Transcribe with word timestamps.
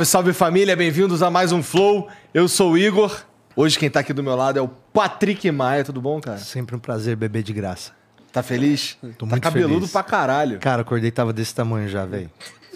Salve, 0.00 0.06
salve 0.06 0.32
família, 0.32 0.76
bem-vindos 0.76 1.22
a 1.22 1.30
mais 1.30 1.52
um 1.52 1.62
Flow. 1.62 2.08
Eu 2.32 2.48
sou 2.48 2.72
o 2.72 2.78
Igor. 2.78 3.24
Hoje 3.56 3.78
quem 3.78 3.90
tá 3.90 4.00
aqui 4.00 4.12
do 4.12 4.22
meu 4.22 4.36
lado 4.36 4.58
é 4.58 4.62
o 4.62 4.68
Patrick 4.68 5.50
Maia. 5.50 5.84
Tudo 5.84 6.00
bom, 6.00 6.20
cara? 6.20 6.38
Sempre 6.38 6.76
um 6.76 6.78
prazer 6.78 7.16
beber 7.16 7.42
de 7.42 7.52
graça. 7.52 7.92
Tá 8.32 8.42
feliz? 8.42 8.96
Tô 9.18 9.26
tá 9.26 9.26
muito 9.26 9.42
cabeludo 9.42 9.80
feliz. 9.80 9.92
pra 9.92 10.02
caralho. 10.02 10.58
Cara, 10.58 10.82
acordei 10.82 11.10
tava 11.10 11.32
desse 11.32 11.54
tamanho 11.54 11.88
já, 11.88 12.06
velho. 12.06 12.30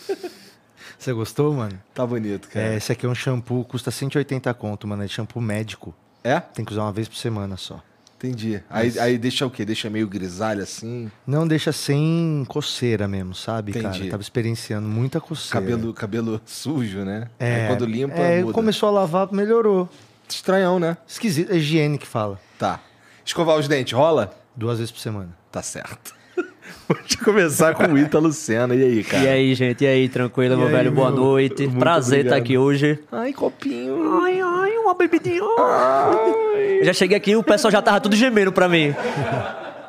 Você 0.99 1.13
gostou, 1.13 1.53
mano? 1.55 1.81
Tá 1.95 2.07
bonito, 2.07 2.49
cara. 2.49 2.67
É, 2.67 2.77
esse 2.77 2.93
aqui 2.93 3.07
é 3.07 3.09
um 3.09 3.15
shampoo, 3.15 3.65
custa 3.65 3.91
180 3.91 4.53
conto, 4.55 4.87
mano. 4.87 5.03
É 5.03 5.09
shampoo 5.09 5.41
médico. 5.41 5.95
É? 6.23 6.41
Tem 6.41 6.65
que 6.65 6.73
usar 6.73 6.83
uma 6.83 6.93
vez 6.93 7.09
por 7.09 7.17
semana 7.17 7.57
só. 7.57 7.83
Entendi. 8.25 8.63
Aí, 8.71 8.99
aí 8.99 9.19
deixa 9.19 9.47
o 9.47 9.51
quê? 9.51 9.65
Deixa 9.65 9.91
meio 9.91 10.09
grisalho 10.09 10.63
assim? 10.63 11.11
Não 11.27 11.47
deixa 11.47 11.73
sem 11.73 12.45
coceira 12.49 13.07
mesmo, 13.07 13.35
sabe, 13.35 13.71
Entendi. 13.71 13.99
cara? 13.99 14.11
Tava 14.11 14.23
experienciando 14.23 14.89
muita 14.89 15.21
coceira. 15.21 15.61
Cabelo, 15.67 15.93
cabelo 15.93 16.41
sujo, 16.47 17.05
né? 17.05 17.29
É, 17.39 17.63
Aí 17.63 17.69
quando 17.69 17.85
limpa, 17.85 18.15
é, 18.15 18.41
muda. 18.41 18.53
começou 18.53 18.89
a 18.89 18.93
lavar, 18.93 19.31
melhorou. 19.33 19.89
Estranhão, 20.29 20.79
né? 20.81 20.97
Esquisito, 21.07 21.53
é 21.53 21.57
higiene 21.57 21.99
que 21.99 22.07
fala. 22.07 22.41
Tá. 22.59 22.81
Escovar 23.25 23.59
os 23.59 23.69
dentes, 23.69 23.93
rola? 23.93 24.35
Duas 24.57 24.79
vezes 24.79 24.91
por 24.91 25.01
semana. 25.01 25.37
Tá 25.53 25.63
certo. 25.63 26.15
Vamos 26.89 27.15
começar 27.17 27.75
com 27.75 27.85
o 27.93 27.99
Ítalo 27.99 28.33
Senna. 28.33 28.75
E 28.75 28.83
aí, 28.83 29.05
cara? 29.05 29.25
E 29.25 29.29
aí, 29.29 29.55
gente? 29.55 29.85
E 29.85 29.87
aí, 29.87 30.09
tranquilo, 30.09 30.55
E 30.55 30.57
meu 30.57 30.67
aí, 30.67 30.73
velho? 30.73 30.93
Boa 30.93 31.11
meu? 31.11 31.21
noite. 31.21 31.63
Muito 31.67 31.79
Prazer 31.79 32.21
estar 32.27 32.37
obrigado. 32.37 32.45
aqui 32.45 32.59
hoje. 32.59 32.99
Ai, 33.13 33.33
copinho. 33.33 34.21
Ai, 34.23 34.41
ai, 34.41 34.77
uma 34.79 34.95
bebidinha. 34.95 35.41
Eu 35.41 36.85
já 36.85 36.93
cheguei 36.93 37.17
aqui 37.17 37.31
e 37.33 37.37
o 37.37 37.43
pessoal 37.43 37.71
já 37.73 37.81
tava 37.83 38.01
tudo 38.01 38.17
gemendo 38.17 38.53
pra 38.53 38.69
mim. 38.69 38.95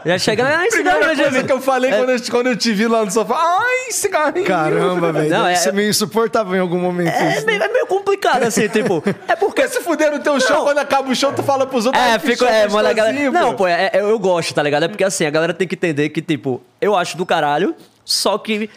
Já 0.05 0.19
chega, 0.19 0.45
ai, 0.45 0.69
cigarro, 0.69 0.99
Primeira 0.99 1.23
coisa 1.23 1.43
que 1.43 1.51
eu 1.51 1.59
falei 1.61 1.91
quando, 1.91 2.09
eu, 2.11 2.19
quando 2.29 2.47
eu 2.47 2.55
te 2.55 2.71
vi 2.73 2.87
lá 2.87 3.03
no 3.03 3.09
sofá. 3.09 3.35
Ai, 3.37 3.91
cigarrinho. 3.91 4.45
Caramba, 4.45 5.11
velho. 5.11 5.29
Não, 5.31 5.45
Deve 5.45 5.69
é- 5.69 5.71
meio 5.71 5.89
insuportável 5.89 6.55
em 6.55 6.59
algum 6.59 6.77
momento. 6.79 7.09
É 7.13 7.37
isso. 7.37 7.45
meio, 7.47 7.61
é 7.63 7.67
meio 7.67 7.87
complicado, 7.87 8.43
assim, 8.43 8.67
tipo. 8.69 9.03
É 9.27 9.35
porque. 9.35 9.67
Se 9.67 9.81
fuder 9.81 10.11
no 10.11 10.19
teu 10.19 10.39
show, 10.39 10.57
Não. 10.57 10.63
quando 10.63 10.77
acaba 10.77 11.09
o 11.09 11.15
show, 11.15 11.33
tu 11.33 11.41
fala 11.41 11.65
pros 11.65 11.87
outros. 11.87 12.03
É, 12.03 12.11
"Ai, 12.11 12.19
que 12.19 12.27
fico. 12.27 12.37
show 12.45 12.47
É, 12.47 12.67
mano, 12.69 12.87
a 12.87 12.93
galera. 12.93 13.31
Não, 13.31 13.55
pô, 13.55 13.67
é- 13.67 13.89
é- 13.91 14.01
eu 14.01 14.19
gosto, 14.19 14.53
tá 14.53 14.61
ligado? 14.61 14.83
É 14.83 14.87
porque 14.87 15.03
assim, 15.03 15.25
a 15.25 15.29
galera 15.31 15.53
tem 15.55 15.67
que 15.67 15.73
entender 15.73 16.09
que, 16.09 16.21
tipo, 16.21 16.61
eu 16.79 16.95
acho 16.95 17.17
do 17.17 17.25
caralho, 17.25 17.73
só 18.05 18.37
que 18.37 18.69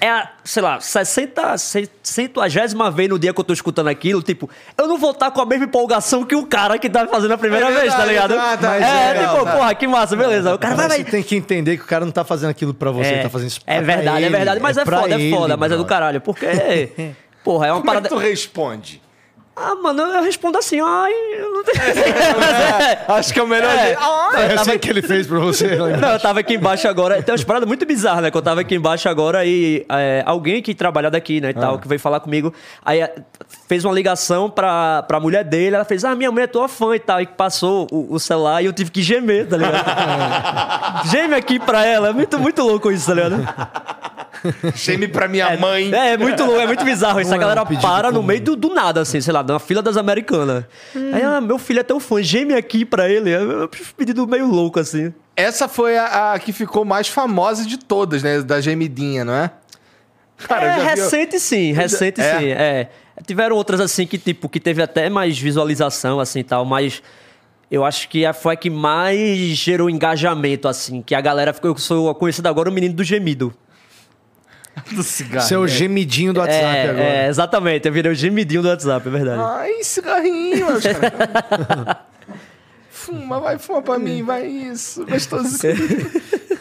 é 0.00 0.08
a, 0.10 0.28
sei 0.44 0.62
lá, 0.62 0.80
60, 0.80 1.56
60 1.58 2.90
vez 2.92 3.08
no 3.08 3.18
dia 3.18 3.32
que 3.32 3.40
eu 3.40 3.44
tô 3.44 3.52
escutando 3.52 3.88
aquilo, 3.88 4.22
tipo, 4.22 4.48
eu 4.76 4.86
não 4.88 4.98
vou 4.98 5.10
estar 5.12 5.30
com 5.30 5.40
a 5.40 5.46
mesma 5.46 5.64
empolgação 5.66 6.24
que 6.24 6.34
o 6.34 6.46
cara 6.46 6.78
que 6.78 6.88
tá 6.90 7.06
fazendo 7.06 7.32
a 7.32 7.38
primeira 7.38 7.66
É 7.66 7.80
vez, 7.80 7.92
tá 7.92 8.04
verdade, 8.04 8.10
ligado? 8.10 8.34
tá, 8.34 8.56
tá, 8.56 8.76
é, 8.76 9.16
é, 9.16 9.22
tipo, 9.28 9.44
tá. 9.44 9.52
porra, 9.56 9.74
que 9.74 9.86
massa, 9.86 10.16
beleza. 10.16 10.54
O 10.54 10.58
cara 10.58 10.74
vai, 10.74 10.88
Mas 10.88 10.96
vai. 10.96 11.04
você 11.04 11.10
tem 11.10 11.22
que 11.22 11.36
entender 11.36 11.76
que 11.76 11.84
o 11.84 11.86
cara 11.86 12.04
não 12.04 12.12
tá 12.12 12.24
fazendo 12.24 12.50
aquilo 12.50 12.74
pra 12.74 12.90
você, 12.90 13.10
ele 13.10 13.22
tá 13.22 13.30
fazendo 13.30 13.48
isso 13.48 13.64
pra 13.64 13.74
É 13.74 13.80
verdade, 13.80 14.22
é 14.24 14.26
ele, 14.26 14.36
verdade, 14.36 14.60
mas 14.60 14.76
é, 14.76 14.84
pra 14.84 15.00
foda, 15.00 15.14
é 15.14 15.20
ele, 15.20 15.30
foda, 15.34 15.56
mas 15.56 15.72
é 15.72 15.76
do 15.76 15.84
caralho, 15.84 16.20
porque. 16.20 16.46
Porra, 17.42 17.68
é 17.68 17.72
uma 17.72 17.80
Como 17.80 17.90
é 17.90 17.94
que 17.96 18.02
parada. 18.02 18.08
tu 18.08 18.16
responde? 18.18 19.00
Ah, 19.56 19.74
mano, 19.74 20.00
eu 20.02 20.22
respondo 20.22 20.56
assim, 20.56 20.80
ai, 20.80 21.12
eu 21.38 21.52
não 21.52 21.62
tenho. 21.64 21.78
Mas 22.38 22.80
é. 22.80 23.04
Acho 23.08 23.34
que 23.34 23.40
é 23.40 23.42
o 23.42 23.46
melhor 23.46 23.70
É. 23.70 23.92
Eu 23.92 24.38
É 24.38 24.48
tava 24.48 24.60
assim 24.62 24.78
que 24.78 24.88
ele 24.88 25.02
fez 25.02 25.26
pra 25.26 25.38
você. 25.38 25.76
Não, 26.00 26.12
eu 26.12 26.20
tava 26.20 26.40
aqui 26.40 26.54
embaixo 26.54 26.88
agora. 26.88 27.22
Tem 27.22 27.32
umas 27.32 27.44
paradas 27.44 27.68
muito 27.68 27.84
bizarras, 27.84 28.22
né? 28.22 28.30
Que 28.30 28.36
eu 28.36 28.42
tava 28.42 28.62
aqui 28.62 28.74
embaixo 28.74 29.08
agora 29.08 29.44
e 29.44 29.84
é, 29.90 30.22
alguém 30.24 30.62
que 30.62 30.74
trabalha 30.74 31.10
daqui, 31.10 31.40
né, 31.40 31.50
e 31.50 31.54
tal, 31.54 31.78
que 31.78 31.86
veio 31.86 32.00
falar 32.00 32.20
comigo, 32.20 32.54
aí 32.84 33.00
é, 33.00 33.14
fez 33.68 33.84
uma 33.84 33.92
ligação 33.92 34.48
pra, 34.48 35.02
pra 35.02 35.20
mulher 35.20 35.44
dele, 35.44 35.76
ela 35.76 35.84
fez, 35.84 36.04
ah, 36.04 36.14
minha 36.14 36.30
mulher 36.30 36.44
é 36.44 36.46
tua 36.46 36.68
fã 36.68 36.94
e 36.94 37.00
tal, 37.00 37.20
e 37.20 37.26
passou 37.26 37.86
o, 37.90 38.14
o 38.14 38.18
celular 38.20 38.62
e 38.62 38.66
eu 38.66 38.72
tive 38.72 38.90
que 38.90 39.02
gemer, 39.02 39.46
tá 39.48 39.56
ligado? 39.56 41.04
Geme 41.10 41.34
aqui 41.34 41.58
pra 41.58 41.84
ela, 41.84 42.08
é 42.08 42.12
muito, 42.12 42.38
muito 42.38 42.62
louco 42.62 42.90
isso, 42.90 43.06
tá 43.06 43.14
ligado? 43.14 43.36
Geme 44.74 45.08
pra 45.08 45.28
minha 45.28 45.56
mãe. 45.58 45.92
É, 45.94 46.12
é 46.12 46.16
muito 46.16 46.44
louco, 46.44 46.60
é 46.60 46.66
muito 46.66 46.84
bizarro 46.84 47.20
isso. 47.20 47.30
Não 47.30 47.36
A 47.36 47.38
é 47.38 47.40
galera 47.40 47.62
um 47.62 47.66
pedido 47.66 47.82
para 47.86 48.10
no 48.10 48.22
meio 48.22 48.40
do, 48.40 48.56
do 48.56 48.72
nada, 48.74 49.00
assim, 49.00 49.20
sei 49.20 49.32
lá, 49.32 49.42
na 49.42 49.58
fila 49.58 49.82
das 49.82 49.96
americanas. 49.96 50.64
Aí, 51.12 51.22
ah, 51.22 51.40
meu 51.40 51.58
filho 51.58 51.80
é 51.80 51.82
teu 51.82 52.00
fã, 52.00 52.22
geme 52.22 52.54
aqui 52.54 52.84
pra 52.84 53.08
ele. 53.08 53.30
É 53.30 53.40
um 53.40 53.68
pedido 53.96 54.26
meio 54.26 54.46
louco, 54.46 54.78
assim. 54.80 55.12
Essa 55.36 55.68
foi 55.68 55.96
a, 55.96 56.32
a 56.32 56.38
que 56.38 56.52
ficou 56.52 56.84
mais 56.84 57.08
famosa 57.08 57.64
de 57.66 57.78
todas, 57.78 58.22
né? 58.22 58.42
Da 58.42 58.60
gemidinha, 58.60 59.24
não 59.24 59.34
é? 59.34 59.50
Cara, 60.48 60.64
é, 60.66 60.68
já 60.68 60.78
vi- 60.78 60.84
recente 61.02 61.38
sim, 61.40 61.72
recente 61.72 62.20
É? 62.20 62.38
sim, 62.38 62.46
é. 62.48 62.88
Tiveram 63.26 63.54
outras 63.56 63.80
assim 63.80 64.06
que, 64.06 64.16
tipo, 64.16 64.48
que 64.48 64.58
teve 64.58 64.80
até 64.82 65.10
mais 65.10 65.38
visualização, 65.38 66.18
assim, 66.18 66.42
tal, 66.42 66.64
mas 66.64 67.02
eu 67.70 67.84
acho 67.84 68.08
que 68.08 68.24
a- 68.24 68.32
foi 68.32 68.54
a 68.54 68.56
que 68.56 68.70
mais 68.70 69.18
gerou 69.50 69.90
engajamento, 69.90 70.66
assim, 70.66 71.02
que 71.02 71.14
a 71.14 71.20
galera 71.20 71.52
ficou, 71.52 71.70
eu 71.70 71.76
sou 71.76 72.14
conhecido 72.14 72.48
agora 72.48 72.70
o 72.70 72.72
menino 72.72 72.94
do 72.94 73.04
gemido. 73.04 73.52
do 74.92 75.02
cigarro. 75.02 75.46
Seu 75.46 75.66
gemidinho 75.66 76.32
do 76.32 76.40
WhatsApp 76.40 76.64
é, 76.64 76.90
agora. 76.90 77.04
é, 77.04 77.28
exatamente, 77.28 77.86
eu 77.86 77.92
virei 77.92 78.12
o 78.12 78.14
gemidinho 78.14 78.62
do 78.62 78.68
WhatsApp, 78.68 79.06
é 79.06 79.10
verdade. 79.10 79.42
Ai, 79.42 79.82
cigarrinho. 79.82 80.66
fuma, 82.90 83.40
vai, 83.40 83.58
fuma 83.58 83.82
pra 83.82 83.98
mim, 83.98 84.22
vai 84.22 84.46
isso. 84.46 85.04
Gostosinho. 85.06 85.76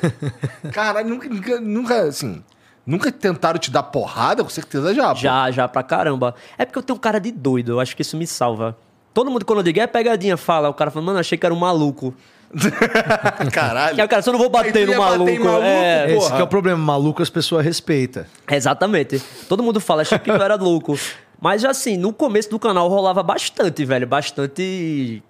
Cara, 0.72 1.04
nunca, 1.04 1.30
nunca, 1.30 1.60
nunca, 1.60 2.02
assim... 2.04 2.44
Nunca 2.86 3.12
tentaram 3.12 3.60
te 3.60 3.70
dar 3.70 3.84
porrada? 3.84 4.44
Com 4.44 4.50
certeza 4.50 4.96
já, 4.96 5.10
pô. 5.10 5.16
Já, 5.16 5.52
já, 5.52 5.68
pra 5.68 5.84
caramba. 5.84 6.34
É 6.58 6.66
porque 6.66 6.80
eu 6.80 6.82
tenho 6.82 6.98
um 6.98 7.00
cara 7.00 7.20
de 7.20 7.32
doido, 7.32 7.74
eu 7.74 7.80
acho 7.80 7.96
que 7.96 8.02
isso 8.02 8.18
me 8.18 8.26
salva. 8.26 8.76
Todo 9.14 9.30
mundo, 9.30 9.46
quando 9.46 9.60
eu 9.60 9.64
digo, 9.64 9.80
é 9.80 9.86
pegadinha, 9.86 10.36
fala. 10.36 10.70
O 10.70 10.74
cara 10.74 10.90
fala, 10.90 11.06
mano, 11.06 11.20
achei 11.20 11.38
que 11.38 11.46
era 11.46 11.54
um 11.54 11.60
maluco. 11.60 12.16
Caralho. 13.52 14.04
O 14.04 14.08
cara, 14.08 14.22
só 14.22 14.32
não 14.32 14.40
vou 14.40 14.50
bater 14.50 14.88
no 14.88 14.98
maluco. 14.98 15.26
bater 15.26 15.36
em 15.36 15.44
maluco, 15.44 15.66
é. 15.66 16.16
Esse 16.16 16.32
que 16.34 16.40
é 16.40 16.44
o 16.44 16.48
problema, 16.48 16.78
maluco 16.78 17.22
as 17.22 17.30
pessoas 17.30 17.64
respeitam. 17.64 18.26
Exatamente. 18.50 19.22
Todo 19.48 19.62
mundo 19.64 19.80
fala, 19.80 20.02
achei 20.02 20.18
que 20.18 20.32
tu 20.32 20.42
era 20.42 20.56
louco. 20.56 20.98
Mas 21.42 21.64
assim, 21.64 21.96
no 21.96 22.12
começo 22.12 22.50
do 22.50 22.60
canal 22.60 22.88
rolava 22.90 23.24
bastante, 23.24 23.86
velho. 23.86 24.08
Bastante 24.08 25.24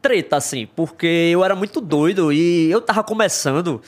treta, 0.00 0.36
assim. 0.36 0.66
Porque 0.74 1.06
eu 1.06 1.44
era 1.44 1.54
muito 1.54 1.80
doido 1.80 2.32
e 2.32 2.70
eu 2.70 2.80
tava 2.80 3.02
começando. 3.04 3.80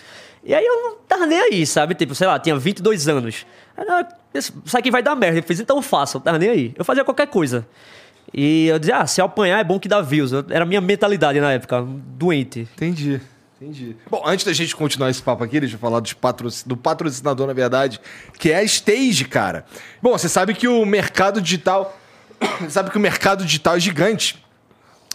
E 0.45 0.55
aí 0.55 0.65
eu 0.65 0.83
não 0.83 0.97
tava 1.09 1.27
nem 1.27 1.41
aí, 1.41 1.67
sabe? 1.67 1.95
Tipo, 1.95 2.15
sei 2.15 2.27
lá, 2.27 2.39
tinha 2.39 2.57
22 2.57 3.09
anos. 3.09 3.47
Aí, 3.77 4.05
Isso 4.35 4.53
isso 4.65 4.77
aqui 4.79 4.91
vai 4.91 5.03
dar 5.03 5.17
merda. 5.17 5.39
Eu 5.39 5.43
fiz, 5.43 5.59
então 5.59 5.77
eu 5.77 5.83
faço, 5.83 6.19
eu 6.19 6.21
tava 6.21 6.39
nem 6.39 6.51
aí. 6.51 6.75
Eu 6.77 6.85
fazia 6.85 7.05
qualquer 7.05 7.27
coisa. 7.27 7.67
E 8.33 8.67
eu 8.67 8.79
dizia, 8.79 8.99
ah, 8.99 9.07
se 9.07 9.21
apanhar 9.21 9.59
é 9.61 9.65
bom 9.65 9.79
que 9.79 9.89
dá 9.89 10.01
views. 10.01 10.33
Era 10.33 10.63
a 10.63 10.67
minha 10.67 10.81
mentalidade 10.81 11.41
na 11.41 11.53
época, 11.53 11.83
doente. 11.83 12.69
Entendi. 12.77 13.21
Entendi. 13.61 13.97
Bom, 14.09 14.23
antes 14.25 14.45
da 14.45 14.53
gente 14.53 14.77
continuar 14.77 15.11
esse 15.11 15.21
papo 15.21 15.43
aqui, 15.43 15.59
deixa 15.59 15.75
eu 15.75 15.81
falar 15.81 15.99
dos 15.99 16.13
patroci- 16.13 16.69
do 16.69 16.77
patrocinador, 16.77 17.47
na 17.47 17.53
verdade, 17.53 18.01
que 18.39 18.53
é 18.53 18.59
a 18.59 18.63
Stage, 18.63 19.25
cara. 19.25 19.65
Bom, 20.01 20.13
você 20.17 20.29
sabe 20.29 20.55
que 20.55 20.69
o 20.69 20.85
mercado 20.87 21.41
digital. 21.41 21.99
sabe 22.71 22.91
que 22.91 22.97
o 22.97 23.01
mercado 23.01 23.45
digital 23.45 23.75
é 23.77 23.81
gigante. 23.81 24.41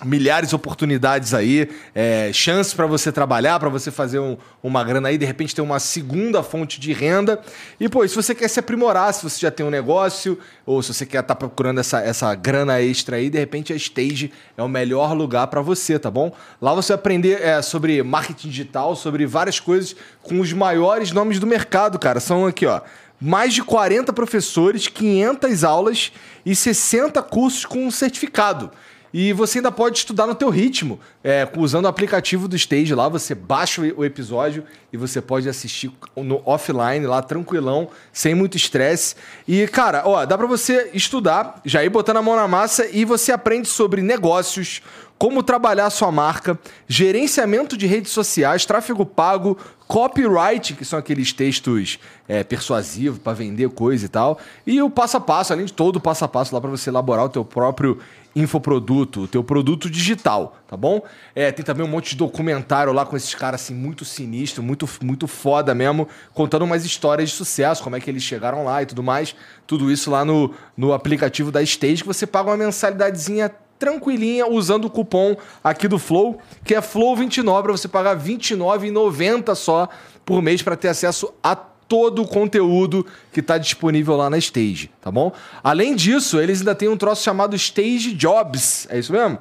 Milhares 0.03 0.49
de 0.49 0.55
oportunidades 0.55 1.33
aí, 1.33 1.69
é, 1.95 2.29
chance 2.33 2.75
para 2.75 2.85
você 2.85 3.11
trabalhar, 3.11 3.59
para 3.59 3.69
você 3.69 3.89
fazer 3.89 4.19
um- 4.19 4.37
uma 4.61 4.83
grana 4.83 5.07
aí, 5.09 5.17
de 5.17 5.25
repente 5.25 5.55
ter 5.55 5.61
uma 5.61 5.79
segunda 5.79 6.43
fonte 6.43 6.79
de 6.79 6.91
renda. 6.91 7.41
E, 7.79 7.87
pô, 7.87 8.05
se 8.07 8.15
você 8.15 8.35
quer 8.35 8.47
se 8.49 8.59
aprimorar, 8.59 9.13
se 9.13 9.23
você 9.23 9.39
já 9.39 9.49
tem 9.49 9.65
um 9.65 9.69
negócio, 9.69 10.37
ou 10.65 10.81
se 10.83 10.93
você 10.93 11.05
quer 11.05 11.21
estar 11.21 11.35
procurando 11.35 11.79
essa, 11.79 11.99
essa 12.01 12.33
grana 12.35 12.81
extra 12.81 13.17
aí, 13.17 13.29
de 13.29 13.39
repente 13.39 13.71
a 13.71 13.75
Stage 13.75 14.31
é 14.57 14.63
o 14.63 14.67
melhor 14.67 15.13
lugar 15.13 15.47
para 15.47 15.61
você, 15.61 15.97
tá 15.97 16.11
bom? 16.11 16.33
Lá 16.61 16.73
você 16.73 16.93
vai 16.93 16.99
aprender 16.99 17.41
é, 17.41 17.61
sobre 17.61 18.01
marketing 18.03 18.49
digital, 18.49 18.95
sobre 18.95 19.25
várias 19.25 19.59
coisas 19.59 19.95
com 20.21 20.39
os 20.39 20.51
maiores 20.51 21.11
nomes 21.11 21.39
do 21.39 21.47
mercado, 21.47 21.97
cara. 21.97 22.19
São 22.19 22.45
aqui, 22.45 22.65
ó. 22.65 22.81
Mais 23.21 23.53
de 23.53 23.63
40 23.63 24.11
professores, 24.11 24.87
500 24.89 25.63
aulas 25.63 26.11
e 26.45 26.53
60 26.53 27.21
cursos 27.23 27.65
com 27.65 27.89
certificado. 27.89 28.69
E 29.13 29.31
você 29.31 29.59
ainda 29.59 29.71
pode 29.71 29.99
estudar 29.99 30.25
no 30.25 30.33
teu 30.33 30.49
ritmo, 30.49 30.99
é, 31.23 31.47
usando 31.55 31.85
o 31.85 31.87
aplicativo 31.87 32.47
do 32.47 32.55
Stage 32.55 32.95
lá, 32.95 33.07
você 33.07 33.35
baixa 33.35 33.79
o 33.95 34.03
episódio 34.03 34.63
e 34.91 34.97
você 34.97 35.21
pode 35.21 35.47
assistir 35.47 35.91
no 36.15 36.41
offline 36.45 37.05
lá, 37.05 37.21
tranquilão, 37.21 37.89
sem 38.11 38.33
muito 38.33 38.57
estresse. 38.57 39.15
E, 39.47 39.67
cara, 39.67 40.01
ó, 40.03 40.25
dá 40.25 40.35
pra 40.35 40.47
você 40.47 40.89
estudar, 40.95 41.61
já 41.63 41.83
ir 41.83 41.89
botando 41.89 42.17
a 42.17 42.21
mão 42.23 42.35
na 42.35 42.47
massa 42.47 42.87
e 42.91 43.05
você 43.05 43.31
aprende 43.31 43.67
sobre 43.67 44.01
negócios, 44.01 44.81
como 45.17 45.43
trabalhar 45.43 45.89
sua 45.89 46.11
marca, 46.11 46.59
gerenciamento 46.87 47.77
de 47.77 47.85
redes 47.85 48.11
sociais, 48.11 48.65
tráfego 48.65 49.05
pago, 49.05 49.57
copyright, 49.87 50.73
que 50.73 50.83
são 50.83 50.97
aqueles 50.97 51.31
textos 51.31 51.99
é, 52.27 52.43
persuasivos 52.43 53.19
para 53.19 53.33
vender 53.33 53.69
coisa 53.69 54.05
e 54.05 54.09
tal, 54.09 54.39
e 54.65 54.81
o 54.81 54.89
passo 54.89 55.17
a 55.17 55.21
passo, 55.21 55.53
além 55.53 55.65
de 55.65 55.71
todo 55.71 55.97
o 55.97 56.01
passo 56.01 56.25
a 56.25 56.27
passo 56.27 56.53
lá 56.53 56.59
para 56.59 56.69
você 56.69 56.89
elaborar 56.89 57.25
o 57.25 57.29
teu 57.29 57.45
próprio 57.45 57.99
infoproduto, 58.35 59.21
o 59.21 59.27
teu 59.27 59.43
produto 59.43 59.89
digital, 59.89 60.57
tá 60.67 60.75
bom? 60.75 61.01
É, 61.35 61.51
tem 61.51 61.63
também 61.63 61.85
um 61.85 61.89
monte 61.89 62.11
de 62.11 62.15
documentário 62.17 62.91
lá 62.91 63.05
com 63.05 63.15
esses 63.15 63.33
caras 63.35 63.61
assim 63.61 63.73
muito 63.73 64.03
sinistro, 64.03 64.63
muito 64.63 64.89
muito 65.01 65.27
foda 65.27 65.73
mesmo, 65.75 66.07
contando 66.33 66.63
umas 66.63 66.83
histórias 66.83 67.29
de 67.29 67.35
sucesso, 67.35 67.83
como 67.83 67.95
é 67.95 67.99
que 67.99 68.09
eles 68.09 68.23
chegaram 68.23 68.63
lá 68.63 68.81
e 68.81 68.85
tudo 68.85 69.03
mais. 69.03 69.35
Tudo 69.67 69.91
isso 69.91 70.09
lá 70.09 70.25
no, 70.25 70.53
no 70.75 70.93
aplicativo 70.93 71.51
da 71.51 71.61
Stage, 71.61 72.01
que 72.01 72.07
você 72.07 72.25
paga 72.25 72.49
uma 72.49 72.57
mensalidadezinha 72.57 73.51
tranquilinha 73.77 74.47
usando 74.47 74.85
o 74.85 74.89
cupom 74.89 75.35
aqui 75.63 75.87
do 75.87 75.99
Flow, 75.99 76.39
que 76.63 76.73
é 76.73 76.81
Flow29 76.81 77.61
para 77.61 77.71
você 77.73 77.87
pagar 77.87 78.17
R$ 78.17 78.33
29,90 78.33 79.55
só 79.55 79.89
por 80.25 80.41
mês 80.41 80.61
para 80.61 80.77
ter 80.77 80.87
acesso 80.87 81.33
a 81.43 81.55
todo 81.93 82.23
o 82.23 82.27
conteúdo 82.27 83.05
que 83.31 83.39
está 83.39 83.59
disponível 83.59 84.15
lá 84.15 84.27
na 84.27 84.39
Stage, 84.39 84.89
tá 84.99 85.11
bom? 85.11 85.31
Além 85.63 85.95
disso, 85.95 86.39
eles 86.39 86.57
ainda 86.57 86.73
têm 86.73 86.89
um 86.89 86.97
troço 86.97 87.21
chamado 87.21 87.55
Stage 87.55 88.13
Jobs, 88.13 88.87
é 88.89 88.97
isso 88.97 89.13
mesmo? 89.13 89.37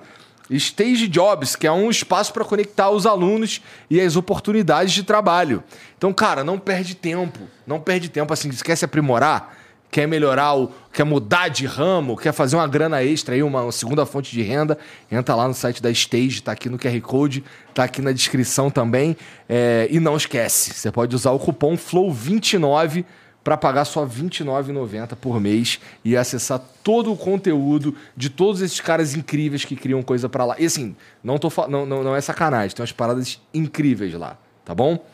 Stage 0.51 1.09
Jobs, 1.09 1.57
que 1.57 1.67
é 1.67 1.73
um 1.73 1.89
espaço 1.89 2.31
para 2.31 2.45
conectar 2.45 2.91
os 2.91 3.07
alunos 3.07 3.63
e 3.89 3.99
as 3.99 4.17
oportunidades 4.17 4.93
de 4.93 5.03
trabalho. 5.03 5.65
Então, 5.97 6.13
cara, 6.13 6.45
não 6.45 6.59
perde 6.59 6.95
tempo, 6.95 7.41
não 7.67 7.81
perde 7.81 8.11
tempo 8.11 8.35
assim, 8.35 8.53
se 8.53 8.85
aprimorar, 8.85 9.57
quer 9.93 10.09
melhorar, 10.09 10.56
o, 10.56 10.73
quer 10.91 11.05
mudar 11.05 11.49
de 11.49 11.67
ramo, 11.67 12.17
quer 12.17 12.33
fazer 12.33 12.56
uma 12.56 12.67
grana 12.67 13.05
extra 13.05 13.35
aí, 13.35 13.43
uma 13.43 13.71
segunda 13.71 14.06
fonte 14.06 14.33
de 14.33 14.41
renda, 14.41 14.79
entra 15.11 15.35
lá 15.35 15.47
no 15.47 15.53
site 15.53 15.83
da 15.83 15.91
Stage, 15.91 16.43
tá 16.43 16.53
aqui 16.53 16.71
no 16.71 16.79
QR 16.79 16.99
Code, 17.03 17.44
tá 17.75 17.85
aqui 17.85 18.00
na 18.00 18.11
descrição 18.11 18.71
também. 18.71 19.15
É, 19.47 19.87
e 19.91 20.00
não 20.00 20.17
esquece, 20.17 20.73
você 20.73 20.91
pode 20.91 21.15
usar 21.15 21.33
o 21.33 21.39
cupom 21.39 21.77
FLOW29 21.77 23.05
para 23.44 23.55
pagar 23.59 23.85
só 23.85 24.05
R$ 24.05 24.11
29,90 24.23 25.15
por 25.17 25.39
mês 25.39 25.79
e 26.03 26.17
acessar 26.17 26.62
todo 26.83 27.12
o 27.12 27.17
conteúdo 27.17 27.94
de 28.17 28.31
todos 28.31 28.62
esses 28.62 28.81
caras 28.81 29.15
incríveis 29.15 29.62
que 29.62 29.77
criam 29.77 30.03
coisa 30.03 30.27
para 30.27 30.47
lá. 30.47 30.56
E 30.59 30.65
assim, 30.65 30.97
não, 31.23 31.39
tô, 31.39 31.53
não, 31.69 31.85
não, 31.85 32.03
não 32.03 32.17
é 32.17 32.21
sacanagem, 32.23 32.75
tem 32.75 32.83
umas 32.83 32.93
paradas 32.93 33.39
incríveis 33.53 34.15
lá, 34.15 34.39
tá 34.65 34.75
bom? 34.75 35.05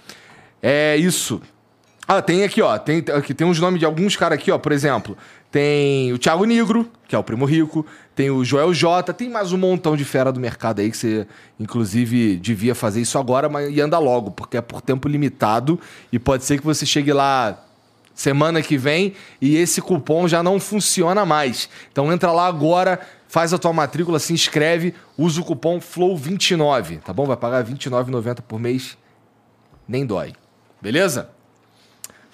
É 0.62 0.96
isso. 0.96 1.42
Ah, 2.10 2.22
tem 2.22 2.42
aqui, 2.42 2.62
ó. 2.62 2.78
Tem, 2.78 3.04
aqui, 3.14 3.34
tem 3.34 3.46
uns 3.46 3.60
nomes 3.60 3.78
de 3.78 3.84
alguns 3.84 4.16
caras 4.16 4.38
aqui, 4.38 4.50
ó. 4.50 4.56
Por 4.56 4.72
exemplo, 4.72 5.14
tem 5.50 6.10
o 6.10 6.18
Thiago 6.18 6.46
Negro, 6.46 6.90
que 7.06 7.14
é 7.14 7.18
o 7.18 7.22
primo 7.22 7.44
rico. 7.44 7.84
Tem 8.16 8.30
o 8.30 8.42
Joel 8.42 8.72
J. 8.72 9.12
Tem 9.12 9.28
mais 9.28 9.52
um 9.52 9.58
montão 9.58 9.94
de 9.94 10.06
fera 10.06 10.32
do 10.32 10.40
mercado 10.40 10.80
aí 10.80 10.90
que 10.90 10.96
você, 10.96 11.26
inclusive, 11.60 12.38
devia 12.38 12.74
fazer 12.74 13.02
isso 13.02 13.18
agora, 13.18 13.50
mas 13.50 13.70
e 13.70 13.78
anda 13.78 13.98
logo, 13.98 14.30
porque 14.30 14.56
é 14.56 14.62
por 14.62 14.80
tempo 14.80 15.06
limitado. 15.06 15.78
E 16.10 16.18
pode 16.18 16.44
ser 16.44 16.58
que 16.58 16.64
você 16.64 16.86
chegue 16.86 17.12
lá 17.12 17.62
semana 18.14 18.62
que 18.62 18.78
vem 18.78 19.12
e 19.38 19.56
esse 19.56 19.82
cupom 19.82 20.26
já 20.26 20.42
não 20.42 20.58
funciona 20.58 21.26
mais. 21.26 21.68
Então 21.92 22.10
entra 22.10 22.32
lá 22.32 22.46
agora, 22.46 22.98
faz 23.28 23.52
a 23.52 23.58
tua 23.58 23.74
matrícula, 23.74 24.18
se 24.18 24.32
inscreve, 24.32 24.94
usa 25.16 25.42
o 25.42 25.44
cupom 25.44 25.78
FLOW29, 25.78 27.00
tá 27.00 27.12
bom? 27.12 27.26
Vai 27.26 27.36
pagar 27.36 27.62
R$ 27.62 27.74
29,90 27.74 28.40
por 28.40 28.58
mês. 28.58 28.96
Nem 29.86 30.06
dói. 30.06 30.32
Beleza? 30.80 31.36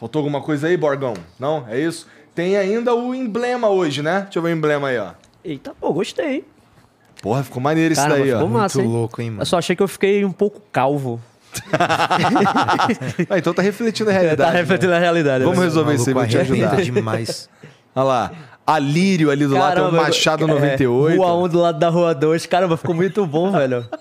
Faltou 0.05 0.21
alguma 0.21 0.43
coisa 0.43 0.67
aí, 0.67 0.77
Borgão? 0.77 1.15
Não? 1.41 1.65
É 1.67 1.81
isso? 1.81 2.07
Tem 2.35 2.59
ainda 2.59 2.95
o 2.95 3.15
emblema 3.15 3.71
hoje, 3.71 4.03
né? 4.03 4.21
Deixa 4.25 4.39
eu 4.39 4.43
ver 4.43 4.51
o 4.51 4.53
emblema 4.53 4.89
aí, 4.89 4.99
ó. 4.99 5.13
Eita, 5.43 5.73
pô, 5.81 5.95
gostei. 5.95 6.45
Porra, 7.23 7.43
ficou 7.43 7.63
maneiro 7.63 7.95
isso 7.95 8.03
Caramba, 8.03 8.21
daí, 8.21 8.35
ó. 8.35 8.37
ficou 8.37 8.51
massa, 8.51 8.79
Muito 8.81 8.91
hein? 8.91 8.97
louco, 8.99 9.23
hein, 9.23 9.31
mano? 9.31 9.41
Eu 9.41 9.47
só 9.47 9.57
achei 9.57 9.75
que 9.75 9.83
eu 9.83 9.89
fiquei 9.89 10.23
um 10.23 10.31
pouco 10.31 10.61
calvo. 10.71 11.19
Ah, 13.31 13.39
então 13.39 13.55
tá 13.55 13.63
refletindo 13.63 14.11
a 14.11 14.13
realidade. 14.13 14.51
tá 14.51 14.51
refletindo 14.51 14.93
a 14.93 14.99
realidade. 14.99 15.43
Vamos 15.43 15.59
né? 15.61 15.65
resolver 15.65 15.95
isso 15.95 16.11
aí, 16.11 16.15
vou 16.15 16.27
te 16.27 16.37
ajudar. 16.37 16.67
arrebenta 16.67 16.85
demais. 16.85 17.49
Olha 17.97 18.05
lá. 18.05 18.33
A 18.67 18.79
Lírio 18.79 19.31
ali 19.31 19.47
do 19.47 19.55
lado, 19.55 19.75
tem 19.75 19.83
o 19.83 19.87
Caramba, 19.87 20.03
Machado 20.03 20.45
é, 20.45 20.47
98. 20.47 21.17
Rua 21.17 21.35
1 21.35 21.49
do 21.49 21.61
lado 21.61 21.79
da 21.79 21.89
Rua 21.89 22.15
2. 22.15 22.45
Caramba, 22.45 22.77
ficou 22.77 22.95
muito 22.95 23.25
bom, 23.27 23.51
velho. 23.51 23.89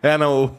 É, 0.00 0.16
não. 0.16 0.54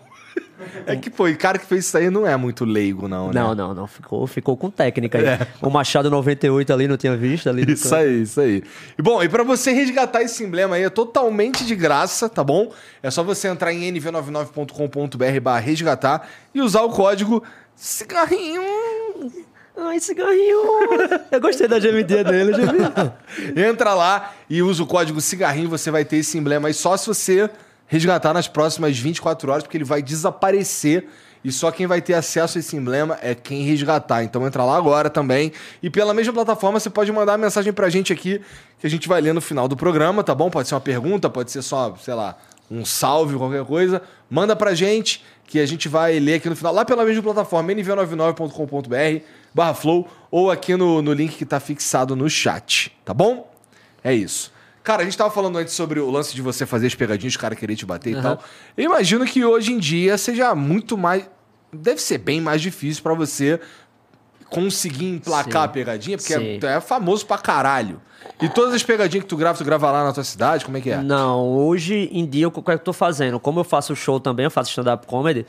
É 0.85 0.95
que, 0.95 1.09
pô, 1.09 1.27
e 1.27 1.33
o 1.33 1.38
cara 1.38 1.57
que 1.57 1.65
fez 1.65 1.85
isso 1.85 1.97
aí 1.97 2.09
não 2.09 2.25
é 2.27 2.35
muito 2.35 2.65
leigo, 2.65 3.07
não, 3.07 3.27
né? 3.27 3.33
Não, 3.33 3.56
não, 3.56 3.73
não. 3.73 3.88
Ficou, 3.88 4.27
ficou 4.27 4.57
com 4.57 4.69
técnica 4.69 5.17
aí. 5.17 5.47
O 5.61 5.69
Machado 5.69 6.09
98 6.09 6.73
ali, 6.73 6.88
não 6.88 6.97
tinha 6.97 7.15
visto 7.15 7.50
ali. 7.50 7.71
Isso 7.71 7.83
canto. 7.83 7.95
aí, 7.95 8.21
isso 8.21 8.41
aí. 8.41 8.63
E 8.97 9.01
bom, 9.01 9.23
e 9.23 9.29
pra 9.29 9.44
você 9.44 9.71
resgatar 9.71 10.21
esse 10.21 10.44
emblema 10.44 10.75
aí 10.75 10.83
é 10.83 10.89
totalmente 10.89 11.65
de 11.65 11.75
graça, 11.75 12.27
tá 12.27 12.44
bom? 12.44 12.71
É 13.01 13.09
só 13.09 13.23
você 13.23 13.47
entrar 13.47 13.73
em 13.73 13.94
nv99.com.br 13.94 15.39
barra 15.41 15.59
resgatar 15.59 16.27
e 16.53 16.62
usar 16.62 16.81
o 16.81 16.89
código 16.89 17.43
cigarrinho. 17.75 18.62
Ai, 19.77 20.00
cigarrinho. 20.00 20.60
Eu 21.31 21.39
gostei 21.39 21.67
da 21.67 21.79
geminha 21.79 22.03
dele, 22.03 22.53
geminha. 22.53 23.13
Entra 23.69 23.93
lá 23.93 24.34
e 24.50 24.62
usa 24.62 24.84
o 24.84 24.88
código 24.88 25.22
cigarrinho, 25.22 25.69
você 25.69 25.89
vai 25.89 26.03
ter 26.03 26.17
esse 26.17 26.38
emblema 26.38 26.67
aí 26.67 26.74
só 26.74 26.98
se 26.98 27.07
você 27.07 27.50
resgatar 27.89 28.34
nas 28.34 28.48
próximas 28.48 28.98
24 28.98 29.51
horas, 29.51 29.63
porque 29.63 29.75
ele 29.75 29.84
vai 29.84 30.01
desaparecer. 30.01 31.08
E 31.43 31.51
só 31.51 31.72
quem 31.72 31.88
vai 31.88 32.01
ter 32.01 32.13
acesso 32.13 32.58
a 32.58 32.60
esse 32.60 32.75
emblema 32.75 33.17
é 33.22 33.34
quem 33.34 33.63
resgatar. 33.63 34.24
Então 34.24 34.46
entra 34.46 34.63
lá 34.63 34.77
agora 34.77 35.10
também. 35.10 35.51
E 35.81 35.89
pela 35.89 36.13
mesma 36.13 36.34
plataforma 36.34 36.79
você 36.79 36.89
pode 36.89 37.12
mandar 37.12 37.34
uma 37.34 37.39
mensagem 37.39 37.74
pra 37.74 37.89
gente 37.89 38.13
aqui, 38.13 38.41
que 38.79 38.86
a 38.86 38.89
gente 38.89 39.08
vai 39.08 39.19
ler 39.19 39.34
no 39.34 39.41
final 39.41 39.67
do 39.67 39.75
programa, 39.75 40.24
tá 40.24 40.36
bom? 40.36 40.50
Pode 40.50 40.67
ser 40.67 40.75
uma 40.75 40.81
pergunta, 40.81 41.29
pode 41.29 41.51
ser 41.51 41.62
só, 41.62 41.96
sei 41.96 42.13
lá, 42.13 42.38
um 42.69 42.86
salve, 42.86 43.38
qualquer 43.38 43.65
coisa. 43.65 44.01
Manda 44.29 44.55
pra 44.55 44.75
gente, 44.75 45.24
que 45.48 45.60
a 45.60 45.65
gente 45.65 45.88
vai 45.88 46.19
ler 46.19 46.36
aqui 46.36 46.50
no 46.50 46.55
final, 46.55 46.74
lá 46.74 46.86
pela 46.86 47.03
mesma 47.03 47.24
plataforma, 47.24 47.74
nv99.com.br 47.74 49.25
barra 49.53 49.74
flow, 49.74 50.08
ou 50.29 50.51
aqui 50.51 50.75
no, 50.75 51.01
no 51.01 51.12
link 51.12 51.36
que 51.36 51.46
tá 51.46 51.60
fixado 51.60 52.15
no 52.15 52.29
chat, 52.29 52.96
tá 53.03 53.13
bom? 53.13 53.51
É 54.03 54.13
isso. 54.13 54.51
Cara, 54.83 55.01
a 55.01 55.05
gente 55.05 55.17
tava 55.17 55.29
falando 55.29 55.57
antes 55.57 55.74
sobre 55.74 56.00
o 56.00 56.09
lance 56.09 56.33
de 56.33 56.41
você 56.41 56.65
fazer 56.65 56.88
as 56.88 56.95
pegadinhas, 56.95 57.33
os 57.33 57.38
caras 57.38 57.59
querer 57.59 57.75
te 57.75 57.86
bater 57.86 58.17
e 58.17 58.21
tal. 58.21 58.41
Eu 58.77 58.86
imagino 58.86 59.25
que 59.25 59.43
hoje 59.43 59.74
em 59.74 59.77
dia 59.77 60.17
seja 60.17 60.55
muito 60.55 60.98
mais. 60.98 61.29
Deve 61.71 62.01
ser 62.01 62.17
bem 62.17 62.41
mais 62.41 62.62
difícil 62.62 63.03
pra 63.03 63.13
você 63.13 63.59
conseguir 64.50 65.05
emplacar 65.05 65.63
Sim. 65.63 65.65
a 65.65 65.67
pegadinha, 65.67 66.17
porque 66.17 66.33
Sim. 66.33 66.59
é, 66.63 66.77
é 66.77 66.81
famoso 66.81 67.25
pra 67.25 67.38
caralho. 67.38 68.01
E 68.41 68.50
todas 68.50 68.74
as 68.74 68.83
pegadinhas 68.83 69.24
que 69.24 69.29
tu 69.29 69.38
grava, 69.38 69.57
tu 69.57 69.63
grava 69.63 69.91
lá 69.91 70.03
na 70.03 70.13
tua 70.13 70.24
cidade? 70.24 70.65
Como 70.65 70.77
é 70.77 70.81
que 70.81 70.89
é? 70.89 70.98
Não, 71.01 71.48
hoje 71.48 72.09
em 72.12 72.25
dia 72.25 72.48
o 72.48 72.51
que 72.51 72.71
eu 72.71 72.79
tô 72.79 72.93
fazendo? 72.93 73.39
Como 73.39 73.59
eu 73.59 73.63
faço 73.63 73.95
show 73.95 74.19
também, 74.19 74.45
eu 74.45 74.51
faço 74.51 74.69
stand-up 74.71 75.05
comedy. 75.05 75.45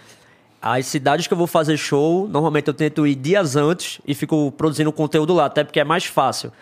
As 0.61 0.87
cidades 0.87 1.27
que 1.27 1.33
eu 1.33 1.39
vou 1.39 1.47
fazer 1.47 1.77
show, 1.77 2.29
normalmente 2.29 2.69
eu 2.69 2.75
tento 2.75 3.07
ir 3.07 3.15
dias 3.15 3.57
antes 3.57 4.01
e 4.07 4.15
fico 4.15 4.53
produzindo 4.53 4.93
conteúdo 4.93 5.33
lá, 5.33 5.47
até 5.47 5.65
porque 5.65 5.81
é 5.81 5.85
mais 5.85 6.05
fácil. 6.05 6.53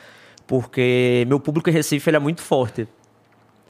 Porque 0.49 1.27
meu 1.29 1.39
público 1.39 1.69
em 1.69 1.73
Recife 1.73 2.09
ele 2.11 2.17
é 2.17 2.21
muito 2.21 2.41
forte. 2.41 2.89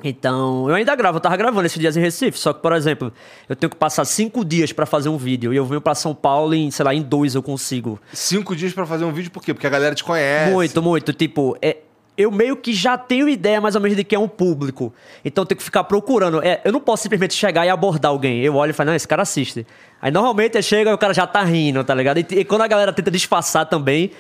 Então, 0.03 0.69
eu 0.69 0.77
ainda 0.77 0.95
gravo, 0.95 1.17
eu 1.17 1.21
tava 1.21 1.37
gravando 1.37 1.67
esses 1.67 1.79
dias 1.79 1.97
em 1.97 2.01
Recife, 2.01 2.39
só 2.39 2.53
que, 2.53 2.63
por 2.63 2.73
exemplo, 2.73 3.13
eu 3.49 3.57
tenho 3.57 3.69
que 3.69 3.77
passar 3.77 4.05
cinco 4.05 4.45
dias 4.45 4.73
pra 4.73 4.87
fazer 4.87 5.09
um 5.09 5.17
vídeo 5.17 5.53
e 5.53 5.57
eu 5.57 5.67
venho 5.67 5.81
pra 5.81 5.93
São 5.93 6.15
Paulo 6.15 6.55
em, 6.55 6.71
sei 6.71 6.85
lá, 6.85 6.95
em 6.95 7.03
dois 7.03 7.35
eu 7.35 7.43
consigo. 7.43 8.01
Cinco 8.13 8.55
dias 8.55 8.73
pra 8.73 8.87
fazer 8.87 9.05
um 9.05 9.13
vídeo, 9.13 9.33
por 9.33 9.43
quê? 9.43 9.53
Porque 9.53 9.67
a 9.67 9.71
galera 9.71 9.97
te 9.97 10.05
conhece. 10.05 10.53
Muito, 10.53 10.81
muito. 10.81 11.13
Tipo, 11.13 11.59
é, 11.61 11.79
eu 12.17 12.31
meio 12.31 12.57
que 12.57 12.73
já 12.73 12.97
tenho 12.97 13.29
ideia 13.29 13.61
mais 13.61 13.75
ou 13.75 13.81
menos 13.81 13.97
de 13.97 14.05
quem 14.05 14.17
é 14.17 14.21
um 14.21 14.29
público. 14.29 14.95
Então 15.25 15.43
eu 15.43 15.47
tenho 15.47 15.59
que 15.59 15.65
ficar 15.65 15.83
procurando. 15.83 16.41
É, 16.45 16.61
eu 16.65 16.71
não 16.71 16.81
posso 16.81 17.03
simplesmente 17.03 17.35
chegar 17.35 17.67
e 17.67 17.69
abordar 17.69 18.13
alguém. 18.13 18.41
Eu 18.41 18.55
olho 18.55 18.71
e 18.71 18.73
falo, 18.73 18.91
não, 18.91 18.95
esse 18.95 19.09
cara 19.09 19.23
assiste. 19.23 19.67
Aí 20.01 20.13
normalmente 20.13 20.57
eu 20.57 20.63
chego 20.63 20.91
e 20.91 20.93
o 20.93 20.99
cara 20.99 21.13
já 21.13 21.27
tá 21.27 21.43
rindo, 21.43 21.83
tá 21.83 21.93
ligado? 21.93 22.19
E, 22.19 22.27
e 22.31 22.45
quando 22.45 22.63
a 22.63 22.69
galera 22.69 22.93
tenta 22.93 23.11
disfarçar 23.11 23.67
também, 23.67 24.13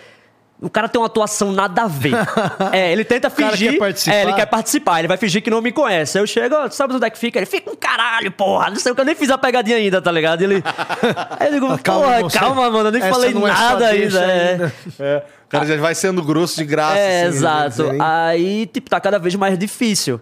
o 0.61 0.69
cara 0.69 0.88
tem 0.88 1.00
uma 1.00 1.07
atuação 1.07 1.53
nada 1.53 1.83
a 1.83 1.87
ver. 1.87 2.12
é, 2.73 2.91
ele 2.93 3.05
tenta 3.05 3.31
cara 3.31 3.53
fingir. 3.53 3.73
quer 3.73 3.79
participar. 3.79 4.15
É, 4.17 4.23
ele 4.23 4.33
quer 4.33 4.47
participar, 4.47 4.99
ele 4.99 5.09
vai 5.09 5.17
fingir 5.17 5.43
que 5.43 5.50
não 5.50 5.62
me 5.62 5.71
conhece. 5.71 6.19
Aí 6.19 6.23
eu 6.23 6.27
chego, 6.27 6.55
ó, 6.57 6.69
sabe 6.69 6.95
onde 6.95 7.07
é 7.07 7.11
que 7.11 7.19
fica? 7.19 7.38
Ele 7.38 7.47
fica 7.47 7.71
um 7.71 7.77
caralho, 7.77 8.31
porra. 8.33 8.69
Não 8.71 8.77
sei 8.77 8.91
o 8.91 8.95
que, 8.95 9.00
eu 9.00 9.05
nem 9.05 9.15
fiz 9.15 9.31
a 9.31 9.38
pegadinha 9.38 9.77
ainda, 9.77 10.03
tá 10.03 10.11
ligado? 10.11 10.43
Ele. 10.43 10.62
Aí 11.38 11.47
eu 11.49 11.53
digo, 11.55 11.79
Calma, 11.79 12.03
porra, 12.03 12.15
irmão, 12.17 12.31
calma, 12.31 12.62
você- 12.62 12.71
mano, 12.71 12.88
eu 12.88 12.93
nem 12.93 13.03
essa 13.03 13.11
falei 13.15 13.35
não 13.35 13.47
é 13.47 13.53
nada 13.53 13.91
deixa 13.91 14.21
ainda. 14.21 14.33
é. 14.33 14.50
ainda. 14.53 14.73
É, 15.00 15.23
o 15.47 15.49
cara 15.49 15.65
já 15.65 15.77
vai 15.77 15.95
sendo 15.95 16.23
grosso 16.23 16.57
de 16.57 16.65
graça. 16.65 16.99
É, 16.99 17.23
assim, 17.25 17.37
exato. 17.38 17.83
né? 17.85 17.93
Nem- 17.93 18.00
Aí, 18.03 18.67
tipo, 18.67 18.91
tá 18.91 19.00
cada 19.00 19.19
vez 19.19 19.35
mais 19.37 19.57
difícil. 19.59 20.21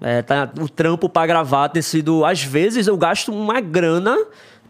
É, 0.00 0.22
tá, 0.22 0.50
o 0.60 0.68
trampo 0.68 1.08
pra 1.08 1.26
gravar 1.26 1.68
tem 1.68 1.80
sido. 1.82 2.24
Às 2.24 2.42
vezes 2.42 2.86
eu 2.86 2.96
gasto 2.96 3.32
uma 3.32 3.60
grana 3.60 4.16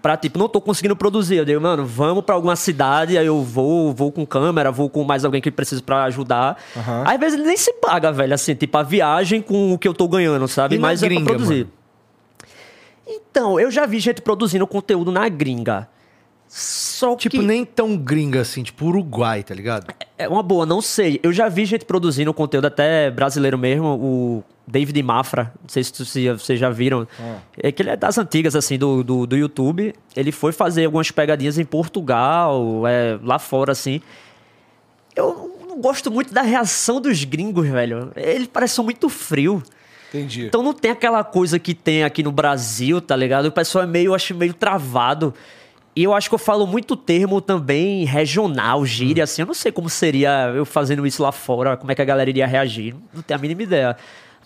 pra, 0.04 0.18
tipo, 0.18 0.38
não 0.38 0.50
tô 0.50 0.60
conseguindo 0.60 0.94
produzir. 0.94 1.36
Eu 1.36 1.46
digo, 1.46 1.58
mano, 1.62 1.86
vamos 1.86 2.22
pra 2.24 2.34
alguma 2.34 2.54
cidade, 2.56 3.16
aí 3.16 3.24
eu 3.24 3.40
vou, 3.42 3.90
vou 3.94 4.12
com 4.12 4.26
câmera, 4.26 4.70
vou 4.70 4.90
com 4.90 5.02
mais 5.02 5.24
alguém 5.24 5.40
que 5.40 5.50
precisa 5.50 5.80
pra 5.82 6.04
ajudar. 6.04 6.58
Aham. 6.76 7.04
Às 7.06 7.18
vezes 7.18 7.40
nem 7.42 7.56
se 7.56 7.72
paga, 7.72 8.12
velho, 8.12 8.34
assim, 8.34 8.54
tipo, 8.54 8.76
a 8.76 8.82
viagem 8.82 9.40
com 9.40 9.72
o 9.72 9.78
que 9.78 9.88
eu 9.88 9.94
tô 9.94 10.06
ganhando, 10.06 10.46
sabe? 10.46 10.76
E 10.76 10.78
Mas 10.78 11.02
é 11.02 11.06
gringa, 11.06 11.24
pra 11.24 11.32
produzir. 11.36 11.60
mano? 11.64 11.70
Então, 13.06 13.58
eu 13.58 13.70
já 13.70 13.86
vi 13.86 13.98
gente 13.98 14.20
produzindo 14.20 14.66
conteúdo 14.66 15.10
na 15.10 15.26
gringa. 15.26 15.88
Só 16.46 17.16
Tipo, 17.16 17.38
que... 17.38 17.42
nem 17.42 17.64
tão 17.64 17.96
gringa 17.96 18.42
assim, 18.42 18.62
tipo 18.62 18.84
Uruguai, 18.84 19.42
tá 19.42 19.54
ligado? 19.54 19.86
É 20.18 20.28
uma 20.28 20.42
boa, 20.42 20.66
não 20.66 20.82
sei. 20.82 21.18
Eu 21.22 21.32
já 21.32 21.48
vi 21.48 21.64
gente 21.64 21.86
produzindo 21.86 22.32
conteúdo 22.34 22.66
até 22.66 23.10
brasileiro 23.10 23.56
mesmo, 23.58 23.86
o 23.86 24.44
David 24.66 25.02
Mafra, 25.02 25.52
não 25.60 25.68
sei 25.68 25.84
se, 25.84 26.28
vocês 26.30 26.58
já 26.58 26.70
viram. 26.70 27.06
É 27.56 27.70
que 27.70 27.82
ele 27.82 27.90
é 27.90 27.96
das 27.96 28.16
antigas, 28.16 28.56
assim, 28.56 28.78
do, 28.78 29.04
do, 29.04 29.26
do 29.26 29.36
YouTube. 29.36 29.94
Ele 30.16 30.32
foi 30.32 30.52
fazer 30.52 30.86
algumas 30.86 31.10
pegadinhas 31.10 31.58
em 31.58 31.64
Portugal, 31.64 32.86
é, 32.86 33.18
lá 33.22 33.38
fora, 33.38 33.72
assim. 33.72 34.00
Eu 35.14 35.58
não 35.68 35.80
gosto 35.80 36.10
muito 36.10 36.32
da 36.32 36.42
reação 36.42 37.00
dos 37.00 37.24
gringos, 37.24 37.68
velho. 37.68 38.10
Ele 38.16 38.46
parece 38.46 38.80
muito 38.80 39.08
frio. 39.08 39.62
Entendi. 40.08 40.46
Então 40.46 40.62
não 40.62 40.72
tem 40.72 40.92
aquela 40.92 41.22
coisa 41.24 41.58
que 41.58 41.74
tem 41.74 42.04
aqui 42.04 42.22
no 42.22 42.32
Brasil, 42.32 43.00
tá 43.00 43.16
ligado? 43.16 43.46
O 43.46 43.52
pessoal 43.52 43.84
é 43.84 43.86
meio, 43.86 44.10
eu 44.10 44.14
acho, 44.14 44.34
meio 44.34 44.54
travado. 44.54 45.34
E 45.96 46.02
eu 46.02 46.12
acho 46.12 46.28
que 46.28 46.34
eu 46.34 46.38
falo 46.38 46.66
muito 46.66 46.96
termo 46.96 47.40
também 47.40 48.04
regional, 48.04 48.84
gíria, 48.86 49.24
assim. 49.24 49.42
Eu 49.42 49.46
não 49.46 49.54
sei 49.54 49.70
como 49.70 49.88
seria 49.88 50.52
eu 50.54 50.64
fazendo 50.64 51.06
isso 51.06 51.22
lá 51.22 51.30
fora, 51.30 51.76
como 51.76 51.92
é 51.92 51.94
que 51.94 52.02
a 52.02 52.04
galera 52.04 52.30
iria 52.30 52.46
reagir. 52.46 52.94
Não 53.12 53.22
tenho 53.22 53.38
a 53.38 53.40
mínima 53.40 53.62
ideia. 53.62 53.96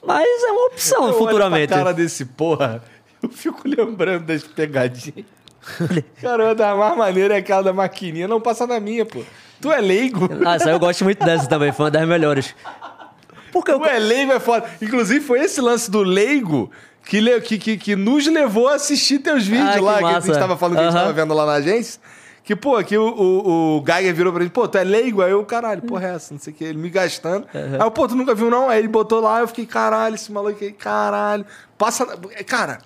Mas 0.05 0.27
é 0.45 0.53
uma 0.53 0.67
opção 0.67 0.99
Eu 0.99 1.05
olho 1.09 1.19
futuramente. 1.19 1.69
pra 1.69 1.77
cara 1.79 1.93
desse 1.95 2.25
porra, 2.25 2.83
eu 3.23 3.29
fico 3.29 3.63
lembrando 3.67 4.25
das 4.25 4.43
pegadinhas. 4.45 5.27
Caramba, 6.23 6.55
da 6.55 6.75
mais 6.75 6.97
maneira 6.97 7.35
é 7.35 7.39
aquela 7.39 7.63
da 7.63 7.73
maquininha. 7.73 8.27
Não 8.29 8.41
passa 8.41 8.67
na 8.67 8.81
minha, 8.81 9.05
pô. 9.05 9.23
Tu 9.61 9.71
é 9.73 9.81
leigo. 9.81 10.29
Ah, 10.47 10.55
essa 10.55 10.71
eu 10.71 10.79
gosto 10.79 11.05
muito 11.05 11.25
dessa 11.25 11.47
também, 11.49 11.73
foi 11.73 11.87
uma 11.87 11.91
das 11.91 12.07
melhores. 12.09 12.55
Porque 13.53 13.71
eu, 13.71 13.79
Tu 13.81 13.87
é 13.87 13.99
leigo 13.99 14.33
é 14.33 14.41
foda. 14.41 14.69
Inclusive, 14.81 15.21
foi 15.21 15.41
esse 15.41 15.61
lance 15.61 15.91
do 15.91 16.03
leigo 16.03 16.71
que, 17.05 17.41
que, 17.41 17.59
que, 17.59 17.77
que 17.77 17.97
nos 17.97 18.27
levou 18.27 18.69
a 18.69 18.75
assistir 18.75 19.19
teus 19.19 19.47
vídeos 19.47 19.75
que 19.75 19.81
lá, 19.81 19.99
que 19.99 20.05
a 20.05 20.13
massa. 20.13 20.27
gente 20.29 20.39
tava 20.39 20.57
falando 20.57 20.77
que 20.77 20.83
a 20.83 20.91
gente 20.91 20.95
tava 21.01 21.13
vendo 21.13 21.35
lá 21.35 21.45
na 21.47 21.53
agência. 21.55 22.01
Que, 22.49 22.57
pô, 22.57 22.83
que 22.83 22.97
o, 22.97 23.07
o, 23.07 23.77
o 23.79 23.85
Geiger 23.87 24.15
virou 24.15 24.33
pra 24.33 24.43
gente, 24.43 24.53
pô, 24.53 24.67
tu 24.67 24.79
é 24.79 24.83
leigo? 24.83 25.21
Aí 25.21 25.31
eu, 25.33 25.45
caralho, 25.45 25.83
porra, 25.83 26.09
é 26.09 26.15
essa? 26.15 26.33
Não 26.33 26.41
sei 26.41 26.51
o 26.51 26.57
que, 26.57 26.65
ele 26.65 26.79
me 26.79 26.89
gastando. 26.89 27.47
Aí 27.53 27.79
eu, 27.79 27.91
pô, 27.91 28.09
tu 28.09 28.15
nunca 28.17 28.35
viu 28.35 28.49
não? 28.49 28.71
Aí 28.71 28.79
ele 28.79 28.89
botou 28.89 29.21
lá, 29.21 29.41
eu 29.41 29.47
fiquei, 29.49 29.67
caralho, 29.67 30.15
esse 30.15 30.33
maluco 30.33 30.65
aí, 30.65 30.73
caralho. 30.73 31.45
Passa. 31.77 32.07
Cara, 32.47 32.79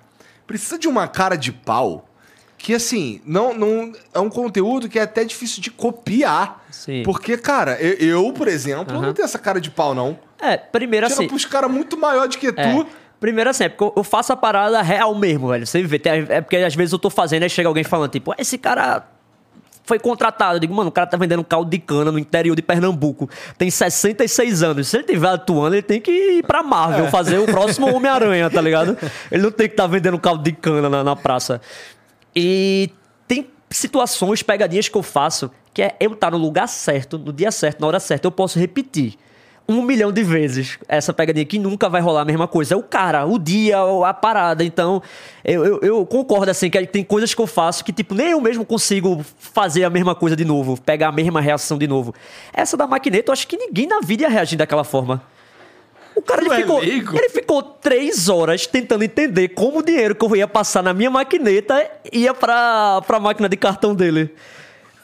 precisa 0.45 0.77
de 0.77 0.85
uma 0.89 1.07
cara 1.07 1.37
de 1.37 1.53
pau 1.53 2.09
que, 2.57 2.73
assim, 2.73 3.21
não, 3.25 3.53
não 3.53 3.93
é 4.13 4.19
um 4.19 4.29
conteúdo 4.29 4.89
que 4.89 4.99
é 4.99 5.03
até 5.03 5.23
difícil 5.23 5.61
de 5.61 5.71
copiar. 5.71 6.61
Sim. 6.69 7.03
Porque, 7.05 7.37
cara, 7.37 7.77
eu, 7.81 7.93
eu, 8.25 8.33
por 8.33 8.49
exemplo, 8.49 8.93
eu 8.97 9.01
não 9.01 9.13
tenho 9.13 9.23
essa 9.23 9.39
cara 9.39 9.61
de 9.61 9.71
pau, 9.71 9.95
não. 9.95 10.19
É, 10.41 10.57
primeiro 10.57 11.07
Tira 11.07 11.19
assim. 11.19 11.27
pros 11.29 11.45
caras 11.45 11.71
muito 11.71 11.95
maior 11.97 12.27
do 12.27 12.37
que 12.37 12.47
É. 12.47 12.51
tu. 12.51 12.85
Primeiro 13.17 13.49
assim, 13.49 13.63
é 13.63 13.69
porque 13.69 13.97
eu- 13.97 14.03
faço 14.03 14.33
a 14.33 14.35
parada 14.35 14.81
real 14.81 15.15
mesmo, 15.15 15.47
velho. 15.47 15.65
Você 15.65 15.81
vê, 15.83 16.01
é 16.27 16.41
porque 16.41 16.57
às 16.57 16.75
vezes 16.75 16.91
eu 16.91 16.99
tô 16.99 17.09
fazendo, 17.09 17.43
aí 17.43 17.49
chega 17.49 17.69
alguém 17.69 17.85
falando, 17.85 18.11
tipo, 18.11 18.33
"Ah, 18.33 18.35
esse 18.37 18.57
cara 18.57 19.07
foi 19.83 19.99
contratado. 19.99 20.55
Eu 20.55 20.59
digo, 20.59 20.73
mano, 20.73 20.89
o 20.89 20.91
cara 20.91 21.07
tá 21.07 21.17
vendendo 21.17 21.43
caldo 21.43 21.69
de 21.69 21.77
cana 21.77 22.11
no 22.11 22.19
interior 22.19 22.55
de 22.55 22.61
Pernambuco. 22.61 23.29
Tem 23.57 23.69
66 23.69 24.63
anos. 24.63 24.87
Se 24.87 24.97
ele 24.97 25.03
tiver 25.03 25.27
atuando, 25.27 25.75
ele 25.75 25.81
tem 25.81 25.99
que 25.99 26.11
ir 26.11 26.43
pra 26.43 26.63
Marvel 26.63 27.07
fazer 27.07 27.37
o 27.37 27.45
próximo 27.45 27.87
Homem-Aranha, 27.93 28.49
tá 28.49 28.61
ligado? 28.61 28.97
Ele 29.31 29.43
não 29.43 29.51
tem 29.51 29.67
que 29.67 29.73
estar 29.73 29.87
vendendo 29.87 30.17
caldo 30.19 30.43
de 30.43 30.51
cana 30.51 30.89
na, 30.89 31.03
na 31.03 31.15
praça. 31.15 31.61
E 32.35 32.89
tem 33.27 33.47
situações, 33.69 34.41
pegadinhas 34.41 34.87
que 34.87 34.97
eu 34.97 35.03
faço, 35.03 35.51
que 35.73 35.81
é 35.81 35.95
eu 35.99 36.13
estar 36.13 36.31
no 36.31 36.37
lugar 36.37 36.67
certo, 36.67 37.17
no 37.17 37.33
dia 37.33 37.51
certo, 37.51 37.81
na 37.81 37.87
hora 37.87 37.99
certa, 37.99 38.27
eu 38.27 38.31
posso 38.31 38.59
repetir. 38.59 39.17
Um 39.67 39.81
milhão 39.81 40.11
de 40.11 40.23
vezes 40.23 40.77
essa 40.89 41.13
pegadinha 41.13 41.45
que 41.45 41.57
nunca 41.57 41.87
vai 41.87 42.01
rolar 42.01 42.21
a 42.21 42.25
mesma 42.25 42.47
coisa. 42.47 42.73
É 42.73 42.77
o 42.77 42.83
cara, 42.83 43.25
o 43.25 43.39
dia, 43.39 43.77
a 44.05 44.13
parada. 44.13 44.63
Então, 44.63 45.01
eu, 45.43 45.65
eu, 45.65 45.79
eu 45.81 46.05
concordo 46.05 46.51
assim 46.51 46.69
que 46.69 46.85
tem 46.87 47.03
coisas 47.03 47.33
que 47.33 47.41
eu 47.41 47.47
faço 47.47 47.83
que, 47.83 47.93
tipo, 47.93 48.13
nem 48.13 48.31
eu 48.31 48.41
mesmo 48.41 48.65
consigo 48.65 49.23
fazer 49.37 49.85
a 49.85 49.89
mesma 49.89 50.13
coisa 50.13 50.35
de 50.35 50.43
novo, 50.43 50.79
pegar 50.81 51.07
a 51.07 51.11
mesma 51.11 51.39
reação 51.39 51.77
de 51.77 51.87
novo. 51.87 52.13
Essa 52.53 52.75
da 52.75 52.85
maquineta, 52.85 53.29
eu 53.29 53.33
acho 53.33 53.47
que 53.47 53.55
ninguém 53.55 53.87
na 53.87 54.01
vida 54.01 54.23
ia 54.23 54.29
reagir 54.29 54.57
daquela 54.57 54.83
forma. 54.83 55.23
O 56.15 56.21
cara 56.21 56.41
ele 56.41 56.53
é 56.53 56.57
ficou, 56.57 56.83
ele 56.83 57.29
ficou 57.29 57.63
três 57.63 58.29
horas 58.29 58.67
tentando 58.67 59.03
entender 59.03 59.49
como 59.49 59.79
o 59.79 59.83
dinheiro 59.83 60.13
que 60.13 60.23
eu 60.23 60.35
ia 60.35 60.47
passar 60.47 60.83
na 60.83 60.93
minha 60.93 61.09
maquineta 61.09 61.89
ia 62.11 62.33
pra, 62.33 63.01
pra 63.07 63.19
máquina 63.19 63.49
de 63.49 63.57
cartão 63.57 63.95
dele. 63.95 64.33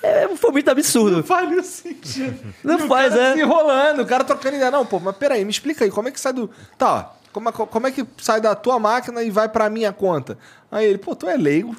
É, 0.02 0.28
foi 0.36 0.52
muito 0.52 0.70
absurdo. 0.70 1.18
Não 1.18 1.24
faz 1.24 1.50
nenhum 1.50 1.64
sentido. 1.64 2.54
Não 2.64 2.80
E 2.80 2.84
o 2.84 2.88
faz, 2.88 3.14
cara 3.14 3.24
é. 3.28 3.34
se 3.34 3.42
enrolando, 3.42 4.02
o 4.02 4.06
cara 4.06 4.24
trocando 4.24 4.56
ideia. 4.56 4.72
Não, 4.72 4.86
pô, 4.86 5.00
mas 5.00 5.16
peraí, 5.18 5.44
me 5.44 5.52
explica 5.52 5.84
aí, 5.84 5.92
como 5.92 6.08
é 6.08 6.12
que 6.12 6.20
sai 6.20 6.32
do. 6.34 6.50
Tá, 6.78 6.96
ó, 6.96 7.06
como 7.34 7.50
é, 7.50 7.52
como 7.52 7.88
é 7.88 7.92
que 7.92 8.06
sai 8.18 8.40
da 8.40 8.56
tua 8.56 8.80
máquina 8.80 9.22
e 9.24 9.30
vai 9.30 9.50
pra 9.50 9.70
minha 9.70 9.92
conta? 9.92 10.38
Aí 10.72 10.86
ele, 10.86 10.98
pô, 10.98 11.16
tu 11.16 11.28
é 11.28 11.36
leigo. 11.36 11.76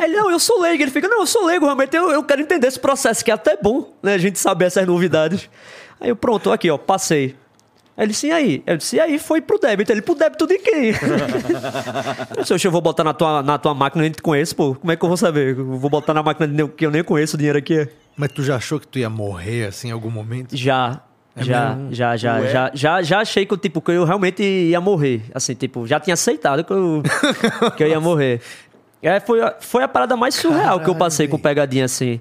Ele, 0.00 0.16
não, 0.16 0.30
eu 0.30 0.38
sou 0.38 0.60
leigo. 0.60 0.82
Ele 0.82 0.90
fica, 0.90 1.08
não, 1.08 1.20
eu 1.20 1.26
sou 1.26 1.44
leigo, 1.44 1.64
realmente 1.64 1.96
eu, 1.96 2.10
eu 2.10 2.22
quero 2.22 2.40
entender 2.40 2.66
esse 2.68 2.78
processo, 2.78 3.24
que 3.24 3.30
é 3.30 3.34
até 3.34 3.56
bom, 3.56 3.92
né? 4.02 4.14
A 4.14 4.18
gente 4.18 4.38
saber 4.38 4.66
essas 4.66 4.86
novidades. 4.86 5.50
Aí 6.00 6.08
eu, 6.08 6.16
pronto, 6.16 6.50
aqui, 6.52 6.70
ó, 6.70 6.78
passei. 6.78 7.36
Ele, 7.96 8.14
sim, 8.14 8.30
aí. 8.30 8.62
Eu 8.66 8.76
disse, 8.78 8.96
e 8.96 9.00
aí 9.00 9.18
foi 9.18 9.40
pro 9.42 9.58
débito. 9.58 9.92
Ele, 9.92 10.00
pro 10.00 10.14
débito 10.14 10.46
de 10.46 10.58
quem? 10.58 10.90
eu 12.36 12.40
disse, 12.42 12.54
"Oxe, 12.54 12.66
eu 12.66 12.70
vou 12.72 12.80
botar 12.80 13.04
na 13.04 13.12
tua, 13.12 13.42
na 13.42 13.58
tua 13.58 13.74
máquina, 13.74 14.00
eu 14.02 14.04
nem 14.04 14.12
te 14.12 14.22
conheço, 14.22 14.56
pô. 14.56 14.74
Como 14.74 14.90
é 14.92 14.96
que 14.96 15.04
eu 15.04 15.08
vou 15.08 15.16
saber? 15.16 15.56
Eu 15.56 15.76
vou 15.78 15.90
botar 15.90 16.14
na 16.14 16.22
máquina 16.22 16.68
que 16.68 16.86
eu 16.86 16.90
nem 16.90 17.04
conheço 17.04 17.36
o 17.36 17.38
dinheiro 17.38 17.58
aqui. 17.58 17.86
Mas 18.16 18.32
tu 18.32 18.42
já 18.42 18.56
achou 18.56 18.80
que 18.80 18.86
tu 18.86 18.98
ia 18.98 19.10
morrer 19.10 19.66
assim 19.66 19.88
em 19.88 19.92
algum 19.92 20.10
momento? 20.10 20.56
Já. 20.56 21.00
É 21.34 21.42
já, 21.44 21.70
mesmo? 21.74 21.94
já, 21.94 22.16
já, 22.16 22.34
Ué? 22.40 22.48
já, 22.50 22.70
já, 22.74 23.02
já 23.02 23.20
achei 23.20 23.46
que, 23.46 23.54
eu, 23.54 23.56
tipo, 23.58 23.80
que 23.80 23.90
eu 23.90 24.04
realmente 24.04 24.42
ia 24.42 24.80
morrer. 24.82 25.22
Assim, 25.34 25.54
tipo, 25.54 25.86
já 25.86 25.98
tinha 25.98 26.12
aceitado 26.14 26.62
que 26.62 26.72
eu, 26.72 27.02
que 27.76 27.82
eu 27.82 27.88
ia 27.88 27.98
morrer. 28.00 28.40
É, 29.02 29.18
foi, 29.18 29.40
a- 29.42 29.56
foi 29.58 29.82
a 29.82 29.88
parada 29.88 30.14
mais 30.16 30.34
surreal 30.34 30.78
que 30.78 30.84
eu 30.84 30.92
Caralho, 30.94 30.98
passei 30.98 31.26
com 31.28 31.38
pegadinha, 31.38 31.86
assim. 31.86 32.20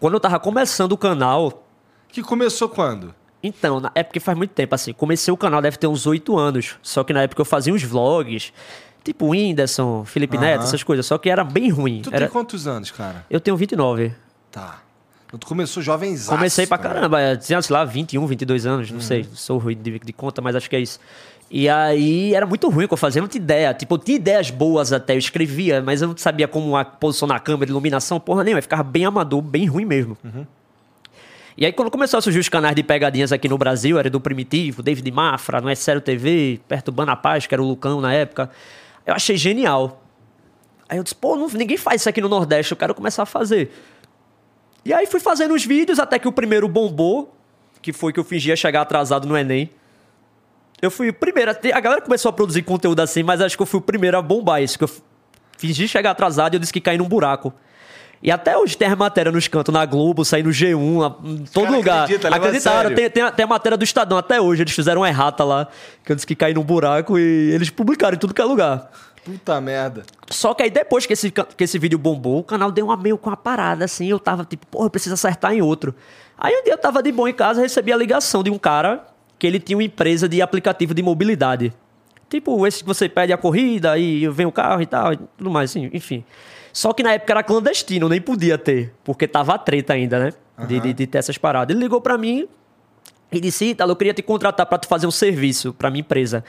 Quando 0.00 0.14
eu 0.14 0.20
tava 0.20 0.38
começando 0.40 0.92
o 0.92 0.96
canal, 0.96 1.66
Que 2.08 2.22
começou 2.22 2.68
quando? 2.68 3.14
Então, 3.46 3.80
na 3.80 3.90
época 3.94 4.20
faz 4.20 4.36
muito 4.36 4.50
tempo, 4.50 4.74
assim. 4.74 4.92
Comecei 4.92 5.32
o 5.32 5.36
canal, 5.36 5.62
deve 5.62 5.76
ter 5.76 5.86
uns 5.86 6.06
oito 6.06 6.38
anos. 6.38 6.76
Só 6.82 7.04
que 7.04 7.12
na 7.12 7.22
época 7.22 7.40
eu 7.40 7.44
fazia 7.44 7.72
uns 7.72 7.82
vlogs, 7.82 8.52
tipo 9.04 9.28
Whindersson, 9.28 10.04
Felipe. 10.04 10.36
Neto, 10.38 10.64
essas 10.64 10.82
coisas. 10.82 11.06
Só 11.06 11.18
que 11.18 11.30
era 11.30 11.44
bem 11.44 11.70
ruim. 11.70 12.02
Tu 12.02 12.10
Era... 12.10 12.26
tem 12.26 12.28
quantos 12.28 12.66
anos, 12.66 12.90
cara? 12.90 13.24
Eu 13.30 13.40
tenho 13.40 13.56
29. 13.56 14.12
Tá. 14.50 14.80
Então 15.26 15.38
tu 15.40 15.46
começou 15.46 15.82
jovens 15.82 16.28
Comecei 16.28 16.66
pra 16.66 16.78
caramba, 16.78 17.20
é, 17.20 17.36
tinha, 17.36 17.60
sei 17.60 17.74
lá, 17.74 17.84
21, 17.84 18.24
22 18.26 18.64
anos, 18.64 18.90
não 18.92 19.00
sei, 19.00 19.26
sou 19.34 19.58
ruim 19.58 19.76
de, 19.76 19.98
de 19.98 20.12
conta, 20.12 20.40
mas 20.40 20.54
acho 20.54 20.70
que 20.70 20.76
é 20.76 20.80
isso. 20.80 21.00
E 21.50 21.68
aí 21.68 22.34
era 22.34 22.46
muito 22.46 22.68
ruim 22.68 22.84
o 22.84 22.88
que 22.88 22.94
eu 22.94 22.98
fazia, 22.98 23.18
eu 23.20 23.22
não 23.22 23.28
tinha 23.28 23.42
ideia. 23.42 23.74
Tipo, 23.74 23.94
eu 23.94 23.98
tinha 23.98 24.16
ideias 24.16 24.50
boas 24.50 24.92
até, 24.92 25.14
eu 25.14 25.18
escrevia, 25.18 25.82
mas 25.82 26.02
eu 26.02 26.08
não 26.08 26.16
sabia 26.16 26.46
como 26.48 26.76
a, 26.76 26.84
posicionar 26.84 27.36
a 27.36 27.40
câmera, 27.40 27.70
iluminação, 27.70 28.18
porra 28.18 28.44
nenhuma, 28.44 28.62
ficava 28.62 28.82
bem 28.82 29.04
amador, 29.04 29.42
bem 29.42 29.66
ruim 29.66 29.84
mesmo. 29.84 30.16
E 31.56 31.64
aí 31.64 31.72
quando 31.72 31.90
começou 31.90 32.18
a 32.18 32.20
surgir 32.20 32.38
os 32.38 32.48
canais 32.48 32.74
de 32.76 32.82
pegadinhas 32.82 33.32
aqui 33.32 33.48
no 33.48 33.56
Brasil, 33.56 33.98
era 33.98 34.10
do 34.10 34.20
Primitivo, 34.20 34.82
David 34.82 35.10
Mafra, 35.10 35.60
no 35.60 35.68
É 35.68 35.74
Sério 35.74 36.00
TV, 36.02 36.60
Perturbando 36.68 37.10
a 37.12 37.16
Paz, 37.16 37.46
que 37.46 37.54
era 37.54 37.62
o 37.62 37.66
Lucão 37.66 38.00
na 38.00 38.12
época, 38.12 38.50
eu 39.06 39.14
achei 39.14 39.36
genial. 39.36 40.02
Aí 40.88 40.98
eu 40.98 41.02
disse, 41.02 41.14
pô, 41.14 41.34
não- 41.36 41.48
ninguém 41.48 41.76
faz 41.78 42.02
isso 42.02 42.08
aqui 42.08 42.20
no 42.20 42.28
Nordeste, 42.28 42.72
eu 42.72 42.76
quero 42.76 42.94
começar 42.94 43.22
a 43.22 43.26
fazer. 43.26 43.72
E 44.84 44.92
aí 44.92 45.06
fui 45.06 45.18
fazendo 45.18 45.54
os 45.54 45.64
vídeos 45.64 45.98
até 45.98 46.18
que 46.18 46.28
o 46.28 46.32
primeiro 46.32 46.68
bombou, 46.68 47.34
que 47.80 47.92
foi 47.92 48.12
que 48.12 48.20
eu 48.20 48.24
fingia 48.24 48.54
chegar 48.54 48.82
atrasado 48.82 49.26
no 49.26 49.36
Enem. 49.36 49.70
Eu 50.80 50.90
fui 50.90 51.08
o 51.08 51.14
primeiro. 51.14 51.50
a- 51.50 51.80
galera 51.80 52.02
começou 52.02 52.28
a 52.28 52.32
produzir 52.32 52.62
conteúdo 52.62 53.00
assim, 53.00 53.22
mas 53.22 53.40
acho 53.40 53.56
que 53.56 53.62
eu 53.62 53.66
fui 53.66 53.78
o 53.78 53.82
primeiro 53.82 54.18
a 54.18 54.22
bombar 54.22 54.62
isso. 54.62 54.76
Que 54.76 54.84
eu 54.84 54.90
fingi 55.56 55.88
chegar 55.88 56.10
atrasado 56.10 56.54
e 56.54 56.56
eu 56.56 56.60
disse 56.60 56.72
que 56.72 56.80
caí 56.82 56.98
num 56.98 57.08
buraco. 57.08 57.52
E 58.22 58.30
até 58.30 58.56
hoje 58.56 58.76
tem 58.76 58.88
as 58.88 58.96
matérias 58.96 59.34
nos 59.34 59.46
cantos, 59.46 59.72
na 59.72 59.84
Globo, 59.84 60.24
sair 60.24 60.42
no 60.42 60.50
G1, 60.50 61.00
na- 61.00 61.30
em 61.30 61.44
todo 61.44 61.64
caras 61.64 61.76
lugar. 61.76 62.02
acreditam, 62.04 62.30
leva 62.30 62.44
a 62.44 62.48
Acreditaram. 62.48 62.94
Tem, 62.94 63.10
tem, 63.10 63.22
a- 63.22 63.30
tem 63.30 63.44
a 63.44 63.46
matéria 63.46 63.76
do 63.78 63.84
Estadão 63.84 64.16
até 64.18 64.40
hoje. 64.40 64.62
Eles 64.62 64.72
fizeram 64.74 65.02
uma 65.02 65.08
errata 65.08 65.44
lá, 65.44 65.68
que 66.04 66.10
eu 66.12 66.16
disse 66.16 66.26
que 66.26 66.34
caí 66.34 66.54
num 66.54 66.62
buraco 66.64 67.18
e 67.18 67.22
eles 67.52 67.68
publicaram 67.70 68.16
em 68.16 68.18
tudo 68.18 68.32
que 68.34 68.40
é 68.40 68.44
lugar. 68.44 68.90
Puta 69.24 69.60
merda. 69.60 70.04
Só 70.30 70.54
que 70.54 70.62
aí 70.62 70.70
depois 70.70 71.04
que 71.04 71.12
esse, 71.12 71.30
que 71.30 71.64
esse 71.64 71.78
vídeo 71.78 71.98
bombou, 71.98 72.38
o 72.40 72.44
canal 72.44 72.70
deu 72.72 72.86
uma 72.86 72.96
meio 72.96 73.18
com 73.18 73.28
uma 73.28 73.36
parada, 73.36 73.84
assim. 73.84 74.06
Eu 74.08 74.18
tava 74.18 74.44
tipo, 74.44 74.66
porra, 74.66 74.86
eu 74.86 74.90
preciso 74.90 75.14
acertar 75.14 75.52
em 75.52 75.60
outro. 75.60 75.94
Aí 76.38 76.54
um 76.54 76.62
dia 76.64 76.72
eu 76.74 76.78
tava 76.78 77.02
de 77.02 77.10
boa 77.12 77.28
em 77.28 77.34
casa, 77.34 77.60
recebi 77.60 77.92
a 77.92 77.96
ligação 77.96 78.42
de 78.42 78.50
um 78.50 78.58
cara 78.58 79.04
que 79.38 79.46
ele 79.46 79.58
tinha 79.60 79.76
uma 79.76 79.82
empresa 79.84 80.28
de 80.28 80.40
aplicativo 80.40 80.94
de 80.94 81.02
mobilidade. 81.02 81.72
Tipo, 82.30 82.66
esse 82.66 82.80
que 82.82 82.86
você 82.86 83.08
pede 83.08 83.32
a 83.32 83.36
corrida 83.36 83.96
e 83.98 84.26
vem 84.28 84.46
o 84.46 84.52
carro 84.52 84.80
e 84.82 84.86
tal, 84.86 85.12
e 85.12 85.16
tudo 85.38 85.50
mais, 85.50 85.70
assim, 85.70 85.90
enfim. 85.92 86.24
Só 86.76 86.92
que 86.92 87.02
na 87.02 87.14
época 87.14 87.32
era 87.32 87.42
clandestino, 87.42 88.06
nem 88.06 88.20
podia 88.20 88.58
ter, 88.58 88.92
porque 89.02 89.26
tava 89.26 89.58
treta 89.58 89.94
ainda, 89.94 90.18
né? 90.18 90.32
De, 90.66 90.78
de, 90.78 90.92
de 90.92 91.06
ter 91.06 91.16
essas 91.16 91.38
paradas. 91.38 91.74
Ele 91.74 91.82
ligou 91.82 92.02
pra 92.02 92.18
mim 92.18 92.46
e 93.32 93.40
disse, 93.40 93.70
Ítalo, 93.70 93.92
eu 93.92 93.96
queria 93.96 94.12
te 94.12 94.20
contratar 94.20 94.66
pra 94.66 94.76
tu 94.76 94.86
fazer 94.86 95.06
um 95.06 95.10
serviço 95.10 95.72
pra 95.72 95.90
minha 95.90 96.02
empresa. 96.02 96.44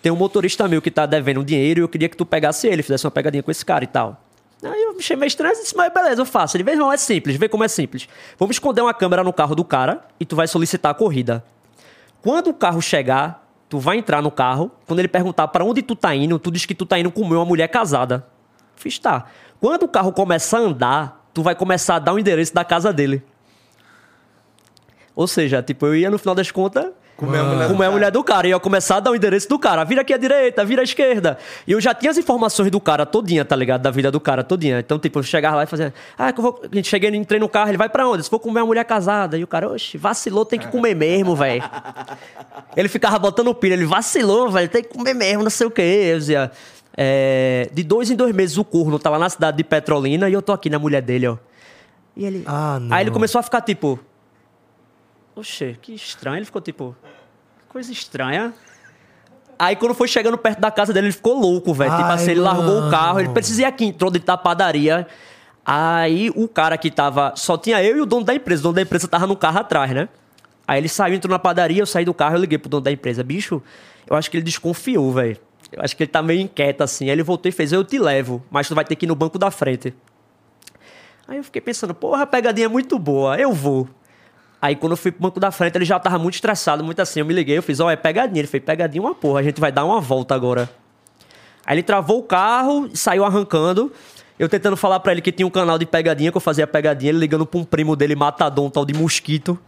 Tem 0.00 0.10
um 0.10 0.16
motorista 0.16 0.66
meu 0.66 0.80
que 0.80 0.90
tá 0.90 1.04
devendo 1.04 1.40
um 1.40 1.44
dinheiro 1.44 1.80
e 1.80 1.82
eu 1.82 1.90
queria 1.90 2.08
que 2.08 2.16
tu 2.16 2.24
pegasse 2.24 2.66
ele, 2.66 2.82
fizesse 2.82 3.04
uma 3.04 3.10
pegadinha 3.10 3.42
com 3.42 3.50
esse 3.50 3.66
cara 3.66 3.84
e 3.84 3.86
tal. 3.86 4.18
Aí 4.62 4.82
eu 4.82 4.96
achei 4.98 5.14
meio 5.14 5.28
estranho 5.28 5.54
e 5.54 5.60
disse, 5.60 5.76
mas 5.76 5.92
beleza, 5.92 6.22
eu 6.22 6.26
faço. 6.26 6.56
Ele, 6.56 6.64
vê, 6.64 6.74
não, 6.74 6.90
é 6.90 6.96
simples, 6.96 7.36
vê 7.36 7.46
como 7.46 7.62
é 7.62 7.68
simples. 7.68 8.08
Vamos 8.38 8.56
esconder 8.56 8.80
uma 8.80 8.94
câmera 8.94 9.22
no 9.22 9.32
carro 9.32 9.54
do 9.54 9.62
cara 9.62 10.00
e 10.18 10.24
tu 10.24 10.34
vai 10.34 10.48
solicitar 10.48 10.92
a 10.92 10.94
corrida. 10.94 11.44
Quando 12.22 12.48
o 12.48 12.54
carro 12.54 12.80
chegar, 12.80 13.46
tu 13.68 13.78
vai 13.78 13.98
entrar 13.98 14.22
no 14.22 14.30
carro. 14.30 14.70
Quando 14.86 15.00
ele 15.00 15.08
perguntar 15.08 15.48
pra 15.48 15.62
onde 15.62 15.82
tu 15.82 15.94
tá 15.94 16.14
indo, 16.14 16.38
tu 16.38 16.50
diz 16.50 16.64
que 16.64 16.74
tu 16.74 16.86
tá 16.86 16.98
indo 16.98 17.10
comer 17.10 17.36
uma 17.36 17.44
mulher 17.44 17.68
casada. 17.68 18.26
Fiz, 18.76 18.98
tá. 18.98 19.26
Quando 19.60 19.84
o 19.84 19.88
carro 19.88 20.12
começar 20.12 20.58
a 20.58 20.62
andar, 20.62 21.28
tu 21.32 21.42
vai 21.42 21.54
começar 21.54 21.96
a 21.96 21.98
dar 21.98 22.14
o 22.14 22.18
endereço 22.18 22.54
da 22.54 22.64
casa 22.64 22.92
dele. 22.92 23.22
Ou 25.14 25.26
seja, 25.26 25.62
tipo, 25.62 25.86
eu 25.86 25.96
ia 25.96 26.10
no 26.10 26.18
final 26.18 26.34
das 26.34 26.50
contas 26.50 26.86
Comer 27.16 27.38
a 27.38 27.44
mulher 27.44 27.66
do 27.66 27.72
comer 27.72 27.74
a 27.74 27.78
cara. 27.78 27.92
mulher 27.92 28.10
do 28.10 28.24
cara. 28.24 28.48
Ia 28.48 28.60
começar 28.60 28.96
a 28.96 29.00
dar 29.00 29.10
o 29.10 29.16
endereço 29.16 29.48
do 29.48 29.58
cara. 29.58 29.82
Vira 29.84 30.02
aqui 30.02 30.12
à 30.12 30.18
direita, 30.18 30.62
vira 30.64 30.82
à 30.82 30.84
esquerda. 30.84 31.38
E 31.66 31.72
eu 31.72 31.80
já 31.80 31.94
tinha 31.94 32.10
as 32.10 32.18
informações 32.18 32.70
do 32.70 32.78
cara 32.78 33.06
todinha, 33.06 33.42
tá 33.42 33.56
ligado? 33.56 33.80
Da 33.80 33.90
vida 33.90 34.10
do 34.10 34.20
cara 34.20 34.44
todinha. 34.44 34.80
Então, 34.80 34.98
tipo, 34.98 35.18
eu 35.18 35.22
chegava 35.22 35.56
lá 35.56 35.64
e 35.64 35.66
fazia... 35.66 35.94
Ah, 36.18 36.30
que 36.30 36.38
eu 36.38 36.42
vou... 36.42 36.60
A 36.70 36.74
gente 36.74 36.88
cheguei, 36.88 37.08
entrei 37.16 37.40
no 37.40 37.48
carro, 37.48 37.70
ele 37.70 37.78
vai 37.78 37.88
pra 37.88 38.06
onde? 38.06 38.22
Se 38.24 38.28
for 38.28 38.38
comer 38.38 38.60
uma 38.60 38.66
mulher 38.66 38.84
casada. 38.84 39.38
E 39.38 39.42
o 39.42 39.46
cara, 39.46 39.70
oxe, 39.70 39.96
vacilou, 39.96 40.44
tem 40.44 40.58
que 40.58 40.68
comer 40.68 40.94
mesmo, 40.94 41.34
velho. 41.34 41.62
Ele 42.76 42.88
ficava 42.88 43.18
botando 43.18 43.54
pilha. 43.54 43.72
Ele 43.72 43.86
vacilou, 43.86 44.50
velho, 44.50 44.68
tem 44.68 44.82
que 44.82 44.90
comer 44.90 45.14
mesmo, 45.14 45.42
não 45.42 45.50
sei 45.50 45.66
o 45.66 45.70
quê. 45.70 46.10
Eu 46.12 46.18
dizia... 46.18 46.52
é, 46.96 47.68
de 47.72 47.82
dois 47.82 48.10
em 48.10 48.16
dois 48.16 48.34
meses 48.34 48.56
o 48.56 48.64
corno 48.64 48.98
tá 48.98 49.10
lá 49.10 49.18
na 49.18 49.28
cidade 49.28 49.56
de 49.56 49.64
Petrolina 49.64 50.28
e 50.28 50.32
eu 50.32 50.40
tô 50.40 50.52
aqui 50.52 50.70
na 50.70 50.78
mulher 50.78 51.02
dele, 51.02 51.28
ó. 51.28 51.36
E 52.16 52.24
ele... 52.24 52.42
Ah, 52.46 52.78
não. 52.80 52.96
Aí 52.96 53.04
ele 53.04 53.10
começou 53.10 53.38
a 53.38 53.42
ficar 53.42 53.60
tipo... 53.60 53.98
Oxe, 55.34 55.78
que 55.82 55.92
estranho. 55.94 56.38
Ele 56.38 56.46
ficou 56.46 56.62
tipo... 56.62 56.96
Coisa 57.68 57.92
estranha. 57.92 58.54
Aí 59.58 59.76
quando 59.76 59.94
foi 59.94 60.08
chegando 60.08 60.38
perto 60.38 60.60
da 60.60 60.70
casa 60.70 60.92
dele, 60.92 61.08
ele 61.08 61.12
ficou 61.12 61.38
louco, 61.38 61.74
velho. 61.74 61.94
Tipo 61.94 62.08
assim, 62.08 62.30
ele 62.30 62.40
largou 62.40 62.86
o 62.86 62.90
carro, 62.90 63.20
ele 63.20 63.28
precisa 63.28 63.62
ir 63.62 63.64
aqui, 63.64 63.84
entrou 63.84 64.10
dentro 64.10 64.26
da 64.26 64.36
padaria. 64.36 65.06
Aí 65.64 66.30
o 66.34 66.46
cara 66.48 66.78
que 66.78 66.90
tava. 66.90 67.34
Só 67.36 67.58
tinha 67.58 67.82
eu 67.82 67.96
e 67.96 68.00
o 68.00 68.06
dono 68.06 68.24
da 68.24 68.34
empresa. 68.34 68.60
O 68.60 68.62
dono 68.64 68.74
da 68.76 68.82
empresa 68.82 69.08
tava 69.08 69.26
no 69.26 69.36
carro 69.36 69.58
atrás, 69.58 69.90
né? 69.90 70.08
Aí 70.66 70.80
ele 70.80 70.88
saiu, 70.88 71.14
entrou 71.14 71.30
na 71.30 71.38
padaria, 71.38 71.80
eu 71.80 71.86
saí 71.86 72.04
do 72.04 72.14
carro, 72.14 72.36
eu 72.36 72.40
liguei 72.40 72.58
pro 72.58 72.68
dono 72.68 72.82
da 72.82 72.92
empresa. 72.92 73.22
Bicho, 73.22 73.62
eu 74.08 74.16
acho 74.16 74.30
que 74.30 74.36
ele 74.36 74.44
desconfiou, 74.44 75.12
velho. 75.12 75.38
Eu 75.72 75.82
acho 75.82 75.96
que 75.96 76.02
ele 76.04 76.10
tá 76.10 76.22
meio 76.22 76.40
inquieto 76.40 76.82
assim. 76.82 77.06
Aí 77.06 77.10
ele 77.10 77.22
voltou 77.22 77.48
e 77.48 77.52
fez: 77.52 77.72
Eu 77.72 77.84
te 77.84 77.98
levo, 77.98 78.42
mas 78.50 78.68
tu 78.68 78.74
vai 78.74 78.84
ter 78.84 78.96
que 78.96 79.06
ir 79.06 79.08
no 79.08 79.14
banco 79.14 79.38
da 79.38 79.50
frente. 79.50 79.94
Aí 81.28 81.38
eu 81.38 81.44
fiquei 81.44 81.60
pensando, 81.60 81.92
porra, 81.92 82.22
a 82.22 82.26
pegadinha 82.26 82.66
é 82.66 82.68
muito 82.68 82.98
boa, 82.98 83.36
eu 83.36 83.52
vou. 83.52 83.88
Aí 84.62 84.76
quando 84.76 84.92
eu 84.92 84.96
fui 84.96 85.10
pro 85.10 85.22
banco 85.22 85.40
da 85.40 85.50
frente, 85.50 85.76
ele 85.76 85.84
já 85.84 85.98
tava 85.98 86.18
muito 86.18 86.34
estressado, 86.34 86.84
muito 86.84 87.00
assim. 87.00 87.20
Eu 87.20 87.26
me 87.26 87.34
liguei, 87.34 87.58
eu 87.58 87.62
fiz, 87.62 87.80
ó, 87.80 87.90
é 87.90 87.96
pegadinha. 87.96 88.40
Ele 88.40 88.48
fez, 88.48 88.62
pegadinha 88.62 89.02
uma 89.02 89.14
porra, 89.14 89.40
a 89.40 89.42
gente 89.42 89.60
vai 89.60 89.72
dar 89.72 89.84
uma 89.84 90.00
volta 90.00 90.34
agora. 90.34 90.70
Aí 91.64 91.74
ele 91.76 91.82
travou 91.82 92.20
o 92.20 92.22
carro 92.22 92.88
e 92.92 92.96
saiu 92.96 93.24
arrancando. 93.24 93.92
Eu 94.38 94.48
tentando 94.48 94.76
falar 94.76 95.00
pra 95.00 95.12
ele 95.12 95.20
que 95.20 95.32
tinha 95.32 95.46
um 95.46 95.50
canal 95.50 95.78
de 95.78 95.86
pegadinha, 95.86 96.30
que 96.30 96.36
eu 96.36 96.40
fazia 96.40 96.66
pegadinha, 96.66 97.10
ele 97.10 97.18
ligando 97.18 97.46
pra 97.46 97.58
um 97.58 97.64
primo 97.64 97.96
dele, 97.96 98.14
matador, 98.14 98.64
um 98.64 98.70
tal 98.70 98.84
de 98.84 98.92
mosquito, 98.92 99.58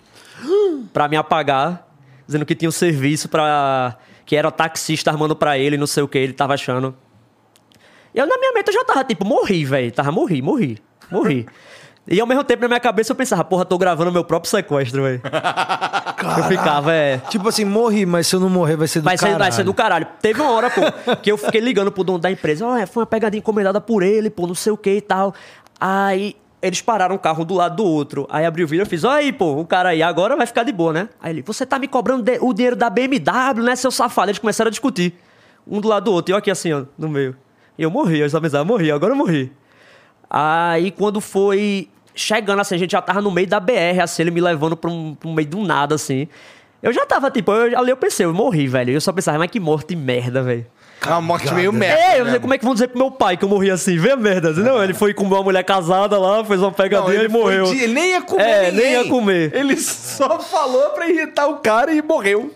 pra 0.92 1.08
me 1.08 1.16
apagar, 1.16 1.88
dizendo 2.26 2.44
que 2.44 2.54
tinha 2.54 2.68
um 2.68 2.72
serviço 2.72 3.28
pra. 3.28 3.96
Que 4.28 4.36
era 4.36 4.50
taxista 4.50 5.10
armando 5.10 5.34
pra 5.34 5.56
ele, 5.56 5.78
não 5.78 5.86
sei 5.86 6.02
o 6.02 6.06
que, 6.06 6.18
ele 6.18 6.34
tava 6.34 6.52
achando. 6.52 6.94
Eu, 8.14 8.26
na 8.26 8.36
minha 8.36 8.52
mente, 8.52 8.68
eu 8.68 8.74
já 8.74 8.84
tava 8.84 9.02
tipo, 9.02 9.24
morri, 9.24 9.64
velho. 9.64 9.90
Tava 9.90 10.12
morri, 10.12 10.42
morri, 10.42 10.78
morri. 11.10 11.46
E 12.06 12.20
ao 12.20 12.26
mesmo 12.26 12.44
tempo, 12.44 12.60
na 12.60 12.68
minha 12.68 12.80
cabeça, 12.80 13.10
eu 13.12 13.16
pensava, 13.16 13.42
porra, 13.42 13.64
tô 13.64 13.78
gravando 13.78 14.12
meu 14.12 14.22
próprio 14.22 14.50
sequestro, 14.50 15.02
velho. 15.02 15.22
Eu 16.36 16.44
ficava, 16.44 16.92
é. 16.92 17.18
Tipo 17.30 17.48
assim, 17.48 17.64
morri, 17.64 18.04
mas 18.04 18.26
se 18.26 18.36
eu 18.36 18.40
não 18.40 18.50
morrer 18.50 18.76
vai 18.76 18.86
ser 18.86 19.00
do 19.00 19.04
Vai 19.04 19.16
ser, 19.16 19.24
caralho. 19.24 19.38
vai 19.38 19.52
ser 19.52 19.64
do 19.64 19.72
caralho. 19.72 20.06
Teve 20.20 20.42
uma 20.42 20.50
hora, 20.52 20.68
pô, 20.68 20.82
que 21.16 21.32
eu 21.32 21.38
fiquei 21.38 21.62
ligando 21.62 21.90
pro 21.90 22.04
dono 22.04 22.18
da 22.18 22.30
empresa. 22.30 22.66
Ó, 22.66 22.76
é, 22.76 22.84
foi 22.84 23.00
uma 23.00 23.06
pegadinha 23.06 23.38
encomendada 23.38 23.80
por 23.80 24.02
ele, 24.02 24.28
pô, 24.28 24.46
não 24.46 24.54
sei 24.54 24.72
o 24.72 24.76
que 24.76 24.90
e 24.90 25.00
tal. 25.00 25.32
Aí 25.80 26.36
eles 26.60 26.80
pararam 26.80 27.14
o 27.14 27.18
carro 27.18 27.44
do 27.44 27.54
lado 27.54 27.76
do 27.76 27.84
outro. 27.84 28.26
Aí 28.30 28.44
abriu 28.44 28.66
o 28.66 28.68
vidro 28.68 28.86
e 28.86 28.88
fiz, 28.88 29.04
ó 29.04 29.10
aí, 29.10 29.32
pô, 29.32 29.60
o 29.60 29.66
cara 29.66 29.90
aí 29.90 30.02
agora 30.02 30.36
vai 30.36 30.46
ficar 30.46 30.64
de 30.64 30.72
boa, 30.72 30.92
né? 30.92 31.08
Aí 31.20 31.32
ele, 31.32 31.42
você 31.42 31.64
tá 31.64 31.78
me 31.78 31.86
cobrando 31.86 32.24
o 32.40 32.52
dinheiro 32.52 32.76
da 32.76 32.90
BMW, 32.90 33.62
né, 33.62 33.76
seu 33.76 33.90
safado? 33.90 34.30
Eles 34.30 34.38
começaram 34.38 34.68
a 34.68 34.70
discutir. 34.70 35.14
Um 35.66 35.80
do 35.80 35.88
lado 35.88 36.04
do 36.04 36.12
outro. 36.12 36.30
E 36.30 36.32
eu 36.32 36.36
aqui 36.36 36.50
assim, 36.50 36.72
ó, 36.72 36.84
no 36.96 37.08
meio. 37.08 37.36
E 37.76 37.82
eu 37.82 37.90
morri, 37.90 38.18
eu 38.18 38.40
pensava, 38.40 38.64
morri, 38.64 38.90
agora 38.90 39.12
eu 39.12 39.16
morri. 39.16 39.52
Aí 40.28 40.90
quando 40.90 41.20
foi 41.20 41.88
chegando 42.14 42.60
assim, 42.60 42.74
a 42.74 42.78
gente 42.78 42.90
já 42.90 43.00
tava 43.00 43.20
no 43.20 43.30
meio 43.30 43.46
da 43.46 43.60
BR, 43.60 44.00
assim, 44.02 44.22
ele 44.22 44.30
me 44.30 44.40
levando 44.40 44.76
pra 44.76 44.90
um, 44.90 45.16
um 45.24 45.32
meio 45.32 45.48
do 45.48 45.58
nada, 45.62 45.94
assim. 45.94 46.26
Eu 46.82 46.92
já 46.92 47.06
tava, 47.06 47.30
tipo, 47.30 47.52
eu, 47.52 47.78
ali 47.78 47.90
eu 47.90 47.96
pensei, 47.96 48.26
eu 48.26 48.32
morri, 48.32 48.66
velho. 48.66 48.92
Eu 48.92 49.00
só 49.00 49.12
pensava, 49.12 49.38
mas 49.38 49.50
que 49.50 49.60
morte 49.60 49.94
merda, 49.94 50.42
velho. 50.42 50.66
É 51.06 51.10
uma 51.10 51.20
morte 51.20 51.52
meio 51.54 51.72
merda. 51.72 52.00
É, 52.00 52.06
eu 52.06 52.10
mesmo. 52.10 52.24
pensei, 52.26 52.40
como 52.40 52.54
é 52.54 52.58
que 52.58 52.64
vão 52.64 52.74
dizer 52.74 52.88
pro 52.88 52.98
meu 52.98 53.10
pai 53.10 53.36
que 53.36 53.44
eu 53.44 53.48
morri 53.48 53.70
assim? 53.70 53.96
Vê 53.96 54.10
a 54.10 54.16
merda. 54.16 54.52
Não, 54.52 54.82
ele 54.82 54.92
foi 54.94 55.14
comer 55.14 55.34
uma 55.34 55.42
mulher 55.44 55.62
casada 55.64 56.18
lá, 56.18 56.44
fez 56.44 56.60
uma 56.60 56.66
Não, 56.68 56.72
pegadinha 56.74 57.22
e 57.22 57.28
morreu. 57.28 57.64
de- 57.66 57.82
Ele 57.84 57.92
nem 57.94 58.10
ia 58.12 58.20
comer 58.22 58.42
É, 58.42 58.70
ninguém. 58.70 58.92
nem 58.92 58.92
ia 59.04 59.08
comer. 59.08 59.54
Ele 59.54 59.76
só 59.76 60.38
falou 60.40 60.90
pra 60.90 61.08
irritar 61.08 61.46
o 61.46 61.56
cara 61.58 61.92
e 61.92 62.02
morreu. 62.02 62.52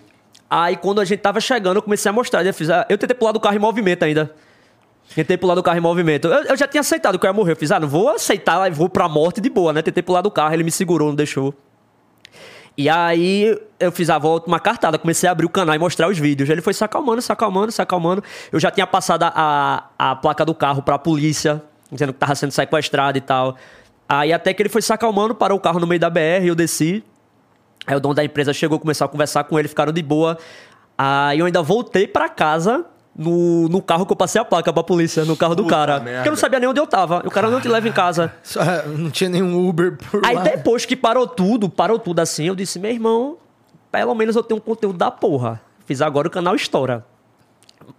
Aí 0.50 0.76
quando 0.76 1.00
a 1.00 1.04
gente 1.04 1.20
tava 1.20 1.40
chegando, 1.40 1.76
eu 1.76 1.82
comecei 1.82 2.08
a 2.10 2.12
mostrar. 2.12 2.44
Eu, 2.44 2.52
fiz, 2.52 2.68
eu 2.88 2.98
tentei 2.98 3.14
pular 3.16 3.32
do 3.32 3.40
carro 3.40 3.56
em 3.56 3.60
movimento 3.60 4.02
ainda. 4.04 4.30
Tentei 5.14 5.36
pular 5.36 5.54
do 5.54 5.62
carro 5.62 5.78
em 5.78 5.80
movimento. 5.80 6.28
Eu, 6.28 6.44
eu 6.44 6.56
já 6.56 6.66
tinha 6.66 6.80
aceitado 6.80 7.18
que 7.18 7.24
eu 7.26 7.28
ia 7.28 7.32
morrer. 7.34 7.52
Eu 7.52 7.56
fiz, 7.56 7.70
ah, 7.70 7.78
não 7.80 7.88
vou 7.88 8.08
aceitar, 8.10 8.70
vou 8.70 8.88
pra 8.88 9.08
morte 9.08 9.40
de 9.40 9.48
boa, 9.50 9.72
né? 9.72 9.82
Tentei 9.82 10.02
pular 10.02 10.20
do 10.20 10.30
carro, 10.30 10.52
ele 10.54 10.64
me 10.64 10.70
segurou, 10.70 11.08
não 11.08 11.14
deixou. 11.14 11.54
E 12.76 12.88
aí 12.88 13.58
eu 13.78 13.92
fiz 13.92 14.08
a 14.08 14.18
volta, 14.18 14.46
uma 14.46 14.58
cartada, 14.58 14.98
comecei 14.98 15.28
a 15.28 15.32
abrir 15.32 15.44
o 15.44 15.48
canal 15.48 15.74
e 15.74 15.78
mostrar 15.78 16.08
os 16.08 16.18
vídeos. 16.18 16.48
Ele 16.48 16.62
foi 16.62 16.72
se 16.72 16.82
acalmando, 16.82 17.20
se 17.20 17.30
acalmando, 17.30 17.70
se 17.70 17.82
acalmando. 17.82 18.22
Eu 18.50 18.58
já 18.58 18.70
tinha 18.70 18.86
passado 18.86 19.24
a, 19.24 19.90
a 19.98 20.16
placa 20.16 20.44
do 20.44 20.54
carro 20.54 20.82
pra 20.82 20.98
polícia, 20.98 21.62
dizendo 21.90 22.12
que 22.12 22.18
tava 22.18 22.34
sendo 22.34 22.50
sequestrado 22.50 23.18
e 23.18 23.20
tal. 23.20 23.56
Aí 24.08 24.32
até 24.32 24.54
que 24.54 24.62
ele 24.62 24.68
foi 24.68 24.80
se 24.80 24.92
acalmando, 24.92 25.34
parou 25.34 25.58
o 25.58 25.60
carro 25.60 25.78
no 25.80 25.86
meio 25.86 26.00
da 26.00 26.08
BR, 26.08 26.44
eu 26.44 26.54
desci. 26.54 27.04
Aí 27.86 27.96
o 27.96 28.00
dono 28.00 28.14
da 28.14 28.24
empresa 28.24 28.52
chegou, 28.52 28.78
começou 28.78 29.04
a 29.04 29.08
conversar 29.08 29.44
com 29.44 29.58
ele, 29.58 29.68
ficaram 29.68 29.92
de 29.92 30.02
boa. 30.02 30.38
Aí 30.96 31.38
eu 31.40 31.46
ainda 31.46 31.62
voltei 31.62 32.06
pra 32.06 32.28
casa 32.28 32.86
no, 33.16 33.68
no 33.68 33.82
carro 33.82 34.06
que 34.06 34.12
eu 34.12 34.16
passei 34.16 34.40
a 34.40 34.44
placa 34.44 34.72
pra 34.72 34.82
polícia, 34.82 35.24
no 35.24 35.36
carro 35.36 35.54
do 35.54 35.64
Puta 35.64 35.74
cara. 35.76 36.00
merda. 36.00 36.16
Porque 36.18 36.28
eu 36.28 36.32
não 36.32 36.36
sabia 36.38 36.58
nem 36.60 36.68
onde 36.68 36.80
eu 36.80 36.86
tava. 36.86 37.22
O 37.26 37.30
cara 37.30 37.50
não 37.50 37.60
te 37.60 37.68
leva 37.68 37.86
em 37.88 37.92
casa. 37.92 38.32
Só- 38.42 38.60
não 38.86 39.10
tinha 39.10 39.28
nenhum 39.30 39.68
Uber 39.68 39.96
por 39.96 40.24
Aí 40.24 40.34
lá. 40.34 40.42
depois 40.42 40.86
que 40.86 40.96
parou 40.96 41.26
tudo, 41.26 41.68
parou 41.68 41.98
tudo 41.98 42.20
assim, 42.20 42.44
eu 42.46 42.54
disse, 42.54 42.78
meu 42.78 42.90
irmão, 42.90 43.36
pelo 43.90 44.14
menos 44.14 44.34
eu 44.36 44.42
tenho 44.42 44.58
um 44.58 44.62
conteúdo 44.62 44.96
da 44.98 45.10
porra. 45.10 45.60
Fiz 45.84 46.00
agora 46.00 46.28
o 46.28 46.30
canal 46.30 46.54
Estoura. 46.54 47.04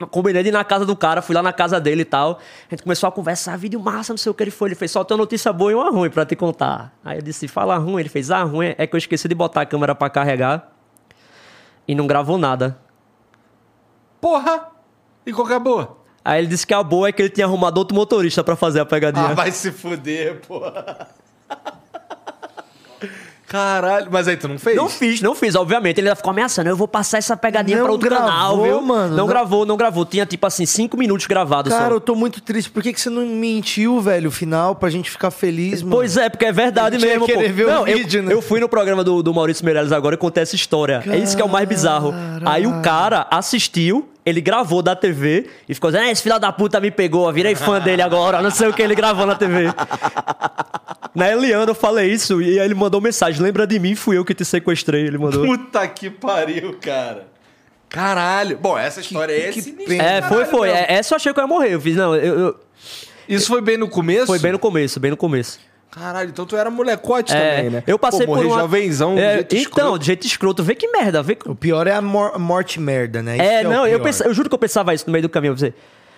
Combinei 0.10 0.41
de 0.41 0.49
ir 0.49 0.52
na 0.54 0.63
casa 0.63 0.86
do 0.86 0.95
cara, 0.95 1.21
fui 1.21 1.36
lá 1.36 1.43
na 1.43 1.52
casa 1.52 1.80
dele 1.80 2.04
e 2.04 2.06
tal. 2.06 2.39
A 2.67 2.73
gente 2.73 2.84
começou 2.84 3.08
a 3.08 3.12
conversar, 3.12 3.58
vídeo 3.58 3.80
massa, 3.82 4.13
não 4.13 4.17
sei 4.17 4.32
o 4.32 4.34
que 4.34 4.41
ele 4.41 4.49
foi. 4.49 4.69
Ele 4.69 4.76
fez, 4.76 4.89
só 4.89 5.04
tem 5.04 5.13
uma 5.13 5.21
notícia 5.23 5.52
boa 5.52 5.71
e 5.71 5.76
uma 5.76 5.91
ruim 5.91 6.10
pra 6.10 6.26
te 6.26 6.36
contar. 6.38 6.93
Aí 7.04 7.17
eu 7.17 7.21
disse, 7.21 7.47
fala 7.49 7.78
ruim. 7.78 7.99
Ele 7.99 8.10
fez, 8.10 8.32
ah, 8.32 8.43
ruim 8.43 8.73
é 8.78 8.88
que 8.88 8.95
eu 8.95 8.97
esqueci 8.97 9.28
de 9.28 9.36
botar 9.36 9.62
a 9.62 9.65
câmera 9.65 9.93
pra 9.93 10.10
carregar 10.10 10.71
e 11.86 11.93
não 11.93 12.08
gravou 12.08 12.38
nada. 12.38 12.78
Porra! 14.21 14.69
E 15.26 15.32
qual 15.34 15.46
que 15.48 15.54
é 15.54 15.56
a 15.56 15.60
boa? 15.60 15.98
Aí 16.26 16.40
ele 16.40 16.48
disse 16.48 16.66
que 16.66 16.74
a 16.74 16.82
boa 16.82 17.10
é 17.10 17.12
que 17.12 17.22
ele 17.22 17.30
tinha 17.30 17.46
arrumado 17.46 17.78
outro 17.78 17.96
motorista 17.96 18.44
pra 18.44 18.56
fazer 18.56 18.80
a 18.80 18.86
pegadinha. 18.86 19.26
Ah, 19.28 19.34
vai 19.34 19.52
se 19.52 19.72
fuder, 19.72 20.40
porra. 20.48 21.08
Caralho. 23.48 24.08
Mas 24.10 24.28
aí 24.28 24.36
tu 24.36 24.48
não 24.48 24.58
fez? 24.58 24.76
Não 24.76 24.90
fiz, 24.90 25.22
não 25.22 25.36
fiz, 25.36 25.54
obviamente. 25.54 26.00
Ele 26.00 26.16
ficou 26.16 26.32
ameaçando. 26.32 26.70
Eu 26.70 26.76
vou 26.76 26.88
passar 26.88 27.20
essa 27.20 27.38
pegadinha 27.38 27.78
Não 27.78 27.84
pra 27.84 27.92
outro 27.92 28.10
gravou, 28.10 28.28
canal, 28.28 28.62
viu? 28.64 28.82
mano, 28.82 29.10
Não, 29.10 29.18
não- 29.18 29.28
gravou, 29.28 29.64
não 29.64 29.78
gravou. 29.78 30.06
Tinha 30.08 30.26
tipo 30.26 30.48
assim, 30.48 30.66
cinco 30.66 30.98
minutos 30.98 31.28
gravados 31.28 31.72
Cara, 31.72 31.90
só. 31.90 31.94
eu 31.94 32.02
tô 32.02 32.16
muito 32.16 32.42
triste. 32.42 32.72
Por 32.72 32.82
que, 32.82 32.92
que 32.92 33.00
você 33.00 33.12
não 33.12 33.24
mentiu, 33.28 34.02
velho, 34.02 34.30
o 34.30 34.32
final, 34.32 34.74
pra 34.76 34.90
gente 34.90 35.12
ficar 35.12 35.30
feliz, 35.30 35.84
mano? 35.84 35.96
Pois 35.98 36.18
é, 36.18 36.30
porque 36.30 36.46
é 36.46 36.52
verdade 36.52 36.98
mesmo, 36.98 37.28
pô. 37.28 37.40
ver 37.42 37.66
o 37.66 37.70
não, 37.70 37.88
eu- 37.88 37.98
vídeo, 37.98 38.24
né? 38.24 38.34
eu, 38.34 38.42
fui 38.42 38.60
no 38.60 38.68
programa 38.68 39.04
do, 39.04 39.22
do 39.22 39.32
Maurício 39.32 39.64
Meirelles 39.64 39.92
agora 39.92 40.16
e 40.16 40.18
contei 40.18 40.42
essa 40.42 40.56
história. 40.56 41.04
É 41.06 41.18
isso 41.18 41.36
que 41.36 41.42
é 41.42 41.46
o 41.46 41.50
mais 41.50 41.68
bizarro. 41.70 42.12
Aí 42.46 42.66
o 42.66 42.82
cara 42.82 43.28
assistiu, 43.30 44.10
ele 44.26 44.42
gravou 44.42 44.82
da 44.82 44.96
TV 44.96 45.48
e 45.68 45.74
ficou 45.74 45.90
dizendo, 45.92 46.08
"É, 46.08 46.12
esse 46.12 46.22
filho 46.24 46.40
da 46.40 46.52
puta 46.52 46.80
me 46.80 46.90
pegou, 46.92 47.32
virei 47.34 47.56
fã 47.56 47.80
dele 47.80 48.02
agora, 48.02 48.42
não 48.42 48.52
sei 48.52 48.68
o 48.68 48.74
que 48.74 48.82
ele 48.82 48.96
gravou 48.96 49.26
na 49.26 49.36
TV. 49.36 49.66
Na 51.16 51.32
Eliana 51.32 51.70
eu 51.70 51.76
falei 51.76 52.12
isso 52.12 52.42
e 52.42 52.60
aí 52.60 52.66
ele 52.66 52.74
mandou 52.74 53.00
mensagem: 53.00 53.40
lembra 53.42 53.68
de 53.68 53.78
mim, 53.78 53.94
fui 53.96 54.18
eu 54.18 54.26
que 54.26 54.34
te 54.34 54.44
sequestrei. 54.44 55.06
Ele 55.06 55.18
mandou. 55.20 55.46
Puta 55.46 55.88
que 55.88 56.10
pariu, 56.10 56.76
cara. 56.82 57.28
Caralho. 57.88 58.58
Bom, 58.58 58.76
essa 58.76 59.00
história 59.00 59.32
é 59.32 59.52
que 59.52 59.62
sinistra, 59.62 59.86
pena. 59.96 60.04
É, 60.04 60.22
foi, 60.24 60.46
foi. 60.46 60.70
É, 60.72 60.94
essa 60.94 61.14
eu 61.14 61.16
achei 61.18 61.32
que 61.32 61.40
eu 61.40 61.44
ia 61.44 61.48
morrer. 61.48 61.74
Eu 61.76 61.80
fiz, 61.80 61.96
não, 61.96 62.16
eu, 62.16 62.40
eu- 62.40 62.60
Isso 63.30 63.48
foi 63.48 63.62
bem 63.62 63.78
no 63.78 63.88
começo? 63.88 64.26
foi 64.26 64.40
bem 64.40 64.52
no 64.52 64.58
começo, 64.58 65.00
bem 65.00 65.12
no 65.12 65.18
começo. 65.18 65.60
Caralho, 65.93 66.29
então 66.29 66.45
tu 66.45 66.56
era 66.58 66.71
molecote 66.71 67.32
É, 67.34 67.56
também, 67.58 67.69
né? 67.69 67.84
Eu 67.86 67.99
passei 67.99 68.25
Pô, 68.25 68.34
por 68.36 68.45
uma... 68.45 68.60
jovenzão, 68.62 69.17
É, 69.17 69.34
jeito 69.36 69.56
Então, 69.56 69.62
escroto. 69.62 69.99
de 69.99 70.06
jeito 70.06 70.25
escroto. 70.27 70.63
Vê 70.63 70.73
que 70.75 70.88
merda, 70.88 71.21
vê 71.21 71.36
que... 71.36 71.49
O 71.49 71.53
pior 71.56 71.86
é 71.86 71.91
a 71.93 72.01
mor- 72.01 72.39
morte 72.39 72.79
merda, 72.79 73.21
né? 73.21 73.36
Isso 73.38 73.43
É, 73.45 73.62
o 73.62 73.69
não, 73.69 73.88
eu, 73.88 73.99
eu 74.25 74.34
juro 74.34 74.49
que 74.49 74.56
eu 74.56 74.60
pensava 74.60 74.93
isso 74.93 75.06
no 75.06 75.12
meio 75.13 75.21
do 75.21 75.29
caminho. 75.29 75.51
Eu 75.51 75.56
pensei, 75.56 75.73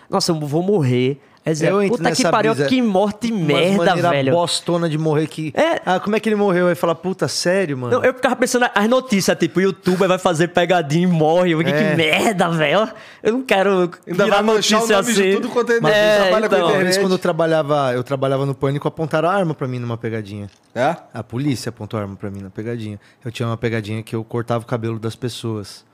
nossa, 0.10 0.32
eu 0.32 0.40
vou 0.40 0.64
morrer. 0.64 1.20
Aí 1.46 1.54
dizia, 1.54 1.70
Eu 1.70 1.82
entro 1.84 1.98
puta 1.98 2.12
que 2.12 2.24
pariu, 2.28 2.54
brisa. 2.56 2.68
que 2.68 2.82
morte 2.82 3.32
merda, 3.32 3.96
velho. 3.96 4.32
bostona 4.32 4.90
de 4.90 4.98
morrer 4.98 5.28
que... 5.28 5.54
É. 5.56 5.80
Ah, 5.86 6.00
como 6.00 6.16
é 6.16 6.20
que 6.20 6.28
ele 6.28 6.36
morreu? 6.36 6.68
Aí 6.68 6.74
fala, 6.74 6.96
puta, 6.96 7.28
sério, 7.28 7.78
mano? 7.78 7.98
Não, 7.98 8.04
eu 8.04 8.16
ficava 8.16 8.36
pensando 8.36 8.66
as 8.74 8.90
notícias, 8.90 9.38
tipo, 9.38 9.60
o 9.60 9.62
youtuber 9.62 10.08
vai 10.08 10.18
fazer 10.18 10.48
pegadinha 10.48 11.04
e 11.04 11.08
morre. 11.08 11.52
Eu 11.52 11.62
É. 11.62 11.64
que 11.66 11.96
merda, 11.96 12.50
velho. 12.50 12.90
Eu 13.22 13.34
não 13.34 13.42
quero 13.44 13.92
Ainda 14.08 14.24
virar 14.26 14.38
vai 14.38 14.44
manchar 14.44 14.80
o 14.80 14.82
notícia 14.88 15.02
nome 15.02 15.14
de 15.14 15.22
assim. 15.22 15.32
tudo 15.36 15.50
quanto 15.50 15.72
é- 15.72 15.80
Mas 15.80 15.94
é, 15.96 16.18
trabalha 16.24 16.50
com 16.50 16.56
então. 16.56 16.68
Vez 16.68 16.80
internet. 16.80 17.00
quando 17.02 17.12
eu 17.12 17.20
trabalhava, 17.20 17.94
eu 17.94 18.04
trabalhava 18.04 18.46
no 18.46 18.56
Pânico, 18.56 18.88
apontaram 18.88 19.30
a 19.30 19.34
arma 19.34 19.54
pra 19.54 19.68
mim 19.68 19.78
numa 19.78 19.98
pegadinha. 19.98 20.50
É? 20.74 20.96
A 21.14 21.24
polícia 21.24 21.70
apontou 21.70 22.00
a 22.00 22.04
arma 22.04 22.16
pra 22.16 22.32
mim 22.32 22.42
na 22.42 22.50
pegadinha. 22.50 23.00
Eu 23.24 23.32
tinha 23.32 23.48
uma 23.48 23.56
pegadinha 23.58 24.02
que 24.02 24.16
eu 24.16 24.24
cortava 24.24 24.64
o 24.64 24.68
cabelo 24.68 24.98
das 24.98 25.16
pessoas. 25.16 25.86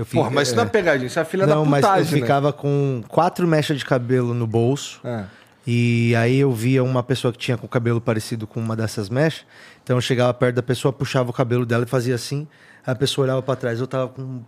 Eu 0.00 0.04
fi- 0.06 0.16
Porra, 0.16 0.30
mas 0.30 0.48
isso 0.48 0.56
não 0.56 0.62
é 0.62 0.66
pegadinha, 0.66 1.06
isso 1.08 1.20
é 1.20 1.24
filha 1.26 1.46
da 1.46 1.54
Não, 1.54 1.64
mas 1.66 1.82
putagem, 1.84 2.12
eu 2.14 2.16
né? 2.16 2.22
ficava 2.22 2.52
com 2.54 3.02
quatro 3.06 3.46
mechas 3.46 3.76
de 3.78 3.84
cabelo 3.84 4.32
no 4.32 4.46
bolso. 4.46 4.98
É. 5.04 5.24
E 5.66 6.14
aí 6.16 6.38
eu 6.38 6.50
via 6.52 6.82
uma 6.82 7.02
pessoa 7.02 7.30
que 7.32 7.38
tinha 7.38 7.58
com 7.58 7.66
o 7.66 7.68
cabelo 7.68 8.00
parecido 8.00 8.46
com 8.46 8.58
uma 8.58 8.74
dessas 8.74 9.10
mechas. 9.10 9.44
Então 9.84 9.96
eu 9.98 10.00
chegava 10.00 10.32
perto 10.32 10.56
da 10.56 10.62
pessoa, 10.62 10.90
puxava 10.90 11.28
o 11.28 11.32
cabelo 11.34 11.66
dela 11.66 11.84
e 11.84 11.86
fazia 11.86 12.14
assim. 12.14 12.48
A 12.86 12.94
pessoa 12.94 13.26
olhava 13.26 13.42
pra 13.42 13.54
trás, 13.54 13.78
eu 13.78 13.86
tava 13.86 14.08
com... 14.08 14.40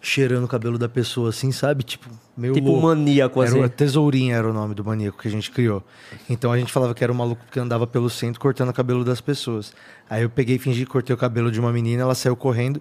cheirando 0.00 0.44
o 0.44 0.48
cabelo 0.48 0.78
da 0.78 0.88
pessoa 0.88 1.30
assim, 1.30 1.50
sabe? 1.50 1.82
Tipo, 1.82 2.08
meio 2.36 2.54
Tipo 2.54 2.68
louco. 2.70 2.86
maníaco, 2.86 3.42
Era 3.42 3.50
assim. 3.50 3.60
o 3.64 3.68
Tesourinha 3.68 4.36
era 4.36 4.48
o 4.48 4.52
nome 4.52 4.72
do 4.72 4.84
maníaco 4.84 5.18
que 5.20 5.26
a 5.26 5.30
gente 5.30 5.50
criou. 5.50 5.82
Então 6.30 6.52
a 6.52 6.56
gente 6.58 6.70
falava 6.72 6.94
que 6.94 7.02
era 7.02 7.12
um 7.12 7.16
maluco 7.16 7.42
que 7.50 7.58
andava 7.58 7.84
pelo 7.84 8.08
centro 8.08 8.40
cortando 8.40 8.68
o 8.68 8.72
cabelo 8.72 9.04
das 9.04 9.20
pessoas. 9.20 9.72
Aí 10.08 10.22
eu 10.22 10.30
peguei 10.30 10.56
e 10.56 10.58
fingi 10.60 10.84
que 10.86 10.92
cortei 10.92 11.12
o 11.12 11.18
cabelo 11.18 11.50
de 11.50 11.58
uma 11.58 11.72
menina, 11.72 12.02
ela 12.02 12.14
saiu 12.14 12.36
correndo. 12.36 12.80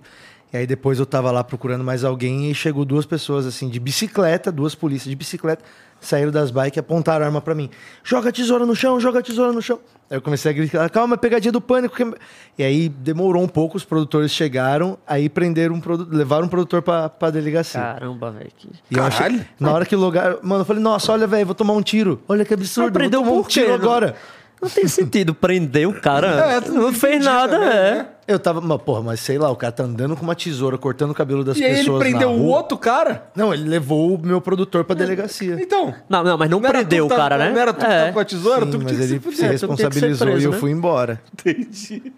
E 0.53 0.57
aí 0.57 0.67
depois 0.67 0.99
eu 0.99 1.05
tava 1.05 1.31
lá 1.31 1.43
procurando 1.43 1.83
mais 1.83 2.03
alguém 2.03 2.51
e 2.51 2.53
chegou 2.55 2.83
duas 2.83 3.05
pessoas 3.05 3.45
assim 3.45 3.69
de 3.69 3.79
bicicleta, 3.79 4.51
duas 4.51 4.75
polícias 4.75 5.09
de 5.09 5.15
bicicleta, 5.15 5.63
saíram 5.99 6.29
das 6.31 6.51
bikes 6.51 6.75
e 6.75 6.79
apontaram 6.81 7.23
a 7.23 7.27
arma 7.27 7.39
pra 7.39 7.55
mim. 7.55 7.69
Joga 8.03 8.29
a 8.29 8.31
tesoura 8.33 8.65
no 8.65 8.75
chão, 8.75 8.99
joga 8.99 9.19
a 9.19 9.21
tesoura 9.21 9.53
no 9.53 9.61
chão. 9.61 9.79
Aí 10.09 10.17
eu 10.17 10.21
comecei 10.21 10.51
a 10.51 10.53
gritar, 10.53 10.89
calma, 10.89 11.15
pegadinha 11.17 11.53
do 11.53 11.61
pânico. 11.61 11.95
que-" 11.95 12.13
E 12.57 12.63
aí 12.63 12.89
demorou 12.89 13.41
um 13.41 13.47
pouco, 13.47 13.77
os 13.77 13.85
produtores 13.85 14.29
chegaram, 14.31 14.97
aí 15.07 15.29
prenderam 15.29 15.75
um 15.75 15.79
produtor, 15.79 16.13
levaram 16.13 16.47
um 16.47 16.49
produtor 16.49 16.81
pra, 16.81 17.07
pra 17.07 17.29
delegacia. 17.29 17.79
Caramba, 17.79 18.31
velho. 18.31 18.51
que- 18.57 18.67
E 18.91 18.97
eu 18.97 19.03
achei- 19.05 19.19
Caralho. 19.27 19.45
na 19.57 19.71
hora 19.71 19.85
que 19.85 19.95
lugar. 19.95 20.35
Mano, 20.43 20.61
eu 20.61 20.65
falei, 20.65 20.83
nossa, 20.83 21.13
olha, 21.13 21.25
velho, 21.27 21.45
vou 21.45 21.55
tomar 21.55 21.73
um 21.73 21.81
tiro. 21.81 22.21
Olha 22.27 22.43
que 22.43 22.53
absurdo. 22.53 22.87
Mas 22.87 22.93
prendeu 22.93 23.21
vou 23.23 23.35
tomar 23.35 23.45
um 23.45 23.47
tiro 23.47 23.67
Não- 23.69 23.75
agora. 23.75 24.15
Não 24.61 24.69
tem 24.69 24.87
sentido 24.87 25.33
prender 25.33 25.87
o 25.87 25.93
cara. 26.01 26.27
É, 26.57 26.61
tu 26.61 26.71
não 26.73 26.81
não 26.83 26.93
fez 26.93 27.23
nada, 27.25 27.57
também, 27.57 27.69
é. 27.77 28.07
Eu 28.31 28.39
tava. 28.39 28.61
Mas, 28.61 28.81
porra, 28.81 29.01
mas 29.01 29.19
sei 29.19 29.37
lá, 29.37 29.49
o 29.51 29.55
cara 29.55 29.71
tá 29.71 29.83
andando 29.83 30.15
com 30.15 30.23
uma 30.23 30.35
tesoura, 30.35 30.77
cortando 30.77 31.11
o 31.11 31.13
cabelo 31.13 31.43
das 31.43 31.57
E 31.57 31.61
pessoas. 31.61 31.87
ele 31.87 32.11
prendeu 32.11 32.29
o 32.31 32.45
outro 32.45 32.77
cara? 32.77 33.25
Não, 33.35 33.53
ele 33.53 33.67
levou 33.67 34.15
o 34.15 34.19
meu 34.25 34.39
produtor 34.41 34.83
pra 34.83 34.95
delegacia. 34.95 35.57
Então. 35.61 35.93
Não, 36.09 36.23
não, 36.23 36.37
mas 36.37 36.49
não, 36.49 36.59
era 36.59 36.69
prendeu 36.69 37.05
o 37.05 37.09
cara, 37.09 37.37
tava- 37.37 37.43
né? 37.45 37.51
Não 37.51 37.59
era 37.61 37.73
tu 37.73 37.79
que 37.79 37.85
É. 37.85 37.99
tava 38.01 38.13
com 38.13 38.19
a 38.19 38.25
tesoura? 38.25 38.65
Sim, 38.65 38.71
tu 38.71 38.77
que 38.79 38.83
mas 38.85 38.93
tinha 38.95 39.07
que 39.07 39.13
ele 39.13 39.21
se 39.31 39.35
se 39.37 39.47
responsabilizou 39.47 40.27
preso, 40.27 40.41
e 40.41 40.45
eu 40.45 40.51
né? 40.51 40.57
fui 40.57 40.71
embora. 40.71 41.21
Entendi. 41.33 42.13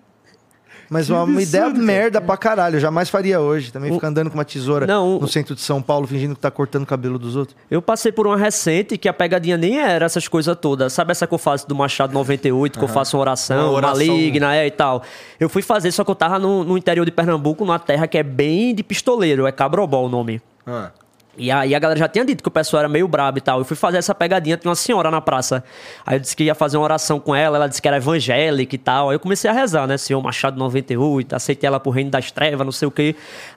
Mas 0.94 1.10
uma, 1.10 1.24
uma 1.24 1.42
ideia 1.42 1.68
merda 1.70 2.22
pra 2.22 2.38
caralho. 2.38 2.76
Eu 2.76 2.80
jamais 2.80 3.10
faria 3.10 3.42
hoje. 3.42 3.72
Também 3.74 3.92
ficar 3.92 4.08
andando 4.10 4.30
com 4.30 4.38
uma 4.38 4.46
tesoura 4.46 4.86
Não, 4.86 5.18
o- 5.18 5.22
no 5.22 5.28
centro 5.28 5.56
de 5.56 5.62
São 5.62 5.82
Paulo, 5.82 6.06
fingindo 6.06 6.36
que 6.36 6.42
tá 6.42 6.52
cortando 6.52 6.84
o 6.84 6.86
cabelo 6.86 7.18
dos 7.18 7.36
outros. 7.36 7.58
Eu 7.70 7.82
passei 7.82 8.12
por 8.12 8.28
uma 8.28 8.38
recente 8.38 8.98
que 8.98 9.10
a 9.10 9.14
pegadinha 9.14 9.58
nem 9.58 9.80
era 9.80 10.06
essas 10.06 10.28
coisas 10.28 10.56
todas. 10.56 10.94
Sabe 10.94 11.12
essa 11.12 11.26
que 11.26 11.34
eu 11.34 11.38
faço 11.40 11.68
do 11.68 11.74
Machado 11.74 12.14
98, 12.14 12.78
que 12.78 12.86
eu 12.86 12.88
faço 12.88 13.18
uma 13.18 13.22
oração, 13.22 13.70
Uma 13.70 13.78
oração. 13.78 14.06
maligna 14.08 14.56
é, 14.56 14.68
e 14.68 14.72
tal. 14.72 15.02
Eu 15.40 15.50
fui 15.50 15.64
fazer, 15.64 15.92
só 15.92 16.04
que 16.04 16.12
eu 16.12 16.16
tava 16.16 16.38
no, 16.38 16.64
no 16.64 16.78
interior 16.78 17.04
de 17.06 17.12
Pernambuco, 17.12 17.66
numa 17.66 17.80
terra 17.80 18.08
que 18.08 18.18
é 18.18 18.24
bem 18.24 18.76
de 18.76 18.84
pistoleiro, 18.84 19.48
é 19.48 19.52
Cabrobó 19.52 20.04
o 20.06 20.10
nome. 20.10 20.40
Ah. 20.68 20.92
E 21.36 21.50
aí 21.50 21.74
a 21.74 21.80
galera 21.80 22.00
já 22.00 22.08
tinha 22.08 22.24
dito 22.24 22.44
que 22.44 22.48
o 22.48 22.52
pessoal 22.52 22.82
era 22.82 22.90
meio 22.90 23.08
brabo 23.08 23.40
e 23.40 23.42
tal. 23.42 23.60
Eu 23.60 23.66
fui 23.66 23.76
fazer 23.76 23.98
essa 23.98 24.14
pegadinha, 24.14 24.56
tinha 24.56 24.70
uma 24.70 24.76
senhora 24.76 25.10
na 25.10 25.20
praça. 25.20 25.64
Aí 26.06 26.18
eu 26.18 26.20
disse 26.20 26.36
que 26.36 26.44
ia 26.44 26.54
fazer 26.54 26.78
uma 26.78 26.84
oração 26.84 27.20
com 27.20 27.34
ela, 27.34 27.58
ela 27.58 27.68
disse 27.68 27.82
que 27.82 27.88
era 27.88 27.98
evangélica 27.98 28.76
e 28.76 28.78
tal. 28.78 29.10
Aí 29.10 29.16
eu 29.16 29.20
comecei 29.20 29.50
a 29.50 29.54
rezar, 29.54 29.88
né? 29.88 29.98
Senhor 29.98 30.22
Machado 30.22 30.60
98, 30.60 31.36
aceitei 31.36 31.68
ela 31.68 31.80
pro 31.80 31.92
reino 31.92 32.12
das 32.12 32.32
trevas, 32.32 32.64
não 32.64 32.72
sei 32.72 32.88
o 32.88 32.92
quê. 32.92 33.16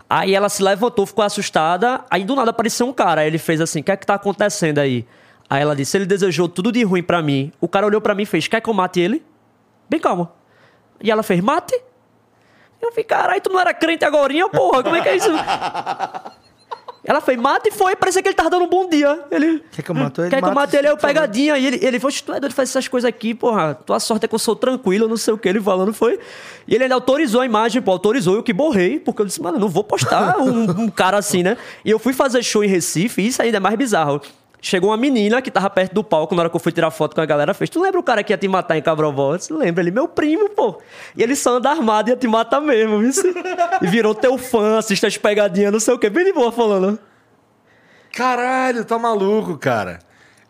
Aí 0.09 0.35
ela 0.35 0.49
se 0.49 0.63
levantou, 0.63 1.05
ficou 1.05 1.23
assustada. 1.23 2.01
Aí 2.11 2.25
do 2.25 2.35
nada 2.35 2.51
apareceu 2.51 2.87
um 2.87 2.93
cara. 2.95 3.21
Aí 3.21 3.27
ele 3.27 3.39
fez 3.39 3.61
assim: 3.61 3.81
o 3.81 3.85
que 3.85 3.91
é 3.91 3.97
que 3.97 4.07
tá 4.07 4.15
acontecendo 4.15 4.79
aí? 4.79 5.07
Aí 5.51 5.61
ela 5.61 5.77
disse: 5.77 5.99
ele 5.99 6.07
desejou 6.07 6.49
tudo 6.49 6.73
de 6.73 6.83
ruim 6.83 7.03
pra 7.03 7.21
mim. 7.21 7.53
O 7.61 7.69
cara 7.69 7.85
olhou 7.85 8.01
pra 8.01 8.15
mim 8.15 8.23
e 8.23 8.27
fez: 8.27 8.49
quer 8.49 8.63
que 8.63 8.71
eu 8.71 8.75
mate 8.75 9.01
ele? 9.01 9.23
Bem 9.87 10.01
calmo. 10.01 10.31
E 11.03 11.11
ela 11.11 11.23
fez: 11.23 11.43
mate? 11.43 11.79
Eu 12.81 12.91
falei, 12.91 13.05
caralho, 13.05 13.41
tu 13.41 13.51
não 13.51 13.59
era 13.59 13.75
crente 13.75 14.05
agorinha, 14.05 14.49
porra? 14.49 14.83
Como 14.83 14.95
é 14.97 15.01
que 15.01 15.09
é 15.09 15.17
isso? 15.17 15.31
Ela 17.07 17.21
fez, 17.21 17.39
mata 17.39 17.69
e 17.69 17.73
foi, 17.73 17.95
parecia 17.95 18.21
que 18.21 18.29
ele 18.29 18.35
tava 18.35 18.51
dando 18.51 18.65
um 18.65 18.69
bom 18.69 18.89
dia. 18.89 19.25
Ele. 19.31 19.63
Quer 19.71 19.83
que 19.83 19.91
eu 19.91 19.95
mato 19.95 20.23
ele? 20.23 20.31
Quer 20.31 20.43
que 20.43 20.49
eu 20.49 20.53
mate 20.53 20.77
ele? 20.77 20.89
Aí 20.89 20.93
eu 20.93 20.97
pegadinha. 20.97 21.57
E 21.57 21.65
ele, 21.65 21.79
ele 21.81 22.01
falou, 22.01 22.17
tu 22.25 22.33
é 22.33 22.41
doido 22.41 22.53
fazer 22.53 22.71
essas 22.71 22.89
coisas 22.89 23.09
aqui, 23.09 23.33
porra. 23.33 23.75
Tua 23.75 24.01
sorte 24.01 24.25
é 24.25 24.29
que 24.29 24.35
eu 24.35 24.39
sou 24.41 24.57
tranquilo, 24.57 25.07
não 25.07 25.17
sei 25.17 25.33
o 25.33 25.39
que. 25.39 25.49
Ele 25.49 25.61
falando 25.61 25.95
foi. 25.95 26.19
E 26.67 26.75
ele 26.75 26.83
ainda 26.83 26.97
autorizou 26.97 27.41
a 27.41 27.47
imagem, 27.47 27.81
pô, 27.81 27.93
autorizou. 27.93 28.35
Eu 28.35 28.43
que 28.43 28.53
borrei, 28.53 28.99
porque 28.99 29.23
eu 29.23 29.27
disse, 29.27 29.41
mano, 29.41 29.57
eu 29.57 29.61
não 29.61 29.69
vou 29.69 29.85
postar 29.85 30.39
um, 30.39 30.83
um 30.83 30.89
cara 30.91 31.17
assim, 31.17 31.45
né? 31.45 31.57
E 31.85 31.91
eu 31.91 31.99
fui 32.01 32.13
fazer 32.13 32.43
show 32.43 32.65
em 32.65 32.69
Recife, 32.69 33.23
e 33.23 33.29
isso 33.29 33.41
ainda 33.41 33.59
é 33.59 33.61
mais 33.61 33.77
bizarro. 33.77 34.21
Chegou 34.67 34.91
uma 34.91 34.97
menina 34.97 35.41
que 35.41 35.49
tava 35.49 35.71
perto 35.71 35.95
do 35.95 36.03
palco 36.03 36.35
na 36.35 36.43
hora 36.43 36.51
que 36.51 36.57
eu 36.57 36.59
fui 36.59 36.73
tirar 36.73 36.91
foto 36.91 37.15
com 37.15 37.21
a 37.21 37.25
galera. 37.25 37.55
Fez, 37.55 37.71
tu 37.71 37.81
lembra 37.81 38.01
o 38.01 38.03
cara 38.03 38.25
que 38.25 38.33
ia 38.33 38.37
te 38.37 38.49
matar 38.49 38.77
em 38.77 38.83
Cabrovó? 38.83 39.35
Eu 39.35 39.39
disse, 39.39 39.53
lembra 39.53 39.81
ele, 39.81 39.93
meu 39.93 40.09
primo, 40.09 40.51
pô. 40.51 40.81
E 41.17 41.23
ele 41.23 41.37
só 41.37 41.59
anda 41.59 41.71
armado 41.71 42.09
e 42.09 42.11
ia 42.11 42.17
te 42.17 42.27
matar 42.27 42.61
mesmo, 42.61 42.99
viu? 42.99 43.13
E 43.81 43.87
virou 43.87 44.13
teu 44.13 44.37
fã, 44.37 44.79
assiste 44.79 45.07
as 45.07 45.17
pegadinhas, 45.17 45.71
não 45.73 45.79
sei 45.79 45.95
o 45.95 45.99
que. 46.01 46.11
Bem 46.11 46.25
de 46.25 46.33
boa 46.33 46.51
falando. 46.51 46.99
Caralho, 48.13 48.85
tá 48.85 48.99
maluco, 48.99 49.57
cara. 49.57 50.01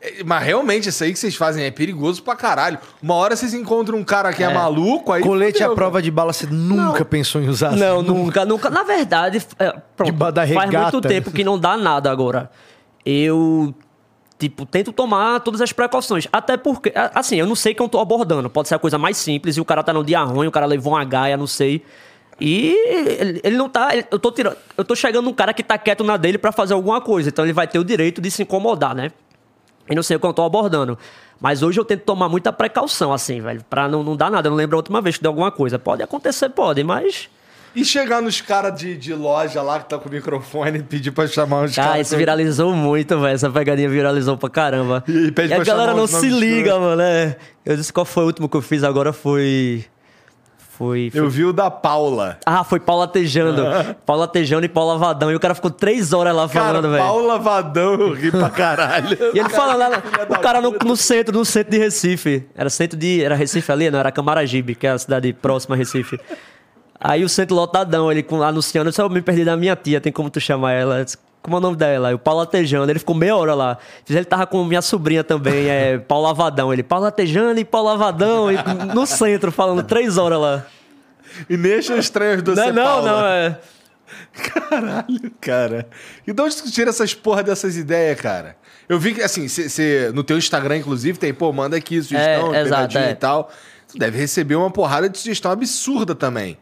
É, 0.00 0.24
Mas 0.24 0.42
realmente, 0.42 0.88
isso 0.88 1.04
aí 1.04 1.12
que 1.12 1.18
vocês 1.18 1.36
fazem 1.36 1.66
é 1.66 1.70
perigoso 1.70 2.22
pra 2.22 2.34
caralho. 2.34 2.78
Uma 3.02 3.16
hora 3.16 3.36
vocês 3.36 3.52
encontram 3.52 3.98
um 3.98 4.04
cara 4.04 4.32
que 4.32 4.42
é, 4.42 4.48
maluco, 4.48 5.12
aí. 5.12 5.22
Colete 5.22 5.62
à 5.62 5.66
fudeu, 5.66 5.76
prova 5.76 6.00
de 6.00 6.10
bala, 6.10 6.32
você 6.32 6.46
nunca 6.46 7.04
pensou 7.04 7.42
em 7.42 7.50
usar? 7.50 7.72
Não, 7.72 8.00
nunca, 8.00 8.46
nunca. 8.46 8.70
Na 8.70 8.82
verdade, 8.82 9.46
é, 9.58 9.74
pronto, 9.94 10.16
faz 10.54 10.70
muito 10.70 11.00
tempo 11.02 11.30
que 11.30 11.44
não 11.44 11.58
dá 11.58 11.76
nada 11.76 12.10
agora. 12.10 12.50
Eu, 13.04 13.72
tipo, 14.38 14.66
tento 14.66 14.92
tomar 14.92 15.40
todas 15.40 15.60
as 15.60 15.72
precauções. 15.72 16.26
Até 16.32 16.56
porque, 16.56 16.92
assim, 17.14 17.36
eu 17.36 17.46
não 17.46 17.54
sei 17.54 17.74
quem 17.74 17.84
eu 17.84 17.88
tô 17.88 17.98
abordando. 18.00 18.48
Pode 18.50 18.68
ser 18.68 18.74
a 18.74 18.78
coisa 18.78 18.98
mais 18.98 19.16
simples 19.16 19.56
e 19.56 19.60
o 19.60 19.64
cara 19.64 19.82
tá 19.82 19.92
num 19.92 20.04
dia 20.04 20.22
ruim, 20.22 20.46
o 20.46 20.50
cara 20.52 20.66
levou 20.66 20.92
uma 20.92 21.04
gaia, 21.04 21.36
não 21.36 21.46
sei. 21.46 21.82
E 22.40 22.74
ele, 22.86 23.40
ele 23.42 23.56
não 23.56 23.68
tá. 23.68 23.94
ele- 23.96 24.06
eu, 24.10 24.18
tô 24.18 24.30
tirando, 24.30 24.56
eu 24.76 24.84
tô 24.84 24.94
chegando 24.94 25.24
num 25.24 25.32
cara 25.32 25.54
que 25.54 25.62
tá 25.62 25.78
quieto 25.78 26.04
na 26.04 26.16
dele 26.18 26.36
pra 26.36 26.52
fazer 26.52 26.74
alguma 26.74 27.00
coisa. 27.00 27.28
Então 27.30 27.44
ele 27.44 27.52
vai 27.54 27.66
ter 27.66 27.78
o 27.78 27.84
direito 27.84 28.20
de 28.20 28.30
se 28.30 28.42
incomodar, 28.42 28.94
né? 28.94 29.10
Eu 29.88 29.96
não 29.96 30.02
sei 30.02 30.16
o 30.16 30.20
que 30.20 30.26
eu 30.26 30.32
tô 30.34 30.42
abordando. 30.42 30.98
Mas 31.40 31.62
hoje 31.62 31.78
eu 31.80 31.84
tento 31.84 32.02
tomar 32.02 32.28
muita 32.28 32.52
precaução, 32.52 33.12
assim, 33.12 33.40
velho. 33.40 33.64
Pra 33.70 33.88
não, 33.88 34.02
não 34.02 34.16
dar 34.16 34.30
nada. 34.30 34.48
Eu 34.48 34.50
não 34.50 34.56
lembro 34.56 34.76
a 34.76 34.80
última 34.80 35.00
vez 35.00 35.16
que 35.16 35.22
deu 35.22 35.30
alguma 35.30 35.50
coisa. 35.50 35.78
Pode 35.78 36.02
acontecer, 36.02 36.48
pode, 36.50 36.82
mas. 36.84 37.28
E 37.76 37.84
chegar 37.84 38.22
nos 38.22 38.40
caras 38.40 38.76
de, 38.80 38.96
de 38.96 39.12
loja 39.14 39.60
lá 39.60 39.78
que 39.78 39.88
tá 39.90 39.98
com 39.98 40.08
o 40.08 40.12
microfone 40.12 40.78
e 40.78 40.82
pedir 40.82 41.10
pra 41.10 41.26
chamar 41.26 41.64
os 41.66 41.78
Ah, 41.78 41.82
caras. 41.84 42.06
isso 42.06 42.16
viralizou 42.16 42.72
muito, 42.72 43.20
velho. 43.20 43.34
Essa 43.34 43.50
pegadinha 43.50 43.88
viralizou 43.88 44.36
pra 44.38 44.48
caramba. 44.48 45.04
E 45.06 45.30
pede 45.30 45.52
a 45.52 45.56
pra 45.56 45.64
galera 45.66 45.92
não 45.94 46.06
se 46.06 46.28
liga, 46.28 46.78
mano. 46.80 47.02
É. 47.02 47.36
Eu 47.64 47.76
disse 47.76 47.92
qual 47.92 48.06
foi 48.06 48.22
o 48.24 48.26
último 48.26 48.48
que 48.48 48.56
eu 48.56 48.62
fiz 48.62 48.82
agora 48.82 49.12
foi. 49.12 49.84
Foi. 50.78 51.10
foi- 51.10 51.20
Eu 51.20 51.28
vi 51.30 51.44
o 51.44 51.52
da 51.54 51.70
Paula. 51.70 52.38
Ah, 52.44 52.62
foi 52.62 52.78
Paula 52.78 53.08
Tejando. 53.08 53.64
Paula 54.04 54.28
Tejando 54.28 54.66
e 54.66 54.68
Paula 54.68 54.98
Vadão. 54.98 55.30
E 55.30 55.34
o 55.34 55.40
cara 55.40 55.54
ficou 55.54 55.70
três 55.70 56.12
horas 56.12 56.34
lá 56.34 56.46
Cara, 56.48 56.66
falando, 56.66 56.90
velho. 56.90 57.02
Paula 57.02 57.38
Vadão, 57.38 57.94
eu 57.94 58.12
ri 58.12 58.30
pra 58.30 58.50
caralho. 58.50 59.16
E 59.34 59.38
ele 59.38 59.48
fala 59.48 59.74
lá, 59.74 60.02
o 60.28 60.38
cara 60.38 60.60
no, 60.60 60.72
no 60.84 60.96
centro, 60.96 61.36
no 61.36 61.44
centro 61.46 61.70
de 61.72 61.78
Recife. 61.78 62.44
Era 62.54 62.68
centro 62.68 62.98
de. 62.98 63.22
Era 63.22 63.34
Recife 63.34 63.70
ali, 63.72 63.90
não? 63.90 63.98
Era 63.98 64.12
Camaragibe, 64.12 64.74
que 64.74 64.86
é 64.86 64.90
a 64.90 64.98
cidade 64.98 65.32
próxima 65.32 65.74
a 65.74 65.78
Recife. 65.78 66.18
Aí 66.98 67.24
o 67.24 67.28
centro 67.28 67.54
lotadão, 67.54 68.10
ele 68.10 68.22
com, 68.22 68.42
anunciando, 68.42 68.90
eu 68.90 69.04
eu 69.04 69.10
me 69.10 69.20
perdi 69.22 69.44
da 69.44 69.56
minha 69.56 69.76
tia, 69.76 70.00
tem 70.00 70.12
como 70.12 70.30
tu 70.30 70.40
chamar 70.40 70.72
ela? 70.72 71.04
Disse, 71.04 71.18
Como 71.42 71.56
é 71.56 71.58
o 71.58 71.62
nome 71.62 71.76
dela? 71.76 72.14
O 72.14 72.18
Paulo 72.18 72.40
Atejano, 72.40 72.90
ele 72.90 72.98
ficou 72.98 73.14
meia 73.14 73.36
hora 73.36 73.54
lá. 73.54 73.78
Ele 74.08 74.24
tava 74.24 74.46
com 74.46 74.64
minha 74.64 74.82
sobrinha 74.82 75.22
também, 75.22 75.68
é 75.68 75.98
Paulo 76.08 76.26
Avadão. 76.26 76.72
Ele, 76.72 76.82
Paulo 76.82 77.04
Atejano 77.06 77.58
e 77.58 77.64
Paulo 77.64 77.88
Avadão, 77.90 78.50
e 78.50 78.56
no 78.94 79.06
centro, 79.06 79.52
falando 79.52 79.82
três 79.82 80.16
horas 80.18 80.40
lá. 80.40 80.66
E 81.50 81.56
nem 81.56 81.74
acham 81.74 81.98
estranho 81.98 82.42
do 82.42 82.54
Não, 82.54 82.64
ser 82.64 82.72
não, 82.72 83.02
não, 83.02 83.26
é. 83.26 83.58
Caralho, 84.32 85.30
cara. 85.40 85.86
E 86.26 86.32
de 86.32 86.40
onde 86.42 86.56
tu 86.56 86.70
tira 86.70 86.90
essas 86.90 87.14
porra 87.14 87.42
dessas 87.42 87.76
ideias, 87.76 88.20
cara? 88.20 88.56
Eu 88.88 88.98
vi 88.98 89.14
que, 89.14 89.22
assim, 89.22 89.48
cê, 89.48 89.68
cê- 89.68 90.10
no 90.14 90.22
teu 90.22 90.38
Instagram, 90.38 90.76
inclusive, 90.78 91.18
tem, 91.18 91.34
pô, 91.34 91.52
manda 91.52 91.76
aqui 91.76 92.00
sugestão, 92.00 92.54
É, 92.54 92.62
exato, 92.62 92.96
é. 92.98 93.10
e 93.10 93.14
tal. 93.16 93.50
Deve 93.98 94.18
receber 94.18 94.56
uma 94.56 94.70
porrada 94.70 95.08
de 95.08 95.18
sugestão 95.18 95.50
absurda 95.50 96.14
também. 96.14 96.58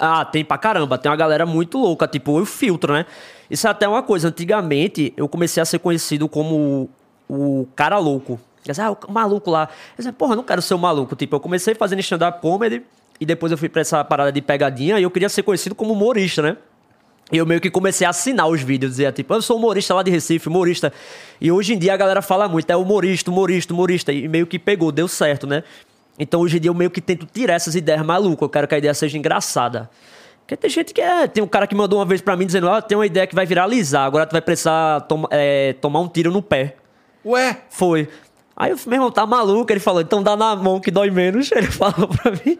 Ah, 0.00 0.24
tem 0.24 0.44
pra 0.44 0.56
caramba. 0.56 0.96
Tem 0.96 1.10
uma 1.10 1.16
galera 1.16 1.44
muito 1.44 1.78
louca, 1.78 2.08
tipo 2.08 2.40
o 2.40 2.44
filtro, 2.46 2.92
né? 2.92 3.04
Isso 3.50 3.66
é 3.66 3.70
até 3.70 3.86
uma 3.86 4.02
coisa. 4.02 4.28
Antigamente, 4.28 5.12
eu 5.16 5.28
comecei 5.28 5.62
a 5.62 5.66
ser 5.66 5.78
conhecido 5.78 6.28
como 6.28 6.88
o 7.28 7.66
cara 7.76 7.98
louco. 7.98 8.40
Eu 8.66 8.72
disse, 8.72 8.80
ah, 8.80 8.90
o 8.90 9.12
maluco 9.12 9.50
lá. 9.50 9.68
Eu 9.96 10.02
disse, 10.02 10.12
porra, 10.12 10.32
eu 10.32 10.36
não 10.36 10.44
quero 10.44 10.62
ser 10.62 10.74
o 10.74 10.78
maluco. 10.78 11.14
Tipo, 11.14 11.36
eu 11.36 11.40
comecei 11.40 11.74
fazendo 11.74 12.00
stand-up 12.00 12.40
comedy 12.40 12.82
e 13.20 13.26
depois 13.26 13.52
eu 13.52 13.58
fui 13.58 13.68
pra 13.68 13.80
essa 13.80 14.02
parada 14.04 14.32
de 14.32 14.40
pegadinha 14.40 14.98
e 14.98 15.02
eu 15.02 15.10
queria 15.10 15.28
ser 15.28 15.42
conhecido 15.42 15.74
como 15.74 15.92
humorista, 15.92 16.42
né? 16.42 16.56
E 17.30 17.36
eu 17.36 17.44
meio 17.44 17.60
que 17.60 17.70
comecei 17.70 18.06
a 18.06 18.10
assinar 18.10 18.48
os 18.48 18.62
vídeos, 18.62 18.92
dizia 18.92 19.12
tipo, 19.12 19.34
eu 19.34 19.42
sou 19.42 19.58
humorista 19.58 19.92
lá 19.92 20.02
de 20.02 20.10
Recife, 20.10 20.48
humorista. 20.48 20.90
E 21.38 21.52
hoje 21.52 21.74
em 21.74 21.78
dia 21.78 21.92
a 21.92 21.96
galera 21.96 22.22
fala 22.22 22.48
muito, 22.48 22.70
é 22.70 22.76
humorista, 22.76 23.30
humorista, 23.30 23.74
humorista. 23.74 24.12
E 24.12 24.26
meio 24.26 24.46
que 24.46 24.58
pegou, 24.58 24.90
deu 24.90 25.06
certo, 25.06 25.46
né? 25.46 25.62
Então 26.18 26.40
hoje 26.40 26.56
em 26.56 26.60
dia 26.60 26.70
eu 26.70 26.74
meio 26.74 26.90
que 26.90 27.00
tento 27.00 27.26
tirar 27.26 27.54
essas 27.54 27.74
ideias 27.74 28.02
malucas, 28.02 28.42
eu 28.42 28.48
quero 28.48 28.66
que 28.66 28.74
a 28.74 28.78
ideia 28.78 28.94
seja 28.94 29.16
engraçada. 29.16 29.88
Porque 30.40 30.56
tem 30.56 30.70
gente 30.70 30.94
que 30.94 31.00
é. 31.00 31.26
Tem 31.28 31.42
um 31.42 31.46
cara 31.46 31.66
que 31.66 31.74
mandou 31.74 31.98
uma 31.98 32.06
vez 32.06 32.20
pra 32.20 32.36
mim 32.36 32.46
dizendo: 32.46 32.68
Ó, 32.68 32.80
tem 32.80 32.96
uma 32.96 33.06
ideia 33.06 33.26
que 33.26 33.34
vai 33.34 33.44
viralizar, 33.44 34.04
agora 34.04 34.24
tu 34.24 34.32
vai 34.32 34.40
precisar 34.40 35.02
tom 35.02 35.24
é, 35.30 35.74
tomar 35.74 36.00
um 36.00 36.08
tiro 36.08 36.30
no 36.30 36.40
pé. 36.42 36.76
Ué? 37.24 37.58
Foi. 37.68 38.08
Aí 38.56 38.72
eu 38.72 38.78
meu 38.86 38.96
irmão, 38.96 39.10
tá 39.10 39.24
maluco? 39.24 39.70
Ele 39.72 39.78
falou, 39.78 40.00
então 40.00 40.20
dá 40.20 40.36
na 40.36 40.56
mão 40.56 40.80
que 40.80 40.90
dói 40.90 41.10
menos. 41.10 41.50
Ele 41.52 41.68
falou 41.68 42.08
pra 42.08 42.32
mim. 42.32 42.58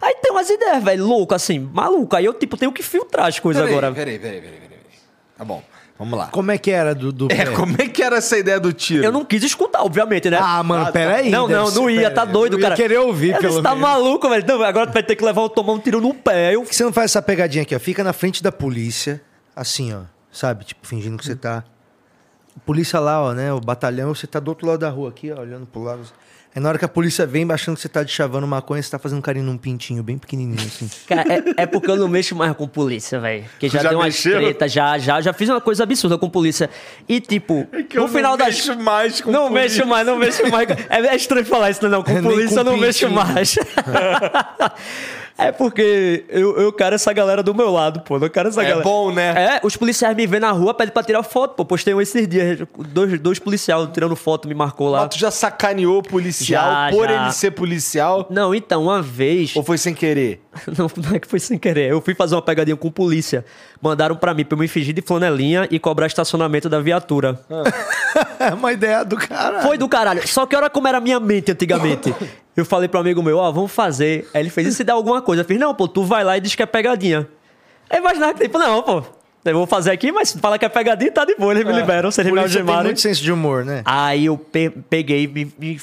Aí 0.00 0.14
tem 0.22 0.30
umas 0.30 0.48
ideias, 0.48 0.84
velho, 0.84 1.04
louco, 1.04 1.34
assim, 1.34 1.58
maluco. 1.58 2.14
Aí 2.14 2.24
eu, 2.24 2.34
tipo, 2.34 2.56
tenho 2.56 2.70
que 2.70 2.82
filtrar 2.82 3.26
as 3.26 3.38
coisas 3.38 3.62
Peraí, 3.62 3.76
agora. 3.76 3.92
Peraí, 3.92 4.18
peraí, 4.18 4.40
peraí, 4.40 4.60
peraí. 4.60 4.78
Tá 5.36 5.44
bom, 5.44 5.62
vamos 5.98 6.18
lá. 6.18 6.28
Como 6.28 6.50
é 6.50 6.56
que 6.58 6.70
era 6.70 6.94
do, 6.94 7.10
do 7.12 7.26
É, 7.30 7.44
pé? 7.46 7.52
como 7.52 7.74
é 7.78 7.88
que 7.88 8.02
era 8.02 8.16
essa 8.16 8.38
ideia 8.38 8.58
do 8.60 8.72
tiro? 8.72 9.04
Eu 9.04 9.10
não 9.12 9.24
quis 9.24 9.42
escutar, 9.42 9.82
obviamente, 9.82 10.30
né? 10.30 10.38
Ah, 10.40 10.62
mano, 10.62 10.92
peraí. 10.92 11.30
Não, 11.30 11.46
deve 11.48 11.58
não, 11.60 11.66
ser- 11.70 11.80
não 11.80 11.90
ia, 11.90 12.10
tá 12.10 12.20
peraí. 12.22 12.32
doido, 12.32 12.54
Eu 12.54 12.58
ia 12.60 12.62
cara. 12.64 12.76
querer 12.76 12.98
ouvir, 12.98 13.30
Eu 13.32 13.38
pelo 13.38 13.48
disse, 13.50 13.62
tá 13.62 13.74
menos. 13.74 13.82
maluco, 13.88 14.28
velho? 14.28 14.44
Não, 14.46 14.62
agora 14.62 14.86
tu 14.86 14.92
vai 14.94 15.02
ter 15.02 15.16
que 15.16 15.24
levar, 15.24 15.48
tomar 15.48 15.72
um 15.72 15.78
tiro 15.78 16.00
no 16.00 16.14
pé. 16.14 16.54
Eu 16.54 16.62
Por 16.62 16.68
que 16.70 16.76
você 16.76 16.84
não 16.84 16.92
faz 16.92 17.10
essa 17.10 17.20
pegadinha 17.22 17.62
aqui, 17.62 17.74
ó? 17.74 17.78
Fica 17.80 18.02
na 18.04 18.12
frente 18.12 18.42
da 18.42 18.52
polícia, 18.52 19.20
assim, 19.56 19.92
ó. 19.94 20.00
Sabe? 20.30 20.64
Tipo, 20.64 20.86
fingindo 20.86 21.16
que 21.18 21.24
você 21.24 21.34
tá. 21.34 21.64
Polícia 22.66 22.98
lá, 23.00 23.22
ó, 23.22 23.32
né? 23.32 23.52
O 23.52 23.60
batalhão, 23.60 24.14
você 24.14 24.26
tá 24.26 24.40
do 24.40 24.48
outro 24.48 24.66
lado 24.66 24.80
da 24.80 24.90
rua 24.90 25.08
aqui, 25.08 25.30
ó, 25.32 25.40
olhando 25.40 25.66
pro 25.66 25.82
lado. 25.82 26.00
Aí 26.54 26.62
na 26.62 26.68
hora 26.70 26.78
que 26.78 26.84
a 26.84 26.88
polícia 26.88 27.26
vem, 27.26 27.46
achando 27.52 27.76
que 27.76 27.82
você 27.82 27.88
tá 27.88 28.02
de 28.02 28.10
chavando 28.10 28.46
maconha, 28.46 28.82
você 28.82 28.90
tá 28.90 28.98
fazendo 28.98 29.20
carinho 29.22 29.44
num 29.44 29.56
pintinho 29.58 30.02
bem 30.02 30.16
pequenininho, 30.18 30.60
assim. 30.66 30.90
Cara, 31.06 31.22
é, 31.32 31.62
é 31.62 31.66
porque 31.66 31.90
eu 31.90 31.96
não 31.96 32.08
mexo 32.08 32.34
mais 32.34 32.52
com 32.56 32.66
polícia, 32.66 33.20
velho. 33.20 33.44
Porque 33.50 33.68
já, 33.68 33.80
Já 33.82 33.90
deu 33.90 33.98
umas 33.98 34.06
mexeu? 34.06 34.40
treta, 34.40 34.66
já, 34.66 34.98
já, 34.98 35.20
já 35.20 35.32
fiz 35.32 35.48
uma 35.48 35.60
coisa 35.60 35.82
absurda 35.84 36.16
com 36.18 36.28
polícia. 36.28 36.68
E, 37.08 37.20
tipo, 37.20 37.66
que 37.88 37.98
eu 37.98 38.02
no 38.02 38.08
final 38.08 38.32
não 38.32 38.38
das. 38.38 38.54
mexo 38.66 38.76
mais 38.80 39.20
com 39.20 39.30
Não 39.30 39.48
polícia. 39.48 39.62
mexo 39.78 39.86
mais, 39.86 40.06
não 40.06 40.16
mexo 40.18 40.50
mais. 40.50 40.68
É, 40.88 40.98
é 41.06 41.16
estranho 41.16 41.44
falar 41.44 41.70
isso, 41.70 41.86
não. 41.88 42.02
Com 42.02 42.12
Nem 42.12 42.22
polícia 42.22 42.54
com 42.54 42.60
eu 42.60 42.64
não 42.64 42.76
mexo 42.78 43.06
pintinho. 43.06 43.24
mais. 43.24 43.54
é 45.38 45.52
porque 45.52 46.24
eu, 46.28 46.56
eu 46.58 46.72
quero 46.72 46.94
essa 46.96 47.12
galera 47.12 47.42
do 47.42 47.54
meu 47.54 47.70
lado, 47.70 48.00
pô. 48.00 48.18
Não 48.18 48.28
quero 48.28 48.48
essa 48.48 48.60
É 48.62 48.64
galera. 48.68 48.82
bom, 48.82 49.12
né? 49.12 49.28
É, 49.56 49.60
os 49.62 49.76
policiais 49.76 50.14
me 50.16 50.26
vêem 50.26 50.40
na 50.40 50.50
rua, 50.50 50.74
pedem 50.74 50.92
pra 50.92 51.02
tirar 51.02 51.22
foto, 51.22 51.54
pô. 51.54 51.64
Postei 51.64 51.94
um 51.94 52.00
esses 52.00 52.26
dias. 52.26 52.58
Dois, 52.88 53.18
dois 53.20 53.38
policiais 53.38 53.88
tirando 53.92 54.16
foto, 54.16 54.48
me 54.48 54.54
marcou 54.54 54.88
lá. 54.90 55.00
Mas 55.02 55.10
tu 55.14 55.18
já 55.18 55.30
sacaneou 55.30 55.98
o 55.98 56.02
policial 56.02 56.64
Já, 56.70 56.90
por 56.90 57.08
já. 57.08 57.22
ele 57.22 57.32
ser 57.32 57.52
policial? 57.52 58.26
Não, 58.28 58.54
então, 58.54 58.82
uma 58.82 59.00
vez. 59.00 59.54
Ou 59.54 59.62
foi 59.62 59.78
sem 59.78 59.94
querer? 59.94 60.42
Não, 60.78 60.90
não 60.96 61.14
é 61.16 61.18
que 61.18 61.26
foi 61.28 61.38
sem 61.40 61.58
querer. 61.58 61.90
Eu 61.90 62.00
fui 62.00 62.14
fazer 62.14 62.34
uma 62.34 62.42
pegadinha 62.42 62.76
com 62.76 62.90
polícia. 62.90 63.44
Mandaram 63.80 64.16
pra 64.16 64.32
mim 64.34 64.44
pra 64.44 64.56
eu 64.56 64.60
me 64.60 64.68
fingir 64.68 64.94
de 64.94 65.02
flanelinha 65.02 65.66
e 65.70 65.78
cobrar 65.78 66.06
estacionamento 66.06 66.68
da 66.68 66.80
viatura. 66.80 67.40
É 68.40 68.52
uma 68.54 68.72
ideia 68.72 69.04
do 69.04 69.16
cara. 69.16 69.62
Foi 69.62 69.76
do 69.78 69.88
caralho. 69.88 70.26
Só 70.26 70.46
que 70.46 70.54
olha 70.56 70.68
como 70.70 70.88
era 70.88 70.98
a 70.98 71.00
minha 71.00 71.20
mente 71.20 71.52
antigamente. 71.52 72.14
Eu 72.56 72.64
falei 72.64 72.88
pro 72.88 72.98
amigo 73.00 73.22
meu, 73.22 73.38
ó, 73.38 73.50
vamos 73.52 73.70
fazer. 73.72 74.28
Aí 74.34 74.42
ele 74.42 74.50
fez, 74.50 74.66
e 74.68 74.72
se 74.72 74.82
der 74.84 74.92
alguma 74.92 75.22
coisa? 75.22 75.42
Eu 75.42 75.46
fiz, 75.46 75.58
não, 75.58 75.74
pô, 75.74 75.86
tu 75.86 76.02
vai 76.04 76.24
lá 76.24 76.36
e 76.36 76.40
diz 76.40 76.54
que 76.54 76.62
é 76.62 76.66
pegadinha. 76.66 77.28
Aí 77.88 77.98
imaginava 77.98 78.34
que, 78.34 78.40
tipo, 78.42 78.58
não, 78.58 78.82
pô, 78.82 79.02
eu 79.44 79.54
vou 79.54 79.66
fazer 79.66 79.92
aqui, 79.92 80.10
mas 80.12 80.32
fala 80.32 80.58
que 80.58 80.64
é 80.64 80.68
pegadinha, 80.68 81.10
tá 81.10 81.24
de 81.24 81.34
boa, 81.36 81.52
eles 81.52 81.64
me 81.64 81.72
liberam, 81.72 82.10
se 82.10 82.20
eles 82.20 82.32
me 82.32 82.38
Polícia 82.38 82.58
tem 82.58 82.62
algemarem. 82.62 82.84
muito 82.88 83.00
senso 83.00 83.22
de 83.22 83.32
humor, 83.32 83.64
né? 83.64 83.82
Aí 83.84 84.26
eu 84.26 84.36
pe- 84.36 84.70
peguei, 84.90 85.26
me, 85.26 85.50
me 85.58 85.80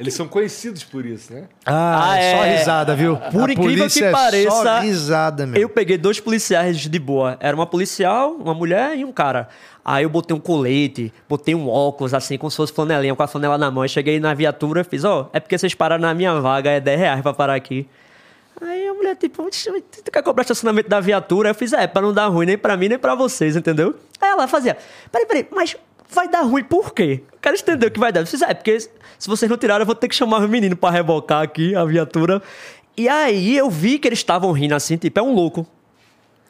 Eles 0.00 0.14
são 0.14 0.26
conhecidos 0.28 0.82
por 0.84 1.04
isso, 1.06 1.32
né? 1.32 1.44
Ah, 1.64 2.10
Ah, 2.12 2.18
é 2.18 2.36
só 2.36 2.44
é. 2.44 2.56
risada, 2.58 2.94
viu? 2.96 3.16
Por 3.16 3.48
A 3.48 3.52
incrível 3.52 3.88
que 3.88 4.02
é 4.04 4.10
pareça, 4.10 4.50
Só 4.62 4.80
risada, 4.80 5.46
meu. 5.46 5.60
Eu 5.60 5.68
peguei 5.68 5.96
dois 5.98 6.20
policiais 6.20 6.78
de 6.78 6.98
boa. 6.98 7.36
Era 7.40 7.54
uma 7.56 7.66
policial, 7.66 8.32
uma 8.32 8.54
mulher 8.54 8.96
e 8.96 9.04
um 9.04 9.12
cara. 9.12 9.48
Aí 9.84 10.02
eu 10.04 10.08
botei 10.08 10.34
um 10.36 10.40
colete, 10.40 11.12
botei 11.28 11.54
um 11.54 11.68
óculos, 11.68 12.14
assim, 12.14 12.38
como 12.38 12.50
se 12.50 12.56
fosse 12.56 12.72
flanelinha, 12.72 13.14
com 13.14 13.22
a 13.22 13.26
flanela 13.26 13.58
na 13.58 13.70
mão. 13.70 13.84
Eu 13.84 13.88
cheguei 13.88 14.18
na 14.18 14.32
viatura 14.34 14.80
e 14.80 14.84
fiz, 14.84 15.04
ó, 15.04 15.28
é 15.32 15.40
porque 15.40 15.58
vocês 15.58 15.74
pararam 15.74 16.00
na 16.02 16.14
minha 16.14 16.34
vaga, 16.40 16.70
é 16.70 16.80
10 16.80 16.98
reais 16.98 17.20
pra 17.22 17.34
parar 17.34 17.54
aqui. 17.54 17.86
Aí 18.62 18.86
a 18.86 18.94
mulher, 18.94 19.16
tipo, 19.16 19.42
"Oxe, 19.42 19.68
tu 20.04 20.10
quer 20.10 20.22
cobrar 20.22 20.42
estacionamento 20.42 20.88
da 20.88 21.00
viatura? 21.00 21.50
Eu 21.50 21.54
fiz, 21.54 21.72
é, 21.72 21.86
pra 21.86 22.00
não 22.00 22.12
dar 22.14 22.28
ruim 22.28 22.46
nem 22.46 22.56
pra 22.56 22.76
mim, 22.76 22.88
nem 22.88 22.98
pra 22.98 23.14
vocês, 23.14 23.56
entendeu? 23.56 23.94
Aí 24.20 24.30
ela 24.30 24.46
fazia, 24.48 24.76
peraí, 25.12 25.26
peraí, 25.26 25.46
mas 25.50 25.76
vai 26.14 26.28
dar 26.28 26.42
ruim 26.42 26.64
por 26.64 26.94
quê? 26.94 27.22
Eu 27.32 27.38
quero 27.42 27.56
entender 27.56 27.86
o 27.86 27.90
que 27.90 28.00
vai 28.00 28.12
dar. 28.12 28.24
Fiz, 28.26 28.40
é, 28.42 28.54
porque 28.54 28.78
se 28.80 28.88
vocês 29.28 29.50
não 29.50 29.56
tiraram, 29.58 29.82
eu 29.82 29.86
vou 29.86 29.94
ter 29.94 30.08
que 30.08 30.14
chamar 30.14 30.40
os 30.40 30.48
meninos 30.48 30.78
pra 30.78 30.90
rebocar 30.90 31.42
aqui 31.42 31.74
a 31.74 31.84
viatura. 31.84 32.40
E 32.96 33.08
aí 33.08 33.56
eu 33.56 33.68
vi 33.68 33.98
que 33.98 34.08
eles 34.08 34.20
estavam 34.20 34.52
rindo 34.52 34.74
assim, 34.74 34.96
tipo, 34.96 35.18
é 35.18 35.22
um 35.22 35.34
louco. 35.34 35.66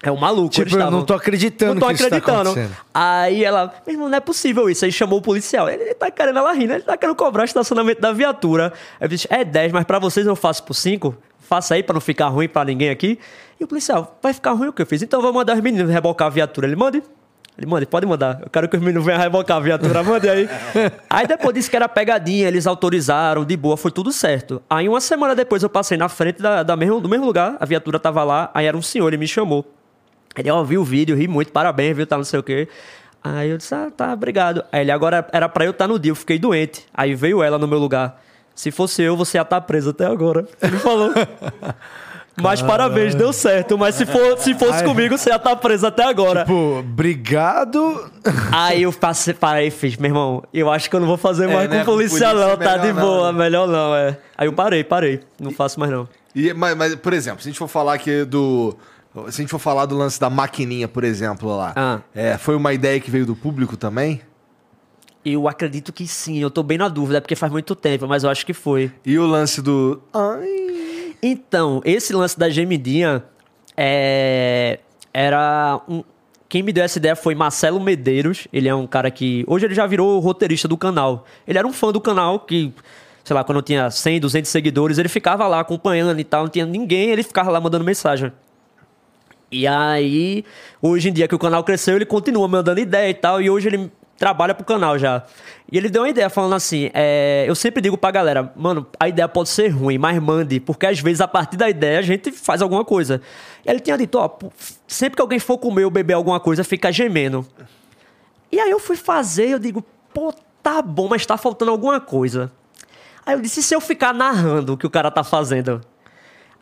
É 0.03 0.13
um 0.13 0.17
maluco. 0.17 0.51
Tipo, 0.51 0.69
eu 0.69 0.73
estavam- 0.79 0.99
não 0.99 1.07
tô 1.07 1.15
acreditando 1.15 1.75
Não 1.75 1.81
tô 1.81 1.87
tá 1.87 1.93
acreditando. 1.93 2.51
acontecendo. 2.51 2.77
aí 2.93 3.43
ela, 3.43 3.73
meu 3.87 3.95
irmão, 3.95 4.09
não 4.11 4.17
é 4.19 4.21
possível 4.21 4.69
isso. 4.69 4.85
Aí 4.85 4.93
chamou 4.93 5.19
o 5.19 5.23
policial. 5.23 5.67
Ele, 5.71 5.83
ele 5.83 5.95
tá 5.95 6.11
querendo 6.11 6.39
ela 6.39 6.53
rindo, 6.53 6.75
ele 6.75 6.83
tá 6.83 6.95
querendo 6.97 7.17
cobrar 7.17 7.45
estacionamento 7.47 8.03
da 8.03 8.13
viatura. 8.13 8.73
Aí 9.01 9.07
eu 9.07 9.09
disse, 9.09 9.27
é 9.31 9.43
10, 9.43 9.73
mas 9.73 9.85
pra 9.85 9.99
vocês 9.99 10.27
eu 10.27 10.37
faço 10.37 10.63
por 10.65 10.75
5. 10.75 11.17
Faça 11.41 11.75
aí 11.75 11.83
pra 11.83 11.95
não 11.95 12.01
ficar 12.03 12.29
ruim 12.29 12.49
pra 12.49 12.65
ninguém 12.67 12.91
aqui. 12.91 13.19
E 13.59 13.65
o 13.65 13.67
policial, 13.67 14.19
vai 14.23 14.35
ficar 14.35 14.53
ruim 14.53 14.69
o 14.69 14.73
que 14.75 14.83
eu 14.83 14.87
fiz? 14.87 15.01
Então 15.03 15.21
eu 15.21 15.23
vou 15.23 15.33
mandar 15.33 15.55
os 15.57 15.63
meninos 15.63 15.91
rebocar 15.91 16.27
a 16.27 16.31
viatura. 16.31 16.67
Ele 16.67 16.77
manda. 16.77 17.03
Ele 17.57 17.67
manda, 17.67 17.87
pode 17.87 18.05
mandar. 18.05 18.41
Eu 18.43 18.51
quero 18.51 18.69
que 18.69 18.77
os 18.77 18.83
meninos 18.83 19.05
venham 19.05 19.21
rebocar 19.21 19.59
a 19.59 19.61
viatura, 19.61 20.03
mande 20.03 20.29
aí. 20.29 20.49
aí 21.09 21.27
depois 21.27 21.55
disse 21.55 21.71
que 21.71 21.77
era 21.77 21.89
pegadinha, 21.89 22.49
eles 22.49 22.67
autorizaram, 22.67 23.45
de 23.45 23.57
boa, 23.57 23.77
foi 23.77 23.93
tudo 23.93 24.11
certo. 24.11 24.61
Aí 24.69 24.89
uma 24.89 25.01
semana 25.01 25.37
depois 25.37 25.63
eu 25.63 25.71
passei 25.71 25.97
na 25.97 26.09
frente 26.09 26.43
da, 26.43 26.65
da 26.65 26.77
mesmo, 26.77 27.01
do 27.01 27.09
mesmo 27.09 27.25
lugar, 27.25 27.57
a 27.61 27.65
viatura 27.65 28.01
tava 28.01 28.25
lá, 28.25 28.51
aí 28.53 28.67
era 28.67 28.77
um 28.77 28.83
senhor, 28.83 29.09
ele 29.09 29.19
me 29.19 29.29
chamou. 29.29 29.65
Ele, 30.37 30.51
ó, 30.51 30.65
viu 30.65 30.81
o 30.81 30.85
vídeo, 30.85 31.17
ri 31.17 31.29
muito, 31.29 31.53
parabéns, 31.53 31.97
viu, 31.97 32.07
tá 32.07 32.17
não 32.17 32.25
sei 32.25 32.41
o 32.41 32.43
quê. 32.43 32.69
Aí 33.23 33.49
eu 33.49 33.57
disse, 33.57 33.75
ah, 33.75 33.91
tá, 33.97 34.13
obrigado. 34.13 34.65
Aí 34.73 34.81
ele, 34.81 34.91
agora 34.91 35.27
era 35.33 35.49
pra 35.49 35.65
eu 35.65 35.71
estar 35.71 35.87
no 35.87 35.99
dia, 35.99 36.11
eu 36.11 36.17
fiquei 36.17 36.39
doente. 36.39 36.85
Aí 36.93 37.15
veio 37.15 37.41
ela 37.41 37.57
no 37.57 37.69
meu 37.69 37.79
lugar. 37.79 38.21
Se 38.55 38.71
fosse 38.71 39.03
eu, 39.03 39.17
você 39.17 39.39
ia 39.39 39.43
estar 39.43 39.61
preso 39.61 39.91
até 39.91 40.07
agora. 40.07 40.47
Ele 40.61 40.77
falou. 40.79 41.11
Mas 42.37 42.61
parabéns, 42.61 43.15
deu 43.15 43.33
certo. 43.33 43.79
Mas 43.79 43.95
se, 43.95 44.05
for, 44.07 44.39
se 44.39 44.55
fosse 44.55 44.79
Ai. 44.79 44.85
comigo, 44.85 45.17
você 45.17 45.31
ia 45.31 45.37
estar 45.37 45.55
preso 45.57 45.87
até 45.87 46.05
agora. 46.05 46.41
Tipo, 46.41 46.79
obrigado. 46.81 48.11
Aí 48.51 48.83
eu 48.83 48.93
passei, 48.93 49.35
parei 49.35 49.69
e 49.69 49.71
fiz, 49.71 49.97
meu 49.97 50.11
irmão, 50.11 50.43
eu 50.53 50.71
acho 50.71 50.91
que 50.91 50.97
eu 50.97 51.01
não 51.01 51.07
vou 51.07 51.17
fazer 51.17 51.47
mais 51.47 51.69
né, 51.71 51.81
com 51.81 51.85
com 51.85 51.93
policial, 51.93 52.33
polícia 52.35 52.57
não, 52.57 52.57
tá 52.57 52.77
de 52.77 52.93
não, 52.93 53.01
boa, 53.01 53.33
né? 53.33 53.39
melhor 53.39 53.69
não, 53.69 53.95
é. 53.95 54.19
Aí 54.37 54.49
eu 54.49 54.53
parei, 54.53 54.83
parei. 54.83 55.21
Não 55.39 55.53
faço 55.53 55.79
mais 55.79 55.93
não. 55.93 56.09
E, 56.35 56.53
mas, 56.53 56.77
mas, 56.77 56.95
por 56.97 57.13
exemplo, 57.13 57.41
se 57.41 57.49
a 57.49 57.51
gente 57.51 57.59
for 57.59 57.69
falar 57.69 57.95
aqui 57.95 58.25
do. 58.25 58.77
Se 59.29 59.41
a 59.41 59.43
gente 59.43 59.51
for 59.51 59.61
falar 59.61 59.87
do 59.87 59.97
lance 59.97 60.19
da 60.19 60.29
maquininha, 60.29 60.89
por 60.89 61.05
exemplo, 61.05 61.57
lá. 61.57 61.73
Ah. 61.77 62.01
É, 62.13 62.37
foi 62.37 62.57
uma 62.57 62.73
ideia 62.73 62.99
que 62.99 63.11
veio 63.11 63.25
do 63.25 63.37
público 63.37 63.77
também? 63.77 64.21
Eu 65.25 65.49
acredito 65.49 65.93
que 65.93 66.07
sim, 66.07 66.39
eu 66.39 66.51
tô 66.51 66.63
bem 66.63 66.77
na 66.77 66.89
dúvida, 66.89 67.19
é 67.19 67.21
porque 67.21 67.37
faz 67.37 67.51
muito 67.51 67.75
tempo, 67.77 68.07
mas 68.09 68.25
eu 68.25 68.31
acho 68.31 68.45
que 68.45 68.53
foi. 68.53 68.93
E 69.07 69.17
o 69.19 69.25
lance 69.27 69.63
do. 69.63 70.03
Ai. 70.13 70.64
Então, 71.27 71.81
esse 71.87 72.13
lance 72.13 72.39
da 72.39 72.51
gemidinha 72.51 73.25
é, 73.75 74.79
era 75.11 75.81
um. 75.89 76.05
Quem 76.51 76.63
me 76.63 76.71
deu 76.71 76.85
essa 76.85 76.99
ideia 76.99 77.17
foi 77.17 77.35
Marcelo 77.35 77.81
Medeiros. 77.81 78.47
Ele 78.53 78.69
é 78.69 78.75
um 78.75 78.87
cara 78.87 79.11
que. 79.11 79.43
Hoje 79.47 79.65
ele 79.65 79.75
já 79.75 79.87
virou 79.87 80.21
roteirista 80.21 80.69
do 80.69 80.77
canal. 80.77 81.25
Ele 81.49 81.59
era 81.59 81.67
um 81.67 81.73
fã 81.73 81.91
do 81.91 81.99
canal 81.99 82.41
que, 82.41 82.75
sei 83.25 83.33
lá, 83.33 83.43
quando 83.43 83.63
tinha 83.63 83.91
100, 83.91 84.21
200 84.21 84.51
seguidores, 84.51 84.99
ele 84.99 85.09
ficava 85.09 85.47
lá 85.47 85.61
acompanhando 85.61 86.21
e 86.21 86.25
tal. 86.25 86.43
Não 86.43 86.51
tinha 86.51 86.67
ninguém, 86.67 87.09
ele 87.09 87.23
ficava 87.23 87.51
lá 87.51 87.59
mandando 87.59 87.87
mensagem. 87.87 88.31
E 89.51 89.67
aí, 89.67 90.45
hoje 90.83 91.09
em 91.09 91.13
dia 91.15 91.27
que 91.27 91.35
o 91.35 91.39
canal 91.39 91.65
cresceu, 91.65 91.97
ele 91.97 92.05
continua 92.05 92.47
mandando 92.47 92.81
ideia 92.81 93.09
e 93.09 93.15
tal. 93.15 93.41
E 93.41 93.49
hoje 93.49 93.69
ele 93.69 93.91
trabalha 94.19 94.55
pro 94.55 94.65
canal 94.65 94.99
já. 94.99 95.23
E 95.71 95.77
ele 95.77 95.89
deu 95.89 96.03
uma 96.03 96.09
ideia 96.09 96.31
falando 96.31 96.55
assim: 96.55 96.91
é, 96.95 97.45
eu 97.47 97.55
sempre 97.55 97.83
digo 97.83 97.97
pra 97.97 98.11
galera, 98.11 98.53
mano, 98.57 98.87
a 98.99 99.09
ideia 99.09 99.29
pode 99.29 99.49
ser 99.49 99.69
ruim, 99.69 99.99
mas 99.99 100.21
mande, 100.23 100.61
porque 100.61 100.87
às 100.87 100.99
vezes 101.01 101.21
a 101.21 101.29
partir 101.29 101.57
da 101.57 101.69
ideia 101.69 101.99
a 101.99 102.03
gente 102.03 102.31
faz 102.33 102.63
alguma 102.63 102.85
coisa. 102.85 103.21
E 103.65 103.71
ele 103.71 103.81
tinha 103.81 103.97
dito: 103.97 104.19
ó, 104.19 104.31
sempre 104.87 105.17
que 105.17 105.23
alguém 105.23 105.39
for 105.39 105.59
comer 105.59 105.85
ou 105.85 105.91
beber 105.91 106.15
alguma 106.15 106.41
coisa, 106.41 106.63
fica 106.65 106.93
gemendo. 106.93 107.47
E 108.51 108.61
aí 108.61 108.71
eu 108.71 108.79
fui 108.79 108.97
fazer, 108.97 109.49
eu 109.49 109.59
digo, 109.59 109.85
pô, 110.13 110.33
tá 110.63 110.81
bom, 110.81 111.09
mas 111.09 111.27
tá 111.27 111.37
faltando 111.37 111.73
alguma 111.73 112.01
coisa. 112.01 112.53
Aí 113.27 113.35
eu 113.35 113.41
disse, 113.41 113.61
e 113.61 113.63
se 113.63 113.75
eu 113.75 113.81
ficar 113.81 114.15
narrando 114.15 114.75
o 114.75 114.77
que 114.77 114.87
o 114.87 114.91
cara 114.91 115.11
tá 115.11 115.25
fazendo? 115.25 115.81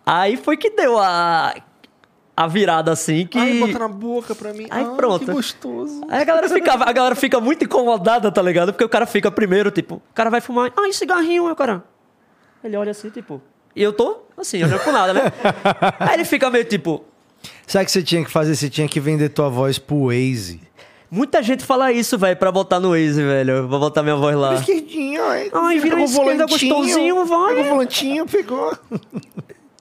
Aí 0.07 0.37
foi 0.37 0.57
que 0.57 0.71
deu 0.71 0.99
a, 0.99 1.55
a 2.37 2.47
virada 2.47 2.91
assim 2.93 3.27
que. 3.27 3.39
Ai, 3.39 3.59
bota 3.59 3.79
na 3.79 3.89
boca 3.89 4.35
pra 4.35 4.53
mim. 4.53 4.67
Aí 4.71 4.85
Ai, 4.85 4.97
pronto. 4.97 5.25
Que 5.25 5.33
gostoso. 5.33 6.01
Aí 6.09 6.23
a 6.23 6.25
galera, 6.25 6.49
fica, 6.49 6.73
a 6.73 6.93
galera 6.93 7.15
fica 7.15 7.41
muito 7.41 7.65
incomodada, 7.65 8.31
tá 8.33 8.43
ligado? 8.43 8.73
Porque 8.73 8.85
o 8.85 8.89
cara 8.89 9.07
fica 9.07 9.31
primeiro, 9.31 9.71
tipo, 9.71 9.97
o 9.97 10.15
cara 10.15 10.31
vai 10.31 10.41
fumar, 10.41 10.73
ai, 10.77 10.93
cigarrinho, 10.93 11.47
aí 11.47 11.53
o 11.53 11.57
cara. 11.57 11.85
Ele 12.65 12.77
olha 12.77 12.93
assim, 12.93 13.11
tipo, 13.11 13.43
E 13.75 13.83
eu 13.83 13.93
tô, 13.93 14.21
assim, 14.37 14.63
olhando 14.63 14.81
pro 14.81 14.93
nada, 14.93 15.13
né? 15.13 15.23
Aí 15.99 16.15
ele 16.15 16.25
fica 16.25 16.49
meio 16.49 16.65
tipo. 16.65 17.05
Sabe 17.67 17.83
o 17.83 17.87
que 17.87 17.93
você 17.93 18.03
tinha 18.03 18.25
que 18.25 18.31
fazer? 18.31 18.55
Você 18.55 18.71
tinha 18.71 18.87
que 18.87 19.01
vender 19.01 19.31
tua 19.31 19.49
voz 19.49 19.79
pro 19.79 20.07
Waze. 20.07 20.61
Muita 21.11 21.43
gente 21.43 21.65
fala 21.65 21.91
isso, 21.91 22.17
velho, 22.17 22.37
pra 22.37 22.53
botar 22.53 22.79
no 22.79 22.91
Waze, 22.91 23.21
velho. 23.23 23.67
Vou 23.67 23.81
botar 23.81 24.03
minha 24.03 24.15
voz 24.15 24.37
lá. 24.37 24.55
Esquerdinho, 24.55 25.23
ai. 25.25 25.51
Ai, 25.53 25.79
vira 25.81 26.01
esquerda, 26.01 26.47
volantinho, 26.47 26.75
gostosinho, 26.77 27.25
vai. 27.27 27.55
Pegou 27.55 27.65
o 27.65 27.69
volantinho, 27.71 28.27
pegou. 28.27 28.79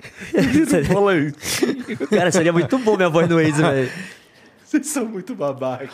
Cara, 2.09 2.31
seria 2.31 2.53
muito 2.53 2.77
bom 2.79 2.95
minha 2.95 3.09
voz 3.09 3.27
no 3.29 3.35
Waze, 3.35 3.51
velho. 3.61 3.91
Vocês 4.65 4.87
são 4.87 5.05
muito 5.05 5.35
babaca. 5.35 5.89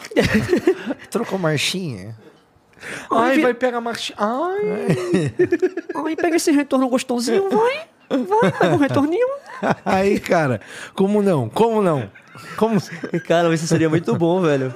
Trocou 1.09 1.39
marchinha. 1.39 2.15
Ai, 3.11 3.37
vi- 3.37 3.41
vai 3.41 3.53
pegar 3.53 3.79
a 3.79 3.81
marchinha. 3.81 4.17
Ai. 4.19 5.33
Ai, 6.05 6.15
pega 6.15 6.35
esse 6.35 6.51
retorno 6.51 6.87
gostosinho, 6.87 7.49
vai. 7.49 7.81
Vai, 8.09 8.51
pega 8.51 8.73
um 8.73 8.77
retorninho. 8.77 9.27
Aí, 9.83 10.19
cara, 10.19 10.61
como 10.93 11.21
não? 11.23 11.49
Como 11.49 11.81
não? 11.81 12.09
Como, 12.55 12.79
Cara, 13.27 13.51
isso 13.53 13.65
seria 13.65 13.89
muito 13.89 14.15
bom, 14.15 14.41
velho. 14.41 14.73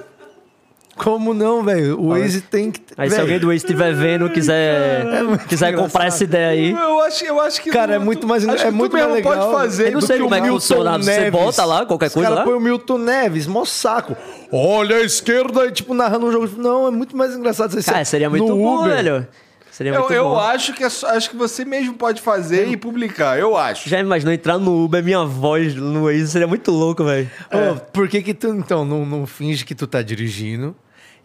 Como 1.04 1.34
não, 1.34 1.64
velho? 1.64 2.00
O 2.00 2.10
Waze 2.10 2.42
tem 2.42 2.70
que. 2.70 2.80
Aí 2.96 3.10
se 3.10 3.16
velho, 3.16 3.22
alguém 3.24 3.40
do 3.40 3.48
Waze 3.48 3.58
estiver 3.58 3.94
vendo, 3.94 4.30
quiser, 4.30 5.04
quiser 5.50 5.76
comprar 5.76 6.06
essa 6.06 6.24
ideia 6.24 6.50
aí. 6.50 6.72
Eu 6.72 7.00
acho, 7.02 7.26
eu 7.26 7.42
acho 7.42 7.62
que. 7.62 7.72
Cara, 7.72 7.96
é 7.96 8.00
tu- 8.00 8.06
muito 8.06 8.28
mais- 8.28 8.48
acho 8.48 8.62
é 8.62 8.66
que 8.66 8.72
tu 8.72 8.76
muito 8.76 8.94
mais 8.94 9.06
mesmo 9.06 9.16
legal. 9.16 9.50
pode 9.50 9.52
fazer. 9.52 9.88
Eu 9.88 9.92
não 9.94 10.00
do 10.00 10.06
sei 10.06 10.18
que 10.18 10.22
como 10.24 10.36
o 10.36 10.38
é 10.38 10.42
que 10.42 10.48
Milton 10.48 10.60
funciona. 10.60 10.98
Você 11.00 11.12
Neves. 11.20 11.32
bota 11.32 11.66
lá 11.66 11.86
qualquer 11.86 12.08
Os 12.08 12.14
coisa 12.14 12.30
cara 12.30 12.40
lá? 12.42 12.46
põe 12.46 12.54
o 12.54 12.60
Milton 12.60 12.98
Neves, 13.00 13.48
mó 13.48 13.66
saco. 13.66 14.16
Olha 14.52 14.98
a 14.98 15.02
esquerda, 15.02 15.66
e, 15.66 15.72
tipo, 15.72 15.94
narrando 15.94 16.28
um 16.28 16.32
jogo. 16.32 16.50
Não, 16.58 16.88
é 16.88 16.92
muito 16.92 17.18
mais 17.18 17.36
engraçado 17.36 17.72
você 17.74 17.92
Cara, 17.92 18.06
seria 18.06 18.30
muito 18.30 18.48
no 18.48 18.56
bom, 18.58 18.82
Uber. 18.84 18.96
velho. 18.96 19.28
Seria 19.72 19.94
Eu, 19.94 20.02
muito 20.02 20.14
eu 20.14 20.38
acho 20.38 20.74
que 20.74 20.84
é 20.84 20.88
acho 20.88 21.30
que 21.30 21.36
você 21.38 21.64
mesmo 21.64 21.94
pode 21.94 22.22
fazer 22.22 22.68
e 22.68 22.76
publicar. 22.76 23.40
Eu 23.40 23.56
acho. 23.56 23.90
Já 23.90 24.00
imaginou 24.00 24.34
entrar 24.34 24.58
no 24.60 24.84
Uber, 24.84 25.02
minha 25.02 25.24
voz 25.24 25.74
no 25.74 26.04
Waze 26.04 26.28
seria 26.28 26.46
muito 26.46 26.70
louco, 26.72 27.06
velho. 27.06 27.28
Ô, 27.50 27.80
por 27.92 28.10
que 28.10 28.22
que 28.22 28.34
tu, 28.34 28.50
então, 28.50 28.84
não, 28.84 29.06
não 29.06 29.26
finge 29.26 29.64
que 29.64 29.74
tu 29.74 29.88
tá 29.88 30.02
dirigindo 30.02 30.76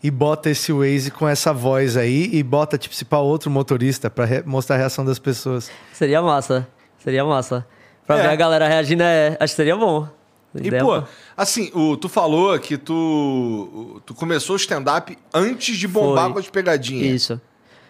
e 0.02 0.10
bota 0.10 0.50
esse 0.50 0.72
Waze 0.72 1.10
com 1.10 1.26
essa 1.28 1.52
voz 1.52 1.96
aí 1.96 2.28
e 2.32 2.42
bota, 2.42 2.76
tipo, 2.78 2.94
se 2.94 3.04
pra 3.04 3.18
outro 3.18 3.50
motorista 3.50 4.08
pra 4.10 4.24
re- 4.24 4.42
mostrar 4.46 4.76
a 4.76 4.78
reação 4.78 5.04
das 5.04 5.18
pessoas? 5.18 5.70
Seria 5.92 6.20
massa. 6.22 6.66
Seria 7.02 7.24
massa. 7.24 7.66
Pra 8.06 8.18
É. 8.18 8.22
ver 8.22 8.28
a 8.28 8.36
galera 8.36 8.68
reagindo, 8.68 9.02
é, 9.02 9.36
acho 9.40 9.52
que 9.52 9.56
seria 9.56 9.76
bom. 9.76 10.06
E, 10.54 10.68
Ideia 10.68 10.82
pô, 10.82 11.02
assim, 11.36 11.70
o, 11.74 11.96
tu 11.96 12.08
falou 12.08 12.58
que 12.58 12.78
tu, 12.78 14.00
tu 14.06 14.14
começou 14.14 14.54
o 14.54 14.56
stand-up 14.56 15.16
antes 15.34 15.76
de 15.76 15.86
bombar 15.88 16.24
Foi. 16.26 16.32
com 16.34 16.38
as 16.38 16.48
pegadinhas. 16.48 17.22
Isso. 17.22 17.40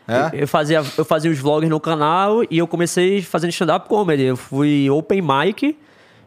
É? 0.09 0.37
Eu, 0.37 0.41
eu 0.41 0.49
fazia, 0.49 0.83
eu 0.97 1.05
fazia 1.05 1.31
os 1.31 1.39
vlogs 1.39 1.69
no 1.69 1.79
canal 1.81 2.43
e 2.51 2.59
eu 2.59 2.67
comecei 2.67 3.21
fazendo 3.23 3.51
stand-up 3.51 3.89
comedy. 3.89 4.23
Eu 4.25 4.37
fui 4.37 4.89
open 4.91 5.21
mic, 5.23 5.77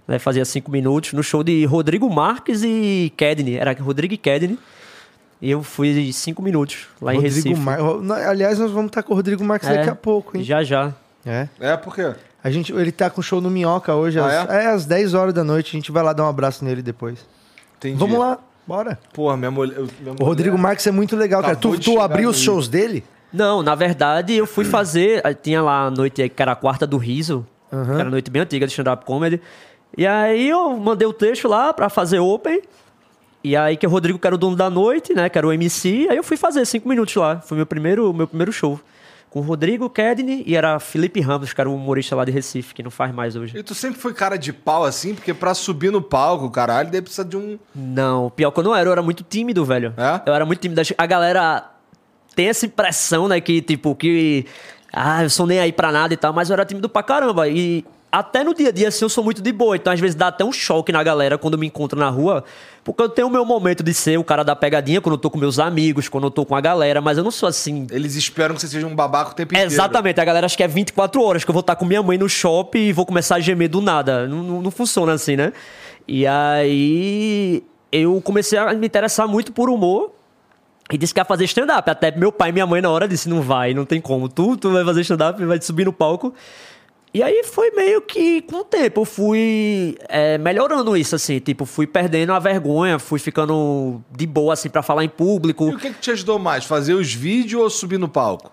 né, 0.08 0.20
fazia 0.20 0.46
cinco 0.46 0.70
minutos, 0.72 1.14
no 1.14 1.24
show 1.24 1.44
de 1.44 1.66
Rodrigo 1.66 2.10
Marques 2.10 2.62
e 2.64 3.12
Kedney. 3.18 3.56
Era 3.58 3.74
Rodrigo 3.74 4.14
e 4.14 4.18
Kedney. 4.18 4.58
E 5.42 5.52
eu 5.52 5.64
fui 5.64 6.12
cinco 6.12 6.42
minutos 6.42 6.88
lá 7.02 7.14
em 7.14 7.18
Rodrigo 7.18 7.36
Recife. 7.36 7.60
Mar... 7.62 7.80
Aliás, 8.28 8.60
nós 8.60 8.72
vamos 8.72 8.88
estar 8.90 9.04
com 9.04 9.14
o 9.14 9.16
Rodrigo 9.16 9.44
Marques 9.44 9.70
É, 9.70 9.78
daqui 9.78 9.90
a 9.90 9.96
pouco, 9.96 10.38
hein? 10.38 10.44
Já, 10.44 10.64
já. 10.64 10.94
É. 11.26 11.48
É, 11.60 11.78
por 11.78 11.96
quê? 11.96 12.14
A 12.44 12.50
gente, 12.50 12.72
ele 12.74 12.92
tá 12.92 13.10
com 13.10 13.22
show 13.22 13.40
no 13.42 13.50
Minhoca 13.50 13.94
hoje, 13.96 14.20
Ah, 14.20 14.44
às, 14.44 14.50
é? 14.50 14.64
é? 14.64 14.68
às 14.68 14.86
10 14.86 15.14
horas 15.14 15.34
da 15.34 15.44
noite. 15.44 15.70
A 15.70 15.78
gente 15.80 15.92
vai 15.92 16.04
lá 16.04 16.12
dar 16.14 16.24
um 16.24 16.28
abraço 16.30 16.64
nele 16.66 16.82
depois. 16.82 17.26
Entendi. 17.78 17.98
Vamos 17.98 18.18
lá, 18.20 18.38
bora. 18.68 19.00
Porra, 19.14 19.38
minha 19.38 19.52
mulher. 19.52 19.78
minha 20.02 20.16
O 20.20 20.24
Rodrigo 20.26 20.52
mulher- 20.58 20.62
Marques 20.70 20.86
é 20.88 20.92
muito 20.92 21.16
legal, 21.16 21.42
cara. 21.42 21.56
Tu, 21.56 21.78
de 21.78 21.86
tu 21.86 22.00
abriu 22.02 22.30
os 22.30 22.40
shows 22.40 22.68
dele? 22.68 23.04
Não, 23.32 23.62
na 23.62 23.76
verdade, 23.76 24.34
eu 24.36 24.46
fui 24.46 24.64
fazer. 24.66 25.22
Tinha 25.42 25.62
lá 25.62 25.86
a 25.86 25.92
noite 25.92 26.28
que 26.30 26.42
era 26.42 26.52
a 26.52 26.56
quarta 26.56 26.86
do 26.88 26.98
riso, 26.98 27.46
Aham. 27.72 27.86
que 27.86 27.92
era 28.00 28.08
a 28.08 28.12
noite 28.12 28.30
bem 28.30 28.42
antiga 28.42 28.66
de 28.66 28.72
stand-up 28.72 29.06
comedy. 29.06 29.42
E 29.98 30.06
aí 30.06 30.50
eu 30.50 30.76
mandei 30.78 31.08
o 31.08 31.14
texto 31.14 31.48
lá 31.48 31.74
pra 31.74 31.90
fazer 31.90 32.20
open. 32.20 32.62
E 33.44 33.56
aí 33.56 33.78
que 33.78 33.88
o 33.88 33.90
Rodrigo, 33.90 34.20
que 34.20 34.28
era 34.28 34.36
o 34.36 34.38
dono 34.38 34.56
da 34.56 34.70
noite, 34.70 35.14
né? 35.14 35.30
Que 35.30 35.38
era 35.38 35.48
o 35.48 35.54
MC, 35.54 36.08
aí 36.10 36.18
eu 36.18 36.24
fui 36.24 36.36
fazer 36.36 36.66
cinco 36.66 36.90
minutos 36.90 37.16
lá. 37.16 37.40
Foi 37.40 37.56
meu 37.56 37.66
primeiro, 37.66 38.14
meu 38.14 38.28
primeiro 38.28 38.52
show. 38.52 38.80
Com 39.30 39.40
o 39.40 39.44
Rodrigo 39.44 39.90
Kedney 39.90 40.44
e 40.46 40.56
era 40.56 40.80
Felipe 40.80 41.22
Ramos, 41.22 41.54
que 41.54 41.62
era 41.62 41.70
o 41.70 41.76
humorista 41.76 42.16
lá 42.16 42.26
de 42.26 42.32
Recife, 42.32 42.74
que 42.74 42.82
não 42.82 42.90
faz 42.90 43.14
mais 43.14 43.36
hoje. 43.36 43.56
E 43.56 43.62
tu 43.62 43.76
sempre 43.76 44.00
foi 44.00 44.12
cara 44.12 44.38
de 44.38 44.52
pau 44.52 44.84
assim, 44.84 45.14
porque 45.14 45.36
pra 45.36 45.54
subir 45.54 45.92
no 45.92 46.02
palco, 46.02 46.50
caralho, 46.50 46.90
daí 46.90 47.02
precisa 47.02 47.24
de 47.24 47.38
um. 47.38 47.60
Não, 47.76 48.32
pior 48.32 48.50
que 48.50 48.60
eu 48.60 48.64
não 48.64 48.76
era, 48.76 48.90
eu 48.90 48.92
era 48.92 49.04
muito 49.04 49.24
tímido, 49.24 49.64
velho. 49.64 49.94
É? 49.96 50.22
Eu 50.26 50.34
era 50.34 50.46
muito 50.46 50.60
tímido. 50.60 50.82
A 50.98 51.06
galera 51.06 51.70
tem 52.36 52.48
essa 52.48 52.66
impressão, 52.66 53.28
né, 53.28 53.40
que 53.40 53.62
tipo, 53.62 53.96
que. 53.96 54.46
Ah, 54.92 55.22
eu 55.24 55.30
sou 55.30 55.46
nem 55.46 55.60
aí 55.60 55.72
pra 55.72 55.92
nada 55.92 56.12
e 56.12 56.18
tal, 56.18 56.34
mas 56.34 56.50
eu 56.50 56.56
era 56.56 56.66
tímido 56.66 56.90
pra 56.90 57.04
caramba. 57.04 57.48
E 57.48 57.86
até 58.12 58.44
no 58.44 58.54
dia 58.54 58.70
a 58.70 58.72
dia, 58.72 58.88
assim, 58.88 59.06
eu 59.06 59.10
sou 59.10 59.24
muito 59.24 59.42
de 59.42 59.52
boa. 59.52 59.76
Então, 59.76 59.94
às 59.94 60.00
vezes, 60.00 60.16
dá 60.16 60.28
até 60.28 60.44
um 60.44 60.52
choque 60.52 60.92
na 60.92 61.04
galera 61.04 61.38
quando 61.38 61.58
me 61.58 61.68
encontro 61.68 62.00
na 62.00 62.10
rua. 62.10 62.44
Porque 62.84 63.04
eu 63.04 63.10
tenho 63.10 63.28
o 63.28 63.30
meu 63.30 63.46
momento 63.46 63.84
de 63.84 63.94
ser 63.94 64.18
o 64.18 64.24
cara 64.24 64.44
da 64.44 64.56
pegadinha 64.56 65.00
quando 65.00 65.14
eu 65.14 65.20
tô 65.20 65.30
com 65.30 65.38
meus 65.38 65.60
amigos, 65.60 66.10
quando 66.10 66.24
eu 66.26 66.32
tô 66.32 66.44
com 66.46 66.56
a 66.56 66.62
galera, 66.62 67.02
mas 67.02 67.18
eu 67.18 67.24
não 67.24 67.30
sou 67.30 67.48
assim. 67.48 67.86
Eles 67.92 68.16
esperam 68.16 68.56
que 68.56 68.62
você 68.62 68.68
seja 68.68 68.88
um 68.88 68.96
babaca 68.96 69.32
o 69.32 69.34
tempo 69.36 69.54
inteiro. 69.54 69.72
Exatamente, 69.72 70.20
a 70.20 70.26
galera 70.26 70.46
acha 70.46 70.58
que 70.58 70.64
é 70.64 70.68
24 70.68 71.22
horas, 71.22 71.44
que 71.44 71.52
eu 71.52 71.54
vou 71.54 71.62
estar 71.62 71.76
com 71.76 71.86
minha 71.86 72.02
mãe 72.02 72.18
no 72.18 72.28
shopping 72.28 72.88
e 72.88 72.94
vou 72.94 73.06
começar 73.06 73.36
a 73.36 73.40
gemer 73.40 73.70
do 73.70 73.80
nada. 73.80 74.28
Não, 74.28 74.42
não, 74.42 74.62
não 74.62 74.72
funciona 74.72 75.14
assim, 75.14 75.36
né? 75.36 75.54
E 76.08 76.26
aí 76.26 77.64
eu 77.92 78.20
comecei 78.22 78.58
a 78.58 78.74
me 78.74 78.88
interessar 78.88 79.28
muito 79.28 79.52
por 79.52 79.70
humor 79.70 80.12
e 80.92 80.98
disse 80.98 81.14
que 81.14 81.20
ia 81.20 81.26
fazer 81.26 81.44
stand-up. 81.46 81.88
Até 81.88 82.10
meu 82.10 82.32
pai 82.32 82.50
e 82.50 82.54
minha 82.54 82.66
mãe 82.66 82.82
na 82.82 82.90
hora 82.90 83.08
disse: 83.08 83.30
não 83.30 83.42
vai, 83.42 83.74
não 83.74 83.86
tem 83.86 84.02
como. 84.02 84.28
Tu, 84.28 84.58
tu 84.58 84.72
vai 84.72 84.84
fazer 84.84 85.02
stand-up, 85.02 85.44
vai 85.46 85.62
subir 85.62 85.86
no 85.86 85.94
palco. 85.94 86.34
E 87.12 87.24
aí 87.24 87.44
foi 87.44 87.72
meio 87.72 88.02
que 88.02 88.42
com 88.44 88.58
o 88.58 88.64
tempo 88.64 89.02
eu 89.02 89.06
fui 89.06 89.98
é, 90.08 90.38
melhorando 90.38 90.96
isso, 90.96 91.16
assim, 91.16 91.40
tipo, 91.40 91.66
fui 91.66 91.88
perdendo 91.88 92.34
a 92.34 92.40
vergonha, 92.40 93.00
fui 93.00 93.18
ficando 93.18 94.00
de 94.16 94.28
boa, 94.28 94.54
assim, 94.54 94.70
pra 94.70 94.84
falar 94.84 95.04
em 95.04 95.10
público. 95.10 95.70
E 95.70 95.76
o 95.76 95.80
que, 95.80 95.92
que 95.92 96.00
te 96.00 96.12
ajudou 96.12 96.38
mais? 96.38 96.66
Fazer 96.66 96.94
os 96.94 97.12
vídeos 97.12 97.64
ou 97.64 97.70
subir 97.70 97.98
no 97.98 98.08
palco? 98.08 98.52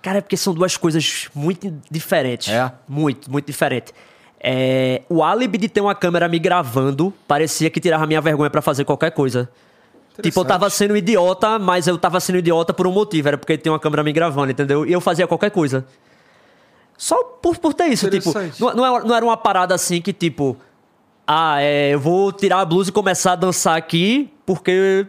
Cara, 0.00 0.18
é 0.18 0.20
porque 0.20 0.36
são 0.36 0.54
duas 0.54 0.76
coisas 0.76 1.28
muito 1.34 1.74
diferentes. 1.90 2.48
É? 2.48 2.72
Muito, 2.88 3.30
muito 3.30 3.46
diferente. 3.46 3.92
É, 4.40 5.02
o 5.08 5.24
álibi 5.24 5.58
de 5.58 5.68
ter 5.68 5.80
uma 5.80 5.96
câmera 5.96 6.28
me 6.28 6.38
gravando 6.38 7.12
parecia 7.26 7.68
que 7.68 7.80
tirava 7.80 8.06
minha 8.06 8.20
vergonha 8.20 8.48
pra 8.48 8.62
fazer 8.62 8.84
qualquer 8.84 9.10
coisa. 9.10 9.50
Tipo, 10.22 10.40
eu 10.40 10.44
tava 10.44 10.70
sendo 10.70 10.96
idiota, 10.96 11.58
mas 11.58 11.86
eu 11.86 11.96
tava 11.98 12.20
sendo 12.20 12.38
idiota 12.38 12.72
por 12.72 12.86
um 12.86 12.92
motivo. 12.92 13.28
Era 13.28 13.38
porque 13.38 13.56
tinha 13.58 13.72
uma 13.72 13.78
câmera 13.78 14.02
me 14.02 14.12
gravando, 14.12 14.50
entendeu? 14.50 14.86
E 14.86 14.92
eu 14.92 15.00
fazia 15.00 15.26
qualquer 15.26 15.50
coisa. 15.50 15.84
Só 16.98 17.22
por, 17.24 17.56
por 17.56 17.72
ter 17.72 17.86
isso, 17.86 18.10
tipo... 18.10 18.28
Interessante. 18.28 18.60
Não, 18.60 18.74
não, 18.74 18.96
é- 18.98 19.04
não 19.04 19.14
era 19.14 19.24
uma 19.24 19.36
parada 19.36 19.74
assim 19.74 20.02
que, 20.02 20.12
tipo... 20.12 20.56
Ah, 21.26 21.62
é, 21.62 21.94
eu 21.94 22.00
vou 22.00 22.32
tirar 22.32 22.60
a 22.60 22.64
blusa 22.64 22.90
e 22.90 22.92
começar 22.92 23.32
a 23.32 23.36
dançar 23.36 23.76
aqui 23.76 24.30
porque 24.44 25.06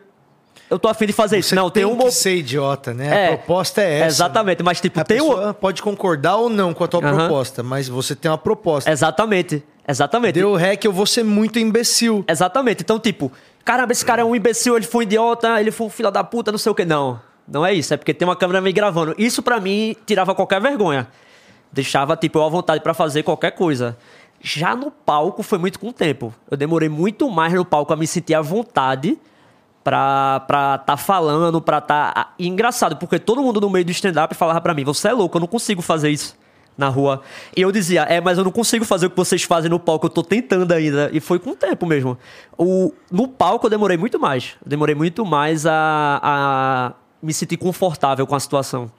eu 0.70 0.78
tô 0.78 0.88
afim 0.90 1.06
de 1.08 1.14
fazer 1.14 1.40
isso. 1.40 1.50
Você 1.50 1.56
Não, 1.56 1.70
tem 1.70 1.84
tem 1.86 1.92
uma... 1.94 2.04
que 2.04 2.12
ser 2.12 2.36
idiota, 2.36 2.94
né? 2.94 3.08
É, 3.08 3.26
a 3.34 3.38
proposta 3.38 3.82
é 3.82 4.00
essa. 4.02 4.08
Exatamente, 4.08 4.62
mas 4.62 4.82
tipo, 4.82 5.00
A 5.00 5.04
tem 5.06 5.22
uma... 5.22 5.34
pessoa 5.36 5.54
pode 5.54 5.82
concordar 5.82 6.36
ou 6.36 6.50
não 6.50 6.74
com 6.74 6.84
a 6.84 6.88
tua 6.90 7.00
proposta, 7.02 7.64
mas 7.64 7.88
você 7.88 8.16
tem 8.18 8.30
uma 8.30 8.38
proposta. 8.38 8.92
Exatamente, 8.92 9.64
exatamente. 9.88 10.34
Deu 10.34 10.54
rec, 10.56 10.84
eu 10.84 10.92
vou 10.92 11.06
ser 11.06 11.24
muito 11.24 11.58
imbecil. 11.58 12.26
Exatamente. 12.28 12.82
Então, 12.84 13.00
tipo, 13.00 13.32
caramba, 13.64 13.94
esse 13.94 14.04
cara 14.06 14.22
é 14.22 14.26
um 14.26 14.36
imbecil, 14.36 14.76
ele 14.76 14.86
foi 14.86 15.06
um 15.06 15.08
idiota, 15.08 15.60
ele 15.62 15.72
foi 15.72 15.88
um 15.88 15.90
filho 15.90 16.12
da 16.12 16.22
puta, 16.24 16.52
não 16.52 16.60
sei 16.60 16.70
o 16.70 16.76
que. 16.76 16.84
Não, 16.84 17.20
não 17.48 17.66
é 17.66 17.74
isso. 17.74 17.94
É 17.94 17.98
porque 17.98 18.14
tem 18.14 18.28
uma 18.28 18.36
câmera 18.36 18.60
me 18.60 18.74
gravando. 18.74 19.16
Isso 19.18 19.42
pra 19.42 19.58
mim 19.62 19.96
tirava 20.06 20.36
qualquer 20.36 20.60
vergonha. 20.60 21.08
Deixava, 21.72 22.18
tipo, 22.18 22.40
eu 22.40 22.44
à 22.44 22.50
vontade 22.50 22.82
pra 22.82 22.94
fazer 22.94 23.24
qualquer 23.24 23.52
coisa. 23.52 23.98
Já 24.42 24.76
no 24.76 24.90
palco 24.90 25.44
foi 25.44 25.58
muito 25.58 25.80
com 25.80 25.90
o 25.90 25.94
tempo. 25.94 26.34
Eu 26.50 26.58
demorei 26.58 26.90
muito 26.90 27.30
mais 27.30 27.54
no 27.54 27.66
palco 27.66 27.94
a 27.94 27.96
me 27.96 28.08
sentir 28.08 28.34
à 28.34 28.42
vontade 28.42 29.18
pra 29.84 30.46
estar 30.48 30.78
tá 30.80 30.98
falando, 30.98 31.62
pra 31.62 31.80
estar. 31.80 32.14
Tá... 32.14 32.34
Engraçado, 32.40 32.98
porque 32.98 33.20
todo 33.20 33.42
mundo 33.42 33.60
no 33.60 33.70
meio 33.70 33.86
do 33.86 33.92
stand-up 33.92 34.34
falava 34.36 34.62
pra 34.62 34.74
mim: 34.74 34.84
você 34.84 35.10
é 35.10 35.14
louco, 35.14 35.38
eu 35.38 35.42
não 35.42 35.48
consigo 35.48 35.82
fazer 35.82 36.10
isso 36.10 36.38
na 36.78 36.88
rua. 36.88 37.22
E 37.56 37.62
eu 37.62 37.72
dizia: 37.72 38.04
é, 38.04 38.22
mas 38.22 38.38
eu 38.38 38.44
não 38.44 38.52
consigo 38.52 38.86
fazer 38.86 39.08
o 39.08 39.10
que 39.10 39.18
vocês 39.18 39.44
fazem 39.44 39.70
no 39.70 39.80
palco, 39.80 40.06
eu 40.06 40.10
tô 40.10 40.24
tentando 40.24 40.72
ainda. 40.72 41.10
E 41.12 41.20
foi 41.20 41.40
com 41.40 41.52
o 41.52 41.56
tempo 41.56 41.86
mesmo. 41.86 42.18
O... 42.58 42.94
No 43.12 43.28
palco 43.28 43.66
eu 43.66 43.70
demorei 43.70 43.98
muito 43.98 44.20
mais. 44.20 44.56
Eu 44.64 44.70
demorei 44.70 44.96
muito 44.96 45.26
mais 45.26 45.66
a, 45.66 46.20
a 46.24 46.94
me 47.22 47.34
sentir 47.34 47.58
confortável 47.58 48.26
com 48.26 48.36
a 48.36 48.40
situação. 48.40 48.90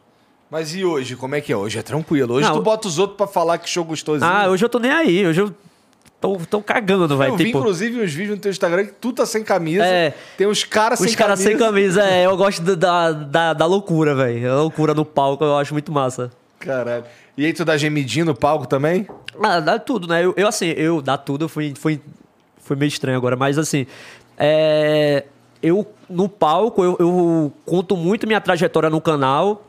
Mas 0.50 0.74
e 0.74 0.84
hoje? 0.84 1.14
Como 1.16 1.34
é 1.34 1.40
que 1.40 1.52
é? 1.52 1.56
Hoje 1.56 1.78
é 1.78 1.82
tranquilo. 1.82 2.34
Hoje 2.34 2.48
Não. 2.48 2.56
tu 2.56 2.62
bota 2.62 2.88
os 2.88 2.98
outros 2.98 3.16
pra 3.16 3.26
falar 3.26 3.58
que 3.58 3.68
show 3.68 3.84
gostosinho. 3.84 4.28
Ah, 4.30 4.48
hoje 4.48 4.64
eu 4.64 4.68
tô 4.68 4.78
nem 4.80 4.90
aí. 4.90 5.24
Hoje 5.26 5.40
eu 5.42 5.54
tô, 6.20 6.36
tô 6.50 6.60
cagando, 6.60 7.16
velho. 7.16 7.32
Eu 7.32 7.36
vi, 7.36 7.44
Tipo, 7.46 7.58
inclusive, 7.58 8.02
uns 8.02 8.12
vídeos 8.12 8.36
no 8.36 8.42
teu 8.42 8.50
Instagram 8.50 8.86
que 8.86 8.92
tu 8.92 9.12
tá 9.12 9.24
sem 9.24 9.44
camisa. 9.44 9.84
É. 9.86 10.12
Tem 10.36 10.46
uns 10.48 10.64
caras 10.64 10.98
sem 10.98 11.08
os 11.08 11.14
caras 11.14 11.38
camisa. 11.42 11.58
sem 11.58 11.66
camisa, 11.68 12.02
é, 12.04 12.26
eu 12.26 12.36
gosto 12.36 12.62
da- 12.62 12.74
da, 12.74 13.12
da, 13.12 13.52
da 13.52 13.66
loucura, 13.66 14.14
velho. 14.14 14.50
A 14.52 14.56
loucura 14.62 14.92
no 14.92 15.04
palco 15.04 15.44
eu 15.44 15.56
acho 15.56 15.72
muito 15.72 15.92
massa. 15.92 16.32
Caralho. 16.58 17.04
E 17.38 17.46
aí 17.46 17.52
tu 17.52 17.64
dá 17.64 17.76
gemidinho 17.76 18.26
no 18.26 18.34
palco 18.34 18.66
também? 18.66 19.06
Ah, 19.42 19.60
dá 19.60 19.78
tudo, 19.78 20.08
né? 20.08 20.24
Eu, 20.24 20.34
eu, 20.36 20.48
assim, 20.48 20.66
eu 20.76 21.00
dá 21.00 21.16
tudo, 21.16 21.48
foi, 21.48 21.72
foi, 21.78 22.00
foi 22.58 22.76
meio 22.76 22.88
estranho 22.88 23.16
agora, 23.16 23.36
mas 23.36 23.56
assim, 23.56 23.86
é, 24.36 25.24
eu 25.62 25.86
no 26.08 26.28
palco 26.28 26.82
eu, 26.84 26.96
eu 26.98 27.52
conto 27.64 27.96
muito 27.96 28.26
minha 28.26 28.40
trajetória 28.40 28.90
no 28.90 29.00
canal 29.00 29.64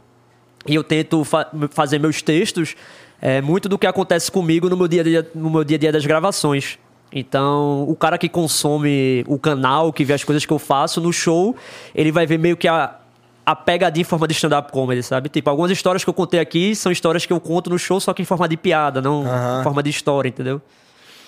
e 0.67 0.75
eu 0.75 0.83
tento 0.83 1.23
fa- 1.23 1.49
fazer 1.71 1.99
meus 1.99 2.21
textos 2.21 2.75
é 3.21 3.39
muito 3.41 3.69
do 3.69 3.77
que 3.77 3.85
acontece 3.85 4.31
comigo 4.31 4.67
no 4.69 4.75
meu 4.75 4.87
dia 4.87 5.01
a 5.01 5.03
dia, 5.03 5.31
no 5.35 5.49
meu 5.49 5.63
dia, 5.63 5.77
a 5.77 5.79
dia 5.79 5.91
das 5.91 6.05
gravações. 6.05 6.79
Então, 7.13 7.83
o 7.87 7.95
cara 7.95 8.17
que 8.17 8.29
consome 8.29 9.23
o 9.27 9.37
canal, 9.37 9.91
que 9.91 10.03
vê 10.05 10.13
as 10.13 10.23
coisas 10.23 10.45
que 10.45 10.51
eu 10.53 10.57
faço 10.57 11.01
no 11.01 11.11
show, 11.11 11.55
ele 11.93 12.11
vai 12.11 12.25
ver 12.25 12.39
meio 12.39 12.55
que 12.55 12.67
a, 12.67 12.95
a 13.45 13.55
pegadinha 13.55 14.01
em 14.01 14.05
forma 14.05 14.27
de 14.27 14.33
stand-up 14.33 14.71
comedy, 14.71 15.03
sabe? 15.03 15.27
Tipo, 15.29 15.49
algumas 15.49 15.69
histórias 15.71 16.03
que 16.03 16.09
eu 16.09 16.13
contei 16.13 16.39
aqui 16.39 16.73
são 16.73 16.91
histórias 16.91 17.25
que 17.25 17.33
eu 17.33 17.39
conto 17.39 17.69
no 17.69 17.77
show, 17.77 17.99
só 17.99 18.13
que 18.13 18.21
em 18.21 18.25
forma 18.25 18.47
de 18.47 18.55
piada, 18.57 19.01
não 19.01 19.23
em 19.59 19.63
forma 19.63 19.83
de 19.83 19.89
história, 19.89 20.29
entendeu? 20.29 20.61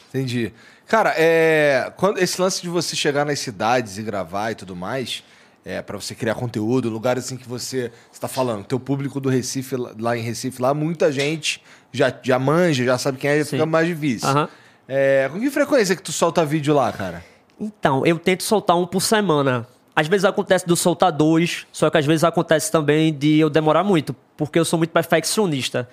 Entendi. 0.09 0.53
Cara, 0.88 1.13
é, 1.17 1.91
quando, 1.97 2.17
esse 2.17 2.41
lance 2.41 2.61
de 2.61 2.69
você 2.69 2.95
chegar 2.95 3.25
nas 3.25 3.39
cidades 3.39 3.97
e 3.97 4.03
gravar 4.03 4.51
e 4.51 4.55
tudo 4.55 4.75
mais, 4.75 5.23
é, 5.66 5.82
para 5.82 5.97
você 5.97 6.14
criar 6.14 6.36
conteúdo, 6.36 6.89
lugares 6.89 7.26
assim 7.26 7.38
que 7.38 7.47
você 7.47 7.91
está 8.11 8.28
falando, 8.28 8.66
teu 8.66 8.80
público 8.80 9.20
do 9.20 9.30
Recife, 9.30 9.76
lá- 9.78 10.18
em 10.18 10.22
Recife, 10.22 10.61
lá 10.61 10.74
muita 10.74 11.11
gente 11.11 11.61
já, 11.91 12.14
já 12.22 12.38
manja, 12.38 12.84
já 12.84 12.97
sabe 12.97 13.18
quem 13.18 13.30
é, 13.30 13.39
já 13.39 13.45
fica 13.45 13.66
mais 13.66 13.88
difícil. 13.88 14.28
Aham. 14.28 14.49
É, 14.88 15.30
com 15.32 15.39
que 15.39 15.49
frequência 15.49 15.95
que 15.95 16.01
tu 16.01 16.11
solta 16.11 16.43
vídeo 16.45 16.74
lá, 16.74 16.91
cara? 16.91 17.24
Então, 17.59 18.05
eu 18.05 18.20
tento 18.20 18.43
soltar 18.43 18.76
um 18.78 18.86
por 18.86 19.01
semana. 19.01 19.66
Às 19.95 20.07
vezes 20.07 20.26
acontece 20.26 20.66
de 20.66 20.72
eu 20.72 20.76
soltar 20.76 21.11
dois, 21.11 21.66
só 21.72 21.89
que 21.89 21.97
às 21.97 22.05
vezes 22.05 22.24
acontece 22.24 22.72
também 22.72 23.14
de 23.14 23.38
eu 23.39 23.49
demorar 23.49 23.84
muito, 23.84 24.14
porque 24.36 24.57
eu 24.59 24.66
sou 24.66 24.78
muito 24.78 24.89
perfeccionista. 24.91 25.88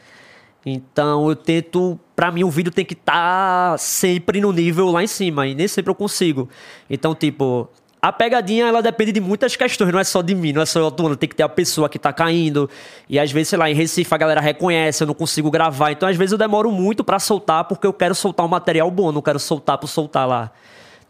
Então 0.64 1.28
eu 1.28 1.36
tento, 1.36 1.98
pra 2.14 2.30
mim 2.30 2.44
o 2.44 2.50
vídeo 2.50 2.70
tem 2.72 2.84
que 2.84 2.94
estar 2.94 3.78
sempre 3.78 4.40
no 4.40 4.52
nível 4.52 4.90
lá 4.90 5.02
em 5.02 5.06
cima, 5.06 5.46
e 5.46 5.54
nem 5.54 5.68
sempre 5.68 5.90
eu 5.90 5.94
consigo. 5.94 6.48
Então, 6.88 7.14
tipo, 7.14 7.68
a 8.02 8.10
pegadinha 8.10 8.66
ela 8.66 8.80
depende 8.80 9.12
de 9.12 9.20
muitas 9.20 9.56
questões, 9.56 9.92
não 9.92 9.98
é 9.98 10.04
só 10.04 10.22
de 10.22 10.34
mim, 10.34 10.52
não 10.52 10.62
é 10.62 10.66
só 10.66 10.78
eu 10.78 10.86
atuando, 10.86 11.16
tem 11.16 11.28
que 11.28 11.36
ter 11.36 11.42
a 11.42 11.48
pessoa 11.48 11.88
que 11.88 11.98
tá 11.98 12.12
caindo. 12.12 12.68
E 13.08 13.18
às 13.18 13.30
vezes, 13.30 13.48
sei 13.48 13.58
lá, 13.58 13.70
em 13.70 13.74
Recife 13.74 14.14
a 14.14 14.16
galera 14.16 14.40
reconhece, 14.40 15.02
eu 15.02 15.06
não 15.06 15.14
consigo 15.14 15.50
gravar. 15.50 15.92
Então, 15.92 16.08
às 16.08 16.16
vezes 16.16 16.32
eu 16.32 16.38
demoro 16.38 16.72
muito 16.72 17.04
pra 17.04 17.18
soltar, 17.18 17.64
porque 17.64 17.86
eu 17.86 17.92
quero 17.92 18.14
soltar 18.14 18.46
um 18.46 18.48
material 18.48 18.90
bom, 18.90 19.12
não 19.12 19.20
quero 19.20 19.38
soltar 19.38 19.76
por 19.76 19.88
soltar 19.88 20.26
lá. 20.26 20.50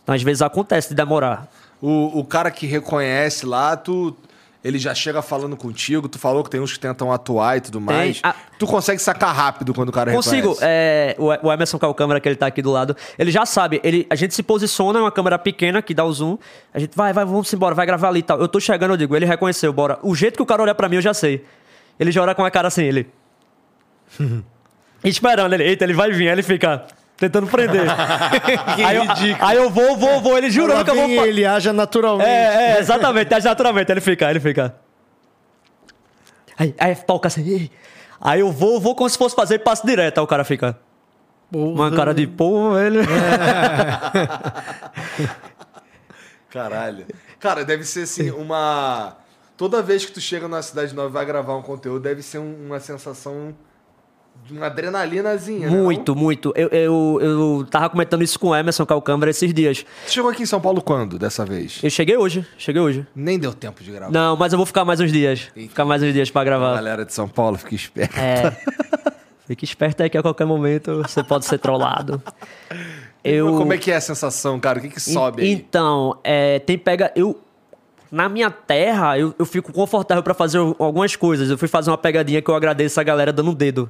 Então, 0.02 0.14
às 0.14 0.22
vezes 0.22 0.42
acontece 0.42 0.88
de 0.88 0.94
demorar. 0.96 1.46
O, 1.80 2.18
o 2.18 2.24
cara 2.24 2.50
que 2.50 2.66
reconhece 2.66 3.46
lá, 3.46 3.76
tu. 3.76 4.16
Ele 4.62 4.78
já 4.78 4.94
chega 4.94 5.22
falando 5.22 5.56
contigo, 5.56 6.06
tu 6.06 6.18
falou 6.18 6.44
que 6.44 6.50
tem 6.50 6.60
uns 6.60 6.74
que 6.74 6.78
tentam 6.78 7.10
atuar 7.10 7.56
e 7.56 7.60
tudo 7.62 7.80
mais. 7.80 8.20
Ah. 8.22 8.34
Tu 8.58 8.66
consegue 8.66 9.00
sacar 9.00 9.34
rápido 9.34 9.72
quando 9.72 9.88
o 9.88 9.92
cara 9.92 10.12
Consigo. 10.12 10.50
reconhece. 10.50 10.60
É, 10.62 11.16
o 11.18 11.50
Emerson, 11.50 11.78
que 11.78 11.84
é 11.84 11.88
o 11.88 11.94
câmera 11.94 12.20
que 12.20 12.28
ele 12.28 12.36
tá 12.36 12.46
aqui 12.46 12.60
do 12.60 12.70
lado, 12.70 12.94
ele 13.18 13.30
já 13.30 13.46
sabe. 13.46 13.80
Ele, 13.82 14.06
a 14.10 14.14
gente 14.14 14.34
se 14.34 14.42
posiciona, 14.42 14.98
é 14.98 15.02
uma 15.02 15.10
câmera 15.10 15.38
pequena 15.38 15.80
que 15.80 15.94
dá 15.94 16.04
o 16.04 16.12
zoom. 16.12 16.36
A 16.74 16.78
gente 16.78 16.94
vai, 16.94 17.10
vai, 17.10 17.24
vamos 17.24 17.50
embora, 17.54 17.74
vai 17.74 17.86
gravar 17.86 18.08
ali 18.08 18.18
e 18.20 18.22
tal. 18.22 18.38
Eu 18.38 18.48
tô 18.48 18.60
chegando, 18.60 18.92
eu 18.92 18.96
digo, 18.98 19.16
ele 19.16 19.24
reconheceu, 19.24 19.72
bora. 19.72 19.98
O 20.02 20.14
jeito 20.14 20.36
que 20.36 20.42
o 20.42 20.46
cara 20.46 20.62
olha 20.62 20.74
pra 20.74 20.90
mim, 20.90 20.96
eu 20.96 21.02
já 21.02 21.14
sei. 21.14 21.42
Ele 21.98 22.12
já 22.12 22.20
olha 22.20 22.34
com 22.34 22.44
a 22.44 22.50
cara 22.50 22.68
assim, 22.68 22.84
ele. 22.84 23.08
Esperando, 25.02 25.54
ele, 25.54 25.64
eita, 25.64 25.84
ele 25.84 25.94
vai 25.94 26.10
vir, 26.12 26.28
aí 26.28 26.34
ele 26.34 26.42
fica 26.42 26.84
tentando 27.20 27.46
prender. 27.46 27.84
aí, 28.84 28.96
eu, 28.96 29.04
aí 29.40 29.56
eu 29.58 29.68
vou, 29.70 29.94
vou, 29.96 30.20
vou, 30.22 30.38
ele 30.38 30.50
jurou 30.50 30.82
que 30.82 30.90
eu 30.90 30.94
vou. 30.94 31.26
ele 31.26 31.44
haja 31.44 31.70
naturalmente. 31.72 32.28
É, 32.28 32.72
é, 32.76 32.78
exatamente, 32.80 33.32
age 33.32 33.46
naturalmente. 33.46 33.92
Aí 33.92 33.94
ele 33.94 34.00
fica, 34.00 34.26
aí 34.26 34.32
ele 34.32 34.40
fica. 34.40 34.74
Aí, 36.58 36.74
aí 36.78 36.96
toca 36.96 37.28
assim. 37.28 37.68
Aí 38.18 38.40
eu 38.40 38.50
vou, 38.50 38.80
vou 38.80 38.94
como 38.94 39.08
se 39.08 39.18
fosse 39.18 39.36
fazer 39.36 39.58
passo 39.60 39.86
direto. 39.86 40.18
Aí 40.18 40.24
o 40.24 40.26
cara 40.26 40.44
fica. 40.44 40.76
Uma 41.52 41.90
cara 41.90 42.14
de 42.14 42.26
porra, 42.26 42.82
ele. 42.84 43.00
Caralho. 46.48 47.06
Cara, 47.38 47.64
deve 47.64 47.84
ser 47.84 48.02
assim, 48.02 48.30
uma. 48.30 49.16
Toda 49.56 49.82
vez 49.82 50.04
que 50.06 50.12
tu 50.12 50.20
chega 50.20 50.48
numa 50.48 50.62
cidade 50.62 50.94
nova 50.94 51.08
e 51.08 51.12
vai 51.12 51.26
gravar 51.26 51.54
um 51.56 51.62
conteúdo, 51.62 52.00
deve 52.00 52.22
ser 52.22 52.38
um- 52.38 52.66
uma 52.66 52.80
sensação 52.80 53.54
uma 54.50 54.66
adrenalinazinha. 54.66 55.70
né, 55.70 55.76
Muito, 55.76 56.14
muito. 56.16 56.52
Eu, 56.56 56.68
eu, 56.68 57.18
eu 57.20 57.66
tava 57.70 57.88
comentando 57.88 58.22
isso 58.22 58.38
com 58.38 58.48
o 58.48 58.56
Emerson, 58.56 58.84
câmera, 59.00 59.30
esses 59.30 59.52
dias. 59.54 59.84
Tu 60.06 60.12
chegou 60.12 60.30
aqui 60.30 60.42
em 60.42 60.46
São 60.46 60.60
Paulo 60.60 60.82
quando, 60.82 61.18
dessa 61.18 61.44
vez? 61.44 61.80
Eu 61.82 61.90
cheguei 61.90 62.16
hoje, 62.16 62.44
cheguei 62.58 62.80
hoje. 62.80 63.06
Nem 63.14 63.38
deu 63.38 63.52
tempo 63.54 63.82
de 63.82 63.90
gravar. 63.92 64.12
Não, 64.12 64.36
mas 64.36 64.52
eu 64.52 64.56
vou 64.56 64.66
ficar 64.66 64.84
mais 64.84 65.00
uns 65.00 65.12
dias. 65.12 65.48
Ficar 65.54 65.84
mais 65.84 66.02
uns 66.02 66.12
dias 66.12 66.30
pra 66.30 66.44
gravar. 66.44 66.74
Galera 66.74 67.04
de 67.04 67.12
São 67.12 67.28
Paulo, 67.28 67.56
fica 67.58 67.74
esperto. 67.74 68.18
É. 68.18 68.56
Fique 69.46 69.64
esperto 69.64 70.02
aí 70.02 70.10
que 70.10 70.16
a 70.16 70.22
qualquer 70.22 70.44
momento 70.46 71.02
você 71.02 71.24
pode 71.24 71.44
ser 71.44 71.58
trollado. 71.58 72.22
Eu... 73.22 73.56
Como 73.56 73.72
é 73.72 73.78
que 73.78 73.90
é 73.90 73.96
a 73.96 74.00
sensação, 74.00 74.58
cara? 74.60 74.78
O 74.78 74.82
que, 74.82 74.88
que 74.88 75.00
sobe 75.00 75.42
aí? 75.42 75.50
Então, 75.50 76.18
é, 76.22 76.58
tem 76.60 76.78
pega. 76.78 77.12
Eu. 77.14 77.38
Na 78.10 78.28
minha 78.28 78.50
terra, 78.50 79.16
eu, 79.16 79.32
eu 79.38 79.46
fico 79.46 79.72
confortável 79.72 80.22
pra 80.22 80.34
fazer 80.34 80.58
algumas 80.58 81.14
coisas. 81.14 81.48
Eu 81.48 81.56
fui 81.56 81.68
fazer 81.68 81.90
uma 81.90 81.98
pegadinha 81.98 82.42
que 82.42 82.50
eu 82.50 82.56
agradeço 82.56 82.98
a 83.00 83.04
galera 83.04 83.32
dando 83.32 83.54
dedo. 83.54 83.86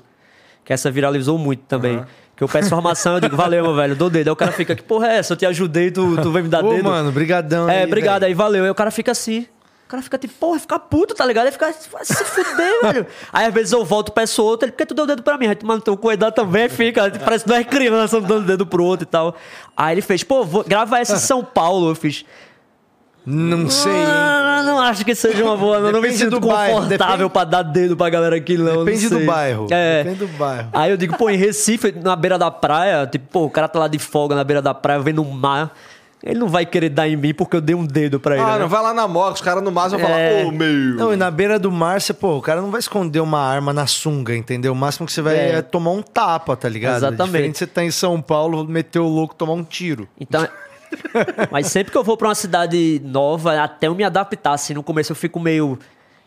Que 0.71 0.75
essa 0.75 0.89
viralizou 0.89 1.37
muito 1.37 1.64
também. 1.66 2.01
Que 2.37 2.45
eu 2.45 2.49
peço 2.49 2.68
informação, 2.68 3.14
eu 3.14 3.21
digo, 3.21 3.37
valeu, 3.37 3.64
meu 3.64 3.75
velho, 3.75 3.97
dou 3.97 4.09
dedo. 4.09 4.29
Aí 4.29 4.33
o 4.33 4.37
cara 4.37 4.53
fica, 4.53 4.77
que 4.77 4.85
porra 4.85 5.09
é 5.09 5.16
essa? 5.16 5.33
Eu 5.33 5.37
te 5.37 5.45
ajudei, 5.45 5.91
tu, 5.91 6.16
tu 6.23 6.31
vem 6.31 6.45
me 6.45 6.49
dar 6.49 6.64
Ô, 6.64 6.73
dedo. 6.73 6.85
mano, 6.85 7.11
brigadão 7.11 7.68
É, 7.68 7.79
aí, 7.79 7.87
obrigado 7.87 8.23
aí, 8.23 8.33
valeu. 8.35 8.62
Aí 8.62 8.71
o 8.71 8.75
cara 8.75 8.93
fica 8.93 9.11
assim. 9.11 9.49
O 9.85 9.89
cara 9.89 10.01
fica 10.01 10.16
tipo, 10.16 10.33
porra, 10.35 10.61
fica 10.61 10.79
puto, 10.79 11.12
tá 11.12 11.27
ligado? 11.27 11.47
Aí 11.47 11.51
fica, 11.53 11.73
se 11.73 12.25
fuder, 12.25 12.83
velho. 12.87 13.07
Aí 13.33 13.47
às 13.47 13.53
vezes 13.53 13.73
eu 13.73 13.85
volto, 13.85 14.12
peço 14.12 14.45
outro, 14.45 14.66
ele, 14.66 14.71
por 14.71 14.79
que 14.79 14.87
tu 14.87 14.95
deu 14.95 15.03
o 15.03 15.07
dedo 15.09 15.25
pra 15.25 15.37
mim? 15.37 15.49
Aí 15.49 15.57
tu, 15.57 15.66
mano, 15.66 15.81
teu 15.81 15.97
cuidado 15.97 16.33
também, 16.35 16.68
fica, 16.68 17.11
parece 17.18 17.43
que 17.43 17.51
não 17.51 17.57
é 17.57 17.64
criança 17.64 18.21
dando 18.21 18.47
dedo 18.47 18.64
pro 18.64 18.85
outro 18.85 19.03
e 19.03 19.11
tal. 19.11 19.35
Aí 19.77 19.95
ele 19.95 20.03
fez, 20.03 20.23
pô, 20.23 20.45
vou, 20.45 20.62
grava 20.62 21.01
essa 21.01 21.16
em 21.16 21.18
São 21.18 21.43
Paulo. 21.43 21.91
Eu 21.91 21.95
fiz, 21.97 22.25
Não 23.27 23.68
sei, 23.68 23.93
hein? 23.93 24.05
ah, 24.07 24.62
não 24.64 24.81
acho 24.81 25.05
que 25.05 25.14
seja 25.14 25.45
uma 25.45 25.57
boa, 25.57 25.79
não, 25.79 25.93
não 25.93 26.01
me 26.01 26.09
Depende 26.09 26.18
sinto 26.18 26.41
do 26.41 26.47
bairro, 26.49 26.81
confortável 26.83 27.16
depende- 27.16 27.31
pra 27.33 27.45
dar 27.45 27.62
dedo 27.62 27.97
pra 27.97 28.09
galera 28.11 28.37
aqui, 28.37 28.57
não. 28.57 28.85
Depende 28.85 29.05
não 29.05 29.11
do 29.11 29.16
sei. 29.18 29.27
bairro. 29.27 29.66
É. 29.71 30.03
Depende 30.05 30.27
do 30.27 30.39
bairro. 30.39 30.68
Aí 30.73 30.91
eu 30.91 30.97
digo, 30.97 31.16
pô, 31.16 31.29
em 31.31 31.37
Recife, 31.37 31.93
na 32.03 32.16
beira 32.16 32.39
da 32.39 32.51
praia, 32.51 33.07
tipo, 33.07 33.27
pô, 33.31 33.45
o 33.45 33.51
cara 33.51 33.68
tá 33.68 33.79
lá 33.79 33.89
de 33.89 33.99
folga 33.99 34.35
na 34.35 34.43
beira 34.45 34.62
da 34.62 34.73
praia, 34.75 35.01
vendo 35.01 35.23
o 35.23 35.33
mar. 35.33 35.73
Ele 36.23 36.39
não 36.39 36.49
vai 36.49 36.66
querer 36.66 36.91
dar 36.91 37.09
em 37.09 37.16
mim 37.16 37.33
porque 37.33 37.57
eu 37.57 37.62
dei 37.62 37.75
um 37.75 37.87
dedo 37.87 38.21
pra 38.21 38.35
ele. 38.35 38.45
Ah, 38.45 38.53
né? 38.55 38.59
não 38.59 38.68
vai 38.68 38.83
lá 38.83 38.93
na 38.93 39.09
moto, 39.09 39.37
os 39.37 39.41
caras 39.41 39.62
no 39.62 39.73
máximo 39.73 40.01
vão 40.03 40.11
É. 40.11 40.41
falar, 40.41 40.49
ô, 40.49 40.53
meu. 40.53 40.68
Não, 40.97 41.12
e 41.14 41.16
na 41.16 41.31
beira 41.31 41.59
do 41.59 41.73
mar, 41.73 41.99
você, 41.99 42.12
pô, 42.12 42.37
o 42.37 42.43
cara 42.43 42.61
não 42.61 42.71
vai 42.71 42.79
esconder 42.81 43.21
uma 43.21 43.41
arma 43.41 43.73
na 43.73 43.87
sunga, 43.87 44.37
entendeu? 44.37 44.73
O 44.73 44.77
máximo 44.77 45.07
que 45.07 45.12
você 45.14 45.23
vai 45.23 45.35
É. 45.37 45.53
é, 45.57 45.62
tomar 45.62 45.93
um 45.93 46.03
tapa, 46.03 46.55
tá 46.57 46.68
ligado? 46.68 46.97
Exatamente. 46.97 47.23
É 47.23 47.25
diferente 47.27 47.53
de 47.53 47.59
você 47.61 47.66
tá 47.66 47.83
em 47.83 47.91
São 47.91 48.21
Paulo, 48.21 48.66
meter 48.66 48.99
o 48.99 49.09
louco, 49.09 49.35
tomar 49.35 49.55
um 49.55 49.64
tiro. 49.64 50.07
Então. 50.21 50.47
Mas 51.51 51.66
sempre 51.68 51.91
que 51.93 51.99
eu 51.99 52.05
vou 52.05 52.16
pra 52.16 52.28
uma 52.28 52.34
cidade 52.34 53.01
nova, 53.05 53.61
até 53.62 53.86
eu 53.88 53.95
me 53.95 54.05
adaptar, 54.05 54.53
assim, 54.55 54.74
no 54.74 54.82
começo 54.82 55.12
eu 55.12 55.16
fico 55.16 55.38
meio. 55.41 55.78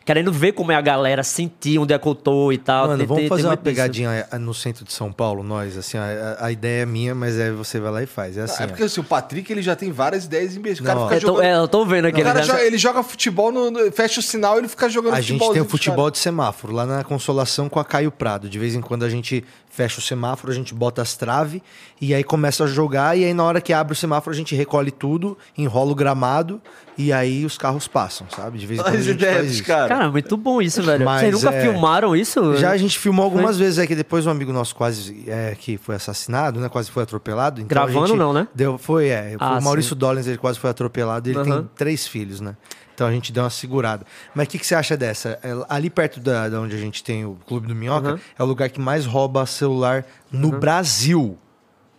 Querendo 0.06 0.34
ver 0.34 0.52
como 0.52 0.70
é 0.70 0.76
a 0.76 0.82
galera, 0.82 1.24
sentir 1.24 1.80
onde 1.80 1.94
é 1.94 1.98
que 1.98 2.06
eu 2.06 2.14
tô 2.14 2.52
e 2.52 2.58
tal. 2.58 2.88
Mano, 2.88 2.98
Tem- 2.98 3.08
vamos 3.08 3.22
tem- 3.22 3.30
fazer 3.30 3.42
tem 3.44 3.50
uma 3.52 3.56
pegadinha 3.56 4.28
eh, 4.30 4.38
no 4.38 4.54
centro 4.54 4.84
de 4.84 4.92
São 4.92 5.14
Paulo, 5.14 5.44
nós, 5.44 5.78
assim, 5.78 5.98
a, 5.98 6.36
a 6.42 6.52
ideia 6.52 6.82
é 6.84 6.86
minha, 6.86 7.16
mas 7.16 7.40
é 7.40 7.50
você 7.52 7.80
vai 7.80 7.90
lá 7.90 8.04
e 8.04 8.06
faz. 8.06 8.36
É 8.38 8.42
assim, 8.42 8.64
é 8.64 8.68
porque 8.68 8.84
assim, 8.84 9.00
o 9.00 9.04
Patrick 9.06 9.50
ele 9.50 9.62
já 9.62 9.78
tem 9.78 9.94
várias 9.94 10.26
ideias 10.26 10.58
imbecil. 10.58 10.84
O 10.84 10.86
cara 10.88 11.00
Não, 11.00 11.08
fica 11.08 11.16
Eu 11.16 11.22
tô, 11.22 11.28
jogando. 11.28 11.46
é, 11.46 11.56
eu 11.56 11.68
tô 11.70 11.86
vendo 11.86 12.06
aqui. 12.08 12.20
O 12.20 12.24
cara 12.26 12.40
ele 12.40 12.46
já- 12.46 12.54
joga- 12.54 12.66
ele 12.66 12.78
joga 12.78 13.02
futebol, 13.02 13.50
no, 13.50 13.72
no- 13.72 13.92
fecha 13.94 14.20
o 14.20 14.24
sinal 14.24 14.58
ele 14.58 14.68
fica 14.68 14.90
jogando 14.90 15.14
A 15.14 15.22
gente 15.22 15.38
futebol. 15.38 15.54
tem 15.54 15.62
o 15.62 15.66
futebol 15.70 16.12
de 16.12 16.18
semáforo 16.18 16.74
lá 16.74 16.86
na 16.86 17.02
Consolação 17.06 17.70
com 17.70 17.80
a 17.80 17.86
Caio 17.86 18.12
Prado. 18.12 18.50
De 18.50 18.60
vez 18.60 18.76
em 18.76 18.82
quando 18.82 19.04
a 19.04 19.10
gente 19.10 19.42
fecha 19.76 19.98
o 20.00 20.02
semáforo, 20.04 20.52
a 20.54 20.56
gente 20.56 20.72
bota 20.72 21.02
as 21.02 21.16
traves 21.16 21.60
e 22.00 22.14
aí 22.14 22.24
começa 22.24 22.64
a 22.64 22.68
jogar. 22.68 23.18
E 23.18 23.26
aí 23.26 23.34
na 23.34 23.44
hora 23.44 23.60
que 23.60 23.74
abre 23.74 23.94
o 23.94 23.96
semáforo 23.96 24.32
a 24.32 24.38
gente 24.38 24.54
recolhe 24.56 24.92
tudo, 24.92 25.36
enrola 25.58 25.92
o 25.92 25.96
gramado 25.96 26.62
e 26.96 27.12
aí 27.12 27.44
os 27.44 27.58
carros 27.58 27.88
passam, 27.88 28.28
sabe? 28.30 28.60
De 28.60 28.68
vez 28.68 28.80
em 28.80 28.84
quando 28.84 28.96
a 28.96 29.00
As 29.00 29.08
ideias, 29.08 29.52
isso. 29.52 29.64
cara. 29.64 29.88
Cara, 29.88 30.12
muito 30.12 30.38
bom 30.38 30.62
isso, 30.62 30.84
velho. 30.84 31.04
Mas 31.04 31.22
Vocês 31.22 31.42
nunca 31.44 31.56
é- 31.56 31.62
filmaram 31.62 32.16
isso? 32.16 32.56
Já 32.58 32.70
a 32.70 32.78
gente 32.78 33.00
filmou 33.00 33.26
algumas 33.26 33.58
vezes, 33.58 33.80
é 33.80 33.88
que 33.88 33.96
depois 33.96 34.28
um 34.28 34.30
amigo 34.30 34.54
nosso 34.54 34.76
quase 34.76 35.24
é, 35.28 35.56
que 35.60 35.76
foi 35.78 35.96
assassinado, 35.96 36.60
né? 36.60 36.70
Quase 36.70 36.92
foi 36.92 37.02
atropelado. 37.02 37.60
Então 37.60 37.82
a 37.82 37.86
Gravando 37.86 38.08
gente 38.08 38.18
não, 38.20 38.32
né? 38.32 38.48
Deu, 38.54 38.78
foi, 38.78 39.08
é. 39.08 39.36
Ah, 39.40 39.58
o 39.58 39.64
Maurício 39.64 39.96
Dollins, 39.96 40.28
ele 40.28 40.38
quase 40.38 40.60
foi 40.60 40.70
atropelado. 40.70 41.28
Ele 41.28 41.40
Aham. 41.40 41.46
tem 41.62 41.70
três 41.76 42.06
filhos, 42.06 42.40
né? 42.40 42.56
Então 42.94 43.08
a 43.08 43.12
gente 43.12 43.32
deu 43.32 43.44
uma 43.44 43.50
segurada. 43.50 44.06
Mas 44.36 44.48
o 44.48 44.50
que, 44.52 44.60
que 44.60 44.68
você 44.68 44.76
acha 44.76 44.96
dessa? 44.96 45.40
É, 45.44 45.52
Ali 45.68 45.90
perto 45.90 46.20
da, 46.20 46.48
da 46.50 46.60
onde 46.62 46.76
a 46.76 46.80
gente 46.80 47.04
tem 47.04 47.26
o 47.26 47.38
Clube 47.48 47.68
do 47.68 47.74
Minhoca, 47.76 48.10
Aham. 48.10 48.20
é 48.38 48.44
o 48.44 48.46
lugar 48.46 48.70
que 48.70 48.80
mais 48.80 49.06
rouba 49.06 49.46
celular 49.46 50.06
no 50.32 50.52
Brasil. 50.52 51.38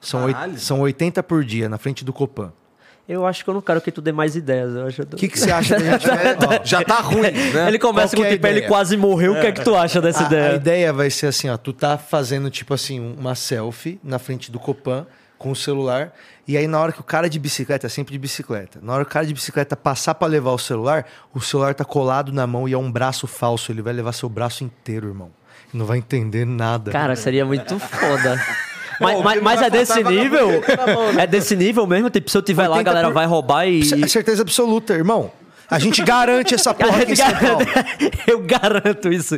São, 0.01 0.25
oit- 0.25 0.61
são 0.61 0.81
80 0.81 1.23
por 1.23 1.43
dia, 1.45 1.69
na 1.69 1.79
frente 1.79 2.05
do 2.05 2.13
Copan. 2.13 2.53
Eu 3.07 3.27
acho 3.27 3.45
que 3.45 3.51
eu 3.51 3.55
não 3.55 3.61
quero 3.61 3.81
que 3.83 3.91
tu 3.93 4.01
dê 4.01 4.13
mais 4.13 4.35
ideias. 4.35 4.75
Acho 4.77 5.03
O 5.03 5.07
que, 5.07 5.29
que 5.29 5.39
você 5.39 5.51
acha 5.51 5.79
da 5.79 5.85
gente... 5.93 6.07
Ó, 6.49 6.65
Já 6.65 6.83
tá 6.83 7.01
ruim, 7.01 7.21
né? 7.53 7.69
Ele 7.69 7.79
começa 7.79 8.17
Qual 8.17 8.23
com 8.23 8.23
que 8.23 8.27
é 8.27 8.29
a 8.29 8.33
tipo, 8.33 8.47
ele 8.47 8.63
quase 8.63 8.97
morreu. 8.97 9.33
O 9.35 9.41
que 9.41 9.47
é 9.47 9.53
que 9.53 9.63
tu 9.63 9.75
acha 9.75 10.01
dessa 10.01 10.21
A, 10.21 10.23
a 10.23 10.27
ideia? 10.27 10.55
ideia 10.57 10.93
vai 10.93 11.11
ser 11.11 11.27
assim, 11.27 11.49
ó, 11.51 11.57
tu 11.59 11.73
tá 11.75 11.99
fazendo 11.99 12.49
tipo 12.51 12.73
assim 12.73 13.01
uma 13.01 13.35
selfie 13.35 14.01
na 14.03 14.19
frente 14.19 14.51
do 14.51 14.59
Copan 14.59 15.07
com 15.45 15.51
o 15.51 15.57
celular 15.57 16.11
e 16.49 16.57
aí 16.57 16.67
na 16.67 16.81
hora 16.81 16.91
que 16.91 17.01
o 17.01 17.05
cara 17.05 17.29
de 17.29 17.39
bicicleta, 17.39 17.87
é 17.87 17.91
sempre 17.91 18.13
de 18.13 18.19
bicicleta, 18.19 18.79
na 18.83 18.95
hora 18.95 19.05
que 19.05 19.11
o 19.11 19.13
cara 19.13 19.27
de 19.27 19.35
bicicleta 19.35 19.77
passar 19.77 20.15
pra 20.15 20.27
levar 20.27 20.53
o 20.53 20.59
celular, 20.59 21.05
o 21.35 21.41
celular 21.41 21.75
tá 21.75 21.85
colado 21.85 22.33
na 22.33 22.47
mão 22.47 22.67
e 22.67 22.73
é 22.73 22.79
um 22.79 22.91
braço 22.91 23.27
falso, 23.27 23.71
ele 23.71 23.83
vai 23.83 23.93
levar 23.93 24.13
seu 24.13 24.29
braço 24.29 24.65
inteiro, 24.65 25.09
irmão. 25.09 25.31
Não 25.73 25.85
vai 25.85 25.99
entender 25.99 26.47
nada. 26.47 26.91
Cara, 26.91 27.15
seria 27.15 27.45
muito 27.45 27.79
foda. 27.79 28.41
Mas, 29.01 29.19
o 29.19 29.23
mas, 29.25 29.43
mas 29.43 29.61
é 29.61 29.69
desse 29.69 30.05
nível? 30.05 30.47
mão, 30.95 31.13
né? 31.15 31.25
É 31.25 31.27
desse 31.27 31.57
nível 31.57 31.85
mesmo? 31.85 32.09
Tipo, 32.11 32.31
se 32.31 32.39
eu 32.39 32.43
tiver 32.43 32.69
lá, 32.69 32.77
a 32.77 32.79
80 32.79 32.85
galera 32.91 33.09
por- 33.09 33.15
vai 33.15 33.27
roubar 33.27 33.67
e. 33.67 33.81
É 34.05 34.07
certeza 34.07 34.43
absoluta, 34.43 34.95
irmão. 34.95 35.33
A 35.69 35.81
gente 35.81 36.01
garante 36.05 36.55
essa 36.55 36.73
porra 36.75 37.03
aqui 37.03 37.11
em 37.11 37.17
São 37.17 37.27
Paulo. 37.33 37.67
Eu 38.25 38.39
garanto 38.43 39.13
isso. 39.13 39.37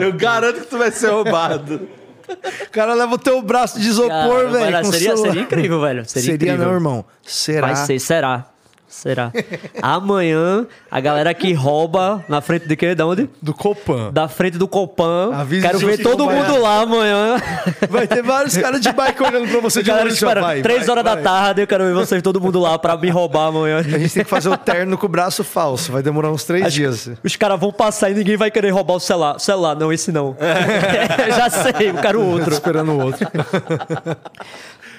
Eu 0.00 0.12
garanto 0.12 0.60
que 0.62 0.66
tu 0.66 0.76
vai 0.76 0.90
ser 0.90 1.10
roubado. 1.10 1.88
O 2.28 2.70
cara 2.70 2.94
leva 2.94 3.14
o 3.14 3.18
teu 3.18 3.40
braço 3.42 3.78
de 3.80 3.88
isopor, 3.88 4.50
velho. 4.50 4.84
seria, 4.86 5.16
seria 5.16 5.42
incrível, 5.42 5.80
velho. 5.80 6.04
Seria, 6.08 6.32
Seria, 6.32 6.34
incrível. 6.52 6.66
não, 6.66 6.74
irmão. 6.74 7.04
Será? 7.22 7.68
Vai 7.68 7.76
ser, 7.76 7.98
será. 8.00 8.46
Será. 8.88 9.32
Amanhã, 9.82 10.66
a 10.90 11.00
galera 11.00 11.34
que 11.34 11.52
rouba 11.52 12.24
na 12.28 12.40
frente 12.40 12.68
de 12.68 12.76
quê? 12.76 12.94
Da 12.94 13.04
onde? 13.06 13.28
Do 13.42 13.52
Copan. 13.52 14.12
Da 14.12 14.28
frente 14.28 14.56
do 14.58 14.68
Copan. 14.68 15.32
Avisa 15.34 15.66
Quero 15.66 15.78
ver 15.80 15.98
todo 15.98 16.30
mundo 16.30 16.56
lá 16.60 16.82
amanhã. 16.82 17.36
Vai 17.90 18.06
ter 18.06 18.22
vários 18.22 18.56
caras 18.56 18.80
de 18.80 18.90
bike 18.92 19.22
olhando 19.22 19.48
pra 19.48 19.60
você 19.60 19.80
A 19.80 19.82
de 19.82 19.88
galera 19.88 20.08
espera. 20.08 20.62
Três 20.62 20.86
vai, 20.86 20.90
horas 20.90 21.04
da 21.04 21.14
vai. 21.14 21.22
tarde, 21.22 21.62
eu 21.62 21.66
quero 21.66 21.84
ver 21.84 21.94
vocês 21.94 22.22
todo 22.22 22.40
mundo 22.40 22.60
lá 22.60 22.78
pra 22.78 22.96
me 22.96 23.10
roubar 23.10 23.48
amanhã. 23.48 23.78
A 23.78 23.82
gente 23.82 24.14
tem 24.14 24.24
que 24.24 24.30
fazer 24.30 24.48
o 24.50 24.56
terno 24.56 24.96
com 24.96 25.06
o 25.06 25.08
braço 25.08 25.42
falso. 25.42 25.90
Vai 25.92 26.02
demorar 26.02 26.30
uns 26.30 26.44
três 26.44 26.72
dias. 26.72 27.10
Os 27.24 27.34
caras 27.36 27.58
vão 27.58 27.72
passar 27.72 28.10
e 28.10 28.14
ninguém 28.14 28.36
vai 28.36 28.50
querer 28.50 28.70
roubar 28.70 28.94
o 28.94 29.00
celular. 29.00 29.38
Celular, 29.40 29.74
não, 29.74 29.92
esse 29.92 30.12
não. 30.12 30.36
É. 30.38 31.30
Já 31.36 31.50
sei, 31.50 31.90
eu 31.90 31.94
quero 31.94 32.20
Tô 32.20 32.24
outro. 32.24 32.52
esperando 32.52 32.92
o 32.92 33.00
outro. 33.04 33.26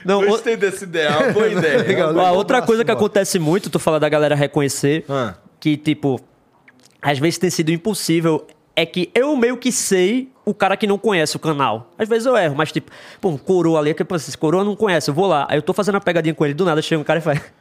Não, 0.05 0.21
o- 0.21 0.25
Gostei 0.27 0.55
dessa 0.57 0.83
ideia, 0.83 1.07
é 1.07 1.17
uma 1.17 1.33
boa 1.33 1.47
ideia. 1.49 1.77
Legal. 1.83 2.13
O 2.15 2.35
outra 2.35 2.61
coisa 2.61 2.83
que 2.85 2.91
acontece 2.91 3.39
muito, 3.39 3.69
tu 3.69 3.79
fala 3.79 3.99
da 3.99 4.07
galera 4.09 4.35
reconhecer, 4.35 5.05
Ah. 5.09 5.35
que, 5.59 5.75
tipo, 5.77 6.19
às 7.01 7.19
vezes 7.19 7.37
tem 7.37 7.49
sido 7.49 7.71
impossível, 7.71 8.45
é 8.75 8.85
que 8.85 9.09
eu 9.15 9.35
meio 9.35 9.57
que 9.57 9.71
sei 9.71 10.29
o 10.45 10.53
cara 10.53 10.77
que 10.77 10.87
não 10.87 10.97
conhece 10.97 11.35
o 11.35 11.39
canal. 11.39 11.91
Às 11.97 12.07
vezes 12.07 12.25
eu 12.25 12.37
erro, 12.37 12.55
mas 12.55 12.71
tipo, 12.71 12.91
pô, 13.19 13.29
um 13.29 13.37
coroa 13.37 13.79
ali, 13.79 13.93
que 13.93 14.03
pô, 14.03 14.15
esse 14.15 14.37
coroa 14.37 14.63
não 14.63 14.75
conhece, 14.75 15.09
eu 15.09 15.13
vou 15.13 15.25
lá. 15.27 15.45
Aí 15.49 15.57
eu 15.57 15.61
tô 15.61 15.73
fazendo 15.73 15.95
a 15.95 16.01
pegadinha 16.01 16.33
com 16.33 16.45
ele, 16.45 16.53
do 16.53 16.63
nada 16.63 16.81
chega 16.81 17.01
um 17.01 17.03
cara 17.03 17.19
e 17.19 17.21
faz. 17.21 17.41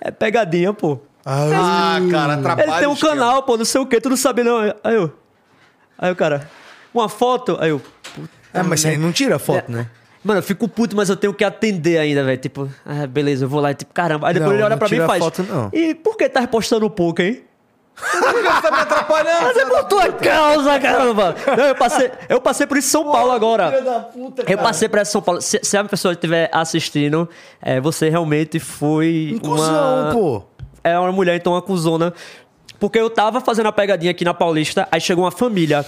É 0.00 0.10
pegadinha, 0.10 0.72
pô. 0.74 0.98
Ah, 1.24 1.98
cara, 2.10 2.34
atrapalha 2.34 2.68
Ele 2.70 2.78
tem 2.80 2.86
o 2.88 2.90
um 2.92 2.96
canal, 2.96 3.42
pô, 3.44 3.56
não 3.56 3.64
sei 3.64 3.80
o 3.80 3.86
que, 3.86 3.98
tu 4.00 4.10
não 4.10 4.16
sabe 4.18 4.42
não. 4.42 4.58
Aí 4.58 4.94
eu. 4.94 5.10
Aí 5.96 6.12
o 6.12 6.16
cara. 6.16 6.50
Uma 6.92 7.08
foto? 7.08 7.56
Aí 7.58 7.70
eu. 7.70 7.80
É, 8.52 8.62
mas 8.62 8.80
você 8.80 8.98
não 8.98 9.10
tira 9.12 9.38
foto, 9.38 9.72
né? 9.72 9.88
Mano, 10.24 10.38
eu 10.38 10.42
fico 10.42 10.66
puto, 10.66 10.96
mas 10.96 11.10
eu 11.10 11.16
tenho 11.16 11.34
que 11.34 11.44
atender 11.44 11.98
ainda, 11.98 12.24
velho. 12.24 12.38
Tipo, 12.38 12.68
ah, 12.84 13.06
beleza, 13.06 13.44
eu 13.44 13.48
vou 13.48 13.60
lá 13.60 13.72
e 13.72 13.74
tipo, 13.74 13.92
caramba. 13.92 14.28
Aí 14.28 14.34
depois 14.34 14.50
Não, 14.50 14.56
ele 14.56 14.64
olha 14.64 14.76
pra 14.76 14.88
mim 14.88 14.96
e 14.96 15.06
faz. 15.06 15.22
foto, 15.22 15.42
não. 15.42 15.68
E 15.72 15.94
por 15.94 16.16
que 16.16 16.28
tá 16.28 16.46
postando 16.46 16.88
pouco, 16.88 17.20
hein? 17.20 17.42
Você 17.96 18.20
tá 18.62 18.70
me 18.72 18.78
atrapalhando. 18.78 19.42
Mas 19.42 19.56
é 19.56 19.66
por 19.66 19.84
tua 19.84 20.12
causa, 20.12 20.80
caramba! 20.80 21.34
Não, 21.56 21.64
eu 21.64 21.74
passei, 21.76 22.10
eu 22.28 22.40
passei 22.40 22.66
por 22.66 22.76
isso 22.76 22.88
em 22.88 22.90
São 22.90 23.12
Paulo 23.12 23.30
agora. 23.30 23.72
Eu 24.48 24.58
passei 24.58 24.88
por 24.88 24.98
essa 24.98 25.12
São 25.12 25.22
Paulo. 25.22 25.40
Se, 25.40 25.60
se 25.62 25.76
a 25.76 25.84
pessoa 25.84 26.12
estiver 26.12 26.50
assistindo, 26.52 27.28
é, 27.62 27.80
você 27.80 28.08
realmente 28.08 28.58
foi. 28.58 29.38
Cuzão, 29.42 30.02
uma... 30.04 30.12
pô. 30.12 30.42
É 30.82 30.98
uma 30.98 31.12
mulher, 31.12 31.36
então, 31.36 31.52
uma 31.52 31.62
cuzona. 31.62 32.12
Porque 32.80 32.98
eu 32.98 33.08
tava 33.08 33.40
fazendo 33.40 33.66
a 33.66 33.72
pegadinha 33.72 34.10
aqui 34.10 34.24
na 34.24 34.34
Paulista, 34.34 34.88
aí 34.90 35.00
chegou 35.00 35.24
uma 35.24 35.30
família. 35.30 35.84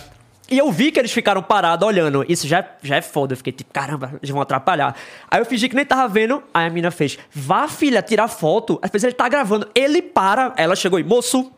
E 0.48 0.58
eu 0.58 0.70
vi 0.70 0.92
que 0.92 0.98
eles 1.00 1.12
ficaram 1.12 1.42
parados 1.42 1.86
olhando. 1.86 2.24
Isso 2.28 2.46
já, 2.46 2.64
já 2.82 2.96
é 2.96 3.02
foda. 3.02 3.32
Eu 3.32 3.36
fiquei 3.36 3.52
tipo, 3.52 3.72
caramba, 3.72 4.12
eles 4.22 4.30
vão 4.30 4.40
atrapalhar. 4.40 4.94
Aí 5.28 5.40
eu 5.40 5.44
fingi 5.44 5.68
que 5.68 5.74
nem 5.74 5.84
tava 5.84 6.06
vendo. 6.06 6.42
Aí 6.54 6.66
a 6.66 6.70
menina 6.70 6.90
fez, 6.90 7.18
vá, 7.32 7.66
filha, 7.66 8.00
tirar 8.00 8.28
foto. 8.28 8.78
Às 8.80 8.90
vezes 8.90 9.04
ele 9.04 9.14
tá 9.14 9.28
gravando. 9.28 9.68
Ele 9.74 10.00
para. 10.00 10.54
Ela 10.56 10.76
chegou 10.76 11.00
e, 11.00 11.04
moço, 11.04 11.50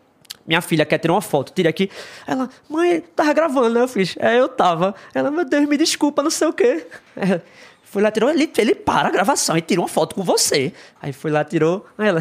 minha 0.46 0.62
filha 0.62 0.86
quer 0.86 0.96
tirar 0.96 1.12
uma 1.12 1.20
foto. 1.20 1.52
Tira 1.52 1.68
aqui. 1.68 1.90
Ela, 2.26 2.48
mãe, 2.68 3.02
tava 3.14 3.34
gravando? 3.34 3.78
Eu 3.78 3.88
fiz, 3.88 4.16
é, 4.18 4.40
eu 4.40 4.48
tava. 4.48 4.94
Ela, 5.14 5.30
meu 5.30 5.44
Deus, 5.44 5.68
me 5.68 5.76
desculpa, 5.76 6.22
não 6.22 6.30
sei 6.30 6.48
o 6.48 6.52
quê. 6.54 6.86
Fui 7.84 8.02
lá, 8.02 8.10
tirou, 8.10 8.30
ele, 8.30 8.50
ele 8.58 8.74
para 8.74 9.08
a 9.08 9.10
gravação 9.10 9.56
e 9.56 9.62
tirou 9.62 9.82
uma 9.82 9.88
foto 9.88 10.14
com 10.14 10.22
você. 10.22 10.72
Aí 11.00 11.12
foi 11.12 11.30
lá, 11.30 11.44
tirou. 11.44 11.86
Aí 11.96 12.08
ela, 12.08 12.20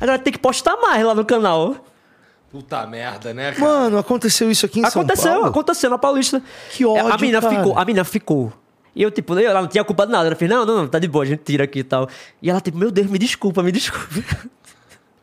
agora 0.00 0.18
tem 0.18 0.32
que 0.32 0.38
postar 0.38 0.76
mais 0.76 1.04
lá 1.04 1.14
no 1.14 1.24
canal. 1.24 1.76
Puta 2.50 2.86
merda, 2.86 3.34
né, 3.34 3.52
cara? 3.52 3.60
Mano, 3.64 3.98
aconteceu 3.98 4.50
isso 4.50 4.64
aqui 4.66 4.80
em 4.80 4.84
aconteceu, 4.84 5.22
São 5.24 5.32
Paulo? 5.34 5.48
aconteceu 5.48 5.90
na 5.90 5.98
Paulista. 5.98 6.42
Que 6.70 6.84
ódio, 6.86 7.12
A 7.12 7.16
menina 7.18 7.40
cara. 7.40 7.56
ficou, 7.56 7.78
a 7.78 7.84
menina 7.84 8.04
ficou. 8.04 8.52
E 8.94 9.02
eu, 9.02 9.10
tipo, 9.10 9.38
ela 9.38 9.60
não 9.60 9.68
tinha 9.68 9.84
culpa 9.84 10.06
de 10.06 10.12
nada. 10.12 10.26
Ela 10.26 10.36
fez, 10.36 10.50
não, 10.50 10.64
não, 10.64 10.76
não, 10.76 10.88
tá 10.88 10.98
de 10.98 11.06
boa, 11.06 11.24
a 11.24 11.26
gente 11.26 11.40
tira 11.44 11.64
aqui 11.64 11.80
e 11.80 11.84
tal. 11.84 12.08
E 12.40 12.48
ela, 12.48 12.60
tipo, 12.60 12.78
meu 12.78 12.90
Deus, 12.90 13.08
me 13.08 13.18
desculpa, 13.18 13.62
me 13.62 13.70
desculpa. 13.72 14.06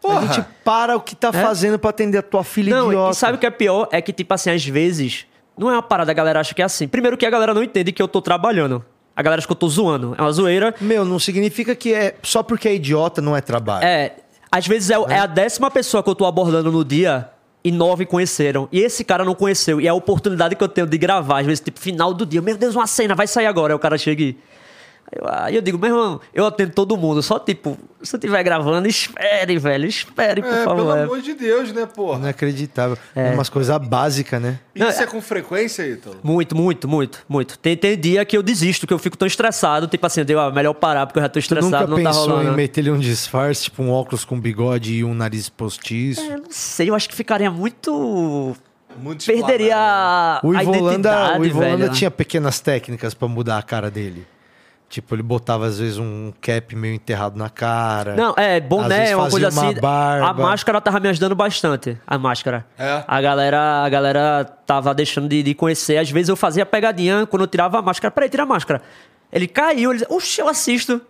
A 0.07 0.19
gente 0.26 0.45
para 0.65 0.95
o 0.97 1.01
que 1.01 1.15
tá 1.15 1.32
fazendo 1.32 1.80
pra 1.80 1.89
atender 1.89 2.17
a 2.17 2.21
tua 2.21 2.43
filha 2.43 2.69
É? 2.71 2.74
Não, 2.74 2.88
idiota. 2.88 3.11
e 3.11 3.15
sabe 3.15 3.38
o 3.38 3.39
que 3.39 3.45
é 3.45 3.49
pior? 3.49 3.88
É 3.91 4.01
que, 4.01 4.11
tipo 4.11 4.34
assim, 4.34 4.49
às 4.51 4.63
vezes, 4.65 5.26
não 5.57 5.69
é 5.69 5.74
uma 5.74 5.82
parada, 5.82 6.11
a 6.11 6.13
galera 6.13 6.41
acha 6.41 6.53
que 6.53 6.61
é 6.61 6.65
assim. 6.65 6.88
Primeiro 6.89 7.17
que 7.17 7.26
a 7.26 7.30
galera 7.30 7.53
não 7.53 7.63
entende 7.63 7.91
que 7.93 8.01
eu 8.01 8.07
tô 8.07 8.21
trabalhando. 8.21 8.84
A 9.15 9.21
galera 9.21 9.39
acha 9.39 9.47
que 9.47 9.51
eu 9.53 9.55
tô 9.55 9.67
zoando. 9.69 10.13
É 10.17 10.21
uma 10.21 10.32
zoeira. 10.32 10.76
Meu, 10.82 11.05
não 11.05 11.19
significa 11.19 11.74
que 11.74 11.93
é 11.93 12.15
só 12.21 12.43
porque 12.43 12.67
é 12.67 12.76
idiota 12.76 13.21
não 13.21 13.36
é 13.36 13.41
trabalho. 13.41 13.86
É, 13.86 14.13
às 14.54 14.68
vezes 14.68 14.91
é, 14.91 14.93
é 14.93 15.18
a 15.18 15.26
décima 15.26 15.72
pessoa 15.72 16.04
que 16.04 16.10
eu 16.12 16.14
tô 16.14 16.28
abordando 16.28 16.72
no 16.72 16.86
dia 16.86 17.28
e 17.64 17.72
nove 17.72 18.06
conheceram. 18.06 18.70
E 18.72 18.82
esse 18.82 19.04
cara 19.04 19.26
não 19.26 19.34
conheceu. 19.34 19.82
E 19.82 19.88
é 19.88 19.89
a 19.89 19.95
oportunidade 19.95 20.56
que 20.56 20.64
eu 20.64 20.68
tenho 20.68 20.86
de 20.86 20.95
gravar, 20.95 21.39
às 21.39 21.45
vezes, 21.47 21.60
tipo, 21.60 21.80
final 21.80 22.14
do 22.14 22.24
dia. 22.24 22.39
Meu 22.39 22.56
Deus, 22.56 22.76
uma 22.76 22.86
cena, 22.86 23.16
vai 23.16 23.26
sair 23.26 23.47
agora. 23.47 23.74
Aí 23.74 23.76
o 23.76 23.80
cara 23.80 23.97
chega 23.97 24.22
e. 24.22 24.38
Aí 25.14 25.18
eu, 25.20 25.28
aí 25.45 25.55
eu 25.55 25.61
digo, 25.61 25.78
meu 25.78 25.89
irmão, 25.89 26.22
eu 26.34 26.45
atendo 26.45 26.72
todo 26.74 26.97
mundo. 26.97 27.22
Só, 27.22 27.38
tipo, 27.39 27.78
se 28.01 28.09
você 28.11 28.18
estiver 28.18 28.41
gravando, 28.43 28.88
espere, 28.88 29.57
velho. 29.57 29.86
Espere, 29.88 30.41
por 30.41 30.51
É, 30.53 30.64
favor. 30.64 30.76
pelo 30.76 30.95
É. 30.97 31.03
amor 31.03 31.22
de 31.22 31.34
Deus, 31.34 31.72
né, 31.72 31.86
porra? 31.86 32.20
Inacreditável. 32.20 32.97
É. 33.16 33.32
Umas 33.32 33.49
coisas 33.49 33.78
básicas, 33.78 34.41
né? 34.41 34.59
Isso 34.76 35.01
é 35.01 35.05
com 35.05 35.22
frequência, 35.22 35.86
Ítalo? 35.86 36.18
Muito, 36.24 36.55
muito, 36.55 36.88
muito, 36.88 37.24
muito. 37.30 37.57
Tem, 37.59 37.78
tem 37.78 37.97
dia 37.97 38.26
que 38.26 38.36
eu 38.36 38.41
desisto, 38.43 38.88
que 38.88 38.93
eu 38.93 38.99
fico 38.99 39.18
tão 39.18 39.28
estressado. 39.28 39.88
Tipo 39.88 40.05
assim, 40.07 40.22
eu 40.22 40.26
digo, 40.26 40.39
ah, 40.39 40.51
melhor 40.51 40.74
parar, 40.74 41.05
porque 41.05 41.20
eu 41.20 41.24
já 41.24 41.30
tô 41.30 41.39
estressado, 41.39 41.72
nunca 41.72 41.88
não 41.88 41.97
tá 42.03 42.09
pensou 42.09 42.30
rolando. 42.30 42.51
em 42.51 42.55
meter-lhe 42.55 42.89
um 42.91 42.99
disfarce, 42.99 43.64
tipo 43.66 43.84
um 43.84 43.91
óculos 43.91 44.26
com 44.26 44.39
bigode 44.39 44.93
e 44.93 45.03
um 45.03 45.14
nariz 45.14 45.47
postiço? 45.49 46.22
Eu 46.22 46.38
não 46.39 46.49
sei, 46.49 46.89
eu 46.89 46.95
acho 46.95 47.07
que 47.07 47.16
ficaria 47.16 47.51
muito. 47.51 48.55
Muito 48.95 49.26
Perderia 49.26 49.76
a, 49.76 50.39
O 50.43 50.55
a 50.55 50.61
Ivolanda, 50.61 50.88
identidade, 50.88 51.39
o 51.41 51.45
Ivolanda 51.45 51.78
velho. 51.78 51.93
tinha 51.93 52.11
pequenas 52.11 52.59
técnicas 52.59 53.16
pra 53.16 53.28
mudar 53.28 53.57
a 53.57 53.64
cara 53.64 53.89
dele. 53.89 54.28
Tipo, 54.94 55.16
ele 55.16 55.24
botava 55.24 55.66
às 55.66 55.80
vezes 55.80 55.98
um 55.98 56.32
cap 56.39 56.76
meio 56.76 56.94
enterrado 56.94 57.36
na 57.36 57.50
cara. 57.50 58.16
Não, 58.16 58.36
é, 58.38 58.58
Às 58.58 58.64
boné, 58.64 59.00
vezes 59.00 59.16
uma 59.16 59.28
coisa 59.28 59.50
uma 59.50 59.70
assim. 59.72 59.82
barba. 59.82 60.30
A 60.30 60.34
máscara 60.36 60.80
tava 60.80 61.00
me 61.00 61.10
ajudando 61.10 61.34
bastante. 61.34 61.98
A 62.06 62.16
máscara. 62.16 62.64
É? 62.78 63.04
A 63.08 63.20
galera, 63.20 63.84
a 63.84 63.89
galera 63.89 64.46
tava 64.68 64.94
deixando 64.94 65.28
de, 65.28 65.41
de 65.41 65.56
conhecer. 65.56 65.98
Às 65.98 66.12
vezes 66.12 66.30
eu 66.30 66.36
fazia 66.36 66.64
pegadinha 66.64 67.26
quando 67.26 67.41
eu 67.41 67.48
tirava 67.48 67.80
a 67.80 67.82
máscara. 67.82 68.12
Peraí, 68.12 68.30
tira 68.30 68.44
a 68.44 68.46
máscara. 68.46 68.84
Ele 69.32 69.48
caiu, 69.48 69.89
ele 69.89 70.02
disse, 70.02 70.14
oxe, 70.14 70.39
eu 70.39 70.48
assisto. 70.48 71.02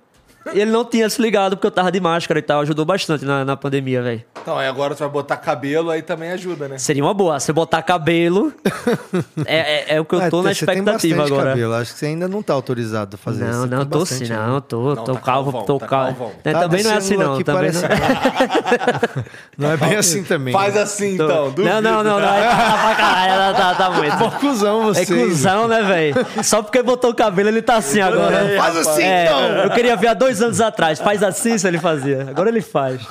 E 0.53 0.59
ele 0.59 0.71
não 0.71 0.83
tinha 0.83 1.09
se 1.09 1.21
ligado 1.21 1.55
porque 1.55 1.67
eu 1.67 1.71
tava 1.71 1.91
de 1.91 1.99
máscara 2.01 2.39
e 2.39 2.41
tal. 2.41 2.61
Ajudou 2.61 2.83
bastante 2.83 3.23
na, 3.23 3.45
na 3.45 3.55
pandemia, 3.55 4.01
velho. 4.01 4.23
Então, 4.41 4.57
aí 4.57 4.67
agora 4.67 4.93
tu 4.93 4.99
vai 4.99 5.07
botar 5.09 5.37
cabelo, 5.37 5.89
aí 5.89 6.01
também 6.01 6.31
ajuda, 6.31 6.67
né? 6.67 6.77
Seria 6.77 7.01
uma 7.03 7.13
boa. 7.13 7.39
Você 7.39 7.53
botar 7.53 7.81
cabelo. 7.81 8.51
é, 9.45 9.57
é, 9.57 9.95
é 9.95 10.01
o 10.01 10.05
que 10.05 10.15
eu 10.15 10.21
Ah, 10.21 10.29
tô 10.29 10.41
na 10.41 10.51
expectativa 10.51 11.23
agora. 11.25 11.51
Cabelo. 11.51 11.73
Acho 11.75 11.93
que 11.93 11.99
você 11.99 12.07
ainda 12.07 12.27
não 12.27 12.43
tá 12.43 12.53
autorizado 12.53 13.15
a 13.15 13.17
fazer 13.17 13.49
isso. 13.49 13.59
Não, 13.59 13.67
não, 13.67 13.85
tô 13.85 13.99
bastante 13.99 14.27
sim, 14.27 14.33
ainda. 14.33 14.45
não, 14.47 14.59
tô, 14.61 14.95
Não, 14.95 15.03
tô 15.03 15.13
tá 15.13 15.19
calvo, 15.21 15.51
calvão, 15.51 15.65
tô 15.65 15.79
tá 15.79 15.87
calvo. 15.87 16.31
É, 16.43 16.51
Tá 16.51 16.59
também 16.59 16.83
não 16.83 16.91
é 16.91 16.95
assim, 16.95 17.15
não. 17.15 17.41
Também 17.41 17.71
parece- 17.71 17.81
não. 17.81 19.23
Não 19.57 19.71
é 19.71 19.77
bem 19.77 19.95
assim 19.95 20.23
também. 20.23 20.51
Faz 20.51 20.75
assim, 20.75 21.15
Tô- 21.15 21.25
então. 21.25 21.51
duvido. 21.51 21.63
Não, 21.63 21.81
não, 21.81 22.03
não, 22.03 22.19
não. 22.19 22.27
Tá 22.27 22.77
pra 22.83 22.95
caralho, 22.95 23.55
tá, 23.55 23.75
tá 23.75 23.89
muito. 23.91 24.17
Mó 24.17 24.31
cuzão 24.31 24.83
você. 24.83 25.01
É 25.01 25.05
cuzão, 25.05 25.67
né, 25.67 25.83
velho? 25.83 26.15
Só 26.43 26.61
porque 26.63 26.81
botou 26.81 27.11
o 27.11 27.15
cabelo, 27.15 27.49
ele 27.49 27.61
tá 27.61 27.75
assim 27.75 28.01
agora. 28.01 28.57
Faz 28.57 28.75
assim, 28.77 29.03
É, 29.03 29.25
então. 29.25 29.39
Eu 29.63 29.69
queria 29.69 29.95
ver 29.95 30.07
há 30.07 30.13
dois 30.13 30.32
anos 30.41 30.59
atrás. 30.61 30.99
Faz 30.99 31.21
assim 31.23 31.57
se 31.57 31.67
ele 31.67 31.77
fazia. 31.79 32.27
Agora 32.29 32.49
ele 32.49 32.61
faz. 32.61 33.01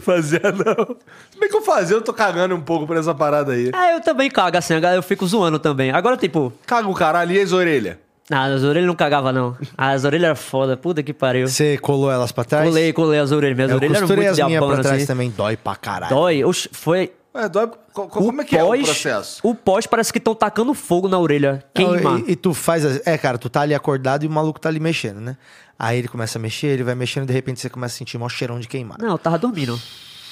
Fazia 0.00 0.40
não. 0.52 0.96
Se 1.30 1.38
bem 1.38 1.48
que 1.48 1.56
eu 1.56 1.62
fazia, 1.62 1.96
eu 1.96 2.02
tô 2.02 2.12
cagando 2.12 2.54
um 2.54 2.60
pouco 2.60 2.86
por 2.86 2.96
essa 2.96 3.14
parada 3.14 3.52
aí. 3.52 3.70
Ah, 3.72 3.92
eu 3.92 4.00
também 4.00 4.30
cago 4.30 4.56
assim, 4.56 4.74
eu 4.74 5.02
fico 5.02 5.26
zoando 5.26 5.58
também. 5.58 5.90
Agora, 5.90 6.16
tipo, 6.16 6.52
Caga 6.66 6.88
o 6.88 6.94
caralho 6.94 7.32
e 7.32 7.40
as 7.40 7.52
orelhas. 7.52 7.96
ah, 8.30 8.44
as 8.44 8.62
orelhas 8.62 8.86
não 8.86 8.94
cagava, 8.94 9.32
não. 9.32 9.56
Ah, 9.76 9.90
as 9.90 10.04
orelhas 10.04 10.26
eram 10.26 10.36
foda, 10.36 10.76
puta 10.76 11.02
que 11.02 11.12
pariu. 11.12 11.48
Você 11.48 11.76
colou 11.78 12.10
elas 12.10 12.30
pra 12.30 12.44
trás? 12.44 12.68
Colei, 12.68 12.92
colei 12.92 13.18
as 13.18 13.32
orelhas. 13.32 13.56
Minhas 13.56 13.70
Eu 13.70 13.76
orelhas 13.76 13.96
eram 13.96 14.06
muito 14.06 14.30
as 14.30 14.38
minhas 14.46 14.64
pra 14.64 14.76
trás 14.78 14.96
assim. 14.98 15.06
também. 15.06 15.30
Dói 15.30 15.56
pra 15.56 15.74
caralho. 15.76 16.14
Dói. 16.14 16.44
Oxe, 16.44 16.68
foi. 16.72 17.12
Ué, 17.34 17.48
dói. 17.48 17.66
co- 17.92 18.06
co- 18.06 18.08
Como 18.08 18.40
é 18.42 18.44
que 18.44 18.56
é 18.56 18.62
o 18.62 18.68
processo? 18.82 19.40
O 19.42 19.54
pós 19.54 19.86
parece 19.86 20.12
que 20.12 20.18
estão 20.18 20.34
tacando 20.34 20.72
fogo 20.72 21.08
na 21.08 21.18
orelha. 21.18 21.64
Queima. 21.74 22.00
Não, 22.00 22.18
E, 22.20 22.32
e 22.32 22.36
tu 22.36 22.54
faz. 22.54 22.84
as- 22.84 23.04
É, 23.06 23.18
cara, 23.18 23.38
tu 23.38 23.48
tá 23.50 23.62
ali 23.62 23.74
acordado 23.74 24.24
e 24.24 24.28
o 24.28 24.30
maluco 24.30 24.60
tá 24.60 24.68
ali 24.68 24.78
mexendo, 24.78 25.20
né? 25.20 25.36
Aí 25.76 25.98
ele 25.98 26.06
começa 26.08 26.38
a 26.38 26.40
mexer, 26.40 26.68
ele 26.68 26.84
vai 26.84 26.94
mexendo 26.94 27.24
e 27.24 27.26
de 27.26 27.32
repente 27.32 27.58
você 27.60 27.68
começa 27.68 27.94
a 27.96 27.98
sentir 27.98 28.16
um 28.16 28.28
cheirão 28.28 28.60
de 28.60 28.68
queimado. 28.68 29.04
Não, 29.04 29.12
eu 29.12 29.18
tava 29.18 29.36
dormindo. 29.38 29.78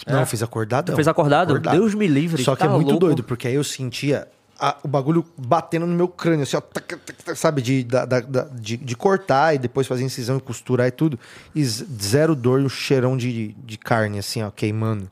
Não, 0.06 0.20
eu 0.20 0.26
fiz 0.26 0.42
acordado. 0.42 0.86
Tu 0.92 0.94
fez 0.94 1.08
acordado? 1.08 1.58
Deus 1.58 1.94
me 1.94 2.06
livre, 2.06 2.42
Só 2.44 2.54
que 2.54 2.62
é 2.62 2.66
tá 2.66 2.72
muito 2.72 2.88
louco. 2.90 3.00
doido, 3.06 3.24
porque 3.24 3.48
aí 3.48 3.54
eu 3.54 3.64
sentia 3.64 4.28
a- 4.60 4.76
o 4.84 4.88
bagulho 4.88 5.24
batendo 5.36 5.86
no 5.86 5.94
meu 5.96 6.06
crânio, 6.06 6.44
assim, 6.44 6.56
ó, 6.56 6.60
tac, 6.60 6.86
tac, 6.96 7.24
tac, 7.24 7.36
sabe, 7.36 7.60
de, 7.62 7.82
da- 7.82 8.04
da- 8.04 8.20
de, 8.52 8.76
de 8.76 8.96
cortar 8.96 9.54
e 9.54 9.58
depois 9.58 9.88
fazer 9.88 10.04
incisão 10.04 10.36
e 10.36 10.40
costurar 10.40 10.86
e 10.86 10.92
tudo. 10.92 11.18
E 11.52 11.64
zero 11.64 12.36
dor 12.36 12.60
e 12.60 12.64
um 12.64 12.68
cheirão 12.68 13.16
de, 13.16 13.48
de 13.64 13.76
carne, 13.76 14.18
assim, 14.20 14.40
ó, 14.42 14.50
queimando. 14.50 15.10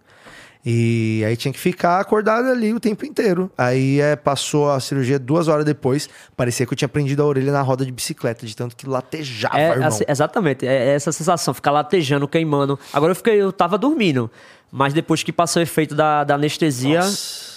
E 0.65 1.25
aí 1.27 1.37
tinha 1.37 1.51
que 1.53 1.59
ficar 1.59 2.01
acordado 2.01 2.49
ali 2.49 2.75
o 2.75 2.79
tempo 2.81 3.07
inteiro. 3.07 3.51
Aí 3.57 3.99
é, 4.01 4.15
passou 4.15 4.71
a 4.71 4.79
cirurgia 4.79 5.19
duas 5.19 5.49
horas 5.49 5.65
depois. 5.65 6.09
Parecia 6.37 6.67
que 6.67 6.73
eu 6.73 6.77
tinha 6.77 6.89
prendido 6.89 7.23
a 7.23 7.25
orelha 7.27 7.51
na 7.51 7.63
roda 7.63 7.85
de 7.85 7.91
bicicleta, 7.91 8.45
de 8.45 8.55
tanto 8.55 8.77
que 8.77 8.87
latejava, 8.87 9.59
É, 9.59 9.71
irmão. 9.71 9.89
assim, 9.89 10.05
exatamente, 10.07 10.67
é 10.67 10.89
é 10.91 10.95
essa 10.95 11.13
sensação, 11.13 11.55
ficar 11.55 11.71
latejando, 11.71 12.27
queimando. 12.29 12.79
Agora 12.93 13.13
eu 13.13 13.17
fiquei, 13.17 13.41
eu 13.41 13.51
tava 13.53 13.79
dormindo, 13.79 14.31
mas 14.71 14.93
depois 14.93 15.23
que 15.23 15.33
passou 15.33 15.61
o 15.61 15.63
efeito 15.63 15.95
da, 15.95 16.25
da 16.25 16.35
anestesia, 16.35 17.01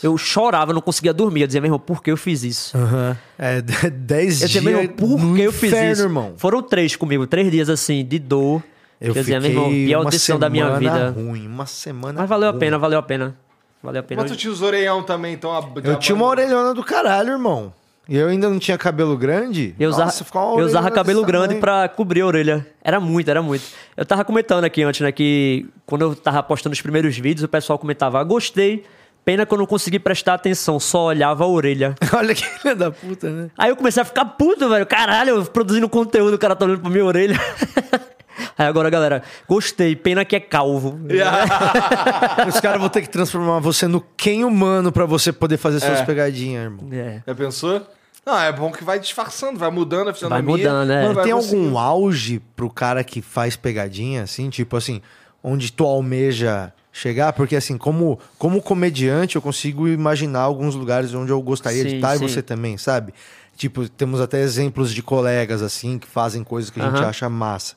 eu 0.01 0.18
chorava, 0.18 0.72
não 0.74 0.82
conseguia 0.82 1.14
dormir. 1.14 1.41
Eu 1.41 1.47
dizia, 1.47 1.60
meu 1.62 1.68
irmão, 1.68 1.80
por 1.80 2.01
que 2.01 2.10
eu 2.12 2.18
fiz 2.18 2.43
isso? 2.43 2.78
Aham. 2.78 3.18
É, 3.38 3.62
dez 3.91 4.41
Eu 4.41 4.47
dias 4.47 4.51
dizia, 4.51 4.62
meu 4.62 4.80
irmão, 4.82 4.95
por 4.95 5.36
que 5.36 5.41
eu 5.41 5.51
fiz 5.51 5.74
isso? 5.74 6.01
irmão. 6.04 6.34
Foram 6.38 6.62
três 6.62 6.95
comigo, 6.95 7.28
três 7.28 7.51
dias 7.51 7.70
assim, 7.70 8.06
de 8.06 8.18
dor. 8.18 8.64
Eu 9.04 9.14
dizia, 9.14 9.39
fiquei 9.41 9.54
meu 9.56 9.64
irmão, 9.68 9.86
pior 9.86 10.01
uma 10.01 10.10
decisão 10.10 10.39
da 10.39 10.49
minha 10.49 10.66
semana 10.66 10.80
vida. 10.80 11.10
ruim, 11.12 11.47
uma 11.47 11.66
semana 11.66 12.20
Mas 12.22 12.30
valeu 12.30 12.47
a 12.47 12.51
ruim. 12.51 12.60
pena, 12.60 12.78
valeu 12.80 12.99
a 12.99 13.04
pena. 13.04 13.36
Valeu 13.84 13.99
a 13.99 14.04
pena. 14.04 14.22
Mas 14.22 14.32
tu 14.32 14.38
tinha 14.38 14.51
os 14.51 14.62
orelhão 14.62 15.04
também, 15.04 15.34
então... 15.34 15.51
A, 15.51 15.62
Eu 15.84 15.99
tinha 15.99 16.16
uma 16.16 16.26
orelhona 16.26 16.74
do 16.74 16.84
caralho, 16.84 17.32
irmão. 17.34 17.74
E 18.08 18.18
eu 18.18 18.28
ainda 18.28 18.49
não 18.49 18.60
tinha 18.60 18.78
cabelo 18.78 19.16
grande. 19.18 19.74
Eu 19.80 19.89
usava, 19.89 20.06
Nossa, 20.06 20.26
eu 20.34 20.66
usava 20.66 20.91
cabelo 20.91 21.24
grande 21.24 21.56
tamanho. 21.56 21.62
pra 21.62 21.88
cobrir 21.89 22.22
a 22.22 22.26
orelha. 22.28 22.68
Era 22.82 22.99
muito, 22.99 23.30
era 23.30 23.41
muito. 23.41 23.64
Eu 23.95 24.06
tava 24.06 24.26
comentando 24.26 24.64
aqui 24.66 24.84
antes, 24.84 24.99
né, 25.01 25.12
que 25.12 25.66
quando 25.86 26.01
eu 26.01 26.16
tava 26.16 26.43
postando 26.43 26.74
os 26.74 26.82
primeiros 26.82 27.18
vídeos, 27.18 27.43
o 27.43 27.47
pessoal 27.47 27.80
comentava, 27.80 28.20
ah, 28.20 28.24
gostei, 28.24 28.84
pena 29.24 29.45
que 29.45 29.54
eu 29.54 29.58
não 29.58 29.66
consegui 29.66 29.99
prestar 29.99 30.34
atenção, 30.34 30.82
só 30.82 31.06
olhava 31.06 31.45
a 31.45 31.47
orelha. 31.47 31.95
Olha 32.14 32.36
que 32.36 32.43
filha 32.45 32.76
da 32.76 32.91
puta, 32.91 33.30
né? 33.30 33.49
Aí 33.58 33.70
eu 33.70 33.76
comecei 33.78 34.01
a 34.01 34.06
ficar 34.06 34.26
puto, 34.26 34.68
velho. 34.68 34.86
Caralho, 34.86 35.30
eu 35.38 35.45
produzindo 35.45 35.88
conteúdo, 35.88 36.34
o 36.34 36.38
cara 36.39 36.56
tá 36.58 36.66
olhando 36.66 36.82
pra 36.82 36.89
minha 36.89 37.06
orelha. 37.06 37.39
Aí 38.58 38.66
agora, 38.68 38.90
galera, 38.90 39.24
gostei, 39.48 39.96
pena 39.96 40.24
que 40.26 40.36
é 40.36 40.40
calvo. 40.40 41.00
Os 42.48 42.60
caras 42.60 42.80
vão 42.80 42.90
ter 42.90 43.02
que 43.02 43.10
transformar 43.10 43.60
você 43.60 43.88
no 43.88 44.02
quem 44.18 44.44
humano 44.44 44.92
pra 44.92 45.06
você 45.06 45.32
poder 45.32 45.58
fazer 45.58 45.80
suas 45.80 46.00
É. 46.00 46.06
pegadinhas, 46.06 46.64
irmão. 46.64 46.88
É. 46.92 47.22
Já 47.26 47.36
pensou? 47.36 47.82
Não, 48.26 48.40
é 48.40 48.52
bom 48.54 48.72
que 48.72 48.84
vai 48.84 49.00
disfarçando, 49.00 49.60
vai 49.60 49.70
mudando 49.70 50.10
a 50.10 50.14
fisionomia. 50.14 50.58
mudando, 50.58 50.92
é. 50.92 51.02
Mano, 51.04 51.14
vai 51.16 51.24
tem 51.26 51.34
algum 51.34 51.78
auge 51.78 52.42
pro 52.56 52.70
cara 52.70 53.04
que 53.04 53.22
faz 53.22 53.56
pegadinha, 53.56 54.24
assim? 54.24 54.50
Tipo 54.50 54.78
assim, 54.78 55.02
onde 55.44 55.72
tu 55.74 55.86
almeja 55.86 56.72
chegar? 56.92 57.34
Porque 57.34 57.56
assim, 57.56 57.78
como, 57.78 58.18
como 58.38 58.62
comediante, 58.62 59.36
eu 59.36 59.42
consigo 59.42 59.88
imaginar 59.90 60.40
alguns 60.40 60.74
lugares 60.74 61.14
onde 61.14 61.32
eu 61.32 61.42
gostaria 61.42 61.84
de 61.84 61.90
Sim, 61.92 61.96
estar 61.98 62.16
e 62.16 62.20
sim. 62.20 62.28
você 62.28 62.42
também, 62.42 62.78
sabe? 62.78 63.14
Tipo, 63.58 63.88
temos 63.90 64.22
até 64.22 64.40
exemplos 64.42 64.94
de 64.94 65.04
colegas, 65.04 65.62
assim, 65.62 66.00
que 66.00 66.08
fazem 66.08 66.44
coisas 66.46 66.70
que 66.72 66.80
a 66.82 66.90
gente 66.90 67.04
acha 67.04 67.28
massa. 67.30 67.76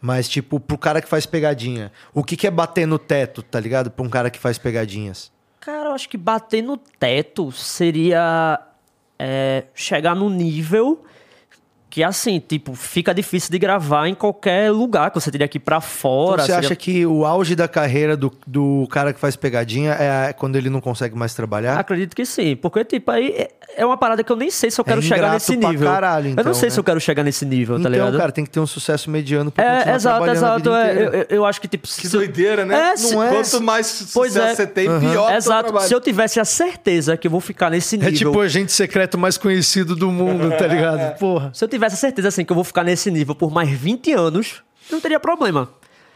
Mas, 0.00 0.28
tipo, 0.28 0.60
pro 0.60 0.76
cara 0.78 1.00
que 1.00 1.08
faz 1.08 1.26
pegadinha, 1.26 1.90
o 2.12 2.22
que, 2.22 2.36
que 2.36 2.46
é 2.46 2.50
bater 2.50 2.86
no 2.86 2.98
teto, 2.98 3.42
tá 3.42 3.58
ligado? 3.58 3.90
Pra 3.90 4.04
um 4.04 4.08
cara 4.08 4.30
que 4.30 4.38
faz 4.38 4.58
pegadinhas. 4.58 5.32
Cara, 5.60 5.88
eu 5.88 5.92
acho 5.94 6.08
que 6.08 6.16
bater 6.16 6.62
no 6.62 6.76
teto 6.76 7.50
seria 7.50 8.60
é, 9.18 9.64
chegar 9.74 10.14
num 10.14 10.30
nível 10.30 11.04
que, 11.96 12.04
assim, 12.04 12.38
tipo, 12.46 12.74
fica 12.74 13.14
difícil 13.14 13.50
de 13.50 13.58
gravar 13.58 14.06
em 14.06 14.14
qualquer 14.14 14.70
lugar, 14.70 15.10
que 15.10 15.18
você 15.18 15.30
teria 15.30 15.48
que 15.48 15.56
ir 15.56 15.60
pra 15.60 15.80
fora. 15.80 16.42
Então, 16.42 16.44
você 16.46 16.52
seria- 16.52 16.66
acha 16.68 16.76
que 16.76 17.06
o 17.06 17.24
auge 17.24 17.56
da 17.56 17.66
carreira 17.66 18.14
do, 18.14 18.30
do 18.46 18.86
cara 18.90 19.14
que 19.14 19.18
faz 19.18 19.34
pegadinha 19.34 19.92
é 19.92 20.30
quando 20.34 20.56
ele 20.56 20.68
não 20.68 20.78
consegue 20.78 21.16
mais 21.16 21.32
trabalhar? 21.32 21.78
Acredito 21.80 22.14
que 22.14 22.26
sim, 22.26 22.54
porque, 22.54 22.84
tipo, 22.84 23.10
aí 23.10 23.28
é- 23.30 23.48
é 23.78 23.86
uma 23.86 23.96
parada 23.96 24.22
que 24.22 24.30
eu 24.30 24.36
nem 24.36 24.50
sei 24.50 24.70
se 24.70 24.78
eu 24.78 24.84
quero 24.84 25.00
chegar 25.00 25.16
ingrato 25.16 25.32
nesse 25.36 25.56
pra 25.56 25.70
nível. 25.70 25.90
caralho, 25.90 26.26
eu 26.26 26.32
então, 26.32 26.44
não 26.44 26.52
sei 26.52 26.66
né? 26.66 26.70
se 26.74 26.78
eu 26.80 26.84
quero 26.84 27.00
chegar 27.00 27.22
nesse 27.22 27.46
nível, 27.46 27.76
tá 27.76 27.80
então, 27.80 27.92
ligado? 27.92 28.18
cara, 28.18 28.30
tem 28.30 28.44
que 28.44 28.50
ter 28.50 28.60
um 28.60 28.66
sucesso 28.66 29.10
mediano 29.10 29.50
pra 29.50 29.64
continuar 29.64 29.92
é, 29.92 29.96
exato, 29.96 30.16
trabalhando 30.24 30.44
a 30.44 30.56
vida 30.58 30.70
exato. 30.70 30.86
é, 31.00 31.02
eu, 31.06 31.12
eu- 31.20 31.26
eu 31.30 31.44
acho 31.46 31.60
que, 31.62 31.66
tipo. 31.68 31.88
Que 31.88 32.06
se 32.08 32.14
eu- 32.14 32.20
doideira, 32.20 32.66
né? 32.66 32.74
É, 32.78 32.88
Não 32.90 32.96
se- 32.98 33.16
é. 33.16 33.28
Quanto 33.30 33.60
mais 33.62 34.10
Pois 34.12 34.34
sucesso 34.34 34.52
é. 34.52 34.54
você 34.54 34.66
tem, 34.66 34.86
Uhum. 34.90 35.00
pior 35.00 35.32
Exato. 35.34 35.62
trabalho. 35.64 35.88
Se 35.88 35.94
eu 35.94 36.00
tivesse 36.02 36.38
a 36.38 36.44
certeza 36.44 37.16
que 37.16 37.26
eu 37.26 37.30
vou 37.30 37.40
ficar 37.40 37.70
nesse 37.70 37.94
É 37.96 37.98
nível. 37.98 38.12
tipo 38.12 38.36
o 38.36 38.40
agente 38.42 38.70
secreto 38.70 39.16
mais 39.16 39.38
conhecido 39.38 39.96
do 39.96 40.10
mundo, 40.10 40.50
tá 40.58 40.66
ligado? 40.66 41.16
Porra. 41.18 41.50
Se 41.54 41.64
eu 41.64 41.68
tivesse 41.68 41.85
a 41.92 41.96
certeza 41.96 42.28
assim 42.28 42.44
que 42.44 42.52
eu 42.52 42.54
vou 42.54 42.64
ficar 42.64 42.84
nesse 42.84 43.10
nível 43.10 43.34
por 43.34 43.50
mais 43.50 43.68
20 43.70 44.12
anos, 44.12 44.62
não 44.90 45.00
teria 45.00 45.18
problema. 45.20 45.68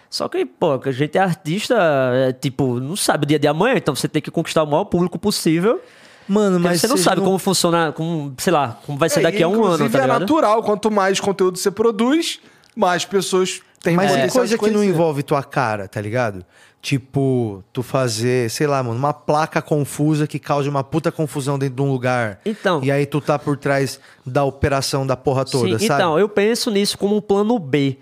Só 0.08 0.28
que, 0.28 0.44
pô, 0.44 0.78
que 0.78 0.88
a 0.88 0.92
gente 0.92 1.16
é 1.16 1.20
artista, 1.20 1.76
é, 2.12 2.32
tipo, 2.32 2.80
não 2.80 2.96
sabe 2.96 3.24
o 3.24 3.26
dia 3.28 3.38
de 3.38 3.46
amanhã, 3.46 3.76
então 3.76 3.94
você 3.94 4.08
tem 4.08 4.20
que 4.20 4.30
conquistar 4.30 4.64
o 4.64 4.66
maior 4.66 4.84
público 4.84 5.18
possível. 5.18 5.80
Mano, 6.28 6.58
mas 6.60 6.80
você 6.80 6.88
não 6.88 6.96
sabe 6.96 7.20
como 7.20 7.38
funciona, 7.38 7.92
como, 7.92 8.34
sei 8.38 8.52
lá, 8.52 8.78
como 8.86 8.98
vai 8.98 9.08
ser 9.08 9.20
É, 9.20 9.22
daqui 9.24 9.42
a 9.42 9.48
um 9.48 9.64
ano, 9.64 9.88
tá 9.90 9.98
é 9.98 10.02
ligado? 10.02 10.20
natural. 10.20 10.62
Quanto 10.62 10.90
mais 10.90 11.18
conteúdo 11.20 11.58
você 11.58 11.70
produz, 11.70 12.40
mais 12.74 13.04
pessoas 13.04 13.60
têm 13.83 13.97
Mas 13.97 14.12
tem 14.12 14.20
potencial 14.20 14.41
coisa 14.41 14.59
que 14.59 14.70
não 14.70 14.85
envolve 14.85 15.22
tua 15.22 15.43
cara, 15.43 15.89
tá 15.89 16.01
ligado? 16.01 16.45
Tipo, 16.83 17.62
tu 17.74 17.83
fazer, 17.83 18.51
sei 18.51 18.66
lá, 18.66 18.83
mano, 18.83 18.97
uma 18.97 19.12
placa 19.12 19.61
confusa 19.61 20.26
que 20.26 20.39
cause 20.39 20.66
uma 20.66 20.83
puta 20.83 21.12
confusão 21.12 21.59
dentro 21.59 21.76
de 21.76 21.83
um 21.83 21.91
lugar. 21.93 22.41
Então. 22.45 22.83
E 22.83 22.91
aí 22.91 23.05
tu 23.05 23.20
tá 23.20 23.39
por 23.39 23.59
trás 23.59 24.01
da 24.24 24.45
operação 24.45 25.07
da 25.07 25.14
porra 25.14 25.45
toda, 25.45 25.78
Sim, 25.78 25.87
sabe? 25.87 26.01
então, 26.01 26.18
eu 26.18 26.28
penso 26.28 26.70
nisso 26.70 26.97
como 26.97 27.16
um 27.16 27.20
plano 27.20 27.59
B. 27.59 27.99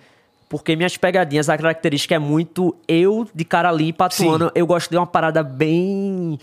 Porque 0.49 0.75
minhas 0.77 0.97
pegadinhas, 0.97 1.49
a 1.49 1.59
característica 1.59 2.15
é 2.15 2.19
muito 2.19 2.75
eu 2.87 3.29
de 3.35 3.45
cara 3.45 3.71
limpa 3.71 4.07
atuando. 4.07 4.47
Sim. 4.47 4.51
Eu 4.55 4.67
gosto 4.67 4.89
de 4.91 4.97
uma 4.97 5.07
parada 5.07 5.43
bem. 5.43 6.39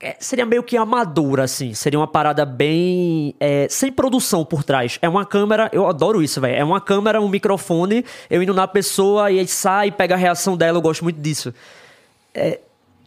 É, 0.00 0.16
seria 0.18 0.46
meio 0.46 0.62
que 0.62 0.76
amadora, 0.76 1.44
assim. 1.44 1.74
Seria 1.74 1.98
uma 1.98 2.06
parada 2.06 2.44
bem. 2.46 3.34
é, 3.38 3.66
sem 3.68 3.92
produção 3.92 4.44
por 4.44 4.64
trás. 4.64 4.98
É 5.02 5.08
uma 5.08 5.26
câmera. 5.26 5.68
Eu 5.72 5.86
adoro 5.86 6.22
isso, 6.22 6.40
velho. 6.40 6.56
É 6.56 6.64
uma 6.64 6.80
câmera, 6.80 7.20
um 7.20 7.28
microfone, 7.28 8.04
eu 8.30 8.42
indo 8.42 8.54
na 8.54 8.66
pessoa 8.66 9.30
e 9.30 9.38
aí 9.38 9.46
sai, 9.46 9.90
pega 9.90 10.14
a 10.14 10.18
reação 10.18 10.56
dela. 10.56 10.78
Eu 10.78 10.82
gosto 10.82 11.04
muito 11.04 11.20
disso 11.20 11.52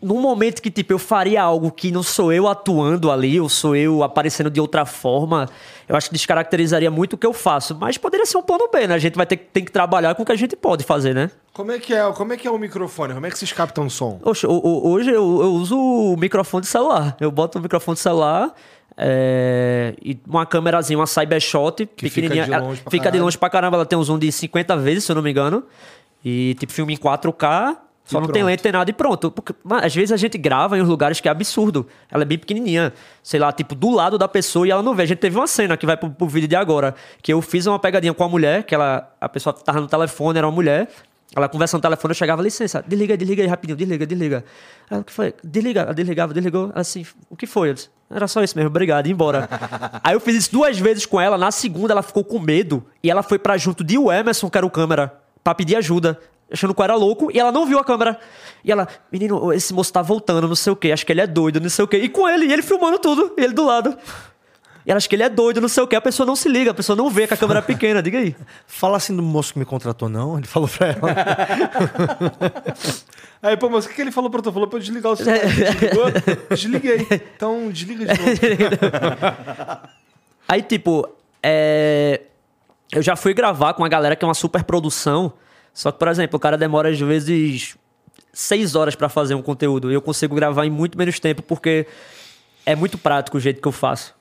num 0.04 0.20
momento 0.22 0.62
que, 0.62 0.70
tipo, 0.70 0.93
eu 0.93 0.99
faria 0.99 1.41
algo 1.41 1.72
que 1.72 1.91
não 1.91 2.04
sou 2.04 2.32
eu 2.32 2.47
atuando 2.47 3.10
ali, 3.12 3.39
ou 3.39 3.47
sou 3.47 3.76
eu 3.76 4.04
aparecendo 4.04 4.49
de 4.49 4.60
outra 4.60 4.86
forma, 4.86 5.47
eu 5.88 5.95
acho 5.95 6.10
que 6.10 6.14
descaracterizaria 6.14 6.91
muito 6.91 7.14
o 7.14 7.18
que 7.18 7.26
eu 7.26 7.34
faço. 7.34 7.76
Mas 7.80 7.97
poderia 7.97 8.26
ser 8.26 8.38
um 8.38 8.43
plano 8.43 8.70
B, 8.72 8.88
né? 8.88 8.95
A 8.95 8.99
gente 8.99 9.16
vai 9.16 9.26
ter 9.26 9.38
que, 9.38 9.45
tem 9.45 9.64
que 9.64 9.72
trabalhar 9.72 10.16
com 10.16 10.24
o 10.24 10.26
que 10.26 10.32
a 10.32 10.36
gente 10.36 10.56
pode 10.56 10.84
fazer, 10.84 11.14
né? 11.16 11.32
Como 11.54 11.72
é 11.72 11.80
que 11.80 11.93
é, 11.93 12.12
como 12.12 12.34
é 12.34 12.38
que 12.38 12.47
é 12.47 12.51
o 12.51 12.58
microfone? 12.58 13.14
Como 13.14 13.26
é 13.26 13.30
que 13.30 13.38
vocês 13.38 13.51
captam 13.51 13.86
o 13.86 13.89
som? 13.89 14.20
Oxe, 14.24 14.45
hoje 14.47 15.10
eu, 15.10 15.41
eu 15.41 15.54
uso 15.54 15.78
o 15.78 16.18
microfone 16.18 16.62
de 16.62 16.68
celular. 16.68 17.16
Eu 17.20 17.32
boto 17.32 17.60
o 17.60 17.62
microfone 17.62 17.95
de 17.95 18.01
celular 18.01 18.54
é, 18.97 19.95
e 20.01 20.20
uma 20.28 20.45
câmerazinha, 20.45 20.97
uma 20.99 21.08
Cybershot 21.08 21.86
Que 21.95 22.10
fica 22.10 22.28
pequenininha. 22.28 22.45
de 22.45 22.54
Ela 22.54 22.64
longe 22.64 22.82
pra 22.82 22.91
fica 22.91 23.12
de 23.12 23.20
longe 23.20 23.38
pra 23.38 23.49
caramba. 23.49 23.78
Ela 23.78 23.86
tem 23.86 23.97
um 23.97 24.04
zoom 24.04 24.20
de 24.20 24.32
50 24.32 24.78
vezes, 24.78 25.04
se 25.04 25.12
eu 25.12 25.16
não 25.16 25.22
me 25.24 25.32
engano. 25.32 25.64
E 26.24 26.56
tipo, 26.60 26.72
filme 26.72 26.93
em 26.93 26.97
4K. 26.97 27.78
Só 28.06 28.18
E 28.18 28.22
não 28.22 28.28
tem 28.28 28.41
pronto. 28.41 28.45
lente, 28.45 28.64
tem 28.64 28.72
nada 28.72 28.89
e 28.89 28.93
pronto. 28.93 29.32
Porque, 29.32 29.54
mas, 29.64 29.86
às 29.86 29.95
vezes 29.95 30.12
a 30.12 30.18
gente 30.18 30.38
grava 30.38 30.78
em 30.78 30.82
uns 30.82 30.89
lugares 30.89 31.22
que 31.22 31.28
é 31.28 31.32
absurdo. 31.32 31.88
Ela 32.12 32.24
é 32.24 32.26
bem 32.26 32.38
pequenininha. 32.38 32.93
Sei 33.22 33.39
lá, 33.39 33.51
tipo, 33.51 33.76
do 33.76 33.89
lado 33.91 34.18
da 34.18 34.28
pessoa 34.28 34.68
e 34.68 34.72
ela 34.72 34.84
não 34.84 34.93
vê. 34.93 35.04
A 35.04 35.06
gente 35.06 35.20
teve 35.20 35.38
uma 35.38 35.47
cena 35.47 35.78
que 35.78 35.86
vai 35.86 35.95
pro, 35.95 36.10
pro 36.10 36.28
vídeo 36.28 36.47
de 36.47 36.56
agora. 36.56 36.93
Que 37.22 37.32
eu 37.32 37.41
fiz 37.41 37.66
uma 37.66 37.80
pegadinha 37.80 38.14
com 38.14 38.24
a 38.24 38.30
mulher, 38.30 38.64
que 38.64 38.76
ela, 38.76 39.10
a 39.20 39.30
pessoa 39.30 39.54
tava 39.54 39.80
no 39.80 39.88
telefone, 39.88 40.38
era 40.38 40.47
uma 40.47 40.54
mulher. 40.54 40.89
Ela 41.36 41.49
conversando 41.49 41.80
no 41.80 41.82
telefone, 41.82 42.12
eu 42.12 42.16
chegava, 42.16 42.43
licença, 42.43 42.84
desliga, 42.88 43.18
desliga 43.18 43.41
aí 43.41 43.47
rapidinho, 43.47 43.76
desliga, 43.76 44.06
desliga. 44.06 44.45
Ela, 44.89 45.01
o 45.01 45.04
que 45.04 45.12
foi? 45.12 45.34
Desliga, 45.43 45.82
ela 45.82 45.93
desligava, 45.93 46.32
desligou. 46.32 46.66
Ela 46.66 46.82
assim, 46.82 47.04
o 47.28 47.36
que 47.36 47.47
foi? 47.47 47.70
Eu 47.70 47.74
disse, 47.74 47.89
era 48.08 48.28
só 48.28 48.43
isso 48.43 48.56
mesmo, 48.56 48.70
obrigado, 48.70 49.08
ia 49.08 49.14
embora. 49.14 49.49
aí 50.04 50.14
eu 50.14 50.20
fiz 50.20 50.36
isso 50.36 50.51
duas 50.51 50.78
vezes 50.78 51.08
com 51.08 51.20
ela, 51.20 51.36
na 51.36 51.49
segunda 51.49 51.91
ela 51.91 52.04
ficou 52.04 52.24
com 52.24 52.38
medo 52.38 52.86
e 53.01 53.10
ela 53.10 53.24
foi 53.24 53.39
pra 53.39 53.58
junto 53.58 53.84
de 53.84 53.97
o 53.97 54.12
Emerson, 54.12 54.47
que 54.47 54.58
era 54.60 54.66
o 54.66 54.70
câmera, 54.70 55.12
pra 55.43 55.56
pedir 55.56 55.76
ajuda. 55.76 56.20
Achando 56.54 56.74
que 56.74 56.80
eu 56.80 56.84
era 56.84 56.95
louco, 56.95 57.32
e 57.32 57.39
ela 57.39 57.51
não 57.51 57.66
viu 57.66 57.80
a 57.80 57.84
câmera. 57.84 58.20
E 58.64 58.72
ela, 58.72 58.88
menino, 59.12 59.51
esse 59.51 59.74
moço 59.74 59.91
tá 59.91 60.04
voltando, 60.04 60.47
não 60.47 60.56
sei 60.56 60.72
o 60.72 60.76
quê, 60.76 60.91
acho 60.91 61.06
que 61.06 61.12
ele 61.12 61.22
é 61.22 61.28
doido, 61.28 61.60
não 61.60 61.70
sei 61.70 61.84
o 61.84 61.88
quê. 61.88 61.97
E 61.97 62.08
com 62.08 62.30
ele, 62.30 62.45
e 62.45 62.54
ele 62.54 62.62
filmando 62.62 62.99
tudo, 62.99 63.34
e 63.38 63.43
ele 63.43 63.54
do 63.54 63.66
lado. 63.66 63.97
E 64.86 64.91
ela 64.91 64.97
acha 64.97 65.08
que 65.08 65.16
ele 65.16 65.24
é 65.24 65.30
doido, 65.30 65.62
não 65.62 65.70
sei 65.70 65.82
o 65.82 65.88
quê. 65.88 65.95
A 65.95 66.01
pessoa 66.01 66.28
não 66.28 66.36
se 66.36 66.49
liga, 66.49 66.72
a 66.72 66.74
pessoa 66.74 66.93
não 66.95 67.10
vê 67.10 67.26
que 67.26 67.34
a 67.34 67.38
câmera 67.38 67.60
é 67.60 67.62
pequena, 67.62 68.04
diga 68.04 68.18
aí. 68.18 68.36
Fala 68.68 68.97
assim 68.97 69.16
do 69.16 69.24
moço 69.24 69.54
que 69.54 69.60
me 69.60 69.64
contratou, 69.66 70.10
não? 70.10 70.38
Ele 70.38 70.45
falou 70.45 70.68
pra 70.68 70.88
ela. 70.88 70.99
Aí, 73.41 73.56
pô, 73.58 73.70
mas 73.70 73.86
o 73.86 73.89
que, 73.89 73.95
que 73.95 74.01
ele 74.01 74.12
falou 74.12 74.30
pra 74.30 74.41
tu? 74.41 74.51
Falou 74.54 74.70
pra 74.70 74.78
eu 74.78 74.82
desligar 74.82 75.12
o 75.12 75.16
celular. 75.18 75.41
Desligou? 75.51 76.06
Desliguei. 76.49 77.08
Então, 77.36 77.70
desliga 77.70 78.06
de 78.06 78.22
novo. 78.22 78.32
Aí, 80.47 80.62
tipo, 80.62 81.10
é, 81.41 82.22
eu 82.93 83.01
já 83.01 83.18
fui 83.18 83.34
gravar 83.34 83.74
com 83.74 83.84
a 83.84 83.89
galera 83.89 84.16
que 84.16 84.24
é 84.24 84.28
uma 84.28 84.34
super 84.34 84.64
produção. 84.64 85.34
Só 85.74 85.92
que, 85.92 86.00
por 86.00 86.08
exemplo, 86.08 86.38
o 86.38 86.40
cara 86.40 86.58
demora 86.58 86.90
às 86.90 87.00
vezes 87.00 87.76
seis 88.32 88.76
horas 88.76 88.96
pra 88.96 89.10
fazer 89.10 89.36
um 89.36 89.42
conteúdo. 89.42 89.92
E 89.92 89.94
eu 89.96 90.02
consigo 90.02 90.36
gravar 90.36 90.66
em 90.66 90.70
muito 90.70 90.98
menos 90.98 91.20
tempo 91.20 91.42
porque 91.42 91.88
é 92.66 92.76
muito 92.76 92.98
prático 92.98 93.38
o 93.38 93.40
jeito 93.40 93.62
que 93.62 93.68
eu 93.68 93.72
faço. 93.72 94.14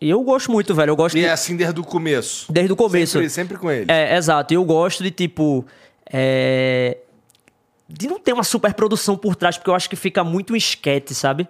E 0.00 0.10
eu 0.10 0.20
gosto 0.22 0.50
muito, 0.50 0.74
velho. 0.74 0.90
Eu 0.90 0.96
gosto 0.96 1.16
E 1.16 1.20
de- 1.20 1.26
é 1.26 1.30
assim 1.30 1.56
desde 1.56 1.80
o 1.80 1.84
começo. 1.84 2.50
desde 2.52 2.72
o 2.72 2.76
começo. 2.76 3.12
Sempre, 3.12 3.30
sempre 3.30 3.58
com 3.58 3.70
ele. 3.70 3.90
É, 3.90 4.16
exato. 4.16 4.52
E 4.52 4.56
eu 4.56 4.64
gosto 4.64 5.02
de, 5.02 5.10
tipo. 5.10 5.64
é, 6.12 6.98
De 7.88 8.08
não 8.08 8.18
ter 8.18 8.32
uma 8.32 8.42
super 8.44 8.72
produção 8.74 9.16
por 9.16 9.36
trás, 9.36 9.56
porque 9.58 9.68
eu 9.70 9.74
acho 9.74 9.88
que 9.88 9.96
fica 9.96 10.24
muito 10.24 10.52
um 10.54 10.56
esquete, 10.56 11.14
sabe? 11.14 11.46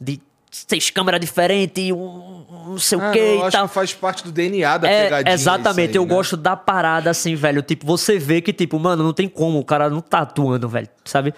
De 0.00 0.20
seis 0.50 0.90
câmeras 0.90 1.20
diferentes, 1.20 1.90
um 1.92 2.44
não 2.66 2.78
sei 2.78 2.98
Ah, 3.00 3.08
o 3.08 3.12
quê 3.12 3.18
eu 3.18 3.38
e 3.38 3.42
acho 3.42 3.50
tal. 3.52 3.68
que 3.68 3.74
faz 3.74 3.92
parte 3.94 4.24
do 4.24 4.32
DNA 4.32 4.78
da 4.78 4.88
É, 4.88 5.04
pegadinha. 5.04 5.34
exatamente, 5.34 5.90
aí, 5.90 5.96
eu 5.96 6.02
né? 6.06 6.14
gosto 6.14 6.36
da 6.36 6.56
parada 6.56 7.10
assim, 7.10 7.34
velho. 7.34 7.62
Tipo, 7.62 7.86
você 7.86 8.18
vê 8.18 8.40
que, 8.40 8.52
tipo, 8.52 8.78
mano, 8.78 9.02
não 9.02 9.12
tem 9.12 9.28
como, 9.28 9.58
o 9.58 9.64
cara 9.64 9.88
não 9.90 10.00
tá 10.00 10.18
atuando, 10.20 10.68
velho, 10.68 10.88
sabe? 11.04 11.34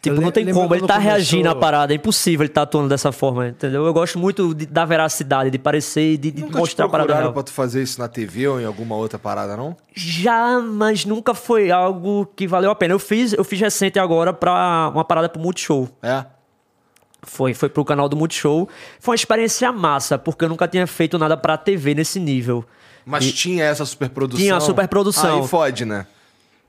Tipo, 0.00 0.20
não 0.20 0.32
tem 0.32 0.52
como, 0.52 0.74
ele 0.74 0.84
tá 0.84 0.98
reagindo 0.98 1.42
à 1.48 1.52
começou- 1.52 1.60
parada, 1.60 1.92
é 1.92 1.96
impossível 1.96 2.42
ele 2.42 2.52
tá 2.52 2.62
atuando 2.62 2.88
dessa 2.88 3.12
forma, 3.12 3.46
entendeu? 3.46 3.86
Eu 3.86 3.92
gosto 3.94 4.18
muito 4.18 4.52
de- 4.52 4.66
da 4.66 4.84
veracidade, 4.84 5.48
de 5.48 5.58
parecer 5.60 6.14
e 6.14 6.16
de, 6.16 6.32
de 6.32 6.44
mostrar 6.44 6.86
a 6.86 6.88
parada 6.88 7.14
real. 7.14 7.32
pra 7.32 7.44
tu 7.44 7.52
fazer 7.52 7.84
isso 7.84 8.00
na 8.00 8.08
TV 8.08 8.48
ou 8.48 8.60
em 8.60 8.64
alguma 8.64 8.96
outra 8.96 9.16
parada, 9.16 9.56
não? 9.56 9.76
Já, 9.94 10.58
mas 10.58 11.04
nunca 11.04 11.34
foi 11.34 11.70
algo 11.70 12.26
que 12.34 12.48
valeu 12.48 12.72
a 12.72 12.74
pena. 12.74 12.92
Eu 12.94 12.98
fiz, 12.98 13.32
eu 13.32 13.44
fiz 13.44 13.60
recente 13.60 13.96
agora 13.96 14.32
pra 14.32 14.90
uma 14.92 15.04
parada 15.04 15.28
pro 15.28 15.40
Multishow. 15.40 15.88
É? 16.02 16.24
Foi, 17.22 17.54
foi 17.54 17.68
pro 17.68 17.84
canal 17.84 18.08
do 18.08 18.16
Multishow. 18.16 18.68
Foi 18.98 19.12
uma 19.12 19.16
experiência 19.16 19.70
massa, 19.72 20.18
porque 20.18 20.44
eu 20.44 20.48
nunca 20.48 20.66
tinha 20.66 20.86
feito 20.86 21.18
nada 21.18 21.36
pra 21.36 21.56
TV 21.56 21.94
nesse 21.94 22.18
nível. 22.18 22.64
Mas 23.04 23.32
tinha 23.32 23.64
essa 23.64 23.84
superprodução? 23.84 24.42
Tinha 24.42 24.56
a 24.56 24.60
superprodução. 24.60 25.42
Aí 25.42 25.48
fode, 25.48 25.84
né? 25.84 26.06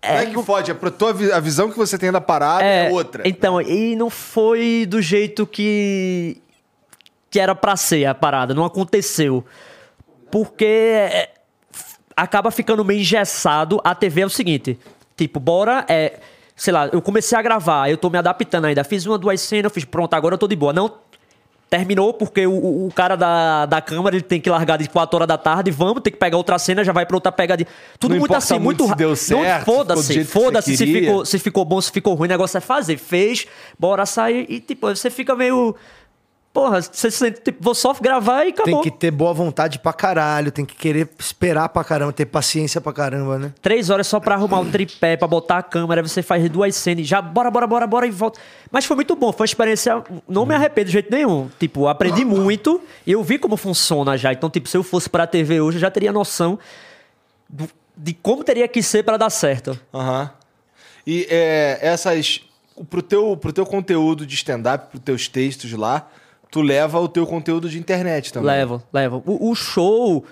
não 0.03 0.09
é 0.15 0.25
que 0.25 0.43
fode, 0.43 0.69
é 0.69 0.73
pra 0.73 0.91
tua, 0.91 1.11
a 1.33 1.39
visão 1.39 1.71
que 1.71 1.77
você 1.77 1.97
tem 1.97 2.11
da 2.11 2.19
parada 2.19 2.63
é, 2.63 2.91
outra. 2.91 3.23
Então, 3.25 3.61
e 3.61 3.95
não 3.95 4.09
foi 4.09 4.85
do 4.87 5.01
jeito 5.01 5.47
que 5.47 6.37
que 7.29 7.39
era 7.39 7.55
pra 7.55 7.75
ser 7.75 8.05
a 8.05 8.13
parada, 8.13 8.53
não 8.53 8.63
aconteceu. 8.65 9.43
Porque 10.29 10.65
é, 10.65 11.29
f- 11.73 11.95
acaba 12.15 12.51
ficando 12.51 12.83
meio 12.85 12.99
engessado. 12.99 13.81
A 13.83 13.95
TV 13.95 14.21
é 14.21 14.25
o 14.25 14.29
seguinte, 14.29 14.77
tipo, 15.17 15.39
bora 15.39 15.83
é, 15.87 16.19
sei 16.55 16.71
lá, 16.73 16.87
eu 16.91 17.01
comecei 17.01 17.37
a 17.37 17.41
gravar, 17.41 17.89
eu 17.89 17.97
tô 17.97 18.09
me 18.09 18.17
adaptando 18.17 18.65
ainda, 18.65 18.83
fiz 18.83 19.05
uma 19.05 19.17
duas 19.17 19.41
cenas, 19.41 19.65
eu 19.65 19.69
fiz 19.71 19.85
pronto, 19.85 20.13
agora 20.13 20.35
eu 20.35 20.37
tô 20.37 20.47
de 20.47 20.55
boa. 20.55 20.71
Não 20.73 20.91
terminou 21.69 22.13
porque 22.13 22.45
o, 22.45 22.85
o- 22.85 22.91
cara 22.93 23.15
da, 23.15 23.65
da 23.65 23.81
câmera 23.81 24.15
ele 24.15 24.21
tem 24.23 24.39
que 24.39 24.47
largar 24.47 24.77
de 24.77 24.87
4 24.87 25.15
horas 25.15 25.27
da 25.27 25.39
tarde, 25.39 25.71
vamos, 25.71 26.03
tem 26.03 26.13
que 26.13 26.19
pegar 26.19 26.37
outra 26.37 26.59
cena, 26.59 26.83
já 26.83 26.93
vai 26.93 27.03
pra 27.03 27.17
outra 27.17 27.31
pegadinha. 27.31 27.67
Tudo 27.99 28.11
Não 28.11 28.19
muito 28.19 28.35
assim, 28.35 28.59
muito 28.59 28.63
muito 28.63 28.83
se 28.83 28.89
ra- 28.91 28.95
deu 28.95 29.15
certo, 29.15 29.65
Foda-se, 29.65 30.23
foda-se 30.23 30.77
se 30.77 30.85
ficou, 30.85 31.25
se 31.25 31.39
ficou 31.39 31.65
bom, 31.65 31.81
se 31.81 31.91
ficou 31.91 32.13
ruim, 32.13 32.27
o 32.27 32.29
negócio 32.29 32.57
é 32.57 32.61
fazer. 32.61 32.97
Fez, 32.97 33.47
bora 33.79 34.05
sair 34.05 34.45
e, 34.47 34.59
tipo, 34.59 34.87
você 34.87 35.09
fica 35.09 35.33
meio. 35.35 35.75
Porra, 36.53 36.79
você 36.83 37.09
sente, 37.09 37.41
tipo, 37.41 37.63
vou 37.63 37.73
só 37.73 37.91
gravar 37.99 38.45
e 38.45 38.49
acabou. 38.49 38.81
Tem 38.83 38.91
que 38.91 38.95
ter 38.95 39.09
boa 39.09 39.33
vontade 39.33 39.79
pra 39.79 39.91
caralho, 39.91 40.51
tem 40.51 40.63
que 40.63 40.75
querer 40.75 41.09
esperar 41.17 41.67
pra 41.69 41.83
caramba, 41.83 42.13
ter 42.13 42.27
paciência 42.27 42.79
pra 42.79 42.93
caramba, 42.93 43.39
né? 43.39 43.53
Três 43.59 43.89
horas 43.89 44.05
só 44.05 44.19
pra 44.19 44.35
arrumar 44.35 44.59
o 44.59 44.65
tripé, 44.69 45.17
pra 45.17 45.27
botar 45.27 45.57
a 45.57 45.63
câmera, 45.63 46.01
aí 46.01 46.07
você 46.07 46.21
faz 46.21 46.47
duas 46.51 46.75
cenas 46.75 47.01
e 47.01 47.03
já 47.05 47.19
bora, 47.23 47.49
bora, 47.49 47.65
bora, 47.65 47.87
bora 47.87 48.05
e 48.05 48.11
volta. 48.11 48.39
Mas 48.71 48.85
foi 48.85 48.95
muito 48.95 49.15
bom, 49.15 49.31
foi 49.33 49.45
uma 49.45 49.45
experiência. 49.45 50.03
Não 50.29 50.45
me 50.45 50.53
arrependo 50.53 50.85
de 50.85 50.91
jeito 50.93 51.09
nenhum. 51.11 51.49
Tipo, 51.59 51.87
aprendi 51.87 52.23
muito 52.23 52.79
e 53.03 53.13
eu 53.13 53.23
vi 53.23 53.39
como 53.39 53.57
funciona 53.57 54.15
já. 54.15 54.31
Então, 54.31 54.47
tipo, 54.47 54.69
se 54.69 54.77
eu 54.77 54.83
fosse 54.83 55.09
pra 55.09 55.25
TV 55.25 55.59
hoje, 55.59 55.77
eu 55.77 55.81
já 55.81 55.89
teria 55.89 56.11
noção 56.13 56.59
do- 57.49 57.67
de 57.97 58.13
como 58.13 58.43
teria 58.43 58.67
que 58.67 58.83
ser 58.83 59.01
pra 59.03 59.17
dar 59.17 59.31
certo. 59.31 59.75
Aham. 59.91 60.29
E 61.07 61.25
é, 61.31 61.79
essas. 61.81 62.41
Pro 62.91 63.01
teu, 63.01 63.35
pro 63.37 63.51
teu 63.51 63.65
conteúdo 63.65 64.23
de 64.25 64.35
stand-up, 64.35 64.87
pros 64.89 65.01
teus 65.03 65.27
textos 65.27 65.71
lá, 65.73 66.07
tu 66.53 66.61
leva 66.61 66.99
o 66.99 67.07
teu 67.07 67.25
conteúdo 67.25 67.67
de 67.67 67.79
internet 67.79 68.31
também. 68.31 68.51
Levo, 68.51 68.83
levo. 68.93 69.23
O, 69.25 69.49
o 69.49 69.55
show 69.55 70.23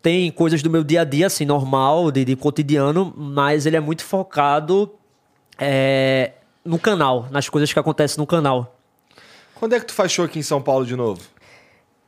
tem 0.00 0.30
coisas 0.30 0.62
do 0.62 0.70
meu 0.70 0.82
dia 0.82 1.02
a 1.02 1.04
dia, 1.04 1.26
assim, 1.26 1.44
normal, 1.44 2.10
de, 2.10 2.24
de 2.24 2.34
cotidiano, 2.34 3.12
mas 3.14 3.66
ele 3.66 3.76
é 3.76 3.80
muito 3.80 4.02
focado 4.02 4.90
é, 5.58 6.32
no 6.64 6.78
canal, 6.78 7.28
nas 7.30 7.46
coisas 7.46 7.70
que 7.70 7.78
acontecem 7.78 8.16
no 8.16 8.26
canal. 8.26 8.74
Quando 9.54 9.74
é 9.74 9.80
que 9.80 9.84
tu 9.84 9.92
faz 9.92 10.10
show 10.12 10.24
aqui 10.24 10.38
em 10.38 10.42
São 10.42 10.62
Paulo 10.62 10.86
de 10.86 10.96
novo? 10.96 11.20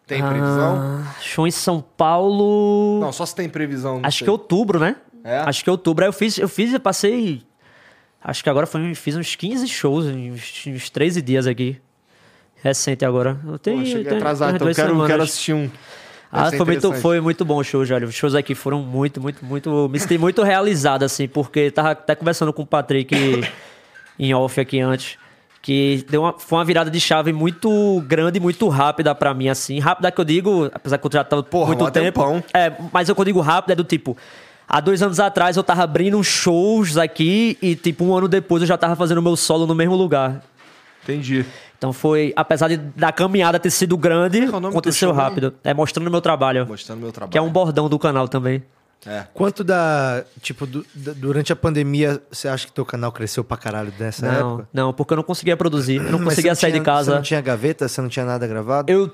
Tem 0.07 0.22
previsão? 0.22 0.78
Ah, 0.78 1.14
show 1.20 1.47
em 1.47 1.51
São 1.51 1.84
Paulo. 1.95 3.01
Não, 3.01 3.12
só 3.12 3.26
se 3.26 3.34
tem 3.34 3.51
previsão. 3.51 4.01
acho 4.03 4.18
sei. 4.18 4.24
que 4.24 4.30
é 4.30 4.32
outubro, 4.32 4.80
né? 4.80 4.97
É? 5.22 5.41
Acho 5.41 5.62
que 5.62 5.68
é 5.68 5.72
outubro. 5.72 6.05
Aí 6.05 6.09
eu 6.09 6.12
fiz, 6.12 6.39
eu 6.39 6.49
fiz 6.49 6.72
e 6.72 6.78
passei. 6.78 7.43
Acho 8.24 8.43
que 8.43 8.49
agora 8.49 8.66
foi, 8.66 8.95
fiz 8.95 9.14
uns 9.14 9.37
15 9.37 9.68
shows 9.68 10.07
em 10.07 10.32
uns, 10.32 10.64
uns 10.68 10.89
13 10.89 11.20
dias 11.20 11.47
aqui. 11.47 11.78
Recente 12.66 13.04
agora. 13.04 13.38
Eu 13.44 13.52
Pô, 13.52 13.58
tenho, 13.58 13.86
cheguei 13.86 14.04
tenho 14.04 14.16
atrasado, 14.16 14.56
então 14.56 14.66
duas 14.66 14.76
quero, 14.76 14.88
semanas. 14.88 15.10
quero 15.10 15.22
assistir 15.22 15.52
um. 15.52 15.70
Ah, 16.32 16.50
foi 16.50 16.66
muito, 16.66 16.92
foi 16.94 17.20
muito 17.20 17.44
bom 17.44 17.58
o 17.58 17.64
show, 17.64 17.84
Jálio. 17.84 18.08
Os 18.08 18.14
shows 18.14 18.34
aqui 18.34 18.56
foram 18.56 18.80
muito, 18.80 19.20
muito, 19.20 19.44
muito. 19.44 19.88
Me 19.88 20.00
senti 20.00 20.18
muito 20.18 20.42
realizado, 20.42 21.04
assim, 21.04 21.28
porque 21.28 21.70
tava 21.70 21.92
até 21.92 22.16
conversando 22.16 22.52
com 22.52 22.62
o 22.62 22.66
Patrick 22.66 23.14
em 24.18 24.34
off 24.34 24.60
aqui 24.60 24.80
antes. 24.80 25.16
Que 25.62 26.04
deu 26.10 26.22
uma, 26.22 26.32
foi 26.32 26.58
uma 26.58 26.64
virada 26.64 26.90
de 26.90 27.00
chave 27.00 27.32
muito 27.32 28.02
grande, 28.06 28.40
muito 28.40 28.68
rápida 28.68 29.14
pra 29.14 29.32
mim, 29.32 29.48
assim. 29.48 29.78
Rápida 29.78 30.10
que 30.10 30.20
eu 30.20 30.24
digo, 30.24 30.70
apesar 30.74 30.98
que 30.98 31.06
eu 31.06 31.12
já 31.12 31.22
tava 31.22 31.44
Porra, 31.44 31.68
muito 31.68 31.84
tempo. 31.90 32.20
tempão. 32.20 32.44
É, 32.52 32.72
mas 32.92 33.08
eu 33.08 33.14
quando 33.14 33.28
eu 33.28 33.32
digo 33.32 33.40
rápido 33.40 33.70
é 33.70 33.74
do 33.76 33.84
tipo. 33.84 34.16
Há 34.68 34.80
dois 34.80 35.00
anos 35.00 35.20
atrás 35.20 35.56
eu 35.56 35.62
tava 35.62 35.84
abrindo 35.84 36.22
shows 36.24 36.96
aqui 36.96 37.56
e, 37.62 37.76
tipo, 37.76 38.04
um 38.04 38.12
ano 38.12 38.26
depois 38.26 38.62
eu 38.62 38.66
já 38.66 38.76
tava 38.76 38.96
fazendo 38.96 39.22
meu 39.22 39.36
solo 39.36 39.66
no 39.66 39.74
mesmo 39.76 39.94
lugar. 39.94 40.42
Entendi. 41.04 41.46
Então 41.79 41.93
foi, 41.93 42.33
apesar 42.37 42.68
de, 42.68 42.77
da 42.77 43.12
caminhada 43.12 43.59
ter 43.59 43.70
sido 43.70 43.97
grande, 43.97 44.39
é 44.41 44.47
do 44.47 44.66
aconteceu 44.68 45.12
rápido. 45.12 45.55
É 45.62 45.74
mostrando 45.74 46.11
meu 46.11 46.20
trabalho. 46.20 46.66
Mostrando 46.66 47.01
meu 47.01 47.12
trabalho. 47.12 47.33
Que 47.33 47.39
é 47.39 47.43
um 47.43 47.51
bordão 47.51 47.89
do 47.89 47.99
canal 47.99 48.27
também. 48.29 48.62
É. 49.05 49.24
Quanto 49.35 49.62
da. 49.62 50.24
Tipo, 50.41 50.66
du- 50.66 50.85
da- 50.95 51.12
durante 51.12 51.53
a 51.53 51.57
pandemia, 51.57 52.20
você 52.33 52.49
acha 52.49 52.66
que 52.66 52.72
teu 52.72 52.85
canal 52.85 53.12
cresceu 53.12 53.45
pra 53.45 53.57
caralho 53.57 53.93
nessa 53.99 54.27
Não, 54.27 54.33
época? 54.55 54.68
não, 54.72 54.93
porque 54.93 55.12
eu 55.12 55.16
não 55.16 55.22
conseguia 55.22 55.57
produzir, 55.57 55.97
eu 55.97 56.11
não 56.11 56.18
Mas 56.18 56.31
conseguia 56.31 56.55
sair 56.57 56.70
tinha- 56.72 56.81
de 56.81 56.85
casa. 56.85 57.11
Você 57.12 57.14
não 57.16 57.22
tinha 57.22 57.41
gaveta? 57.41 57.87
Você 57.87 58.01
não 58.01 58.09
tinha 58.09 58.24
nada 58.24 58.47
gravado? 58.47 58.91
Eu 58.91 59.12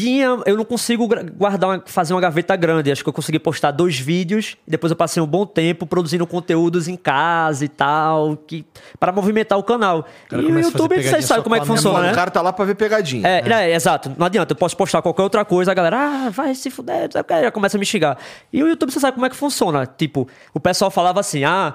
tinha, 0.00 0.26
eu 0.44 0.56
não 0.56 0.64
consigo 0.64 1.08
guardar, 1.36 1.70
uma- 1.70 1.82
fazer 1.86 2.12
uma 2.14 2.20
gaveta 2.20 2.56
grande. 2.56 2.90
Acho 2.90 3.02
que 3.04 3.08
eu 3.08 3.12
consegui 3.12 3.38
postar 3.38 3.70
dois 3.70 3.96
vídeos 3.98 4.56
e 4.66 4.70
depois 4.70 4.90
eu 4.90 4.96
passei 4.96 5.22
um 5.22 5.26
bom 5.26 5.46
tempo 5.46 5.86
produzindo 5.86 6.26
conteúdos 6.26 6.88
em 6.88 6.96
casa 6.96 7.64
e 7.64 7.68
tal, 7.68 8.36
que 8.36 8.64
para 8.98 9.12
movimentar 9.12 9.56
o 9.58 9.62
canal. 9.62 10.04
cara 10.28 10.42
E 10.42 10.46
o 10.46 10.58
YouTube, 10.58 11.00
vocês 11.00 11.24
sabem 11.24 11.42
como 11.44 11.54
é 11.54 11.60
que 11.60 11.66
funciona, 11.66 12.00
né? 12.00 12.12
O 12.12 12.14
cara 12.14 12.30
tá 12.30 12.42
lá 12.42 12.52
pra 12.52 12.64
ver 12.64 12.74
pegadinha. 12.74 13.26
É, 13.26 13.70
é, 13.70 13.74
exato. 13.74 14.12
Não 14.18 14.26
adianta. 14.26 14.52
Eu 14.52 14.56
posso 14.56 14.76
postar 14.76 15.00
qualquer 15.00 15.22
outra 15.22 15.44
coisa, 15.44 15.70
a 15.70 15.74
galera, 15.74 15.96
ah, 16.26 16.30
vai 16.30 16.54
se 16.54 16.70
fuder, 16.70 17.08
já 17.12 17.50
começa 17.52 17.76
a 17.76 17.80
me 17.80 17.86
xingar. 17.86 18.18
E 18.52 18.62
o 18.62 18.68
YouTube, 18.68 18.90
você 18.92 18.98
sabe 18.98 19.14
como 19.14 19.26
é 19.26 19.30
que 19.30 19.36
funciona. 19.36 19.86
Tipo, 19.86 20.28
o 20.52 20.58
pessoal 20.58 20.90
falava 20.90 21.20
assim, 21.20 21.44
ah. 21.44 21.74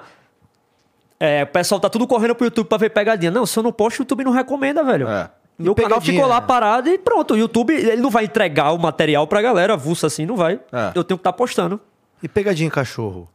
É, 1.18 1.42
o 1.42 1.46
pessoal 1.48 1.78
tá 1.78 1.90
tudo 1.90 2.06
correndo 2.06 2.34
pro 2.34 2.46
YouTube 2.46 2.66
pra 2.66 2.78
ver 2.78 2.90
pegadinha. 2.90 3.30
Não, 3.30 3.44
se 3.44 3.58
eu 3.58 3.62
não 3.62 3.72
posto, 3.72 3.98
o 3.98 4.02
YouTube 4.02 4.24
não 4.24 4.32
recomenda, 4.32 4.82
velho. 4.82 5.06
É. 5.08 5.30
Meu 5.60 5.74
canal 5.74 6.00
ficou 6.00 6.26
lá 6.26 6.40
parado 6.40 6.88
e 6.88 6.98
pronto. 6.98 7.34
O 7.34 7.36
YouTube, 7.36 7.74
ele 7.74 8.00
não 8.00 8.10
vai 8.10 8.24
entregar 8.24 8.72
o 8.72 8.78
material 8.78 9.26
pra 9.26 9.42
galera, 9.42 9.74
avulso 9.74 10.06
assim, 10.06 10.26
não 10.26 10.36
vai. 10.36 10.60
É. 10.72 10.92
Eu 10.94 11.04
tenho 11.04 11.18
que 11.18 11.20
estar 11.20 11.32
postando. 11.32 11.80
E 12.22 12.28
pegadinha 12.28 12.66
em 12.66 12.70
cachorro? 12.70 13.28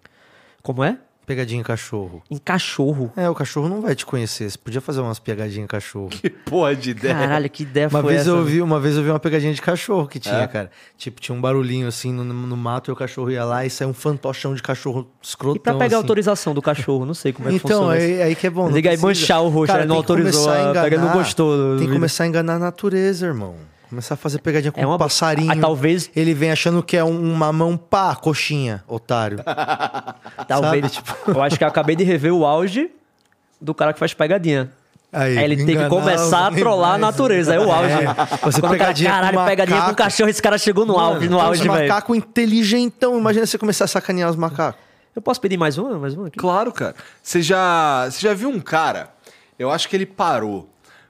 Como 0.62 0.84
é? 0.84 0.98
Pegadinha 1.26 1.60
em 1.60 1.64
cachorro. 1.64 2.22
Em 2.30 2.38
cachorro. 2.38 3.12
É, 3.18 3.28
o 3.30 3.34
cachorro 3.34 3.68
não 3.68 3.82
vai 3.82 3.96
te 3.96 4.06
conhecer. 4.06 4.50
Você 4.50 4.58
podia 4.58 4.80
fazer 4.80 5.02
umas 5.02 5.18
pegadinhas 5.18 5.64
em 5.64 5.68
cachorro. 5.68 6.10
Que 6.10 6.30
porra 6.30 6.76
de 6.76 6.92
ideia. 6.92 7.14
Caralho, 7.16 7.50
que 7.50 7.64
ideia 7.64 7.88
Uma 7.88 8.02
foi 8.02 8.10
vez, 8.14 8.22
essa? 8.22 8.30
eu 8.30 8.36
velho? 8.38 8.46
vi, 8.48 8.62
uma 8.62 8.80
vez 8.80 8.96
eu 8.96 9.04
vi 9.04 9.10
uma 9.10 9.20
pegadinha 9.20 9.54
de 9.54 9.62
cachorro 9.62 10.08
que 10.08 10.20
tinha, 10.20 10.36
É? 10.42 10.48
cara. 10.48 10.70
Tipo, 10.98 11.20
tinha 11.20 11.36
um 11.36 11.42
barulhinho 11.42 11.88
assim 11.88 12.12
no, 12.14 12.24
no 12.24 12.56
mato 12.58 12.92
e 12.92 12.94
o 12.94 12.96
cachorro 12.96 13.32
ia 13.32 13.44
lá 13.44 13.66
e 13.66 13.70
saiu 13.70 13.90
um 13.90 13.94
fantochão 13.94 14.54
de 14.54 14.62
cachorro 14.62 15.08
escrotão. 15.22 15.56
E 15.56 15.60
pra 15.60 15.74
pegar 15.74 15.84
a 15.84 15.88
assim. 15.88 15.96
autorização 15.96 16.54
do 16.54 16.62
cachorro, 16.62 17.06
não 17.06 17.14
sei 17.14 17.34
como 17.34 17.48
é 17.50 17.52
que 17.52 17.58
Então, 17.58 17.70
funciona. 17.86 17.98
isso. 17.98 18.06
aí, 18.06 18.22
aí 18.22 18.36
que 18.36 18.46
é 18.48 18.50
bom. 18.50 18.68
não 18.68 18.72
Liga 18.76 18.90
aí, 18.92 18.98
precisa. 18.98 19.08
manchar 19.08 19.42
o 19.44 19.50
rosto, 19.50 19.68
Cara, 19.72 19.80
ele 19.82 19.88
não 19.90 19.96
autorizou, 19.96 20.50
a 20.50 20.74
pega- 20.74 20.98
não 21.00 21.12
gostou 21.12 21.56
Tem 21.70 21.74
que 21.74 21.80
vídeo. 21.86 21.94
começar 21.96 22.24
a 22.26 22.28
enganar 22.28 22.56
a 22.56 22.60
natureza, 22.60 23.26
irmão. 23.26 23.56
Começar 23.90 24.16
a 24.16 24.18
fazer 24.18 24.40
pegadinha 24.40 24.72
com 24.72 24.80
É 24.82 24.86
uma- 24.86 24.96
um 24.96 24.98
passarinho. 24.98 25.52
Ah, 25.52 25.56
talvez- 25.56 26.10
Ele 26.16 26.34
vem 26.34 26.52
achando 26.52 26.82
que 26.82 26.98
é 26.98 27.04
um, 27.04 27.10
um 27.32 27.34
mamão, 27.36 27.78
pá, 27.78 28.16
coxinha, 28.16 28.84
otário. 28.88 29.40
Talvez, 30.48 30.92
tipo, 30.94 31.14
eu 31.28 31.42
acho 31.42 31.58
que 31.58 31.64
eu 31.64 31.68
acabei 31.68 31.96
de 31.96 32.04
rever 32.04 32.34
o 32.34 32.46
auge 32.46 32.90
do 33.62 33.74
cara 33.74 33.94
que 33.94 34.00
faz 34.00 34.14
pegadinha. 34.14 34.72
Aí, 35.14 35.38
Aí 35.38 35.44
ele 35.46 35.66
tem 35.66 35.78
que 35.78 35.88
começar 35.88 36.48
a 36.48 36.52
trollar 36.52 36.96
a 36.96 36.98
natureza, 36.98 37.54
é 37.56 37.60
o 37.60 37.72
auge. 37.72 37.94
Você 37.96 38.06
Quando 38.42 38.56
o 38.58 38.62
cara, 38.62 38.70
pegadinha 38.72 39.10
com 39.12 39.16
caralho, 39.16 39.46
pegadinha 39.46 39.78
com 39.78 39.82
macaco. 39.88 39.98
cachorro, 40.04 40.30
esse 40.30 40.42
cara 40.42 40.58
chegou 40.58 40.86
no 40.86 41.00
auge, 41.00 41.30
no 41.30 41.40
auge, 41.40 41.62
velho. 41.66 41.88
macaco 41.88 42.14
inteligentão. 42.14 43.18
Imagina 43.18 43.46
você 43.46 43.58
começar 43.58 43.86
a 43.86 43.88
sacanear 43.88 44.30
os 44.30 44.36
macacos. 44.36 44.82
Eu 45.16 45.22
posso 45.22 45.40
pedir 45.40 45.56
mais 45.58 45.78
uma? 45.78 45.98
Mais 45.98 46.14
uma 46.16 46.28
aqui? 46.28 46.38
Claro, 46.38 46.70
cara. 46.74 46.96
Você 47.24 47.42
já, 47.42 48.10
você 48.12 48.20
já 48.28 48.34
viu 48.34 48.50
um 48.50 48.60
cara? 48.60 49.10
Eu 49.58 49.72
acho 49.72 49.88
que 49.88 49.96
ele 49.96 50.06
parou, 50.06 50.68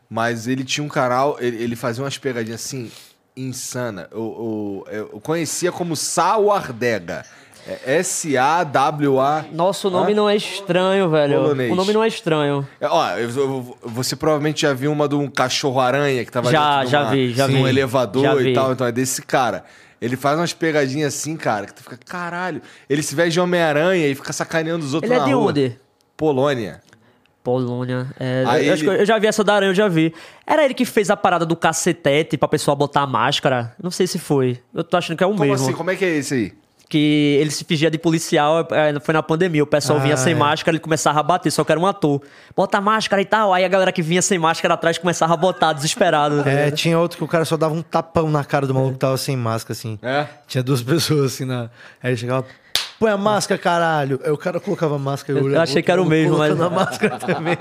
mas 0.09 0.47
ele 0.47 0.63
tinha 0.63 0.83
um 0.83 0.89
canal, 0.89 1.37
ele, 1.39 1.61
ele 1.63 1.75
fazia 1.75 2.03
umas 2.03 2.17
pegadinhas 2.17 2.63
assim, 2.63 2.91
insana. 3.35 4.07
Eu, 4.11 4.85
eu, 4.91 5.09
eu 5.13 5.19
conhecia 5.21 5.71
como 5.71 5.95
Sauardega. 5.95 7.25
É 7.67 7.97
S-A-W-A. 7.97 9.45
Nossa, 9.51 9.87
o 9.87 9.91
nome 9.91 10.13
não 10.13 10.29
é 10.29 10.35
estranho, 10.35 11.09
velho. 11.09 11.41
Polonês. 11.41 11.71
O 11.71 11.75
nome 11.75 11.93
não 11.93 12.03
é 12.03 12.07
estranho. 12.07 12.67
É, 12.79 12.87
Ó, 12.87 13.09
eu- 13.17 13.77
você 13.81 14.15
provavelmente 14.15 14.61
já 14.61 14.73
viu 14.73 14.91
uma 14.91 15.07
de 15.09 15.15
um 15.15 15.27
cachorro-aranha 15.27 16.23
que 16.23 16.31
tava 16.31 16.51
Já, 16.51 16.85
já 16.85 17.01
uma- 17.03 17.11
vi, 17.11 17.33
já 17.33 17.45
um 17.45 17.47
vi. 17.47 17.63
elevador 17.67 18.21
Já 18.23 18.35
e 18.35 18.43
vi. 18.43 18.53
tal. 18.53 18.71
Então 18.71 18.85
é 18.85 18.91
desse 18.91 19.21
cara. 19.23 19.65
Ele 19.99 20.15
faz 20.15 20.37
umas 20.37 20.53
pegadinhas 20.53 21.15
assim, 21.15 21.35
cara, 21.35 21.65
que 21.65 21.73
tu 21.73 21.81
fica, 21.81 21.97
caralho. 22.05 22.61
Ele 22.87 23.01
se 23.01 23.15
veste 23.15 23.31
de 23.31 23.39
Homem-Aranha 23.39 24.07
e 24.07 24.13
fica 24.13 24.31
sacaneando 24.31 24.85
os 24.85 24.93
outros 24.93 25.11
Ele 25.11 25.19
é 25.19 25.23
de 25.25 25.33
onde? 25.33 25.79
Polônia. 26.15 26.81
Polônia. 27.45 28.07
É, 28.19 28.43
eu, 28.67 28.73
acho 28.73 28.83
que 28.83 28.89
ele- 28.89 29.01
eu 29.01 29.05
já 29.05 29.19
vi 29.19 29.27
essa 29.27 29.43
da 29.43 29.53
aranha, 29.53 29.69
eu 29.69 29.75
já 29.75 29.87
vi. 29.87 30.11
Era 30.47 30.65
ele 30.65 30.73
que 30.73 30.83
fez 30.83 31.09
a 31.11 31.15
parada 31.15 31.45
do 31.45 31.55
cacetete 31.55 32.37
pra 32.37 32.47
pessoa 32.47 32.75
botar 32.75 33.01
a 33.01 33.07
máscara? 33.07 33.73
Não 33.81 33.91
sei 33.91 34.07
se 34.07 34.17
foi. 34.17 34.59
Eu 34.73 34.83
tô 34.83 34.97
achando 34.97 35.15
que 35.15 35.23
é 35.23 35.27
o 35.27 35.29
Como 35.31 35.41
mesmo. 35.45 35.63
assim? 35.67 35.73
Como 35.73 35.91
é 35.91 35.95
que 35.95 36.03
é 36.03 36.17
esse 36.17 36.33
aí? 36.33 36.53
que 36.87 37.37
ele 37.41 37.49
se 37.49 37.63
fingia 37.63 37.89
de 37.89 37.97
policial, 37.97 38.59
é, 38.71 38.99
foi 38.99 39.11
na 39.11 39.23
pandemia. 39.23 39.63
O 39.63 39.65
pessoal 39.67 39.97
Ah, 39.97 40.03
vinha 40.03 40.15
sem 40.15 40.33
é. 40.33 40.35
máscara, 40.35 40.75
ele 40.75 40.79
começava 40.79 41.19
a 41.19 41.23
bater, 41.23 41.49
só 41.49 41.63
que 41.63 41.71
era 41.71 41.81
um 41.81 41.85
ator. 41.85 42.21
Bota 42.55 42.77
a 42.77 42.81
máscara 42.81 43.19
e 43.23 43.25
tal. 43.25 43.51
Aí 43.51 43.65
a 43.65 43.67
galera 43.67 43.91
que 43.91 44.03
vinha 44.03 44.21
sem 44.21 44.37
máscara 44.37 44.75
atrás 44.75 44.95
começava 44.99 45.33
a 45.33 45.37
botar, 45.37 45.73
desesperado. 45.73 46.47
É, 46.47 46.69
tinha 46.69 46.97
outro 46.99 47.17
que 47.17 47.23
o 47.23 47.27
cara 47.27 47.43
só 47.43 47.57
dava 47.57 47.73
um 47.73 47.81
tapão 47.81 48.29
na 48.29 48.43
cara 48.43 48.67
do 48.67 48.73
maluco 48.75 48.93
que 48.93 48.99
tava 48.99 49.17
sem 49.17 49.35
máscara, 49.35 49.73
assim. 49.73 49.97
É? 50.01 50.27
Tinha 50.47 50.63
duas 50.63 50.81
pessoas 50.83 51.33
assim 51.33 51.43
na. 51.43 51.71
Aí 52.03 52.11
ele 52.11 52.17
chegava, 52.17 52.45
põe 52.99 53.11
a 53.11 53.17
máscara, 53.17 53.59
caralho. 53.59 54.19
Aí 54.23 54.31
o 54.31 54.37
cara 54.37 54.59
colocava 54.59 54.95
a 54.95 54.99
máscara 54.99 55.37
e 55.39 55.41
Eu 55.41 55.45
olhava, 55.45 55.63
achei 55.63 55.81
que 55.81 55.91
era 55.91 56.01
o 56.01 56.05
mesmo, 56.05 56.37
mas- 56.37 56.59
a 56.59 56.69
máscara 56.69 57.17
também. 57.19 57.57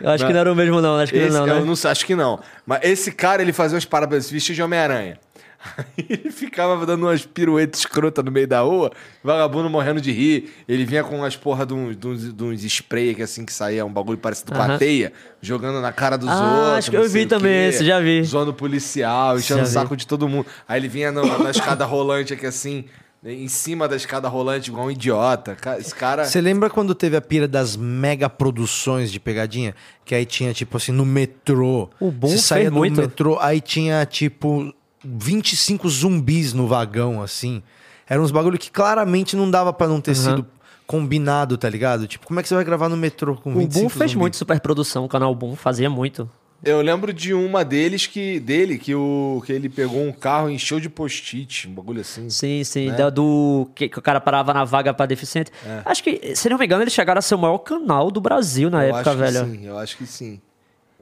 Eu 0.00 0.10
acho 0.10 0.26
que 0.26 0.32
não 0.32 0.40
era 0.40 0.52
o 0.52 0.56
mesmo, 0.56 0.80
não. 0.80 0.96
Acho 0.98 1.12
que 1.12 1.18
Esse- 1.18 1.32
não, 1.32 1.46
eu 1.46 1.60
né? 1.60 1.64
não 1.64 1.90
acho 1.90 2.06
que 2.06 2.14
não. 2.14 2.40
Mas 2.64 2.80
esse 2.82 3.12
cara, 3.12 3.42
ele 3.42 3.52
fazia 3.52 3.74
umas 3.76 3.84
paradas 3.84 4.30
vestido 4.30 4.56
de 4.56 4.62
Homem-Aranha. 4.62 5.18
Aí 5.98 6.06
ele 6.08 6.30
ficava 6.30 6.84
dando 6.86 7.06
umas 7.06 7.26
piruetas 7.26 7.80
escrotas 7.80 8.24
no 8.24 8.30
meio 8.30 8.46
da 8.46 8.60
rua, 8.60 8.92
vagabundo 9.24 9.68
morrendo 9.68 10.00
de 10.00 10.12
rir. 10.12 10.52
Ele 10.68 10.84
vinha 10.84 11.02
com 11.02 11.16
umas 11.16 11.34
porra 11.34 11.66
de 11.66 11.74
uns, 11.74 11.96
de 11.96 12.06
uns, 12.06 12.32
de 12.34 12.44
uns 12.44 12.62
spray 12.62 13.14
que 13.16 13.22
assim 13.22 13.44
que 13.44 13.52
saía, 13.52 13.84
um 13.84 13.92
bagulho 13.92 14.18
parecido 14.18 14.52
com 14.52 14.62
a 14.62 14.64
Aham. 14.64 14.78
teia, 14.78 15.12
jogando 15.40 15.80
na 15.80 15.90
cara 15.92 16.16
dos 16.16 16.28
Ah, 16.28 16.34
outros. 16.60 16.72
acho 16.78 16.90
que 16.90 16.96
eu 16.96 17.08
vi 17.08 17.22
o 17.22 17.28
também 17.28 17.66
esse, 17.68 17.84
já 17.84 17.98
vi. 17.98 18.22
Zoando 18.22 18.54
policial, 18.54 19.38
enchendo 19.38 19.62
o 19.62 19.64
vi. 19.64 19.70
saco 19.72 19.96
de 19.96 20.06
todo 20.06 20.28
mundo. 20.28 20.46
Aí 20.68 20.78
ele 20.78 20.88
vinha 20.88 21.10
no- 21.10 21.42
na 21.42 21.50
escada 21.50 21.84
rolante 21.86 22.32
aqui 22.34 22.46
assim, 22.46 22.84
em 23.26 23.48
cima 23.48 23.88
da 23.88 23.96
escada 23.96 24.28
rolante, 24.28 24.70
igual 24.70 24.86
um 24.86 24.90
idiota. 24.90 25.56
Esse 25.78 25.94
cara. 25.94 26.24
Você 26.24 26.40
lembra 26.40 26.70
quando 26.70 26.94
teve 26.94 27.16
a 27.16 27.20
pira 27.20 27.48
das 27.48 27.76
mega 27.76 28.28
produções 28.30 29.10
de 29.10 29.18
pegadinha? 29.18 29.74
Que 30.04 30.14
aí 30.14 30.24
tinha, 30.24 30.52
tipo 30.54 30.76
assim, 30.76 30.92
no 30.92 31.04
metrô. 31.04 31.90
O 32.00 32.10
Boom 32.10 32.28
Você 32.30 32.38
saía 32.38 32.62
fez 32.64 32.72
do 32.72 32.76
muito. 32.78 33.00
metrô, 33.00 33.38
aí 33.40 33.60
tinha, 33.60 34.04
tipo, 34.06 34.72
25 35.04 35.88
zumbis 35.88 36.52
no 36.52 36.66
vagão, 36.66 37.22
assim. 37.22 37.62
Eram 38.08 38.22
uns 38.22 38.30
bagulho 38.30 38.58
que 38.58 38.70
claramente 38.70 39.34
não 39.34 39.50
dava 39.50 39.72
pra 39.72 39.88
não 39.88 40.00
ter 40.00 40.14
sido 40.14 40.46
combinado, 40.86 41.58
tá 41.58 41.68
ligado? 41.68 42.06
Tipo, 42.06 42.26
como 42.26 42.38
é 42.38 42.42
que 42.42 42.48
você 42.48 42.54
vai 42.54 42.64
gravar 42.64 42.88
no 42.88 42.96
metrô 42.96 43.34
com 43.34 43.50
O 43.52 43.58
25 43.58 43.80
Boom 43.82 43.88
fez 43.88 44.10
zumbis? 44.12 44.14
muito 44.14 44.36
superprodução, 44.36 45.04
o 45.04 45.08
canal 45.08 45.34
Boom 45.34 45.56
fazia 45.56 45.90
muito. 45.90 46.30
Eu 46.66 46.80
lembro 46.80 47.12
de 47.12 47.32
uma 47.32 47.64
deles 47.64 48.06
que. 48.08 48.40
dele, 48.40 48.76
que, 48.76 48.92
o, 48.94 49.40
que 49.46 49.52
ele 49.52 49.68
pegou 49.68 50.02
um 50.02 50.12
carro 50.12 50.50
e 50.50 50.54
encheu 50.54 50.80
de 50.80 50.88
post-it, 50.90 51.68
um 51.68 51.72
bagulho 51.72 52.00
assim. 52.00 52.28
Sim, 52.28 52.64
sim. 52.64 52.88
Né? 52.90 52.96
Da- 52.96 53.08
do 53.10 53.70
que, 53.74 53.88
que 53.88 53.98
o 53.98 54.02
cara 54.02 54.20
parava 54.20 54.52
na 54.52 54.64
vaga 54.64 54.92
pra 54.92 55.06
deficiente. 55.06 55.52
É. 55.64 55.82
Acho 55.84 56.02
que, 56.02 56.34
se 56.34 56.48
não 56.48 56.58
me 56.58 56.64
engano, 56.64 56.82
eles 56.82 56.92
chegaram 56.92 57.20
a 57.20 57.22
ser 57.22 57.36
o 57.36 57.38
maior 57.38 57.58
canal 57.58 58.10
do 58.10 58.20
Brasil 58.20 58.68
na 58.68 58.84
eu 58.84 58.96
época, 58.96 59.10
acho 59.10 59.18
velho. 59.18 59.44
sim, 59.46 59.64
eu 59.66 59.78
acho 59.78 59.96
que 59.96 60.06
sim. 60.06 60.40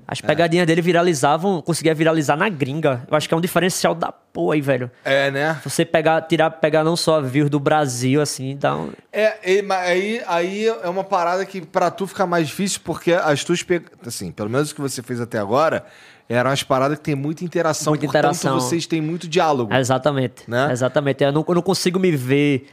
As 0.06 0.20
pegadinhas 0.20 0.66
dele 0.66 0.82
viralizavam, 0.82 1.62
conseguia 1.62 1.94
viralizar 1.94 2.36
na 2.36 2.48
gringa. 2.48 3.02
Eu 3.10 3.16
acho 3.16 3.26
que 3.28 3.34
é 3.34 3.36
um 3.36 3.40
diferencial 3.40 3.94
da 3.94 4.12
porra 4.12 4.54
aí, 4.54 4.60
velho. 4.60 4.90
É, 5.04 5.30
né? 5.30 5.60
Você 5.64 5.84
pegar, 5.84 6.20
tirar, 6.22 6.50
pegar 6.50 6.84
não 6.84 6.94
só 6.96 7.20
views 7.22 7.48
do 7.48 7.58
Brasil, 7.58 8.20
assim, 8.20 8.56
dá 8.56 8.76
um... 8.76 8.92
É, 9.12 9.38
aí, 9.70 10.22
aí 10.26 10.66
é 10.66 10.88
uma 10.88 11.04
parada 11.04 11.44
que 11.46 11.60
pra 11.62 11.90
tu 11.90 12.06
fica 12.06 12.26
mais 12.26 12.48
difícil, 12.48 12.80
porque 12.84 13.12
as 13.12 13.42
tuas. 13.44 13.62
pe- 13.62 13.82
Assim, 14.06 14.30
pelo 14.30 14.50
menos 14.50 14.70
o 14.70 14.74
que 14.74 14.80
você 14.80 15.02
fez 15.02 15.20
até 15.20 15.38
agora, 15.38 15.84
eram 16.28 16.50
as 16.50 16.62
paradas 16.62 16.98
que 16.98 17.04
tem 17.04 17.14
muita 17.14 17.42
interação. 17.44 17.92
Muita 17.92 18.04
portanto, 18.06 18.24
interação. 18.36 18.60
vocês 18.60 18.86
têm 18.86 19.00
muito 19.00 19.26
diálogo. 19.26 19.72
É, 19.72 19.80
Exatamente. 19.80 20.42
Né? 20.48 20.68
Exatamente. 20.70 21.24
Eu 21.24 21.32
não, 21.32 21.44
eu 21.48 21.54
não 21.54 21.62
consigo 21.62 21.98
me 21.98 22.10
ver 22.12 22.66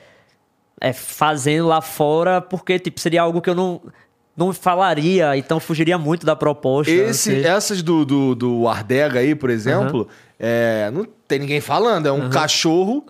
é, 0.82 0.92
fazendo 0.92 1.68
lá 1.68 1.80
fora, 1.80 2.42
porque, 2.42 2.78
tipo, 2.80 3.00
seria 3.00 3.22
algo 3.22 3.40
que 3.42 3.50
eu 3.50 3.56
não, 3.56 3.80
não 4.46 4.52
falaria, 4.54 5.38
então 5.38 5.60
fugiria 5.60 5.98
muito 5.98 6.26
da 6.26 6.36
proposta. 6.36 6.92
Esse, 6.92 7.32
assim. 7.32 7.48
essas 7.48 7.84
do, 7.84 8.04
do, 8.04 8.34
do 8.34 8.68
Ardega 8.68 9.20
aí, 9.20 9.36
por 9.36 9.52
exemplo, 9.52 10.08
é, 10.40 10.90
não 10.92 11.06
tem 11.28 11.38
ninguém 11.38 11.62
falando. 11.62 12.08
É 12.08 12.12
um 12.12 12.30
cachorro 12.30 13.06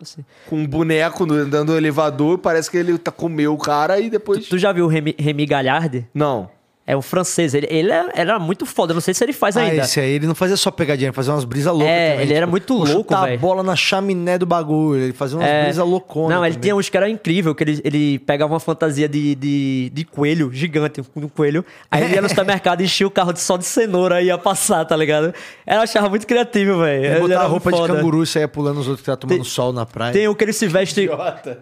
com 0.49 0.57
um 0.57 0.67
boneco 0.67 1.23
andando 1.23 1.71
no 1.71 1.77
elevador. 1.77 2.38
Parece 2.38 2.69
que 2.69 2.75
ele 2.75 2.97
tá, 2.97 3.11
comeu 3.11 3.53
o 3.53 3.57
cara 3.57 3.99
e 3.99 4.09
depois. 4.09 4.45
Tu 4.47 4.57
já 4.57 4.73
viu 4.73 4.86
o 4.86 4.88
Remy, 4.89 5.15
Remy 5.17 5.45
Galhardi? 5.45 6.07
Não. 6.13 6.49
É 6.86 6.95
o 6.97 7.01
francês. 7.01 7.53
Ele, 7.53 7.67
ele 7.69 7.91
era, 7.91 8.11
era 8.15 8.39
muito 8.39 8.65
foda. 8.65 8.91
Eu 8.91 8.95
Não 8.95 9.01
sei 9.01 9.13
se 9.13 9.23
ele 9.23 9.32
faz 9.34 9.55
Ah, 9.55 9.61
ainda. 9.61 9.84
esse 9.84 9.99
aí, 9.99 10.11
ele 10.13 10.25
não 10.27 10.34
fazia 10.36 10.57
só 10.57 10.71
pegadinha, 10.71 11.07
ele 11.09 11.15
fazia 11.15 11.32
umas 11.32 11.45
brisas 11.45 11.71
loucas 11.71 11.88
É, 11.89 12.11
também. 12.11 12.25
ele 12.25 12.34
era 12.34 12.47
muito 12.47 12.73
louco, 12.73 12.91
chutar 12.91 13.23
a 13.23 13.25
velho. 13.27 13.39
bola 13.39 13.61
na 13.63 13.75
chaminé 13.75 14.38
do 14.38 14.45
bagulho, 14.47 14.99
ele 15.01 15.13
fazia 15.13 15.38
umas 15.38 15.47
É. 15.47 15.63
brisas 15.65 15.86
louconas 15.88 16.36
Não, 16.36 16.43
ele 16.43 16.55
também. 16.55 16.61
tinha 16.63 16.75
uns 16.75 16.89
que 16.89 16.97
era 16.97 17.07
incrível, 17.07 17.53
que 17.53 17.63
ele, 17.63 17.82
ele 17.84 18.19
pegava 18.19 18.51
uma 18.51 18.59
fantasia 18.59 19.07
de, 19.07 19.36
de, 19.36 19.91
de 19.93 20.03
coelho 20.05 20.51
gigante, 20.51 21.01
um 21.15 21.29
coelho. 21.29 21.63
Aí 21.89 22.03
ele 22.03 22.15
ia 22.15 22.21
no 22.21 22.27
supermercado 22.29 22.82
e 22.82 22.86
enchia 22.86 23.05
o 23.07 23.11
carro 23.11 23.32
de 23.32 23.39
só 23.39 23.57
de 23.57 23.65
cenoura 23.65 24.19
e 24.21 24.25
ia 24.25 24.38
passar, 24.38 24.84
tá 24.84 24.95
ligado? 24.97 25.34
Eu 25.67 25.79
achava 25.82 26.09
muito 26.09 26.25
criativo, 26.25 26.79
velho. 26.79 27.05
Ele 27.05 27.19
botava 27.19 27.47
roupa 27.47 27.69
muito 27.69 27.82
de 27.84 27.88
foda. 27.88 27.99
canguru 27.99 28.23
e 28.23 28.27
saía 28.27 28.47
pulando 28.47 28.79
os 28.79 28.88
outros 28.88 28.97
que 29.05 29.09
estavam 29.11 29.19
tomando 29.19 29.38
Tem- 29.43 29.43
sol 29.49 29.71
na 29.71 29.86
praia. 29.86 30.11
Tem 30.13 30.27
o 30.27 30.34
que 30.36 30.43
ele 30.43 30.53
se 30.53 30.67
veste. 30.67 31.07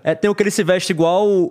É, 0.03 0.15
tem 0.15 0.31
o 0.31 0.33
que 0.33 0.41
ele 0.41 0.51
se 0.51 0.63
veste 0.63 0.91
igual 0.93 1.27
o, 1.27 1.49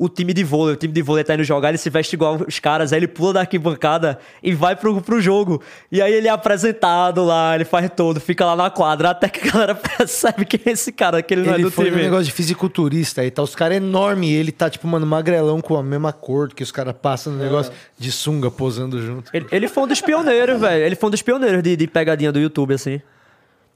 o, 0.00 0.04
o 0.06 0.08
time 0.08 0.32
de 0.32 0.42
vôlei. 0.42 0.74
O 0.74 0.76
time 0.76 0.92
de 0.92 1.02
vôlei 1.02 1.22
tá 1.22 1.34
indo 1.34 1.44
jogar, 1.44 1.68
ele 1.68 1.78
se 1.78 1.90
veste 1.90 2.14
igual 2.16 2.38
os 2.48 2.58
caras. 2.58 2.92
Aí 2.92 2.98
ele 2.98 3.09
pula 3.10 3.34
da 3.34 3.40
arquibancada 3.40 4.18
e 4.42 4.54
vai 4.54 4.74
pro, 4.74 5.02
pro 5.02 5.20
jogo. 5.20 5.60
E 5.92 6.00
aí 6.00 6.12
ele 6.12 6.26
é 6.28 6.30
apresentado 6.30 7.22
lá, 7.24 7.54
ele 7.54 7.64
faz 7.66 7.90
todo, 7.94 8.18
fica 8.20 8.44
lá 8.46 8.56
na 8.56 8.70
quadra, 8.70 9.10
até 9.10 9.28
que 9.28 9.46
a 9.48 9.52
galera 9.52 9.74
percebe 9.98 10.44
que 10.46 10.60
é 10.68 10.72
esse 10.72 10.90
cara, 10.92 11.22
que 11.22 11.34
ele 11.34 11.42
não 11.42 11.52
é 11.52 11.56
Ele 11.56 11.64
do 11.64 11.70
foi 11.70 11.86
um 11.86 11.90
time. 11.90 12.02
negócio 12.02 12.24
de 12.24 12.32
fisiculturista 12.32 13.20
aí, 13.20 13.30
tá 13.30 13.42
os 13.42 13.54
caras 13.54 13.76
enormes 13.76 14.30
e 14.30 14.32
ele 14.32 14.52
tá, 14.52 14.70
tipo, 14.70 14.86
mano, 14.88 15.04
magrelão 15.06 15.60
com 15.60 15.76
a 15.76 15.82
mesma 15.82 16.12
cor 16.12 16.48
que 16.54 16.62
os 16.62 16.72
caras 16.72 16.94
passam 17.00 17.32
no 17.32 17.38
negócio 17.38 17.72
de 17.98 18.10
sunga 18.10 18.50
posando 18.50 19.00
junto. 19.04 19.30
Ele, 19.34 19.46
ele 19.52 19.68
foi 19.68 19.82
um 19.82 19.86
dos 19.86 20.00
pioneiros, 20.00 20.60
velho. 20.60 20.84
Ele 20.84 20.94
foi 20.96 21.08
um 21.08 21.10
dos 21.10 21.22
pioneiros 21.22 21.62
de, 21.62 21.76
de 21.76 21.86
pegadinha 21.86 22.32
do 22.32 22.38
YouTube, 22.38 22.74
assim. 22.74 23.00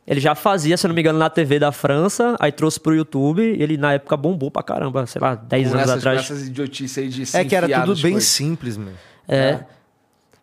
Ele 0.06 0.20
já 0.20 0.34
fazia, 0.34 0.76
se 0.76 0.84
eu 0.84 0.88
não 0.88 0.94
me 0.94 1.00
engano, 1.00 1.18
na 1.18 1.30
TV 1.30 1.58
da 1.58 1.72
França, 1.72 2.36
aí 2.38 2.52
trouxe 2.52 2.78
pro 2.78 2.94
YouTube 2.94 3.40
e 3.42 3.62
ele 3.62 3.78
na 3.78 3.94
época 3.94 4.14
bombou 4.18 4.50
pra 4.50 4.62
caramba, 4.62 5.06
sei 5.06 5.18
lá, 5.18 5.34
10 5.34 5.68
Com 5.68 5.74
anos 5.76 5.82
essas, 5.88 5.98
atrás. 5.98 6.20
essas 6.20 6.46
idiotices 6.46 6.98
aí 6.98 7.08
de 7.08 7.22
É 7.36 7.42
que 7.42 7.56
era 7.56 7.66
tudo 7.80 7.94
bem 8.02 8.12
coisas. 8.12 8.28
simples, 8.28 8.76
mano. 8.76 8.92
É. 9.28 9.60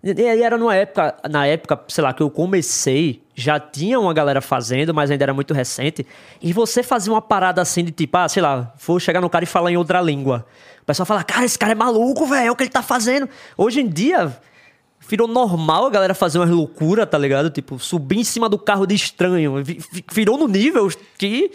E 0.04 0.12
e 0.20 0.42
era 0.42 0.58
numa 0.58 0.76
época, 0.76 1.16
na 1.30 1.46
época, 1.46 1.80
sei 1.88 2.04
lá, 2.04 2.12
que 2.12 2.24
eu 2.24 2.30
comecei, 2.30 3.22
já 3.36 3.60
tinha 3.60 4.00
uma 4.00 4.14
galera 4.14 4.42
fazendo, 4.42 4.94
mas 4.96 5.12
ainda 5.12 5.24
era 5.26 5.34
muito 5.34 5.54
recente. 5.54 6.06
E 6.42 6.52
você 6.52 6.82
fazia 6.82 7.14
uma 7.14 7.22
parada 7.22 7.62
assim 7.62 7.84
de 7.84 7.92
tipo, 7.92 8.18
ah, 8.18 8.28
sei 8.28 8.42
lá, 8.42 8.74
vou 8.86 9.00
chegar 9.00 9.22
no 9.22 9.30
cara 9.30 9.44
e 9.44 9.48
falar 9.48 9.72
em 9.72 9.78
outra 9.78 10.02
língua. 10.02 10.46
O 10.82 10.86
pessoal 10.86 11.06
fala, 11.06 11.24
cara, 11.24 11.46
esse 11.46 11.58
cara 11.60 11.74
é 11.74 11.76
maluco, 11.76 12.26
velho, 12.26 12.48
é 12.48 12.52
o 12.52 12.56
que 12.56 12.64
ele 12.64 12.72
tá 12.72 12.82
fazendo. 12.82 13.30
Hoje 13.56 13.82
em 13.82 13.88
dia, 13.88 14.36
virou 15.08 15.28
normal 15.28 15.86
a 15.86 15.90
galera 15.92 16.16
fazer 16.16 16.40
umas 16.40 16.50
loucuras, 16.50 17.08
tá 17.08 17.20
ligado? 17.20 17.52
Tipo, 17.52 17.78
subir 17.78 18.18
em 18.18 18.24
cima 18.24 18.50
do 18.50 18.58
carro 18.58 18.88
de 18.88 18.96
estranho. 18.96 19.64
Vi- 19.64 19.80
vi- 19.92 20.04
Virou 20.12 20.36
no 20.36 20.48
nível 20.48 20.90
que. 21.16 21.52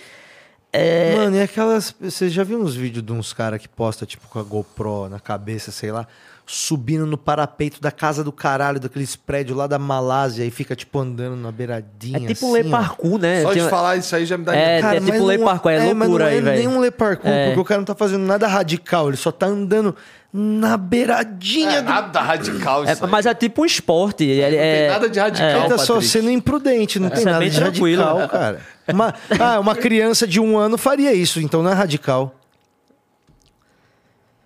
É. 0.72 1.16
Mano, 1.16 1.36
e 1.36 1.42
aquelas. 1.42 1.92
Você 2.00 2.28
já 2.28 2.44
viu 2.44 2.60
uns 2.60 2.76
vídeos 2.76 3.04
de 3.04 3.12
uns 3.12 3.32
caras 3.32 3.60
que 3.60 3.68
posta, 3.68 4.06
tipo, 4.06 4.28
com 4.28 4.38
a 4.38 4.42
GoPro 4.44 5.08
na 5.08 5.18
cabeça, 5.18 5.72
sei 5.72 5.90
lá, 5.90 6.06
subindo 6.48 7.04
no 7.04 7.18
parapeito 7.18 7.80
da 7.80 7.90
casa 7.90 8.22
do 8.22 8.30
caralho, 8.30 8.78
daqueles 8.78 9.16
prédios 9.16 9.58
lá 9.58 9.66
da 9.66 9.80
Malásia 9.80 10.44
e 10.44 10.50
fica, 10.50 10.76
tipo, 10.76 10.96
andando 11.00 11.34
na 11.36 11.50
beiradinha. 11.50 12.18
É 12.18 12.20
tipo 12.20 12.46
assim, 12.46 12.52
ler 12.52 12.66
ó. 12.66 12.70
parkour, 12.70 13.18
né? 13.18 13.42
Só 13.42 13.52
de 13.52 13.58
Tem- 13.60 13.68
falar 13.68 13.96
isso 13.96 14.14
aí 14.14 14.24
já 14.24 14.38
me 14.38 14.44
dá 14.44 14.54
É, 14.56 14.78
é 14.78 15.00
tipo 15.00 15.08
mas 15.10 15.22
ler 15.22 15.38
não- 15.40 15.44
parkour, 15.46 15.72
é 15.72 15.92
mas 15.92 16.08
loucura 16.08 16.24
não 16.26 16.30
aí, 16.30 16.38
é 16.38 16.40
velho. 16.40 16.58
nem 16.58 16.68
um 16.68 16.78
ler 16.78 16.92
parkour, 16.92 17.28
É. 17.30 17.46
porque 17.46 17.60
o 17.60 17.64
cara 17.64 17.78
não 17.78 17.84
tá 17.84 17.96
fazendo 17.96 18.24
nada 18.24 18.46
radical, 18.46 19.08
ele 19.08 19.16
só 19.16 19.32
tá 19.32 19.46
andando 19.46 19.96
na 20.32 20.76
beiradinha 20.76 21.78
É, 21.78 21.82
do 21.82 21.88
nada 21.88 22.20
radical 22.20 22.84
isso 22.84 22.92
É, 22.92 23.04
aí. 23.04 23.10
mas 23.10 23.26
é 23.26 23.34
tipo 23.34 23.62
um 23.62 23.64
esporte. 23.66 24.22
Ele, 24.22 24.42
Não 24.42 24.48
tem 24.50 24.58
é, 24.60 24.88
nada 24.90 25.08
de 25.08 25.18
radical, 25.18 25.48
Ele 25.50 25.68
tá 25.68 25.78
só 25.78 26.00
sendo 26.00 26.30
imprudente, 26.30 27.00
não 27.00 27.08
tem 27.10 27.18
Isso 27.20 27.28
é 27.28 27.32
nada 27.32 27.48
de 27.50 27.56
tranquilo. 27.56 28.04
radical, 28.04 28.28
cara. 28.28 28.60
Uma, 28.86 29.12
ah, 29.40 29.58
uma 29.58 29.74
criança 29.74 30.28
de 30.28 30.38
um 30.38 30.56
ano 30.56 30.78
faria 30.78 31.12
isso, 31.12 31.40
então 31.40 31.60
não 31.60 31.70
é 31.72 31.74
radical. 31.74 32.32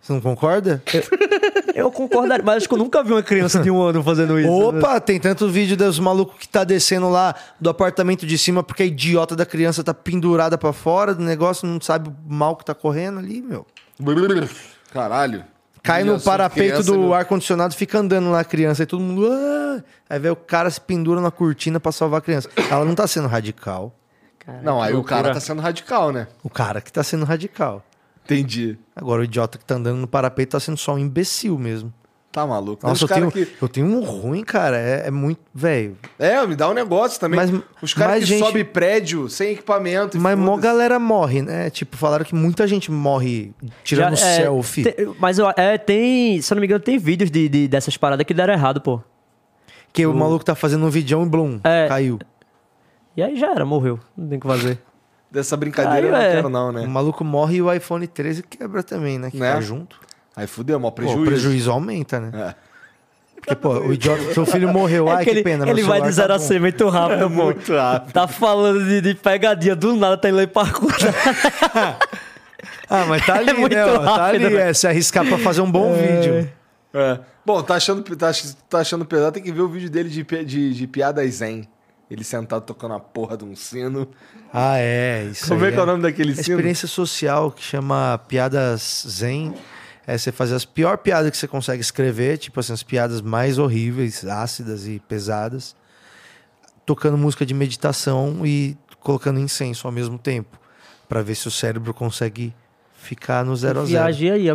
Você 0.01 0.14
não 0.14 0.20
concorda? 0.20 0.82
Eu 0.94 1.59
concordo, 1.89 2.35
mas 2.45 2.57
acho 2.57 2.68
que 2.68 2.74
eu 2.74 2.78
nunca 2.78 3.01
vi 3.05 3.12
uma 3.12 3.22
criança 3.22 3.61
de 3.61 3.70
um 3.70 3.81
ano 3.81 4.03
fazendo 4.03 4.41
isso. 4.41 4.51
Opa, 4.51 4.99
tem 5.01 5.20
tanto 5.20 5.49
vídeo 5.49 5.76
dos 5.76 6.01
malucos 6.01 6.35
que 6.37 6.49
tá 6.49 6.64
descendo 6.64 7.09
lá 7.09 7.33
do 7.61 7.70
apartamento 7.70 8.26
de 8.26 8.37
cima 8.37 8.61
porque 8.64 8.83
a 8.83 8.87
idiota 8.87 9.37
da 9.37 9.47
criança 9.47 9.85
tá 9.85 9.95
pendurada 9.95 10.59
pra 10.59 10.72
fora 10.72 11.14
do 11.14 11.22
negócio, 11.22 11.64
não 11.68 11.81
sabe 11.81 12.09
o 12.09 12.14
mal 12.35 12.57
que 12.57 12.64
tá 12.64 12.74
correndo 12.74 13.20
ali, 13.20 13.41
meu. 13.41 13.64
Caralho. 14.93 15.45
Cai 15.83 16.03
no 16.05 16.20
parapeito 16.20 16.72
criança, 16.74 16.93
do 16.93 16.99
meu. 16.99 17.14
ar-condicionado, 17.14 17.74
fica 17.74 17.99
andando 17.99 18.31
lá 18.31 18.41
a 18.41 18.45
criança, 18.45 18.83
e 18.83 18.87
todo 18.87 19.01
mundo. 19.01 19.26
"Ah!" 19.33 19.83
Aí 20.11 20.18
vê 20.18 20.28
o 20.28 20.37
cara 20.37 20.68
se 20.68 20.81
pendura 20.81 21.20
na 21.20 21.31
cortina 21.31 21.78
pra 21.81 21.93
salvar 21.93 22.18
a 22.18 22.20
criança. 22.20 22.51
Ela 22.70 22.85
não 22.85 22.95
tá 22.95 23.07
sendo 23.07 23.28
radical. 23.28 23.95
Cara, 24.39 24.61
Não, 24.62 24.83
aí 24.83 24.93
o 24.93 24.97
loucura. 24.97 25.22
cara 25.22 25.35
tá 25.35 25.41
sendo 25.41 25.62
radical, 25.62 26.12
né? 26.12 26.26
O 26.43 26.51
cara 26.51 26.81
que 26.81 26.93
tá 26.93 27.03
sendo 27.03 27.24
radical. 27.24 27.83
Entendi. 28.35 28.78
Agora 28.95 29.20
o 29.22 29.24
idiota 29.24 29.59
que 29.59 29.64
tá 29.64 29.74
andando 29.76 29.99
no 29.99 30.07
parapeito 30.07 30.53
tá 30.53 30.61
sendo 30.61 30.76
só 30.78 30.95
um 30.95 30.99
imbecil 30.99 31.59
mesmo. 31.59 31.93
Tá 32.33 32.47
maluco. 32.47 32.87
Nossa, 32.87 33.03
eu 33.05 33.09
tenho, 33.09 33.33
que... 33.33 33.49
eu 33.61 33.68
tenho 33.68 33.87
um 33.89 34.05
ruim, 34.05 34.45
cara. 34.45 34.76
É, 34.78 35.09
é 35.09 35.11
muito. 35.11 35.41
Velho. 35.53 35.97
É, 36.16 36.47
me 36.47 36.55
dá 36.55 36.70
um 36.70 36.72
negócio 36.72 37.18
também. 37.18 37.37
Mas- 37.41 37.51
Os 37.83 37.93
caras 37.93 38.20
que 38.20 38.26
gente- 38.26 38.39
sobem 38.45 38.64
prédio 38.64 39.28
sem 39.28 39.51
equipamento. 39.55 40.16
e 40.16 40.20
Mas 40.20 40.39
mó 40.39 40.57
galera 40.57 40.97
morre, 41.01 41.43
né? 41.43 41.70
Tipo, 41.70 41.97
falaram 41.97 42.24
que 42.24 42.33
muita 42.33 42.68
gente 42.68 42.89
morre 42.89 43.53
tirando 43.83 44.14
Já, 44.14 44.26
é, 44.28 44.37
selfie. 44.43 44.85
tem- 44.85 45.12
mas 45.18 45.41
eu- 45.41 45.53
é, 45.57 45.76
tem, 45.76 46.41
se 46.41 46.53
eu 46.53 46.55
não 46.55 46.61
me 46.61 46.68
engano, 46.68 46.78
tem 46.85 46.99
vídeos 46.99 47.33
de, 47.33 47.49
de- 47.49 47.66
dessas 47.66 47.97
paradas 47.97 48.24
que 48.24 48.33
deram 48.33 48.55
errado, 48.55 48.81
pô. 48.81 49.01
Que 49.93 50.07
o 50.07 50.14
maluco 50.14 50.45
tá 50.45 50.55
fazendo 50.55 50.87
um 50.87 50.89
vidão 50.91 51.24
e 51.26 51.28
blum, 51.28 51.59
É. 51.64 51.89
caiu. 51.89 52.16
E 53.16 53.22
aí 53.24 53.35
já 53.37 53.51
era, 53.51 53.64
morreu. 53.64 53.99
Não 54.16 54.28
tem 54.28 54.39
o 54.39 54.41
que 54.41 54.47
fazer. 54.47 54.78
Dessa 55.31 55.57
brincadeira 55.57 55.99
Aí, 55.99 56.05
eu 56.07 56.11
não 56.12 56.18
é. 56.18 56.31
quero, 56.37 56.49
não, 56.49 56.72
né? 56.72 56.81
O 56.83 56.89
maluco 56.91 57.24
morre 57.24 57.57
e 57.57 57.62
o 57.62 57.72
iPhone 57.72 58.07
13 58.07 58.43
quebra 58.43 58.83
também, 58.83 59.18
né? 59.18 59.31
Que 59.31 59.39
Né? 59.39 59.53
tá 59.55 59.61
junto. 59.61 59.97
Aí 60.37 60.47
fudeu, 60.47 60.78
mó 60.81 60.91
Pô, 60.91 60.97
prejuízo. 60.97 61.22
o 61.22 61.26
prejuízo 61.26 61.70
aumenta, 61.70 62.18
né? 62.20 62.31
É. 62.35 62.55
Porque, 63.37 63.55
pô, 63.57 63.70
o 63.78 63.93
idiota, 63.93 64.35
seu 64.35 64.45
filho 64.45 64.68
morreu, 64.68 65.09
É 65.09 65.12
ai, 65.12 65.18
que 65.18 65.24
que 65.24 65.31
ele, 65.31 65.43
pena. 65.43 65.64
meu 65.64 65.74
ele 65.74 65.83
vai 65.83 66.03
de 66.03 66.12
celular 66.12 66.12
0 66.12 66.28
tá 66.28 66.35
a. 66.35 66.39
100 66.39 66.61
muito 66.61 66.89
rápido, 66.91 67.20
pô. 67.31 67.45
Muito 67.45 67.72
rápido. 67.74 68.12
Tá 68.12 68.28
falando 68.28 68.85
de, 68.85 69.01
de 69.01 69.14
pegadinha, 69.14 69.74
do 69.74 69.95
nada 69.97 70.16
tá 70.18 70.28
indo 70.28 70.39
aí 70.39 70.47
parkour. 70.47 70.93
Ah, 72.89 73.05
mas 73.07 73.24
tá 73.24 73.37
ali, 73.37 73.51
É 73.51 73.53
muito 73.55 73.74
né? 73.74 73.85
tá 73.85 73.99
rápido, 74.16 74.47
ali, 74.47 74.55
velho. 74.57 74.59
é, 74.59 74.74
se 74.74 74.87
arriscar 74.87 75.24
pra 75.24 75.39
fazer 75.39 75.61
um 75.61 75.70
bom 75.70 75.93
vídeo. 75.95 76.51
É. 76.93 77.20
Bom, 77.47 77.62
tá 77.62 77.76
achando, 77.76 78.03
tá, 78.16 78.33
tá 78.68 78.78
achando 78.81 79.05
pesado, 79.05 79.33
tem 79.33 79.43
que 79.43 79.53
ver 79.53 79.61
o 79.61 79.68
vídeo 79.68 79.89
dele 79.89 80.09
de, 80.09 80.24
de, 80.45 80.74
de 80.74 80.87
piadas 80.89 81.35
zen. 81.35 81.68
Ele 82.11 82.24
sentado 82.24 82.62
tocando 82.62 82.94
a 82.94 83.00
porra 83.00 83.36
de 83.36 83.44
um 83.44 83.54
sino. 83.54 84.08
Ah, 84.52 84.78
é, 84.78 85.28
isso 85.30 85.46
Como 85.48 85.62
aí 85.62 85.68
é 85.68 85.72
que 85.72 85.78
é 85.78 85.82
o 85.82 85.86
nome 85.86 86.02
daquele 86.02 86.32
É 86.32 86.34
sino? 86.34 86.56
experiência 86.56 86.88
social 86.88 87.52
que 87.52 87.62
chama 87.62 88.20
piadas 88.26 89.04
zen. 89.08 89.54
É 90.06 90.18
você 90.18 90.32
fazer 90.32 90.56
as 90.56 90.64
pior 90.64 90.98
piadas 90.98 91.30
que 91.30 91.36
você 91.36 91.46
consegue 91.46 91.80
escrever, 91.80 92.36
tipo 92.38 92.58
assim, 92.58 92.72
as 92.72 92.82
piadas 92.82 93.20
mais 93.20 93.58
horríveis, 93.58 94.24
ácidas 94.24 94.88
e 94.88 94.98
pesadas, 95.06 95.76
tocando 96.84 97.16
música 97.16 97.46
de 97.46 97.54
meditação 97.54 98.44
e 98.44 98.76
colocando 98.98 99.38
incenso 99.38 99.86
ao 99.86 99.92
mesmo 99.92 100.18
tempo, 100.18 100.58
Pra 101.08 101.22
ver 101.22 101.34
se 101.34 101.46
o 101.48 101.50
cérebro 101.50 101.92
consegue 101.94 102.54
ficar 102.96 103.44
no 103.44 103.54
zero 103.56 103.80
a 103.80 103.84
zero. 103.84 104.04
Viagem 104.04 104.30
aí, 104.30 104.46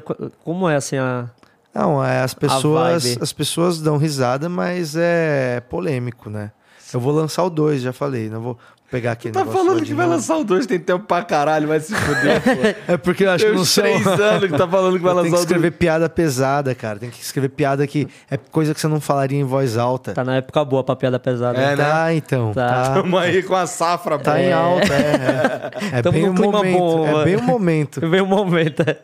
como 0.43 0.69
é 0.69 0.75
assim 0.75 0.97
a. 0.97 1.29
Não, 1.73 2.03
é, 2.03 2.21
as 2.21 2.33
pessoas, 2.33 3.03
vibe. 3.03 3.21
as 3.21 3.33
pessoas 3.33 3.81
dão 3.81 3.97
risada, 3.97 4.47
mas 4.47 4.95
é 4.95 5.61
polêmico, 5.69 6.29
né? 6.29 6.51
Eu 6.95 7.01
vou 7.01 7.13
lançar 7.13 7.43
o 7.43 7.49
2, 7.49 7.81
já 7.81 7.91
falei, 7.91 8.29
não 8.29 8.39
vou 8.39 8.57
pegar 8.89 9.11
aquele 9.11 9.33
Tá 9.33 9.45
falando 9.45 9.83
que 9.83 9.93
vai 9.93 10.07
lançar 10.07 10.37
o 10.37 10.45
2, 10.45 10.65
tem 10.65 10.79
tempo 10.79 11.03
pra 11.05 11.23
caralho, 11.25 11.67
vai 11.67 11.77
se 11.81 11.93
fuder, 11.93 12.39
pô. 12.87 12.93
É 12.93 12.95
porque 12.95 13.25
eu 13.25 13.31
acho 13.31 13.43
Tem 13.43 13.51
que 13.51 13.55
não 13.57 13.63
uns 13.63 13.69
são... 13.69 13.83
três 13.83 14.07
anos 14.17 14.49
que 14.49 14.57
tá 14.57 14.65
falando 14.65 14.95
que 14.95 15.03
vai 15.03 15.13
Tem 15.13 15.23
lançar 15.23 15.35
que 15.35 15.41
o 15.41 15.43
escrever 15.43 15.71
piada 15.71 16.07
pesada, 16.07 16.73
cara. 16.73 16.97
Tem 16.97 17.09
que 17.09 17.21
escrever 17.21 17.49
piada 17.49 17.85
que 17.85 18.07
é 18.31 18.37
coisa 18.37 18.73
que 18.73 18.79
você 18.79 18.87
não 18.87 19.01
falaria 19.01 19.37
em 19.37 19.43
voz 19.43 19.75
alta. 19.75 20.13
Tá 20.13 20.23
na 20.23 20.37
época 20.37 20.63
boa 20.63 20.85
pra 20.85 20.95
piada 20.95 21.19
pesada. 21.19 21.59
É, 21.59 21.75
né? 21.75 21.83
Tá, 21.83 22.13
então. 22.13 22.53
Tá. 22.53 22.69
Tá, 22.69 22.93
Tamo 22.93 23.17
aí 23.17 23.43
com 23.43 23.55
a 23.55 23.67
safra, 23.67 24.17
tá 24.17 24.31
pô. 24.31 24.37
em 24.37 24.53
alta, 24.53 24.93
é. 24.93 25.71
É, 25.91 25.99
é 25.99 26.11
bem 26.11 26.29
o 26.29 26.33
momento. 26.33 26.77
bom, 26.79 27.19
é 27.19 27.23
bem 27.25 27.35
o 27.35 27.43
momento. 27.43 27.99
Veio 28.09 28.23
um 28.23 28.27
momento. 28.27 28.83
é. 28.87 28.97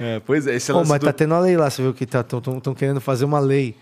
É, 0.00 0.20
pois 0.26 0.48
é, 0.48 0.56
esse 0.56 0.72
Pô, 0.72 0.78
lance 0.78 0.90
mas 0.90 0.98
do... 0.98 1.06
tá 1.06 1.12
tendo 1.12 1.34
a 1.34 1.38
lei 1.38 1.56
lá, 1.56 1.70
você 1.70 1.80
viu 1.80 1.94
que 1.94 2.02
estão 2.02 2.74
querendo 2.74 3.00
fazer 3.00 3.24
uma 3.24 3.38
lei. 3.38 3.76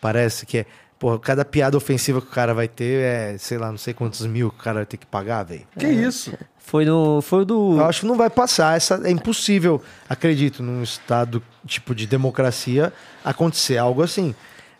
Parece 0.00 0.46
que 0.46 0.58
é. 0.58 0.66
Porra, 0.98 1.18
cada 1.18 1.44
piada 1.44 1.76
ofensiva 1.76 2.20
que 2.20 2.26
o 2.26 2.30
cara 2.30 2.52
vai 2.52 2.66
ter 2.66 3.00
é, 3.02 3.38
sei 3.38 3.56
lá, 3.56 3.70
não 3.70 3.78
sei 3.78 3.94
quantos 3.94 4.26
mil 4.26 4.50
que 4.50 4.56
o 4.60 4.62
cara 4.62 4.76
vai 4.78 4.86
ter 4.86 4.96
que 4.96 5.06
pagar, 5.06 5.44
velho. 5.44 5.62
Que 5.78 5.86
isso? 5.86 6.32
Foi 6.58 6.84
no. 6.84 7.22
Foi 7.22 7.44
do. 7.44 7.76
Eu 7.78 7.84
acho 7.86 8.00
que 8.00 8.06
não 8.06 8.16
vai 8.16 8.28
passar. 8.28 8.76
Essa, 8.76 9.00
é 9.04 9.10
impossível, 9.10 9.80
acredito, 10.08 10.62
num 10.62 10.82
estado 10.82 11.40
tipo 11.64 11.94
de 11.94 12.06
democracia 12.06 12.92
acontecer 13.24 13.78
algo 13.78 14.02
assim. 14.02 14.34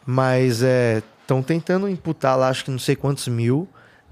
Mas 0.05 0.61
estão 0.63 1.43
tentando 1.43 1.89
imputar 1.89 2.37
lá, 2.37 2.49
acho 2.49 2.65
que 2.65 2.71
não 2.71 2.79
sei 2.79 2.97
quantos 2.97 3.29
mil, 3.29 3.69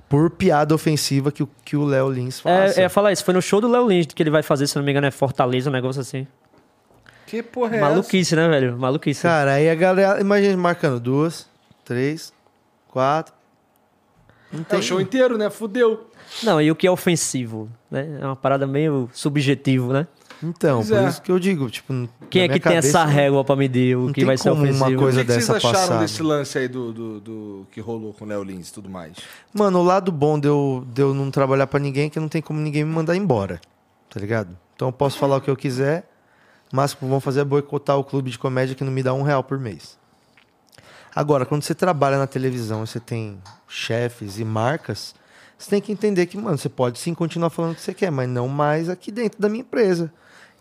por 0.08 0.30
piada 0.30 0.74
ofensiva 0.74 1.32
que, 1.32 1.42
o- 1.42 1.48
que 1.64 1.76
o 1.76 1.84
Léo 1.84 2.08
Lins 2.10 2.38
faça. 2.38 2.80
É, 2.80 2.84
é 2.84 2.88
falar 2.88 3.12
isso, 3.12 3.24
foi 3.24 3.34
no 3.34 3.42
show 3.42 3.60
do 3.60 3.68
Léo 3.68 3.88
Lins 3.88 4.06
que 4.06 4.22
ele 4.22 4.30
vai 4.30 4.42
fazer, 4.42 4.66
se 4.68 4.76
não 4.76 4.82
me 4.84 4.90
engano, 4.92 5.06
é 5.06 5.10
Fortaleza, 5.10 5.68
um 5.68 5.72
negócio 5.72 6.00
assim. 6.00 6.26
Que 7.26 7.42
porra 7.42 7.74
é 7.74 7.78
essa? 7.78 7.88
Maluquice, 7.88 8.36
né, 8.36 8.48
velho? 8.48 8.78
Maluquice. 8.78 9.22
Cara, 9.22 9.54
aí 9.54 9.68
a 9.68 9.74
galera, 9.74 10.20
imagina 10.20 10.56
marcando 10.56 11.00
duas, 11.00 11.48
três, 11.86 12.32
quatro. 12.88 13.32
Não 14.52 14.60
É 14.60 14.64
tem 14.64 14.78
o 14.78 14.82
show 14.82 15.00
inteiro, 15.00 15.38
né? 15.38 15.48
Fudeu. 15.48 16.10
Não, 16.42 16.60
e 16.60 16.70
o 16.70 16.76
que 16.76 16.86
é 16.86 16.90
ofensivo? 16.90 17.68
Né? 17.90 18.18
É 18.20 18.24
uma 18.26 18.36
parada 18.36 18.66
meio 18.66 19.08
subjetivo, 19.12 19.92
né? 19.92 20.06
Então, 20.42 20.78
Pois 20.78 20.88
por 20.90 20.98
é. 20.98 21.08
isso 21.08 21.22
que 21.22 21.32
eu 21.32 21.38
digo, 21.38 21.70
tipo, 21.70 21.92
Quem 22.28 22.42
é 22.42 22.46
que 22.48 22.54
tem 22.54 22.60
cabeça, 22.60 22.88
essa 22.88 23.04
régua 23.06 23.42
pra 23.42 23.56
medir 23.56 23.96
o 23.96 24.08
que 24.08 24.14
tem 24.16 24.24
vai 24.26 24.36
ser 24.36 24.50
como 24.50 24.62
uma 24.64 24.70
ofensivo? 24.70 25.00
coisa 25.00 25.20
o 25.22 25.24
que, 25.24 25.26
que 25.28 25.32
vocês 25.32 25.46
dessa 25.48 25.56
acharam 25.56 25.74
passada. 25.80 26.00
desse 26.02 26.22
lance 26.22 26.58
aí 26.58 26.68
do, 26.68 26.92
do, 26.92 27.20
do- 27.20 27.66
que 27.72 27.80
rolou 27.80 28.12
com 28.12 28.24
o 28.26 28.28
Léo 28.28 28.42
Lins 28.42 28.68
e 28.68 28.72
tudo 28.74 28.88
mais? 28.90 29.16
Mano, 29.54 29.78
o 29.78 29.82
lado 29.82 30.12
bom 30.12 30.38
de 30.38 30.46
eu, 30.46 30.84
de 30.92 31.00
eu 31.00 31.14
não 31.14 31.30
trabalhar 31.30 31.66
pra 31.66 31.80
ninguém 31.80 32.06
é 32.06 32.10
que 32.10 32.20
não 32.20 32.28
tem 32.28 32.42
como 32.42 32.60
ninguém 32.60 32.84
me 32.84 32.92
mandar 32.92 33.16
embora. 33.16 33.60
Tá 34.10 34.20
ligado? 34.20 34.56
Então 34.74 34.88
eu 34.88 34.92
posso 34.92 35.16
falar 35.18 35.36
o 35.36 35.40
que 35.40 35.48
eu 35.50 35.56
quiser, 35.56 36.06
mas 36.70 36.92
o 36.92 36.98
que 36.98 37.04
vão 37.06 37.18
fazer 37.18 37.40
é 37.40 37.44
boicotar 37.44 37.96
o 37.98 38.04
clube 38.04 38.30
de 38.30 38.38
comédia 38.38 38.74
que 38.74 38.84
não 38.84 38.92
me 38.92 39.02
dá 39.02 39.14
um 39.14 39.22
real 39.22 39.42
por 39.42 39.58
mês. 39.58 39.98
Agora, 41.16 41.46
quando 41.46 41.62
você 41.62 41.74
trabalha 41.74 42.18
na 42.18 42.26
televisão 42.26 42.84
e 42.84 42.86
você 42.86 43.00
tem 43.00 43.38
chefes 43.66 44.38
e 44.38 44.44
marcas, 44.44 45.14
você 45.56 45.70
tem 45.70 45.80
que 45.80 45.90
entender 45.90 46.26
que, 46.26 46.36
mano, 46.36 46.58
você 46.58 46.68
pode 46.68 46.98
sim 46.98 47.14
continuar 47.14 47.48
falando 47.48 47.72
o 47.72 47.74
que 47.74 47.80
você 47.80 47.94
quer, 47.94 48.10
mas 48.10 48.28
não 48.28 48.46
mais 48.48 48.90
aqui 48.90 49.10
dentro 49.10 49.40
da 49.40 49.48
minha 49.48 49.62
empresa. 49.62 50.12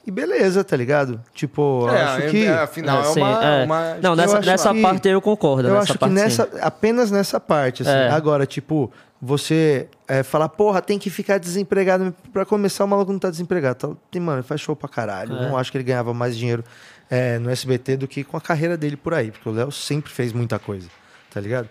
E 0.07 0.11
beleza, 0.11 0.63
tá 0.63 0.77
ligado? 0.77 1.19
Tipo, 1.33 1.87
eu 1.89 1.89
acho 1.89 2.29
que. 2.29 2.47
afinal, 2.47 3.01
é, 3.01 3.05
sim, 3.05 3.19
uma, 3.21 3.43
é. 3.43 3.65
uma- 3.65 3.95
Não, 3.95 4.15
nessa, 4.15 4.37
acho 4.37 4.47
nessa 4.47 4.73
que- 4.73 4.81
parte 4.81 5.07
eu 5.09 5.19
concordo. 5.19 5.67
Eu 5.67 5.73
nessa 5.73 5.91
acho 5.93 5.99
que 5.99 6.05
sim. 6.05 6.11
nessa, 6.13 6.49
apenas 6.61 7.09
nessa 7.11 7.39
parte, 7.39 7.81
assim. 7.81 7.91
É. 7.91 8.09
Agora, 8.11 8.45
tipo, 8.45 8.91
você 9.19 9.87
é, 10.07 10.21
falar, 10.21 10.47
porra, 10.49 10.79
tem 10.79 10.99
que 10.99 11.09
ficar 11.09 11.39
desempregado. 11.39 12.13
Pra 12.31 12.45
começar, 12.45 12.85
o 12.85 12.87
maluco 12.87 13.11
não 13.11 13.17
tá 13.19 13.31
desempregado. 13.31 13.97
Tá, 14.11 14.19
mano, 14.19 14.37
ele 14.37 14.47
faz 14.47 14.61
show 14.61 14.75
pra 14.75 14.87
caralho. 14.87 15.35
É. 15.35 15.41
Não 15.49 15.57
acho 15.57 15.71
que 15.71 15.77
ele 15.77 15.83
ganhava 15.83 16.13
mais 16.13 16.37
dinheiro 16.37 16.63
é, 17.09 17.37
no 17.39 17.49
SBT 17.49 17.97
do 17.97 18.07
que 18.07 18.23
com 18.23 18.37
a 18.37 18.41
carreira 18.41 18.75
dele 18.77 18.95
por 18.97 19.13
aí. 19.13 19.31
Porque 19.31 19.47
o 19.49 19.51
Léo 19.51 19.71
sempre 19.71 20.11
fez 20.11 20.31
muita 20.33 20.57
coisa, 20.59 20.87
tá 21.33 21.39
ligado? 21.39 21.69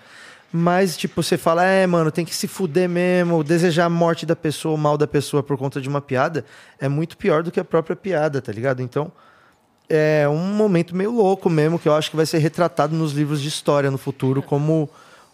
Mas, 0.52 0.96
tipo, 0.96 1.20
você 1.20 1.36
fala, 1.36 1.64
é, 1.64 1.84
mano, 1.86 2.12
tem 2.12 2.24
que 2.24 2.32
se 2.34 2.46
fuder 2.46 2.88
mesmo, 2.88 3.42
desejar 3.42 3.86
a 3.86 3.90
morte 3.90 4.24
da 4.24 4.36
pessoa, 4.36 4.74
o 4.76 4.78
mal 4.78 4.96
da 4.96 5.06
pessoa 5.06 5.42
por 5.42 5.56
conta 5.58 5.80
de 5.80 5.88
uma 5.88 6.00
piada, 6.00 6.44
é 6.78 6.88
muito 6.88 7.16
pior 7.16 7.42
do 7.42 7.50
que 7.50 7.58
a 7.58 7.64
própria 7.64 7.96
piada, 7.96 8.40
tá 8.40 8.52
ligado? 8.52 8.80
Então, 8.80 9.10
é 9.88 10.28
um 10.28 10.54
momento 10.54 10.94
meio 10.94 11.10
louco 11.10 11.50
mesmo, 11.50 11.76
que 11.78 11.88
eu 11.88 11.94
acho 11.94 12.08
que 12.08 12.16
vai 12.16 12.24
ser 12.24 12.38
retratado 12.38 12.94
nos 12.94 13.12
livros 13.12 13.42
de 13.42 13.48
história 13.48 13.90
no 13.90 13.98
futuro 13.98 14.40
como 14.42 14.88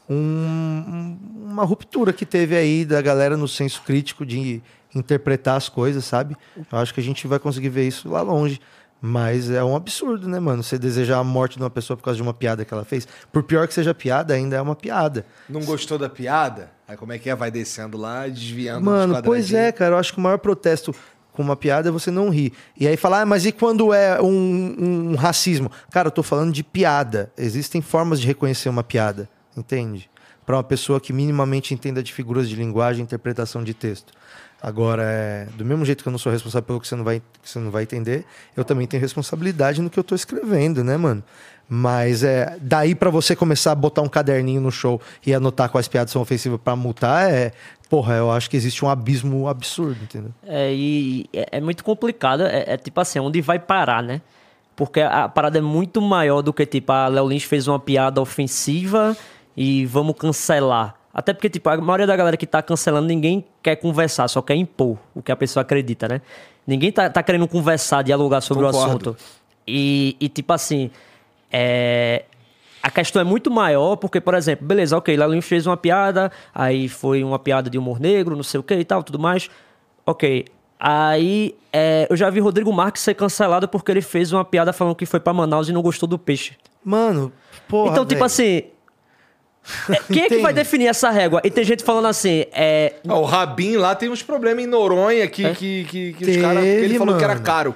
um- 0.08 0.14
um- 0.16 1.18
uma 1.52 1.64
ruptura 1.64 2.12
que 2.12 2.24
teve 2.26 2.56
aí 2.56 2.84
da 2.84 3.00
galera 3.02 3.36
no 3.36 3.46
senso 3.46 3.82
crítico 3.82 4.24
de 4.26 4.62
interpretar 4.94 5.56
as 5.56 5.68
coisas, 5.68 6.04
sabe? 6.04 6.36
Eu 6.72 6.78
acho 6.78 6.92
que 6.94 7.00
a 7.00 7.02
gente 7.02 7.26
vai 7.26 7.38
conseguir 7.38 7.68
ver 7.68 7.86
isso 7.86 8.08
lá 8.08 8.22
longe. 8.22 8.60
Mas 9.00 9.50
é 9.50 9.64
um 9.64 9.74
absurdo, 9.74 10.28
né, 10.28 10.38
mano? 10.38 10.62
Você 10.62 10.78
desejar 10.78 11.18
a 11.18 11.24
morte 11.24 11.56
de 11.56 11.62
uma 11.62 11.70
pessoa 11.70 11.96
por 11.96 12.02
causa 12.02 12.16
de 12.16 12.22
uma 12.22 12.34
piada 12.34 12.64
que 12.64 12.74
ela 12.74 12.84
fez. 12.84 13.08
Por 13.32 13.42
pior 13.42 13.66
que 13.66 13.72
seja 13.72 13.92
a 13.92 13.94
piada, 13.94 14.34
ainda 14.34 14.56
é 14.56 14.60
uma 14.60 14.76
piada. 14.76 15.24
Não 15.48 15.62
gostou 15.62 15.96
da 15.96 16.08
piada? 16.08 16.70
Aí 16.86 16.96
como 16.96 17.12
é 17.12 17.18
que 17.18 17.30
é? 17.30 17.34
Vai 17.34 17.50
descendo 17.50 17.96
lá, 17.96 18.26
desviando 18.28 18.84
Mano, 18.84 19.22
pois 19.22 19.52
é, 19.54 19.72
cara. 19.72 19.94
Eu 19.94 19.98
acho 19.98 20.12
que 20.12 20.18
o 20.18 20.22
maior 20.22 20.38
protesto 20.38 20.94
com 21.32 21.42
uma 21.42 21.56
piada 21.56 21.88
é 21.88 21.92
você 21.92 22.10
não 22.10 22.28
rir. 22.28 22.52
E 22.76 22.86
aí 22.86 22.96
falar, 22.96 23.22
ah, 23.22 23.26
mas 23.26 23.46
e 23.46 23.52
quando 23.52 23.94
é 23.94 24.20
um, 24.20 25.12
um 25.12 25.14
racismo? 25.14 25.70
Cara, 25.90 26.08
eu 26.08 26.12
tô 26.12 26.22
falando 26.22 26.52
de 26.52 26.62
piada. 26.62 27.32
Existem 27.38 27.80
formas 27.80 28.20
de 28.20 28.26
reconhecer 28.26 28.68
uma 28.68 28.82
piada, 28.82 29.28
entende? 29.56 30.10
Para 30.44 30.56
uma 30.56 30.64
pessoa 30.64 31.00
que 31.00 31.12
minimamente 31.12 31.72
entenda 31.72 32.02
de 32.02 32.12
figuras 32.12 32.48
de 32.48 32.56
linguagem 32.56 33.00
e 33.00 33.04
interpretação 33.04 33.64
de 33.64 33.72
texto. 33.72 34.12
Agora, 34.62 35.02
é, 35.02 35.46
do 35.56 35.64
mesmo 35.64 35.84
jeito 35.84 36.02
que 36.02 36.08
eu 36.08 36.10
não 36.10 36.18
sou 36.18 36.30
responsável 36.30 36.66
pelo 36.66 36.80
que 36.80 36.86
você 36.86 36.94
não 36.94 37.04
vai, 37.04 37.20
que 37.42 37.48
você 37.48 37.58
não 37.58 37.70
vai 37.70 37.82
entender, 37.84 38.26
eu 38.56 38.64
também 38.64 38.86
tenho 38.86 39.00
responsabilidade 39.00 39.80
no 39.80 39.88
que 39.88 39.98
eu 39.98 40.04
tô 40.04 40.14
escrevendo, 40.14 40.84
né, 40.84 40.96
mano? 40.96 41.22
Mas 41.68 42.24
é 42.24 42.58
daí 42.60 42.94
para 42.94 43.10
você 43.10 43.36
começar 43.36 43.72
a 43.72 43.74
botar 43.74 44.02
um 44.02 44.08
caderninho 44.08 44.60
no 44.60 44.72
show 44.72 45.00
e 45.24 45.32
anotar 45.32 45.70
quais 45.70 45.86
piadas 45.86 46.10
são 46.10 46.20
ofensivas 46.20 46.60
para 46.62 46.74
multar, 46.74 47.30
é, 47.30 47.52
porra, 47.88 48.14
eu 48.14 48.30
acho 48.30 48.50
que 48.50 48.56
existe 48.56 48.84
um 48.84 48.88
abismo 48.88 49.48
absurdo, 49.48 50.02
entendeu? 50.02 50.32
É, 50.46 50.74
e 50.74 51.26
é, 51.32 51.58
é 51.58 51.60
muito 51.60 51.82
complicado. 51.82 52.42
É, 52.42 52.74
é 52.74 52.76
tipo 52.76 53.00
assim, 53.00 53.18
onde 53.18 53.40
vai 53.40 53.58
parar, 53.58 54.02
né? 54.02 54.20
Porque 54.76 55.00
a 55.00 55.28
parada 55.28 55.58
é 55.58 55.60
muito 55.60 56.00
maior 56.00 56.42
do 56.42 56.52
que, 56.52 56.64
tipo, 56.66 56.90
a 56.90 57.06
Léo 57.06 57.28
Lins 57.28 57.44
fez 57.44 57.68
uma 57.68 57.78
piada 57.78 58.20
ofensiva 58.20 59.16
e 59.56 59.84
vamos 59.86 60.16
cancelar. 60.16 60.99
Até 61.12 61.32
porque, 61.32 61.50
tipo, 61.50 61.68
a 61.68 61.76
maioria 61.76 62.06
da 62.06 62.14
galera 62.14 62.36
que 62.36 62.46
tá 62.46 62.62
cancelando, 62.62 63.08
ninguém 63.08 63.44
quer 63.62 63.76
conversar, 63.76 64.28
só 64.28 64.40
quer 64.40 64.54
impor 64.54 64.96
o 65.14 65.22
que 65.22 65.32
a 65.32 65.36
pessoa 65.36 65.62
acredita, 65.62 66.06
né? 66.06 66.20
Ninguém 66.66 66.92
tá, 66.92 67.10
tá 67.10 67.22
querendo 67.22 67.48
conversar, 67.48 68.02
dialogar 68.02 68.40
sobre 68.40 68.64
o 68.64 68.70
Concordo. 68.70 69.10
assunto. 69.10 69.16
E, 69.66 70.16
e, 70.20 70.28
tipo 70.28 70.52
assim, 70.52 70.90
é, 71.50 72.24
a 72.82 72.90
questão 72.90 73.20
é 73.20 73.24
muito 73.24 73.50
maior, 73.50 73.96
porque, 73.96 74.20
por 74.20 74.34
exemplo, 74.34 74.66
beleza, 74.66 74.96
ok, 74.96 75.16
Lins 75.16 75.46
fez 75.46 75.66
uma 75.66 75.76
piada, 75.76 76.30
aí 76.54 76.88
foi 76.88 77.22
uma 77.24 77.38
piada 77.38 77.68
de 77.68 77.76
humor 77.76 78.00
negro, 78.00 78.36
não 78.36 78.42
sei 78.42 78.60
o 78.60 78.62
que 78.62 78.74
e 78.74 78.84
tal, 78.84 79.02
tudo 79.02 79.18
mais. 79.18 79.50
Ok. 80.06 80.46
Aí 80.78 81.54
é, 81.72 82.06
eu 82.08 82.16
já 82.16 82.30
vi 82.30 82.40
Rodrigo 82.40 82.72
Marques 82.72 83.02
ser 83.02 83.14
cancelado 83.14 83.68
porque 83.68 83.90
ele 83.90 84.00
fez 84.00 84.32
uma 84.32 84.44
piada 84.44 84.72
falando 84.72 84.94
que 84.94 85.04
foi 85.04 85.20
pra 85.20 85.32
Manaus 85.32 85.68
e 85.68 85.72
não 85.72 85.82
gostou 85.82 86.08
do 86.08 86.18
peixe. 86.18 86.54
Mano, 86.82 87.30
porra. 87.68 87.90
então, 87.90 88.04
tipo 88.04 88.14
velho. 88.14 88.24
assim. 88.24 88.62
É, 89.88 89.96
quem 90.12 90.22
é 90.24 90.28
que 90.28 90.38
vai 90.38 90.52
definir 90.52 90.86
essa 90.86 91.10
régua? 91.10 91.40
E 91.44 91.50
tem 91.50 91.64
gente 91.64 91.84
falando 91.84 92.06
assim, 92.06 92.44
é, 92.52 92.94
Ah, 93.06 93.14
o 93.18 93.24
Rabin 93.24 93.76
lá 93.76 93.94
tem 93.94 94.08
uns 94.08 94.22
problemas 94.22 94.64
em 94.64 94.66
Noronha 94.66 95.26
que, 95.28 95.42
que, 95.54 95.84
que, 95.84 96.12
que 96.14 96.24
os 96.24 96.26
Teve, 96.30 96.40
caras. 96.42 96.64
Ele 96.64 96.98
falou 96.98 97.16
que 97.16 97.24
era 97.24 97.34
mano. 97.34 97.44
caro. 97.46 97.74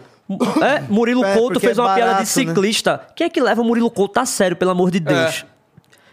É, 0.63 0.81
Murilo 0.89 1.23
É, 1.25 1.37
Couto 1.37 1.61
fez 1.61 1.77
é 1.77 1.81
uma 1.83 1.95
piada 1.95 2.01
de 2.13 2.17
barato, 2.17 2.21
né? 2.23 2.47
ciclista. 2.47 3.01
Quem 3.15 3.27
é 3.27 3.31
que 3.31 3.41
leva 3.41 3.63
Murilo 3.63 3.91
Couto 3.91 4.19
a 4.19 4.25
sério, 4.27 4.57
pelo 4.57 4.71
amor 4.71 4.91
de 4.91 4.99
Deus? 5.01 5.45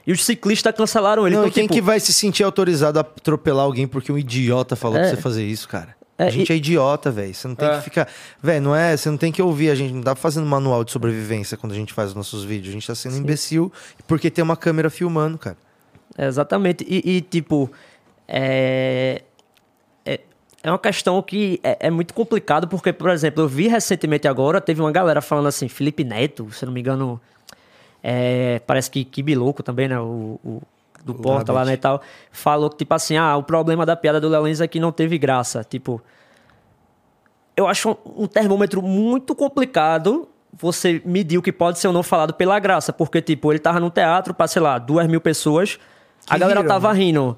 E 0.06 0.12
os 0.12 0.26
ciclistas 0.26 0.76
cancelaram 0.76 1.26
ele. 1.26 1.36
Não, 1.36 1.44
então, 1.44 1.54
quem 1.54 1.64
tipo, 1.64 1.76
que 1.76 1.82
vai 1.82 2.00
se 2.00 2.12
sentir 2.12 2.44
autorizado 2.44 2.98
a 3.00 3.02
atropelar 3.02 3.64
alguém 3.64 3.88
porque 3.88 4.12
um 4.12 4.18
idiota 4.18 4.76
falou 4.76 4.98
É. 4.98 5.02
pra 5.02 5.10
você 5.12 5.22
fazer 5.22 5.46
isso, 5.46 5.70
cara? 5.70 5.96
A 6.28 6.30
gente 6.30 6.52
é 6.52 6.56
idiota, 6.56 7.10
velho. 7.12 7.34
Você 7.34 7.48
não 7.48 7.56
tem 7.56 7.68
É. 7.70 7.78
que 7.78 7.84
ficar. 7.84 8.08
Velho, 8.42 8.62
não 8.62 8.76
é. 8.76 8.96
Você 8.98 9.10
não 9.10 9.18
tem 9.18 9.32
que 9.32 9.42
ouvir. 9.42 9.70
A 9.70 9.76
gente 9.76 9.94
não 9.94 10.02
tá 10.02 10.16
fazendo 10.16 10.46
manual 10.46 10.84
de 10.84 10.92
sobrevivência 10.92 11.58
quando 11.58 11.72
a 11.74 11.76
gente 11.76 11.94
faz 11.94 12.10
os 12.10 12.16
nossos 12.16 12.44
vídeos. 12.44 12.70
A 12.70 12.74
gente 12.74 12.88
tá 12.88 12.96
sendo 12.96 13.18
imbecil 13.18 13.72
porque 14.08 14.30
tem 14.30 14.44
uma 14.44 14.58
câmera 14.58 14.90
filmando, 14.90 15.38
cara. 15.38 15.58
Exatamente. 16.18 16.86
E, 16.88 17.18
e, 17.18 17.22
tipo, 17.22 17.72
é... 18.28 19.22
é. 20.06 20.20
é 20.64 20.70
uma 20.72 20.80
questão 20.80 21.22
que 21.22 21.60
é, 21.64 21.88
é 21.88 21.90
muito 21.90 22.14
complicado, 22.14 22.68
porque, 22.68 22.92
por 22.94 23.10
exemplo, 23.10 23.44
eu 23.44 23.48
vi 23.48 23.68
recentemente 23.68 24.28
agora, 24.28 24.60
teve 24.62 24.82
uma 24.82 24.92
galera 24.92 25.22
falando 25.22 25.48
assim, 25.48 25.68
Felipe 25.68 26.04
Neto, 26.04 26.52
se 26.52 26.66
não 26.66 26.74
me 26.74 26.80
engano, 26.82 27.20
é, 28.04 28.60
parece 28.66 28.90
que 28.92 29.04
Kibiloco 29.04 29.64
também, 29.64 29.88
né? 29.88 30.00
O, 30.00 30.40
o- 30.44 30.62
do 31.04 31.14
Porta 31.14 31.52
lá, 31.52 31.66
né, 31.66 31.74
e 31.74 31.78
tal, 31.78 32.02
falou 32.32 32.70
que, 32.70 32.78
tipo 32.78 32.94
assim, 32.94 33.18
ah, 33.18 33.36
o 33.38 33.44
problema 33.44 33.86
da 33.86 33.96
piada 33.96 34.20
do 34.20 34.30
Léo 34.30 34.46
Lins 34.46 34.62
é 34.62 34.68
que 34.68 34.80
não 34.80 34.92
teve 34.92 35.18
graça. 35.18 35.64
Tipo, 35.64 36.02
eu 37.56 37.68
acho 37.68 37.90
um, 37.90 38.24
um 38.24 38.28
termômetro 38.28 38.82
muito 38.82 39.36
complicado 39.36 40.28
você 40.54 41.02
medir 41.06 41.38
o 41.38 41.42
que 41.42 41.52
pode 41.52 41.80
ser 41.80 41.88
ou 41.88 41.94
não 41.94 42.04
falado 42.04 42.34
pela 42.34 42.60
graça. 42.60 42.92
Porque, 42.92 43.22
tipo, 43.22 43.52
ele 43.52 43.60
tava 43.60 43.80
num 43.80 43.90
teatro 43.90 44.34
pra, 44.34 44.48
sei 44.48 44.62
lá, 44.62 44.78
duas 44.78 45.08
mil 45.08 45.22
pessoas, 45.22 45.80
a 46.28 46.34
Que 46.34 46.40
galera 46.40 46.60
riram, 46.62 46.74
tava 46.74 46.94
né? 46.94 47.00
rindo. 47.00 47.38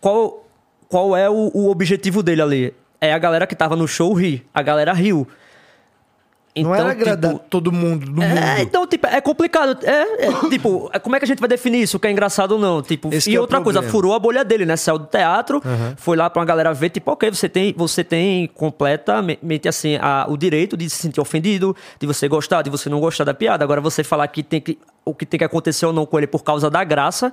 Qual, 0.00 0.44
qual 0.88 1.16
é 1.16 1.28
o, 1.28 1.50
o 1.54 1.70
objetivo 1.70 2.22
dele 2.22 2.42
ali? 2.42 2.74
É 3.00 3.12
a 3.12 3.18
galera 3.18 3.46
que 3.46 3.54
tava 3.54 3.76
no 3.76 3.86
show 3.86 4.12
rir. 4.12 4.46
A 4.52 4.62
galera 4.62 4.92
riu. 4.92 5.26
Não 6.56 6.74
era 6.74 6.90
agradar 6.90 7.32
tipo, 7.34 7.44
todo 7.48 7.70
mundo 7.70 8.06
do 8.06 8.20
mundo. 8.20 8.22
é, 8.38 8.62
então, 8.62 8.86
tipo, 8.86 9.06
é 9.06 9.20
complicado. 9.20 9.78
É, 9.86 10.26
é, 10.26 10.48
tipo, 10.50 10.90
como 11.02 11.14
é 11.14 11.18
que 11.20 11.24
a 11.24 11.28
gente 11.28 11.38
vai 11.38 11.48
definir 11.48 11.82
isso? 11.82 11.96
O 11.96 12.00
que 12.00 12.08
é 12.08 12.10
engraçado 12.10 12.52
ou 12.52 12.58
não? 12.58 12.82
Tipo, 12.82 13.12
Esse 13.14 13.30
e 13.30 13.36
é 13.36 13.40
outra 13.40 13.60
coisa, 13.60 13.80
furou 13.82 14.14
a 14.14 14.18
bolha 14.18 14.44
dele, 14.44 14.66
né? 14.66 14.76
Saiu 14.76 14.98
do 14.98 15.06
teatro, 15.06 15.62
foi 15.96 16.16
lá 16.16 16.28
pra 16.28 16.40
uma 16.40 16.46
galera 16.46 16.74
ver, 16.74 16.90
tipo, 16.90 17.10
ok, 17.12 17.30
você 17.30 17.48
tem, 17.48 17.72
você 17.76 18.02
tem 18.02 18.48
completamente 18.48 19.68
assim, 19.68 19.96
a- 20.00 20.26
o 20.28 20.36
direito 20.36 20.76
de 20.76 20.88
se 20.90 20.96
sentir 20.96 21.20
ofendido, 21.20 21.74
de 21.98 22.06
você 22.06 22.26
gostar, 22.28 22.62
de 22.62 22.70
você 22.70 22.88
não 22.88 23.00
gostar 23.00 23.24
da 23.24 23.34
piada. 23.34 23.62
Agora, 23.64 23.80
você 23.80 24.02
falar 24.02 24.26
que 24.28 24.42
tem 24.42 24.60
que 24.60 24.78
o 25.04 25.14
que 25.14 25.24
tem 25.24 25.38
que 25.38 25.44
acontecer 25.44 25.86
ou 25.86 25.92
não 25.92 26.04
com 26.04 26.18
ele 26.18 26.26
por 26.26 26.42
causa 26.42 26.68
da 26.68 26.84
graça, 26.84 27.32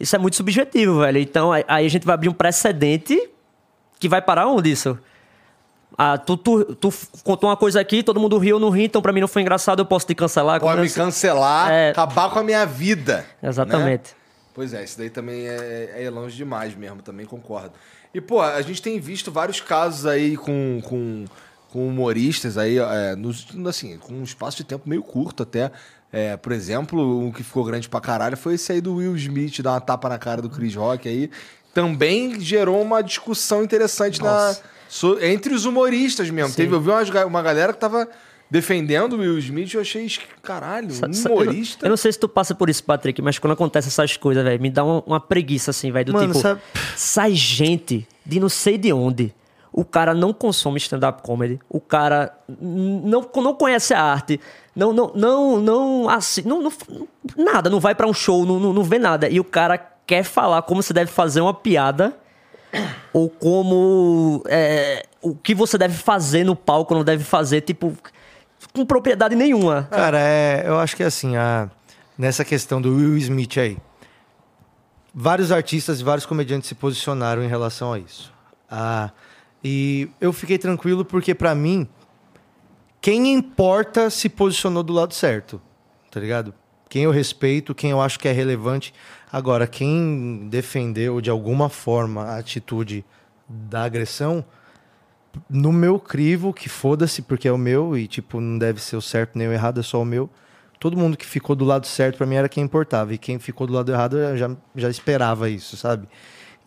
isso 0.00 0.16
é 0.16 0.18
muito 0.18 0.36
subjetivo, 0.36 1.00
velho. 1.00 1.18
Então, 1.18 1.52
aí 1.52 1.64
aí 1.68 1.86
a 1.86 1.88
gente 1.90 2.04
vai 2.04 2.14
abrir 2.14 2.28
um 2.28 2.32
precedente 2.32 3.28
que 4.00 4.08
vai 4.08 4.20
parar 4.20 4.46
onde 4.48 4.70
isso? 4.72 4.98
Ah, 5.96 6.18
tu, 6.18 6.36
tu, 6.36 6.64
tu 6.74 6.92
contou 7.22 7.48
uma 7.48 7.56
coisa 7.56 7.80
aqui, 7.80 8.02
todo 8.02 8.18
mundo 8.18 8.36
riu, 8.38 8.58
não 8.58 8.70
ri, 8.70 8.84
então 8.84 9.00
pra 9.00 9.12
mim 9.12 9.20
não 9.20 9.28
foi 9.28 9.42
engraçado, 9.42 9.80
eu 9.80 9.86
posso 9.86 10.06
te 10.06 10.14
cancelar. 10.14 10.60
Pode 10.60 10.80
me 10.80 10.90
cancelar, 10.90 11.70
É. 11.70 11.90
acabar 11.90 12.30
com 12.30 12.38
a 12.40 12.42
minha 12.42 12.64
vida. 12.66 13.24
Exatamente. 13.42 14.10
né? 14.10 14.16
Pois 14.52 14.72
é, 14.74 14.84
isso 14.84 14.98
daí 14.98 15.10
também 15.10 15.46
é, 15.46 16.04
é 16.04 16.10
longe 16.10 16.36
demais 16.36 16.74
mesmo, 16.74 17.02
também 17.02 17.26
concordo. 17.26 17.72
E, 18.12 18.20
pô, 18.20 18.40
a 18.40 18.60
gente 18.62 18.80
tem 18.80 19.00
visto 19.00 19.32
vários 19.32 19.60
casos 19.60 20.06
aí 20.06 20.36
com, 20.36 20.80
com, 20.84 21.24
com 21.72 21.88
humoristas 21.88 22.56
aí, 22.56 22.78
é, 22.78 23.16
nos, 23.16 23.46
assim, 23.66 23.98
com 23.98 24.14
um 24.14 24.22
espaço 24.22 24.56
de 24.56 24.64
tempo 24.64 24.88
meio 24.88 25.02
curto 25.02 25.42
até. 25.42 25.72
É, 26.12 26.36
por 26.36 26.52
exemplo, 26.52 27.18
um 27.20 27.32
que 27.32 27.42
ficou 27.42 27.64
grande 27.64 27.88
pra 27.88 28.00
caralho 28.00 28.36
foi 28.36 28.54
esse 28.54 28.70
aí 28.70 28.80
do 28.80 28.94
Will 28.96 29.16
Smith 29.16 29.60
dar 29.60 29.72
uma 29.72 29.80
tapa 29.80 30.08
na 30.08 30.16
cara 30.18 30.40
do 30.40 30.48
Chris 30.48 30.76
Rock 30.76 31.08
aí. 31.08 31.28
Também 31.72 32.38
gerou 32.40 32.80
uma 32.80 33.02
discussão 33.02 33.64
interessante 33.64 34.22
na, 34.22 34.54
so- 34.94 35.18
entre 35.20 35.52
os 35.54 35.64
humoristas 35.64 36.30
mesmo. 36.30 36.54
Teve, 36.54 36.74
eu 36.74 36.80
vi 36.80 36.90
umas 36.90 37.10
ga- 37.10 37.26
uma 37.26 37.42
galera 37.42 37.72
que 37.72 37.78
tava 37.80 38.08
defendendo 38.50 39.14
o 39.14 39.18
Will 39.18 39.38
Smith 39.38 39.72
e 39.72 39.76
eu 39.76 39.80
achei, 39.80 40.06
caralho, 40.42 40.90
Sa- 40.92 41.06
um 41.08 41.12
sa- 41.12 41.28
eu 41.28 41.34
não- 41.34 41.42
humorista. 41.42 41.86
Eu 41.86 41.90
não 41.90 41.96
sei 41.96 42.12
se 42.12 42.18
tu 42.18 42.28
passa 42.28 42.54
por 42.54 42.70
isso, 42.70 42.84
Patrick, 42.84 43.20
mas 43.20 43.38
quando 43.38 43.52
acontece 43.54 43.88
essas 43.88 44.16
coisas, 44.16 44.44
velho, 44.44 44.60
me 44.60 44.70
dá 44.70 44.84
uma, 44.84 45.02
uma 45.06 45.20
preguiça, 45.20 45.70
assim, 45.70 45.90
velho. 45.90 46.06
Do 46.06 46.12
Mano, 46.12 46.28
tipo, 46.28 46.40
sabe- 46.40 46.60
sai 46.96 47.34
gente 47.34 48.06
de 48.24 48.38
não 48.38 48.48
sei 48.48 48.78
de 48.78 48.92
onde. 48.92 49.34
O 49.72 49.84
cara 49.84 50.14
não 50.14 50.32
consome 50.32 50.78
stand-up 50.78 51.20
comedy. 51.22 51.58
O 51.68 51.80
cara 51.80 52.32
não, 52.60 53.28
não 53.34 53.54
conhece 53.54 53.92
a 53.92 54.00
arte. 54.00 54.38
Não, 54.76 54.92
não, 54.92 55.10
não, 55.16 55.60
não, 55.60 56.08
assim, 56.08 56.42
não, 56.42 56.62
não- 56.62 56.72
nada, 57.36 57.68
não 57.68 57.80
vai 57.80 57.92
pra 57.94 58.06
um 58.06 58.12
show, 58.14 58.46
não, 58.46 58.60
não, 58.60 58.72
não 58.72 58.84
vê 58.84 59.00
nada. 59.00 59.28
E 59.28 59.40
o 59.40 59.44
cara 59.44 59.76
quer 60.06 60.22
falar 60.22 60.62
como 60.62 60.80
você 60.80 60.92
deve 60.92 61.10
fazer 61.10 61.40
uma 61.40 61.52
piada 61.54 62.14
ou 63.12 63.28
como 63.28 64.42
é, 64.46 65.06
o 65.22 65.34
que 65.34 65.54
você 65.54 65.78
deve 65.78 65.94
fazer 65.94 66.44
no 66.44 66.56
palco, 66.56 66.94
não 66.94 67.04
deve 67.04 67.24
fazer, 67.24 67.60
tipo, 67.62 67.96
com 68.72 68.84
propriedade 68.84 69.34
nenhuma. 69.34 69.88
Cara, 69.90 70.18
é, 70.20 70.64
eu 70.66 70.78
acho 70.78 70.96
que 70.96 71.02
assim, 71.02 71.36
a, 71.36 71.70
nessa 72.18 72.44
questão 72.44 72.80
do 72.80 72.96
Will 72.96 73.16
Smith 73.18 73.58
aí, 73.58 73.78
vários 75.14 75.52
artistas 75.52 76.00
e 76.00 76.04
vários 76.04 76.26
comediantes 76.26 76.68
se 76.68 76.74
posicionaram 76.74 77.42
em 77.42 77.48
relação 77.48 77.92
a 77.92 77.98
isso. 77.98 78.32
Ah, 78.70 79.10
e 79.62 80.10
eu 80.20 80.32
fiquei 80.32 80.58
tranquilo 80.58 81.04
porque, 81.04 81.34
pra 81.34 81.54
mim, 81.54 81.88
quem 83.00 83.32
importa 83.32 84.10
se 84.10 84.28
posicionou 84.28 84.82
do 84.82 84.92
lado 84.92 85.14
certo, 85.14 85.60
tá 86.10 86.18
ligado? 86.18 86.52
Quem 86.88 87.04
eu 87.04 87.10
respeito, 87.10 87.74
quem 87.74 87.90
eu 87.90 88.00
acho 88.00 88.18
que 88.18 88.28
é 88.28 88.32
relevante. 88.32 88.94
Agora, 89.34 89.66
quem 89.66 90.46
defendeu 90.48 91.20
de 91.20 91.28
alguma 91.28 91.68
forma 91.68 92.22
a 92.22 92.38
atitude 92.38 93.04
da 93.48 93.82
agressão, 93.82 94.44
no 95.50 95.72
meu 95.72 95.98
crivo, 95.98 96.52
que 96.52 96.68
foda-se, 96.68 97.20
porque 97.20 97.48
é 97.48 97.52
o 97.52 97.58
meu, 97.58 97.98
e 97.98 98.06
tipo, 98.06 98.40
não 98.40 98.56
deve 98.56 98.80
ser 98.80 98.94
o 98.94 99.02
certo 99.02 99.36
nem 99.36 99.48
o 99.48 99.52
errado, 99.52 99.80
é 99.80 99.82
só 99.82 100.00
o 100.00 100.04
meu. 100.04 100.30
Todo 100.78 100.96
mundo 100.96 101.16
que 101.16 101.26
ficou 101.26 101.56
do 101.56 101.64
lado 101.64 101.84
certo 101.84 102.18
pra 102.18 102.28
mim 102.28 102.36
era 102.36 102.48
quem 102.48 102.62
importava. 102.62 103.12
E 103.12 103.18
quem 103.18 103.40
ficou 103.40 103.66
do 103.66 103.72
lado 103.72 103.90
errado 103.90 104.16
eu 104.16 104.36
já, 104.36 104.50
já 104.76 104.88
esperava 104.88 105.50
isso, 105.50 105.76
sabe? 105.76 106.06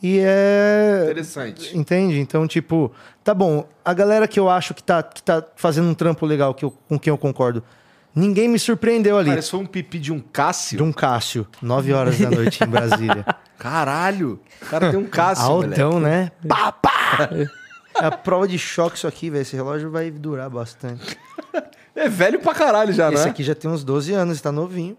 E 0.04 0.20
é. 0.20 1.04
Interessante. 1.06 1.78
Entende? 1.78 2.20
Então, 2.20 2.46
tipo, 2.46 2.92
tá 3.24 3.34
bom. 3.34 3.66
A 3.86 3.94
galera 3.94 4.28
que 4.28 4.38
eu 4.38 4.50
acho 4.50 4.74
que 4.74 4.84
tá, 4.84 5.02
que 5.02 5.24
tá 5.24 5.42
fazendo 5.56 5.88
um 5.88 5.94
trampo 5.94 6.26
legal, 6.26 6.54
que 6.54 6.66
eu- 6.66 6.72
com 6.90 7.00
quem 7.00 7.12
eu 7.12 7.18
concordo, 7.18 7.64
ninguém 8.18 8.48
me 8.48 8.58
surpreendeu 8.60 9.18
ali. 9.18 9.30
Cara, 9.30 9.40
isso 9.40 9.52
foi 9.52 9.60
um 9.60 9.66
pipi 9.66 10.00
de 10.00 10.12
um 10.12 10.20
Cássio? 10.20 10.78
De 10.78 10.84
um 10.84 10.92
Cássio, 10.92 11.48
9 11.62 11.94
horas 11.94 12.18
da 12.20 12.30
noite 12.30 12.64
em 12.64 12.68
Brasília. 12.68 13.26
Caralho! 13.58 14.40
O 14.62 14.66
cara 14.66 14.90
tem 14.92 15.00
um 15.00 15.06
Cássio, 15.08 15.48
moleque. 15.48 15.82
Altão, 15.82 16.00
né? 16.00 16.32
Pá, 16.48 16.72
pá! 16.72 17.30
É 18.00 18.06
a 18.06 18.12
prova 18.12 18.48
de 18.48 18.60
choque 18.60 18.98
isso 18.98 19.08
aqui, 19.08 19.30
velho. 19.30 19.42
Esse 19.42 19.56
relógio 19.56 19.90
vai 19.90 20.12
durar 20.12 20.50
bastante. 20.50 21.18
É 22.00 22.08
velho 22.08 22.40
pra 22.40 22.54
caralho 22.54 22.94
já, 22.94 23.12
Esse 23.12 23.24
né? 23.26 23.32
aqui 23.32 23.42
já 23.42 23.56
tem 23.56 23.72
uns 23.72 23.84
12 23.84 24.14
anos, 24.14 24.40
tá 24.40 24.52
novinho. 24.52 24.96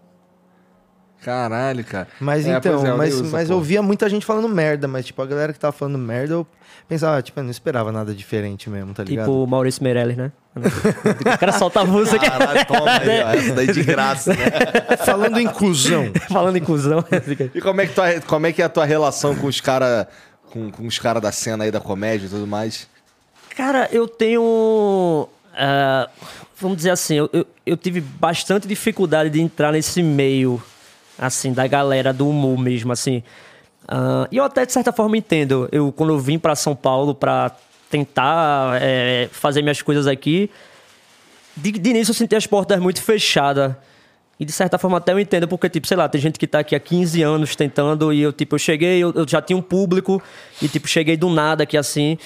Caralho, 1.23 1.83
cara. 1.83 2.07
Mas 2.19 2.45
É, 2.45 2.57
então, 2.57 2.85
é, 2.85 2.93
mas, 2.93 3.15
uso, 3.15 3.31
mas 3.31 3.49
eu 3.49 3.59
via 3.61 3.81
muita 3.81 4.07
gente 4.09 4.25
falando 4.25 4.47
merda, 4.47 4.87
mas 4.87 5.05
tipo, 5.05 5.21
a 5.21 5.25
galera 5.25 5.51
que 5.51 5.59
tava 5.59 5.73
falando 5.73 5.97
merda, 5.97 6.33
eu 6.33 6.47
pensava, 6.87 7.21
tipo, 7.21 7.39
eu 7.39 7.43
não 7.43 7.51
esperava 7.51 7.91
nada 7.91 8.13
diferente 8.13 8.69
mesmo, 8.69 8.93
tá 8.93 9.03
ligado? 9.03 9.25
Tipo 9.25 9.43
o 9.43 9.47
Maurício 9.47 9.83
Meirelles, 9.83 10.17
né? 10.17 10.31
O 10.55 11.37
cara 11.37 11.51
solta 11.51 11.81
a 11.81 11.85
música 11.85 12.19
Caralho, 12.19 12.65
toma 12.65 12.91
aí, 12.91 13.21
ó. 13.21 13.29
Essa 13.29 13.53
daí 13.53 13.67
de 13.67 13.83
graça, 13.83 14.33
né? 14.33 14.97
Falando 15.05 15.39
em 15.39 15.45
inclusão. 15.45 16.11
falando 16.29 16.55
em 16.55 16.61
cuzão. 16.63 17.03
E 17.53 17.61
como 17.61 17.81
é 17.81 17.87
que, 17.87 17.93
tua, 17.93 18.21
como 18.21 18.47
é, 18.47 18.51
que 18.51 18.61
é 18.61 18.65
a 18.65 18.69
tua 18.69 18.85
relação 18.85 19.35
com 19.35 19.47
os 19.47 19.61
caras 19.61 20.07
com, 20.51 20.71
com 20.71 20.87
os 20.87 20.97
cara 20.99 21.19
da 21.19 21.31
cena 21.31 21.63
aí 21.63 21.71
da 21.71 21.79
comédia 21.79 22.25
e 22.25 22.29
tudo 22.29 22.47
mais? 22.47 22.87
Cara, 23.55 23.89
eu 23.91 24.07
tenho. 24.07 25.27
ah, 25.53 26.09
vamos 26.59 26.77
dizer 26.77 26.91
assim, 26.91 27.15
eu, 27.15 27.29
eu, 27.31 27.45
eu 27.65 27.77
tive 27.77 28.01
bastante 28.01 28.67
dificuldade 28.67 29.29
de 29.29 29.41
entrar 29.41 29.71
nesse 29.71 30.01
meio, 30.03 30.61
assim, 31.19 31.53
da 31.53 31.67
galera 31.67 32.13
do 32.13 32.27
humor 32.27 32.57
mesmo, 32.57 32.91
assim. 32.91 33.21
Ah, 33.87 34.27
e 34.31 34.37
eu 34.37 34.43
até, 34.43 34.65
de 34.65 34.71
certa 34.71 34.91
forma, 34.91 35.17
entendo. 35.17 35.67
Eu, 35.71 35.91
quando 35.91 36.13
eu 36.13 36.19
vim 36.19 36.37
pra 36.37 36.55
São 36.55 36.75
Paulo 36.75 37.13
pra 37.15 37.51
tentar 37.89 38.79
eh, 38.81 39.27
fazer 39.31 39.63
minhas 39.63 39.81
coisas 39.81 40.05
aqui, 40.05 40.49
de, 41.57 41.71
de 41.71 41.89
início 41.89 42.11
eu 42.11 42.15
senti 42.15 42.35
as 42.35 42.45
portas 42.45 42.79
muito 42.79 43.01
fechadas. 43.01 43.75
E 44.39 44.45
de 44.45 44.53
certa 44.53 44.77
forma 44.77 44.97
até 44.97 45.11
eu 45.11 45.19
entendo, 45.19 45.47
porque, 45.49 45.67
tipo, 45.67 45.85
sei 45.85 45.97
lá, 45.97 46.07
tem 46.07 46.21
gente 46.21 46.39
que 46.39 46.47
tá 46.47 46.59
aqui 46.59 46.73
há 46.73 46.79
15 46.79 47.21
anos 47.23 47.55
tentando 47.57 48.13
e 48.13 48.21
eu, 48.21 48.31
tipo, 48.31 48.55
eu 48.55 48.59
cheguei, 48.59 48.99
eu, 48.99 49.11
eu 49.13 49.27
já 49.27 49.41
tinha 49.41 49.57
um 49.57 49.61
público 49.61 50.21
e, 50.61 50.69
tipo, 50.69 50.87
cheguei 50.87 51.17
do 51.17 51.29
nada 51.29 51.63
aqui 51.63 51.75
assim. 51.75 52.17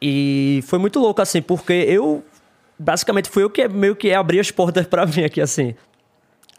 E 0.00 0.62
foi 0.66 0.78
muito 0.78 1.00
louco, 1.00 1.20
assim, 1.20 1.42
porque 1.42 1.72
eu, 1.72 2.24
basicamente, 2.78 3.28
fui 3.28 3.42
eu 3.42 3.50
que 3.50 3.66
meio 3.66 3.96
que 3.96 4.12
abri 4.14 4.38
as 4.38 4.50
portas 4.50 4.86
pra 4.86 5.04
mim 5.06 5.24
aqui, 5.24 5.40
assim. 5.40 5.74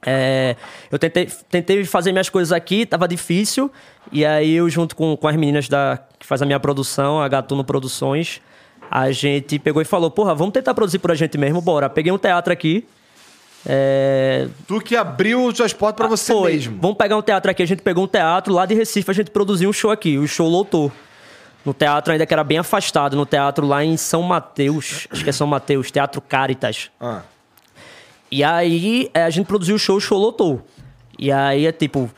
É, 0.06 0.56
eu 0.92 0.98
tentei, 0.98 1.28
tentei 1.50 1.86
fazer 1.86 2.12
minhas 2.12 2.30
coisas 2.30 2.52
aqui, 2.52 2.86
tava 2.86 3.08
difícil. 3.08 3.72
E 4.12 4.26
aí 4.26 4.54
eu, 4.54 4.70
junto 4.70 4.96
com, 4.96 5.16
com 5.16 5.28
as 5.28 5.36
meninas 5.36 5.70
da, 5.70 6.00
que 6.18 6.26
faz 6.26 6.42
a 6.42 6.46
minha 6.46 6.60
produção, 6.60 7.22
a 7.22 7.28
Gatuno 7.28 7.64
Produções, 7.64 8.42
a 8.90 9.12
gente 9.12 9.60
pegou 9.60 9.82
e 9.82 9.86
falou, 9.86 10.10
porra, 10.10 10.34
vamos 10.34 10.54
tentar 10.54 10.74
produzir 10.74 11.00
por 11.00 11.12
a 11.12 11.16
gente 11.16 11.38
mesmo, 11.38 11.62
bora. 11.62 11.90
Peguei 11.90 12.12
um 12.12 12.18
teatro 12.18 12.52
aqui. 12.52 12.86
É, 13.66 14.48
Tu 14.68 14.82
que 14.82 14.96
abriu 14.96 15.54
suas 15.56 15.72
portas 15.72 15.98
pra 15.98 16.08
você 16.08 16.34
foi. 16.34 16.54
mesmo. 16.54 16.80
Vamos 16.82 16.98
pegar 16.98 17.16
um 17.16 17.22
teatro 17.22 17.52
aqui. 17.52 17.62
A 17.62 17.68
gente 17.68 17.82
pegou 17.84 18.04
um 18.04 18.08
teatro 18.08 18.54
lá 18.54 18.66
de 18.66 18.74
Recife, 18.74 19.10
a 19.10 19.14
gente 19.14 19.30
produziu 19.30 19.70
um 19.70 19.74
show 19.74 19.92
aqui. 19.92 20.18
O 20.18 20.28
show 20.28 20.48
lotou. 20.50 20.92
No 21.64 21.76
teatro 21.76 22.12
ainda 22.12 22.26
que 22.26 22.34
era 22.34 22.44
bem 22.44 22.58
afastado, 22.58 23.16
no 23.16 23.24
teatro 23.26 23.68
lá 23.68 23.86
em 23.86 23.96
São 23.96 24.24
Mateus. 24.24 25.08
Acho 25.12 25.24
que 25.24 25.30
é 25.30 25.34
São 25.34 25.46
Mateus, 25.46 25.92
Teatro 25.92 26.20
Caritas. 26.20 26.90
Ah. 27.00 27.22
E 28.32 28.44
aí 28.44 29.10
é, 29.14 29.24
a 29.24 29.30
gente 29.30 29.46
produziu 29.46 29.76
o 29.76 29.80
show, 29.80 29.98
o 29.98 30.02
show 30.02 30.18
lotou. 30.18 30.62
E 31.20 31.32
aí 31.32 31.66
é 31.66 31.72
tipo. 31.72 32.10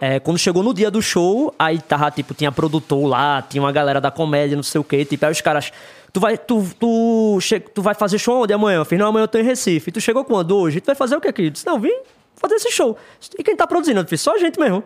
é, 0.00 0.18
quando 0.18 0.38
chegou 0.38 0.62
no 0.62 0.72
dia 0.72 0.90
do 0.90 1.02
show, 1.02 1.54
aí 1.58 1.78
tava, 1.80 2.10
tipo, 2.10 2.32
tinha 2.34 2.50
produtor 2.50 3.06
lá, 3.06 3.42
tinha 3.42 3.62
uma 3.62 3.70
galera 3.72 4.00
da 4.00 4.10
comédia, 4.10 4.56
não 4.56 4.62
sei 4.62 4.80
o 4.80 4.84
quê. 4.84 5.04
Tipo, 5.04 5.26
aí 5.26 5.32
os 5.32 5.40
caras 5.40 5.70
Tu 6.12 6.18
vai, 6.18 6.36
tu, 6.36 6.66
tu, 6.78 7.38
che... 7.40 7.60
tu 7.60 7.82
vai 7.82 7.94
fazer 7.94 8.18
show 8.18 8.42
onde 8.42 8.52
amanhã? 8.52 8.78
Eu 8.78 8.84
fiz, 8.84 8.98
não, 8.98 9.06
amanhã 9.06 9.24
eu 9.24 9.28
tô 9.28 9.38
em 9.38 9.44
Recife. 9.44 9.92
Tu 9.92 10.00
chegou 10.00 10.24
quando? 10.24 10.56
Hoje? 10.56 10.80
Tu 10.80 10.86
vai 10.86 10.94
fazer 10.96 11.14
o 11.16 11.20
que 11.20 11.28
aqui? 11.28 11.44
Eu 11.44 11.50
disse, 11.50 11.64
não, 11.64 11.78
vim 11.78 11.92
fazer 12.34 12.56
esse 12.56 12.70
show. 12.72 12.96
E 13.38 13.44
quem 13.44 13.54
tá 13.54 13.64
produzindo? 13.66 14.04
Eu 14.10 14.18
só 14.18 14.34
a 14.34 14.38
gente 14.38 14.58
mesmo. 14.58 14.82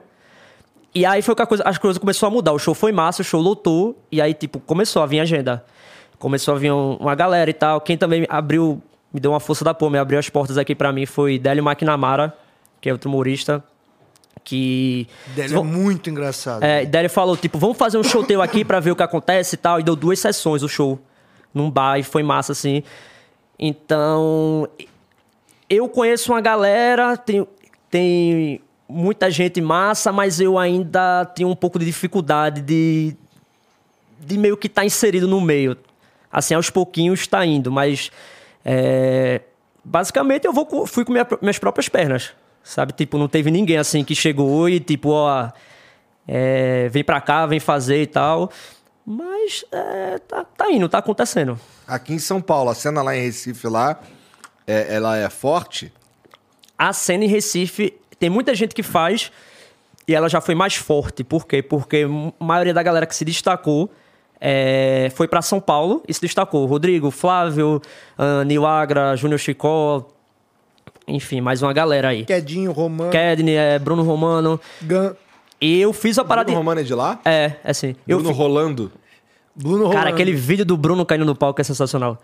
E 0.94 1.06
aí 1.06 1.22
foi 1.22 1.34
que 1.34 1.40
a 1.40 1.46
coisa, 1.46 1.62
as 1.64 1.78
coisas 1.78 1.96
começaram 1.98 2.30
a 2.30 2.34
mudar. 2.34 2.52
O 2.52 2.58
show 2.58 2.74
foi 2.74 2.92
massa, 2.92 3.22
o 3.22 3.24
show 3.24 3.40
lotou. 3.40 3.96
E 4.12 4.20
aí, 4.20 4.34
tipo, 4.34 4.60
começou 4.60 5.02
a 5.02 5.06
vir 5.06 5.20
agenda. 5.20 5.64
Começou 6.18 6.54
a 6.54 6.58
vir 6.58 6.70
um- 6.72 6.96
uma 6.96 7.14
galera 7.14 7.48
e 7.48 7.54
tal. 7.54 7.80
Quem 7.80 7.96
também 7.96 8.26
abriu, 8.28 8.82
me 9.14 9.20
deu 9.20 9.30
uma 9.30 9.38
força 9.38 9.64
da 9.64 9.72
porra, 9.72 9.92
me 9.92 9.98
abriu 9.98 10.18
as 10.18 10.28
portas 10.28 10.58
aqui 10.58 10.74
pra 10.74 10.92
mim 10.92 11.06
foi 11.06 11.38
Délio 11.38 11.64
McNamara, 11.64 12.36
que 12.80 12.88
é 12.88 12.92
outro 12.92 13.08
humorista. 13.08 13.62
Que. 14.42 15.06
Dele 15.28 15.54
é 15.54 15.62
muito 15.62 16.10
engraçado. 16.10 16.64
É, 16.64 16.84
daí 16.84 17.02
ele 17.02 17.08
falou, 17.08 17.36
tipo, 17.36 17.56
vamos 17.56 17.78
fazer 17.78 17.96
um 17.96 18.02
show 18.02 18.24
teu 18.24 18.42
aqui 18.42 18.64
pra 18.64 18.80
ver 18.80 18.90
o 18.90 18.96
que 18.96 19.02
acontece 19.02 19.54
e 19.54 19.56
tal. 19.56 19.78
E 19.78 19.82
deu 19.84 19.94
duas 19.94 20.18
sessões 20.18 20.62
o 20.62 20.68
show. 20.68 20.98
Num 21.54 21.70
bar 21.70 21.98
e 21.98 22.02
foi 22.02 22.22
massa, 22.24 22.52
assim. 22.52 22.82
Então, 23.58 24.68
eu 25.70 25.88
conheço 25.88 26.32
uma 26.32 26.40
galera, 26.40 27.16
tem, 27.16 27.46
tem 27.88 28.60
muita 28.88 29.30
gente 29.30 29.60
massa, 29.60 30.12
mas 30.12 30.40
eu 30.40 30.58
ainda 30.58 31.24
tenho 31.24 31.48
um 31.48 31.56
pouco 31.56 31.78
de 31.78 31.86
dificuldade 31.86 32.60
de, 32.60 33.16
de 34.20 34.36
meio 34.36 34.56
que 34.56 34.66
estar 34.66 34.84
inserido 34.84 35.28
no 35.28 35.40
meio. 35.40 35.78
Assim, 36.30 36.52
aos 36.52 36.68
pouquinhos 36.68 37.20
está 37.20 37.46
indo, 37.46 37.70
mas 37.70 38.10
é, 38.64 39.40
basicamente 39.84 40.46
eu 40.46 40.52
vou, 40.52 40.86
fui 40.86 41.04
com 41.04 41.12
minha- 41.12 41.26
minhas 41.40 41.58
próprias 41.58 41.88
pernas, 41.88 42.30
sabe? 42.62 42.92
Tipo, 42.92 43.18
não 43.18 43.28
teve 43.28 43.50
ninguém 43.50 43.76
assim 43.76 44.02
que 44.04 44.14
chegou 44.14 44.68
e 44.68 44.80
tipo, 44.80 45.10
ó, 45.10 45.50
é, 46.26 46.88
vem 46.88 47.04
pra 47.04 47.20
cá, 47.20 47.46
vem 47.46 47.60
fazer 47.60 48.02
e 48.02 48.06
tal. 48.06 48.50
Mas 49.06 49.64
é, 49.70 50.18
tá, 50.18 50.44
tá 50.44 50.70
indo, 50.70 50.88
tá 50.88 50.98
acontecendo. 50.98 51.60
Aqui 51.86 52.14
em 52.14 52.18
São 52.18 52.40
Paulo, 52.40 52.70
a 52.70 52.74
cena 52.74 53.02
lá 53.02 53.14
em 53.14 53.20
Recife 53.20 53.66
lá, 53.68 54.00
é- 54.66 54.94
ela 54.94 55.16
é 55.18 55.28
forte. 55.28 55.92
a 56.78 56.92
cena 56.92 57.24
em 57.24 57.28
Recife 57.28 57.94
tem 58.18 58.28
muita 58.30 58.54
gente 58.54 58.74
que 58.74 58.82
faz 58.82 59.30
e 60.08 60.14
ela 60.14 60.28
já 60.28 60.40
foi 60.40 60.54
mais 60.54 60.74
forte. 60.74 61.22
Por 61.22 61.46
quê? 61.46 61.62
Porque 61.62 62.06
a 62.40 62.44
maioria 62.44 62.72
da 62.74 62.82
galera 62.82 63.04
que 63.06 63.14
se 63.14 63.24
destacou 63.24 63.90
é, 64.46 65.10
foi 65.14 65.26
para 65.26 65.40
São 65.40 65.58
Paulo 65.58 66.02
e 66.06 66.12
se 66.12 66.20
destacou. 66.20 66.66
Rodrigo, 66.66 67.10
Flávio, 67.10 67.80
uh, 68.18 68.44
Nil 68.44 68.66
Agra, 68.66 69.16
Júnior 69.16 69.38
Chicó, 69.38 70.06
enfim, 71.08 71.40
mais 71.40 71.62
uma 71.62 71.72
galera 71.72 72.08
aí. 72.08 72.26
Quedinho, 72.26 72.70
Romano, 72.70 73.10
Kedney, 73.10 73.56
é, 73.56 73.78
Bruno 73.78 74.02
Romano. 74.02 74.60
Gan, 74.82 75.14
E 75.60 75.80
eu 75.80 75.92
fiz 75.94 76.18
a 76.18 76.24
parada. 76.24 76.46
Bruno 76.46 76.58
Romano 76.58 76.80
é 76.80 76.84
de 76.84 76.94
lá? 76.94 77.18
É, 77.24 77.52
é 77.64 77.70
assim. 77.70 77.96
Eu 78.06 78.18
Bruno 78.18 78.34
fi- 78.34 78.38
Rolando. 78.38 78.92
Bruno 79.56 79.78
Romano. 79.84 79.94
Cara, 79.94 80.10
aquele 80.10 80.32
vídeo 80.32 80.64
do 80.66 80.76
Bruno 80.76 81.06
caindo 81.06 81.24
no 81.24 81.34
palco 81.34 81.60
é 81.60 81.64
sensacional. 81.64 82.18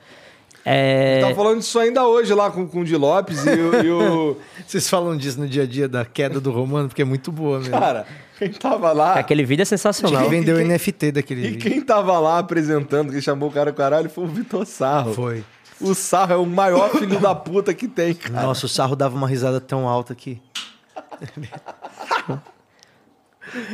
É. 0.64 1.20
Tava 1.22 1.34
falando 1.34 1.58
disso 1.60 1.78
ainda 1.78 2.06
hoje 2.06 2.34
lá 2.34 2.50
com, 2.50 2.66
com 2.68 2.80
o 2.80 2.84
Di 2.84 2.94
Lopes 2.96 3.44
e 3.46 3.50
o. 3.50 3.82
e 3.84 3.90
o- 3.90 4.36
Vocês 4.66 4.88
falam 4.88 5.16
disso 5.16 5.40
no 5.40 5.48
dia 5.48 5.62
a 5.62 5.66
dia 5.66 5.88
da 5.88 6.04
queda 6.04 6.38
do 6.40 6.50
Romano, 6.50 6.88
porque 6.88 7.02
é 7.02 7.04
muito 7.04 7.32
boa 7.32 7.58
mesmo. 7.58 7.72
Cara, 7.72 8.06
quem 8.38 8.50
tava 8.52 8.92
lá. 8.92 9.14
Aquele 9.14 9.44
vídeo 9.44 9.62
é 9.62 9.64
sensacional. 9.64 10.22
que 10.24 10.28
vendeu 10.28 10.56
quem- 10.56 10.66
NFT 10.66 11.12
daquele 11.12 11.40
E 11.46 11.50
vídeo. 11.52 11.70
quem 11.70 11.80
tava 11.80 12.18
lá 12.18 12.38
apresentando, 12.38 13.10
que 13.10 13.20
chamou 13.22 13.48
o 13.48 13.52
cara 13.52 13.72
caralho, 13.72 14.10
foi 14.10 14.24
o 14.24 14.26
Vitor 14.28 14.66
Sarro. 14.66 15.14
Foi. 15.14 15.42
O 15.80 15.94
Sarro 15.94 16.32
é 16.34 16.36
o 16.36 16.44
maior 16.44 16.90
filho 16.96 17.18
da 17.18 17.34
puta 17.34 17.72
que 17.72 17.88
tem, 17.88 18.12
cara. 18.12 18.42
Nossa, 18.46 18.66
o 18.66 18.68
sarro 18.68 18.94
dava 18.94 19.16
uma 19.16 19.26
risada 19.26 19.60
tão 19.62 19.88
alta 19.88 20.14
que. 20.14 20.40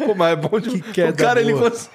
Pô, 0.05 0.15
mas 0.15 0.33
é 0.33 0.37
bom 0.37 0.59
de... 0.59 0.71
Que 0.81 0.93
queda 0.93 1.11
O 1.13 1.17
cara, 1.17 1.41
ele 1.41 1.53
boa. 1.53 1.71
consegue... 1.71 1.91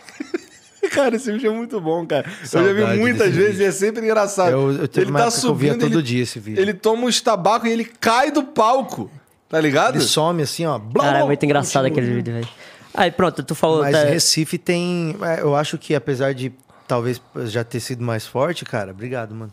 Cara, 0.91 1.15
esse 1.15 1.31
vídeo 1.31 1.51
é 1.51 1.55
muito 1.55 1.79
bom, 1.79 2.05
cara. 2.07 2.25
eu 2.27 2.33
já 2.41 2.45
Saudade 2.47 2.73
vi 2.93 2.99
muitas 2.99 3.33
vezes 3.35 3.51
vídeo. 3.51 3.63
e 3.63 3.65
é 3.67 3.71
sempre 3.71 4.03
engraçado. 4.03 4.51
Eu- 4.51 4.71
eu 4.73 4.87
teve 4.87 5.05
ele 5.05 5.11
uma 5.11 5.19
tá 5.19 5.25
época 5.27 5.39
que 5.41 5.47
eu 5.47 5.55
via 5.55 5.71
subindo, 5.73 5.81
todo 5.89 5.99
ele- 5.99 6.03
dia 6.07 6.23
esse 6.23 6.39
vídeo. 6.39 6.61
Ele 6.61 6.73
toma 6.73 7.03
uns 7.05 7.21
tabaco 7.21 7.67
e 7.67 7.71
ele 7.71 7.85
cai 7.85 8.31
do 8.31 8.43
palco. 8.43 9.09
Tá 9.47 9.59
ligado? 9.59 9.95
Ele 9.97 10.03
some 10.03 10.41
assim, 10.41 10.65
ó. 10.65 10.79
blá, 10.79 11.03
Cara, 11.05 11.19
é 11.19 11.23
muito 11.25 11.43
engraçado 11.43 11.83
continua. 11.83 12.01
aquele 12.03 12.15
vídeo, 12.15 12.33
velho. 12.33 12.47
Aí, 12.93 13.11
pronto, 13.11 13.43
tu 13.43 13.53
falou. 13.53 13.81
Mas 13.81 13.95
até- 13.95 14.09
Recife 14.11 14.57
tem. 14.57 15.15
é, 15.21 15.41
Eu 15.41 15.55
acho 15.55 15.77
que 15.77 15.93
apesar 15.93 16.33
de 16.33 16.51
talvez 16.87 17.21
já 17.45 17.63
ter 17.63 17.79
sido 17.81 18.03
mais 18.03 18.25
forte, 18.25 18.63
cara, 18.65 18.91
obrigado, 18.91 19.35
mano. 19.35 19.51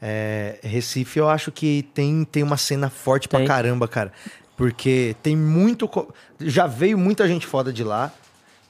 É, 0.00 0.58
Recife 0.62 1.18
eu 1.18 1.28
acho 1.28 1.50
que 1.52 1.86
tem, 1.94 2.24
tem 2.24 2.42
uma 2.42 2.56
cena 2.56 2.88
forte 2.88 3.28
pra 3.28 3.38
Tem. 3.40 3.48
caramba, 3.48 3.86
cara. 3.88 4.12
Porque 4.56 5.16
tem 5.22 5.34
muito. 5.36 5.88
Já 6.38 6.66
veio 6.66 6.96
muita 6.98 7.26
gente 7.26 7.46
foda 7.46 7.72
de 7.72 7.82
lá. 7.84 8.12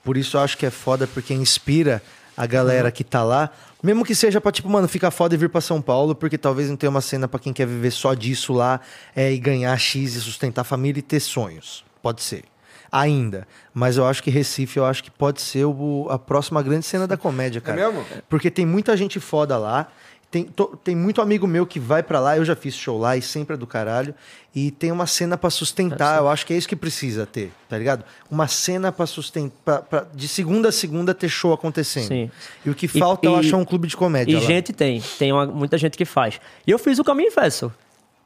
Por 0.05 0.16
isso 0.16 0.36
eu 0.36 0.40
acho 0.40 0.56
que 0.56 0.64
é 0.66 0.70
foda 0.70 1.06
porque 1.06 1.35
inspira 1.35 2.02
a 2.36 2.47
galera 2.47 2.90
que 2.90 3.05
tá 3.05 3.22
lá. 3.22 3.51
Mesmo 3.82 4.05
que 4.05 4.14
seja 4.14 4.40
pra, 4.40 4.52
tipo, 4.52 4.68
mano, 4.68 4.86
ficar 4.89 5.10
foda 5.10 5.35
e 5.35 5.39
vir 5.39 5.48
pra 5.48 5.60
São 5.60 5.81
Paulo, 5.81 6.14
porque 6.14 6.36
talvez 6.39 6.68
não 6.68 6.77
tenha 6.77 6.90
uma 6.90 7.01
cena 7.01 7.27
pra 7.27 7.39
quem 7.40 7.52
quer 7.52 7.66
viver 7.66 7.90
só 7.90 8.12
disso 8.14 8.52
lá 8.52 8.81
é, 9.16 9.32
e 9.32 9.39
ganhar 9.39 9.77
X 9.78 10.14
e 10.14 10.20
sustentar 10.20 10.62
a 10.62 10.64
família 10.64 10.98
e 11.01 11.02
ter 11.02 11.20
sonhos. 11.20 11.85
Pode 12.02 12.22
ser. 12.22 12.44
Ainda. 12.93 13.47
Mas 13.72 13.97
eu 13.97 14.06
acho 14.06 14.22
que 14.22 14.31
Recife, 14.31 14.77
eu 14.78 14.85
acho 14.85 15.02
que 15.05 15.10
pode 15.10 15.40
ser 15.40 15.64
o- 15.64 16.09
a 16.10 16.18
próxima 16.18 16.60
grande 16.62 16.85
cena 16.85 17.06
da 17.06 17.16
comédia, 17.16 17.60
cara. 17.60 17.77
mesmo? 17.90 18.05
Porque 18.28 18.51
tem 18.51 18.66
muita 18.66 18.97
gente 18.97 19.20
foda 19.20 19.56
lá. 19.56 19.86
Tem, 20.31 20.44
to- 20.44 20.78
tem 20.85 20.94
muito 20.94 21.20
amigo 21.20 21.44
meu 21.44 21.66
que 21.66 21.81
vai 21.81 22.05
pra 22.05 22.20
lá, 22.20 22.36
eu 22.36 22.44
já 22.44 22.55
fiz 22.55 22.74
show 22.77 22.97
lá 22.98 23.16
e 23.16 23.23
sempre 23.23 23.55
é 23.55 23.57
do 23.57 23.66
caralho. 23.66 24.15
E 24.55 24.70
tem 24.70 24.93
uma 24.93 25.05
cena 25.07 25.36
pra 25.36 25.51
sustentar, 25.51 26.19
eu 26.19 26.28
acho 26.28 26.47
que 26.47 26.52
é 26.55 26.57
isso 26.57 26.69
que 26.69 26.77
precisa 26.77 27.27
ter, 27.27 27.51
tá 27.69 27.77
ligado? 27.77 28.05
Uma 28.31 28.47
cena 28.47 28.93
pra 28.93 29.07
sustentar, 29.07 29.82
pra- 29.82 30.07
de 30.15 30.28
segunda 30.28 30.69
a 30.69 30.73
segunda 30.73 31.12
ter 31.15 31.28
show 31.28 31.52
acontecendo. 31.52 32.07
Sim. 32.07 32.31
E 32.65 32.70
o 32.70 32.74
que 32.77 32.86
falta 32.86 33.27
eu 33.27 33.32
e- 33.36 33.40
acho 33.40 33.55
é 33.55 33.59
um 33.59 33.65
clube 33.65 33.89
de 33.89 33.97
comédia. 33.97 34.31
E 34.32 34.36
lá. 34.36 34.40
gente 34.40 34.73
tem, 34.73 35.02
tem 35.19 35.32
uma- 35.32 35.47
muita 35.47 35.77
gente 35.77 35.98
que 35.98 36.05
faz. 36.05 36.40
E 36.65 36.70
eu 36.70 36.78
fiz 36.78 37.01
o 37.01 37.05
caminho 37.05 37.28
inverso. 37.32 37.73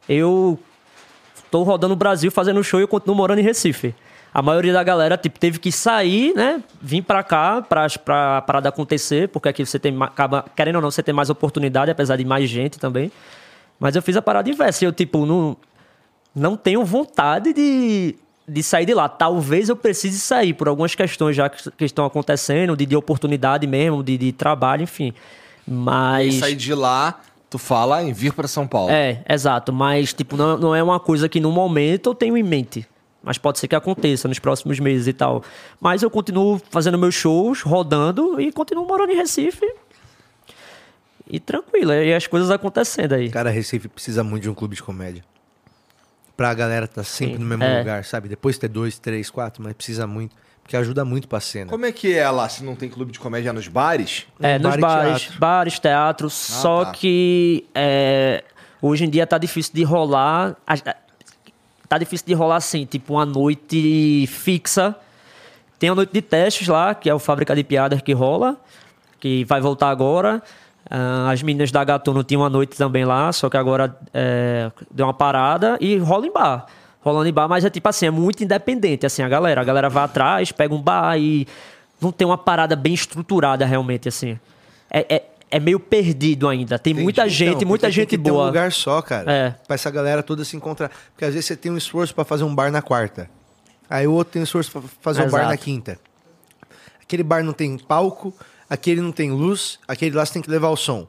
Eu 0.06 0.58
tô 1.50 1.62
rodando 1.62 1.94
o 1.94 1.96
Brasil 1.96 2.30
fazendo 2.30 2.62
show 2.62 2.80
e 2.80 2.82
eu 2.82 2.88
continuo 2.88 3.16
morando 3.16 3.38
em 3.38 3.42
Recife. 3.44 3.94
A 4.34 4.42
maioria 4.42 4.72
da 4.72 4.82
galera 4.82 5.16
tipo, 5.16 5.38
teve 5.38 5.60
que 5.60 5.70
sair, 5.70 6.34
né? 6.34 6.60
Vir 6.82 7.02
pra 7.02 7.22
cá 7.22 7.62
pra, 7.62 7.86
pra 8.04 8.42
parada 8.42 8.68
acontecer, 8.68 9.28
porque 9.28 9.48
aqui 9.48 9.64
você 9.64 9.78
tem, 9.78 9.96
acaba, 10.02 10.44
querendo 10.56 10.74
ou 10.76 10.82
não, 10.82 10.90
você 10.90 11.04
tem 11.04 11.14
mais 11.14 11.30
oportunidade, 11.30 11.88
apesar 11.88 12.16
de 12.16 12.24
mais 12.24 12.50
gente 12.50 12.76
também. 12.76 13.12
Mas 13.78 13.94
eu 13.94 14.02
fiz 14.02 14.16
a 14.16 14.22
parada 14.22 14.50
inversa. 14.50 14.84
e 14.84 14.88
Eu, 14.88 14.92
tipo, 14.92 15.24
não, 15.24 15.56
não 16.34 16.56
tenho 16.56 16.84
vontade 16.84 17.52
de, 17.52 18.16
de 18.48 18.62
sair 18.64 18.84
de 18.84 18.92
lá. 18.92 19.08
Talvez 19.08 19.68
eu 19.68 19.76
precise 19.76 20.18
sair 20.18 20.52
por 20.52 20.66
algumas 20.66 20.96
questões 20.96 21.36
já 21.36 21.48
que, 21.48 21.70
que 21.70 21.84
estão 21.84 22.04
acontecendo, 22.04 22.76
de, 22.76 22.86
de 22.86 22.96
oportunidade 22.96 23.68
mesmo, 23.68 24.02
de, 24.02 24.18
de 24.18 24.32
trabalho, 24.32 24.82
enfim. 24.82 25.12
E 25.64 25.70
Mas. 25.70 26.34
sair 26.34 26.56
de 26.56 26.74
lá, 26.74 27.20
tu 27.48 27.56
fala 27.56 28.02
em 28.02 28.12
vir 28.12 28.32
pra 28.32 28.48
São 28.48 28.66
Paulo. 28.66 28.90
É, 28.90 29.22
exato. 29.28 29.72
Mas, 29.72 30.12
tipo, 30.12 30.36
não, 30.36 30.58
não 30.58 30.74
é 30.74 30.82
uma 30.82 30.98
coisa 30.98 31.28
que 31.28 31.38
no 31.38 31.52
momento 31.52 32.10
eu 32.10 32.14
tenho 32.16 32.36
em 32.36 32.42
mente. 32.42 32.84
Mas 33.24 33.38
pode 33.38 33.58
ser 33.58 33.66
que 33.68 33.74
aconteça 33.74 34.28
nos 34.28 34.38
próximos 34.38 34.78
meses 34.78 35.06
e 35.06 35.12
tal. 35.12 35.42
Mas 35.80 36.02
eu 36.02 36.10
continuo 36.10 36.60
fazendo 36.70 36.98
meus 36.98 37.14
shows, 37.14 37.62
rodando 37.62 38.40
e 38.40 38.52
continuo 38.52 38.86
morando 38.86 39.10
em 39.12 39.16
Recife. 39.16 39.66
E 41.26 41.40
tranquilo, 41.40 41.92
e 41.92 42.12
as 42.14 42.26
coisas 42.26 42.50
acontecendo 42.50 43.14
aí. 43.14 43.30
Cara, 43.30 43.48
Recife 43.50 43.88
precisa 43.88 44.22
muito 44.22 44.42
de 44.42 44.50
um 44.50 44.54
clube 44.54 44.76
de 44.76 44.82
comédia. 44.82 45.24
Pra 46.36 46.52
galera 46.52 46.86
tá 46.86 47.02
sempre 47.02 47.34
Sim, 47.36 47.40
no 47.40 47.46
mesmo 47.46 47.64
é. 47.64 47.78
lugar, 47.78 48.04
sabe? 48.04 48.28
Depois 48.28 48.58
ter 48.58 48.68
dois, 48.68 48.98
três, 48.98 49.30
quatro, 49.30 49.62
mas 49.62 49.72
precisa 49.72 50.06
muito. 50.06 50.34
Porque 50.62 50.76
ajuda 50.76 51.04
muito 51.04 51.28
pra 51.28 51.40
cena. 51.40 51.70
Como 51.70 51.84
é 51.86 51.92
que 51.92 52.14
é 52.14 52.28
lá, 52.28 52.48
se 52.48 52.64
não 52.64 52.74
tem 52.74 52.88
clube 52.88 53.12
de 53.12 53.18
comédia 53.18 53.52
nos 53.52 53.68
bares? 53.68 54.26
É, 54.40 54.58
Bar 54.58 54.68
nos 54.68 54.74
e 54.76 54.80
bares, 54.80 55.20
teatro. 55.22 55.38
bares, 55.38 55.78
teatros. 55.78 56.32
só 56.34 56.84
tá. 56.86 56.92
que 56.92 57.66
é, 57.74 58.42
hoje 58.82 59.04
em 59.04 59.10
dia 59.10 59.26
tá 59.26 59.38
difícil 59.38 59.72
de 59.74 59.82
rolar. 59.84 60.56
a- 60.66 60.96
Tá 61.94 61.98
difícil 61.98 62.26
de 62.26 62.34
rolar 62.34 62.56
assim, 62.56 62.84
tipo 62.84 63.12
uma 63.14 63.24
noite 63.24 64.26
fixa. 64.26 64.96
Tem 65.78 65.90
a 65.90 65.94
noite 65.94 66.12
de 66.12 66.20
testes 66.20 66.66
lá, 66.66 66.92
que 66.92 67.08
é 67.08 67.14
o 67.14 67.20
Fábrica 67.20 67.54
de 67.54 67.62
Piadas 67.62 68.02
que 68.02 68.12
rola, 68.12 68.56
que 69.20 69.44
vai 69.44 69.60
voltar 69.60 69.90
agora. 69.90 70.42
Ah, 70.90 71.30
as 71.30 71.40
meninas 71.40 71.70
da 71.70 71.84
Gatuno 71.84 72.24
tinham 72.24 72.42
uma 72.42 72.50
noite 72.50 72.76
também 72.76 73.04
lá, 73.04 73.30
só 73.30 73.48
que 73.48 73.56
agora 73.56 73.96
é, 74.12 74.72
deu 74.90 75.06
uma 75.06 75.14
parada 75.14 75.78
e 75.80 75.96
rola 75.98 76.26
em 76.26 76.32
bar. 76.32 76.66
Rolando 77.00 77.28
em 77.28 77.32
bar, 77.32 77.46
mas 77.48 77.64
é 77.64 77.70
tipo 77.70 77.88
assim, 77.88 78.06
é 78.06 78.10
muito 78.10 78.42
independente, 78.42 79.06
assim, 79.06 79.22
a 79.22 79.28
galera. 79.28 79.60
A 79.60 79.64
galera 79.64 79.88
vai 79.88 80.02
atrás, 80.02 80.50
pega 80.50 80.74
um 80.74 80.82
bar 80.82 81.16
e 81.16 81.46
não 82.00 82.10
tem 82.10 82.26
uma 82.26 82.36
parada 82.36 82.74
bem 82.74 82.92
estruturada 82.92 83.64
realmente, 83.64 84.08
assim. 84.08 84.36
É, 84.90 85.14
é, 85.14 85.24
é 85.50 85.60
meio 85.60 85.78
perdido 85.78 86.48
ainda. 86.48 86.78
Tem 86.78 86.92
muita 86.94 87.28
gente, 87.28 87.56
Então, 87.56 87.68
muita 87.68 87.90
gente 87.90 88.08
tem 88.08 88.18
que 88.18 88.24
ter 88.24 88.30
boa. 88.30 88.44
um 88.44 88.46
lugar 88.46 88.72
só, 88.72 89.00
cara. 89.02 89.30
É. 89.32 89.50
Pra 89.66 89.74
essa 89.74 89.90
galera 89.90 90.22
toda 90.22 90.44
se 90.44 90.56
encontrar. 90.56 90.90
Porque 91.12 91.24
às 91.24 91.32
vezes 91.34 91.46
você 91.46 91.56
tem 91.56 91.70
um 91.70 91.76
esforço 91.76 92.14
pra 92.14 92.24
fazer 92.24 92.44
um 92.44 92.54
bar 92.54 92.70
na 92.72 92.82
quarta. 92.82 93.30
Aí 93.88 94.06
o 94.06 94.12
outro 94.12 94.32
tem 94.32 94.40
um 94.40 94.44
esforço 94.44 94.70
pra 94.70 94.82
fazer 95.00 95.20
um 95.22 95.30
bar 95.30 95.40
Exato. 95.40 95.50
na 95.50 95.56
quinta. 95.56 95.98
Aquele 97.02 97.22
bar 97.22 97.42
não 97.44 97.52
tem 97.52 97.76
palco, 97.78 98.34
aquele 98.68 99.00
não 99.00 99.12
tem 99.12 99.30
luz, 99.30 99.78
aquele 99.86 100.16
lá 100.16 100.24
você 100.24 100.32
tem 100.32 100.42
que 100.42 100.50
levar 100.50 100.70
o 100.70 100.76
som. 100.76 101.06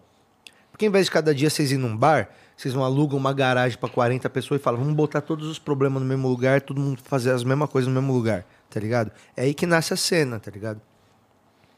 Porque 0.72 0.86
ao 0.86 0.90
invés 0.90 1.06
de 1.06 1.12
cada 1.12 1.34
dia 1.34 1.50
vocês 1.50 1.72
ir 1.72 1.78
num 1.78 1.96
bar, 1.96 2.30
vocês 2.56 2.74
não 2.74 2.84
alugam 2.84 3.18
uma 3.18 3.34
garagem 3.34 3.78
pra 3.78 3.88
40 3.90 4.30
pessoas 4.30 4.60
e 4.60 4.64
falam, 4.64 4.80
vamos 4.82 4.94
botar 4.96 5.22
todos 5.22 5.48
os 5.48 5.58
problemas 5.58 6.02
no 6.02 6.08
mesmo 6.08 6.28
lugar, 6.28 6.62
todo 6.62 6.80
mundo 6.80 7.00
fazer 7.06 7.32
as 7.32 7.44
mesmas 7.46 7.70
coisas 7.70 7.88
no 7.92 8.00
mesmo 8.00 8.14
lugar, 8.14 8.46
tá 8.70 8.80
ligado? 8.80 9.10
É 9.38 9.44
aí 9.44 9.54
que 9.54 9.66
nasce 9.66 9.94
a 9.94 9.98
cena, 9.98 10.38
tá 10.40 10.52
ligado? 10.52 10.82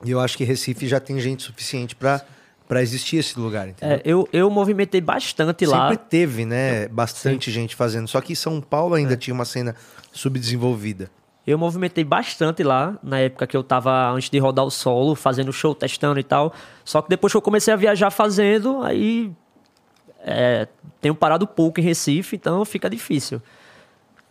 E 0.04 0.12
eu 0.12 0.20
acho 0.20 0.36
que 0.38 0.44
Recife 0.44 0.88
já 0.88 1.00
tem 1.00 1.20
gente 1.20 1.44
suficiente 1.44 1.96
pra 1.96 2.22
pra 2.68 2.82
existir 2.82 3.18
esse 3.18 3.40
lugar, 3.40 3.70
entendeu? 3.70 3.96
É, 3.98 4.02
eu, 4.04 4.28
eu 4.34 4.50
movimentei 4.50 5.00
bastante 5.02 5.66
lá. 5.66 5.90
Sempre 5.90 6.06
teve, 6.10 6.46
né? 6.46 6.88
Bastante 6.90 7.50
gente 7.52 7.76
fazendo. 7.76 8.08
Só 8.08 8.20
que 8.22 8.36
São 8.36 8.60
Paulo 8.60 8.96
ainda 8.96 9.14
É. 9.14 9.18
tinha 9.18 9.34
uma 9.34 9.46
cena 9.46 9.76
subdesenvolvida. 10.12 11.10
Eu 11.46 11.58
movimentei 11.58 12.04
bastante 12.04 12.62
lá, 12.62 12.98
na 13.02 13.20
época 13.20 13.48
que 13.48 13.56
eu 13.56 13.64
tava, 13.64 14.10
antes 14.12 14.30
de 14.30 14.38
rodar 14.38 14.66
o 14.66 14.70
solo, 14.70 15.16
fazendo 15.16 15.54
show, 15.54 15.74
testando 15.74 16.20
e 16.20 16.24
tal. 16.24 16.52
Só 16.84 17.02
que 17.02 17.08
depois 17.10 17.32
que 17.32 17.38
eu 17.38 17.42
comecei 17.42 17.74
a 17.74 17.78
viajar 17.78 18.12
fazendo, 18.12 18.82
aí 18.84 19.32
é, 20.26 20.68
tenho 21.00 21.16
parado 21.16 21.48
pouco 21.48 21.80
em 21.80 21.84
Recife, 21.84 22.36
então 22.36 22.66
fica 22.66 22.90
difícil. 22.90 23.42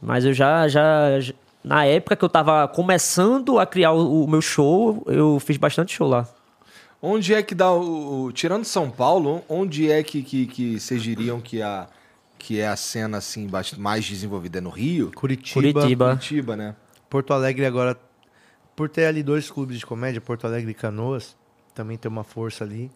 Mas 0.00 0.26
eu 0.26 0.34
já, 0.34 0.68
já, 0.68 1.18
já- 1.20 1.32
na 1.64 1.86
época 1.86 2.16
que 2.16 2.24
eu 2.24 2.28
tava 2.28 2.68
começando 2.68 3.58
a 3.58 3.64
criar 3.64 3.92
o, 3.92 4.24
o 4.24 4.28
meu 4.28 4.42
show, 4.42 5.02
eu 5.06 5.40
fiz 5.40 5.56
bastante 5.56 5.94
show 5.94 6.06
lá. 6.06 6.28
Onde 7.01 7.35
é 7.35 7.43
que 7.43 7.55
dá 7.55 7.73
o. 7.73 8.32
Tirando 8.32 8.64
São 8.64 8.90
Paulo, 8.90 9.43
onde 9.48 9.90
é 9.90 10.02
que, 10.02 10.23
que, 10.23 10.47
que 10.47 10.81
vocês 10.81 11.02
diriam 11.02 11.40
que, 11.40 11.60
a, 11.60 11.89
que 12.39 12.59
é 12.59 12.68
a 12.68 12.77
cena 12.77 13.18
assim 13.18 13.48
mais 13.77 14.05
desenvolvida? 14.05 14.59
É 14.59 14.60
no 14.60 14.70
Rio? 14.70 15.12
Curitiba, 15.14 15.55
Curitiba. 15.55 16.09
Curitiba, 16.09 16.56
né? 16.56 16.74
Porto 17.09 17.32
Alegre 17.32 17.66
agora, 17.66 17.98
por 18.74 18.89
ter 18.89 19.06
ali 19.06 19.23
dois 19.23 19.51
clubes 19.51 19.78
de 19.78 19.86
comédia, 19.86 20.20
Porto 20.20 20.47
Alegre 20.47 20.70
e 20.70 20.74
Canoas, 20.74 21.36
também 21.74 21.97
tem 21.97 22.10
uma 22.10 22.24
força 22.24 22.64
ali. 22.64 22.90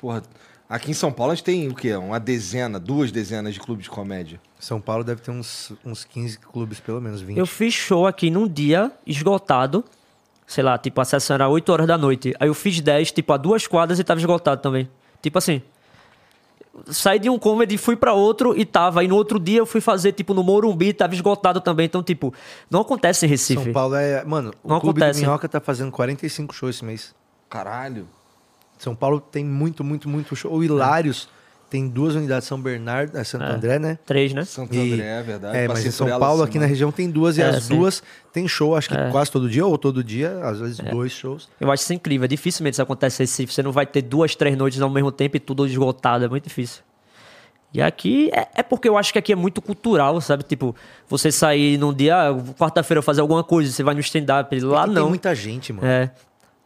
Porra, 0.00 0.22
aqui 0.68 0.92
em 0.92 0.94
São 0.94 1.12
Paulo 1.12 1.32
a 1.32 1.34
gente 1.34 1.44
tem 1.44 1.68
o 1.68 1.74
quê? 1.74 1.94
Uma 1.94 2.18
dezena, 2.18 2.78
duas 2.78 3.10
dezenas 3.10 3.54
de 3.54 3.60
clubes 3.60 3.84
de 3.84 3.90
comédia. 3.90 4.40
São 4.58 4.80
Paulo 4.80 5.04
deve 5.04 5.20
ter 5.20 5.30
uns, 5.30 5.72
uns 5.84 6.04
15 6.04 6.38
clubes, 6.38 6.80
pelo 6.80 7.00
menos 7.00 7.20
20. 7.20 7.36
Eu 7.36 7.46
fiz 7.46 7.74
show 7.74 8.06
aqui 8.06 8.30
num 8.30 8.48
dia, 8.48 8.90
esgotado. 9.06 9.84
Sei 10.46 10.62
lá, 10.62 10.78
tipo, 10.78 11.00
a 11.00 11.04
sessão 11.04 11.34
era 11.34 11.48
8 11.48 11.72
horas 11.72 11.86
da 11.86 11.98
noite. 11.98 12.34
Aí 12.38 12.48
eu 12.48 12.54
fiz 12.54 12.80
10, 12.80 13.10
tipo, 13.12 13.32
a 13.32 13.36
duas 13.36 13.66
quadras 13.66 13.98
e 13.98 14.04
tava 14.04 14.20
esgotado 14.20 14.60
também. 14.60 14.88
Tipo 15.20 15.38
assim. 15.38 15.60
Saí 16.86 17.18
de 17.18 17.30
um 17.30 17.38
comedy, 17.38 17.78
fui 17.78 17.96
pra 17.96 18.12
outro 18.12 18.56
e 18.56 18.64
tava. 18.64 19.00
Aí 19.00 19.08
no 19.08 19.16
outro 19.16 19.40
dia 19.40 19.58
eu 19.58 19.66
fui 19.66 19.80
fazer, 19.80 20.12
tipo, 20.12 20.34
no 20.34 20.42
Morumbi, 20.44 20.92
tava 20.92 21.14
esgotado 21.14 21.60
também. 21.60 21.86
Então, 21.86 22.02
tipo, 22.02 22.32
não 22.70 22.82
acontece 22.82 23.24
em 23.24 23.28
Recife. 23.28 23.64
São 23.64 23.72
Paulo 23.72 23.94
é. 23.94 24.24
Mano, 24.24 24.52
o 24.62 24.68
Não 24.68 24.78
Clube 24.78 25.00
acontece. 25.00 25.20
do 25.20 25.26
Minhoca 25.26 25.48
tá 25.48 25.58
fazendo 25.60 25.90
45 25.90 26.54
shows 26.54 26.76
esse 26.76 26.84
mês. 26.84 27.14
Caralho. 27.48 28.06
São 28.78 28.94
Paulo 28.94 29.20
tem 29.20 29.44
muito, 29.44 29.82
muito, 29.82 30.06
muito 30.08 30.36
show. 30.36 30.52
O 30.52 30.62
Hilários 30.62 31.28
tem 31.76 31.88
duas 31.88 32.14
unidades, 32.14 32.48
São 32.48 32.58
Bernardo, 32.58 33.16
é 33.18 33.22
Santo 33.22 33.44
É. 33.44 33.52
André, 33.54 33.78
né? 33.78 33.98
Três, 34.06 34.32
né? 34.32 34.44
Santo 34.44 34.74
E- 34.74 34.92
André, 34.94 35.04
é 35.06 35.22
verdade. 35.22 35.56
É, 35.58 35.68
mas 35.68 35.84
em 35.84 35.90
São 35.90 36.08
Paulo, 36.18 36.40
essa 36.42 36.48
aqui 36.48 36.58
na 36.58 36.64
região, 36.64 36.90
tem 36.90 37.10
duas 37.10 37.36
e 37.36 37.42
É, 37.42 37.46
as 37.50 37.64
sim. 37.64 37.76
duas 37.76 38.02
tem 38.32 38.48
show, 38.48 38.74
acho 38.74 38.88
que 38.88 38.96
É. 38.96 39.10
quase 39.10 39.30
todo 39.30 39.48
dia, 39.48 39.66
ou 39.66 39.76
todo 39.76 40.02
dia, 40.02 40.40
às 40.42 40.58
vezes 40.58 40.78
dois 40.78 41.12
shows. 41.12 41.48
Eu 41.60 41.70
acho 41.70 41.82
isso 41.82 41.92
incrível. 41.92 42.26
Dificilmente 42.26 42.74
isso 42.74 42.82
acontece 42.82 43.22
Recife. 43.22 43.52
Você 43.52 43.62
não 43.62 43.72
vai 43.72 43.84
ter 43.84 44.00
duas, 44.02 44.34
três 44.34 44.56
noites 44.56 44.80
ao 44.80 44.88
mesmo 44.88 45.12
tempo 45.12 45.36
e 45.36 45.40
tudo 45.40 45.66
esgotado. 45.66 46.24
É 46.24 46.28
muito 46.28 46.44
difícil. 46.48 46.82
E 47.74 47.82
aqui 47.82 48.30
é, 48.32 48.48
é 48.54 48.62
porque 48.62 48.88
eu 48.88 48.96
acho 48.96 49.12
que 49.12 49.18
aqui 49.18 49.32
é 49.32 49.36
muito 49.36 49.60
cultural, 49.60 50.18
sabe? 50.22 50.44
Tipo, 50.44 50.74
você 51.08 51.30
sair 51.30 51.76
num 51.78 51.92
dia, 51.92 52.16
ah, 52.30 52.34
quarta-feira 52.58 53.02
fazer 53.02 53.20
alguma 53.20 53.44
coisa, 53.44 53.70
você 53.70 53.82
vai 53.82 53.94
no 53.94 54.00
stand-up. 54.00 54.58
Lá 54.60 54.84
Aqui 54.84 54.94
não. 54.94 55.02
Tem 55.02 55.08
muita 55.10 55.34
gente, 55.34 55.72
mano. 55.74 55.86
É. 55.86 56.10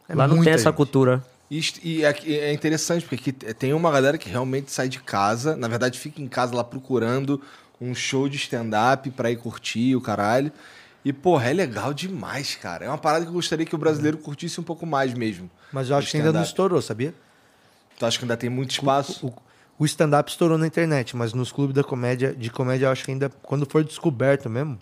É 0.07 0.15
Lá 0.15 0.25
não 0.27 0.41
tem 0.41 0.53
essa 0.53 0.69
gente. 0.69 0.75
cultura. 0.77 1.21
E 1.51 1.61
E 1.83 2.05
aqui 2.05 2.39
é 2.39 2.53
interessante, 2.53 3.05
porque 3.05 3.33
tem 3.33 3.73
uma 3.73 3.91
galera 3.91 4.17
que 4.17 4.29
realmente 4.29 4.71
sai 4.71 4.87
de 4.87 4.99
casa, 5.01 5.55
na 5.57 5.67
verdade 5.67 5.99
fica 5.99 6.21
em 6.21 6.27
casa 6.27 6.55
lá 6.55 6.63
procurando 6.63 7.41
um 7.81 7.93
show 7.93 8.29
de 8.29 8.37
stand-up 8.37 9.11
pra 9.11 9.29
ir 9.29 9.35
curtir 9.35 9.95
o 9.95 10.01
caralho. 10.01 10.51
E, 11.03 11.11
porra, 11.11 11.49
é 11.49 11.53
legal 11.53 11.93
demais, 11.93 12.55
cara. 12.55 12.85
É 12.85 12.87
uma 12.87 12.97
parada 12.97 13.25
que 13.25 13.29
eu 13.29 13.33
gostaria 13.33 13.65
que 13.65 13.73
o 13.73 13.77
brasileiro 13.77 14.19
curtisse 14.19 14.61
um 14.61 14.63
pouco 14.63 14.85
mais 14.85 15.13
mesmo. 15.13 15.49
Mas 15.73 15.89
eu 15.89 15.95
acho 15.95 16.11
que 16.11 16.17
ainda 16.17 16.31
não 16.31 16.43
estourou, 16.43 16.79
sabia? 16.79 17.13
Tu 17.97 18.05
acha 18.05 18.19
que 18.19 18.23
ainda 18.23 18.37
tem 18.37 18.51
muito 18.51 18.69
espaço? 18.69 19.27
O, 19.27 19.33
o 19.79 19.85
stand-up 19.85 20.29
estourou 20.29 20.59
na 20.59 20.67
internet, 20.67 21.17
mas 21.17 21.33
nos 21.33 21.51
clubes 21.51 21.75
da 21.75 21.83
comédia, 21.83 22.33
de 22.33 22.51
comédia, 22.51 22.85
eu 22.85 22.91
acho 22.91 23.03
que 23.03 23.11
ainda, 23.11 23.29
quando 23.41 23.65
for 23.65 23.83
descoberto 23.83 24.47
mesmo, 24.47 24.77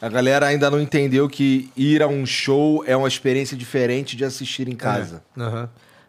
A 0.00 0.08
galera 0.08 0.46
ainda 0.46 0.70
não 0.70 0.80
entendeu 0.80 1.28
que 1.28 1.70
ir 1.76 2.02
a 2.02 2.06
um 2.08 2.24
show 2.24 2.82
é 2.86 2.96
uma 2.96 3.06
experiência 3.08 3.56
diferente 3.56 4.16
de 4.16 4.24
assistir 4.24 4.66
em 4.68 4.74
casa. 4.76 5.22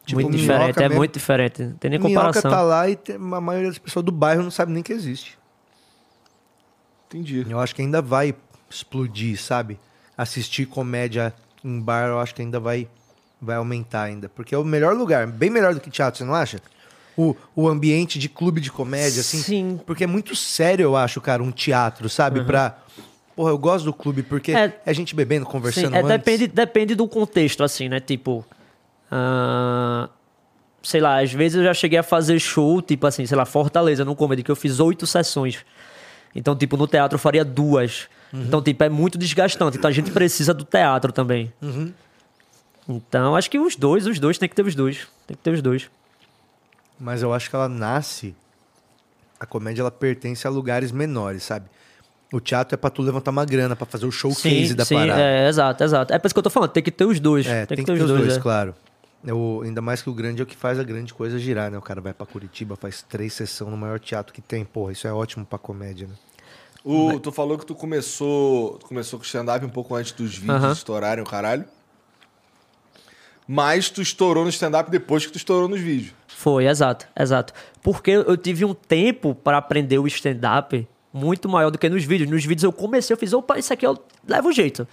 Tipo, 0.05 0.21
muito 0.21 0.33
o 0.33 0.37
diferente, 0.37 0.63
Minhoca 0.63 0.79
é 0.83 0.87
mesmo- 0.89 0.97
muito 0.99 1.13
diferente. 1.13 1.63
Não 1.63 1.73
tem 1.73 1.91
nem 1.91 1.99
Minhoca 1.99 2.15
comparação. 2.27 2.51
tá 2.51 2.61
lá 2.61 2.89
e 2.89 2.95
tem- 2.95 3.15
a 3.15 3.19
maioria 3.41 3.69
das 3.69 3.77
pessoas 3.77 4.03
do 4.05 4.11
bairro 4.11 4.41
não 4.43 4.51
sabe 4.51 4.71
nem 4.71 4.81
que 4.81 4.93
existe. 4.93 5.37
Entendi. 7.07 7.45
Eu 7.49 7.59
acho 7.59 7.75
que 7.75 7.81
ainda 7.81 8.01
vai 8.01 8.33
explodir, 8.69 9.39
sabe? 9.41 9.79
Assistir 10.17 10.65
comédia 10.65 11.33
em 11.63 11.79
bar, 11.79 12.07
eu 12.07 12.19
acho 12.19 12.33
que 12.33 12.41
ainda 12.41 12.59
vai, 12.59 12.87
vai 13.41 13.57
aumentar 13.57 14.03
ainda. 14.03 14.29
Porque 14.29 14.55
é 14.55 14.57
o 14.57 14.63
melhor 14.63 14.95
lugar, 14.95 15.27
bem 15.27 15.49
melhor 15.49 15.73
do 15.73 15.81
que 15.81 15.89
teatro, 15.89 16.17
você 16.17 16.23
não 16.23 16.33
acha? 16.33 16.59
O, 17.17 17.35
o 17.55 17.67
ambiente 17.67 18.17
de 18.17 18.29
clube 18.29 18.61
de 18.61 18.71
comédia, 18.71 19.19
assim. 19.19 19.37
Sim. 19.39 19.79
Porque 19.85 20.05
é 20.05 20.07
muito 20.07 20.33
sério, 20.35 20.83
eu 20.83 20.95
acho, 20.95 21.19
cara, 21.19 21.43
um 21.43 21.51
teatro, 21.51 22.09
sabe? 22.09 22.43
Pra. 22.45 22.77
Porra, 23.35 23.51
eu 23.51 23.57
gosto 23.57 23.85
do 23.85 23.93
clube 23.93 24.23
porque 24.23 24.51
É- 24.51 24.79
é, 24.85 24.93
gente 24.93 25.15
bebendo, 25.15 25.45
conversando. 25.45 25.91
Sim, 25.93 25.97
é, 25.97 26.03
depende, 26.03 26.47
depende 26.47 26.95
do 26.95 27.07
contexto, 27.07 27.63
assim, 27.63 27.87
né? 27.89 27.99
Tipo. 27.99 28.45
ah, 29.09 30.09
sei 30.83 30.99
lá, 31.01 31.21
às 31.21 31.31
vezes 31.31 31.57
eu 31.57 31.63
já 31.63 31.73
cheguei 31.73 31.99
a 31.99 32.03
fazer 32.03 32.39
show, 32.39 32.81
tipo 32.81 33.05
assim, 33.05 33.25
sei 33.25 33.37
lá, 33.37 33.45
Fortaleza, 33.45 34.03
no 34.03 34.15
comedy, 34.15 34.41
que 34.43 34.49
eu 34.51 34.55
fiz 34.55 34.79
oito 34.79 35.05
sessões. 35.05 35.63
Então, 36.35 36.55
tipo, 36.55 36.75
no 36.77 36.87
teatro 36.87 37.15
eu 37.15 37.19
faria 37.19 37.43
duas. 37.45 38.07
Então, 38.33 38.61
tipo, 38.61 38.81
é 38.83 38.89
muito 38.89 39.17
desgastante. 39.17 39.77
Então 39.77 39.89
a 39.89 39.93
gente 39.93 40.09
precisa 40.11 40.53
do 40.53 40.63
teatro 40.63 41.11
também. 41.11 41.51
Então, 42.87 43.35
acho 43.35 43.49
que 43.49 43.59
os 43.59 43.75
dois, 43.75 44.07
os 44.07 44.19
dois, 44.19 44.37
tem 44.37 44.47
que 44.49 44.55
ter 44.55 44.65
os 44.65 44.73
dois. 44.75 45.07
Tem 45.27 45.35
que 45.35 45.43
ter 45.43 45.51
os 45.51 45.61
dois. 45.61 45.89
Mas 46.99 47.21
eu 47.21 47.33
acho 47.33 47.49
que 47.49 47.55
ela 47.55 47.67
nasce. 47.69 48.33
A 49.39 49.45
comédia 49.45 49.81
ela 49.81 49.91
pertence 49.91 50.45
a 50.47 50.49
lugares 50.49 50.91
menores, 50.91 51.43
sabe? 51.43 51.65
O 52.31 52.39
teatro 52.39 52.75
é 52.75 52.77
pra 52.77 52.89
tu 52.89 53.01
levantar 53.01 53.31
uma 53.31 53.43
grana, 53.43 53.75
pra 53.75 53.85
fazer 53.85 54.05
o 54.05 54.11
showcase 54.11 54.73
da 54.73 54.85
sim, 54.85 54.95
parada. 54.95 55.21
é, 55.21 55.49
exato, 55.49 55.83
exato. 55.83 56.13
É 56.13 56.19
por 56.19 56.27
isso 56.27 56.33
que 56.33 56.39
eu 56.39 56.43
tô 56.43 56.49
falando, 56.49 56.69
tem 56.69 56.81
que 56.81 56.91
ter 56.91 57.05
os 57.05 57.19
dois. 57.19 57.45
É, 57.45 57.65
tem, 57.65 57.77
que 57.77 57.83
ter 57.83 57.91
os 57.91 58.07
dois, 58.07 58.37
claro. 58.37 58.73
Eu, 59.23 59.61
ainda 59.63 59.81
mais 59.81 60.01
que 60.01 60.09
o 60.09 60.13
grande 60.13 60.41
é 60.41 60.43
o 60.43 60.47
que 60.47 60.55
faz 60.55 60.79
a 60.79 60.83
grande 60.83 61.13
coisa 61.13 61.37
girar, 61.37 61.69
né? 61.69 61.77
O 61.77 61.81
cara 61.81 61.99
vai 61.99 62.13
pra 62.13 62.25
Curitiba, 62.25 62.75
faz 62.75 63.01
três 63.01 63.33
sessões 63.33 63.69
no 63.69 63.77
maior 63.77 63.99
teatro 63.99 64.33
que 64.33 64.41
tem. 64.41 64.63
Porra, 64.63 64.93
isso 64.93 65.05
é 65.05 65.13
ótimo 65.13 65.45
pra 65.45 65.59
comédia, 65.59 66.07
né? 66.07 66.15
O, 66.83 67.19
tu 67.19 67.31
falou 67.31 67.59
que 67.59 67.65
tu 67.65 67.75
começou, 67.75 68.77
tu 68.79 68.87
começou 68.87 69.19
com 69.19 69.25
stand-up 69.25 69.63
um 69.63 69.69
pouco 69.69 69.93
antes 69.93 70.11
dos 70.13 70.35
vídeos 70.35 70.63
Aham. 70.63 70.71
estourarem 70.71 71.23
o 71.23 71.27
caralho. 71.27 71.65
Mas 73.47 73.89
tu 73.89 74.01
estourou 74.01 74.43
no 74.43 74.49
stand-up 74.49 74.89
depois 74.89 75.25
que 75.25 75.31
tu 75.31 75.37
estourou 75.37 75.67
nos 75.67 75.81
vídeos. 75.81 76.13
Foi, 76.27 76.65
exato, 76.65 77.07
exato. 77.19 77.53
Porque 77.83 78.11
eu 78.11 78.35
tive 78.37 78.65
um 78.65 78.73
tempo 78.73 79.35
para 79.35 79.57
aprender 79.57 79.99
o 79.99 80.07
stand-up 80.07 80.87
muito 81.13 81.49
maior 81.49 81.69
do 81.69 81.77
que 81.77 81.89
nos 81.89 82.03
vídeos. 82.03 82.29
Nos 82.29 82.45
vídeos 82.45 82.63
eu 82.63 82.71
comecei, 82.71 83.13
eu 83.13 83.17
fiz, 83.17 83.33
opa, 83.33 83.57
isso 83.57 83.73
aqui 83.73 83.85
eu 83.85 83.97
levo 84.27 84.49
o 84.49 84.51
jeito. 84.51 84.87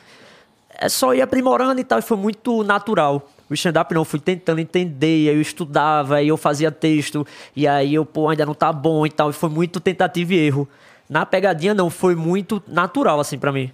É 0.81 0.89
só 0.89 1.15
ir 1.15 1.23
aprimorando 1.23 1.81
e 1.81 1.85
tal, 1.85 1.99
e 1.99 2.03
foi 2.03 2.17
muito 2.17 2.63
natural. 2.63 3.29
O 3.51 3.55
stand-up 3.55 3.93
não, 3.95 4.03
eu 4.03 4.05
fui 4.05 4.21
tentando 4.21 4.61
entender, 4.61 5.25
e 5.25 5.29
aí 5.29 5.35
eu 5.35 5.41
estudava, 5.41 6.17
aí 6.17 6.29
eu 6.29 6.37
fazia 6.37 6.71
texto, 6.71 7.27
e 7.57 7.67
aí 7.67 7.95
eu, 7.95 8.05
pô, 8.05 8.29
ainda 8.29 8.45
não 8.45 8.55
tá 8.55 8.73
bom 8.73 9.07
e 9.07 9.11
tal, 9.11 9.31
e 9.31 9.33
foi 9.33 9.49
muito 9.49 9.81
tentativa 9.81 10.35
e 10.35 10.39
erro. 10.39 10.69
Na 11.09 11.25
pegadinha 11.25 11.73
não, 11.73 11.89
foi 11.89 12.15
muito 12.15 12.63
natural, 12.69 13.19
assim, 13.19 13.39
pra 13.39 13.51
mim. 13.51 13.73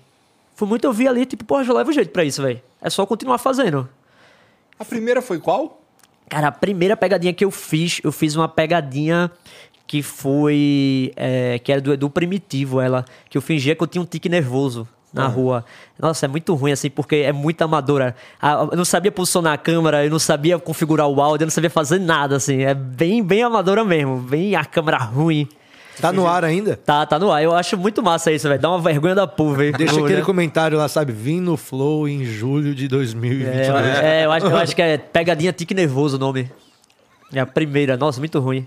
Foi 0.54 0.68
muito, 0.68 0.84
eu 0.84 0.92
vi 0.92 1.08
ali, 1.08 1.26
tipo, 1.26 1.44
pô, 1.44 1.62
já 1.64 1.72
levo 1.72 1.92
jeito 1.92 2.10
pra 2.10 2.24
isso, 2.24 2.40
velho. 2.40 2.62
É 2.80 2.88
só 2.88 3.04
continuar 3.04 3.38
fazendo. 3.38 3.88
A 4.78 4.84
primeira 4.84 5.20
foi 5.20 5.38
qual? 5.40 5.80
Cara, 6.28 6.48
a 6.48 6.52
primeira 6.52 6.96
pegadinha 6.96 7.34
que 7.34 7.44
eu 7.44 7.50
fiz, 7.50 8.00
eu 8.04 8.12
fiz 8.12 8.36
uma 8.36 8.48
pegadinha 8.48 9.30
que 9.86 10.02
foi. 10.02 11.12
é, 11.16 11.59
que 11.59 11.70
era 11.73 11.81
do 11.81 11.93
Edu 11.93 12.09
Primitivo, 12.11 12.81
ela. 12.81 13.05
Que 13.28 13.36
eu 13.39 13.43
fingia 13.43 13.74
que 13.74 13.82
eu 13.82 13.86
tinha 13.86 14.02
um 14.02 14.06
tique 14.06 14.28
nervoso 14.28 14.86
na 15.12 15.28
rua. 15.28 15.65
Nossa, 15.97 16.27
é 16.27 16.28
muito 16.28 16.52
ruim, 16.55 16.73
assim, 16.73 16.90
porque 16.90 17.16
é 17.16 17.32
muito 17.32 17.62
amadora. 17.62 18.16
Ah, 18.43 18.66
Eu 18.70 18.77
não 18.77 18.85
sabia 18.85 19.12
posicionar 19.12 19.52
a 19.52 19.56
câmera, 19.56 20.05
eu 20.05 20.11
não 20.11 20.19
sabia 20.19 20.59
configurar 20.59 21.06
o 21.06 21.20
áudio, 21.23 21.44
eu 21.44 21.47
não 21.47 21.52
sabia 21.52 21.70
fazer 21.70 22.01
nada, 22.01 22.35
assim. 22.36 22.62
É 22.62 22.74
bem, 22.74 23.23
bem 23.23 23.43
amadora 23.44 23.85
mesmo. 23.85 24.16
Bem 24.19 24.56
a 24.56 24.65
câmera 24.65 24.98
ruim. 24.98 25.48
Tá 26.01 26.11
no 26.12 26.27
ar 26.27 26.44
ainda? 26.44 26.74
Tá, 26.77 27.06
tá 27.06 27.16
no 27.20 27.31
ar. 27.31 27.44
Eu 27.44 27.55
acho 27.55 27.78
muito 27.78 28.02
massa 28.02 28.32
isso, 28.32 28.48
velho. 28.48 28.61
Dá 28.61 28.69
uma 28.69 28.81
vergonha 28.81 29.15
da 29.15 29.27
porra, 29.28 29.59
velho. 29.59 29.78
Deixa 29.78 30.01
aquele 30.01 30.23
comentário 30.23 30.77
lá, 30.77 30.89
sabe? 30.89 31.12
Vim 31.12 31.40
no 31.40 31.56
Flow 31.56 32.09
em 32.09 32.24
julho 32.24 32.74
de 32.74 32.89
2022. 32.89 33.69
É, 33.69 34.23
é, 34.23 34.24
eu, 34.24 34.32
acho, 34.32 34.47
eu 34.47 34.56
acho 34.56 34.74
que 34.74 34.82
é 34.82 34.98
pegadinha 34.98 35.52
tique 35.52 35.73
nervoso 35.73 36.16
o 36.16 36.19
nome. 36.19 36.51
É 37.32 37.39
a 37.39 37.47
primeira. 37.47 37.97
Nossa, 37.97 38.19
muito 38.19 38.40
ruim. 38.40 38.66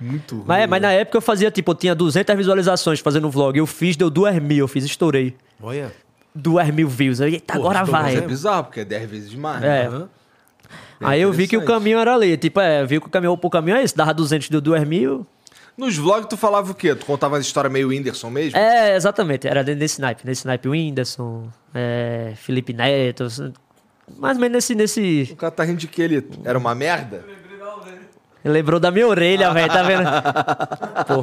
Muito 0.00 0.36
ruim. 0.36 0.44
Mas, 0.46 0.62
é, 0.62 0.66
mas 0.66 0.82
na 0.82 0.92
época 0.92 1.18
eu 1.18 1.22
fazia, 1.22 1.50
tipo, 1.50 1.70
eu 1.70 1.74
tinha 1.74 1.94
200 1.94 2.36
visualizações 2.36 3.00
fazendo 3.00 3.30
vlog. 3.30 3.58
Eu 3.58 3.66
fiz, 3.66 3.96
deu 3.96 4.10
2 4.10 4.40
mil, 4.40 4.58
eu 4.58 4.68
fiz, 4.68 4.84
estourei. 4.84 5.34
Olha. 5.62 5.92
2 6.34 6.70
mil 6.70 6.88
views. 6.88 7.20
Eu, 7.20 7.28
Eita, 7.28 7.54
Pô, 7.54 7.60
agora 7.60 7.84
vai. 7.84 8.16
É 8.16 8.20
bizarro, 8.20 8.64
porque 8.64 8.80
é 8.80 8.84
10 8.84 9.10
vezes 9.10 9.30
demais. 9.30 9.62
É. 9.62 9.88
né? 9.88 10.08
Aí 11.00 11.20
eu 11.20 11.32
vi 11.32 11.46
que 11.46 11.56
o 11.56 11.64
caminho 11.64 11.98
era 11.98 12.14
ali. 12.14 12.36
Tipo, 12.36 12.60
é, 12.60 12.82
eu 12.82 12.86
vi 12.86 13.00
que 13.00 13.06
o 13.06 13.10
caminho, 13.10 13.38
o 13.40 13.50
caminho 13.50 13.76
é 13.76 13.82
esse. 13.82 13.96
Dava 13.96 14.12
200, 14.14 14.48
deu 14.48 14.60
2 14.60 14.86
mil. 14.86 15.26
Nos 15.76 15.96
vlogs 15.96 16.28
tu 16.28 16.36
falava 16.36 16.70
o 16.70 16.74
quê? 16.74 16.94
Tu 16.94 17.04
contava 17.04 17.36
as 17.36 17.44
histórias 17.44 17.72
meio 17.72 17.88
Whindersson 17.88 18.30
mesmo? 18.30 18.56
É, 18.56 18.94
exatamente. 18.94 19.48
Era 19.48 19.62
nesse 19.62 20.00
naipe. 20.00 20.24
Nesse 20.24 20.46
naipe, 20.46 20.68
Whindersson, 20.68 21.48
é, 21.74 22.32
Felipe 22.36 22.72
Neto. 22.72 23.26
mais 24.16 24.36
ou 24.36 24.40
menos 24.40 24.54
nesse. 24.54 24.74
nesse... 24.74 25.32
O 25.32 25.36
cara 25.36 25.50
tá 25.50 25.64
rindo 25.64 25.78
de 25.78 25.88
que 25.88 26.00
ele 26.00 26.26
era 26.44 26.56
uma 26.56 26.74
merda? 26.74 27.24
Lembrou 28.44 28.78
da 28.78 28.90
minha 28.90 29.06
orelha, 29.08 29.50
velho, 29.52 29.68
tá 29.72 29.82
vendo? 29.82 30.04
Pô. 31.08 31.22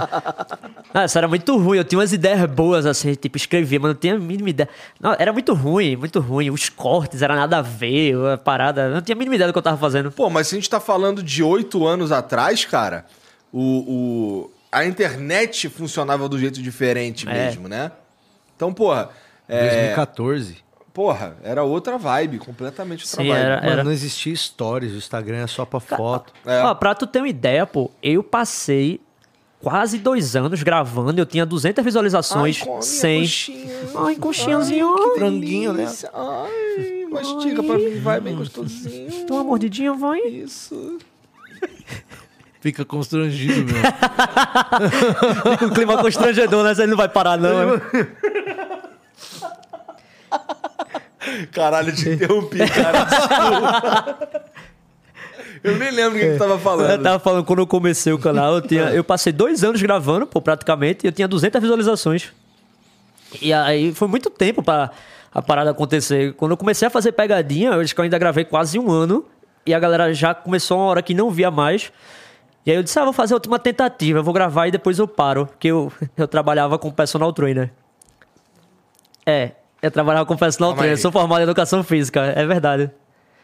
Ah, 0.94 1.06
isso 1.06 1.18
era 1.18 1.28
muito 1.28 1.56
ruim. 1.58 1.78
Eu 1.78 1.84
tinha 1.84 2.00
umas 2.00 2.12
ideias 2.12 2.44
boas, 2.50 2.86
assim, 2.86 3.14
tipo, 3.14 3.38
escrever, 3.38 3.80
mas 3.80 3.90
não 3.90 3.96
tinha 3.96 4.16
a 4.16 4.20
mínima 4.20 4.50
ideia. 4.50 4.68
Não, 5.00 5.16
era 5.18 5.32
muito 5.32 5.54
ruim, 5.54 5.96
muito 5.96 6.20
ruim. 6.20 6.50
Os 6.50 6.68
cortes 6.70 7.22
era 7.22 7.36
nada 7.36 7.60
a 7.60 7.62
ver, 7.62 8.16
a 8.34 8.38
parada. 8.38 8.90
Não 8.90 9.02
tinha 9.02 9.16
a 9.16 9.18
mínima 9.20 9.36
ideia 9.36 9.48
do 9.48 9.54
que 9.54 9.60
eu 9.60 9.64
tava 9.64 9.78
fazendo. 9.78 10.12
Pô, 10.12 10.30
mas 10.30 10.48
se 10.48 10.56
a 10.56 10.58
gente 10.58 10.70
tá 10.70 10.80
falando 10.80 11.22
de 11.22 11.44
oito 11.44 11.86
anos 11.86 12.12
atrás, 12.12 12.66
cara, 12.66 13.06
o, 13.54 13.60
o, 13.62 14.52
a 14.72 14.84
internet 14.86 15.70
funcionava 15.70 16.28
do 16.28 16.40
jeito 16.40 16.62
diferente 16.62 17.30
É. 17.30 17.34
mesmo, 17.46 17.68
né? 17.68 17.92
Então, 18.56 18.74
porra. 18.74 19.10
É, 19.48 19.62
2014. 19.96 20.58
Porra, 20.94 21.36
era 21.44 21.64
outra 21.64 21.98
vibe, 21.98 22.38
completamente 22.40 23.06
outra 23.06 23.24
Sim, 23.24 23.30
vibe. 23.30 23.40
era- 23.44 23.62
Mano, 23.70 23.84
não 23.86 23.92
existia 23.92 24.36
stories, 24.36 24.94
o 24.94 24.98
Instagram 24.98 25.38
é 25.44 25.48
só 25.48 25.66
pra 25.66 25.80
foto. 25.80 26.34
É. 26.46 26.62
Ó, 26.64 26.74
pra 26.76 26.94
tu 26.96 27.08
ter 27.08 27.20
uma 27.20 27.28
ideia, 27.30 27.66
pô, 27.66 27.90
eu 28.04 28.22
passei 28.24 29.00
quase 29.62 30.00
dois 30.00 30.36
anos 30.36 30.64
gravando, 30.64 31.22
eu 31.22 31.26
tinha 31.26 31.46
200 31.46 31.84
visualizações, 31.84 32.58
Ai, 32.60 32.66
come 32.66 32.80
a 32.80 32.82
100. 32.82 33.22
coxinha. 33.22 33.74
Ai, 33.96 34.16
coxinhazinho. 34.16 34.96
Ai, 34.98 35.04
que 35.14 35.20
franguinho, 35.20 35.74
né? 35.74 35.86
Ai, 36.14 37.06
mastiga 37.12 37.62
pra 37.64 37.78
mim, 37.78 38.00
vai 38.02 38.20
bem 38.20 38.36
gostosinho. 38.36 39.26
Dá 39.28 39.34
uma 39.36 39.44
mordidinha, 39.44 39.94
vai. 39.94 40.20
Isso. 40.22 40.98
Fica 42.60 42.86
constrangido, 42.86 43.66
meu. 43.74 43.82
Fica 45.52 45.66
um 45.66 45.70
clima 45.72 45.98
constrangedor, 45.98 46.64
né? 46.64 46.76
Você 46.76 46.86
não 46.86 46.96
vai 46.96 47.10
parar, 47.10 47.36
não. 47.38 47.50
Caralho, 51.52 51.96
te 51.96 52.10
interrompi, 52.10 52.58
cara. 52.58 53.04
desculpa. 53.04 54.46
Eu 55.64 55.78
nem 55.78 55.92
lembro 55.92 56.18
o 56.18 56.22
que, 56.22 56.32
tu 56.34 56.40
tava 56.40 56.58
falando. 56.58 56.90
Eu 56.90 57.04
tava 57.04 57.20
falando, 57.20 57.46
quando 57.46 57.60
eu 57.60 57.68
comecei 57.68 58.12
o 58.12 58.18
canal, 58.18 58.56
eu, 58.56 58.62
tinha, 58.62 58.84
eu 58.90 59.04
passei 59.04 59.32
dois 59.32 59.64
anos 59.64 59.82
gravando, 59.82 60.26
pô, 60.26 60.42
praticamente, 60.42 61.06
e 61.06 61.08
eu 61.08 61.12
tinha 61.12 61.28
200 61.28 61.62
visualizações. 61.62 62.32
E 63.40 63.54
aí 63.54 63.94
foi 63.94 64.08
muito 64.08 64.30
tempo 64.30 64.64
pra 64.64 64.92
a 65.34 65.42
parada 65.42 65.70
acontecer. 65.72 66.34
Quando 66.34 66.52
eu 66.52 66.58
comecei 66.58 66.88
a 66.88 66.92
fazer 66.92 67.12
pegadinha, 67.14 67.72
eu 67.72 67.82
acho 67.82 67.94
que 67.94 68.02
eu 68.02 68.04
ainda 68.04 68.18
gravei 68.18 68.44
quase 68.44 68.78
um 68.78 68.92
ano, 68.92 69.24
e 69.66 69.74
a 69.74 69.80
galera 69.80 70.14
já 70.14 70.34
começou 70.34 70.78
uma 70.78 70.88
hora 70.88 71.02
que 71.02 71.14
não 71.14 71.30
via 71.30 71.52
mais. 71.52 71.92
E 72.66 72.72
aí 72.72 72.78
eu 72.78 72.84
disse, 72.84 73.00
ah, 73.00 73.04
vou 73.04 73.14
fazer 73.14 73.34
a 73.34 73.38
última 73.38 73.58
tentativa, 73.58 74.22
vou 74.22 74.34
gravar 74.34 74.68
e 74.68 74.72
depois 74.72 75.00
eu 75.00 75.08
paro. 75.08 75.46
Porque 75.46 75.68
eu, 75.68 75.92
eu 76.18 76.28
trabalhava 76.28 76.78
com 76.78 76.92
personal 76.92 77.32
trainer. 77.32 77.72
É, 79.26 79.52
eu 79.82 79.92
trabalhava 79.92 80.26
com 80.26 80.36
personal 80.38 80.74
trainer, 80.74 80.98
sou 81.00 81.12
formado 81.12 81.40
em 81.42 81.44
educação 81.44 81.84
física, 81.84 82.22
é 82.36 82.46
verdade. 82.46 82.90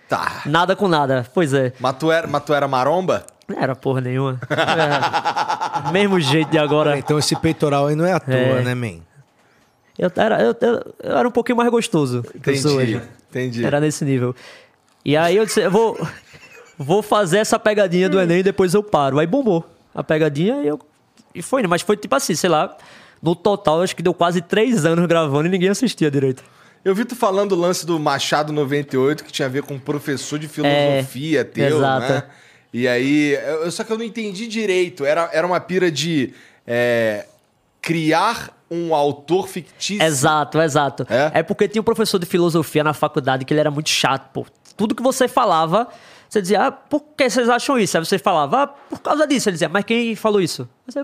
Tá. 0.09 0.41
Nada 0.45 0.75
com 0.75 0.87
nada, 0.87 1.25
pois 1.33 1.53
é. 1.53 1.73
Mas 1.79 1.95
tu 1.97 2.11
era, 2.11 2.27
mas 2.27 2.43
tu 2.43 2.53
era 2.53 2.67
maromba? 2.67 3.25
Não 3.47 3.61
era 3.61 3.75
porra 3.75 4.01
nenhuma. 4.01 4.39
É. 4.49 5.91
Mesmo 5.91 6.19
jeito 6.19 6.49
de 6.51 6.57
agora. 6.57 6.97
Então 6.97 7.17
esse 7.19 7.35
peitoral 7.35 7.87
aí 7.87 7.95
não 7.95 8.05
é 8.05 8.13
à 8.13 8.19
toa, 8.19 8.35
É. 8.35 8.61
né, 8.61 8.75
man? 8.75 8.99
Eu 9.97 10.11
era, 10.15 10.41
eu, 10.41 10.55
eu- 10.61 10.95
eu 11.03 11.17
era 11.17 11.27
um 11.27 11.31
pouquinho 11.31 11.57
mais 11.57 11.69
gostoso 11.69 12.23
que 12.43 12.51
eu 12.51 12.55
sou 12.57 12.81
Entendi, 12.81 13.01
entendi. 13.29 13.65
Era 13.65 13.79
nesse 13.79 14.05
nível. 14.05 14.35
E 15.03 15.17
aí 15.17 15.35
eu 15.37 15.45
disse, 15.45 15.59
eu 15.61 15.71
vou, 15.71 15.97
vou 16.77 17.01
fazer 17.01 17.39
essa 17.39 17.57
pegadinha 17.57 18.07
do 18.09 18.19
Enem 18.19 18.39
e 18.39 18.43
depois 18.43 18.73
eu 18.73 18.83
paro. 18.83 19.17
Aí 19.19 19.25
bombou 19.25 19.65
a 19.95 20.03
pegadinha 20.03 20.61
e 20.61 20.67
eu. 20.67 20.79
E 21.33 21.41
foi? 21.41 21.65
Mas 21.67 21.81
foi 21.81 21.97
tipo 21.97 22.13
assim, 22.15 22.35
sei 22.35 22.49
lá. 22.49 22.75
No 23.21 23.35
total, 23.35 23.81
acho 23.81 23.95
que 23.95 24.03
deu 24.03 24.13
quase 24.13 24.41
três 24.41 24.85
anos 24.85 25.05
gravando 25.07 25.47
e 25.47 25.49
ninguém 25.49 25.69
assistia 25.69 26.09
direito. 26.09 26.43
Eu 26.83 26.95
vi 26.95 27.03
tu 27.03 27.15
falando 27.15 27.51
o 27.51 27.55
lance 27.55 27.85
do 27.85 27.99
Machado 27.99 28.53
98, 28.53 29.23
que 29.23 29.31
tinha 29.31 29.47
a 29.47 29.49
ver 29.49 29.63
com 29.63 29.73
um 29.73 29.79
professor 29.79 30.39
de 30.39 30.47
filosofia 30.47 31.43
teu, 31.43 31.77
exato. 31.77 32.13
né? 32.13 32.23
E 32.73 32.87
aí, 32.87 33.33
eu, 33.33 33.71
só 33.71 33.83
que 33.83 33.91
eu 33.91 33.97
não 33.97 34.05
entendi 34.05 34.47
direito. 34.47 35.03
Era, 35.03 35.29
era 35.33 35.47
uma 35.47 35.59
pira 35.59 35.89
de 35.89 36.33
é, 36.65 37.25
criar 37.81 38.55
um 38.69 38.93
autor 38.93 39.47
fictício. 39.47 40.03
Exato, 40.03 40.61
exato. 40.61 41.07
É? 41.09 41.39
É? 41.39 41.43
porque 41.43 41.67
tinha 41.67 41.81
um 41.81 41.85
professor 41.85 42.19
de 42.19 42.25
filosofia 42.25 42.83
na 42.83 42.93
faculdade 42.93 43.45
que 43.45 43.53
ele 43.53 43.61
era 43.61 43.71
muito 43.71 43.89
chato, 43.89 44.29
pô. 44.31 44.45
Tudo 44.75 44.93
que 44.93 45.01
você 45.01 45.27
falava, 45.27 45.87
você 46.29 46.41
dizia, 46.41 46.67
ah, 46.67 46.71
por 46.71 47.01
que 47.17 47.29
vocês 47.29 47.49
acham 47.49 47.79
isso? 47.79 47.97
Aí 47.97 48.05
você 48.05 48.19
falava, 48.19 48.63
ah, 48.63 48.67
por 48.67 49.01
causa 49.01 49.25
disso. 49.25 49.49
Ele 49.49 49.53
dizia, 49.53 49.69
mas 49.69 49.85
quem 49.85 50.15
falou 50.15 50.41
isso? 50.41 50.69
Você, 50.85 50.99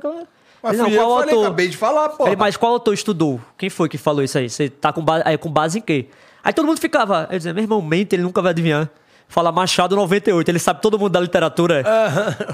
Mas 0.64 0.80
Ele, 0.80 0.84
fui 0.85 0.98
eu 0.98 1.07
que 1.07 1.19
falei, 1.19 1.41
acabei 1.41 1.68
de 1.68 1.76
falar, 1.76 2.10
pô. 2.10 2.26
Mas 2.38 2.56
qual 2.56 2.72
autor 2.72 2.94
estudou? 2.94 3.41
Quem 3.57 3.69
foi 3.69 3.90
que 3.90 3.98
falou 3.98 4.23
isso 4.23 4.38
aí? 4.38 4.49
Você 4.49 4.69
tá 4.69 4.94
com 4.94 5.03
base, 5.03 5.23
aí, 5.26 5.38
com 5.38 5.52
base 5.52 5.80
em 5.80 5.81
quê? 5.81 6.07
Aí 6.41 6.53
todo 6.53 6.65
mundo 6.65 6.80
ficava, 6.80 7.27
eu 7.30 7.38
dizia, 7.38 7.53
meu 7.53 7.64
irmão, 7.64 7.81
mente, 7.81 8.15
ele 8.15 8.23
nunca 8.23 8.41
vai 8.41 8.52
adivinhar. 8.52 8.90
Fala 9.27 9.52
Machado 9.52 9.95
98, 9.95 10.48
ele 10.49 10.60
sabe 10.60 10.81
todo 10.81 10.98
mundo 10.98 11.11
da 11.11 11.19
literatura. 11.19 11.84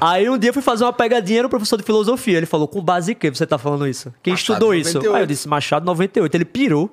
Aí 0.02 0.30
um 0.30 0.38
dia 0.38 0.50
eu 0.50 0.54
fui 0.54 0.62
fazer 0.62 0.86
uma 0.86 0.94
pegadinha 0.94 1.44
no 1.44 1.50
professor 1.50 1.78
de 1.78 1.84
filosofia. 1.84 2.38
Ele 2.38 2.46
falou, 2.46 2.68
com 2.68 2.82
base 2.82 3.12
em 3.12 3.16
quê 3.16 3.30
você 3.30 3.46
tá 3.46 3.58
falando 3.58 3.86
isso? 3.88 4.14
Quem 4.24 4.34
Machado 4.34 4.54
estudou 4.54 4.74
isso? 4.74 4.94
98. 4.94 5.16
Aí 5.16 5.24
eu 5.24 5.28
disse, 5.28 5.48
Machado 5.48 5.86
98. 5.86 6.36
Ele 6.36 6.46
pirou. 6.46 6.90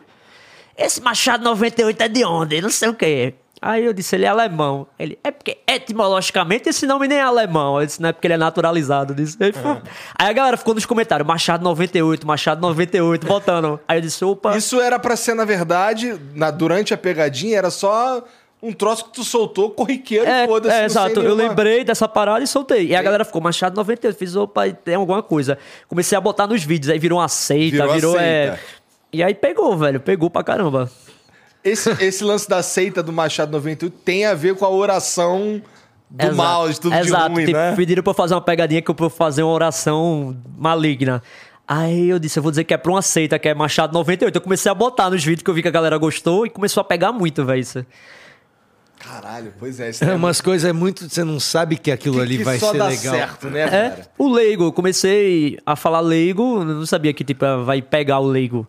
Esse 0.77 1.01
Machado 1.01 1.45
98 1.45 2.03
é 2.03 2.09
de 2.09 2.25
onde? 2.25 2.61
Não 2.61 2.69
sei 2.69 2.89
o 2.89 2.95
que. 2.95 3.35
Aí 3.61 3.85
eu 3.85 3.93
disse, 3.93 4.15
ele 4.15 4.25
é 4.27 4.29
alemão. 4.29 4.87
Ele, 4.99 5.19
é 5.25 5.31
porque 5.31 5.59
etimologicamente 5.67 6.69
esse 6.69 6.87
nome 6.87 7.09
nem 7.09 7.19
é 7.19 7.23
alemão. 7.23 7.81
Eu 7.81 7.87
disse, 7.87 8.01
não 8.03 8.11
é 8.11 8.13
porque 8.13 8.27
ele 8.27 8.35
é 8.35 8.37
naturalizado. 8.37 9.13
Eu 9.13 9.17
disse, 9.17 9.37
aí, 9.43 9.53
foi- 9.53 9.79
aí 10.19 10.29
a 10.29 10.33
galera 10.33 10.57
ficou 10.57 10.75
nos 10.75 10.85
comentários, 10.87 11.27
Machado 11.27 11.65
98, 11.65 12.27
Machado 12.27 12.61
98, 12.61 13.27
botando. 13.27 13.81
Aí 13.89 13.99
eu 13.99 14.03
disse, 14.03 14.25
opa. 14.25 14.57
Isso 14.57 14.81
era 14.81 14.99
pra 14.99 15.17
ser, 15.17 15.35
na 15.35 15.45
verdade, 15.45 16.21
na, 16.35 16.51
durante 16.51 16.93
a 16.93 16.99
pegadinha, 16.99 17.57
era 17.57 17.71
só 17.71 18.23
um 18.63 18.73
troço 18.73 19.07
que 19.07 19.13
tu 19.13 19.25
soltou 19.25 19.71
corriqueiro, 19.71 20.27
É, 20.27 20.47
foda-se. 20.47 20.75
é, 20.75 20.85
exato. 20.85 21.21
Eu 21.21 21.35
lembrei 21.35 21.83
dessa 21.85 22.07
parada 22.07 22.45
e 22.45 22.47
soltei. 22.47 22.87
E 22.89 22.95
a 22.97 23.03
galera 23.03 23.25
ficou, 23.25 23.41
Machado 23.41 23.75
98. 23.77 24.17
Fiz, 24.19 24.37
opa, 24.37 24.69
tem 24.71 24.95
alguma 24.97 25.23
coisa. 25.23 25.59
Comecei 25.89 26.17
a 26.17 26.21
botar 26.21 26.47
nos 26.47 26.63
vídeos, 26.63 26.91
aí 26.93 26.99
virou 26.99 27.19
uma 27.19 27.29
seita, 27.29 27.77
Virou 27.77 27.95
virou. 27.95 28.13
uma 28.15 28.23
é... 28.23 28.59
E 29.13 29.23
aí 29.23 29.35
pegou, 29.35 29.77
velho. 29.79 29.99
Pegou 30.01 30.29
pra 30.29 30.43
caramba. 30.45 30.91
Esse, 31.67 31.91
esse 32.05 32.23
lance 32.25 32.49
da 32.49 32.63
seita 32.63 33.03
do 33.03 33.13
Machado 33.13 33.51
98 33.53 33.95
tem 34.05 34.25
a 34.25 34.35
ver 34.35 34.55
com 34.55 34.65
a 34.65 34.71
oração 34.71 35.61
do 36.09 36.23
Exato. 36.23 36.37
mal, 36.37 36.69
de 36.69 36.81
tudo 36.81 36.95
Exato. 36.95 37.29
de 37.29 37.35
ruim, 37.35 37.45
tipo, 37.47 37.59
né? 37.59 37.75
Pediram 37.75 38.03
pra 38.03 38.11
eu 38.13 38.15
fazer 38.15 38.35
uma 38.35 38.41
pegadinha 38.41 38.81
que 38.81 38.91
eu 38.91 38.97
eu 38.99 39.11
fazer 39.11 39.43
uma 39.43 39.53
oração 39.53 40.37
maligna. 40.57 41.23
Aí 41.69 42.09
eu 42.09 42.19
disse, 42.21 42.39
eu 42.39 42.43
vou 42.45 42.53
dizer 42.53 42.63
que 42.63 42.73
é 42.73 42.77
pra 42.77 42.93
uma 42.93 43.03
seita, 43.03 43.39
que 43.41 43.49
é 43.49 43.55
Machado 43.55 43.93
98. 43.93 44.37
Eu 44.37 44.41
comecei 44.41 44.71
a 44.71 44.75
botar 44.75 45.11
nos 45.11 45.25
vídeos 45.25 45.43
que 45.43 45.51
eu 45.51 45.55
vi 45.55 45.63
que 45.63 45.69
a 45.69 45.73
galera 45.73 45.99
gostou 45.99 46.47
e 46.47 46.51
começou 46.51 46.81
a 46.81 46.85
pegar 46.85 47.11
muito, 47.11 47.45
velho. 47.45 47.59
Isso. 47.61 47.85
Caralho, 48.99 49.53
pois 49.59 49.79
é. 49.79 49.91
Isso 49.91 50.05
É 50.05 50.11
é 50.11 50.15
umas 50.15 50.41
coisas 50.41 50.69
é 50.69 50.73
muito. 50.73 51.09
Você 51.09 51.23
não 51.25 51.39
sabe 51.39 51.77
que 51.77 51.91
aquilo 51.91 52.17
que, 52.17 52.23
ali 52.23 52.39
que 52.39 52.45
vai 52.45 52.59
só 52.59 52.71
ser 52.73 52.79
dá 52.79 52.87
legal. 52.87 53.15
certo, 53.15 53.49
né, 53.51 53.63
É, 53.63 53.69
cara? 53.69 54.07
o 54.17 54.29
leigo. 54.33 54.65
Eu 54.65 54.73
comecei 54.73 55.59
a 55.67 55.77
falar 55.77 56.01
leigo, 56.01 56.61
eu 56.61 56.65
não 56.65 56.87
sabia 56.87 57.13
que 57.13 57.25
tipo 57.25 57.45
vai 57.65 57.83
pegar 57.83 58.21
o 58.21 58.27
leigo. 58.27 58.67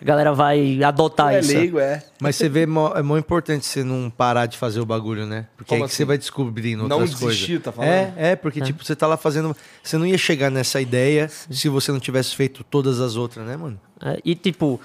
A 0.00 0.04
galera 0.04 0.32
vai 0.34 0.82
adotar 0.84 1.32
é 1.34 1.40
isso. 1.40 1.52
leigo, 1.54 1.78
é. 1.78 2.02
Mas 2.20 2.36
você 2.36 2.48
vê, 2.50 2.66
mó- 2.66 2.92
é 2.94 3.02
muito 3.02 3.24
importante 3.24 3.64
você 3.64 3.82
não 3.82 4.10
parar 4.10 4.44
de 4.46 4.58
fazer 4.58 4.78
o 4.80 4.84
bagulho, 4.86 5.24
né? 5.26 5.46
Porque 5.56 5.68
Como 5.70 5.82
aí 5.84 5.88
que 5.88 5.92
assim? 5.92 5.96
você 5.96 6.04
vai 6.04 6.18
descobrindo 6.18 6.86
Não 6.86 6.98
outras 7.00 7.18
desistir, 7.18 7.46
coisas. 7.46 7.64
tá 7.64 7.72
falando? 7.72 7.90
É, 7.90 8.12
é, 8.32 8.36
porque 8.36 8.60
tipo, 8.60 8.84
você 8.84 8.94
tá 8.94 9.06
lá 9.06 9.16
fazendo. 9.16 9.56
Você 9.82 9.96
não 9.96 10.04
ia 10.06 10.18
chegar 10.18 10.50
nessa 10.50 10.80
ideia 10.82 11.28
se 11.28 11.68
você 11.70 11.90
não 11.92 11.98
tivesse 11.98 12.36
feito 12.36 12.62
todas 12.64 13.00
as 13.00 13.16
outras, 13.16 13.46
né, 13.46 13.56
mano? 13.56 13.80
É, 14.02 14.20
e 14.22 14.34
tipo, 14.34 14.78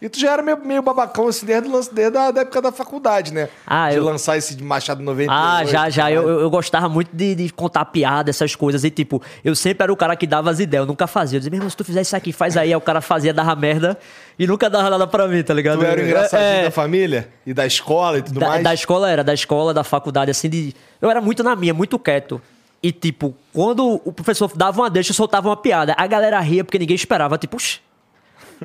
E 0.00 0.10
tu 0.10 0.20
já 0.20 0.32
era 0.32 0.42
meio, 0.42 0.58
meio 0.62 0.82
babacão, 0.82 1.26
assim, 1.26 1.46
desde, 1.46 1.70
desde 1.92 2.18
a 2.18 2.30
da 2.30 2.42
época 2.42 2.60
da 2.60 2.70
faculdade, 2.70 3.32
né? 3.32 3.48
Ah, 3.66 3.88
de 3.90 3.96
eu- 3.96 4.04
lançar 4.04 4.36
esse 4.36 4.54
de 4.54 4.62
Machado 4.62 5.02
98. 5.02 5.30
ah, 5.32 5.64
já, 5.64 5.88
já. 5.88 6.10
Eu, 6.12 6.28
eu, 6.28 6.40
eu 6.40 6.50
gostava 6.50 6.86
muito 6.86 7.08
de, 7.16 7.34
de 7.34 7.48
contar 7.50 7.82
piada, 7.86 8.28
essas 8.28 8.54
coisas. 8.54 8.84
E 8.84 8.90
tipo, 8.90 9.22
eu 9.42 9.56
sempre 9.56 9.84
era 9.84 9.92
o 9.92 9.96
cara 9.96 10.14
que 10.14 10.26
dava 10.26 10.50
as 10.50 10.60
ideias, 10.60 10.82
eu 10.82 10.86
nunca 10.86 11.06
fazia. 11.06 11.38
Eu 11.38 11.40
dizia, 11.40 11.50
meu 11.50 11.58
irmão, 11.58 11.70
se 11.70 11.76
tu 11.78 11.82
fizer 11.84 12.02
isso 12.02 12.14
aqui, 12.14 12.30
faz 12.30 12.56
aí. 12.58 12.68
Aí 12.68 12.76
o 12.76 12.80
cara 12.80 13.00
fazia, 13.00 13.32
dava 13.32 13.56
merda 13.56 13.98
e 14.38 14.46
nunca 14.46 14.68
dava 14.68 14.90
nada 14.90 15.06
pra 15.06 15.26
mim, 15.26 15.42
tá 15.42 15.54
ligado? 15.54 15.78
Tu 15.78 15.84
era 15.86 15.98
o 16.00 16.04
engraçadinho 16.04 16.50
É, 16.60 16.64
da 16.64 16.70
família? 16.70 17.28
E 17.46 17.54
da 17.54 17.64
escola 17.66 18.18
e 18.18 18.22
tudo 18.22 18.38
Da, 18.38 18.48
mais? 18.48 18.62
da 18.62 18.74
escola 18.74 19.10
era, 19.10 19.24
da 19.24 19.32
escola, 19.32 19.72
da 19.72 19.82
faculdade, 19.82 20.30
assim, 20.30 20.50
de. 20.50 20.74
Eu 21.00 21.10
era 21.10 21.22
muito 21.22 21.42
na 21.42 21.56
minha, 21.56 21.72
muito 21.72 21.98
quieto. 21.98 22.38
E, 22.82 22.92
tipo, 22.92 23.34
quando 23.50 23.98
o 24.04 24.12
professor 24.12 24.50
dava 24.54 24.82
uma 24.82 24.90
deixa, 24.90 25.10
eu 25.12 25.14
soltava 25.14 25.48
uma 25.48 25.56
piada. 25.56 25.94
A 25.96 26.06
galera 26.06 26.38
ria 26.40 26.62
porque 26.62 26.78
ninguém 26.78 26.94
esperava. 26.94 27.38
Tipo, 27.38 27.56
"Oxi, 27.56 27.80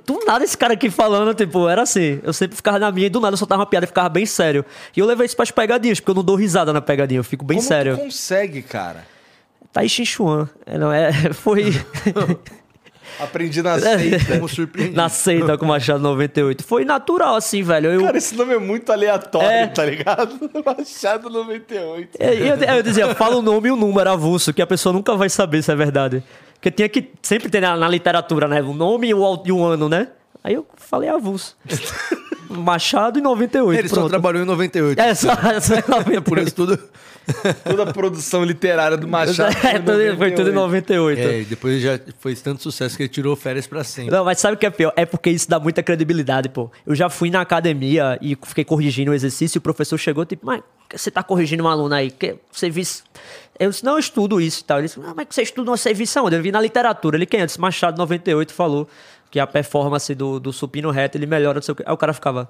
do 0.05 0.19
nada 0.25 0.43
esse 0.43 0.57
cara 0.57 0.73
aqui 0.73 0.89
falando, 0.89 1.33
tipo, 1.33 1.67
era 1.67 1.81
assim. 1.81 2.19
Eu 2.23 2.31
sempre 2.33 2.55
ficava 2.55 2.79
na 2.79 2.91
minha 2.91 3.07
e 3.07 3.09
do 3.09 3.19
nada 3.19 3.33
eu 3.33 3.37
soltava 3.37 3.61
uma 3.61 3.65
piada 3.65 3.85
e 3.85 3.87
ficava 3.87 4.09
bem 4.09 4.25
sério. 4.25 4.63
E 4.95 4.99
eu 4.99 5.05
levei 5.05 5.25
isso 5.25 5.35
pras 5.35 5.51
pegadinhas, 5.51 5.99
porque 5.99 6.11
eu 6.11 6.15
não 6.15 6.23
dou 6.23 6.35
risada 6.35 6.71
na 6.71 6.81
pegadinha, 6.81 7.19
eu 7.19 7.23
fico 7.23 7.43
bem 7.45 7.57
Como 7.57 7.67
sério. 7.67 7.97
tu 7.97 8.03
consegue, 8.03 8.61
cara? 8.61 9.05
Tá 9.73 9.81
aí 9.81 9.89
Xinchuan. 9.89 10.49
É, 10.65 10.77
não, 10.77 10.91
é, 10.91 11.11
foi 11.33 11.73
Aprendi 13.19 13.61
na 13.61 13.77
seita. 13.79 14.33
Como 14.35 14.47
surpreendente. 14.47 14.95
na 14.95 15.09
seita 15.09 15.57
com 15.57 15.65
o 15.65 15.67
Machado 15.67 15.99
98. 16.01 16.63
Foi 16.63 16.85
natural, 16.85 17.35
assim, 17.35 17.61
velho. 17.61 17.91
Eu, 17.91 18.01
Cara, 18.03 18.17
esse 18.17 18.33
nome 18.35 18.53
é 18.53 18.57
muito 18.57 18.91
aleatório, 18.91 19.47
É. 19.49 19.67
tá 19.67 19.83
ligado? 19.85 20.49
Machado 20.65 21.29
98. 21.29 22.17
É, 22.19 22.33
eu, 22.33 22.55
eu 22.77 22.81
dizia, 22.83 23.13
fala 23.13 23.35
o 23.35 23.41
nome 23.41 23.67
e 23.67 23.71
o 23.71 23.75
número 23.75 24.09
avulso, 24.09 24.53
que 24.53 24.61
a 24.61 24.67
pessoa 24.67 24.93
nunca 24.93 25.13
vai 25.15 25.29
saber 25.29 25.61
se 25.61 25.71
é 25.71 25.75
verdade. 25.75 26.23
Porque 26.61 26.69
tinha 26.69 26.87
que 26.87 27.09
sempre 27.23 27.49
ter 27.49 27.59
na, 27.59 27.75
na 27.75 27.89
literatura, 27.89 28.47
né? 28.47 28.61
O 28.61 28.71
nome 28.71 29.07
e 29.07 29.13
o, 29.15 29.43
e 29.43 29.51
o 29.51 29.63
ano, 29.65 29.89
né? 29.89 30.09
Aí 30.43 30.53
eu 30.53 30.63
falei 30.77 31.09
avulso. 31.09 31.57
Machado 32.47 33.17
em 33.17 33.21
98. 33.23 33.79
Ele 33.79 33.87
só 33.89 33.95
pronto. 33.95 34.09
trabalhou 34.09 34.43
em 34.43 34.45
98. 34.45 34.99
É, 34.99 35.15
só, 35.15 35.29
só 35.59 35.73
em 35.73 35.83
98. 35.87 36.21
Por 36.29 36.37
isso 36.37 36.53
tudo. 36.53 36.77
Toda 37.63 37.83
a 37.83 37.93
produção 37.93 38.43
literária 38.43 38.95
do 38.95 39.07
Machado. 39.07 39.55
É, 39.65 39.79
tudo- 39.79 40.17
foi 40.17 40.31
tudo 40.31 40.49
em 40.51 40.53
98. 40.53 41.19
É, 41.19 41.39
e 41.39 41.45
depois 41.45 41.81
já 41.81 41.99
foi 42.19 42.35
tanto 42.35 42.61
sucesso 42.61 42.95
que 42.95 43.03
ele 43.03 43.09
tirou 43.09 43.35
férias 43.35 43.65
pra 43.65 43.83
sempre. 43.83 44.11
Não, 44.11 44.23
mas 44.23 44.39
sabe 44.39 44.55
o 44.55 44.57
que 44.57 44.65
é 44.67 44.69
pior? 44.69 44.93
É 44.95 45.05
porque 45.05 45.31
isso 45.31 45.49
dá 45.49 45.59
muita 45.59 45.81
credibilidade, 45.81 46.49
pô. 46.49 46.69
Eu 46.85 46.93
já 46.93 47.09
fui 47.09 47.31
na 47.31 47.41
academia 47.41 48.19
e 48.21 48.37
fiquei 48.45 48.65
corrigindo 48.65 49.09
o 49.09 49.13
exercício 49.15 49.57
e 49.57 49.59
o 49.59 49.61
professor 49.61 49.97
chegou, 49.97 50.25
tipo, 50.25 50.45
mas 50.45 50.61
você 50.93 51.09
tá 51.09 51.23
corrigindo 51.23 51.63
um 51.63 51.67
aluno 51.67 51.95
aí? 51.95 52.11
Que 52.11 52.35
você 52.51 52.69
viu? 52.69 52.83
Eu 53.61 53.69
disse, 53.69 53.85
não, 53.85 53.93
eu 53.93 53.99
estudo 53.99 54.41
isso 54.41 54.61
e 54.61 54.63
tal. 54.63 54.79
Ele 54.79 54.87
disse, 54.87 54.99
ah, 55.05 55.13
mas 55.15 55.27
você 55.29 55.43
estuda 55.43 55.69
uma 55.69 55.77
serviço 55.77 56.17
aonde? 56.17 56.35
Eu 56.35 56.41
vi 56.41 56.51
na 56.51 56.59
literatura. 56.59 57.15
Ele, 57.15 57.25
quem 57.27 57.39
é? 57.39 57.43
Eu 57.43 57.47
disse, 57.47 57.59
Machado, 57.61 57.97
98, 57.97 58.51
falou 58.53 58.87
que 59.29 59.39
a 59.39 59.45
performance 59.45 60.13
do, 60.15 60.39
do 60.39 60.51
supino 60.51 60.89
reto, 60.89 61.17
ele 61.17 61.25
melhora, 61.27 61.55
não 61.55 61.61
sei 61.61 61.71
o 61.73 61.75
quê. 61.75 61.83
Aí 61.85 61.93
o 61.93 61.97
cara 61.97 62.11
ficava, 62.13 62.49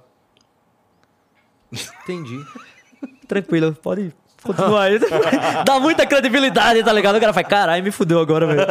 Entendi. 2.03 2.39
tranquilo, 3.27 3.73
pode 3.81 4.13
continuar 4.41 4.83
aí. 4.83 4.99
Dá 5.65 5.79
muita 5.79 6.05
credibilidade, 6.05 6.83
tá 6.83 6.91
ligado? 6.93 7.17
O 7.17 7.19
cara 7.19 7.33
fala, 7.33 7.45
caralho, 7.45 7.83
me 7.83 7.91
fudeu 7.91 8.19
agora, 8.19 8.47
velho. 8.47 8.65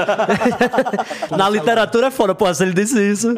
Na 1.36 1.48
literatura 1.48 2.08
é 2.08 2.10
foda, 2.10 2.34
pô, 2.34 2.52
se 2.52 2.62
ele 2.62 2.72
disse 2.72 2.98
isso. 3.00 3.34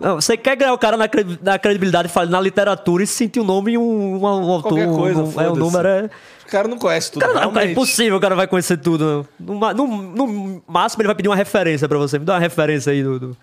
Não, 0.00 0.14
você 0.18 0.34
quer 0.34 0.56
ganhar 0.56 0.72
o 0.72 0.78
cara 0.78 0.96
na, 0.96 1.06
cre- 1.08 1.38
na 1.42 1.58
credibilidade, 1.58 2.08
fala 2.08 2.26
na 2.26 2.40
literatura 2.40 3.02
e 3.02 3.06
sentir 3.06 3.38
um 3.38 3.44
nome 3.44 3.72
e 3.72 3.78
um, 3.78 4.14
um, 4.24 4.54
um 4.56 4.62
coisa, 4.62 5.22
um, 5.22 5.40
é, 5.40 5.50
um 5.50 5.56
número 5.56 5.86
é. 5.86 6.10
O 6.50 6.52
cara 6.52 6.66
não 6.66 6.78
conhece 6.78 7.12
tudo. 7.12 7.22
Cara, 7.22 7.46
não, 7.46 7.56
é 7.60 7.70
impossível 7.70 8.16
o 8.16 8.20
cara 8.20 8.34
vai 8.34 8.46
conhecer 8.48 8.76
tudo. 8.76 9.24
No, 9.38 9.54
no- 9.72 9.86
no 10.26 10.62
máximo, 10.66 11.00
ele 11.02 11.06
vai 11.06 11.14
pedir 11.14 11.28
uma 11.28 11.36
referência 11.36 11.88
pra 11.88 11.96
você. 11.96 12.18
Me 12.18 12.24
dá 12.24 12.34
uma 12.34 12.40
referência 12.40 12.90
aí 12.92 13.02
do, 13.04 13.20
do- 13.20 13.36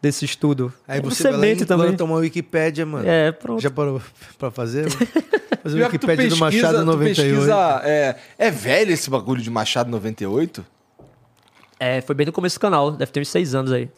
desse 0.00 0.24
estudo. 0.24 0.72
Aí 0.86 1.00
você 1.02 1.24
vai 1.24 1.32
lá 1.32 1.38
semente 1.38 1.66
também. 1.66 1.94
uma 2.00 2.16
Wikipédia, 2.16 2.86
mano. 2.86 3.06
É, 3.06 3.32
pronto. 3.32 3.60
Já 3.60 3.70
parou 3.70 4.00
pra 4.38 4.50
fazer? 4.50 4.86
Fazer 5.62 5.80
tu 5.80 5.92
Wikipédia 5.92 6.28
do 6.28 6.38
pesquisa, 6.38 6.44
Machado 6.66 6.78
tu 6.78 6.84
98. 6.84 7.16
pesquisa, 7.16 7.82
é, 7.84 8.16
é 8.38 8.50
velho 8.50 8.92
esse 8.92 9.10
bagulho 9.10 9.42
de 9.42 9.50
Machado 9.50 9.90
98? 9.90 10.64
É, 11.80 12.00
foi 12.00 12.14
bem 12.14 12.26
no 12.26 12.32
começo 12.32 12.56
do 12.56 12.60
canal. 12.60 12.92
Deve 12.92 13.10
ter 13.10 13.20
uns 13.20 13.28
seis 13.28 13.54
anos 13.54 13.72
aí. 13.72 13.88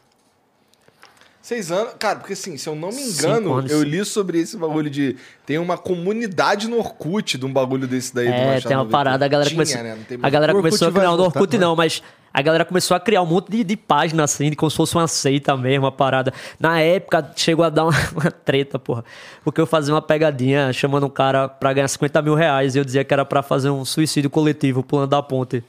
Seis 1.50 1.72
anos. 1.72 1.94
Cara, 1.98 2.20
porque 2.20 2.34
assim, 2.34 2.56
se 2.56 2.68
eu 2.68 2.76
não 2.76 2.90
me 2.90 3.02
engano, 3.02 3.54
anos. 3.54 3.72
eu 3.72 3.82
li 3.82 4.04
sobre 4.04 4.38
esse 4.38 4.56
bagulho 4.56 4.88
de. 4.88 5.16
Tem 5.44 5.58
uma 5.58 5.76
comunidade 5.76 6.68
no 6.68 6.78
Orkut 6.78 7.36
de 7.36 7.44
um 7.44 7.52
bagulho 7.52 7.88
desse 7.88 8.14
daí 8.14 8.28
do 8.28 8.32
É, 8.32 8.60
tem 8.60 8.76
uma 8.76 8.84
98. 8.84 8.88
parada, 8.88 9.24
a 9.24 9.28
galera 9.28 9.50
Tinha, 9.50 9.56
começou. 9.56 9.82
né? 9.82 9.98
Não 10.10 10.18
a 10.22 10.30
galera 10.30 10.52
Orkut 10.52 10.68
começou 10.68 10.86
a 10.86 10.92
criar, 10.92 11.10
no 11.10 11.16
voltar, 11.16 11.40
Orkut 11.40 11.58
né? 11.58 11.66
não, 11.66 11.74
mas 11.74 12.04
a 12.32 12.40
galera 12.40 12.64
começou 12.64 12.96
a 12.96 13.00
criar 13.00 13.22
um 13.22 13.26
monte 13.26 13.50
de, 13.50 13.64
de 13.64 13.76
página 13.76 14.22
assim, 14.22 14.48
de 14.48 14.54
como 14.54 14.70
se 14.70 14.76
fosse 14.76 14.94
uma 14.94 15.08
seita 15.08 15.56
mesmo, 15.56 15.86
uma 15.86 15.90
parada. 15.90 16.32
Na 16.60 16.80
época 16.80 17.32
chegou 17.34 17.64
a 17.64 17.68
dar 17.68 17.86
uma, 17.86 17.94
uma 18.14 18.30
treta, 18.30 18.78
porra. 18.78 19.04
Porque 19.42 19.60
eu 19.60 19.66
fazia 19.66 19.92
uma 19.92 20.00
pegadinha 20.02 20.72
chamando 20.72 21.06
um 21.06 21.10
cara 21.10 21.48
pra 21.48 21.72
ganhar 21.72 21.88
50 21.88 22.22
mil 22.22 22.36
reais 22.36 22.76
e 22.76 22.78
eu 22.78 22.84
dizia 22.84 23.02
que 23.02 23.12
era 23.12 23.24
pra 23.24 23.42
fazer 23.42 23.70
um 23.70 23.84
suicídio 23.84 24.30
coletivo 24.30 24.84
pulando 24.84 25.10
da 25.10 25.20
ponte. 25.20 25.64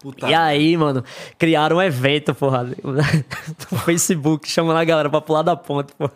Puta 0.00 0.28
E 0.28 0.34
aí, 0.34 0.76
mano, 0.76 1.02
criaram 1.38 1.76
um 1.78 1.82
evento, 1.82 2.34
porra, 2.34 2.64
no 3.72 3.78
Facebook, 3.78 4.48
chamando 4.50 4.76
a 4.78 4.84
galera 4.84 5.08
pra 5.10 5.20
pular 5.20 5.42
da 5.42 5.56
ponte, 5.56 5.92
porra. 5.98 6.12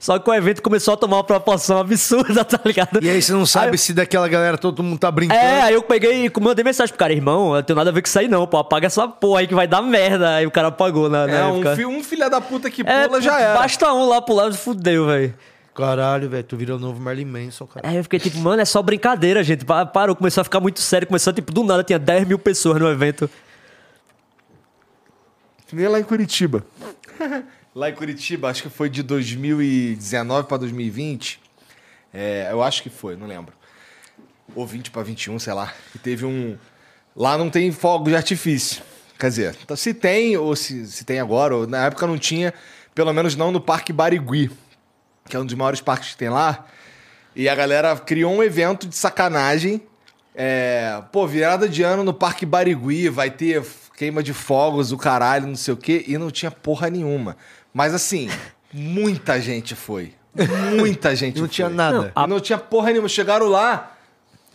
Só 0.00 0.18
que 0.18 0.30
o 0.30 0.32
evento 0.32 0.62
começou 0.62 0.94
a 0.94 0.96
tomar 0.96 1.18
uma 1.18 1.24
proporção 1.24 1.76
absurda, 1.78 2.42
tá 2.46 2.58
ligado? 2.64 2.98
E 3.02 3.10
aí 3.10 3.20
você 3.20 3.32
não 3.32 3.44
sabe 3.44 3.72
Aí- 3.72 3.78
se 3.78 3.92
daquela 3.92 4.26
galera 4.26 4.56
todo 4.56 4.82
mundo 4.82 4.98
tá 4.98 5.10
brincando. 5.10 5.38
É, 5.38 5.60
aí 5.64 5.74
eu 5.74 5.82
peguei 5.82 6.24
e 6.24 6.32
mandei 6.40 6.64
mensagem 6.64 6.90
pro 6.94 6.98
cara, 6.98 7.12
irmão, 7.12 7.54
eu 7.54 7.62
tenho 7.62 7.76
nada 7.76 7.90
a 7.90 7.92
ver 7.92 8.00
com 8.00 8.08
isso 8.08 8.18
aí 8.18 8.26
não, 8.26 8.46
pô, 8.46 8.56
apaga 8.56 8.86
essa 8.86 9.06
porra 9.06 9.40
aí 9.40 9.46
que 9.46 9.54
vai 9.54 9.66
dar 9.68 9.82
merda. 9.82 10.36
Aí 10.36 10.46
o 10.46 10.50
cara 10.50 10.68
apagou 10.68 11.10
na, 11.10 11.26
na 11.26 11.32
É, 11.34 11.44
um, 11.44 11.56
época. 11.56 11.76
fi- 11.76 11.84
um 11.84 12.02
filho 12.02 12.30
da 12.30 12.40
puta 12.40 12.70
que 12.70 12.80
É, 12.86 13.06
pula 13.06 13.20
já 13.20 13.38
era. 13.38 13.58
Basta 13.58 13.92
um 13.92 14.08
lá 14.08 14.22
pular, 14.22 14.50
fudeu, 14.54 15.08
velho. 15.08 15.34
Caralho, 15.76 16.28
velho, 16.30 16.42
tu 16.44 16.56
virou 16.56 16.78
o 16.78 16.80
novo 16.80 16.98
Marilyn 17.00 17.26
Manson, 17.26 17.66
cara. 17.66 17.86
Aí 17.86 17.96
eu 17.96 18.02
fiquei 18.02 18.18
tipo, 18.18 18.38
mano, 18.38 18.62
é 18.62 18.64
só 18.64 18.80
brincadeira, 18.82 19.44
gente. 19.44 19.64
Pa- 19.64 19.84
Parou, 19.84 20.16
começou 20.16 20.40
a 20.40 20.44
ficar 20.44 20.58
muito 20.58 20.80
sério, 20.80 21.06
começou, 21.06 21.32
tipo, 21.32 21.52
do 21.52 21.62
nada 21.62 21.84
tinha 21.84 21.98
10 21.98 22.26
mil 22.26 22.38
pessoas 22.38 22.80
no 22.80 22.88
evento. 22.88 23.28
Nem 25.72 25.88
lá 25.88 25.98
em 26.00 26.04
Curitiba. 26.04 26.64
lá 27.74 27.90
em 27.90 27.94
Curitiba, 27.94 28.48
acho 28.48 28.62
que 28.62 28.70
foi 28.70 28.88
de 28.88 29.02
2019 29.02 30.46
pra 30.48 30.56
2020. 30.56 31.40
É, 32.14 32.48
eu 32.50 32.62
acho 32.62 32.82
que 32.82 32.88
foi, 32.88 33.16
não 33.16 33.26
lembro. 33.26 33.52
Ou 34.54 34.66
20 34.66 34.90
pra 34.90 35.02
21, 35.02 35.38
sei 35.38 35.52
lá. 35.52 35.72
E 35.94 35.98
teve 35.98 36.24
um. 36.24 36.56
Lá 37.14 37.36
não 37.36 37.50
tem 37.50 37.70
fogo 37.72 38.08
de 38.08 38.16
artifício. 38.16 38.82
Quer 39.18 39.28
dizer, 39.28 39.56
então, 39.62 39.76
se 39.76 39.92
tem, 39.94 40.36
ou 40.36 40.54
se, 40.54 40.86
se 40.86 41.04
tem 41.04 41.18
agora, 41.20 41.56
ou 41.56 41.66
na 41.66 41.86
época 41.86 42.06
não 42.06 42.18
tinha, 42.18 42.52
pelo 42.94 43.12
menos 43.12 43.34
não 43.34 43.50
no 43.50 43.60
Parque 43.60 43.92
Barigui, 43.92 44.50
que 45.28 45.36
é 45.36 45.40
um 45.40 45.44
dos 45.44 45.54
maiores 45.54 45.80
parques 45.80 46.10
que 46.10 46.16
tem 46.16 46.28
lá. 46.28 46.64
E 47.34 47.48
a 47.48 47.54
galera 47.54 47.94
criou 47.96 48.32
um 48.32 48.42
evento 48.42 48.86
de 48.86 48.96
sacanagem. 48.96 49.82
É, 50.34 51.02
pô, 51.12 51.26
virada 51.26 51.68
de 51.68 51.82
ano 51.82 52.04
no 52.04 52.12
Parque 52.12 52.44
Barigui, 52.44 53.08
vai 53.08 53.30
ter 53.30 53.62
queima 53.96 54.22
de 54.22 54.32
fogos, 54.34 54.92
o 54.92 54.98
caralho, 54.98 55.46
não 55.46 55.56
sei 55.56 55.72
o 55.72 55.76
quê, 55.76 56.04
e 56.06 56.18
não 56.18 56.30
tinha 56.30 56.50
porra 56.50 56.90
nenhuma. 56.90 57.36
Mas 57.72 57.94
assim, 57.94 58.28
muita 58.72 59.40
gente 59.40 59.74
foi. 59.74 60.12
Muita 60.76 61.14
gente 61.16 61.36
Não 61.36 61.46
foi. 61.46 61.48
tinha 61.48 61.68
nada. 61.68 62.12
E 62.14 62.26
não 62.26 62.38
tinha 62.40 62.58
porra 62.58 62.90
nenhuma. 62.90 63.08
Chegaram 63.08 63.46
lá, 63.48 63.96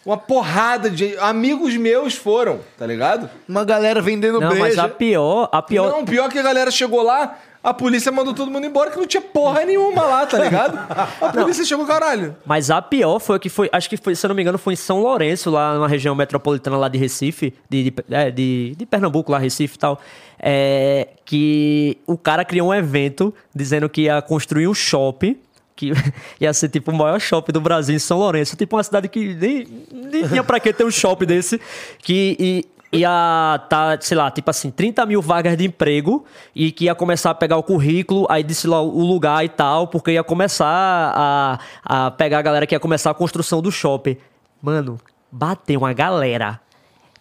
uma 0.05 0.17
porrada 0.17 0.89
de. 0.89 1.17
Amigos 1.17 1.75
meus 1.75 2.15
foram, 2.15 2.59
tá 2.77 2.85
ligado? 2.85 3.29
Uma 3.47 3.65
galera 3.65 4.01
vendendo 4.01 4.39
Não, 4.39 4.49
breja. 4.49 4.63
mas 4.63 4.77
a 4.77 4.87
pior, 4.87 5.49
a 5.51 5.61
pior. 5.61 5.91
Não, 5.91 6.05
pior 6.05 6.29
que 6.29 6.37
a 6.39 6.43
galera 6.43 6.69
chegou 6.71 7.01
lá, 7.01 7.37
a 7.63 7.73
polícia 7.73 8.11
mandou 8.11 8.33
todo 8.33 8.49
mundo 8.49 8.65
embora 8.65 8.89
que 8.89 8.97
não 8.97 9.05
tinha 9.05 9.21
porra 9.21 9.63
nenhuma 9.65 10.01
lá, 10.03 10.25
tá 10.25 10.39
ligado? 10.39 10.77
A 11.21 11.29
polícia 11.31 11.63
chegou, 11.63 11.85
caralho. 11.85 12.35
Mas 12.43 12.71
a 12.71 12.81
pior 12.81 13.19
foi 13.19 13.37
que 13.37 13.49
foi, 13.49 13.69
acho 13.71 13.87
que 13.87 13.97
foi, 13.97 14.15
se 14.15 14.25
eu 14.25 14.29
não 14.29 14.35
me 14.35 14.41
engano, 14.41 14.57
foi 14.57 14.73
em 14.73 14.77
São 14.77 14.99
Lourenço, 14.99 15.51
lá 15.51 15.75
numa 15.75 15.87
região 15.87 16.15
metropolitana 16.15 16.75
lá 16.75 16.87
de 16.87 16.97
Recife, 16.97 17.53
de, 17.69 17.91
de, 17.91 17.93
é, 18.09 18.31
de, 18.31 18.73
de 18.75 18.85
Pernambuco, 18.85 19.31
lá, 19.31 19.37
Recife 19.37 19.75
e 19.75 19.79
tal. 19.79 19.99
É, 20.39 21.09
que 21.23 21.99
o 22.07 22.17
cara 22.17 22.43
criou 22.43 22.69
um 22.69 22.73
evento 22.73 23.33
dizendo 23.53 23.87
que 23.87 24.01
ia 24.01 24.21
construir 24.23 24.67
um 24.67 24.73
shopping. 24.73 25.37
Que 25.75 25.91
ia 26.41 26.53
ser 26.53 26.69
tipo 26.69 26.91
o 26.91 26.95
maior 26.95 27.19
shopping 27.19 27.51
do 27.51 27.61
Brasil 27.61 27.95
em 27.95 27.99
São 27.99 28.17
Lourenço. 28.17 28.55
Tipo 28.55 28.75
uma 28.75 28.83
cidade 28.83 29.07
que 29.07 29.35
nem, 29.35 29.67
nem 29.91 30.27
tinha 30.27 30.43
pra 30.43 30.59
que 30.59 30.73
ter 30.73 30.83
um 30.83 30.91
shopping 30.91 31.25
desse. 31.25 31.61
Que 31.99 32.35
e, 32.39 32.65
ia 32.91 33.59
tá, 33.69 33.97
sei 34.01 34.17
lá, 34.17 34.29
tipo 34.29 34.49
assim, 34.49 34.69
30 34.69 35.05
mil 35.05 35.21
vagas 35.21 35.57
de 35.57 35.65
emprego 35.65 36.25
e 36.53 36.71
que 36.71 36.85
ia 36.85 36.95
começar 36.95 37.31
a 37.31 37.35
pegar 37.35 37.57
o 37.57 37.63
currículo, 37.63 38.27
aí 38.29 38.43
disse 38.43 38.67
lá 38.67 38.81
o 38.81 39.05
lugar 39.05 39.43
e 39.45 39.49
tal, 39.49 39.87
porque 39.87 40.11
ia 40.11 40.23
começar 40.23 40.67
a, 41.15 41.59
a 41.83 42.11
pegar 42.11 42.39
a 42.39 42.41
galera 42.41 42.67
que 42.67 42.75
ia 42.75 42.79
começar 42.79 43.11
a 43.11 43.13
construção 43.13 43.61
do 43.61 43.71
shopping. 43.71 44.17
Mano, 44.61 44.99
bateu 45.31 45.79
uma 45.79 45.93
galera. 45.93 46.59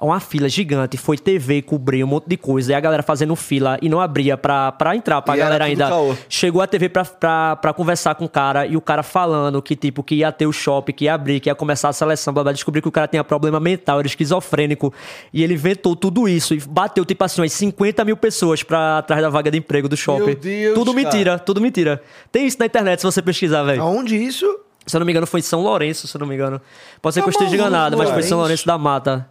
Uma 0.00 0.18
fila 0.20 0.48
gigante, 0.48 0.96
foi 0.96 1.18
TV, 1.18 1.62
cobriu 1.62 2.06
um 2.06 2.08
monte 2.08 2.26
de 2.26 2.36
coisa, 2.36 2.72
e 2.72 2.74
a 2.74 2.80
galera 2.80 3.02
fazendo 3.02 3.36
fila 3.36 3.78
e 3.82 3.88
não 3.88 4.00
abria 4.00 4.36
pra, 4.36 4.72
pra 4.72 4.96
entrar 4.96 5.20
pra 5.22 5.36
E 5.36 5.40
era 5.40 5.44
galera 5.46 5.64
ainda. 5.66 5.88
caô. 5.88 6.14
Chegou 6.28 6.62
a 6.62 6.66
TV 6.66 6.88
pra, 6.88 7.04
pra, 7.04 7.56
pra 7.56 7.72
conversar 7.74 8.14
com 8.14 8.24
o 8.24 8.28
cara 8.28 8.66
e 8.66 8.76
o 8.76 8.80
cara 8.80 9.02
falando 9.02 9.60
que, 9.60 9.76
tipo, 9.76 10.02
que 10.02 10.16
ia 10.16 10.32
ter 10.32 10.46
o 10.46 10.52
shopping, 10.52 10.92
que 10.92 11.04
ia 11.04 11.14
abrir, 11.14 11.40
que 11.40 11.48
ia 11.50 11.54
começar 11.54 11.88
a 11.88 11.92
seleção, 11.92 12.32
blá 12.32 12.42
blá. 12.42 12.52
Descobriu 12.52 12.80
que 12.82 12.88
o 12.88 12.92
cara 12.92 13.06
tinha 13.06 13.22
problema 13.22 13.60
mental, 13.60 13.98
era 13.98 14.06
esquizofrênico. 14.06 14.92
E 15.32 15.42
ele 15.42 15.54
inventou 15.54 15.94
tudo 15.94 16.28
isso 16.28 16.54
e 16.54 16.60
bateu, 16.60 17.04
tipo 17.04 17.22
assim, 17.22 17.42
umas 17.42 17.52
50 17.52 18.04
mil 18.04 18.16
pessoas 18.16 18.62
pra 18.62 18.98
atrás 18.98 19.20
da 19.22 19.28
vaga 19.28 19.50
de 19.50 19.58
emprego 19.58 19.88
do 19.88 19.96
shopping. 19.96 20.34
Deus, 20.36 20.74
tudo 20.74 20.94
cara. 20.94 21.04
mentira, 21.04 21.38
tudo 21.38 21.60
mentira. 21.60 22.02
Tem 22.32 22.46
isso 22.46 22.56
na 22.58 22.66
internet 22.66 23.00
se 23.00 23.04
você 23.06 23.20
pesquisar, 23.20 23.62
velho. 23.64 23.82
Aonde 23.82 24.16
isso? 24.16 24.46
Se 24.86 24.96
eu 24.96 25.00
não 25.00 25.06
me 25.06 25.12
engano, 25.12 25.26
foi 25.26 25.40
em 25.40 25.42
São 25.42 25.60
Lourenço, 25.62 26.08
se 26.08 26.16
eu 26.16 26.18
não 26.20 26.26
me 26.26 26.34
engano. 26.34 26.60
Pode 27.02 27.14
ser 27.14 27.20
Tá 27.20 27.24
que 27.24 27.28
eu 27.28 27.32
esteja 27.32 27.54
enganado, 27.54 27.96
mas 27.98 28.10
foi 28.10 28.20
em 28.20 28.22
São? 28.22 28.38
Lourenço 28.38 28.66
da 28.66 28.78
Mata. 28.78 29.28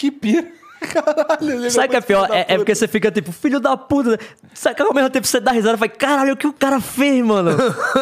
Que 0.00 0.10
pira. 0.10 0.46
Caralho, 0.80 1.52
ele 1.52 1.70
Sabe 1.70 1.88
o 1.88 1.90
que 1.90 1.96
é 1.96 2.00
pior? 2.00 2.26
É, 2.32 2.54
é 2.54 2.56
porque 2.56 2.74
você 2.74 2.88
fica 2.88 3.10
tipo, 3.10 3.30
filho 3.32 3.60
da 3.60 3.76
puta. 3.76 4.18
Sabe 4.54 4.76
que 4.76 4.82
ao 4.82 4.94
mesmo 4.94 5.10
tempo 5.10 5.26
você 5.26 5.38
dá 5.38 5.52
risada 5.52 5.74
e 5.74 5.78
fala, 5.78 5.90
caralho, 5.90 6.32
o 6.32 6.36
que 6.38 6.46
o 6.46 6.54
cara 6.54 6.80
fez, 6.80 7.22
mano? 7.22 7.50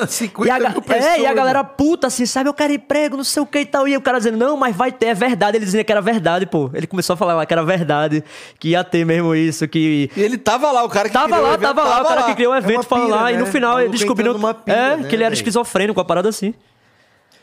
50 0.07 0.47
E 0.47 0.49
a, 0.49 0.71
mil 0.71 0.81
pessoas. 0.83 1.05
é, 1.05 1.21
e 1.23 1.27
a 1.27 1.35
galera 1.35 1.65
puta 1.65 2.07
assim, 2.07 2.25
sabe? 2.25 2.49
Eu 2.49 2.55
quero 2.55 2.73
emprego, 2.73 3.17
não 3.17 3.25
sei 3.25 3.43
o 3.43 3.47
que 3.47 3.59
e 3.59 3.67
tal. 3.67 3.89
E 3.89 3.97
o 3.97 4.01
cara 4.01 4.19
dizendo, 4.19 4.37
não, 4.39 4.57
mas 4.57 4.77
vai 4.77 4.93
ter, 4.93 5.07
é 5.07 5.15
verdade. 5.15 5.57
Ele 5.57 5.65
dizia 5.65 5.83
que 5.83 5.91
era 5.91 6.01
verdade, 6.01 6.47
pô. 6.47 6.71
Ele 6.73 6.87
começou 6.87 7.15
a 7.15 7.17
falar 7.17 7.35
lá 7.35 7.45
que 7.45 7.53
era 7.53 7.65
verdade, 7.65 8.23
que 8.61 8.69
ia 8.69 8.85
ter 8.85 9.05
mesmo 9.05 9.35
isso, 9.35 9.67
que. 9.67 10.09
E 10.17 10.23
ele 10.23 10.39
tava 10.39 10.71
lá, 10.71 10.85
o 10.85 10.89
cara 10.89 11.09
que 11.09 11.15
Tava 11.15 11.27
criou 11.27 11.41
o 11.41 11.49
lá, 11.49 11.55
evento 11.55 11.67
tava 11.67 11.83
lá, 11.83 12.03
o 12.03 12.07
cara 12.07 12.23
que 12.23 12.35
criou 12.37 12.53
o 12.53 12.55
É 12.55 12.59
evento 12.59 12.77
uma 12.77 12.83
falando 12.85 13.11
lá. 13.11 13.33
E 13.33 13.37
no 13.37 13.45
né? 13.45 13.51
final 13.51 13.75
O 13.75 13.81
ele 13.81 13.89
descobriu 13.89 14.37
é, 14.67 14.97
né, 14.97 15.09
que 15.09 15.17
ele 15.17 15.25
era 15.25 15.31
velho? 15.31 15.35
esquizofrênico, 15.35 15.99
uma 15.99 16.07
parada 16.07 16.29
assim. 16.29 16.55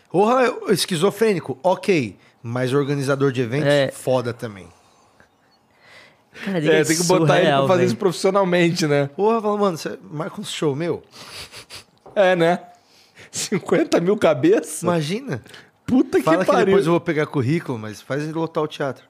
Porra, 0.10 0.50
esquizofrênico, 0.70 1.58
ok. 1.62 2.18
Mas 2.48 2.72
organizador 2.74 3.32
de 3.32 3.42
eventos, 3.42 3.68
É. 3.68 3.90
foda 3.92 4.32
também. 4.32 4.68
Cara, 6.44 6.60
É, 6.60 6.84
tem 6.84 6.96
que 6.96 7.04
botar 7.04 7.40
ele 7.40 7.48
pra 7.50 7.62
fazer 7.62 7.74
velho. 7.78 7.86
isso 7.88 7.96
profissionalmente, 7.98 8.86
né? 8.86 9.10
Porra, 9.16 9.42
fala, 9.42 9.58
mano, 9.58 9.78
você 9.78 9.98
marca 10.12 10.40
um 10.40 10.44
show 10.44 10.76
meu? 10.76 11.02
É, 12.14 12.36
né? 12.36 12.60
50 13.32 14.00
mil 14.00 14.16
cabeças? 14.16 14.84
Imagina. 14.84 15.42
Puta 15.88 16.20
que 16.20 16.24
Fala 16.24 16.46
que 16.46 16.52
pariu. 16.52 16.66
depois 16.68 16.86
eu 16.86 16.92
vou 16.92 17.00
pegar 17.02 17.26
currículo, 17.26 17.80
mas 17.80 18.00
faz 18.02 18.22
ele 18.24 18.34
lotar 18.34 18.64
o 18.64 18.68
teatro. 18.68 19.04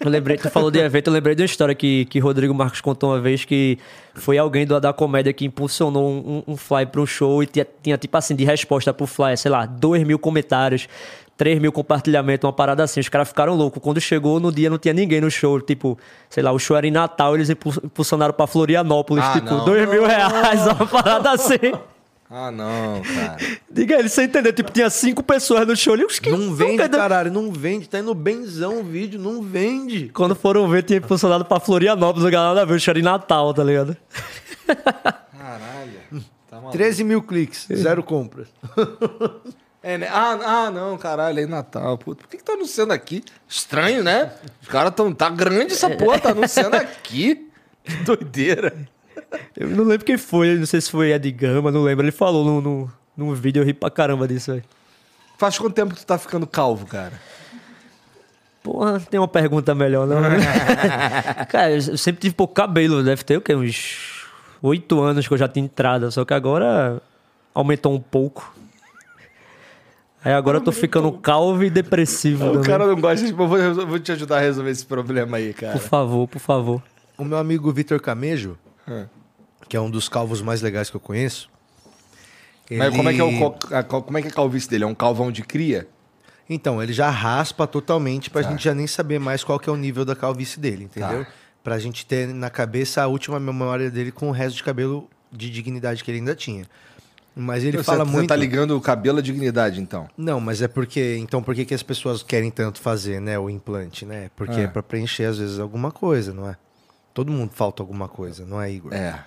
Eu 0.00 0.08
lembrei, 0.10 0.38
tu 0.38 0.48
falou 0.50 0.70
de 0.70 0.78
evento, 0.78 1.08
eu 1.08 1.12
lembrei 1.12 1.34
de 1.34 1.42
uma 1.42 1.46
história 1.46 1.74
que, 1.74 2.06
que 2.06 2.18
Rodrigo 2.18 2.54
Marcos 2.54 2.80
contou 2.80 3.10
uma 3.10 3.20
vez 3.20 3.44
que 3.44 3.78
foi 4.14 4.38
alguém 4.38 4.64
do, 4.66 4.80
da 4.80 4.92
comédia 4.94 5.32
que 5.32 5.44
impulsionou 5.44 6.10
um, 6.10 6.42
um 6.46 6.56
fly 6.56 6.86
para 6.86 7.00
um 7.02 7.06
show 7.06 7.42
e 7.42 7.46
tinha, 7.46 7.66
tinha, 7.82 7.98
tipo 7.98 8.16
assim, 8.16 8.34
de 8.34 8.44
resposta 8.44 8.94
pro 8.94 9.06
fly, 9.06 9.36
sei 9.36 9.50
lá, 9.50 9.66
2 9.66 10.04
mil 10.04 10.18
comentários, 10.18 10.88
3 11.36 11.58
mil 11.60 11.72
compartilhamentos, 11.72 12.46
uma 12.46 12.52
parada 12.52 12.82
assim. 12.84 13.00
Os 13.00 13.08
caras 13.08 13.28
ficaram 13.28 13.54
loucos. 13.54 13.82
Quando 13.82 14.00
chegou 14.00 14.38
no 14.38 14.52
dia, 14.52 14.70
não 14.70 14.78
tinha 14.78 14.94
ninguém 14.94 15.20
no 15.20 15.30
show. 15.30 15.60
Tipo, 15.60 15.98
sei 16.30 16.42
lá, 16.42 16.52
o 16.52 16.58
show 16.58 16.76
era 16.76 16.86
em 16.86 16.90
Natal, 16.90 17.34
eles 17.34 17.50
impulsionaram 17.50 18.32
pra 18.34 18.46
Florianópolis, 18.46 19.24
Ah, 19.24 19.32
tipo, 19.32 19.46
não. 19.54 19.64
2 19.64 19.88
mil 19.88 20.06
reais, 20.06 20.62
uma 20.66 20.86
parada 20.86 21.30
assim. 21.32 21.72
Ah, 22.30 22.50
não, 22.50 23.00
cara. 23.02 23.36
Diga 23.70 23.96
ele, 23.98 24.08
você 24.08 24.24
entendeu? 24.24 24.52
Tipo, 24.52 24.72
tinha 24.72 24.88
cinco 24.90 25.22
pessoas 25.22 25.66
no 25.66 25.76
show. 25.76 25.92
ali, 25.94 26.04
os 26.04 26.18
que 26.18 26.30
Não 26.30 26.52
vende, 26.54 26.72
nunca- 26.82 26.88
caralho, 26.88 27.30
não 27.30 27.52
vende. 27.52 27.88
Tá 27.88 27.98
indo 28.00 28.12
benzão 28.14 28.80
o 28.80 28.82
vídeo, 28.84 29.20
não 29.20 29.40
vende. 29.42 30.08
Quando 30.08 30.34
foram 30.34 30.68
ver, 30.68 30.82
tinha 30.82 31.00
funcionado 31.02 31.44
pra 31.44 31.60
Florianópolis, 31.60 32.26
a 32.26 32.30
galera 32.30 32.66
viu, 32.66 32.76
o 32.76 32.80
show 32.80 32.92
era 32.92 32.98
em 32.98 33.02
Natal, 33.02 33.52
tá 33.54 33.62
ligado? 33.62 33.96
Caralho. 34.66 36.04
Tá 36.48 36.56
maluco. 36.60 36.72
13 36.78 37.02
mil 37.02 37.20
cliques, 37.20 37.66
zero 37.72 38.00
compras. 38.02 38.46
É, 39.84 39.98
né? 39.98 40.08
ah, 40.10 40.38
ah, 40.42 40.70
não, 40.70 40.96
caralho, 40.96 41.40
é 41.40 41.46
Natal. 41.46 41.98
Por 41.98 42.16
que, 42.16 42.38
que 42.38 42.42
tá 42.42 42.54
anunciando 42.54 42.94
aqui? 42.94 43.22
Estranho, 43.46 44.02
né? 44.02 44.32
Os 44.62 44.68
caras 44.68 44.94
tão. 44.94 45.12
Tá 45.12 45.28
grande 45.28 45.74
essa 45.74 45.90
porra, 45.90 46.18
tá 46.18 46.30
anunciando 46.30 46.74
aqui. 46.74 47.50
Que 47.84 47.96
doideira. 47.96 48.74
Eu 49.54 49.68
não 49.68 49.84
lembro 49.84 50.06
quem 50.06 50.16
foi, 50.16 50.56
não 50.56 50.64
sei 50.64 50.80
se 50.80 50.90
foi 50.90 51.12
Ed 51.12 51.30
Gama, 51.32 51.70
não 51.70 51.82
lembro. 51.82 52.02
Ele 52.02 52.12
falou 52.12 52.46
no, 52.46 52.60
no, 52.62 52.92
num 53.14 53.34
vídeo, 53.34 53.60
eu 53.60 53.66
ri 53.66 53.74
pra 53.74 53.90
caramba 53.90 54.26
disso, 54.26 54.52
velho. 54.52 54.64
Faz 55.36 55.58
quanto 55.58 55.74
tempo 55.74 55.92
que 55.92 56.00
tu 56.00 56.06
tá 56.06 56.16
ficando 56.16 56.46
calvo, 56.46 56.86
cara? 56.86 57.12
Porra, 58.62 58.98
tem 58.98 59.20
uma 59.20 59.28
pergunta 59.28 59.74
melhor, 59.74 60.06
não? 60.06 60.16
Cara, 61.50 61.72
eu 61.72 61.98
sempre 61.98 62.22
tive 62.22 62.34
pouco 62.34 62.54
cabelo, 62.54 63.02
deve 63.02 63.22
ter 63.22 63.36
o 63.36 63.40
quê? 63.42 63.54
Uns 63.54 64.24
oito 64.62 65.02
anos 65.02 65.28
que 65.28 65.34
eu 65.34 65.36
já 65.36 65.46
tinha 65.46 65.66
entrada, 65.66 66.10
só 66.10 66.24
que 66.24 66.32
agora 66.32 67.02
aumentou 67.52 67.92
um 67.92 68.00
pouco. 68.00 68.54
Aí 70.24 70.32
agora 70.32 70.56
eu 70.58 70.60
tô 70.62 70.72
ficando 70.72 71.12
calvo 71.12 71.62
e 71.64 71.70
depressivo. 71.70 72.52
O 72.58 72.62
cara 72.62 72.86
não 72.86 72.98
gosta 72.98 73.26
de. 73.26 73.32
Eu 73.32 73.36
vou, 73.46 73.58
eu 73.58 73.86
vou 73.86 73.98
te 73.98 74.10
ajudar 74.12 74.38
a 74.38 74.40
resolver 74.40 74.70
esse 74.70 74.86
problema 74.86 75.36
aí, 75.36 75.52
cara. 75.52 75.72
Por 75.74 75.82
favor, 75.82 76.26
por 76.28 76.38
favor. 76.38 76.82
O 77.18 77.24
meu 77.24 77.36
amigo 77.38 77.70
Vitor 77.72 78.00
Camejo, 78.00 78.56
Hum. 78.88 79.04
que 79.68 79.76
é 79.76 79.80
um 79.80 79.90
dos 79.90 80.08
calvos 80.08 80.40
mais 80.40 80.62
legais 80.62 80.88
que 80.88 80.96
eu 80.96 81.00
conheço. 81.00 81.50
Mas 82.70 82.88
ele- 82.88 82.96
como 82.96 83.08
é 83.10 83.12
que 83.14 83.20
é 83.20 83.24
o 83.24 83.54
a- 83.76 83.82
co- 83.82 84.02
como 84.02 84.16
é 84.16 84.22
que 84.22 84.28
é 84.28 84.30
a 84.30 84.34
calvície 84.34 84.68
dele? 84.70 84.84
É 84.84 84.86
um 84.86 84.94
calvão 84.94 85.30
de 85.30 85.42
cria? 85.42 85.86
Então, 86.48 86.82
ele 86.82 86.92
já 86.92 87.08
raspa 87.10 87.66
totalmente 87.66 88.30
pra 88.30 88.42
Tá. 88.42 88.50
gente 88.50 88.64
já 88.64 88.74
nem 88.74 88.86
saber 88.86 89.18
mais 89.20 89.44
qual 89.44 89.58
que 89.58 89.68
é 89.68 89.72
o 89.72 89.76
nível 89.76 90.04
da 90.04 90.16
calvície 90.16 90.58
dele, 90.58 90.84
entendeu? 90.84 91.24
Tá. 91.24 91.30
Pra 91.62 91.78
gente 91.78 92.04
ter 92.06 92.28
na 92.28 92.48
cabeça 92.50 93.02
a 93.02 93.06
última 93.06 93.38
memória 93.40 93.90
dele 93.90 94.10
com 94.12 94.28
o 94.28 94.32
resto 94.32 94.56
de 94.56 94.62
cabelo 94.64 95.08
de 95.32 95.50
dignidade 95.50 96.02
que 96.04 96.10
ele 96.10 96.18
ainda 96.18 96.34
tinha. 96.34 96.64
Mas 97.36 97.64
ele 97.64 97.78
você, 97.78 97.82
fala 97.84 98.04
você 98.04 98.12
muito. 98.12 98.28
tá 98.28 98.36
ligando 98.36 98.76
o 98.76 98.80
cabelo 98.80 99.18
à 99.18 99.22
dignidade, 99.22 99.80
então. 99.80 100.08
Não, 100.16 100.38
mas 100.40 100.62
é 100.62 100.68
porque. 100.68 101.16
Então, 101.18 101.42
por 101.42 101.54
que, 101.54 101.64
que 101.64 101.74
as 101.74 101.82
pessoas 101.82 102.22
querem 102.22 102.50
tanto 102.50 102.80
fazer, 102.80 103.20
né? 103.20 103.38
O 103.38 103.50
implante, 103.50 104.06
né? 104.06 104.30
Porque 104.36 104.60
É. 104.60 104.64
é 104.64 104.66
pra 104.68 104.82
preencher, 104.82 105.24
às 105.24 105.38
vezes, 105.38 105.58
alguma 105.58 105.90
coisa, 105.90 106.32
não 106.32 106.48
é? 106.48 106.56
Todo 107.12 107.32
mundo 107.32 107.50
falta 107.52 107.82
alguma 107.82 108.08
coisa, 108.08 108.44
não 108.44 108.60
é, 108.62 108.70
Igor? 108.70 108.92
É. 108.94 109.18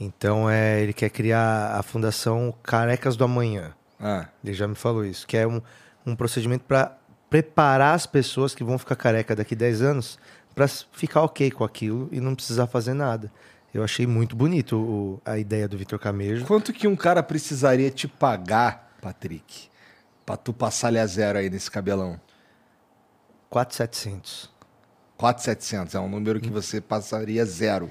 Então, 0.00 0.48
é, 0.48 0.80
ele 0.80 0.92
quer 0.92 1.10
criar 1.10 1.74
a 1.78 1.82
Fundação 1.82 2.54
Carecas 2.62 3.16
do 3.16 3.24
Amanhã. 3.24 3.72
Ah. 4.00 4.26
Ele 4.44 4.54
já 4.54 4.68
me 4.68 4.74
falou 4.74 5.04
isso, 5.04 5.26
que 5.26 5.36
é 5.36 5.46
um, 5.46 5.60
um 6.06 6.14
procedimento 6.14 6.64
para 6.64 6.96
preparar 7.28 7.94
as 7.94 8.06
pessoas 8.06 8.54
que 8.54 8.62
vão 8.64 8.78
ficar 8.78 8.96
careca 8.96 9.34
daqui 9.36 9.54
10 9.56 9.82
anos 9.82 10.18
para 10.54 10.66
ficar 10.68 11.22
ok 11.22 11.50
com 11.50 11.64
aquilo 11.64 12.08
e 12.12 12.20
não 12.20 12.34
precisar 12.34 12.66
fazer 12.68 12.94
nada. 12.94 13.30
Eu 13.72 13.84
achei 13.84 14.06
muito 14.06 14.34
bonito 14.34 14.76
o- 14.76 15.20
a 15.24 15.38
ideia 15.38 15.68
do 15.68 15.76
Vitor 15.76 15.98
Camejo. 15.98 16.44
Quanto 16.46 16.72
que 16.72 16.88
um 16.88 16.96
cara 16.96 17.22
precisaria 17.22 17.90
te 17.90 18.08
pagar, 18.08 18.94
Patrick, 19.00 19.68
pra 20.24 20.36
tu 20.36 20.52
passar 20.52 20.96
a 20.96 21.06
zero 21.06 21.38
aí 21.38 21.50
nesse 21.50 21.70
cabelão? 21.70 22.18
4,700. 23.50 24.50
4,700 25.16 25.94
é 25.94 26.00
um 26.00 26.08
número 26.08 26.40
que 26.40 26.50
você 26.50 26.80
passaria 26.80 27.44
zero. 27.44 27.90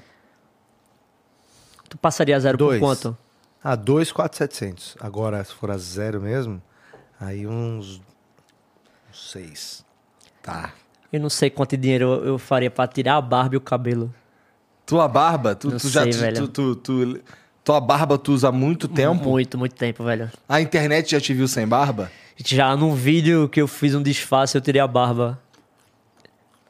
Tu 1.88 1.96
passaria 1.98 2.38
zero 2.40 2.56
Dois. 2.58 2.80
por 2.80 2.86
quanto? 2.86 3.18
Ah, 3.62 3.74
2,4,700. 3.76 4.96
Agora, 5.00 5.42
se 5.44 5.52
for 5.52 5.70
a 5.70 5.76
zero 5.78 6.20
mesmo, 6.20 6.62
aí 7.20 7.46
uns 7.46 8.00
6. 9.12 9.84
Tá. 10.42 10.72
Eu 11.12 11.20
não 11.20 11.30
sei 11.30 11.50
quanto 11.50 11.76
dinheiro 11.76 12.04
eu, 12.04 12.24
eu 12.24 12.38
faria 12.38 12.70
pra 12.70 12.86
tirar 12.86 13.16
a 13.16 13.20
barba 13.20 13.54
e 13.54 13.58
o 13.58 13.60
cabelo. 13.60 14.14
Tua 14.88 15.06
barba, 15.06 15.54
tu, 15.54 15.70
tu 15.76 15.88
já. 15.90 16.02
sei, 16.04 16.12
velho. 16.12 16.48
tu- 16.48 16.74
tu- 16.74 17.04
tu- 17.14 17.20
tua 17.62 17.78
barba 17.78 18.16
tu 18.16 18.32
usa 18.32 18.48
há 18.48 18.52
muito 18.52 18.88
tempo? 18.88 19.28
Muito, 19.28 19.58
muito 19.58 19.74
tempo, 19.74 20.02
velho. 20.02 20.30
A 20.48 20.62
internet 20.62 21.10
já 21.10 21.20
te 21.20 21.34
viu 21.34 21.46
sem 21.46 21.68
barba? 21.68 22.10
Já 22.42 22.74
num 22.74 22.94
vídeo 22.94 23.48
que 23.50 23.60
eu 23.60 23.68
fiz 23.68 23.94
um 23.94 24.02
disfarce, 24.02 24.56
eu 24.56 24.62
tirei 24.62 24.80
a 24.80 24.86
barba. 24.86 25.38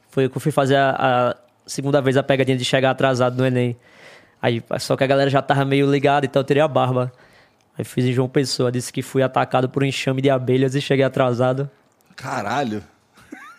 Foi 0.09 0.27
que 0.27 0.35
eu 0.35 0.41
fui 0.41 0.51
fazer 0.51 0.75
a, 0.75 0.89
a 1.29 1.35
segunda 1.65 2.01
vez 2.01 2.17
a 2.17 2.23
pegadinha 2.23 2.57
de 2.57 2.65
chegar 2.65 2.89
atrasado 2.91 3.37
no 3.37 3.45
Enem. 3.45 3.77
Aí, 4.41 4.61
só 4.79 4.97
que 4.97 5.03
a 5.03 5.07
galera 5.07 5.29
já 5.29 5.41
tava 5.41 5.63
meio 5.63 5.89
ligada, 5.89 6.25
então 6.25 6.41
eu 6.41 6.43
tirei 6.43 6.61
a 6.61 6.67
barba. 6.67 7.11
Aí 7.77 7.85
fiz 7.85 8.03
em 8.03 8.11
João 8.11 8.27
Pessoa, 8.27 8.69
disse 8.69 8.91
que 8.91 9.01
fui 9.01 9.23
atacado 9.23 9.69
por 9.69 9.81
um 9.81 9.85
enxame 9.85 10.21
de 10.21 10.29
abelhas 10.29 10.75
e 10.75 10.81
cheguei 10.81 11.05
atrasado. 11.05 11.69
Caralho. 12.17 12.83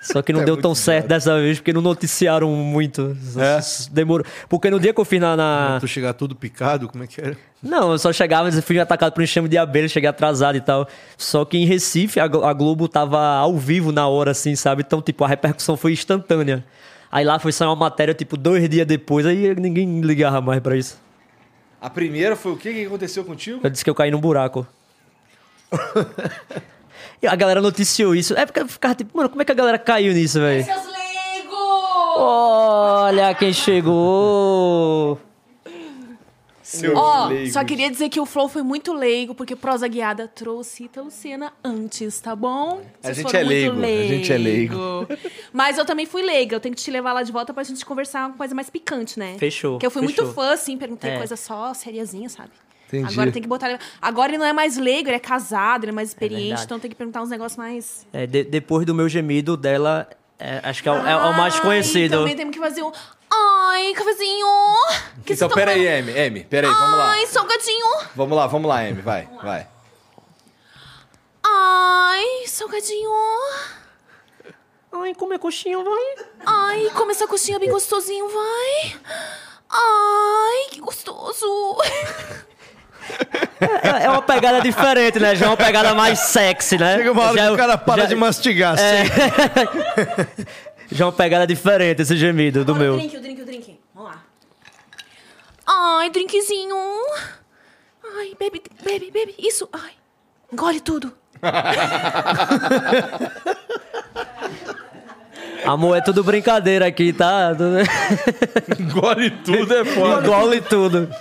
Só 0.03 0.23
que 0.23 0.33
não 0.33 0.41
É 0.41 0.45
deu 0.45 0.57
tão 0.57 0.75
certo 0.75 1.07
dessa 1.09 1.39
vez, 1.39 1.59
porque 1.59 1.73
não 1.75 1.83
noticiaram 1.83 2.49
muito. 2.51 3.15
É? 3.37 3.61
Demorou. 3.93 4.25
Porque 4.49 4.71
no 4.71 4.81
dia 4.81 4.95
que 4.95 5.01
eu 5.01 5.05
fiz 5.05 5.21
na. 5.21 5.37
na- 5.37 5.79
Tu 5.81 5.87
chegar 5.87 6.15
tudo 6.15 6.35
picado, 6.35 6.89
como 6.89 7.05
é 7.05 7.07
que 7.07 7.21
era? 7.21 7.37
Não, 7.63 7.93
eu 7.93 7.99
só 7.99 8.11
chegava 8.11 8.49
e 8.49 8.63
fui 8.63 8.79
atacado 8.81 9.13
por 9.13 9.21
um 9.21 9.25
enxame 9.25 9.47
de 9.47 9.59
abelha, 9.59 9.87
cheguei 9.89 10.09
atrasado 10.09 10.57
e 10.57 10.61
tal. 10.63 10.89
Só 11.19 11.45
que 11.45 11.59
em 11.59 11.67
Recife, 11.67 12.19
a 12.19 12.27
Glo- 12.27 12.45
a 12.45 12.53
Globo 12.55 12.89
tava 12.89 13.19
ao 13.21 13.59
vivo 13.59 13.93
na 13.93 14.09
hora, 14.09 14.31
assim, 14.31 14.57
sabe? 14.57 14.83
Então, 14.87 15.03
tipo, 15.03 15.23
a 15.23 15.29
repercussão 15.29 15.77
foi 15.77 15.93
instantânea. 15.93 16.65
Aí 17.13 17.23
lá 17.25 17.39
foi 17.39 17.53
sair 17.53 17.69
uma 17.69 17.77
matéria, 17.77 18.15
tipo, 18.15 18.39
dois 18.39 18.67
dias 18.71 18.87
depois, 18.87 19.27
aí 19.27 19.55
ninguém 19.57 20.01
ligava 20.01 20.41
mais 20.41 20.61
pra 20.61 20.77
isso. 20.79 20.97
A 21.79 21.91
primeira 21.91 22.37
foi 22.37 22.53
o 22.53 22.57
quê? 22.57 22.71
O 22.71 22.73
que 22.75 22.87
aconteceu 22.87 23.23
contigo? 23.25 23.61
Eu 23.63 23.69
disse 23.69 23.85
que 23.85 23.91
eu 23.91 23.95
caí 23.95 24.11
num 24.11 24.21
buraco. 24.21 24.67
e 27.23 27.27
a 27.27 27.35
galera 27.37 27.61
noticiou 27.61 28.15
isso. 28.15 28.35
É 28.37 28.45
porque 28.47 28.61
eu 28.61 28.69
ficava 28.69 28.95
tipo, 28.95 29.17
mano, 29.17 29.29
como 29.29 29.43
é 29.43 29.45
que 29.45 29.53
a 29.53 29.55
galera 29.55 29.79
caiu 29.79 30.13
nisso, 30.13 30.39
velho? 30.41 30.65
Seus! 30.65 30.91
Olha 32.23 33.35
quem 33.35 33.53
chegou! 33.53 35.19
Seu 36.63 36.95
Ó, 36.97 37.27
leigo. 37.27 37.51
só 37.53 37.65
queria 37.65 37.91
dizer 37.91 38.09
que 38.09 38.21
o 38.21 38.27
Flow 38.27 38.49
foi 38.49 38.63
muito 38.63 38.93
leigo, 38.93 39.35
porque 39.35 39.57
Prosa 39.57 39.89
Guiada 39.89 40.29
trouxe 40.29 40.85
Ita 40.85 41.03
Lucena 41.03 41.53
antes, 41.65 42.21
tá 42.21 42.37
bom? 42.37 42.81
A 43.03 43.07
Vocês 43.07 43.17
gente 43.17 43.27
foram 43.27 43.41
é 43.41 43.45
muito 43.45 43.81
leigo, 43.81 44.03
a 44.03 44.07
gente 44.17 44.33
é 44.33 44.39
leigo. 44.39 44.79
Mas 45.53 45.79
eu 45.79 45.85
também 45.85 46.07
fui 46.07 46.23
leiga, 46.23 46.55
eu 46.55 46.61
tenho 46.61 46.75
que 46.75 46.81
te 46.81 46.91
levar 46.91 47.13
lá 47.13 47.25
de 47.25 47.33
volta 47.33 47.53
pra 47.53 47.65
gente 47.65 47.85
conversar 47.85 48.29
uma 48.29 48.37
coisa 48.37 48.55
mais 48.55 48.71
picante, 48.71 49.19
né? 49.19 49.35
Fechou, 49.37 49.73
Porque 49.73 49.87
eu 49.87 49.91
fui 49.91 50.07
fechou. 50.07 50.25
muito 50.27 50.35
fã, 50.35 50.53
assim, 50.53 50.77
perguntei 50.79 51.11
É. 51.11 51.17
coisa 51.19 51.35
só, 51.35 51.75
seriazinha, 51.75 52.29
sabe? 52.29 52.51
Entendi. 52.93 53.13
Agora 53.13 53.31
tem 53.33 53.41
que 53.41 53.49
botar. 53.49 53.79
Agora 54.03 54.31
ele 54.33 54.39
não 54.39 54.47
é 54.47 54.53
mais 54.53 54.77
leigo, 54.77 55.09
ele 55.09 55.17
é 55.17 55.21
casado, 55.21 55.85
ele 55.85 55.93
é 55.93 55.95
mais 55.95 56.09
experiente, 56.09 56.43
verdade. 56.49 56.65
então 56.65 56.79
tem 56.81 56.91
que 56.91 56.97
perguntar 56.97 57.23
uns 57.23 57.29
negócios 57.31 57.57
mais. 57.57 58.07
É, 58.13 58.27
de- 58.27 58.45
depois 58.45 58.85
do 58.85 58.95
meu 58.95 59.09
gemido 59.09 59.57
dela, 59.57 60.09
é, 60.39 60.61
acho 60.65 60.83
que 60.83 60.89
é, 60.89 60.93
o- 60.93 61.07
é 61.07 61.17
o 61.17 61.37
mais 61.37 61.55
Ai, 61.55 61.61
conhecido. 61.63 62.19
Também 62.19 62.35
temos 62.37 62.53
que 62.53 62.61
fazer 62.61 62.83
um. 62.83 62.91
Ai, 63.33 63.93
cafezinho! 63.95 64.47
Que 65.25 65.35
Então, 65.35 65.49
você 65.49 65.55
peraí? 65.55 65.87
Amy, 65.89 66.19
Amy, 66.19 66.45
peraí, 66.45 66.69
vamos 66.71 66.99
lá. 66.99 67.11
Ai, 67.13 67.27
salgadinho! 67.29 67.87
Vamos 68.17 68.37
lá, 68.37 68.47
vamos 68.49 68.69
lá, 68.69 68.81
Amy, 68.81 69.01
vai, 69.03 69.29
vai. 69.41 69.69
Ai, 71.45 72.25
salgadinho! 72.47 73.11
Ai, 74.93 75.15
comer 75.15 75.39
coxinha, 75.39 75.79
vai. 75.79 76.15
Ai, 76.45 76.91
come 76.95 77.13
essa 77.13 77.27
coxinha 77.29 77.59
bem 77.61 77.71
gostosinho, 77.71 78.29
vai! 78.29 78.97
Ai, 79.71 80.69
que 80.71 80.81
gostoso! 80.81 81.47
É, 83.83 84.05
é 84.05 84.11
uma 84.11 84.23
pegada 84.23 84.61
diferente, 84.61 85.19
né? 85.19 85.35
Já 85.37 85.47
é 85.47 85.49
uma 85.49 85.57
pegada 85.57 85.95
mais 85.95 86.19
sexy, 86.21 86.79
né? 86.79 86.97
Chega 86.97 87.13
uma 87.13 87.23
hora 87.23 87.37
já, 87.39 87.47
que 87.47 87.53
o 87.53 87.57
cara 87.57 87.79
para 87.79 88.03
já- 88.03 88.09
de 88.09 88.15
mastigar. 88.17 88.79
É. 88.79 89.03
assim. 89.03 89.11
Já 90.93 91.05
é 91.05 91.07
uma 91.07 91.13
pegada 91.13 91.47
diferente 91.47 92.03
esse 92.03 92.17
gemido 92.17 92.65
do 92.65 92.73
Bora, 92.75 92.85
meu. 92.85 92.95
O 92.95 92.97
drink, 92.97 93.17
o 93.17 93.21
drink, 93.21 93.43
o 93.43 93.45
drink. 93.47 93.79
Vamos 93.95 94.11
lá. 94.11 94.23
Ai, 95.65 96.11
drinkzinho! 96.11 96.77
Ai, 98.19 98.35
bebe, 98.37 98.61
bebe, 98.83 99.09
bebe. 99.13 99.35
Isso, 99.39 99.69
ai. 99.73 99.93
Engole 100.53 100.81
tudo. 100.81 101.13
Amor, 105.65 105.97
é 105.97 106.01
tudo 106.01 106.23
brincadeira 106.25 106.87
aqui, 106.87 107.13
tá? 107.13 107.53
Engole 108.79 109.31
tudo 109.31 109.75
é 109.75 109.85
foda. 109.85 110.27
Engole 110.27 110.61
tudo. 110.61 111.15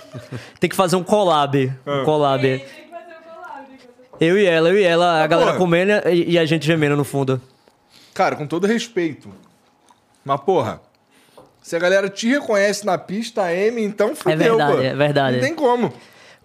Tem 0.58 0.68
que 0.68 0.76
fazer 0.76 0.96
um 0.96 1.04
collab. 1.04 1.72
Um 1.86 2.04
collab. 2.04 2.64
Eu 4.20 4.38
e 4.38 4.44
ela, 4.44 4.68
eu 4.68 4.78
e 4.78 4.82
ela, 4.82 5.22
a 5.22 5.26
galera 5.26 5.52
porra. 5.52 5.58
comendo 5.58 5.92
e, 6.10 6.38
a 6.38 6.44
gente 6.44 6.66
gemendo 6.66 6.94
no 6.96 7.04
fundo. 7.04 7.40
Cara, 8.12 8.36
com 8.36 8.46
todo 8.46 8.66
respeito. 8.66 9.32
Mas, 10.22 10.40
porra, 10.42 10.80
se 11.62 11.74
a 11.74 11.78
galera 11.78 12.10
te 12.10 12.28
reconhece 12.28 12.84
na 12.84 12.98
pista, 12.98 13.42
a 13.44 13.54
M, 13.54 13.82
então 13.82 14.14
fudeu, 14.14 14.36
verdade, 14.36 14.76
pô. 14.76 14.82
é 14.82 14.94
verdade. 14.94 15.36
Não 15.36 15.42
tem 15.44 15.54
como. 15.54 15.92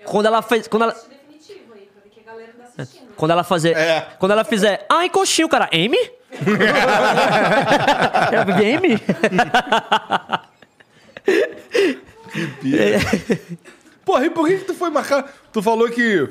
Quando 0.05 0.25
ela 0.27 0.41
fez. 0.41 0.67
Quando 0.67 0.83
ela, 0.83 0.93
Definitivo 0.93 1.73
aí, 1.73 1.81
pra 1.81 2.03
ver 2.03 2.09
que 2.11 2.19
a 2.21 2.31
galera 2.31 2.53
tá 2.53 2.83
assistindo. 2.83 3.07
quando 3.17 3.31
ela 3.31 3.43
fazer. 3.43 3.75
É. 3.75 4.07
Quando 4.19 4.31
ela 4.31 4.45
fizer. 4.45 4.85
Ai, 4.89 5.09
coxinho, 5.09 5.49
cara. 5.49 5.67
M? 5.73 5.97
M? 8.63 8.99
Porra, 14.03 14.25
e 14.25 14.29
por 14.29 14.47
que, 14.47 14.57
que 14.59 14.65
tu 14.65 14.73
foi 14.73 14.89
marcar? 14.89 15.31
Tu 15.51 15.61
falou 15.61 15.89
que 15.89 16.29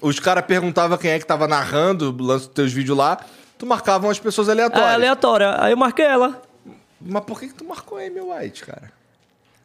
os 0.00 0.18
caras 0.20 0.44
perguntavam 0.44 0.96
quem 0.96 1.10
é 1.10 1.18
que 1.18 1.26
tava 1.26 1.46
narrando 1.46 2.10
o 2.10 2.22
lance 2.22 2.46
dos 2.46 2.54
teus 2.54 2.72
vídeos 2.72 2.96
lá. 2.96 3.18
Tu 3.58 3.66
marcavam 3.66 4.10
as 4.10 4.18
pessoas 4.18 4.48
É 4.48 4.52
aleatórias. 4.52 4.90
aleatória. 4.94 5.56
Aí 5.62 5.72
eu 5.72 5.76
marquei 5.76 6.04
ela. 6.04 6.40
Mas 7.00 7.24
por 7.24 7.38
que, 7.40 7.48
que 7.48 7.54
tu 7.54 7.64
marcou 7.64 7.98
a 7.98 8.02
Amy 8.02 8.20
White, 8.20 8.64
cara? 8.64 8.90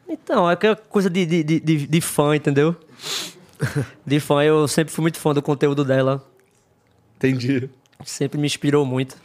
Então, 0.08 0.50
é 0.50 0.54
aquela 0.54 0.76
coisa 0.76 1.10
de, 1.10 1.26
de, 1.26 1.44
de, 1.44 1.60
de- 1.60 1.88
de 1.88 2.02
fã, 2.02 2.36
entendeu? 2.36 2.76
De 4.06 4.20
fã, 4.20 4.44
eu 4.44 4.68
sempre 4.68 4.94
fui 4.94 5.02
muito 5.02 5.18
fã 5.18 5.34
do 5.34 5.42
conteúdo 5.42 5.86
dela. 5.86 6.22
Entendi. 7.18 7.70
Sempre 8.06 8.40
me 8.40 8.48
inspirou 8.48 8.86
muito. 8.86 9.16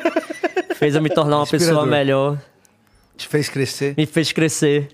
fez 0.76 0.94
eu 0.94 1.02
me 1.02 1.08
tornar 1.10 1.38
uma 1.38 1.46
pessoa 1.46 1.70
Inspirador. 1.82 1.86
melhor. 1.90 2.38
Te 3.16 3.26
fez 3.28 3.48
crescer. 3.48 3.94
Me 3.96 4.06
fez 4.06 4.32
crescer. 4.32 4.88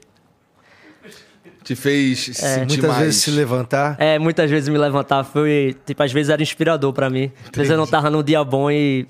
Te 1.64 1.76
fez 1.76 2.18
se 2.20 2.34
sentir 2.34 2.66
Muitas 2.74 2.90
mais... 2.90 2.98
vezes 3.05 3.22
se 3.22 3.30
levantar. 3.30 3.97
É, 4.01 4.18
muitas 4.18 4.51
vezes 4.51 4.68
me 4.68 4.78
levantar 4.78 5.22
foi. 5.24 5.76
Tipo, 5.86 6.02
às 6.02 6.12
vezes 6.12 6.30
era 6.30 6.43
inspirador 6.43 6.93
pra 6.93 7.09
mim. 7.09 7.30
Às 7.51 7.56
vezes 7.56 7.70
eu 7.70 7.76
não 7.76 7.86
tava 7.86 8.10
num 8.10 8.22
dia 8.22 8.43
bom 8.43 8.70
e. 8.70 9.06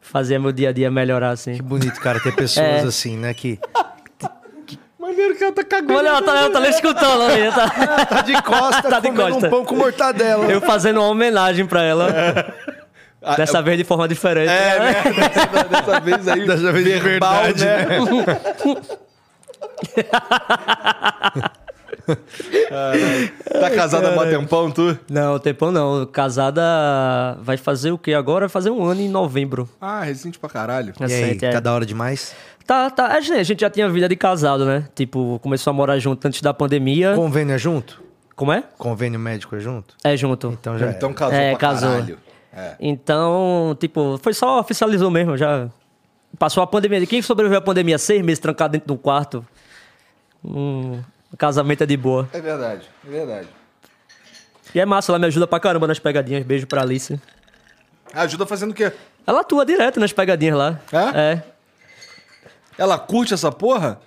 Fazia 0.00 0.38
meu 0.38 0.52
dia 0.52 0.68
a 0.68 0.72
dia 0.72 0.90
melhorar, 0.90 1.30
assim. 1.30 1.54
Que 1.54 1.62
bonito, 1.62 2.00
cara, 2.00 2.20
ter 2.20 2.34
pessoas 2.34 2.66
É. 2.84 2.86
assim, 2.86 3.16
né? 3.16 3.34
Que 3.34 3.58
Maneiro 5.16 5.34
que 5.34 5.44
ela 5.44 5.52
tá 5.54 5.64
cagando. 5.64 5.94
Olha, 5.98 6.08
ela 6.08 6.20
tá, 6.22 6.36
ela 6.36 6.50
tá 6.50 6.60
nem 6.60 6.68
escutando 6.70 7.22
ali. 7.22 7.50
Tá, 7.50 8.04
tá 8.04 8.20
de 8.20 8.42
costa, 8.42 8.82
Tá 8.90 9.00
de 9.00 9.08
comendo 9.08 9.30
costa. 9.32 9.46
um 9.46 9.50
pão 9.50 9.64
com 9.64 9.74
mortadela. 9.74 10.44
eu 10.44 10.60
fazendo 10.60 11.00
uma 11.00 11.08
homenagem 11.08 11.64
pra 11.64 11.82
ela. 11.82 12.52
Ah, 13.22 13.34
Dessa 13.36 13.62
vez 13.62 13.78
de 13.78 13.84
forma 13.84 14.06
diferente. 14.06 14.50
É, 14.50 14.78
né? 14.78 14.94
Dessa, 15.02 15.64
dessa 15.64 16.00
vez 16.00 16.28
aí. 16.28 16.46
Dessa 16.46 16.70
vez 16.72 16.84
de 16.84 16.98
verbal, 17.00 17.44
verdade, 17.44 17.64
né? 17.64 17.86
Caralho. 22.68 23.32
tá 23.60 23.70
casada 23.70 24.08
há 24.08 24.14
mó 24.14 24.24
tempão, 24.24 24.70
tu? 24.70 24.98
Não, 25.10 25.38
tempão 25.38 25.70
não. 25.70 26.06
Casada 26.06 26.62
vai 27.40 27.56
fazer 27.56 27.90
o 27.90 27.98
quê? 27.98 28.14
Agora 28.14 28.46
vai 28.46 28.48
fazer 28.48 28.70
um 28.70 28.84
ano 28.84 29.00
em 29.00 29.08
novembro. 29.08 29.68
Ah, 29.80 30.02
recente 30.02 30.38
pra 30.38 30.48
caralho. 30.48 30.92
E 31.00 31.04
aí, 31.12 31.38
é. 31.42 31.50
tá 31.52 31.60
da 31.60 31.72
hora 31.72 31.84
demais? 31.86 32.34
Tá, 32.66 32.90
tá. 32.90 33.06
A 33.08 33.20
gente, 33.20 33.38
a 33.38 33.42
gente 33.42 33.60
já 33.60 33.70
tinha 33.70 33.88
vida 33.88 34.08
de 34.08 34.16
casado, 34.16 34.64
né? 34.64 34.88
Tipo, 34.94 35.38
começou 35.42 35.70
a 35.70 35.74
morar 35.74 35.98
junto 35.98 36.26
antes 36.26 36.40
da 36.42 36.52
pandemia. 36.52 37.14
Convênio 37.14 37.54
é 37.54 37.58
junto? 37.58 38.02
Como 38.34 38.52
é? 38.52 38.62
Convênio 38.76 39.18
médico 39.18 39.56
é 39.56 39.60
junto? 39.60 39.94
É 40.04 40.16
junto. 40.16 40.48
Então 40.60 40.78
já 40.78 40.90
Então 40.90 41.10
é. 41.10 41.14
casou 41.14 41.34
É, 41.38 41.50
pra 41.50 41.58
casou. 41.58 41.88
caralho. 41.90 42.18
É. 42.52 42.74
Então, 42.80 43.76
tipo, 43.78 44.18
foi 44.22 44.32
só 44.34 44.58
oficializou 44.60 45.10
mesmo, 45.10 45.36
já. 45.36 45.68
Passou 46.38 46.62
a 46.62 46.66
pandemia. 46.66 47.06
Quem 47.06 47.22
sobreviveu 47.22 47.58
à 47.58 47.62
pandemia? 47.62 47.98
Seis 47.98 48.22
meses 48.22 48.38
trancado 48.40 48.72
dentro 48.72 48.86
de 48.88 48.92
um 48.92 48.96
quarto. 48.96 49.44
Um 51.32 51.36
casamento 51.36 51.82
é 51.82 51.86
de 51.86 51.96
boa. 51.96 52.28
É 52.32 52.40
verdade, 52.40 52.88
é 53.06 53.10
verdade. 53.10 53.48
E 54.74 54.80
é 54.80 54.84
massa, 54.84 55.10
ela 55.10 55.18
me 55.18 55.26
ajuda 55.26 55.46
pra 55.46 55.60
caramba 55.60 55.86
nas 55.86 55.98
pegadinhas. 55.98 56.44
Beijo 56.44 56.66
pra 56.66 56.82
Alice. 56.82 57.18
Ajuda 58.12 58.46
fazendo 58.46 58.70
o 58.70 58.74
quê? 58.74 58.92
Ela 59.26 59.40
atua 59.40 59.64
direto 59.64 59.98
nas 59.98 60.12
pegadinhas 60.12 60.56
lá. 60.56 60.80
É? 60.92 61.20
É. 61.20 61.42
Ela 62.78 62.98
curte 62.98 63.34
essa 63.34 63.50
porra? 63.50 64.00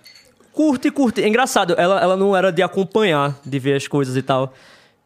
Curte, 0.54 0.92
curte. 0.92 1.22
É 1.24 1.28
engraçado, 1.28 1.74
ela, 1.78 2.02
ela 2.02 2.18
não 2.18 2.36
era 2.36 2.52
de 2.52 2.62
acompanhar, 2.62 3.36
de 3.46 3.60
ver 3.60 3.76
as 3.76 3.88
coisas 3.88 4.16
e 4.16 4.22
tal. 4.22 4.54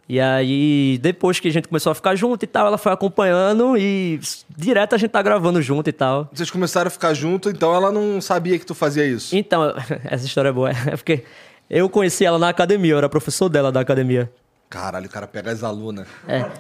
E 0.07 0.19
aí, 0.19 0.99
depois 1.01 1.39
que 1.39 1.47
a 1.47 1.51
gente 1.51 1.67
começou 1.67 1.91
a 1.91 1.95
ficar 1.95 2.13
junto 2.15 2.43
e 2.43 2.47
tal, 2.47 2.67
ela 2.67 2.77
foi 2.77 2.91
acompanhando 2.91 3.77
e 3.77 4.19
direto 4.49 4.95
a 4.95 4.97
gente 4.97 5.11
tá 5.11 5.21
gravando 5.21 5.61
junto 5.61 5.89
e 5.89 5.93
tal. 5.93 6.29
Vocês 6.33 6.51
começaram 6.51 6.87
a 6.87 6.91
ficar 6.91 7.13
junto, 7.13 7.49
então 7.49 7.73
ela 7.73 7.91
não 7.91 8.19
sabia 8.19 8.59
que 8.59 8.65
tu 8.65 8.75
fazia 8.75 9.05
isso. 9.05 9.35
Então, 9.35 9.73
essa 10.03 10.25
história 10.25 10.49
é 10.49 10.51
boa. 10.51 10.71
É 10.71 10.97
porque 10.97 11.23
eu 11.69 11.89
conheci 11.89 12.25
ela 12.25 12.37
na 12.39 12.49
academia, 12.49 12.93
eu 12.93 12.97
era 12.97 13.09
professor 13.09 13.49
dela 13.49 13.71
da 13.71 13.79
academia. 13.79 14.31
Caralho, 14.69 15.05
o 15.05 15.09
cara 15.09 15.27
pega 15.27 15.51
as 15.51 15.63
alunas. 15.63 16.07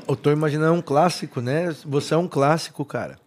Eu 0.07 0.15
tô 0.15 0.31
imaginando 0.31 0.73
um 0.73 0.81
clássico, 0.81 1.41
né? 1.41 1.73
Você 1.85 2.13
é 2.13 2.17
um 2.17 2.27
clássico, 2.27 2.85
cara. 2.85 3.17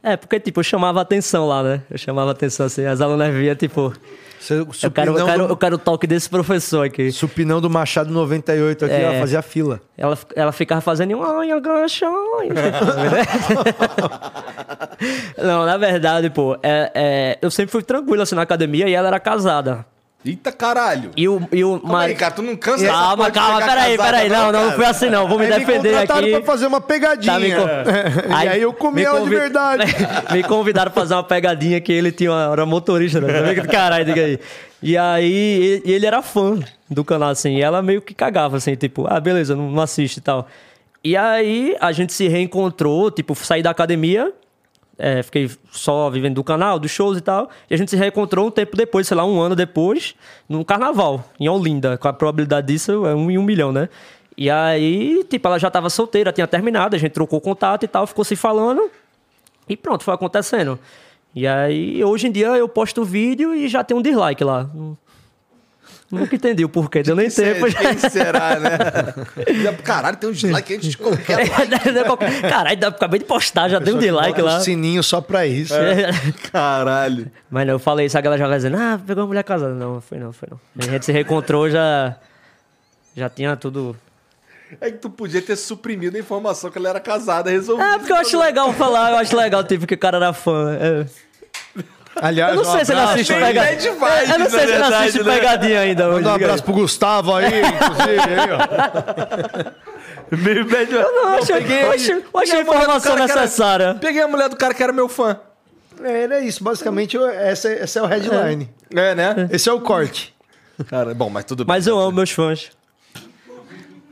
É, 0.00 0.16
porque, 0.16 0.38
tipo, 0.38 0.60
eu 0.60 0.64
chamava 0.64 1.00
atenção 1.00 1.48
lá, 1.48 1.60
né? 1.62 1.82
Eu 1.90 1.98
chamava 1.98 2.30
atenção 2.30 2.66
assim, 2.66 2.84
as 2.86 3.00
alunas 3.00 3.34
via, 3.34 3.56
tipo, 3.56 3.92
Você, 4.38 4.60
eu 4.60 4.90
quero, 4.92 5.18
eu, 5.18 5.26
quero, 5.26 5.46
do, 5.46 5.52
eu 5.52 5.56
quero 5.56 5.74
o 5.74 5.78
toque 5.78 6.06
desse 6.06 6.30
professor 6.30 6.86
aqui. 6.86 7.10
supinão 7.10 7.60
do 7.60 7.68
Machado 7.68 8.12
98 8.12 8.84
aqui, 8.84 8.94
É. 8.94 9.10
ó, 9.10 9.20
fazia 9.20 9.42
fila. 9.42 9.80
Ela, 9.96 10.16
ela 10.36 10.52
ficava 10.52 10.80
fazendo 10.80 11.16
um 11.16 11.22
ai, 11.24 11.50
agacha, 11.50 12.06
ai. 12.06 12.48
Não, 15.36 15.66
na 15.66 15.76
verdade, 15.76 16.30
pô, 16.30 16.56
é, 16.62 16.92
é, 16.94 17.38
eu 17.42 17.50
sempre 17.50 17.72
fui 17.72 17.82
tranquilo 17.82 18.22
assim 18.22 18.36
na 18.36 18.42
academia 18.42 18.88
e 18.88 18.94
ela 18.94 19.08
era 19.08 19.18
casada. 19.20 19.84
Eita 20.24 20.50
caralho. 20.50 21.10
E 21.16 21.28
o, 21.28 21.40
e 21.52 21.64
o 21.64 21.78
Calma 21.78 22.00
aí, 22.02 22.14
cara, 22.14 22.34
tu 22.34 22.42
não 22.42 22.56
cansa 22.56 22.84
Calma, 22.86 23.16
porra 23.16 23.30
de 23.30 23.38
calma, 23.38 23.60
peraí, 23.66 23.96
peraí. 23.96 24.28
Não, 24.28 24.50
não, 24.52 24.64
não 24.66 24.72
fui 24.72 24.84
assim 24.84 25.08
não, 25.08 25.28
vou 25.28 25.38
me 25.38 25.44
Aí 25.46 25.52
me 25.52 25.58
defender 25.64 25.90
contrataram 25.92 26.20
aqui. 26.20 26.30
pra 26.32 26.42
fazer 26.42 26.66
uma 26.66 26.80
pegadinha. 26.80 27.32
Tá, 27.32 27.38
me 27.38 27.52
con- 27.52 27.68
e 28.42 28.48
aí 28.48 28.60
eu 28.60 28.72
comi 28.72 28.96
me 28.96 29.02
ela 29.04 29.18
de 29.18 29.24
convi- 29.24 29.36
verdade. 29.36 29.84
me 30.32 30.42
convidaram 30.42 30.90
pra 30.90 31.02
fazer 31.02 31.14
uma 31.14 31.22
pegadinha 31.22 31.80
que 31.80 31.92
ele 31.92 32.10
tinha 32.10 32.32
uma, 32.32 32.52
era 32.52 32.66
motorista, 32.66 33.20
né? 33.20 33.54
Caralho, 33.70 34.04
diga 34.04 34.20
aí. 34.24 34.38
E 34.82 34.96
aí, 34.98 35.82
ele 35.84 36.04
era 36.06 36.20
fã 36.20 36.58
do 36.90 37.04
canal, 37.04 37.30
assim, 37.30 37.56
e 37.56 37.62
ela 37.62 37.80
meio 37.82 38.00
que 38.02 38.12
cagava, 38.14 38.56
assim, 38.58 38.74
tipo, 38.74 39.06
ah, 39.08 39.18
beleza, 39.20 39.54
não, 39.56 39.70
não 39.70 39.82
assiste 39.82 40.18
e 40.18 40.20
tal. 40.20 40.46
E 41.02 41.16
aí, 41.16 41.76
a 41.80 41.90
gente 41.92 42.12
se 42.12 42.28
reencontrou, 42.28 43.10
tipo, 43.10 43.34
saí 43.34 43.62
da 43.62 43.70
academia, 43.70 44.32
é, 44.98 45.22
fiquei 45.22 45.48
só 45.70 46.10
vivendo 46.10 46.34
do 46.34 46.44
canal, 46.44 46.78
dos 46.78 46.90
shows 46.90 47.16
e 47.16 47.20
tal, 47.20 47.48
e 47.70 47.74
a 47.74 47.76
gente 47.78 47.90
se 47.90 47.96
reencontrou 47.96 48.48
um 48.48 48.50
tempo 48.50 48.76
depois, 48.76 49.06
sei 49.06 49.16
lá, 49.16 49.24
um 49.24 49.40
ano 49.40 49.54
depois, 49.54 50.14
num 50.48 50.64
carnaval, 50.64 51.24
em 51.38 51.48
Olinda, 51.48 51.96
com 51.96 52.08
a 52.08 52.12
probabilidade 52.12 52.66
disso 52.66 53.06
é 53.06 53.14
um 53.14 53.30
em 53.30 53.38
um 53.38 53.42
milhão, 53.42 53.70
né? 53.70 53.88
E 54.36 54.50
aí, 54.50 55.24
tipo, 55.24 55.46
ela 55.48 55.58
já 55.58 55.70
tava 55.70 55.88
solteira, 55.88 56.32
tinha 56.32 56.46
terminado, 56.46 56.96
a 56.96 56.98
gente 56.98 57.12
trocou 57.12 57.40
contato 57.40 57.84
e 57.84 57.88
tal, 57.88 58.06
ficou 58.06 58.24
se 58.24 58.36
falando, 58.36 58.90
e 59.68 59.76
pronto, 59.76 60.04
foi 60.04 60.14
acontecendo. 60.14 60.78
E 61.34 61.46
aí, 61.46 62.02
hoje 62.02 62.26
em 62.26 62.32
dia, 62.32 62.48
eu 62.48 62.68
posto 62.68 63.04
vídeo 63.04 63.54
e 63.54 63.68
já 63.68 63.84
tem 63.84 63.96
um 63.96 64.02
dislike 64.02 64.42
lá. 64.42 64.68
Nunca 66.10 66.34
entendi 66.34 66.64
o 66.64 66.70
porquê, 66.70 67.02
deu 67.02 67.14
nem 67.14 67.28
tempo. 67.28 67.66
Quem 67.66 68.10
será, 68.10 68.58
né? 68.58 68.78
Caralho, 69.84 70.16
tem 70.16 70.30
um 70.30 70.32
dislike 70.32 70.74
antes 70.74 70.90
de 70.90 70.96
qualquer. 70.96 71.48
Caralho, 72.48 72.88
acabei 72.88 73.20
de 73.20 73.26
postar, 73.26 73.68
já 73.68 73.78
deu 73.78 73.96
um 73.96 73.98
dislike 73.98 74.40
lá. 74.40 74.56
Um 74.56 74.60
sininho 74.60 75.02
só 75.02 75.20
pra 75.20 75.46
isso. 75.46 75.74
Caralho. 76.50 77.30
Mas 77.50 77.66
não, 77.66 77.74
eu 77.74 77.78
falei 77.78 78.06
isso, 78.06 78.16
a 78.16 78.20
galera 78.22 78.40
já 78.40 78.48
vai 78.48 78.56
dizendo, 78.56 78.78
ah, 78.78 78.98
pegou 79.06 79.22
uma 79.22 79.28
mulher 79.28 79.44
casada. 79.44 79.74
Não, 79.74 80.00
foi 80.00 80.18
não, 80.18 80.32
foi 80.32 80.48
não. 80.50 80.58
A 80.78 80.90
gente 80.90 81.04
se 81.04 81.12
reencontrou, 81.12 81.68
já. 81.68 82.16
Já 83.14 83.28
tinha 83.28 83.54
tudo. 83.56 83.94
É 84.80 84.90
que 84.90 84.98
tu 84.98 85.10
podia 85.10 85.42
ter 85.42 85.56
suprimido 85.56 86.16
a 86.16 86.20
informação 86.20 86.70
que 86.70 86.78
ela 86.78 86.90
era 86.90 87.00
casada, 87.00 87.50
resolvido. 87.50 87.86
É, 87.86 87.98
porque 87.98 88.12
eu 88.12 88.16
acho 88.16 88.38
legal 88.38 88.72
falar, 88.72 89.12
eu 89.12 89.18
acho 89.18 89.36
legal, 89.36 89.64
tipo, 89.64 89.86
que 89.86 89.94
o 89.94 89.98
cara 89.98 90.18
era 90.18 90.32
fã. 90.32 90.74
É. 90.74 91.06
Aliás, 92.20 92.54
Eu 92.56 92.62
não 92.62 92.68
um 92.70 92.74
sei 92.76 92.84
se 92.84 92.92
ele 92.92 93.00
assiste 93.00 93.32
pegadinha. 93.34 93.92
Vibes, 93.92 94.30
Eu 94.30 94.38
não 94.38 94.50
sei 94.50 94.58
se 94.60 94.72
ele 94.72 94.82
assiste 94.82 95.22
né? 95.22 95.34
pegadinha 95.34 95.80
ainda 95.80 96.08
hoje. 96.08 96.14
Manda 96.16 96.28
um 96.30 96.34
abraço 96.34 96.62
pro 96.64 96.72
Gustavo 96.74 97.34
aí, 97.34 97.46
inclusive. 97.60 98.20
Aí, 98.20 98.50
ó. 98.52 99.88
Meio 100.36 100.64
bad 100.68 100.92
Eu 100.94 101.00
não 101.12 101.46
peguei- 101.46 101.82
eu 101.84 101.90
acho 101.90 102.06
peguei 102.06 102.20
a 102.20 102.20
a 102.20 102.30
mulher 102.34 102.54
do 102.56 102.60
informação 102.62 103.16
que 103.16 103.22
era- 103.22 103.40
necessária. 103.42 103.94
Peguei 104.00 104.22
a 104.22 104.28
mulher 104.28 104.48
do 104.48 104.56
cara 104.56 104.74
que 104.74 104.82
era 104.82 104.92
meu 104.92 105.08
fã. 105.08 105.38
É, 106.04 106.22
era 106.24 106.40
isso. 106.40 106.62
Basicamente, 106.62 107.16
eu- 107.16 107.26
essa, 107.28 107.68
essa 107.70 107.98
é 107.98 108.02
o 108.02 108.06
headline. 108.06 108.68
É, 108.94 109.14
né? 109.14 109.48
Esse 109.50 109.68
é 109.68 109.72
o 109.72 109.80
corte. 109.80 110.34
Cara, 110.88 111.12
bom, 111.14 111.28
mas 111.30 111.44
tudo 111.44 111.64
Mas 111.66 111.86
bem. 111.86 111.94
eu 111.94 111.98
amo 112.00 112.12
meus 112.12 112.30
fãs. 112.30 112.70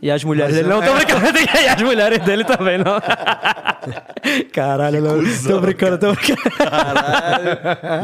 E 0.07 0.11
as 0.13 0.23
mulheres 0.23 0.55
Mas 0.55 0.65
dele. 0.65 0.73
eu- 0.73 0.81
Não, 0.81 0.87
tô 0.87 0.95
brincando. 0.95 1.27
E 1.65 1.69
as 1.69 1.83
mulheres 1.83 2.19
dele 2.21 2.45
também, 2.45 2.79
não. 2.79 3.01
Caralho, 4.55 5.03
não. 5.03 5.17
Tô 5.49 5.61
brincando, 5.61 5.99
tô 5.99 6.13
brincando. 6.13 6.41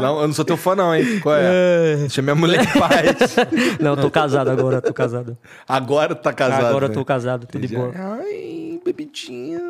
Não, 0.01 0.19
eu 0.19 0.27
não 0.27 0.33
sou 0.33 0.43
teu 0.43 0.57
fã, 0.57 0.75
não, 0.75 0.93
hein? 0.93 1.21
Qual 1.21 1.33
é? 1.33 1.95
Deixa 1.95 2.21
minha 2.21 2.35
mulher 2.35 2.61
em 2.61 2.79
paz. 2.79 3.37
Não, 3.79 3.95
tô 3.95 4.11
casado 4.11 4.49
agora, 4.49 4.81
tô 4.81 4.93
casado. 4.93 5.37
Agora 5.67 6.13
tu 6.13 6.21
tá 6.21 6.33
casado. 6.33 6.65
agora 6.65 6.85
eu 6.85 6.89
né? 6.89 6.93
tô 6.93 7.05
casado, 7.05 7.47
tudo 7.47 7.65
de 7.65 7.73
boa. 7.73 7.93
Ai, 7.95 8.79
bebidinha. 8.83 9.61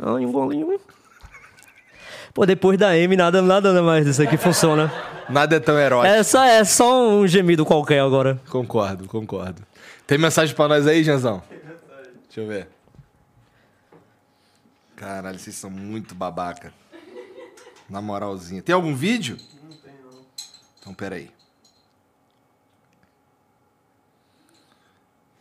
Ai, 0.00 0.24
um 0.24 0.30
golinho. 0.30 0.78
Pô, 2.32 2.46
depois 2.46 2.78
da 2.78 2.96
M, 2.96 3.16
nada, 3.16 3.42
nada 3.42 3.82
mais 3.82 4.04
disso 4.04 4.22
aqui 4.22 4.36
funciona. 4.36 4.92
Nada 5.28 5.56
é 5.56 5.60
tão 5.60 5.78
erótico. 5.78 6.14
É 6.14 6.22
só, 6.22 6.44
é 6.44 6.62
só 6.64 7.08
um 7.08 7.26
gemido 7.26 7.64
qualquer 7.64 8.00
agora. 8.00 8.40
Concordo, 8.48 9.08
concordo. 9.08 9.62
Tem 10.06 10.18
mensagem 10.18 10.54
pra 10.54 10.68
nós 10.68 10.86
aí, 10.86 11.02
Janzão? 11.02 11.42
Deixa 12.34 12.40
eu 12.40 12.46
ver. 12.46 12.66
Caralho, 14.96 15.38
vocês 15.38 15.54
são 15.54 15.68
muito 15.68 16.14
babaca. 16.14 16.72
Na 17.90 18.00
moralzinha. 18.00 18.62
Tem 18.62 18.74
algum 18.74 18.94
vídeo? 18.94 19.36
Não 19.62 19.76
tem, 19.76 19.92
não. 20.02 20.24
Então, 20.80 20.94
peraí. 20.94 21.30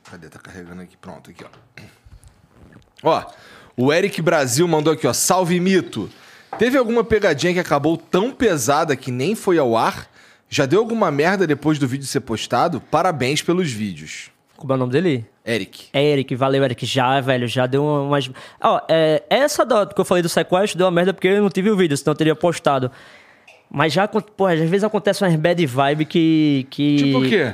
Cadê? 0.04 0.28
Tá 0.28 0.38
carregando 0.38 0.82
aqui. 0.82 0.98
Pronto, 0.98 1.32
aqui, 1.32 1.46
ó. 1.46 1.50
Ó, 3.04 3.34
o 3.78 3.94
Eric 3.94 4.22
Brasil 4.22 4.68
mandou 4.68 4.92
aqui, 4.92 5.08
ó. 5.08 5.14
Salve 5.14 5.62
mito. 5.62 6.12
Teve 6.60 6.78
alguma 6.78 7.06
pegadinha 7.06 7.54
que 7.54 7.60
acabou 7.62 7.96
tão 7.96 8.34
pesada 8.34 8.98
que 8.98 9.12
nem 9.12 9.34
foi 9.34 9.58
ao 9.58 9.78
ar? 9.78 10.10
Já 10.50 10.66
deu 10.66 10.82
alguma 10.82 11.10
merda 11.10 11.48
depois 11.48 11.80
do 11.80 11.88
vídeo 11.88 12.06
ser 12.06 12.20
postado? 12.20 12.82
Parabéns 12.82 13.42
pelos 13.42 13.72
vídeos. 13.72 14.30
Como 14.62 14.74
é 14.74 14.76
o 14.76 14.80
nome 14.80 14.92
dele? 14.92 15.26
Eric. 15.44 15.88
Eric, 15.92 16.36
valeu, 16.36 16.64
Eric. 16.64 16.86
Já, 16.86 17.20
velho, 17.20 17.48
já 17.48 17.66
deu 17.66 17.84
umas. 17.84 18.30
Ó, 18.62 18.80
é, 18.88 19.24
essa 19.28 19.66
da, 19.66 19.88
que 19.88 20.00
eu 20.00 20.06
falei 20.06 20.22
do 20.22 20.30
sequestro 20.30 20.78
deu 20.78 20.86
uma 20.86 20.92
merda 20.92 21.14
porque 21.14 21.28
eu 21.28 21.42
não 21.42 21.50
tive 21.50 21.72
o 21.72 21.76
vídeo, 21.76 21.98
senão 21.98 22.12
eu 22.12 22.16
teria 22.18 22.36
postado. 22.36 22.92
Mas 23.70 23.92
já, 23.92 24.08
pô, 24.08 24.46
às 24.46 24.60
vezes 24.60 24.84
acontece 24.84 25.24
umas 25.24 25.36
bad 25.36 25.66
vibe 25.66 26.06
que. 26.06 26.68
que... 26.70 26.96
Tipo 26.98 27.20
o 27.20 27.22
quê? 27.28 27.54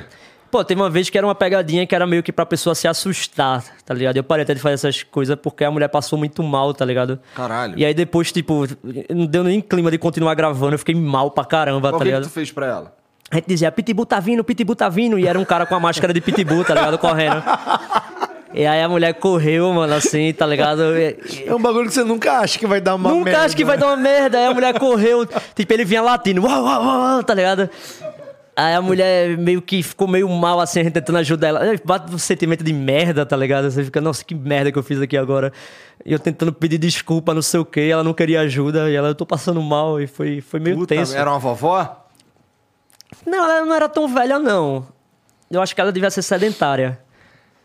Pô, 0.50 0.64
teve 0.64 0.80
uma 0.80 0.88
vez 0.88 1.10
que 1.10 1.16
era 1.18 1.26
uma 1.26 1.34
pegadinha 1.34 1.86
que 1.86 1.94
era 1.94 2.06
meio 2.06 2.22
que 2.22 2.32
pra 2.32 2.46
pessoa 2.46 2.74
se 2.74 2.88
assustar, 2.88 3.62
tá 3.84 3.92
ligado? 3.94 4.16
Eu 4.16 4.24
parei 4.24 4.42
até 4.44 4.54
de 4.54 4.60
fazer 4.60 4.74
essas 4.74 5.02
coisas 5.02 5.36
porque 5.36 5.62
a 5.62 5.70
mulher 5.70 5.88
passou 5.88 6.18
muito 6.18 6.42
mal, 6.42 6.72
tá 6.72 6.84
ligado? 6.84 7.18
Caralho. 7.34 7.74
E 7.78 7.84
aí 7.84 7.92
depois, 7.92 8.32
tipo, 8.32 8.64
não 9.10 9.26
deu 9.26 9.44
nem 9.44 9.60
clima 9.60 9.90
de 9.90 9.98
continuar 9.98 10.34
gravando, 10.34 10.74
eu 10.74 10.78
fiquei 10.78 10.94
mal 10.94 11.30
pra 11.30 11.44
caramba, 11.44 11.90
Qual 11.90 11.92
tá 11.92 11.98
que, 11.98 12.04
que 12.04 12.08
ligado? 12.16 12.22
tu 12.24 12.30
fez 12.30 12.50
pra 12.50 12.66
ela? 12.66 12.97
A 13.30 13.36
gente 13.36 13.46
dizia, 13.46 13.70
Pitbull 13.70 14.06
tá 14.06 14.18
vindo, 14.20 14.42
Pitbull 14.42 14.74
tá 14.76 14.88
vindo. 14.88 15.18
E 15.18 15.26
era 15.26 15.38
um 15.38 15.44
cara 15.44 15.66
com 15.66 15.74
a 15.74 15.80
máscara 15.80 16.12
de 16.14 16.20
Pitbull, 16.20 16.64
tá 16.64 16.74
ligado? 16.74 16.96
Correndo. 16.98 17.42
E 18.54 18.64
aí 18.66 18.82
a 18.82 18.88
mulher 18.88 19.12
correu, 19.14 19.70
mano, 19.74 19.92
assim, 19.94 20.32
tá 20.32 20.46
ligado? 20.46 20.82
É 20.96 21.54
um 21.54 21.60
bagulho 21.60 21.86
que 21.88 21.92
você 21.94 22.02
nunca 22.02 22.38
acha 22.38 22.58
que 22.58 22.66
vai 22.66 22.80
dar 22.80 22.94
uma 22.94 23.10
Nunca 23.10 23.24
merda. 23.26 23.42
acho 23.44 23.54
que 23.56 23.64
vai 23.64 23.76
dar 23.76 23.88
uma 23.88 23.96
merda. 23.96 24.38
Aí 24.38 24.46
a 24.46 24.54
mulher 24.54 24.78
correu, 24.78 25.26
tipo, 25.54 25.72
ele 25.72 25.84
vinha 25.84 26.00
latindo, 26.00 26.42
uau, 26.42 26.64
uau, 26.64 26.82
uau, 26.82 27.22
tá 27.22 27.34
ligado? 27.34 27.68
Aí 28.56 28.74
a 28.74 28.80
mulher 28.82 29.36
meio 29.36 29.60
que 29.60 29.82
ficou 29.82 30.08
meio 30.08 30.28
mal, 30.30 30.58
assim, 30.60 30.80
a 30.80 30.84
gente 30.84 30.94
tentando 30.94 31.18
ajudar 31.18 31.48
ela. 31.48 31.60
Bate 31.84 32.12
um 32.12 32.18
sentimento 32.18 32.64
de 32.64 32.72
merda, 32.72 33.24
tá 33.26 33.36
ligado? 33.36 33.70
Você 33.70 33.84
fica, 33.84 34.00
nossa, 34.00 34.24
que 34.24 34.34
merda 34.34 34.72
que 34.72 34.78
eu 34.78 34.82
fiz 34.82 35.00
aqui 35.00 35.16
agora. 35.16 35.52
E 36.04 36.12
eu 36.12 36.18
tentando 36.18 36.52
pedir 36.52 36.78
desculpa, 36.78 37.32
não 37.34 37.42
sei 37.42 37.60
o 37.60 37.64
quê. 37.64 37.82
Ela 37.92 38.02
não 38.02 38.14
queria 38.14 38.40
ajuda. 38.40 38.90
E 38.90 38.96
ela, 38.96 39.08
eu 39.08 39.14
tô 39.14 39.24
passando 39.26 39.62
mal. 39.62 40.00
E 40.00 40.08
foi, 40.08 40.40
foi 40.40 40.58
meio 40.58 40.74
Puta, 40.76 40.94
tenso. 40.96 41.14
era 41.16 41.30
uma 41.30 41.38
vovó? 41.38 42.07
Não, 43.26 43.38
ela 43.44 43.64
não 43.64 43.74
era 43.74 43.88
tão 43.88 44.06
velha, 44.08 44.38
não. 44.38 44.86
Eu 45.50 45.62
acho 45.62 45.74
que 45.74 45.80
ela 45.80 45.92
devia 45.92 46.10
ser 46.10 46.22
sedentária. 46.22 46.98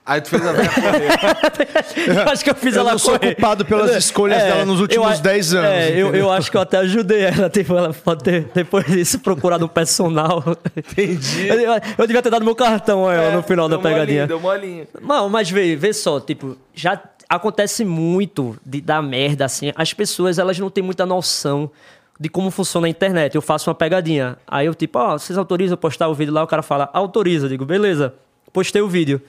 Aí 0.06 0.20
tu 0.20 0.30
fez 0.32 0.46
a 0.46 0.52
velha 0.52 0.70
correr. 0.70 2.18
Eu 2.26 2.30
acho 2.30 2.44
que 2.44 2.50
eu 2.50 2.56
fiz 2.56 2.76
Eu 2.76 2.82
ela 2.82 2.92
não 2.92 3.00
sou 3.00 3.18
correr. 3.18 3.36
culpado 3.36 3.64
pelas 3.64 3.96
escolhas 3.96 4.44
dela 4.44 4.66
nos 4.66 4.76
eu 4.76 4.82
últimos 4.82 5.20
a- 5.20 5.22
10 5.22 5.54
anos, 5.54 5.70
É, 5.70 5.92
eu, 5.98 6.14
eu 6.14 6.30
acho 6.30 6.52
que 6.52 6.58
eu 6.58 6.62
até 6.62 6.78
ajudei 6.80 7.22
ela. 7.24 7.50
Tipo, 7.50 7.78
ela 7.78 7.94
pode 7.94 8.22
ter, 8.22 8.44
depois 8.54 8.86
disso, 8.86 9.18
procurado 9.20 9.64
um 9.64 9.68
personal. 9.70 10.44
Entendi. 10.76 11.48
Eu, 11.48 11.58
eu 12.00 12.06
devia 12.08 12.22
ter 12.22 12.30
dado 12.30 12.44
meu 12.44 12.54
cartão 12.56 13.08
a 13.08 13.14
ela 13.14 13.36
no 13.36 13.44
final 13.44 13.70
da 13.70 13.78
Deu 13.78 13.82
molinho, 13.82 14.00
pegadinha. 14.02 14.28
Deu 14.28 14.40
molinho. 14.42 14.88
Não, 15.02 15.30
mas 15.30 15.50
vê, 15.50 15.74
vê 15.78 15.94
só, 15.94 16.20
tipo, 16.20 16.58
já 16.74 17.00
acontece 17.30 17.86
muito 17.86 18.58
de 18.66 18.82
dar 18.82 19.02
merda, 19.02 19.46
assim. 19.46 19.72
As 19.74 19.94
pessoas, 19.94 20.38
elas 20.38 20.60
não 20.60 20.70
têm 20.70 20.84
muita 20.84 21.06
noção 21.06 21.72
de 22.20 22.30
como 22.30 22.50
funciona 22.52 22.88
a 22.88 22.90
internet. 22.90 23.36
Eu 23.36 23.42
faço 23.42 23.70
uma 23.70 23.76
pegadinha. 23.76 24.38
Aí 24.48 24.66
eu, 24.66 24.74
tipo, 24.76 24.98
ó, 25.00 25.18
vocês 25.18 25.38
autorizam 25.38 25.76
postar 25.78 26.08
o 26.08 26.14
vídeo 26.14 26.34
lá? 26.34 26.44
O 26.44 26.48
cara 26.48 26.62
fala, 26.62 26.90
autoriza. 26.94 27.46
Eu 27.46 27.50
digo, 27.50 27.66
beleza. 27.66 28.14
Postei 28.52 28.82
o 28.82 28.88
vídeo. 28.88 29.22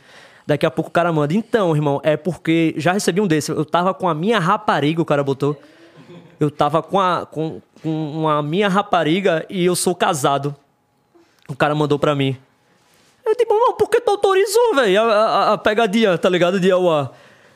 Daqui 0.47 0.66
a 0.66 0.70
pouco 0.70 0.90
o 0.90 0.93
cara 0.93 1.11
manda, 1.11 1.32
então, 1.32 1.74
irmão, 1.74 2.01
é 2.05 2.16
porque 2.19 2.74
já 2.77 2.93
recebi 2.93 3.19
um 3.20 3.27
desse. 3.27 3.51
Eu 3.51 3.65
tava 3.65 3.94
com 3.94 4.06
a 4.09 4.15
minha 4.15 4.39
rapariga, 4.39 5.01
o 5.01 5.05
cara 5.05 5.24
botou. 5.24 5.59
Eu 6.39 6.51
tava 6.51 6.82
com 6.82 7.01
a, 7.01 7.24
com, 7.24 7.62
com 7.82 8.28
a 8.28 8.43
minha 8.43 8.69
rapariga 8.69 9.47
e 9.48 9.65
eu 9.65 9.74
sou 9.74 9.94
casado. 9.94 10.55
O 11.48 11.56
cara 11.56 11.74
mandou 11.74 11.98
pra 11.98 12.15
mim. 12.15 12.36
Eu 13.24 13.35
tipo, 13.35 13.55
mano, 13.59 13.73
por 13.78 13.89
que 13.89 14.01
tu 14.02 14.11
autorizou, 14.11 14.74
velho? 14.74 15.01
A, 15.01 15.05
a- 15.15 15.52
a 15.55 15.59
pegadinha, 15.59 16.19
tá 16.19 16.28
ligado? 16.28 16.61
De. 16.61 16.69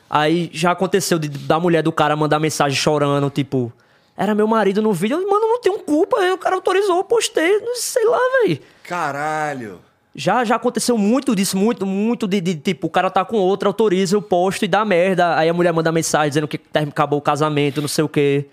Aí 0.09 0.49
já 0.51 0.71
aconteceu 0.71 1.19
de, 1.19 1.27
da 1.29 1.59
mulher 1.59 1.83
do 1.83 1.91
cara 1.91 2.15
mandar 2.15 2.39
mensagem 2.39 2.75
chorando, 2.75 3.29
tipo, 3.29 3.71
era 4.19 4.35
meu 4.35 4.45
marido 4.45 4.81
no 4.81 4.91
vídeo. 4.91 5.17
Eu, 5.17 5.29
mano, 5.29 5.47
não 5.47 5.61
tenho 5.61 5.79
culpa. 5.79 6.17
O 6.33 6.37
cara 6.37 6.55
autorizou, 6.55 6.97
eu 6.97 7.03
postei, 7.05 7.59
não 7.61 7.73
sei 7.77 8.05
lá, 8.05 8.19
velho. 8.43 8.59
Caralho. 8.83 9.79
Já, 10.13 10.43
já 10.43 10.57
aconteceu 10.57 10.97
muito 10.97 11.33
disso, 11.33 11.55
muito, 11.55 11.85
muito 11.85 12.27
de, 12.27 12.41
de, 12.41 12.55
tipo, 12.55 12.87
o 12.87 12.89
cara 12.89 13.09
tá 13.09 13.23
com 13.23 13.37
outra, 13.37 13.69
autoriza, 13.69 14.17
eu 14.17 14.21
posto 14.21 14.65
e 14.65 14.67
dá 14.67 14.83
merda. 14.83 15.37
Aí 15.37 15.47
a 15.47 15.53
mulher 15.53 15.71
manda 15.71 15.89
mensagem 15.89 16.27
dizendo 16.27 16.49
que 16.49 16.59
acabou 16.73 17.19
o 17.19 17.21
casamento, 17.21 17.79
não 17.79 17.87
sei 17.87 18.03
o 18.03 18.09
quê. 18.09 18.47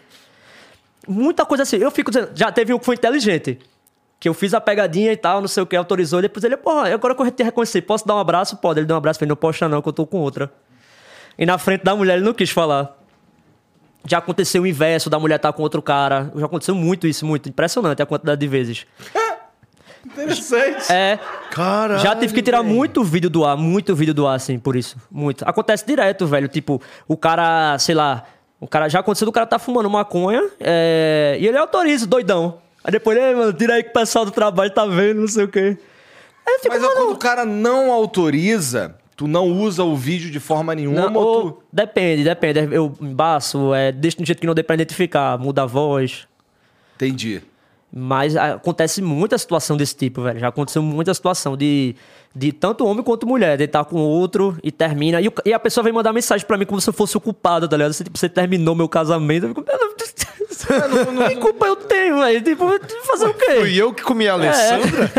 Muita 1.08 1.44
coisa 1.44 1.64
assim. 1.64 1.78
Eu 1.78 1.90
fico 1.90 2.12
dizendo, 2.12 2.30
já 2.32 2.52
teve 2.52 2.72
um 2.72 2.78
que 2.78 2.84
foi 2.84 2.94
inteligente. 2.94 3.58
Que 4.20 4.28
eu 4.28 4.34
fiz 4.34 4.54
a 4.54 4.60
pegadinha 4.60 5.10
e 5.10 5.16
tal, 5.16 5.40
não 5.40 5.48
sei 5.48 5.64
o 5.64 5.66
que, 5.66 5.74
autorizou. 5.74 6.22
Depois 6.22 6.44
ele, 6.44 6.56
porra, 6.56 6.94
agora 6.94 7.12
que 7.12 7.22
eu 7.22 7.30
te 7.32 7.42
reconheci, 7.42 7.82
posso 7.82 8.06
dar 8.06 8.14
um 8.14 8.20
abraço? 8.20 8.56
Pode. 8.58 8.78
Ele 8.78 8.86
deu 8.86 8.94
um 8.94 8.98
abraço, 8.98 9.18
falei, 9.18 9.30
não 9.30 9.36
posta 9.36 9.68
não, 9.68 9.82
que 9.82 9.88
eu 9.88 9.92
tô 9.92 10.06
com 10.06 10.18
outra. 10.18 10.52
E 11.36 11.44
na 11.44 11.58
frente 11.58 11.82
da 11.82 11.96
mulher 11.96 12.18
ele 12.18 12.24
não 12.24 12.32
quis 12.32 12.50
falar. 12.50 12.95
Já 14.08 14.18
aconteceu 14.18 14.62
o 14.62 14.66
inverso, 14.66 15.10
da 15.10 15.18
mulher 15.18 15.38
tá 15.38 15.52
com 15.52 15.62
outro 15.62 15.82
cara. 15.82 16.30
Já 16.36 16.46
aconteceu 16.46 16.74
muito 16.74 17.06
isso, 17.06 17.26
muito. 17.26 17.48
Impressionante 17.48 18.00
a 18.02 18.06
quantidade 18.06 18.40
de 18.40 18.46
vezes. 18.48 18.86
Interessante. 20.04 20.92
É, 20.92 21.18
Caralho, 21.50 22.00
já 22.00 22.14
tive 22.14 22.32
que 22.32 22.40
tirar 22.42 22.62
velho. 22.62 22.72
muito 22.74 23.02
vídeo 23.02 23.28
do 23.28 23.44
ar, 23.44 23.56
muito 23.56 23.94
vídeo 23.94 24.14
do 24.14 24.26
ar, 24.26 24.36
assim, 24.36 24.58
por 24.58 24.76
isso. 24.76 24.96
Muito. 25.10 25.42
Acontece 25.46 25.84
direto, 25.84 26.26
velho. 26.26 26.46
Tipo, 26.48 26.80
o 27.08 27.16
cara, 27.16 27.76
sei 27.78 27.94
lá, 27.94 28.22
o 28.60 28.68
cara 28.68 28.88
já 28.88 29.00
aconteceu 29.00 29.26
do 29.26 29.32
cara 29.32 29.46
tá 29.46 29.58
fumando 29.58 29.90
maconha 29.90 30.48
é, 30.60 31.36
e 31.40 31.46
ele 31.46 31.58
autoriza, 31.58 32.06
doidão. 32.06 32.58
Aí 32.84 32.92
depois 32.92 33.16
ele, 33.18 33.26
"Ei, 33.26 33.34
mano, 33.34 33.52
tira 33.52 33.74
aí 33.74 33.82
que 33.82 33.90
o 33.90 33.92
pessoal 33.92 34.24
do 34.24 34.30
trabalho 34.30 34.70
tá 34.70 34.86
vendo, 34.86 35.20
não 35.22 35.28
sei 35.28 35.44
o 35.44 35.48
quê. 35.48 35.76
Mas 36.68 36.82
ó, 36.82 36.86
mano, 36.86 36.94
quando 36.94 37.12
o 37.12 37.18
cara 37.18 37.44
não 37.44 37.90
autoriza, 37.90 38.94
tu 39.16 39.26
não 39.26 39.50
usa 39.50 39.82
o 39.82 39.96
vídeo 39.96 40.30
de 40.30 40.38
forma 40.38 40.74
nenhuma 40.74 41.08
não, 41.08 41.20
ou 41.20 41.52
tu... 41.52 41.62
depende, 41.72 42.22
depende. 42.22 42.60
Eu 42.70 42.94
embaço, 43.00 43.74
é, 43.74 43.90
deixo 43.90 44.18
de 44.18 44.22
um 44.22 44.26
jeito 44.26 44.40
que 44.40 44.46
não 44.46 44.54
dê 44.54 44.62
pra 44.62 44.74
identificar, 44.74 45.38
muda 45.38 45.62
a 45.62 45.66
voz. 45.66 46.28
Entendi. 46.96 47.42
Mas 47.92 48.36
acontece 48.36 49.00
muita 49.00 49.38
situação 49.38 49.76
desse 49.76 49.96
tipo, 49.96 50.20
velho. 50.20 50.38
Já 50.38 50.48
aconteceu 50.48 50.82
muita 50.82 51.14
situação 51.14 51.56
de, 51.56 51.94
de 52.34 52.52
tanto 52.52 52.84
homem 52.84 53.02
quanto 53.02 53.26
mulher. 53.26 53.56
De 53.56 53.64
estar 53.64 53.84
com 53.86 53.96
outro 53.96 54.58
e 54.62 54.70
termina. 54.70 55.20
E, 55.20 55.32
e 55.46 55.52
a 55.54 55.58
pessoa 55.58 55.82
vem 55.82 55.92
mandar 55.92 56.12
mensagem 56.12 56.46
pra 56.46 56.58
mim 56.58 56.66
como 56.66 56.80
se 56.80 56.90
eu 56.90 56.92
fosse 56.92 57.16
o 57.16 57.20
culpado, 57.20 57.66
tá 57.66 57.76
ligado? 57.76 57.94
Você, 57.94 58.04
tipo, 58.04 58.18
você 58.18 58.28
terminou 58.28 58.74
meu 58.74 58.88
casamento. 58.88 59.46
Eu 59.46 59.54
fico, 59.54 59.64
"Meu 60.68 61.04
Deus, 61.14 61.28
que 61.28 61.36
culpa 61.36 61.66
eu 61.66 61.76
tenho, 61.76 62.18
velho? 62.20 62.40
Tipo, 62.42 62.66
fazer 63.06 63.26
o 63.26 63.34
quê? 63.34 63.56
Fui 63.60 63.74
eu 63.74 63.92
que 63.92 64.02
comi 64.02 64.28
a 64.28 64.32
Alessandra? 64.34 65.10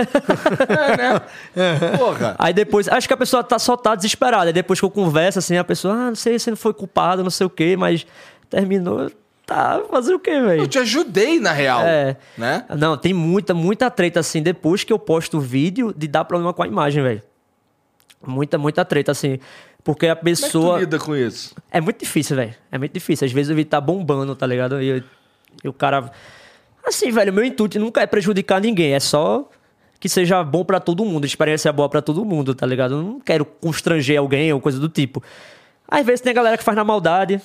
Porra. 1.97 2.35
Aí 2.37 2.53
depois, 2.53 2.87
acho 2.87 3.07
que 3.07 3.13
a 3.13 3.17
pessoa 3.17 3.43
tá, 3.43 3.59
só 3.59 3.75
tá 3.75 3.95
desesperada. 3.95 4.45
Aí 4.47 4.53
depois 4.53 4.79
que 4.79 4.85
eu 4.85 4.89
converso, 4.91 5.39
assim, 5.39 5.57
a 5.57 5.63
pessoa, 5.63 5.93
ah, 5.93 6.07
não 6.09 6.15
sei, 6.15 6.37
você 6.37 6.49
não 6.49 6.57
foi 6.57 6.73
culpado, 6.73 7.23
não 7.23 7.29
sei 7.29 7.47
o 7.47 7.49
quê, 7.49 7.75
mas 7.77 8.05
terminou. 8.49 9.11
Tá, 9.45 9.81
fazer 9.89 10.13
o 10.13 10.19
quê, 10.19 10.31
Eu 10.31 10.45
velho? 10.45 10.67
te 10.67 10.77
ajudei, 10.77 11.39
na 11.39 11.53
real. 11.53 11.79
É. 11.81 12.17
Né? 12.37 12.65
Não, 12.77 12.97
tem 12.97 13.13
muita, 13.13 13.53
muita 13.53 13.89
treta 13.89 14.19
assim 14.19 14.43
depois 14.43 14.83
que 14.83 14.91
eu 14.91 14.99
posto 14.99 15.37
o 15.37 15.39
vídeo 15.41 15.93
de 15.95 16.05
dar 16.05 16.25
problema 16.25 16.53
com 16.53 16.63
a 16.63 16.67
imagem, 16.67 17.01
velho. 17.01 17.21
Muita, 18.25 18.57
muita 18.57 18.83
treta 18.83 19.13
assim. 19.13 19.39
Porque 19.85 20.07
a 20.07 20.17
Como 20.17 20.27
é 20.27 20.33
que 20.33 20.41
tu 20.41 20.43
pessoa. 20.43 20.79
lida 20.79 20.99
com 20.99 21.15
isso? 21.15 21.55
É 21.71 21.79
muito 21.79 21.99
difícil, 21.99 22.35
velho. 22.35 22.53
É 22.69 22.77
muito 22.77 22.91
difícil. 22.91 23.25
Às 23.25 23.31
vezes 23.31 23.49
o 23.49 23.55
vídeo 23.55 23.69
tá 23.69 23.79
bombando, 23.79 24.35
tá 24.35 24.45
ligado? 24.45 24.81
E, 24.81 25.01
e 25.63 25.67
o 25.67 25.73
cara. 25.73 26.11
Assim, 26.85 27.11
velho, 27.11 27.33
meu 27.33 27.43
intuito 27.43 27.79
nunca 27.79 28.01
é 28.01 28.07
prejudicar 28.07 28.61
ninguém. 28.61 28.93
É 28.93 28.99
só 28.99 29.49
que 29.99 30.07
seja 30.07 30.43
bom 30.43 30.63
pra 30.63 30.79
todo 30.79 31.03
mundo. 31.03 31.25
Experiência 31.25 31.71
boa 31.73 31.89
pra 31.89 32.01
todo 32.01 32.23
mundo, 32.23 32.55
tá 32.55 32.65
ligado? 32.65 32.95
Eu 32.95 33.03
não 33.03 33.19
quero 33.19 33.45
constranger 33.45 34.19
alguém 34.19 34.53
ou 34.53 34.61
coisa 34.61 34.79
do 34.79 34.87
tipo. 34.87 35.21
Às 35.87 36.05
vezes 36.05 36.21
tem 36.21 36.31
a 36.31 36.35
galera 36.35 36.57
que 36.57 36.63
faz 36.63 36.75
na 36.75 36.83
maldade. 36.83 37.41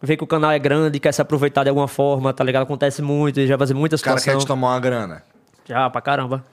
Vê 0.00 0.16
que 0.16 0.22
o 0.22 0.26
canal 0.26 0.50
é 0.52 0.58
grande, 0.58 1.00
quer 1.00 1.12
se 1.12 1.20
aproveitar 1.20 1.64
de 1.64 1.70
alguma 1.70 1.88
forma, 1.88 2.32
tá 2.32 2.44
ligado? 2.44 2.62
Acontece 2.62 3.02
muito, 3.02 3.44
já 3.46 3.58
fazer 3.58 3.74
muita 3.74 3.96
O 3.96 4.00
cara 4.00 4.20
quer 4.20 4.36
te 4.36 4.46
tomar 4.46 4.68
uma 4.68 4.80
grana. 4.80 5.24
Já, 5.66 5.90
pra 5.90 6.00
caramba. 6.00 6.44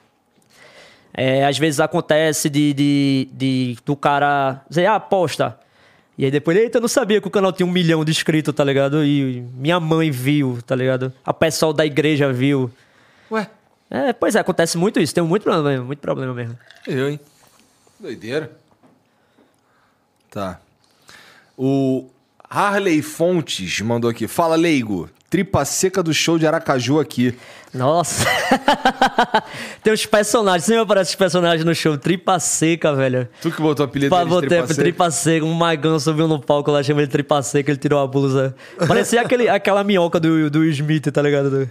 É, 1.13 1.45
às 1.45 1.57
vezes 1.57 1.79
acontece 1.79 2.49
de, 2.49 2.73
de, 2.73 3.29
de 3.31 3.77
do 3.85 3.95
cara 3.95 4.61
dizer, 4.69 4.87
ah, 4.87 4.95
aposta. 4.95 5.57
E 6.17 6.23
aí 6.25 6.31
depois, 6.31 6.57
eita, 6.57 6.77
eu 6.77 6.81
não 6.81 6.87
sabia 6.87 7.19
que 7.19 7.27
o 7.27 7.31
canal 7.31 7.51
tinha 7.51 7.65
um 7.65 7.71
milhão 7.71 8.05
de 8.05 8.11
inscritos, 8.11 8.53
tá 8.53 8.63
ligado? 8.63 9.03
E 9.03 9.41
minha 9.55 9.79
mãe 9.79 10.09
viu, 10.11 10.59
tá 10.65 10.73
ligado? 10.75 11.11
A 11.25 11.33
pessoal 11.33 11.73
da 11.73 11.85
igreja 11.85 12.31
viu. 12.31 12.71
Ué, 13.29 13.49
É, 13.89 14.13
pois 14.13 14.35
é, 14.35 14.39
acontece 14.39 14.77
muito 14.77 14.99
isso. 14.99 15.13
Tem 15.13 15.23
muito 15.23 15.43
problema, 15.43 15.83
muito 15.83 15.99
problema 15.99 16.33
mesmo. 16.33 16.57
eu, 16.87 17.09
hein? 17.09 17.19
Doideira. 17.99 18.51
Tá. 20.31 20.59
O 21.57 22.09
Harley 22.49 23.01
Fontes 23.01 23.79
mandou 23.81 24.09
aqui. 24.09 24.27
Fala, 24.27 24.55
Leigo. 24.55 25.09
Tripa 25.35 25.65
seca 25.65 26.01
do 26.01 26.13
show 26.13 26.39
de 26.39 26.47
Aracaju 26.47 26.97
aqui. 26.97 27.37
Nossa. 27.73 28.25
Tem 29.83 29.91
os 29.91 30.05
personagens. 30.05 30.63
Sempre 30.63 30.83
aparece 30.83 31.09
os 31.09 31.15
personagens 31.17 31.65
no 31.65 31.75
show. 31.75 31.97
Tripa 31.97 32.39
seca, 32.39 32.95
velho. 32.95 33.27
Tu 33.41 33.51
que 33.51 33.61
botou 33.61 33.85
o 33.85 33.89
apelido 33.89 34.15
dele 34.15 34.23
de 34.23 34.29
botei 34.29 34.47
tripa 34.47 34.67
seca? 34.67 34.81
tripa 34.81 35.11
seca. 35.11 35.45
Um 35.45 35.53
magão 35.53 35.99
subiu 35.99 36.25
no 36.25 36.39
palco 36.39 36.71
lá, 36.71 36.81
chamou 36.81 37.01
ele 37.01 37.07
de 37.07 37.11
tripa 37.11 37.41
seca, 37.43 37.69
ele 37.69 37.77
tirou 37.77 37.99
a 37.99 38.07
blusa. 38.07 38.55
Parecia 38.87 39.19
aquele, 39.19 39.49
aquela 39.49 39.83
minhoca 39.83 40.21
do, 40.21 40.49
do 40.49 40.63
Smith, 40.63 41.11
tá 41.11 41.21
ligado? 41.21 41.69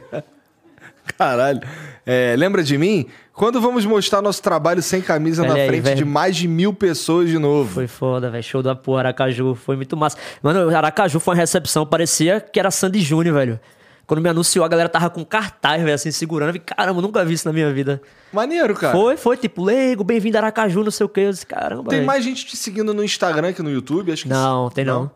Caralho. 1.16 1.62
É, 2.06 2.34
lembra 2.36 2.62
de 2.62 2.76
mim? 2.76 3.06
Quando 3.32 3.60
vamos 3.60 3.84
mostrar 3.86 4.20
nosso 4.20 4.42
trabalho 4.42 4.82
sem 4.82 5.00
camisa 5.00 5.44
na 5.46 5.54
aí, 5.54 5.66
frente 5.66 5.82
velho. 5.82 5.96
de 5.96 6.04
mais 6.04 6.36
de 6.36 6.46
mil 6.46 6.72
pessoas 6.74 7.28
de 7.28 7.38
novo? 7.38 7.72
Foi 7.74 7.86
foda, 7.86 8.30
velho. 8.30 8.42
Show 8.44 8.62
da 8.62 8.74
porra, 8.74 9.00
Aracaju. 9.00 9.54
Foi 9.54 9.74
muito 9.76 9.96
massa. 9.96 10.16
Mano, 10.42 10.68
Aracaju 10.74 11.18
foi 11.18 11.34
uma 11.34 11.40
recepção, 11.40 11.86
parecia 11.86 12.40
que 12.40 12.60
era 12.60 12.70
Sandy 12.70 13.00
Júnior, 13.00 13.34
velho. 13.36 13.60
Quando 14.06 14.20
me 14.20 14.28
anunciou, 14.28 14.64
a 14.66 14.68
galera 14.68 14.88
tava 14.88 15.08
com 15.08 15.24
cartaz, 15.24 15.80
velho, 15.82 15.94
assim, 15.94 16.10
segurando. 16.10 16.50
Eu 16.50 16.52
vi, 16.52 16.58
caramba, 16.58 17.00
nunca 17.00 17.24
vi 17.24 17.32
isso 17.32 17.48
na 17.48 17.54
minha 17.54 17.72
vida. 17.72 18.02
Maneiro, 18.30 18.74
cara. 18.74 18.92
Foi, 18.94 19.16
foi, 19.16 19.36
tipo, 19.38 19.64
leigo, 19.64 20.04
bem-vindo 20.04 20.36
a 20.36 20.40
Aracaju, 20.40 20.84
não 20.84 20.90
sei 20.90 21.06
o 21.06 21.08
quê. 21.08 21.20
Eu 21.20 21.30
disse, 21.30 21.46
caramba, 21.46 21.84
Tem 21.88 22.00
velho. 22.00 22.06
mais 22.06 22.22
gente 22.22 22.44
te 22.44 22.54
seguindo 22.54 22.92
no 22.92 23.02
Instagram 23.02 23.54
que 23.54 23.62
no 23.62 23.70
YouTube? 23.70 24.12
Acho 24.12 24.24
que 24.24 24.28
Não, 24.28 24.68
tem 24.68 24.84
não. 24.84 25.10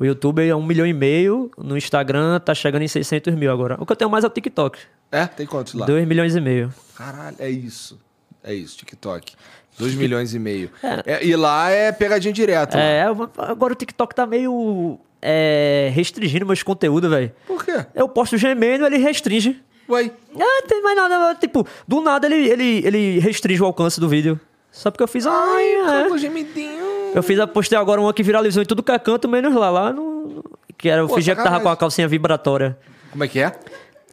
O 0.00 0.04
YouTube 0.06 0.48
é 0.48 0.56
um 0.56 0.64
milhão 0.64 0.86
e 0.86 0.94
meio, 0.94 1.50
no 1.58 1.76
Instagram 1.76 2.40
tá 2.40 2.54
chegando 2.54 2.80
em 2.80 2.88
600 2.88 3.34
mil 3.34 3.52
agora. 3.52 3.76
O 3.78 3.84
que 3.84 3.92
eu 3.92 3.96
tenho 3.96 4.10
mais 4.10 4.24
é 4.24 4.26
o 4.26 4.30
TikTok. 4.30 4.78
É? 5.12 5.26
Tem 5.26 5.46
quantos 5.46 5.74
lá? 5.74 5.84
2 5.84 6.08
milhões 6.08 6.34
e 6.34 6.40
meio. 6.40 6.72
Caralho, 6.96 7.36
é 7.38 7.50
isso. 7.50 8.00
É 8.42 8.54
isso, 8.54 8.78
TikTok. 8.78 9.34
2 9.78 9.94
milhões 9.96 10.32
e 10.32 10.38
meio. 10.38 10.70
É, 11.04 11.22
e 11.22 11.36
lá 11.36 11.68
é 11.68 11.92
pegadinha 11.92 12.32
direto. 12.32 12.78
É, 12.78 13.02
agora 13.36 13.74
o 13.74 13.76
TikTok 13.76 14.14
tá 14.14 14.24
meio 14.24 14.98
é, 15.20 15.90
restringindo 15.92 16.46
meus 16.46 16.62
conteúdos, 16.62 17.10
velho. 17.10 17.30
Por 17.46 17.62
quê? 17.62 17.84
Eu 17.94 18.08
posto 18.08 18.38
gemendo, 18.38 18.86
ele 18.86 18.96
restringe. 18.96 19.62
Ué, 19.86 20.10
É, 20.34 20.62
tem 20.66 20.80
mais 20.80 20.96
nada. 20.96 21.34
Tipo, 21.34 21.66
do 21.86 22.00
nada 22.00 22.26
ele, 22.26 22.48
ele, 22.48 22.86
ele 22.86 23.18
restringe 23.18 23.62
o 23.62 23.66
alcance 23.66 24.00
do 24.00 24.08
vídeo. 24.08 24.40
Só 24.72 24.90
porque 24.90 25.02
eu 25.02 25.08
fiz. 25.08 25.26
Ai, 25.26 25.64
é. 25.74 25.82
Ai, 26.10 26.18
gemidinho. 26.18 26.89
Eu 27.14 27.22
fiz, 27.22 27.38
postei 27.46 27.76
agora 27.78 28.00
uma 28.00 28.12
que 28.14 28.22
viralizou 28.22 28.62
em 28.62 28.66
tudo 28.66 28.82
que 28.82 28.92
é 28.92 28.98
canto, 28.98 29.28
menos 29.28 29.54
lá. 29.54 29.70
Lá 29.70 29.92
no. 29.92 30.44
Que 30.78 30.88
era, 30.88 31.02
eu 31.02 31.08
Pô, 31.08 31.14
fingia 31.16 31.34
que 31.34 31.38
tava 31.42 31.56
sacanagem. 31.56 31.64
com 31.64 31.72
a 31.72 31.76
calcinha 31.76 32.08
vibratória. 32.08 32.78
Como 33.10 33.24
é 33.24 33.28
que 33.28 33.40
é? 33.40 33.52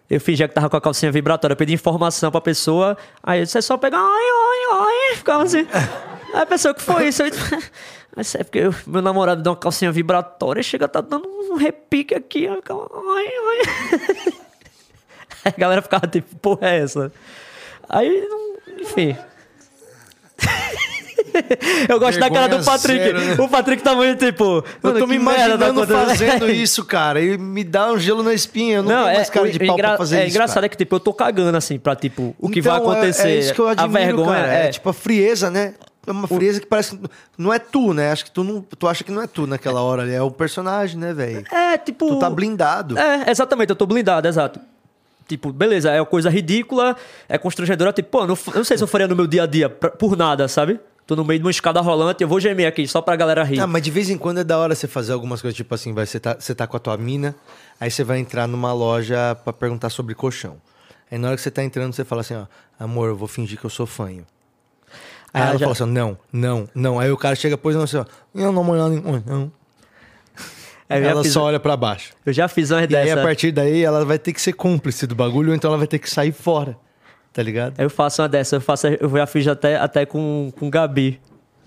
Eu 0.09 0.19
fingia 0.21 0.47
que 0.47 0.53
tava 0.53 0.69
com 0.69 0.77
a 0.77 0.81
calcinha 0.81 1.11
vibratória. 1.11 1.53
Eu 1.53 1.57
pedi 1.57 1.73
informação 1.73 2.31
pra 2.31 2.41
pessoa. 2.41 2.97
Aí 3.21 3.43
disse, 3.43 3.57
é 3.57 3.61
só 3.61 3.77
pegar. 3.77 3.99
Ai, 3.99 4.05
ai, 4.07 4.79
ai. 5.11 5.15
Ficava 5.17 5.43
assim. 5.43 5.67
Aí 6.33 6.41
a 6.41 6.45
pessoa, 6.45 6.73
que 6.73 6.81
foi 6.81 7.07
isso? 7.09 7.23
Eu 7.23 7.29
disse, 7.29 7.71
Mas 8.15 8.33
é 8.33 8.43
porque 8.43 8.59
eu- 8.59 8.73
meu 8.87 9.01
namorado 9.01 9.41
deu 9.43 9.51
uma 9.51 9.57
calcinha 9.57 9.91
vibratória. 9.91 10.63
Chega, 10.63 10.87
tá 10.87 11.01
dando 11.01 11.27
um 11.27 11.55
repique 11.55 12.15
aqui. 12.15 12.47
Ai, 12.47 12.57
ai. 12.67 14.33
Aí 15.45 15.53
a 15.55 15.59
galera 15.59 15.81
ficava 15.81 16.07
tipo, 16.07 16.35
porra, 16.37 16.67
é 16.69 16.79
essa? 16.79 17.11
Aí, 17.87 18.27
enfim. 18.79 19.15
Eu 21.89 21.99
gosto 21.99 22.19
da 22.19 22.29
cara 22.29 22.47
do 22.47 22.57
Vergonha 22.57 22.65
Patrick. 22.65 22.99
zero, 23.03 23.19
né? 23.19 23.35
O 23.39 23.47
Patrick 23.49 23.83
tá 23.83 23.95
muito 23.95 24.25
tipo. 24.25 24.43
Eu 24.45 24.63
tô 24.81 24.87
"Mano, 24.89 25.07
me 25.07 25.15
tá 25.15 25.21
imaginando 25.21 25.81
acontecendo?" 25.81 26.07
fazendo 26.07 26.49
isso, 26.51 26.83
cara. 26.85 27.21
E 27.21 27.37
me 27.37 27.63
dá 27.63 27.91
um 27.91 27.99
gelo 27.99 28.23
na 28.23 28.33
espinha. 28.33 28.77
Eu 28.77 28.83
não, 28.83 29.03
tenho 29.03 29.15
mais 29.15 29.29
cara 29.29 29.49
de 29.51 29.59
pau 29.59 29.75
engra- 29.75 29.87
pra 29.89 29.97
fazer 29.97 30.17
é 30.17 30.21
isso. 30.25 30.29
engraçado 30.35 30.55
cara. 30.55 30.65
é 30.65 30.69
que, 30.69 30.77
tipo, 30.77 30.95
eu 30.95 30.99
tô 30.99 31.13
cagando, 31.13 31.57
assim, 31.57 31.77
pra, 31.79 31.95
tipo, 31.95 32.35
o 32.39 32.49
que 32.49 32.59
Então, 32.59 32.71
vai 32.71 32.81
acontecer. 32.81 33.27
É, 33.27 33.31
é 33.35 33.39
isso 33.39 33.53
que 33.53 33.59
eu 33.59 33.67
admiro, 33.67 33.97
a 33.97 34.05
vergonha 34.05 34.41
cara. 34.41 34.53
é, 34.53 34.67
É 34.67 34.69
tipo 34.71 34.89
a 34.89 34.93
frieza, 34.93 35.49
né? 35.49 35.73
É 36.05 36.11
uma 36.11 36.25
frieza 36.27 36.61
que 36.61 36.65
parece 36.65 36.97
não 37.37 37.53
é 37.53 37.59
tu, 37.59 37.93
né? 37.93 38.11
Acho 38.13 38.23
que 38.23 38.31
tu 38.31 38.41
não, 38.43 38.61
tu 38.61 38.87
acha 38.87 39.03
que 39.03 39.11
não 39.11 39.21
é 39.21 39.27
tu 39.27 39.45
naquela 39.45 39.81
hora 39.81 40.03
ali, 40.03 40.13
é 40.13 40.21
o 40.21 40.31
personagem, 40.31 40.97
né, 40.97 41.13
velho? 41.13 41.43
é, 41.51 41.77
tipo... 41.77 42.07
Tu 42.07 42.19
tá 42.19 42.29
blindado. 42.29 42.97
É, 42.97 43.29
exatamente, 43.29 43.71
eu 43.71 43.75
tô 43.75 43.85
blindado, 43.85 44.25
exato. 44.25 44.57
Tipo, 45.27 45.51
beleza, 45.51 45.91
é 45.91 45.99
uma 45.99 46.05
coisa 46.05 46.29
ridícula, 46.29 46.95
é 47.27 47.37
constrangedora, 47.37 47.91
tipo, 47.91 48.07
pô, 48.09 48.25
não, 48.25 48.37
eu 48.47 48.53
não 48.55 48.63
sei 48.63 48.77
se 48.77 48.83
eu 48.85 48.87
faria 48.87 49.05
no 49.09 49.17
meu 49.17 49.27
dia 49.27 49.43
a 49.43 49.45
dia 49.45 49.67
pra- 49.69 49.89
por 49.89 50.15
nada, 50.15 50.47
sabe? 50.47 50.79
Tô 51.07 51.15
no 51.15 51.23
meio 51.23 51.39
de 51.39 51.45
uma 51.45 51.51
escada 51.51 51.79
rolante, 51.79 52.21
eu 52.21 52.27
vou 52.27 52.37
gemer 52.39 52.67
aqui 52.67 52.85
só 52.85 53.01
pra 53.01 53.15
galera 53.15 53.41
rir. 53.43 53.59
Ah, 53.61 53.65
mas 53.65 53.81
de 53.81 53.89
vez 53.89 54.09
em 54.09 54.17
quando 54.17 54.39
é 54.39 54.43
da 54.43 54.57
hora 54.57 54.75
você 54.75 54.87
fazer 54.89 55.13
algumas 55.13 55.41
coisas, 55.41 55.55
tipo 55.55 55.73
assim, 55.73 55.93
vai, 55.93 56.05
você, 56.05 56.19
tá, 56.19 56.35
você 56.37 56.53
tá 56.53 56.67
com 56.67 56.75
a 56.75 56.79
tua 56.81 56.97
mina, 56.97 57.33
aí 57.79 57.89
você 57.89 58.03
vai 58.03 58.19
entrar 58.19 58.45
numa 58.45 58.73
loja 58.73 59.33
pra 59.43 59.53
perguntar 59.53 59.89
sobre 59.89 60.13
colchão. 60.13 60.57
Aí 61.09 61.17
na 61.17 61.29
hora 61.29 61.37
que 61.37 61.41
você 61.41 61.49
tá 61.49 61.63
entrando, 61.63 61.93
você 61.93 62.03
fala 62.03 62.19
assim, 62.21 62.35
ó, 62.35 62.45
amor, 62.77 63.07
eu 63.07 63.15
vou 63.15 63.27
fingir 63.29 63.57
que 63.57 63.65
eu 63.65 63.69
sou 63.69 63.85
fanho. 63.87 64.25
Aí 65.33 65.41
Ah, 65.41 65.49
ela 65.49 65.53
já- 65.57 65.59
fala 65.59 65.71
assim, 65.71 65.85
não, 65.85 66.17
não, 66.31 66.69
não. 66.75 66.99
Aí 66.99 67.09
o 67.09 67.15
cara 67.17 67.35
chega 67.35 67.55
depois 67.55 67.73
e 67.73 67.77
fala 67.77 67.85
assim, 67.85 67.97
ó, 68.35 68.39
eu 68.43 68.51
não 68.51 68.63
não. 69.25 69.51
Aí 70.89 70.99
eu 70.99 71.03
já 71.05 71.09
ela 71.11 71.23
fiz- 71.23 71.31
só 71.33 71.43
olha 71.43 71.59
pra 71.59 71.77
baixo. 71.77 72.13
Eu 72.25 72.33
já 72.33 72.47
fiz 72.49 72.69
uma 72.71 72.83
E 72.83 72.95
aí, 72.95 73.11
a 73.11 73.21
partir 73.23 73.51
daí, 73.53 73.81
ela 73.83 74.03
vai 74.03 74.19
ter 74.19 74.33
que 74.33 74.41
ser 74.41 74.51
cúmplice 74.53 75.07
do 75.07 75.15
bagulho, 75.15 75.49
ou 75.49 75.55
então 75.55 75.69
ela 75.69 75.77
vai 75.77 75.87
ter 75.87 75.99
que 75.99 76.09
sair 76.09 76.33
fora. 76.33 76.77
Tá 77.37 77.43
ligado? 77.43 77.79
Eu 77.79 77.87
faço 77.87 78.23
uma 78.23 78.27
dessa, 78.27 78.55
eu 78.55 78.61
faço, 78.61 78.87
eu 78.87 79.07
já 79.11 79.27
fiz 79.27 79.47
até, 79.47 79.75
até 79.75 80.07
com, 80.07 80.51
com 80.57 80.71
Gabi. 80.71 81.21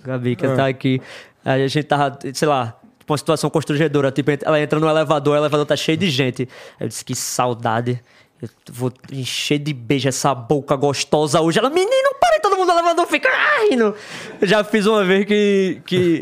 Gabi, 0.05 0.33
Ah. 0.33 0.35
que 0.35 0.49
tá 0.49 0.67
aqui. 0.67 1.01
Aí 1.45 1.63
a 1.63 1.69
gente 1.69 1.85
tava, 1.85 2.19
sei 2.35 2.49
lá, 2.49 2.77
tipo 2.99 3.13
uma 3.13 3.17
situação 3.17 3.49
constrangedora. 3.49 4.11
Tipo, 4.11 4.33
ela 4.45 4.61
entra 4.61 4.81
no 4.81 4.89
elevador, 4.89 5.37
o 5.37 5.39
elevador 5.39 5.65
tá 5.65 5.77
cheio 5.77 5.97
de 5.97 6.11
gente. 6.11 6.49
Eu 6.81 6.89
disse, 6.89 7.05
que 7.05 7.15
saudade. 7.15 8.03
Eu 8.43 8.49
vou 8.73 8.93
encher 9.13 9.61
de 9.61 9.73
beijo 9.73 10.09
essa 10.09 10.35
boca 10.35 10.75
gostosa 10.75 11.41
hoje. 11.41 11.61
Ela, 11.61 11.71
menino, 11.71 12.17
para 12.19 12.35
aí, 12.35 12.41
todo 12.41 12.57
mundo 12.57 12.67
no 12.67 12.73
elevador 12.73 13.07
fica 13.07 13.29
ah, 13.29 13.69
rindo. 13.71 13.95
Eu 14.41 14.49
já 14.49 14.65
fiz 14.65 14.87
uma 14.87 15.05
vez 15.05 15.25
que. 15.25 15.81
que... 15.87 16.21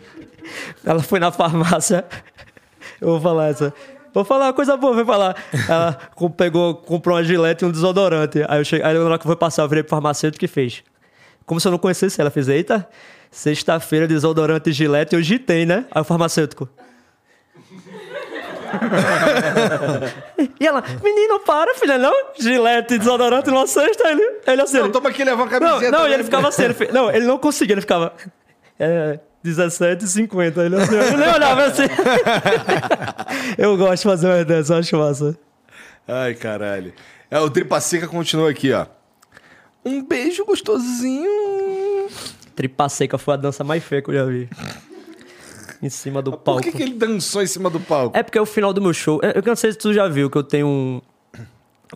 ela 0.82 1.02
foi 1.02 1.20
na 1.20 1.30
farmácia. 1.30 2.06
Eu 2.98 3.08
vou 3.08 3.20
falar 3.20 3.48
essa. 3.48 3.74
Vou 4.12 4.24
falar 4.24 4.46
uma 4.46 4.52
coisa 4.52 4.76
boa, 4.76 4.94
vou 4.94 5.04
falar. 5.04 5.36
Ela 5.68 5.98
pegou, 6.36 6.74
comprou 6.74 7.16
uma 7.16 7.22
gilete 7.24 7.64
e 7.64 7.68
um 7.68 7.70
desodorante. 7.70 8.44
Aí 8.48 8.60
eu 8.60 8.64
cheguei, 8.64 8.84
aí 8.84 8.94
na 8.94 9.04
hora 9.04 9.18
que 9.18 9.24
eu 9.24 9.28
fui 9.28 9.36
passar, 9.36 9.62
eu 9.62 9.68
virei 9.68 9.82
pro 9.82 9.90
farmacêutico 9.90 10.40
que 10.40 10.48
fez. 10.48 10.82
Como 11.46 11.60
se 11.60 11.68
eu 11.68 11.72
não 11.72 11.78
conhecesse 11.78 12.20
ela, 12.20 12.30
fez, 12.30 12.48
eita, 12.48 12.88
sexta-feira, 13.30 14.06
desodorante 14.06 14.70
e 14.70 14.72
gilete, 14.72 15.16
hoje 15.16 15.38
tem, 15.38 15.64
né? 15.66 15.84
Aí 15.90 16.00
o 16.00 16.04
farmacêutico. 16.04 16.68
e 20.60 20.66
ela, 20.66 20.82
menino, 21.02 21.40
para, 21.40 21.74
filha, 21.74 21.98
não? 21.98 22.12
Gilete 22.38 22.98
desodorante 22.98 23.50
numa 23.50 23.66
sexta, 23.66 24.08
ele, 24.10 24.22
ele 24.46 24.62
assim. 24.62 24.78
Não, 24.78 24.84
ele- 24.84 24.92
toma 24.92 25.08
aqui, 25.08 25.24
leva 25.24 25.42
a 25.42 25.44
não, 25.44 25.50
camiseta. 25.50 25.90
não, 25.90 26.06
e 26.06 26.08
né? 26.08 26.14
ele 26.14 26.24
ficava 26.24 26.48
assim, 26.48 26.62
ele 26.64 26.74
não, 26.92 27.10
ele 27.10 27.26
não 27.26 27.38
conseguia, 27.38 27.74
ele 27.74 27.80
ficava. 27.80 28.12
É, 28.78 29.18
17,50. 29.44 30.58
Ele, 30.58 30.76
assim, 30.76 30.94
ele 30.96 31.16
nem 31.16 31.34
olhava 31.34 31.64
assim. 31.64 31.82
eu 33.58 33.76
gosto 33.76 33.96
de 33.96 34.02
fazer 34.02 34.26
uma 34.26 34.44
dessa, 34.44 34.74
eu 34.74 34.78
acho 34.78 34.96
massa. 34.96 35.38
Ai, 36.06 36.34
caralho. 36.34 36.92
É, 37.30 37.38
o 37.38 37.48
Tripa 37.48 37.80
Seca 37.80 38.08
continua 38.08 38.50
aqui, 38.50 38.72
ó. 38.72 38.86
Um 39.84 40.04
beijo 40.04 40.44
gostosinho. 40.44 42.08
Tripa 42.54 42.88
seca 42.88 43.16
foi 43.16 43.34
a 43.34 43.36
dança 43.38 43.64
mais 43.64 43.82
feia 43.82 44.02
que 44.02 44.10
eu 44.10 44.14
já 44.14 44.24
vi. 44.24 44.48
Em 45.82 45.88
cima 45.88 46.20
do 46.20 46.32
Por 46.32 46.38
palco. 46.38 46.62
que, 46.62 46.72
que 46.72 46.82
ele 46.82 46.92
dançou 46.92 47.42
em 47.42 47.46
cima 47.46 47.70
do 47.70 47.80
palco? 47.80 48.14
É 48.14 48.22
porque 48.22 48.36
é 48.36 48.40
o 48.40 48.46
final 48.46 48.72
do 48.74 48.82
meu 48.82 48.92
show. 48.92 49.18
Eu 49.22 49.30
eu 49.36 49.42
não 49.46 49.56
sei 49.56 49.72
se 49.72 49.78
tu 49.78 49.94
já 49.94 50.06
viu 50.06 50.28
que 50.28 50.36
eu 50.36 50.42
tenho 50.42 50.66
um. 50.66 51.00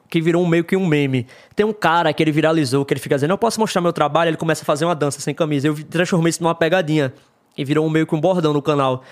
Que 0.08 0.20
virou 0.22 0.42
um 0.42 0.46
meio 0.46 0.64
que 0.64 0.74
um 0.74 0.86
meme. 0.86 1.26
Tem 1.54 1.66
um 1.66 1.72
cara 1.72 2.10
que 2.14 2.22
ele 2.22 2.32
viralizou, 2.32 2.84
que 2.84 2.94
ele 2.94 3.00
fica 3.00 3.14
dizendo, 3.16 3.32
eu 3.32 3.38
posso 3.38 3.60
mostrar 3.60 3.82
meu 3.82 3.92
trabalho, 3.92 4.30
ele 4.30 4.36
começa 4.38 4.62
a 4.62 4.64
fazer 4.64 4.86
uma 4.86 4.94
dança 4.94 5.20
sem 5.20 5.34
camisa. 5.34 5.68
Eu 5.68 5.84
transformei 5.84 6.30
isso 6.30 6.42
numa 6.42 6.54
pegadinha. 6.54 7.12
E 7.56 7.64
virou 7.64 7.88
meio 7.88 8.06
que 8.06 8.14
um 8.14 8.20
bordão 8.20 8.52
no 8.52 8.60
canal. 8.62 9.02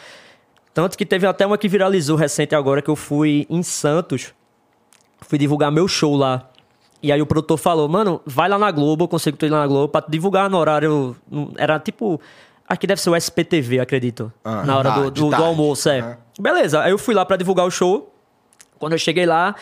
Tanto 0.75 0.97
que 0.97 1.05
teve 1.07 1.27
até 1.27 1.47
uma 1.47 1.59
que 1.59 1.69
viralizou 1.69 2.17
recente 2.17 2.55
agora, 2.55 2.81
que 2.83 2.89
eu 2.91 2.97
fui 2.97 3.47
em 3.49 3.63
Santos. 3.63 4.33
Fui 5.21 5.39
divulgar 5.39 5.71
meu 5.71 5.87
show 5.87 6.17
lá. 6.17 6.49
E 7.03 7.11
aí 7.13 7.21
o 7.21 7.27
produtor 7.27 7.59
falou, 7.59 7.89
mano, 7.89 8.21
vai 8.25 8.49
lá 8.49 8.59
na 8.59 8.71
Globo, 8.71 9.05
eu 9.05 9.09
consigo 9.09 9.37
tu 9.37 9.45
ir 9.45 9.51
lá 9.51 9.61
na 9.61 9.67
Globo, 9.67 9.89
pra 9.89 10.05
divulgar 10.09 10.49
no 10.49 10.57
horário. 10.59 11.17
Era 11.57 11.79
tipo. 11.79 12.21
Aqui 12.69 12.87
deve 12.87 13.01
ser 13.03 13.11
o 13.11 13.17
SPTV, 13.17 13.81
acredito. 13.81 14.33
Ah, 14.45 14.65
na 14.65 14.79
hora 14.79 14.91
tá, 14.91 15.01
do, 15.01 15.11
do- 15.11 15.31
do 15.31 15.45
almoço, 15.45 15.89
é. 15.91 16.01
Aham. 16.01 16.17
Beleza, 16.41 16.81
aí 16.83 16.91
eu 16.91 16.97
fui 16.99 17.15
lá 17.15 17.27
pra 17.27 17.37
divulgar 17.37 17.67
o 17.67 17.71
show. 17.71 18.11
Quando 18.79 18.93
eu 18.93 18.99
cheguei 18.99 19.27
lá, 19.27 19.55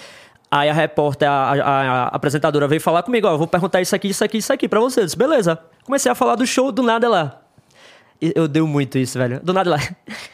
aí 0.51 0.69
a 0.69 0.73
repórter, 0.73 1.29
a, 1.29 1.33
a- 1.53 2.03
a 2.05 2.07
apresentadora 2.09 2.69
veio 2.69 2.81
falar 2.81 3.03
comigo, 3.03 3.27
ó, 3.27 3.37
vou 3.37 3.49
perguntar 3.49 3.81
isso 3.81 3.97
aqui, 3.97 4.09
isso 4.09 4.23
aqui, 4.23 4.39
isso 4.39 4.53
aqui 4.53 4.69
pra 4.69 4.79
você. 4.79 5.01
Eu 5.01 5.05
disse, 5.07 5.17
beleza. 5.17 5.59
Comecei 5.85 6.13
a 6.13 6.15
falar 6.15 6.37
do 6.37 6.47
show, 6.47 6.71
do 6.71 6.83
nada 6.83 7.09
lá. 7.09 7.40
Eu 8.21 8.47
dei 8.47 8.63
muito 8.63 8.99
isso, 8.99 9.19
velho. 9.19 9.41
Do 9.43 9.53
nada 9.53 9.71
lá. 9.71 9.79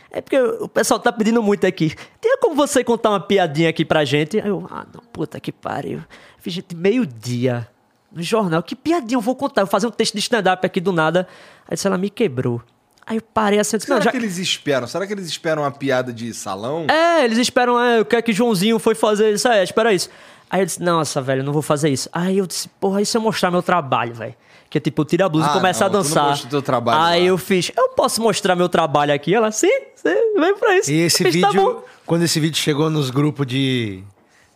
É 0.08 0.22
porque 0.22 0.40
o 0.40 0.66
pessoal 0.66 0.98
tá 0.98 1.12
pedindo 1.12 1.42
muito 1.42 1.66
aqui. 1.66 1.94
Tem 2.22 2.38
como 2.40 2.54
você 2.54 2.82
contar 2.82 3.10
uma 3.10 3.20
piadinha 3.20 3.68
aqui 3.68 3.84
pra 3.84 4.02
gente? 4.02 4.40
Aí 4.40 4.48
eu, 4.48 4.66
ah, 4.70 4.86
não, 4.94 5.02
puta 5.12 5.38
que 5.38 5.52
pariu. 5.52 6.00
Fiz 6.38 6.54
gente 6.54 6.74
meio-dia 6.74 7.68
no 8.10 8.22
jornal. 8.22 8.62
Que 8.62 8.74
piadinha 8.74 9.18
eu 9.18 9.20
vou 9.20 9.36
contar? 9.36 9.60
Eu 9.60 9.66
vou 9.66 9.70
fazer 9.70 9.86
um 9.86 9.90
texto 9.90 10.14
de 10.14 10.20
stand-up 10.20 10.64
aqui 10.64 10.80
do 10.80 10.90
nada. 10.90 11.28
Aí 11.68 11.74
disse, 11.74 11.86
ela 11.86 11.98
me 11.98 12.08
quebrou. 12.08 12.62
Aí 13.06 13.18
eu 13.18 13.22
parei 13.22 13.58
assim, 13.58 13.76
disse, 13.76 13.88
Será 13.88 13.98
não, 13.98 14.04
já... 14.04 14.10
que 14.10 14.16
eles 14.16 14.38
esperam? 14.38 14.86
Será 14.86 15.06
que 15.06 15.12
eles 15.12 15.26
esperam 15.26 15.64
uma 15.64 15.70
piada 15.70 16.14
de 16.14 16.32
salão? 16.32 16.86
É, 16.88 17.22
eles 17.22 17.36
esperam, 17.36 17.78
é, 17.78 18.00
o 18.00 18.04
que 18.06 18.16
é 18.16 18.22
que 18.22 18.32
Joãozinho 18.32 18.78
foi 18.78 18.94
fazer? 18.94 19.34
Isso 19.34 19.46
é, 19.46 19.62
espera 19.62 19.92
isso. 19.92 20.08
Aí 20.48 20.60
eu 20.60 20.66
disse, 20.66 20.82
nossa, 20.82 21.20
velho, 21.20 21.44
não 21.44 21.52
vou 21.52 21.62
fazer 21.62 21.90
isso. 21.90 22.08
Aí 22.10 22.38
eu 22.38 22.46
disse, 22.46 22.68
porra, 22.80 23.02
e 23.02 23.06
se 23.06 23.16
eu 23.16 23.20
mostrar 23.20 23.50
meu 23.50 23.62
trabalho, 23.62 24.14
velho? 24.14 24.34
Que 24.76 24.78
é 24.78 24.80
tipo, 24.82 25.06
tira 25.06 25.24
a 25.24 25.28
blusa 25.30 25.46
Ah, 25.46 25.50
e 25.50 25.52
começa 25.54 25.80
não, 25.80 25.86
a 25.86 25.90
tu 25.90 25.92
não 25.94 26.02
dançar. 26.02 26.28
mostra 26.28 26.46
o 26.48 26.50
teu 26.50 26.60
trabalho 26.60 27.00
Aí 27.02 27.22
lá. 27.22 27.26
eu 27.28 27.38
fiz, 27.38 27.72
eu 27.74 27.88
posso 27.90 28.20
mostrar 28.20 28.54
meu 28.54 28.68
trabalho 28.68 29.14
aqui? 29.14 29.34
Ela, 29.34 29.50
sim, 29.50 29.70
sim, 29.94 30.34
vem 30.38 30.54
pra 30.58 30.76
isso. 30.76 30.90
E 30.92 31.00
esse 31.00 31.24
fiz, 31.24 31.40
"Tá 31.40 31.48
vídeo, 31.48 31.62
bom." 31.62 31.82
quando 32.04 32.24
esse 32.24 32.38
vídeo 32.38 32.58
chegou 32.58 32.90
nos 32.90 33.08
grupos 33.08 33.46
de, 33.46 34.04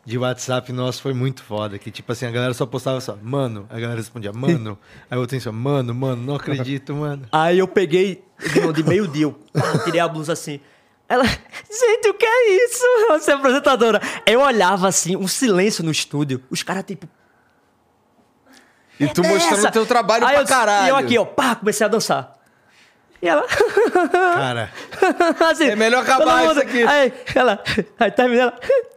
de 0.04 0.18
WhatsApp 0.18 0.70
nosso, 0.74 1.00
foi 1.00 1.14
muito 1.14 1.42
foda. 1.42 1.78
Que 1.78 1.90
tipo 1.90 2.12
assim, 2.12 2.26
a 2.26 2.30
galera 2.30 2.52
só 2.52 2.66
postava 2.66 3.00
só, 3.00 3.16
mano. 3.22 3.64
A 3.70 3.80
galera 3.80 3.96
respondia, 3.98 4.30
mano. 4.30 4.76
Aí 5.10 5.18
eu 5.18 5.26
tenho 5.26 5.40
só, 5.40 5.50
mano, 5.50 5.94
mano, 5.94 6.22
não 6.22 6.34
acredito, 6.34 6.94
mano. 6.94 7.22
Aí 7.32 7.58
eu 7.58 7.66
peguei, 7.66 8.22
de- 8.52 8.72
de 8.74 8.82
meio-dia, 8.84 9.24
eu 9.24 9.34
tirei 9.84 10.00
a 10.00 10.06
blusa 10.08 10.34
assim. 10.34 10.60
Ela, 11.08 11.24
gente, 11.24 12.08
o 12.10 12.14
que 12.14 12.26
é 12.26 12.64
isso? 12.66 12.84
Você 13.08 13.30
é 13.30 13.34
apresentadora. 13.34 14.02
Eu 14.26 14.42
olhava 14.42 14.86
assim, 14.86 15.16
um 15.16 15.26
silêncio 15.26 15.82
no 15.82 15.90
estúdio. 15.90 16.42
Os 16.50 16.62
caras, 16.62 16.84
tipo, 16.86 17.08
E 19.00 19.08
tu 19.08 19.22
mostrando 19.24 19.58
essa? 19.58 19.68
o 19.68 19.72
teu 19.72 19.86
trabalho 19.86 20.24
Aí 20.26 20.32
pra 20.34 20.42
eu, 20.42 20.46
caralho. 20.46 20.86
E 20.86 20.88
eu 20.90 20.96
aqui, 20.96 21.18
ó, 21.18 21.24
pá, 21.24 21.54
comecei 21.56 21.84
a 21.84 21.88
dançar. 21.88 22.34
E 23.22 23.28
ela. 23.28 23.44
Cara, 24.34 24.70
assim, 25.50 25.68
É 25.68 25.76
melhor 25.76 26.02
acabar 26.02 26.38
mundo- 26.38 26.52
isso 26.52 26.60
aqui. 26.60 26.82
Aí, 26.84 27.12
ela. 27.34 27.62
Aí 27.98 28.10
termina 28.10 28.42
ela. 28.44 28.54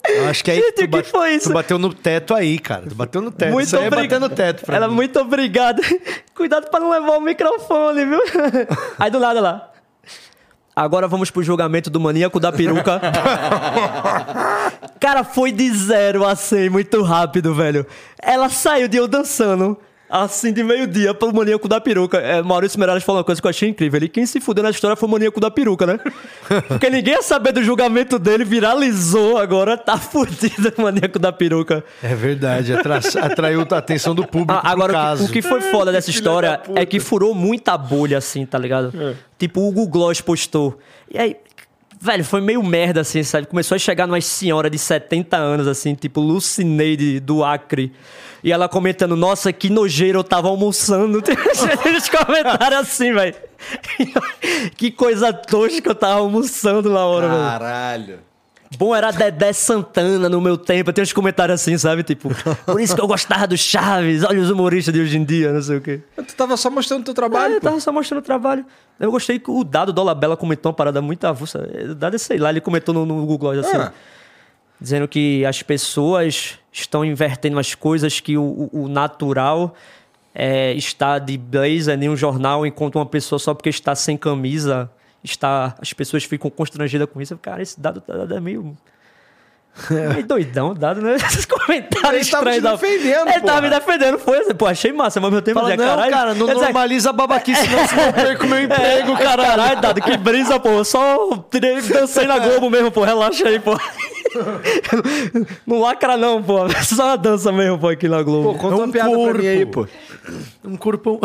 eu 0.08 0.30
acho 0.30 0.44
que 0.44 0.52
aí 0.52 0.58
Gente, 0.62 0.72
tu, 0.76 0.80
o 0.80 0.82
que 0.84 0.88
ba- 0.88 1.04
foi 1.04 1.32
isso? 1.36 1.50
tu 1.50 1.54
bateu 1.54 1.78
no 1.78 1.94
teto 1.94 2.34
aí, 2.34 2.58
cara. 2.58 2.84
Tu 2.88 2.96
bateu 2.96 3.22
no 3.22 3.32
teto. 3.32 3.52
Muito 3.52 3.66
Isso 3.68 3.76
aí 3.78 3.86
é 3.86 4.20
no 4.20 4.30
teto 4.30 4.66
pra 4.66 4.78
Ela, 4.78 4.88
mim. 4.88 4.96
muito 4.96 5.20
obrigada. 5.20 5.82
Cuidado 6.34 6.70
pra 6.70 6.80
não 6.80 6.90
levar 6.90 7.18
o 7.18 7.22
microfone, 7.22 8.06
viu? 8.06 8.22
Aí 8.98 9.12
do 9.12 9.20
nada 9.20 9.42
lá. 9.42 9.70
Agora 10.76 11.08
vamos 11.08 11.30
pro 11.30 11.44
julgamento 11.44 11.90
do 11.90 12.00
maníaco 12.00 12.40
da 12.40 12.52
peruca. 12.52 13.00
Cara, 15.00 15.24
foi 15.24 15.52
de 15.52 15.70
zero 15.72 16.26
a 16.26 16.36
100 16.36 16.70
muito 16.70 17.02
rápido, 17.04 17.54
velho. 17.54 17.86
Ela 18.22 18.50
saiu 18.50 18.88
de 18.88 18.98
eu 18.98 19.08
dançando. 19.08 19.78
Assim, 20.15 20.53
de 20.53 20.64
meio-dia, 20.64 21.11
pro 21.11 21.34
maníaco 21.34 21.68
da 21.68 21.81
peruca. 21.81 22.19
É, 22.19 22.40
Maurício 22.44 22.77
Meirelles 22.77 23.03
falou 23.03 23.18
uma 23.18 23.23
coisa 23.23 23.41
que 23.41 23.48
eu 23.48 23.49
achei 23.49 23.68
incrível. 23.69 23.98
Ele, 23.98 24.07
quem 24.07 24.27
se 24.27 24.40
fudeu 24.40 24.64
na 24.64 24.69
história 24.69 24.95
foi 24.95 25.10
o 25.10 25.11
maníaco 25.11 25.40
da 25.40 25.49
peruca, 25.49 25.88
né? 25.88 25.99
Porque 26.69 26.88
ninguém 26.88 27.15
ia 27.15 27.23
saber 27.23 27.52
do 27.52 27.64
julgamento 27.64 28.19
dele, 28.19 28.44
viralizou 28.45 29.40
agora, 29.40 29.76
tá 29.76 29.98
fudido 29.98 30.72
o 30.77 30.81
maníaco 30.84 31.18
da 31.18 31.31
peruca. 31.31 31.84
É 32.03 32.14
verdade, 32.14 32.72
atra- 32.73 32.99
atraiu 33.23 33.65
a 33.68 33.77
atenção 33.77 34.14
do 34.14 34.23
público 34.27 34.53
Ah, 34.53 34.69
agora, 34.72 34.91
o 34.91 34.95
caso. 34.95 35.23
que, 35.26 35.30
o 35.30 35.34
que 35.34 35.41
foi 35.41 35.61
foda 35.61 35.90
dessa 35.91 36.11
história 36.11 36.61
é 36.76 36.85
que 36.85 36.99
furou 36.99 37.34
muita 37.34 37.76
bolha, 37.76 38.19
assim, 38.19 38.45
tá 38.45 38.60
ligado? 38.60 38.94
Tipo, 39.40 39.61
o 39.61 39.72
Google 39.72 39.88
Gloss 39.88 40.22
postou. 40.22 40.77
E 41.11 41.18
aí, 41.18 41.35
velho, 41.99 42.23
foi 42.23 42.40
meio 42.40 42.61
merda, 42.61 43.02
assim, 43.02 43.23
sabe? 43.23 43.48
Começou 43.48 43.76
a 43.76 43.80
chegar 43.80 44.07
umas 44.07 44.26
senhoras 44.26 44.69
de 44.69 44.77
70 44.77 45.38
anos, 45.38 45.68
assim, 45.68 45.95
tipo 45.95 46.22
Lucineide 46.22 47.19
do 47.19 47.44
Acre. 47.44 47.91
E 48.44 48.52
ela 48.52 48.68
comentando, 48.68 49.15
nossa, 49.15 49.53
que 49.53 49.70
nojeiro, 49.70 50.20
eu 50.20 50.24
tava 50.24 50.49
almoçando. 50.49 51.22
Tem 51.24 51.95
uns 51.95 52.10
comentários 52.10 52.82
assim, 52.82 53.14
velho. 53.14 53.36
que 54.76 54.91
coisa 54.91 55.32
tosca, 55.32 55.90
eu 55.90 55.95
tava 55.95 56.20
almoçando 56.20 56.90
na 56.90 57.06
hora, 57.06 57.30
velho. 57.30 57.41
Caralho. 57.41 58.20
Bom 58.78 58.95
era 58.95 59.11
Dedé 59.11 59.53
Santana 59.53 60.28
no 60.28 60.41
meu 60.41 60.57
tempo. 60.57 60.91
Tem 60.91 61.03
uns 61.03 61.14
comentários 61.14 61.61
assim, 61.61 61.78
sabe? 61.78 62.03
Tipo, 62.03 62.30
por 62.65 62.82
isso 62.82 62.95
que 62.95 63.02
eu 63.02 63.07
gostava 63.07 63.48
do 63.48 63.57
Chaves. 63.57 64.24
Olha 64.24 64.41
os 64.41 64.49
humoristas 64.49 64.94
de 64.94 64.99
hoje 64.99 65.18
em 65.18 65.24
dia, 65.24 65.53
não 65.53 65.61
sei 65.61 65.78
o 65.78 65.82
quê. 65.82 66.02
Tu 66.15 66.36
tava 66.36 66.57
só 66.57 66.70
mostrando 66.70 67.03
teu 67.06 67.14
trabalho, 67.14 67.53
É, 67.53 67.57
eu 67.57 67.61
tava 67.61 67.80
só 67.80 67.91
mostrando 67.91 68.22
o 68.22 68.26
trabalho. 68.26 68.65
Eu 68.99 69.11
gostei 69.11 69.40
que 69.40 69.49
o 69.52 69.64
Dado 69.64 69.94
Dolabella 69.94 70.36
comentou 70.36 70.72
uma 70.72 70.76
parada 70.76 71.02
muito 71.02 71.24
avulsa. 71.26 71.70
O 71.91 71.95
Dado, 71.95 72.15
é, 72.15 72.20
sei 72.20 72.40
lá, 72.40 72.49
ele 72.49 72.61
comentou 72.61 72.94
no, 72.94 73.06
no 73.06 73.26
Google 73.26 73.52
assim. 73.52 73.78
Ah. 73.78 73.94
Dizendo 74.84 75.07
que 75.07 75.45
as 75.45 75.64
pessoas 75.64 76.60
estão 76.69 77.05
invertendo 77.05 77.57
as 77.57 77.73
coisas, 77.73 78.19
que 78.19 78.38
o, 78.38 78.69
o- 78.69 78.89
natural 78.89 79.73
é, 80.35 80.73
está 80.73 81.19
de 81.19 81.38
blazer 81.38 81.97
em 82.03 82.10
um 82.10 82.18
jornal, 82.18 82.65
enquanto 82.65 82.97
uma 82.97 83.05
pessoa 83.05 83.39
só 83.39 83.53
porque 83.53 83.69
está 83.69 83.95
sem 83.95 84.18
camisa, 84.18 84.91
está, 85.23 85.73
as 85.80 85.93
pessoas 85.93 86.26
ficam 86.26 86.51
constrangidas 86.51 87.07
com 87.10 87.22
isso. 87.22 87.38
Cara, 87.38 87.61
esse 87.61 87.80
dado, 87.80 88.03
dado 88.05 88.35
é 88.35 88.41
meio. 88.41 88.77
meio 89.90 90.26
doidão, 90.28 90.74
dado, 90.76 91.02
né? 91.02 91.16
Esses 91.28 91.45
comentários 91.45 91.91
Ele 91.91 92.00
tava 92.00 92.14
te 92.18 92.58
estranhos. 92.58 92.62
da- 92.64 92.72
defendendo, 92.74 93.28
Ele 93.28 93.41
tava 93.41 93.62
me 93.62 93.70
defendendo, 93.70 94.20
foi 94.20 94.38
assim, 94.40 94.54
pô, 94.54 94.68
achei 94.68 94.94
massa, 94.94 95.20
mas 95.20 95.32
meu 95.32 95.41
tempo 95.41 95.60
Fala, 95.60 95.76
não, 95.76 95.86
caralho. 95.86 96.12
cara, 96.12 96.34
não 96.36 96.45
normaliza 96.48 97.10
a 97.10 97.14
babaquice, 97.14 97.68
não, 97.70 97.88
senão 97.88 98.04
eu 98.06 98.14
perco 98.14 98.45
meu 98.45 98.60
emprego, 98.64 99.14
é, 99.14 99.18
cara. 99.18 99.44
caralho, 99.44 99.82
Dado, 99.82 100.02
que 100.02 100.16
brisa, 100.18 100.60
pô. 100.60 100.84
Só 100.84 101.38
tirei, 101.50 101.82
dancei 101.82 102.28
na 102.28 102.38
Globo 102.38 102.70
mesmo, 102.70 102.91
pô. 102.91 103.04
Relaxa 103.04 103.48
aí, 103.48 103.60
pô. 103.60 103.76
Não 105.66 105.80
lacra 105.80 106.18
não, 106.18 106.41
pô. 106.41 106.58
Só 106.84 107.06
uma 107.06 107.18
dança 107.18 107.52
mesmo, 107.52 107.78
pô, 107.80 107.88
aqui 107.90 108.08
na 108.08 108.22
Globo. 108.22 108.54
Pô, 108.54 108.60
conta 108.60 108.74
É 108.76 108.78
uma 108.78 108.86
um 108.86 108.91
piada 108.91 109.10
pra 109.12 109.34
mim 109.34 109.48
aí, 109.48 109.66
corpo. 109.66 109.90
pô. 109.91 110.70
Um 110.70 110.78
corpo... 110.78 111.20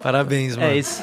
Parabéns, 0.00 0.56
mano. 0.56 0.70
é 0.70 0.76
isso. 0.76 1.02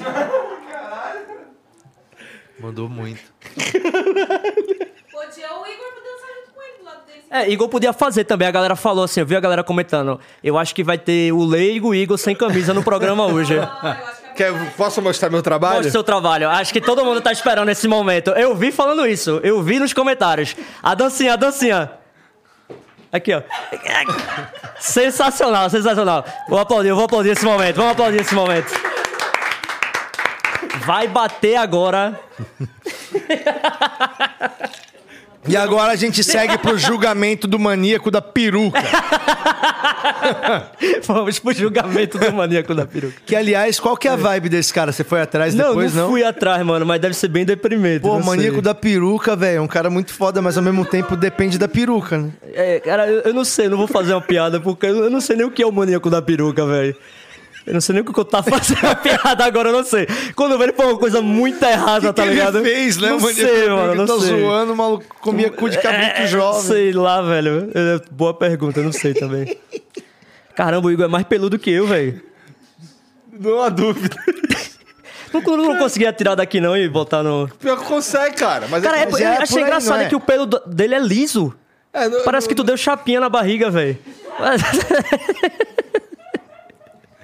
Mandou 2.59 2.89
muito. 2.89 3.21
Podia 3.53 5.53
o 5.53 5.65
Igor 5.65 5.87
dançar 5.93 6.29
junto 6.35 6.53
com 6.53 6.61
ele 6.63 6.77
do 6.79 6.85
lado 6.85 7.01
desse. 7.05 7.27
É, 7.29 7.49
Igor 7.49 7.69
podia 7.69 7.93
fazer 7.93 8.23
também. 8.23 8.47
A 8.47 8.51
galera 8.51 8.75
falou 8.75 9.03
assim, 9.03 9.19
eu 9.19 9.25
vi 9.25 9.35
a 9.35 9.39
galera 9.39 9.63
comentando. 9.63 10.19
Eu 10.43 10.57
acho 10.57 10.73
que 10.73 10.83
vai 10.83 10.97
ter 10.97 11.31
o 11.31 11.45
Leigo 11.45 11.93
e 11.93 11.99
o 11.99 12.01
Igor 12.01 12.17
sem 12.17 12.35
camisa 12.35 12.73
no 12.73 12.83
programa 12.83 13.25
hoje. 13.31 13.57
Ah, 13.59 13.97
eu 13.99 14.07
acho 14.07 14.21
que 14.21 14.43
é 14.43 14.51
Quer, 14.51 14.73
posso 14.75 15.01
mostrar 15.01 15.29
meu 15.29 15.41
trabalho? 15.41 15.75
Mostra 15.75 15.89
o 15.89 15.91
seu 15.91 16.03
trabalho. 16.03 16.49
Acho 16.49 16.73
que 16.73 16.81
todo 16.81 17.03
mundo 17.05 17.21
tá 17.21 17.31
esperando 17.31 17.69
esse 17.69 17.87
momento. 17.87 18.31
Eu 18.31 18.55
vi 18.55 18.71
falando 18.71 19.05
isso. 19.07 19.39
Eu 19.43 19.61
vi 19.63 19.79
nos 19.79 19.93
comentários. 19.93 20.55
A 20.81 20.93
dancinha, 20.95 21.33
a 21.33 21.35
dancinha. 21.35 21.91
Aqui, 23.11 23.33
ó. 23.33 23.41
Sensacional, 24.79 25.69
sensacional. 25.69 26.25
Vou 26.49 26.59
aplaudir, 26.59 26.93
vou 26.93 27.05
aplaudir 27.05 27.29
esse 27.29 27.45
momento. 27.45 27.77
Vamos 27.77 27.91
aplaudir 27.93 28.21
esse 28.21 28.35
momento. 28.35 28.73
Vai 30.85 31.07
bater 31.07 31.55
agora. 31.55 32.19
E 35.47 35.55
agora 35.55 35.93
a 35.93 35.95
gente 35.95 36.23
segue 36.23 36.57
pro 36.57 36.75
julgamento 36.77 37.47
do 37.47 37.57
maníaco 37.57 38.11
da 38.11 38.21
peruca. 38.21 38.81
Vamos 41.05 41.39
pro 41.39 41.53
julgamento 41.53 42.17
do 42.17 42.33
maníaco 42.33 42.73
da 42.75 42.85
peruca. 42.85 43.15
Que, 43.25 43.35
aliás, 43.35 43.79
qual 43.79 43.95
que 43.95 44.07
é 44.07 44.11
a 44.11 44.15
vibe 44.15 44.49
desse 44.49 44.73
cara? 44.73 44.91
Você 44.91 45.03
foi 45.03 45.21
atrás 45.21 45.53
Não, 45.53 45.69
depois, 45.69 45.93
não 45.93 46.03
não? 46.03 46.09
fui 46.09 46.23
atrás, 46.23 46.65
mano, 46.65 46.85
mas 46.85 46.99
deve 46.99 47.13
ser 47.13 47.29
bem 47.29 47.45
deprimente. 47.45 48.01
Pô, 48.01 48.17
o 48.17 48.25
maníaco 48.25 48.55
sei. 48.55 48.61
da 48.61 48.75
peruca, 48.75 49.35
velho, 49.35 49.57
é 49.57 49.61
um 49.61 49.67
cara 49.67 49.89
muito 49.89 50.13
foda, 50.13 50.41
mas 50.41 50.57
ao 50.57 50.63
mesmo 50.63 50.85
tempo 50.85 51.15
depende 51.15 51.57
da 51.57 51.67
peruca, 51.67 52.17
né? 52.17 52.29
É, 52.53 52.79
cara, 52.79 53.07
eu, 53.07 53.21
eu 53.21 53.33
não 53.33 53.45
sei, 53.45 53.69
não 53.69 53.77
vou 53.77 53.87
fazer 53.87 54.13
uma 54.13 54.21
piada, 54.21 54.59
porque 54.59 54.85
eu 54.85 55.09
não 55.09 55.21
sei 55.21 55.35
nem 55.35 55.45
o 55.45 55.51
que 55.51 55.63
é 55.63 55.67
o 55.67 55.71
maníaco 55.71 56.09
da 56.09 56.21
peruca, 56.21 56.65
velho. 56.65 56.95
Eu 57.67 57.73
não 57.73 57.81
sei 57.81 57.93
nem 57.93 58.01
o 58.01 58.05
que 58.13 58.17
eu 58.17 58.23
tava 58.25 58.49
fazendo 58.49 58.85
a 58.87 58.95
piada 58.95 59.43
agora, 59.43 59.69
eu 59.69 59.73
não 59.73 59.83
sei. 59.83 60.07
Quando 60.35 60.53
eu 60.53 60.57
vejo 60.57 60.73
foi 60.73 60.85
uma 60.85 60.97
coisa 60.97 61.21
muito 61.21 61.61
errada, 61.63 62.13
tá 62.13 62.23
que 62.23 62.29
ligado? 62.29 62.59
ele 62.59 62.69
fez, 62.69 62.97
né? 62.97 63.09
Não 63.09 63.17
o 63.17 63.21
maníaco 63.21 63.53
sei, 63.55 63.69
mano, 63.69 63.95
não 63.95 64.05
tá 64.05 64.19
sei. 64.19 64.41
zoando, 64.41 64.73
o 64.73 64.75
maluco 64.75 65.05
comia 65.21 65.51
cu 65.51 65.69
de 65.69 65.77
cabrito 65.77 66.21
É, 66.21 66.27
jovem. 66.27 66.61
Sei 66.61 66.93
lá, 66.93 67.21
velho. 67.21 67.69
É, 67.75 67.99
boa 68.09 68.33
pergunta, 68.33 68.79
eu 68.79 68.85
não 68.85 68.91
sei 68.93 69.13
também. 69.13 69.57
Caramba, 70.55 70.87
o 70.87 70.91
Igor 70.91 71.05
é 71.05 71.07
mais 71.09 71.25
peludo 71.25 71.59
que 71.59 71.69
eu, 71.69 71.85
velho. 71.85 72.21
Não 73.37 73.61
há 73.61 73.69
dúvida. 73.69 74.15
Não, 75.33 75.41
não, 75.41 75.57
não 75.57 75.77
conseguia 75.77 76.11
tirar 76.13 76.35
daqui 76.35 76.61
não 76.61 76.75
e 76.75 76.87
botar 76.87 77.21
no... 77.21 77.49
Pior 77.59 77.77
que 77.77 77.83
consegue, 77.83 78.37
cara. 78.37 78.65
Mas 78.71 78.81
Cara, 78.81 78.97
é, 78.97 79.01
é, 79.01 79.05
que- 79.05 79.11
mas 79.11 79.21
é 79.21 79.27
achei 79.27 79.57
aí, 79.57 79.63
engraçado 79.65 79.97
não 79.99 80.05
é? 80.05 80.09
que 80.09 80.15
o 80.15 80.19
pelo 80.21 80.45
dele 80.45 80.95
é 80.95 80.99
liso. 80.99 81.53
é, 81.93 82.07
não- 82.07 82.23
Parece 82.23 82.47
que 82.47 82.55
tu 82.55 82.63
deu 82.63 82.77
chapinha 82.77 83.19
na 83.19 83.27
barriga, 83.27 83.69
velho. 83.69 83.97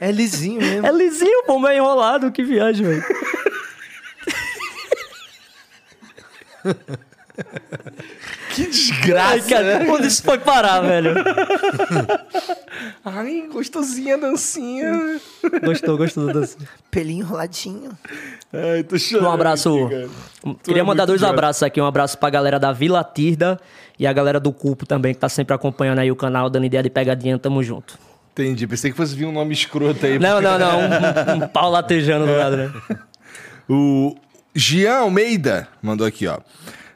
É 0.03 0.11
lisinho 0.11 0.59
mesmo. 0.59 0.85
É 0.85 0.91
lisinho, 0.91 1.45
pô, 1.45 1.57
meio 1.57 1.77
enrolado. 1.77 2.29
Que 2.29 2.43
viagem, 2.43 2.85
velho. 2.85 3.03
Que 8.53 8.67
desgraça, 8.67 9.31
Ai, 9.31 9.41
cara, 9.41 9.79
né? 9.79 9.89
onde 9.89 10.07
isso 10.07 10.21
foi 10.21 10.37
parar, 10.37 10.81
velho? 10.81 11.15
Ai, 13.05 13.47
gostosinha 13.49 14.15
a 14.15 14.17
dancinha. 14.17 15.21
Gostou, 15.63 15.97
gostou 15.97 16.27
da 16.27 16.33
dança. 16.33 16.57
Pelinho 16.91 17.21
enroladinho. 17.21 17.97
Ai, 18.51 18.83
tô 18.83 18.99
chorando. 18.99 19.29
Um 19.29 19.31
abraço. 19.31 19.85
aqui. 19.85 20.09
Queria 20.63 20.81
é 20.81 20.85
mandar 20.85 21.05
dois 21.05 21.23
abraços 21.23 21.63
aqui. 21.63 21.79
Um 21.79 21.85
abraço 21.85 22.17
pra 22.17 22.29
galera 22.29 22.59
da 22.59 22.73
Vila 22.73 23.01
Tirda 23.05 23.57
e 23.97 24.05
a 24.05 24.11
galera 24.11 24.39
do 24.39 24.51
Cupo 24.51 24.85
também, 24.85 25.13
que 25.13 25.21
tá 25.21 25.29
sempre 25.29 25.55
acompanhando 25.55 25.99
aí 25.99 26.11
o 26.11 26.15
canal, 26.15 26.49
dando 26.49 26.65
ideia 26.65 26.83
de 26.83 26.89
pegadinha. 26.89 27.39
Tamo 27.39 27.63
junto. 27.63 27.97
Entendi. 28.33 28.65
Pensei 28.67 28.91
que 28.91 28.97
fosse 28.97 29.15
vir 29.15 29.25
um 29.25 29.31
nome 29.31 29.53
escroto 29.53 30.05
aí. 30.05 30.17
Não, 30.19 30.41
não, 30.41 30.57
não. 30.59 30.79
Um, 30.79 31.43
um- 31.43 31.47
pau 31.47 31.69
latejando 31.69 32.25
do 32.25 32.35
lado, 32.35 32.57
né? 32.57 32.71
O 33.69 34.15
Gian 34.53 34.97
Almeida 34.97 35.67
mandou 35.81 36.05
aqui, 36.05 36.27
ó. 36.27 36.39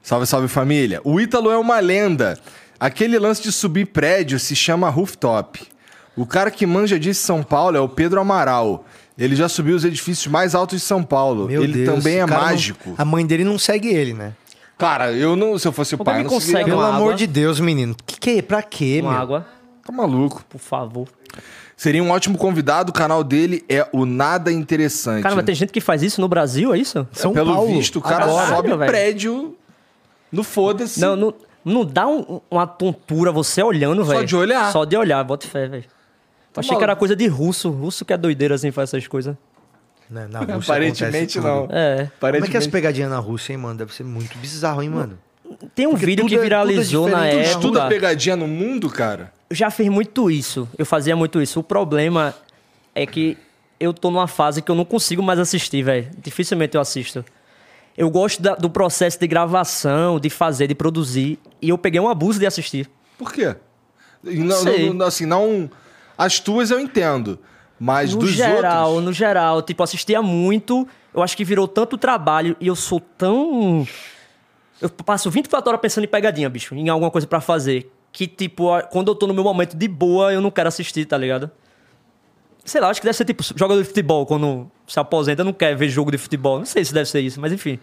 Salve, 0.01 0.25
salve 0.25 0.47
família. 0.49 0.99
O 1.03 1.19
Ítalo 1.19 1.49
é 1.49 1.57
uma 1.57 1.79
lenda. 1.79 2.37
Aquele 2.79 3.17
lance 3.17 3.41
de 3.41 3.51
subir 3.51 3.85
prédio 3.87 4.37
se 4.39 4.55
chama 4.55 4.89
rooftop. 4.89 5.61
O 6.15 6.25
cara 6.25 6.51
que 6.51 6.65
manja 6.65 6.99
disso 6.99 7.21
em 7.23 7.25
São 7.25 7.43
Paulo 7.43 7.77
é 7.77 7.79
o 7.79 7.87
Pedro 7.87 8.19
Amaral. 8.19 8.85
Ele 9.17 9.35
já 9.35 9.47
subiu 9.47 9.75
os 9.75 9.85
edifícios 9.85 10.27
mais 10.27 10.53
altos 10.53 10.79
de 10.79 10.85
São 10.85 11.01
Paulo. 11.03 11.47
Meu 11.47 11.63
ele 11.63 11.85
Deus, 11.85 11.95
também 12.03 12.17
é 12.19 12.25
o 12.25 12.27
cara 12.27 12.41
não- 12.41 12.47
mágico. 12.47 12.95
a 12.97 13.05
mãe 13.05 13.25
dele 13.25 13.43
não 13.43 13.57
segue 13.57 13.87
ele, 13.87 14.13
né? 14.13 14.33
Cara, 14.77 15.11
eu 15.11 15.35
não, 15.35 15.57
se 15.57 15.67
eu 15.67 15.71
fosse 15.71 15.95
o 15.95 15.97
Como 15.97 16.05
pai, 16.05 16.19
é 16.19 16.23
não 16.23 16.29
consegue. 16.29 16.65
Pelo 16.65 16.77
uma 16.77 16.89
amor 16.89 17.05
água? 17.05 17.15
de 17.15 17.25
Deus, 17.25 17.59
menino. 17.59 17.95
Que 18.05 18.19
que, 18.19 18.41
pra 18.43 18.61
quê, 18.61 18.99
Com 19.01 19.09
meu? 19.09 19.17
água, 19.17 19.47
Tá 19.83 19.91
maluco. 19.91 20.43
por 20.47 20.59
favor. 20.59 21.07
Seria 21.75 22.01
um 22.03 22.09
ótimo 22.09 22.37
convidado. 22.37 22.89
O 22.89 22.93
canal 22.93 23.23
dele 23.23 23.63
é 23.69 23.87
o 23.91 24.05
Nada 24.05 24.51
Interessante. 24.51 25.21
Cara, 25.23 25.35
mas 25.35 25.45
tem 25.45 25.53
gente 25.53 25.71
que 25.71 25.79
faz 25.81 26.01
isso 26.01 26.19
no 26.19 26.27
Brasil, 26.27 26.73
é 26.73 26.77
isso? 26.79 27.07
São 27.11 27.33
Pelo 27.33 27.53
Paulo. 27.53 27.67
visto, 27.77 27.99
o 27.99 28.01
cara 28.01 28.23
Agora. 28.25 28.47
sobe 28.47 28.69
velho. 28.69 28.79
prédio 28.91 29.55
no 30.31 30.43
foda-se. 30.43 30.99
Não, 30.99 31.15
não, 31.15 31.33
não 31.63 31.85
dá 31.85 32.07
um- 32.07 32.41
uma 32.49 32.65
tontura 32.65 33.31
você 33.31 33.61
olhando, 33.61 34.03
Só 34.03 34.13
velho. 34.13 34.25
de 34.25 34.35
olhar. 34.35 34.71
Só 34.71 34.85
de 34.85 34.97
olhar, 34.97 35.23
bota 35.23 35.47
fé, 35.47 35.67
velho. 35.67 35.85
Tá 36.51 36.61
Achei 36.61 36.75
que 36.75 36.83
era 36.83 36.95
coisa 36.95 37.15
de 37.15 37.27
russo. 37.27 37.69
Russo 37.69 38.03
que 38.03 38.11
é 38.11 38.17
doideira 38.17 38.55
assim, 38.55 38.71
faz 38.71 38.89
essas 38.91 39.07
coisas. 39.07 39.35
Né, 40.09 40.25
Na 40.31 40.39
Rússia 40.39 40.55
Aparentemente 40.55 41.37
acontece 41.37 41.69
não. 41.69 41.77
É. 41.77 41.95
Como 41.95 41.97
é 41.97 41.99
que 41.99 42.03
é 42.03 42.07
as 42.07 42.13
Aparentemente- 42.17 42.69
pegadinhas 42.69 43.09
na 43.11 43.19
Rússia, 43.19 43.51
hein, 43.53 43.57
mano? 43.59 43.77
Deve 43.77 43.93
ser 43.93 44.03
muito 44.03 44.35
bizarro, 44.39 44.81
hein, 44.81 44.89
mano? 44.89 45.19
Tem 45.75 45.85
um 45.85 45.91
Porque 45.91 46.05
vídeo 46.05 46.23
tudo 46.23 46.29
que 46.29 46.35
é- 46.35 46.37
tudo 46.37 46.43
é 46.45 46.47
viralizou 46.47 47.07
na 47.09 47.17
diferente, 47.23 47.33
Tu 47.35 47.39
época. 47.49 47.59
estuda 47.67 47.87
pegadinha 47.87 48.35
no 48.35 48.47
mundo, 48.47 48.89
cara? 48.89 49.31
Eu 49.49 49.55
já 49.55 49.69
fiz 49.71 49.87
muito 49.89 50.29
isso. 50.29 50.67
Eu 50.77 50.85
fazia 50.85 51.15
muito 51.15 51.41
isso. 51.41 51.59
O 51.59 51.63
problema 51.63 52.33
é 52.93 53.05
que 53.05 53.37
eu 53.79 53.93
tô 53.93 54.11
numa 54.11 54.27
fase 54.27 54.61
que 54.61 54.69
eu 54.69 54.75
não 54.75 54.83
consigo 54.85 55.21
mais 55.23 55.39
assistir, 55.39 55.83
velho. 55.83 56.09
Dificilmente 56.17 56.75
eu 56.75 56.81
assisto. 56.81 57.23
Eu 57.97 58.09
gosto 58.09 58.41
da- 58.41 58.55
do 58.55 58.69
processo 58.69 59.19
de 59.19 59.27
gravação, 59.27 60.19
de 60.19 60.29
fazer, 60.29 60.67
de 60.67 60.75
produzir. 60.75 61.39
E 61.61 61.69
eu 61.69 61.77
peguei 61.77 61.99
um 61.99 62.09
abuso 62.09 62.39
de 62.39 62.45
assistir. 62.45 62.89
Por 63.17 63.31
quê? 63.31 63.55
Não, 64.23 64.55
Sei. 64.57 64.87
não- 64.87 64.93
não- 64.95 65.05
assim, 65.05 65.25
não. 65.25 65.69
As 66.17 66.39
tuas 66.39 66.69
eu 66.69 66.79
entendo. 66.79 67.39
Mas 67.79 68.13
no 68.13 68.19
dos 68.21 68.31
geral, 68.31 68.87
outros. 68.89 69.05
no 69.05 69.13
geral, 69.13 69.61
tipo, 69.61 69.81
assistia 69.83 70.21
muito. 70.21 70.87
Eu 71.13 71.21
acho 71.23 71.37
que 71.37 71.45
virou 71.45 71.67
tanto 71.67 71.97
trabalho 71.97 72.55
e 72.59 72.67
eu 72.67 72.75
sou 72.75 72.99
tão. 72.99 73.87
Eu 74.81 74.89
passo 74.89 75.29
24 75.31 75.69
horas 75.69 75.81
pensando 75.81 76.03
em 76.03 76.07
pegadinha, 76.07 76.49
bicho, 76.49 76.75
em 76.75 76.89
alguma 76.89 77.09
coisa 77.09 77.25
pra 77.27 77.39
fazer. 77.39 77.91
Que, 78.11 78.27
tipo, 78.27 78.69
quando 78.89 79.09
eu 79.09 79.15
tô 79.15 79.27
no 79.27 79.33
meu 79.33 79.43
momento 79.43 79.75
de 79.75 79.87
boa, 79.87 80.33
eu 80.33 80.41
não 80.41 80.49
quero 80.49 80.67
assistir, 80.67 81.05
tá 81.05 81.17
ligado? 81.17 81.51
Sei 82.65 82.81
lá, 82.81 82.89
acho 82.89 82.99
que 82.99 83.05
deve 83.05 83.15
ser 83.15 83.25
tipo 83.25 83.43
jogador 83.55 83.81
de 83.81 83.87
futebol, 83.87 84.25
quando 84.25 84.69
se 84.87 84.99
aposenta, 84.99 85.43
não 85.43 85.53
quer 85.53 85.75
ver 85.75 85.87
jogo 85.89 86.11
de 86.11 86.17
futebol. 86.17 86.57
Não 86.59 86.65
sei 86.65 86.83
se 86.83 86.93
deve 86.93 87.09
ser 87.09 87.21
isso, 87.21 87.39
mas 87.39 87.53
enfim. 87.53 87.79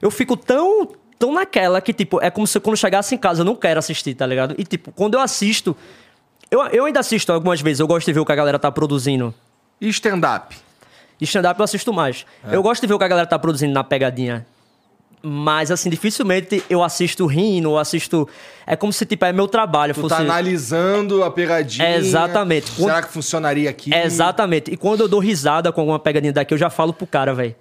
Eu 0.00 0.10
fico 0.10 0.36
tão, 0.36 0.88
tão 1.18 1.32
naquela 1.32 1.80
que, 1.80 1.92
tipo, 1.92 2.20
é 2.22 2.30
como 2.30 2.46
se 2.46 2.60
quando 2.60 2.76
chegasse 2.76 3.14
em 3.14 3.18
casa 3.18 3.40
eu 3.40 3.44
não 3.44 3.56
quero 3.56 3.78
assistir, 3.78 4.14
tá 4.14 4.26
ligado? 4.26 4.54
E, 4.58 4.64
tipo, 4.64 4.92
quando 4.92 5.14
eu 5.14 5.20
assisto. 5.20 5.76
Eu, 6.50 6.60
eu 6.66 6.84
ainda 6.84 7.00
assisto 7.00 7.32
algumas 7.32 7.60
vezes, 7.60 7.80
eu 7.80 7.86
gosto 7.86 8.06
de 8.06 8.12
ver 8.12 8.20
o 8.20 8.26
que 8.26 8.32
a 8.32 8.36
galera 8.36 8.58
tá 8.58 8.70
produzindo. 8.70 9.32
E 9.80 9.88
stand-up? 9.88 10.56
Stand-up 11.20 11.58
eu 11.58 11.64
assisto 11.64 11.92
mais. 11.92 12.26
É. 12.44 12.56
Eu 12.56 12.62
gosto 12.62 12.80
de 12.80 12.86
ver 12.86 12.94
o 12.94 12.98
que 12.98 13.04
a 13.04 13.08
galera 13.08 13.26
tá 13.26 13.38
produzindo 13.38 13.72
na 13.72 13.84
pegadinha. 13.84 14.46
Mas, 15.22 15.70
assim, 15.70 15.90
dificilmente 15.90 16.62
eu 16.70 16.82
assisto 16.82 17.26
rindo, 17.26 17.70
ou 17.70 17.78
assisto. 17.78 18.26
É 18.66 18.74
como 18.74 18.90
se, 18.92 19.04
tipo, 19.04 19.24
é 19.24 19.32
meu 19.32 19.46
trabalho. 19.46 19.92
Tu 19.92 20.00
fosse... 20.00 20.14
tá 20.14 20.22
analisando 20.22 21.22
a 21.22 21.30
pegadinha. 21.30 21.86
É, 21.86 21.96
exatamente. 21.98 22.70
Será 22.70 23.02
que 23.02 23.12
funcionaria 23.12 23.68
aqui? 23.68 23.92
É, 23.92 24.04
exatamente. 24.06 24.70
E 24.70 24.76
quando 24.78 25.00
eu 25.02 25.08
dou 25.08 25.20
risada 25.20 25.70
com 25.72 25.80
alguma 25.82 25.98
pegadinha 25.98 26.32
daqui, 26.32 26.54
eu 26.54 26.58
já 26.58 26.70
falo 26.70 26.92
pro 26.94 27.06
cara, 27.06 27.34
velho. 27.34 27.54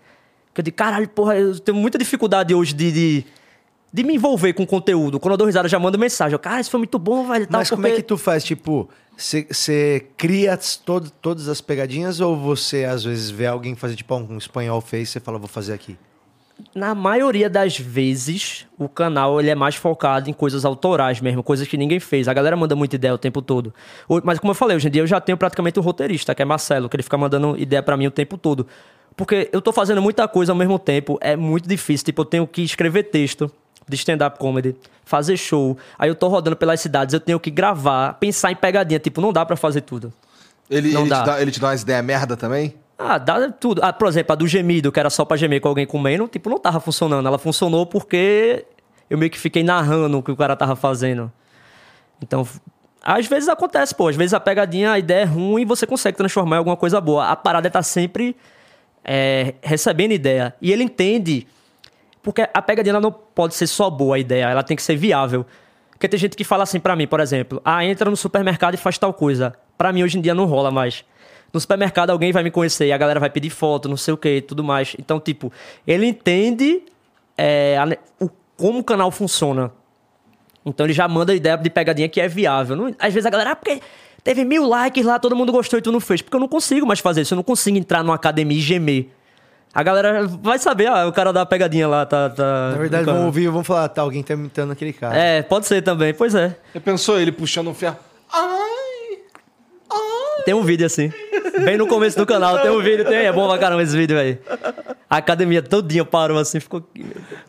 Que 0.54 0.62
eu 0.62 0.64
digo, 0.64 0.78
caralho, 0.78 1.08
porra, 1.10 1.36
eu 1.36 1.60
tenho 1.60 1.78
muita 1.78 1.98
dificuldade 1.98 2.56
hoje 2.56 2.74
de, 2.74 2.92
de, 2.94 3.26
de 3.92 4.04
me 4.04 4.16
envolver 4.16 4.54
com 4.54 4.66
conteúdo. 4.66 5.20
Quando 5.20 5.34
eu 5.34 5.38
dou 5.38 5.48
risada, 5.48 5.66
eu 5.66 5.70
já 5.70 5.80
mando 5.80 6.00
mensagem. 6.00 6.34
Eu, 6.34 6.40
cara, 6.40 6.62
isso 6.62 6.72
foi 6.72 6.78
muito 6.78 6.98
bom, 6.98 7.28
velho. 7.28 7.46
tal, 7.46 7.60
Mas 7.60 7.70
como 7.70 7.86
é 7.86 7.90
porque- 7.90 8.02
que 8.04 8.08
tu 8.08 8.18
faz? 8.18 8.42
Tipo, 8.44 8.90
você 9.18 10.08
cria 10.16 10.58
todo, 10.86 11.10
todas 11.10 11.50
as 11.50 11.60
pegadinhas 11.60 12.22
ou 12.22 12.38
você 12.38 12.86
às 12.86 13.04
vezes 13.04 13.30
vê 13.30 13.48
alguém 13.48 13.76
fazer, 13.76 13.98
tipo, 13.98 14.16
um 14.16 14.38
espanhol 14.38 14.80
fez 14.80 15.10
e 15.10 15.12
você 15.12 15.20
fala, 15.20 15.38
vou 15.38 15.50
fazer 15.50 15.74
aqui? 15.74 15.98
Na 16.76 16.94
maioria 16.94 17.50
das 17.50 17.78
vezes, 17.78 18.66
o 18.78 18.88
canal 18.90 19.40
ele 19.40 19.50
é 19.50 19.56
mais 19.56 19.76
focado 19.76 20.30
em 20.30 20.34
coisas 20.34 20.66
autorais 20.66 21.20
mesmo, 21.22 21.42
coisas 21.42 21.68
que 21.68 21.78
ninguém 21.78 22.00
fez. 22.00 22.28
A 22.28 22.34
galera 22.34 22.56
manda 22.56 22.76
muita 22.76 22.96
ideia 22.96 23.14
o 23.14 23.18
tempo 23.18 23.42
todo. 23.42 23.74
O- 24.08 24.22
Mas 24.24 24.40
como 24.40 24.52
eu 24.52 24.56
falei, 24.56 24.76
hoje 24.78 24.88
em 24.88 24.92
dia 24.92 25.02
eu 25.02 25.08
já 25.08 25.20
tenho 25.22 25.38
praticamente 25.38 25.80
um 25.80 25.84
roteirista, 25.84 26.36
que 26.36 26.42
é 26.42 26.46
Marcelo, 26.46 26.90
que 26.90 26.96
ele 26.96 27.04
fica 27.04 27.18
mandando 27.18 27.58
ideia 27.58 27.82
pra 27.82 27.96
mim 27.98 28.08
o 28.08 28.12
tempo 28.12 28.38
todo. 28.38 28.68
Porque 29.16 29.50
eu 29.52 29.62
tô 29.62 29.72
fazendo 29.74 30.02
muita 30.02 30.28
coisa 30.28 30.52
ao 30.52 30.58
mesmo 30.58 30.78
tempo, 30.80 31.18
é 31.22 31.36
muito 31.36 31.68
difícil. 31.68 32.06
Tipo, 32.06 32.22
eu 32.22 32.26
tenho 32.26 32.48
que 32.48 32.62
escrever 32.62 33.04
texto 33.04 33.52
de 33.88 33.96
stand-up 33.96 34.38
comedy, 34.38 34.76
fazer 35.04 35.36
show. 35.38 35.78
Aí 35.98 36.10
eu 36.10 36.16
tô 36.16 36.28
rodando 36.28 36.56
pelas 36.56 36.80
cidades, 36.80 37.14
eu 37.14 37.20
tenho 37.20 37.40
que 37.40 37.50
gravar, 37.50 38.14
pensar 38.14 38.52
em 38.52 38.56
pegadinha. 38.56 39.00
Tipo, 39.00 39.20
não 39.20 39.34
dá 39.34 39.46
pra 39.46 39.56
fazer 39.56 39.82
tudo. 39.82 40.14
Ele, 40.70 40.92
Não 40.94 41.02
ele, 41.02 41.10
dá. 41.10 41.22
Te 41.22 41.26
dá, 41.26 41.42
ele 41.42 41.52
te 41.52 41.60
dá 41.60 41.68
umas 41.70 41.82
ideias 41.82 42.06
merda 42.06 42.38
também? 42.38 42.76
Ah, 43.02 43.18
dá 43.18 43.50
tudo. 43.50 43.82
Ah, 43.82 43.94
por 43.94 44.10
exemplo, 44.10 44.34
a 44.34 44.36
do 44.36 44.46
gemido, 44.46 44.92
que 44.92 45.00
era 45.00 45.10
só 45.10 45.24
pra 45.24 45.38
gemer 45.38 45.62
com 45.62 45.70
alguém 45.70 45.88
comendo, 45.88 46.28
tipo, 46.28 46.50
não 46.50 46.60
tava 46.60 46.82
funcionando. 46.82 47.26
Ela 47.26 47.38
funcionou 47.38 47.86
porque 47.86 48.66
eu 49.10 49.18
meio 49.18 49.32
que 49.32 49.40
fiquei 49.40 49.64
narrando 49.64 50.18
o 50.18 50.22
que 50.22 50.30
o 50.30 50.36
cara 50.36 50.54
tava 50.54 50.76
fazendo. 50.76 51.32
Então, 52.22 52.46
às 53.02 53.26
vezes 53.26 53.48
acontece, 53.48 53.96
pô. 53.96 54.10
Às 54.10 54.18
vezes 54.18 54.34
a 54.34 54.40
pegadinha, 54.40 54.92
a 54.92 55.00
ideia 55.00 55.22
é 55.22 55.24
ruim 55.24 55.62
e 55.62 55.66
você 55.66 55.88
consegue 55.88 56.18
transformar 56.18 56.58
em 56.58 56.60
alguma 56.60 56.76
coisa 56.76 57.00
boa. 57.00 57.30
A 57.30 57.38
parada 57.38 57.68
é 57.68 57.72
tá 57.72 57.82
sempre 57.82 58.36
é, 59.02 59.54
recebendo 59.62 60.12
ideia. 60.12 60.54
E 60.62 60.70
ele 60.70 60.84
entende. 60.84 61.48
Porque 62.22 62.50
a 62.54 62.62
pegadinha 62.62 63.00
não 63.00 63.14
pode 63.14 63.56
ser 63.56 63.68
só 63.68 63.90
boa 63.90 64.18
a 64.18 64.20
ideia, 64.20 64.50
ela 64.50 64.62
tem 64.62 64.76
que 64.76 64.84
ser 64.84 64.98
viável. 64.98 65.46
Porque 65.92 66.06
tem 66.06 66.20
gente 66.20 66.36
que 66.36 66.44
fala 66.44 66.64
assim 66.64 66.82
pra 66.82 66.98
mim, 66.98 67.08
por 67.08 67.22
exemplo, 67.22 67.62
ah, 67.64 67.84
entra 67.86 68.10
no 68.10 68.18
supermercado 68.18 68.74
e 68.74 68.78
faz 68.78 68.98
tal 68.98 69.14
coisa. 69.14 69.54
Pra 69.78 69.94
mim 69.94 70.04
hoje 70.04 70.18
em 70.18 70.22
dia 70.22 70.36
não 70.36 70.46
rola 70.46 70.70
mais. 70.70 71.06
No 71.54 71.60
supermercado 71.60 72.10
alguém 72.12 72.32
vai 72.32 72.44
me 72.44 72.52
conhecer 72.52 72.88
e 72.88 72.92
a 72.92 72.98
galera 72.98 73.20
vai 73.20 73.30
pedir 73.30 73.50
foto, 73.50 73.90
não 73.90 73.98
sei 73.98 74.14
o 74.14 74.18
que 74.18 74.38
e 74.38 74.42
tudo 74.42 74.64
mais. 74.64 74.96
Então, 75.00 75.20
tipo, 75.20 75.52
ele 75.88 76.06
entende 76.06 76.84
é, 77.38 77.78
a 77.78 77.98
o- 78.24 78.30
como 78.58 78.80
o 78.80 78.84
canal 78.84 79.10
funciona. 79.12 79.72
Então 80.66 80.86
ele 80.86 80.94
já 80.94 81.08
manda 81.08 81.32
a 81.32 81.36
ideia 81.36 81.58
de 81.58 81.70
pegadinha 81.70 82.08
que 82.10 82.20
é 82.22 82.28
viável. 82.28 82.76
Não- 82.76 82.96
às 83.00 83.14
vezes 83.14 83.26
a 83.26 83.30
galera, 83.30 83.52
ah, 83.52 83.56
porque 83.56 83.82
teve 84.24 84.44
mil 84.44 84.68
likes 84.68 85.06
lá, 85.06 85.18
todo 85.18 85.36
mundo 85.36 85.52
gostou 85.52 85.80
e 85.80 85.82
tu 85.82 85.92
não 85.92 86.00
fez. 86.00 86.22
Porque 86.22 86.36
eu 86.36 86.40
não 86.40 86.48
consigo 86.48 86.86
mais 86.86 87.00
fazer 87.00 87.22
isso. 87.22 87.34
Eu 87.34 87.38
não 87.38 87.44
consigo 87.44 87.78
entrar 87.78 88.04
numa 88.04 88.16
academia 88.16 88.58
e 88.58 88.62
gemer. 88.62 89.08
A 89.74 89.82
galera 89.84 90.28
vai 90.28 90.58
saber, 90.60 90.88
ah, 90.88 91.08
o 91.08 91.14
cara 91.14 91.32
da 91.32 91.46
pegadinha 91.46 91.88
lá 91.88 92.06
tá. 92.06 92.30
tá 92.30 92.72
Na 92.72 92.78
verdade, 92.78 93.06
vão 93.06 93.26
ouvir 93.28 93.44
e 93.44 93.48
vão 93.48 93.64
falar, 93.64 93.88
tá, 93.90 94.02
alguém 94.02 94.22
tá 94.24 94.34
imitando 94.34 94.72
aquele 94.72 94.92
cara. 94.92 95.16
É, 95.18 95.42
pode 95.44 95.66
ser 95.68 95.82
também, 95.84 96.14
pois 96.14 96.34
é. 96.36 96.58
Você 96.74 96.80
pensou 96.80 97.20
ele 97.20 97.32
puxando 97.32 97.68
um 97.70 97.74
ferro? 97.74 97.98
Ai! 98.34 99.20
Tem 100.46 100.54
um 100.54 100.64
vídeo 100.64 100.86
assim. 100.86 101.12
Bem 101.64 101.78
no 101.78 101.88
começo 101.88 102.18
do 102.18 102.26
canal, 102.26 102.62
tem 102.62 102.72
um 102.72 102.82
vídeo, 102.82 103.06
tem. 103.06 103.18
É 103.26 103.32
bom 103.32 103.48
pra 103.48 103.58
caramba 103.58 103.84
esse 103.84 103.96
vídeo, 103.96 104.16
velho. 104.16 104.40
A 105.10 105.18
academia 105.18 105.62
todinha 105.62 106.06
parou 106.06 106.38
assim, 106.38 106.60
ficou. 106.60 106.88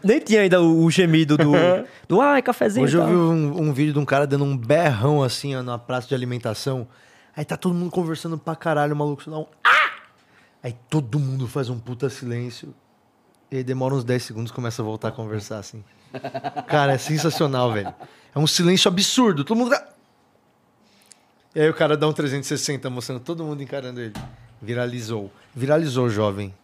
Nem 0.02 0.20
tinha 0.20 0.40
ainda 0.42 0.60
o, 0.60 0.84
o 0.84 0.90
gemido 0.90 1.36
do. 1.36 1.52
Do 2.08 2.20
ai, 2.20 2.42
cafezinho. 2.42 2.84
Hoje 2.84 2.96
eu 2.96 3.06
vi 3.06 3.12
um, 3.14 3.68
um 3.68 3.72
vídeo 3.72 3.92
de 3.92 3.98
um 3.98 4.04
cara 4.04 4.26
dando 4.26 4.44
um 4.44 4.56
berrão 4.56 5.22
assim, 5.22 5.54
ó, 5.54 5.62
numa 5.62 5.78
praça 5.78 6.08
de 6.08 6.14
alimentação. 6.14 6.88
Aí 7.36 7.44
tá 7.44 7.56
todo 7.56 7.74
mundo 7.74 7.90
conversando 7.90 8.36
pra 8.36 8.56
caralho, 8.56 8.94
o 8.94 8.96
maluco 8.96 9.22
só 9.22 9.30
dá 9.30 9.38
um. 9.38 9.46
Ah! 9.62 9.90
Aí 10.62 10.74
todo 10.88 11.18
mundo 11.18 11.46
faz 11.46 11.68
um 11.68 11.78
puta 11.78 12.08
silêncio. 12.10 12.74
E 13.50 13.56
aí 13.56 13.64
demora 13.64 13.94
uns 13.94 14.04
10 14.04 14.22
segundos 14.22 14.50
e 14.50 14.54
começa 14.54 14.82
a 14.82 14.84
voltar 14.84 15.08
a 15.08 15.12
conversar 15.12 15.58
assim. 15.58 15.82
Cara, 16.66 16.92
é 16.92 16.98
sensacional, 16.98 17.72
velho. 17.72 17.92
É 18.34 18.38
um 18.38 18.46
silêncio 18.46 18.88
absurdo. 18.88 19.44
Todo 19.44 19.56
mundo. 19.56 19.74
E 21.54 21.60
aí 21.60 21.68
o 21.68 21.74
cara 21.74 21.96
dá 21.96 22.06
um 22.08 22.12
360 22.12 22.88
mostrando 22.90 23.20
todo 23.20 23.44
mundo 23.44 23.62
encarando 23.62 24.00
ele. 24.00 24.12
Viralizou. 24.62 25.30
Viralizou, 25.54 26.08
jovem. 26.08 26.54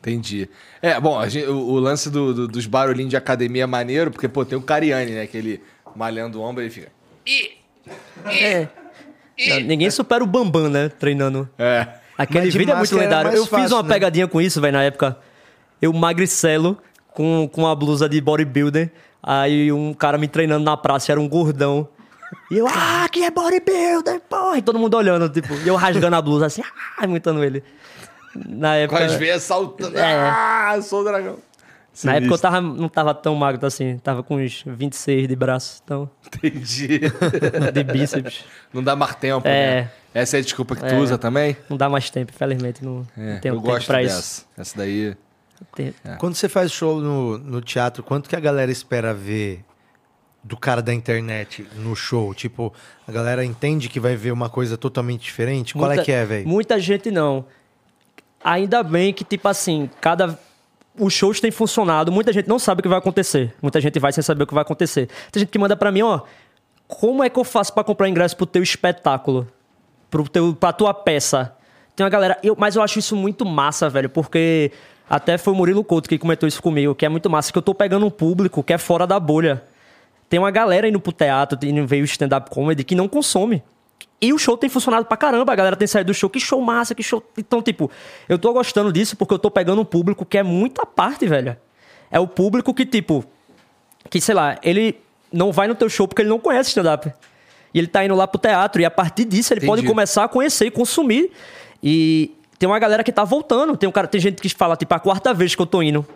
Entendi. 0.00 0.48
É, 0.80 0.98
bom, 1.00 1.18
a 1.18 1.28
gente- 1.28 1.46
o, 1.46 1.56
o 1.56 1.78
lance 1.78 2.10
do- 2.10 2.34
do- 2.34 2.48
dos 2.48 2.66
barulhinhos 2.66 3.10
de 3.10 3.16
academia 3.16 3.62
é 3.62 3.66
maneiro, 3.66 4.10
porque, 4.10 4.26
pô, 4.28 4.44
tem 4.44 4.58
o 4.58 4.62
Cariani, 4.62 5.12
né? 5.12 5.26
Que 5.28 5.36
ele 5.36 5.62
malhando 5.94 6.40
o 6.40 6.42
ombro 6.42 6.62
e 6.62 6.66
ele 6.66 6.74
fica. 6.74 6.88
É. 8.26 8.68
Não, 9.48 9.60
ninguém 9.60 9.90
supera 9.90 10.22
o 10.22 10.26
Bambam, 10.26 10.68
né? 10.68 10.88
Treinando. 10.88 11.48
É. 11.58 11.86
Aquele 12.18 12.44
Mas 12.44 12.52
de 12.52 12.58
vídeo 12.58 12.72
é 12.72 12.76
muito 12.76 12.94
era 12.94 13.02
lendário. 13.04 13.30
Eu 13.32 13.42
fiz 13.46 13.48
fácil, 13.48 13.76
uma 13.76 13.82
né? 13.82 13.88
pegadinha 13.88 14.28
com 14.28 14.40
isso, 14.40 14.60
velho, 14.60 14.72
na 14.74 14.82
época. 14.82 15.16
Eu 15.80 15.92
magricelo 15.92 16.78
com, 17.08 17.48
com 17.50 17.62
uma 17.62 17.74
blusa 17.74 18.08
de 18.08 18.20
bodybuilder. 18.20 18.90
Aí 19.22 19.72
um 19.72 19.94
cara 19.94 20.18
me 20.18 20.28
treinando 20.28 20.64
na 20.64 20.76
praça, 20.76 21.12
era 21.12 21.20
um 21.20 21.28
gordão. 21.28 21.88
E 22.50 22.58
eu, 22.58 22.66
ah, 22.68 23.06
que 23.10 23.22
é 23.24 23.30
bodybuilder, 23.30 24.20
porra! 24.28 24.58
E 24.58 24.62
todo 24.62 24.78
mundo 24.78 24.96
olhando, 24.96 25.28
tipo, 25.28 25.54
e 25.54 25.68
eu 25.68 25.76
rasgando 25.76 26.16
a 26.16 26.22
blusa 26.22 26.46
assim, 26.46 26.62
ah, 26.98 27.04
imitando 27.04 27.42
ele. 27.44 27.62
Na 28.34 28.68
Com 28.70 28.74
época. 28.96 29.04
as 29.04 29.14
veias 29.14 29.42
saltando. 29.42 29.98
É. 29.98 30.14
Ah, 30.30 30.78
sou 30.82 31.00
o 31.02 31.04
dragão. 31.04 31.38
Na 32.04 32.14
época 32.14 32.32
eu 32.34 32.38
tava, 32.38 32.60
não 32.62 32.88
tava 32.88 33.12
tão 33.14 33.34
magro 33.34 33.66
assim, 33.66 33.98
tava 33.98 34.22
com 34.22 34.36
uns 34.36 34.62
26 34.66 35.28
de 35.28 35.36
braço, 35.36 35.82
então, 35.84 36.08
Entendi. 36.26 37.00
de 37.74 37.84
bíceps. 37.84 38.44
Não 38.72 38.82
dá 38.82 38.96
mais 38.96 39.14
tempo, 39.16 39.46
É. 39.46 39.82
né? 39.82 39.90
Essa 40.14 40.38
é 40.38 40.40
a 40.40 40.42
desculpa 40.42 40.74
que 40.74 40.80
tu 40.80 40.94
É. 40.94 40.98
usa 40.98 41.18
também? 41.18 41.54
Não 41.68 41.76
dá 41.76 41.90
mais 41.90 42.08
tempo, 42.08 42.32
infelizmente, 42.34 42.82
não, 42.82 43.06
É, 43.14 43.34
não 43.34 43.40
tenho 43.40 43.54
eu 43.54 43.56
tempo 43.60 43.60
gosto 43.60 43.86
pra 43.86 43.98
dessa. 44.00 44.18
isso. 44.20 44.46
Essa 44.56 44.78
daí. 44.78 45.14
Tem- 45.76 45.94
Quando 46.18 46.34
você 46.34 46.48
faz 46.48 46.72
show 46.72 46.98
no, 46.98 47.36
no 47.36 47.60
teatro, 47.60 48.02
quanto 48.02 48.26
que 48.28 48.34
a 48.36 48.40
galera 48.40 48.72
espera 48.72 49.12
ver 49.12 49.62
do 50.44 50.56
cara 50.56 50.82
da 50.82 50.92
internet 50.92 51.66
no 51.76 51.94
show? 51.94 52.34
Tipo, 52.34 52.72
a 53.06 53.12
galera 53.12 53.44
entende 53.44 53.88
que 53.88 54.00
vai 54.00 54.16
ver 54.16 54.32
uma 54.32 54.48
coisa 54.48 54.76
totalmente 54.76 55.22
diferente? 55.22 55.74
Qual 55.74 55.84
é 55.84 55.94
Muita- 55.94 56.04
que 56.04 56.12
é, 56.12 56.24
velho? 56.24 56.48
Muita 56.48 56.78
gente 56.80 57.10
não. 57.10 57.44
Ainda 58.42 58.82
bem 58.82 59.12
que, 59.12 59.24
tipo 59.24 59.46
assim, 59.48 59.88
cada. 60.00 60.38
Os 60.98 61.12
shows 61.14 61.40
têm 61.40 61.50
funcionado, 61.50 62.12
muita 62.12 62.32
gente 62.32 62.48
não 62.48 62.58
sabe 62.58 62.80
o 62.80 62.82
que 62.82 62.88
vai 62.88 62.98
acontecer. 62.98 63.54
Muita 63.62 63.80
gente 63.80 63.98
vai 63.98 64.12
sem 64.12 64.22
saber 64.22 64.42
o 64.42 64.46
que 64.46 64.52
vai 64.52 64.62
acontecer. 64.62 65.08
Tem 65.30 65.40
gente 65.40 65.48
que 65.50 65.58
manda 65.58 65.74
pra 65.76 65.90
mim, 65.90 66.02
ó. 66.02 66.20
Como 66.86 67.24
é 67.24 67.30
que 67.30 67.38
eu 67.38 67.44
faço 67.44 67.72
pra 67.72 67.82
comprar 67.82 68.08
ingresso 68.08 68.36
pro 68.36 68.44
teu 68.44 68.62
espetáculo? 68.62 69.48
Pro 70.10 70.28
teu, 70.28 70.54
pra 70.54 70.72
tua 70.72 70.92
peça? 70.92 71.56
Tem 71.96 72.04
uma 72.04 72.10
galera. 72.10 72.38
eu- 72.42 72.54
mas 72.58 72.76
eu 72.76 72.82
acho 72.82 72.98
isso 72.98 73.16
muito 73.16 73.46
massa, 73.46 73.88
velho, 73.88 74.10
porque 74.10 74.70
até 75.08 75.38
foi 75.38 75.54
o 75.54 75.56
Murilo 75.56 75.82
Couto 75.84 76.08
que 76.08 76.18
comentou 76.18 76.46
isso 76.46 76.60
comigo, 76.62 76.94
que 76.94 77.06
é 77.06 77.08
muito 77.08 77.30
massa, 77.30 77.50
que 77.52 77.56
eu 77.58 77.62
tô 77.62 77.74
pegando 77.74 78.04
um 78.04 78.10
público 78.10 78.62
que 78.62 78.72
é 78.74 78.78
fora 78.78 79.06
da 79.06 79.18
bolha. 79.18 79.62
Tem 80.32 80.38
uma 80.38 80.50
galera 80.50 80.88
indo 80.88 80.98
pro 80.98 81.12
teatro, 81.12 81.58
indo 81.62 81.86
ver 81.86 82.00
o 82.00 82.06
stand-up 82.06 82.48
comedy 82.48 82.82
que 82.82 82.94
não 82.94 83.06
consome. 83.06 83.62
E 84.18 84.32
o 84.32 84.38
show 84.38 84.56
tem 84.56 84.70
funcionado 84.70 85.04
pra 85.04 85.14
caramba. 85.14 85.52
A 85.52 85.54
galera 85.54 85.76
tem 85.76 85.86
saído 85.86 86.10
do 86.10 86.14
show. 86.14 86.30
Que 86.30 86.40
show 86.40 86.58
massa, 86.58 86.94
que 86.94 87.02
show. 87.02 87.22
Então, 87.36 87.60
tipo, 87.60 87.90
eu 88.26 88.38
tô 88.38 88.50
gostando 88.50 88.90
disso 88.90 89.14
porque 89.14 89.34
eu 89.34 89.38
tô 89.38 89.50
pegando 89.50 89.82
um 89.82 89.84
público 89.84 90.24
que 90.24 90.38
é 90.38 90.42
muita 90.42 90.86
parte, 90.86 91.26
velho. 91.26 91.54
É 92.10 92.18
o 92.18 92.26
público 92.26 92.72
que, 92.72 92.86
tipo, 92.86 93.22
que, 94.08 94.22
sei 94.22 94.34
lá, 94.34 94.56
ele 94.62 94.98
não 95.30 95.52
vai 95.52 95.68
no 95.68 95.74
teu 95.74 95.90
show 95.90 96.08
porque 96.08 96.22
ele 96.22 96.30
não 96.30 96.38
conhece 96.38 96.70
stand-up. 96.70 97.12
E 97.74 97.78
ele 97.78 97.88
tá 97.88 98.02
indo 98.02 98.14
lá 98.14 98.26
pro 98.26 98.40
teatro. 98.40 98.80
E 98.80 98.86
a 98.86 98.90
partir 98.90 99.26
disso, 99.26 99.52
ele 99.52 99.58
Entendi. 99.58 99.70
pode 99.70 99.86
começar 99.86 100.24
a 100.24 100.28
conhecer 100.28 100.64
e 100.64 100.70
consumir. 100.70 101.30
E 101.82 102.34
tem 102.58 102.66
uma 102.66 102.78
galera 102.78 103.04
que 103.04 103.12
tá 103.12 103.22
voltando. 103.22 103.76
Tem, 103.76 103.86
um 103.86 103.92
cara, 103.92 104.06
tem 104.08 104.18
gente 104.18 104.40
que 104.40 104.48
fala, 104.48 104.78
tipo, 104.78 104.94
a 104.94 104.98
quarta 104.98 105.34
vez 105.34 105.54
que 105.54 105.60
eu 105.60 105.66
tô 105.66 105.82
indo. 105.82 106.06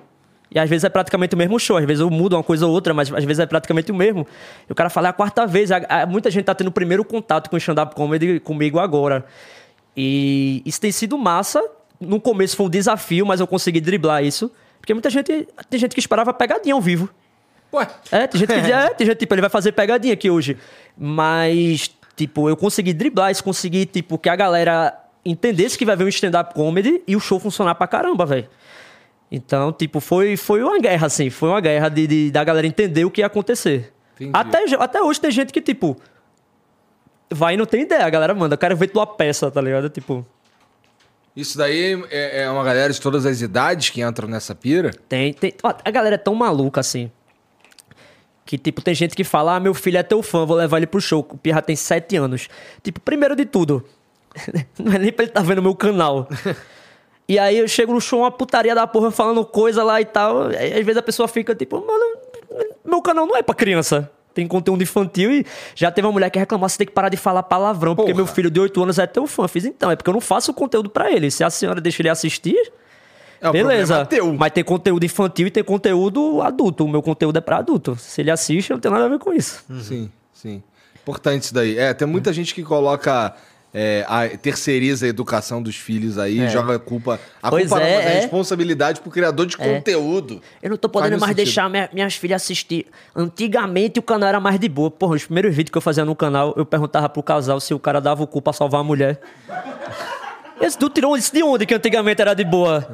E 0.51 0.59
às 0.59 0.69
vezes 0.71 0.85
é 0.85 0.89
praticamente 0.89 1.35
o 1.35 1.39
mesmo 1.39 1.59
show. 1.59 1.77
Às 1.77 1.85
vezes 1.85 2.01
eu 2.01 2.11
mudo 2.11 2.37
uma 2.37 2.43
coisa 2.43 2.67
ou 2.67 2.73
outra, 2.73 2.95
mas 2.95 3.13
às 3.13 3.25
vezes 3.25 3.41
é 3.41 3.47
praticamente 3.47 3.91
o 3.91 3.95
mesmo. 3.95 4.27
E 4.69 4.73
o 4.73 4.75
cara 4.75 4.89
fala, 4.89 5.09
é 5.09 5.11
a 5.11 5.13
quarta 5.13 5.47
vez. 5.47 5.71
Muita 6.09 6.31
gente 6.31 6.45
tá 6.45 6.55
tendo 6.55 6.69
o 6.69 6.73
primeiro 6.73 7.05
contato 7.05 7.51
com 7.51 7.57
o 7.57 7.59
stand-up 7.59 7.95
comedy 7.95 8.41
comigo 8.41 8.79
agora. 8.79 9.25
E 9.97 10.63
isso 10.65 10.81
tem 10.81 10.93
sido 10.93 11.19
massa. 11.19 11.63
No 12.01 12.21
começo 12.21 12.57
foi 12.57 12.67
um 12.67 12.71
desafio, 12.71 13.27
mas 13.27 13.41
eu 13.41 13.47
consegui 13.47 13.81
driblar 13.81 14.23
isso. 14.23 14.51
Porque 14.79 14.95
muita 14.95 15.11
gente. 15.11 15.49
Tem 15.69 15.81
gente 15.81 15.95
que 15.95 16.01
esperava 16.01 16.33
pegadinha 16.33 16.75
ao 16.75 16.81
vivo. 16.81 17.09
Ué, 17.73 17.89
É, 18.13 18.27
tem 18.27 18.39
gente 18.39 18.49
que 18.49 18.55
é, 18.73 18.89
tem 18.91 19.07
gente, 19.07 19.19
tipo, 19.19 19.35
ele 19.35 19.41
vai 19.41 19.51
fazer 19.51 19.73
pegadinha 19.73 20.15
aqui 20.15 20.31
hoje. 20.31 20.57
Mas, 20.97 21.91
tipo, 22.15 22.49
eu 22.49 22.57
consegui 22.57 22.93
driblar 22.93 23.33
isso, 23.33 23.43
consegui, 23.43 23.85
tipo, 23.87 24.17
que 24.19 24.29
a 24.29 24.37
galera 24.37 24.97
entendesse 25.25 25.77
que 25.77 25.85
vai 25.85 25.97
ver 25.97 26.05
um 26.05 26.09
stand-up 26.09 26.55
comedy 26.55 27.03
e 27.07 27.17
o 27.17 27.21
show 27.21 27.41
funcionar 27.41 27.75
pra 27.75 27.87
caramba, 27.87 28.25
velho. 28.25 28.49
Então, 29.31 29.73
tipo, 29.73 29.99
foi, 30.01 30.37
foi 30.37 30.63
uma 30.63 30.79
guerra, 30.79 31.07
assim. 31.09 31.31
Foi 31.31 31.49
uma 31.49 31.61
guerra 31.61 31.89
de, 31.89 32.07
de- 32.07 32.31
da 32.31 32.45
galera 32.45 32.67
entender 32.67 33.05
o 33.05 33.11
que 33.11 33.21
ia 33.21 33.27
acontecer. 33.27 33.93
Entendi. 34.15 34.31
Até, 34.33 34.65
até 34.79 35.03
hoje 35.03 35.21
tem 35.21 35.31
gente 35.31 35.53
que, 35.53 35.61
tipo, 35.61 35.97
vai 37.31 37.55
e 37.55 37.57
não 37.57 37.67
tem 37.67 37.83
ideia. 37.83 38.05
A 38.07 38.11
galera 38.11 38.35
manda, 38.35 38.55
eu 38.55 38.59
quero 38.59 38.77
ver 38.77 38.89
tua 38.89 39.07
peça, 39.07 39.51
tá 39.51 39.61
ligado? 39.61 39.89
Tipo, 39.91 40.25
isso 41.35 41.59
daí 41.59 42.03
é, 42.11 42.43
é 42.45 42.51
uma 42.51 42.63
galera 42.65 42.93
de 42.93 43.01
todas 43.01 43.27
as 43.27 43.41
idades 43.41 43.91
que 43.91 44.01
entram 44.01 44.29
nessa 44.29 44.55
pira? 44.55 44.91
Tem, 45.09 45.35
tem. 45.35 45.53
ó, 45.63 45.75
A 45.85 45.91
galera 45.91 46.15
é 46.15 46.19
tão 46.19 46.35
maluca 46.35 46.81
assim. 46.81 47.11
Que, 48.45 48.57
tipo, 48.57 48.81
tem 48.81 48.95
gente 48.95 49.15
que 49.17 49.25
fala: 49.25 49.57
Ah, 49.57 49.61
meu 49.61 49.75
filho 49.75 49.99
é 49.99 50.03
teu 50.05 50.23
fã, 50.23 50.47
vou 50.47 50.57
levar 50.57 50.77
ele 50.77 50.87
pro 50.87 51.01
show. 51.01 51.27
O 51.29 51.37
Pirra 51.37 51.61
tem 51.61 51.75
sete 51.75 52.17
anos. 52.17 52.49
Tipo, 52.83 53.01
primeiro 53.01 53.35
de 53.35 53.45
tudo, 53.45 53.85
não 54.79 54.93
é 54.93 54.99
nem 54.99 55.13
pra 55.13 55.25
ele 55.25 55.31
estar 55.31 55.43
vendo 55.43 55.61
meu 55.61 55.75
canal. 55.75 56.29
E 57.29 57.39
aí 57.39 57.59
eu 57.59 57.67
chego 57.67 57.93
no 57.93 58.01
show, 58.01 58.21
uma 58.21 58.31
putaria 58.31 58.75
da 58.75 58.87
porra 58.87 59.11
falando 59.11 59.45
coisa 59.45 59.83
lá 59.83 60.01
e 60.01 60.05
tal. 60.05 60.49
Aí, 60.49 60.73
às 60.79 60.85
vezes 60.87 60.97
a 60.97 61.03
pessoa 61.03 61.27
fica 61.27 61.55
tipo, 61.55 61.77
mano, 61.85 62.19
meu 62.85 63.03
canal 63.03 63.27
não 63.27 63.37
é 63.37 63.43
pra 63.43 63.55
criança. 63.55 64.11
Tem 64.33 64.47
conteúdo 64.47 64.83
infantil 64.83 65.31
e 65.33 65.47
já 65.75 65.91
teve 65.91 66.07
uma 66.07 66.13
mulher 66.13 66.29
que 66.31 66.39
reclamou: 66.39 66.69
você 66.69 66.77
tem 66.79 66.87
que 66.87 66.93
parar 66.93 67.09
de 67.09 67.17
falar 67.17 67.43
palavrão, 67.43 67.97
porque 67.97 68.13
Porra. 68.13 68.25
meu 68.25 68.27
filho 68.33 68.51
de 68.51 68.61
8 68.61 68.83
anos 68.83 68.99
é 68.99 69.07
teu 69.07 69.27
fã. 69.27 69.45
Eu 69.45 69.49
fiz 69.49 69.65
então, 69.65 69.91
é 69.91 69.97
porque 69.97 70.11
eu 70.11 70.15
não 70.15 70.21
faço 70.21 70.53
conteúdo 70.53 70.91
pra 70.91 71.11
ele. 71.11 71.31
Se 71.31 71.43
a 71.43 71.49
senhora 71.51 71.81
deixa 71.81 72.03
ele 72.03 72.11
assistir, 72.11 72.57
É, 73.41 73.49
o 73.49 73.53
Beleza. 73.53 73.97
é 73.97 74.05
teu. 74.05 74.33
Mas 74.35 74.53
tem 74.53 74.63
conteúdo 74.63 75.05
infantil 75.05 75.47
e 75.47 75.51
tem 75.51 75.65
conteúdo 75.65 76.43
adulto. 76.43 76.85
O 76.85 76.89
meu 76.89 77.03
conteúdo 77.03 77.37
é 77.39 77.41
pra 77.41 77.57
adulto. 77.59 77.97
Se 77.97 78.21
ele 78.21 78.31
assiste, 78.31 78.71
não 78.71 78.79
tem 78.79 78.91
nada 78.93 79.07
a 79.07 79.09
ver 79.09 79.19
com 79.19 79.33
isso. 79.33 79.65
Sim, 79.81 80.11
sim. 80.35 80.63
Importante 81.03 81.45
isso 81.45 81.55
daí. 81.55 81.79
É, 81.79 81.95
tem 81.95 82.07
muita 82.07 82.31
gente 82.33 82.55
que 82.55 82.63
coloca. 82.63 83.35
É, 83.79 84.07
a, 84.09 84.27
terceiriza 84.39 85.05
a 85.05 85.09
educação 85.11 85.63
dos 85.63 85.77
filhos 85.77 86.17
aí, 86.17 86.41
É. 86.41 86.49
joga 86.49 86.77
a 86.77 86.79
culpa. 86.79 87.21
A 87.43 87.51
Pois 87.51 87.65
culpa 87.69 87.79
não, 87.81 87.87
é, 87.87 87.97
mas 87.97 88.07
a 88.07 88.09
é. 88.11 88.21
responsabilidade 88.21 89.01
pro 89.03 89.11
criador 89.11 89.45
de 89.45 89.55
conteúdo. 89.55 90.41
Eu 90.63 90.71
não 90.71 90.77
tô 90.79 90.89
podendo 90.89 91.11
mais 91.21 91.25
sentido. 91.33 91.37
deixar 91.45 91.69
minha- 91.69 91.91
minhas 91.93 92.15
filhas 92.17 92.41
assistir. 92.43 92.87
Antigamente 93.15 93.99
o 93.99 94.03
canal 94.03 94.31
era 94.31 94.41
mais 94.41 94.59
de 94.59 94.67
boa. 94.69 94.91
Porra, 94.91 95.15
os 95.17 95.25
primeiros 95.27 95.55
vídeos 95.55 95.71
que 95.73 95.77
eu 95.77 95.83
fazia 95.83 96.07
no 96.07 96.17
canal, 96.17 96.55
eu 96.57 96.65
perguntava 96.65 97.07
pro 97.11 97.23
casal 97.23 97.61
se 97.61 97.75
o 97.75 97.79
cara 97.79 98.01
dava 98.01 98.23
o 98.23 98.27
cu 98.27 98.41
pra 98.41 98.55
salvar 98.55 98.81
a 98.81 98.85
mulher. 98.85 99.21
Esse, 100.61 100.79
tu 100.79 100.89
tirou 100.89 101.17
isso 101.17 101.33
de 101.35 101.43
onde 101.43 101.67
que 101.67 101.75
antigamente 101.75 102.23
era 102.23 102.33
de 102.35 102.45
boa? 102.45 102.89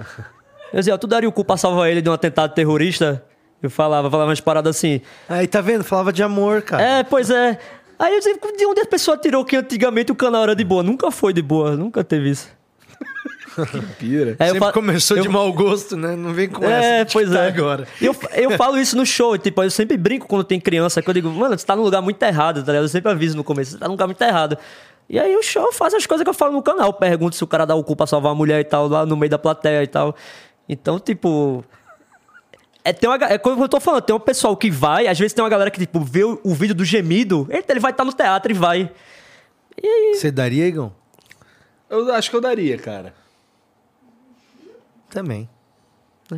Eu 0.73 0.79
dizia, 0.81 0.95
ó, 0.95 0.99
tu 0.99 1.07
daria 1.07 1.29
o 1.29 1.33
cu 1.33 1.45
pra 1.45 1.57
salvar 1.57 1.89
ele 1.91 2.03
de 2.03 2.11
um 2.11 2.13
atentado 2.13 2.53
terrorista? 2.55 3.23
Eu 3.63 3.71
falava, 3.71 4.11
falava 4.11 4.31
umas 4.31 4.41
paradas 4.41 4.75
assim. 4.77 5.01
Aí, 5.29 5.47
tá 5.47 5.61
vendo? 5.61 5.85
Falava 5.85 6.13
de 6.13 6.21
amor, 6.25 6.63
cara. 6.63 6.83
É, 6.83 7.03
pois 7.05 7.31
é. 7.31 7.57
Aí 8.03 8.13
eu 8.15 8.19
dizia, 8.19 8.35
de 8.35 8.67
onde 8.67 8.81
a 8.81 8.85
pessoa 8.87 9.17
tirou 9.17 9.45
que 9.45 9.55
antigamente 9.57 10.11
o 10.11 10.15
canal 10.15 10.43
era 10.43 10.57
de 10.57 10.65
boa? 10.65 10.83
Nunca 10.83 11.11
foi 11.13 11.33
de 11.33 11.41
boa, 11.41 11.77
nunca 11.77 12.03
teve 12.03 12.31
isso. 12.31 12.49
Pira. 13.99 14.35
Aí 14.39 14.49
eu 14.49 14.55
Sempre 14.55 14.73
começou 14.73 15.17
eu- 15.19 15.23
de 15.23 15.29
mau 15.29 15.53
gosto, 15.53 15.97
né? 15.97 16.17
Não 16.17 16.33
vem 16.33 16.49
com 16.49 16.65
É, 16.65 17.01
essa 17.03 17.13
pois 17.13 17.29
que 17.29 17.35
tá 17.35 17.43
é. 17.45 17.49
agora. 17.49 17.87
Eu, 18.01 18.17
eu 18.35 18.51
falo 18.53 18.79
isso 18.79 18.97
no 18.97 19.05
show, 19.05 19.37
tipo, 19.39 19.63
eu 19.63 19.71
sempre 19.71 19.97
brinco 19.97 20.27
quando 20.27 20.43
tem 20.45 20.59
criança, 20.59 21.01
que 21.03 21.09
eu 21.09 21.15
digo, 21.15 21.29
mano, 21.31 21.57
você 21.59 21.65
tá 21.65 21.77
num 21.77 21.83
lugar 21.83 22.01
muito 22.03 22.23
errado, 22.23 22.57
tá 22.65 22.73
ligado? 22.73 22.85
Eu 22.85 22.89
sempre 22.89 23.11
aviso 23.13 23.37
no 23.37 23.45
começo, 23.45 23.73
você 23.73 23.79
tá 23.79 23.87
num 23.87 23.93
lugar 23.93 24.07
muito 24.07 24.23
errado. 24.23 24.57
E 25.09 25.19
aí 25.19 25.37
o 25.37 25.43
show 25.43 25.71
faz 25.73 25.93
as 25.95 26.07
coisas 26.07 26.25
que 26.25 26.31
eu 26.31 26.35
falo 26.35 26.53
no 26.53 26.63
canal, 26.63 26.93
pergunto 26.95 27.37
se 27.37 27.45
o 27.45 27.47
cara 27.47 27.67
dá 27.67 27.75
o 27.75 27.85
cu 27.85 27.95
pra 27.95 28.07
salvar 28.07 28.33
a 28.33 28.35
mulher 28.35 28.61
e 28.61 28.65
tal, 28.65 28.89
lá 28.89 29.05
no 29.05 29.17
meio 29.17 29.31
da 29.31 29.39
plateia 29.39 29.83
e 29.83 29.87
tal. 29.87 30.17
Então, 30.69 30.99
tipo. 30.99 31.65
É, 32.85 32.93
tem 32.93 33.09
uma, 33.09 33.17
é 33.17 33.39
como 33.39 33.63
eu 33.63 33.69
tô 33.69 33.79
falando, 33.81 34.03
tem 34.03 34.15
um 34.15 34.19
pessoal 34.21 34.57
que 34.57 34.71
vai, 34.71 35.07
às 35.07 35.19
vezes 35.19 35.33
tem 35.33 35.43
uma 35.43 35.49
galera 35.49 35.71
que, 35.71 35.79
tipo, 35.79 36.01
vê 36.01 36.25
o, 36.25 36.41
o 36.43 36.53
vídeo 36.55 36.75
do 36.75 36.85
gemido, 36.85 37.47
ele, 37.51 37.65
ele 37.69 37.81
vai 37.81 37.93
estar 37.93 38.05
no 38.05 38.13
teatro 38.13 38.51
e 38.51 38.55
vai. 38.55 38.91
Você 40.15 40.31
daria, 40.31 40.67
Igão? 40.67 40.93
Eu 41.89 42.13
acho 42.13 42.29
que 42.31 42.37
eu 42.37 42.41
daria, 42.41 42.77
cara. 42.79 43.15
Também. 45.11 45.49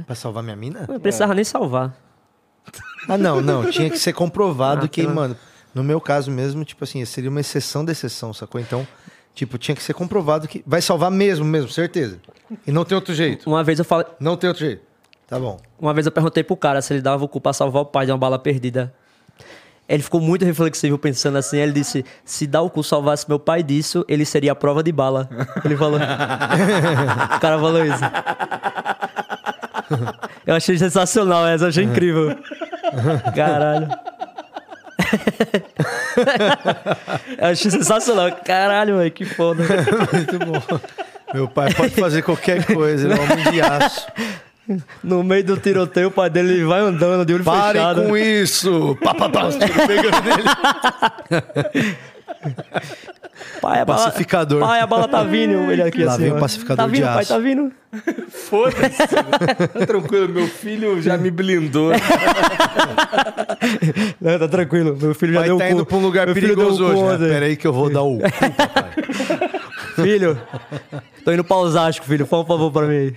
Pra 0.06 0.14
salvar 0.14 0.42
minha 0.42 0.56
mina? 0.56 0.86
Não 0.88 0.98
precisava 0.98 1.34
nem 1.34 1.44
salvar. 1.44 1.94
Ah, 3.06 3.18
não, 3.18 3.42
não. 3.42 3.70
Tinha 3.70 3.90
que 3.90 3.98
ser 3.98 4.14
comprovado 4.14 4.86
Ah, 4.86 4.88
que, 4.88 5.02
pela- 5.02 5.12
mano, 5.12 5.36
no 5.74 5.84
meu 5.84 6.00
caso 6.00 6.30
mesmo, 6.30 6.64
tipo 6.64 6.82
assim, 6.84 7.04
seria 7.04 7.28
uma 7.28 7.40
exceção 7.40 7.84
da 7.84 7.92
exceção, 7.92 8.32
sacou? 8.32 8.58
Então, 8.58 8.88
tipo, 9.34 9.58
tinha 9.58 9.74
que 9.74 9.82
ser 9.82 9.92
comprovado 9.92 10.48
que 10.48 10.64
vai 10.66 10.80
salvar 10.80 11.10
mesmo, 11.10 11.44
mesmo, 11.44 11.68
certeza. 11.68 12.18
E 12.66 12.72
não 12.72 12.82
tem 12.82 12.96
outro 12.96 13.12
jeito. 13.12 13.46
Uma 13.46 13.62
vez 13.62 13.78
eu 13.78 13.84
falei. 13.84 14.06
Não 14.18 14.38
tem 14.38 14.48
outro 14.48 14.64
jeito. 14.64 14.82
Tá 15.34 15.40
bom. 15.40 15.58
Uma 15.80 15.92
vez 15.92 16.06
eu 16.06 16.12
perguntei 16.12 16.44
pro 16.44 16.56
cara 16.56 16.80
se 16.80 16.94
ele 16.94 17.02
dava 17.02 17.24
o 17.24 17.28
cu 17.28 17.40
pra 17.40 17.52
salvar 17.52 17.82
o 17.82 17.86
pai 17.86 18.06
de 18.06 18.12
uma 18.12 18.18
bala 18.18 18.38
perdida. 18.38 18.94
Ele 19.88 20.00
ficou 20.00 20.20
muito 20.20 20.44
reflexivo 20.44 20.96
pensando 20.96 21.36
assim. 21.36 21.56
Ele 21.56 21.72
disse: 21.72 22.04
se 22.24 22.46
dar 22.46 22.62
o 22.62 22.70
cu 22.70 22.84
salvasse 22.84 23.28
meu 23.28 23.40
pai 23.40 23.60
disso, 23.60 24.04
ele 24.08 24.24
seria 24.24 24.52
a 24.52 24.54
prova 24.54 24.80
de 24.80 24.92
bala. 24.92 25.28
Ele 25.64 25.76
falou. 25.76 25.98
o 27.34 27.40
cara 27.40 27.58
falou 27.58 27.84
isso. 27.84 27.98
Eu 30.46 30.54
achei 30.54 30.78
sensacional 30.78 31.46
essa, 31.46 31.64
eu 31.64 31.68
achei 31.68 31.84
incrível. 31.84 32.36
Caralho. 33.34 33.88
eu 37.38 37.48
achei 37.48 37.70
sensacional. 37.70 38.30
Caralho, 38.44 38.98
velho, 38.98 39.10
que 39.10 39.24
foda. 39.24 39.62
Muito 40.12 40.38
bom. 40.38 40.60
Meu 41.32 41.48
pai 41.48 41.72
pode 41.72 41.94
fazer 41.94 42.20
qualquer 42.20 42.66
coisa, 42.66 43.06
ele 43.06 43.14
é 43.14 43.20
um 43.20 43.24
homem 43.24 43.50
de 43.50 43.62
aço. 43.62 44.06
No 45.02 45.22
meio 45.22 45.44
do 45.44 45.56
tiroteio, 45.58 46.08
o 46.08 46.10
pai 46.10 46.30
dele 46.30 46.64
vai 46.64 46.80
andando 46.80 47.26
de 47.26 47.34
olho 47.34 47.44
Parem 47.44 47.80
fechado. 47.82 48.02
com 48.04 48.16
isso! 48.16 48.96
Pá, 49.02 49.12
pá, 49.14 49.28
pá, 49.28 49.44
os 49.46 49.56
tiros 49.56 49.76
pegando 49.86 50.16
nele. 50.22 50.42
Pai, 53.60 53.80
a 53.80 53.84
bala, 53.84 54.04
Pacificador. 54.04 54.60
Pai, 54.60 54.80
a 54.80 54.86
bala 54.86 55.08
tá 55.08 55.22
vindo. 55.22 55.70
Ele 55.70 55.82
aqui 55.82 56.04
Lá 56.04 56.12
assim. 56.14 56.22
vem 56.24 56.32
o 56.32 56.38
pacificador 56.38 56.84
Tá 56.84 56.86
vindo, 56.86 57.02
de 57.06 57.08
pai, 57.08 57.22
aço. 57.22 57.32
tá 57.32 57.38
vindo. 57.38 57.72
Foda-se. 58.30 59.06
tá 59.68 59.86
tranquilo, 59.86 60.28
meu 60.28 60.46
filho 60.48 61.00
já 61.02 61.16
me 61.16 61.30
blindou. 61.30 61.92
Não, 64.20 64.38
tá 64.38 64.48
tranquilo. 64.48 64.96
Meu 65.00 65.14
filho 65.14 65.32
já 65.32 65.40
Vai 65.40 65.48
deu 65.48 65.58
tá 65.58 65.64
o 65.64 65.68
cu. 65.68 65.74
indo 65.74 65.86
pra 65.86 65.96
um 65.96 66.02
lugar 66.02 66.26
Meu 66.26 66.34
filho 66.34 66.48
perigoso 66.54 66.84
hoje. 66.84 67.22
né? 67.22 67.28
Pera 67.28 67.46
aí 67.46 67.56
que 67.56 67.66
eu 67.66 67.72
vou 67.72 67.90
dar 67.90 68.02
o 68.02 68.18
cu, 68.18 68.30
papai. 68.30 68.90
Filho, 69.96 70.38
tô 71.24 71.32
indo 71.32 71.44
pra 71.44 71.56
Osasco, 71.56 72.04
filho. 72.06 72.26
Fala 72.26 72.42
um 72.42 72.46
favor 72.46 72.70
pra 72.72 72.82
mim 72.86 72.96
aí. 72.96 73.14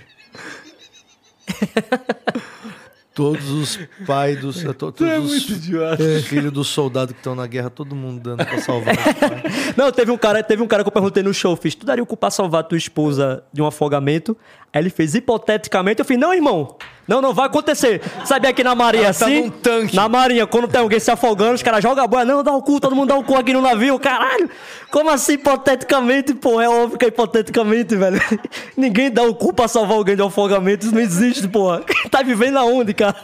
Todos 3.13 3.49
os 3.49 3.79
pais 4.05 4.39
dos... 4.39 4.61
to- 4.61 4.73
Todos 4.75 5.01
é 5.01 5.17
os 5.17 5.49
os 5.49 6.25
filhos 6.27 6.51
dos 6.51 6.67
soldados 6.67 7.13
que 7.13 7.19
estão 7.19 7.33
na 7.33 7.47
guerra, 7.47 7.67
todo 7.67 7.95
mundo 7.95 8.21
dando 8.21 8.45
pra 8.45 8.61
salvar. 8.61 8.93
Não, 9.75 9.91
teve 9.91 10.11
um 10.11 10.17
cara, 10.17 10.43
teve 10.43 10.61
um 10.61 10.67
cara 10.67 10.83
que 10.83 10.87
eu 10.87 10.91
perguntei 10.91 11.23
no 11.23 11.33
show, 11.33 11.55
fiz, 11.55 11.73
tu 11.73 11.83
daria 11.83 12.03
o 12.03 12.05
cu 12.05 12.15
pra 12.15 12.29
salvar 12.29 12.63
tua 12.65 12.77
esposa 12.77 13.43
de 13.51 13.59
um 13.59 13.65
afogamento? 13.65 14.37
Aí 14.71 14.83
ele 14.83 14.91
fez, 14.91 15.15
hipoteticamente, 15.15 15.99
eu 15.99 16.05
fiz, 16.05 16.15
não, 16.19 16.31
irmão, 16.31 16.77
Não, 17.07 17.21
não, 17.21 17.33
vai 17.33 17.45
acontecer. 17.45 18.01
Sabe 18.25 18.47
aqui 18.47 18.63
na 18.63 18.75
Marinha 18.75 19.05
Ela 19.05 19.13
tá 19.13 19.25
assim? 19.25 19.51
Na 19.93 20.09
Marinha, 20.09 20.45
quando 20.45 20.67
tem 20.67 20.81
alguém 20.81 20.99
se 20.99 21.09
afogando, 21.09 21.53
os 21.53 21.63
caras 21.63 21.81
jogam 21.81 22.03
a 22.03 22.07
boia. 22.07 22.25
Não, 22.25 22.43
dá 22.43 22.51
o 22.51 22.61
cu, 22.61 22.79
todo 22.79 22.95
mundo 22.95 23.09
dá 23.09 23.15
o 23.15 23.23
cu 23.23 23.35
aqui 23.35 23.53
no 23.53 23.61
navio. 23.61 23.97
Caralho! 23.97 24.49
Como 24.91 25.09
assim, 25.09 25.33
hipoteticamente? 25.33 26.33
Pô, 26.33 26.59
é 26.59 26.67
óbvio 26.67 26.97
que 26.97 27.05
é 27.05 27.07
hipoteticamente, 27.07 27.95
velho. 27.95 28.21
Ninguém 28.75 29.09
dá 29.09 29.23
o 29.23 29.33
cu 29.33 29.53
pra 29.53 29.67
salvar 29.67 29.97
alguém 29.97 30.15
de 30.15 30.21
afogamento. 30.21 30.85
Isso 30.85 30.93
não 30.93 31.01
existe, 31.01 31.47
porra. 31.47 31.81
Tá 32.11 32.23
vivendo 32.23 32.57
aonde, 32.57 32.93
cara? 32.93 33.15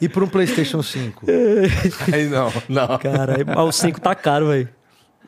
E 0.00 0.08
por 0.08 0.22
um 0.22 0.26
PlayStation 0.26 0.82
5? 0.82 1.24
Aí 2.12 2.26
não, 2.26 2.52
não. 2.68 2.98
Caralho, 2.98 3.46
o 3.66 3.72
5 3.72 4.00
tá 4.00 4.14
caro, 4.14 4.48
velho. 4.48 4.68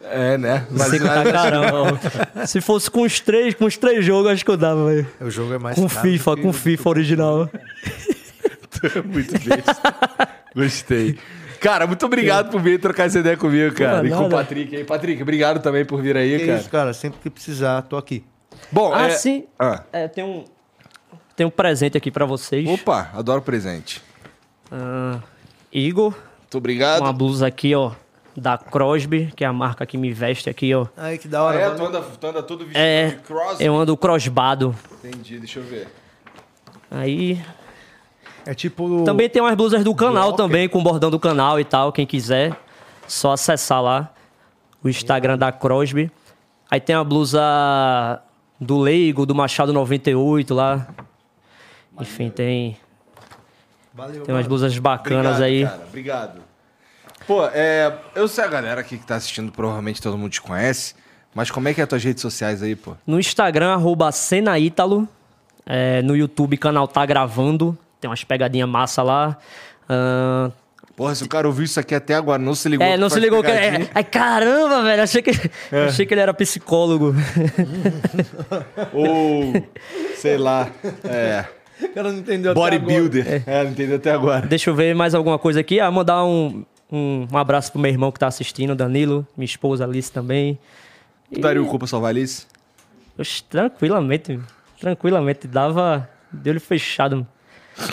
É, 0.04 0.36
né? 0.36 0.66
O 0.70 0.78
5 0.78 1.04
tá 1.04 1.24
caramba. 1.32 2.46
Se 2.46 2.60
fosse 2.60 2.90
com 2.90 3.02
os 3.02 3.20
três, 3.20 3.54
com 3.54 3.64
os 3.66 3.76
três 3.76 4.04
jogos, 4.04 4.30
acho 4.32 4.44
que 4.44 4.50
eu 4.50 4.56
dava, 4.56 4.86
velho. 4.86 5.06
O 5.20 5.30
jogo 5.30 5.54
é 5.54 5.58
mais 5.58 5.76
Com 5.76 5.88
caro 5.88 6.00
FIFA, 6.02 6.36
com 6.36 6.52
FIFA 6.52 6.88
original. 6.90 7.50
Muito 9.04 9.32
besta. 9.48 10.28
Gostei. 10.54 11.18
Cara, 11.60 11.86
muito 11.86 12.04
obrigado 12.04 12.50
por 12.50 12.60
vir 12.60 12.80
trocar 12.80 13.04
essa 13.06 13.20
ideia 13.20 13.36
comigo, 13.36 13.72
cara. 13.76 14.04
E 14.06 14.10
com 14.10 14.26
o. 14.26 14.30
Patrick 14.30 14.74
aí. 14.76 14.82
Patrick, 14.84 15.22
obrigado 15.22 15.62
também 15.62 15.84
por 15.84 16.02
vir 16.02 16.16
aí, 16.16 16.36
Que 16.40 16.46
cara. 16.46 16.58
isso, 16.58 16.68
cara. 16.70 16.92
Sempre 16.92 17.20
que 17.20 17.30
precisar, 17.30 17.82
tô 17.82 17.96
aqui. 17.96 18.24
Bom, 18.72 18.92
Ah, 18.92 19.06
é... 19.06 19.10
sim. 19.10 19.44
Ah. 19.56 19.84
É, 19.92 20.08
tem 20.08 20.24
um, 20.24 20.44
tem 21.36 21.46
um 21.46 21.50
presente 21.50 21.96
aqui 21.96 22.10
pra 22.10 22.24
vocês. 22.24 22.68
Opa, 22.68 23.10
adoro 23.14 23.40
presente. 23.40 24.02
Ah, 24.72 25.20
Igor, 25.72 26.12
Muito 26.40 26.58
obrigado. 26.58 27.02
uma 27.02 27.12
blusa 27.12 27.46
aqui, 27.46 27.72
ó, 27.76 27.92
da 28.36 28.56
Crosby, 28.56 29.32
que 29.36 29.44
é 29.44 29.46
a 29.46 29.52
marca 29.52 29.84
que 29.84 29.96
me 29.98 30.12
veste 30.12 30.48
aqui, 30.48 30.74
ó. 30.74 30.86
Ai, 30.96 31.18
que 31.18 31.28
da 31.28 31.40
Ah, 31.40 31.42
hora. 31.44 31.58
é, 31.60 31.66
mano. 31.66 31.76
tu 31.78 31.84
anda, 31.86 32.00
tu 32.02 32.26
anda 32.26 32.42
todo 32.42 32.58
vestido 32.64 32.78
É, 32.78 33.08
de 33.10 33.16
cross? 33.16 33.60
eu 33.60 33.76
ando 33.76 33.96
crossbado. 33.96 34.74
Entendi, 35.04 35.38
deixa 35.38 35.60
eu 35.60 35.64
ver. 35.64 35.88
Aí, 36.90 37.40
É 38.46 38.54
tipo... 38.54 39.04
também 39.04 39.28
tem 39.28 39.40
umas 39.42 39.54
blusas 39.54 39.84
do 39.84 39.94
canal 39.94 40.32
também, 40.32 40.68
com 40.68 40.82
bordão 40.82 41.10
do 41.10 41.18
canal 41.20 41.60
e 41.60 41.64
tal, 41.64 41.92
quem 41.92 42.06
quiser. 42.06 42.56
Só 43.06 43.32
acessar 43.32 43.82
lá 43.82 44.12
o 44.82 44.88
Instagram 44.88 45.36
da 45.36 45.52
Crosby. 45.52 46.10
Aí 46.70 46.80
tem 46.80 46.96
a 46.96 47.04
blusa 47.04 47.40
do 48.60 48.78
Leigo, 48.78 49.26
do 49.26 49.34
Machado 49.34 49.72
98 49.72 50.54
lá. 50.54 50.86
Enfim, 52.00 52.30
tem, 52.30 52.76
Valeu, 53.92 54.22
tem 54.22 54.34
umas 54.34 54.44
mano. 54.44 54.48
blusas 54.48 54.78
bacanas 54.78 55.36
Obrigado, 55.36 55.42
aí. 55.42 55.64
Cara, 55.64 55.84
obrigado. 55.86 56.40
Pô, 57.26 57.46
é, 57.46 57.92
eu 58.14 58.26
sei 58.28 58.44
a 58.44 58.48
galera 58.48 58.80
aqui 58.80 58.98
que 58.98 59.06
tá 59.06 59.16
assistindo, 59.16 59.50
provavelmente 59.52 60.00
todo 60.02 60.16
mundo 60.18 60.30
te 60.32 60.40
conhece. 60.42 60.94
Mas 61.34 61.50
como 61.50 61.68
é 61.68 61.74
que 61.74 61.80
é 61.80 61.84
as 61.84 61.88
tuas 61.88 62.04
redes 62.04 62.20
sociais 62.20 62.62
aí, 62.62 62.76
pô? 62.76 62.94
No 63.06 63.18
Instagram, 63.18 63.72
arroba 63.72 64.12
Cenaítalo. 64.12 65.08
É, 65.64 66.02
no 66.02 66.14
YouTube, 66.16 66.56
canal 66.56 66.86
Tá 66.88 67.06
Gravando. 67.06 67.76
Tem 68.00 68.10
umas 68.10 68.24
pegadinhas 68.24 68.68
massa 68.68 69.02
lá. 69.02 69.38
Ahn, 69.88 70.50
Porra, 70.94 71.14
se 71.14 71.24
o 71.24 71.28
cara 71.28 71.46
ouviu 71.46 71.64
isso 71.64 71.80
aqui 71.80 71.94
até 71.94 72.14
agora, 72.14 72.38
não 72.42 72.54
se 72.54 72.68
ligou. 72.68 72.86
é, 72.86 72.92
que 72.92 72.96
não 72.98 73.08
se 73.08 73.18
ligou 73.18 73.42
que. 73.42 73.50
É, 73.50 73.88
ai, 73.94 74.04
caramba, 74.04 74.82
velho. 74.82 75.02
Achei 75.02 75.22
que, 75.22 75.30
achei 75.88 76.04
que 76.04 76.12
ele 76.12 76.20
era 76.20 76.34
psicólogo. 76.34 77.14
Ou, 78.92 79.52
sei 80.16 80.36
lá, 80.36 80.68
é, 81.04 81.44
O 81.82 81.88
cara 81.94 82.12
não 82.12 82.18
entendeu 82.18 82.52
até 82.52 82.60
agora. 82.60 82.78
bodybuilder. 82.78 83.42
É, 83.46 83.64
não 83.64 83.70
entendeu 83.70 83.96
até 83.96 84.10
agora. 84.12 84.46
Deixa 84.46 84.68
eu 84.70 84.74
ver 84.74 84.94
mais 84.94 85.14
alguma 85.14 85.38
coisa 85.38 85.60
aqui. 85.60 85.80
Ah, 85.80 85.90
mandar 85.90 86.24
um, 86.24 86.64
um, 86.92 87.26
um 87.32 87.38
abraço 87.38 87.72
pro 87.72 87.80
meu 87.80 87.90
irmão 87.90 88.12
que 88.12 88.18
tá 88.20 88.26
assistindo, 88.26 88.74
Danilo. 88.74 89.26
Minha 89.36 89.46
esposa 89.46 89.84
Alice 89.84 90.12
também. 90.12 90.58
Tu 91.32 91.40
daria 91.40 91.62
o 91.62 91.66
cu 91.66 91.78
pra 91.78 91.88
salvar 91.88 92.08
a 92.08 92.10
Alice? 92.10 92.46
Oxe, 93.18 93.42
tranquilamente. 93.44 94.38
Tranquilamente. 94.80 95.46
Dava 95.48 96.08
de 96.32 96.50
olho 96.50 96.60
fechado. 96.60 97.26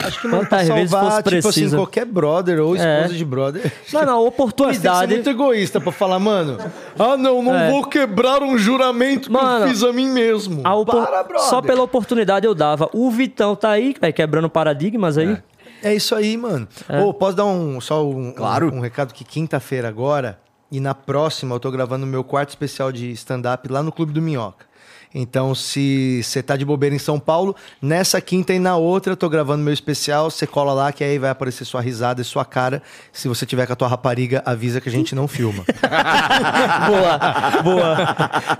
Acho 0.03 0.19
que 0.19 0.27
mano, 0.27 0.45
pra 0.45 0.57
Quantas 0.59 0.67
vezes 0.76 0.91
salvar, 0.91 1.11
fosse 1.11 1.23
tipo 1.23 1.38
assim, 1.38 1.41
preciso. 1.61 1.77
qualquer 1.77 2.03
brother 2.05 2.59
ou 2.59 2.76
esposa 2.76 3.13
É. 3.13 3.17
de 3.17 3.23
brother. 3.23 3.73
Não, 3.93 4.05
não, 4.05 4.26
Mas 4.26 4.26
tem 4.35 4.35
que 4.35 4.41
oportunidade. 4.41 5.13
muito 5.13 5.30
egoísta 5.30 5.80
pra 5.80 5.91
falar, 5.93 6.19
mano. 6.19 6.57
Ah, 6.97 7.15
não, 7.15 7.41
não 7.41 7.55
É. 7.55 7.69
vou 7.71 7.85
quebrar 7.85 8.43
um 8.43 8.57
juramento 8.57 9.27
que 9.30 9.31
Mano, 9.34 9.65
eu 9.65 9.69
fiz 9.69 9.81
a 9.81 9.93
mim 9.93 10.09
mesmo. 10.09 10.59
A 10.65 10.76
opor- 10.76 11.05
Para, 11.05 11.23
brother. 11.23 11.47
Só 11.49 11.61
pela 11.61 11.81
oportunidade 11.81 12.45
eu 12.45 12.53
dava. 12.53 12.89
O 12.91 13.09
Vitão 13.09 13.55
tá 13.55 13.69
aí, 13.69 13.95
véio, 14.01 14.13
quebrando 14.13 14.49
paradigmas 14.49 15.17
aí. 15.17 15.31
É 15.31 15.41
isso 15.84 16.14
aí, 16.15 16.35
mano. 16.38 16.68
Ô, 17.03 17.14
posso 17.14 17.35
dar 17.38 17.45
um 17.45 17.80
só 17.80 18.06
um, 18.07 18.31
Claro. 18.31 18.72
um, 18.73 18.77
um 18.77 18.81
recado 18.81 19.14
que 19.14 19.23
quinta-feira 19.23 19.88
agora 19.88 20.39
e 20.72 20.80
na 20.80 20.93
próxima 20.93 21.56
eu 21.56 21.60
tô 21.60 21.72
gravando 21.72 22.06
meu 22.06 22.23
quarto 22.23 22.49
especial 22.49 22.91
de 22.91 23.11
stand-up 23.11 23.68
lá 23.72 23.81
no 23.81 23.91
Clube 23.91 24.11
do 24.14 24.22
Minhoca. 24.22 24.68
Então, 25.15 25.56
se 25.56 26.22
você 26.23 26.43
tá 26.43 26.56
de 26.56 26.64
bobeira 26.64 26.95
em 26.95 26.99
São 26.99 27.19
Paulo, 27.19 27.56
nessa 27.81 28.22
quinta 28.22 28.53
e 28.53 28.60
na 28.60 28.77
outra 28.77 29.14
eu 29.14 29.18
tô 29.18 29.27
gravando 29.27 29.64
meu 29.64 29.73
especial, 29.73 30.30
você 30.30 30.45
cola 30.45 30.72
lá 30.72 30.91
que 30.91 31.03
aí 31.03 31.18
vai 31.18 31.31
aparecer 31.31 31.65
sua 31.65 31.81
risada 31.81 32.22
e 32.22 32.23
sua 32.23 32.45
cara. 32.45 32.84
Se 33.11 33.27
você 33.27 33.43
tiver 33.43 33.65
com 33.65 33.73
a 33.73 33.76
tua 33.76 33.88
rapariga, 33.88 34.43
avisa 34.45 34.80
que 34.80 34.88
a 34.88 34.91
gente 34.91 35.15
não 35.15 35.27
filma. 35.27 35.65
boa, 36.88 37.61
boa. 37.64 37.97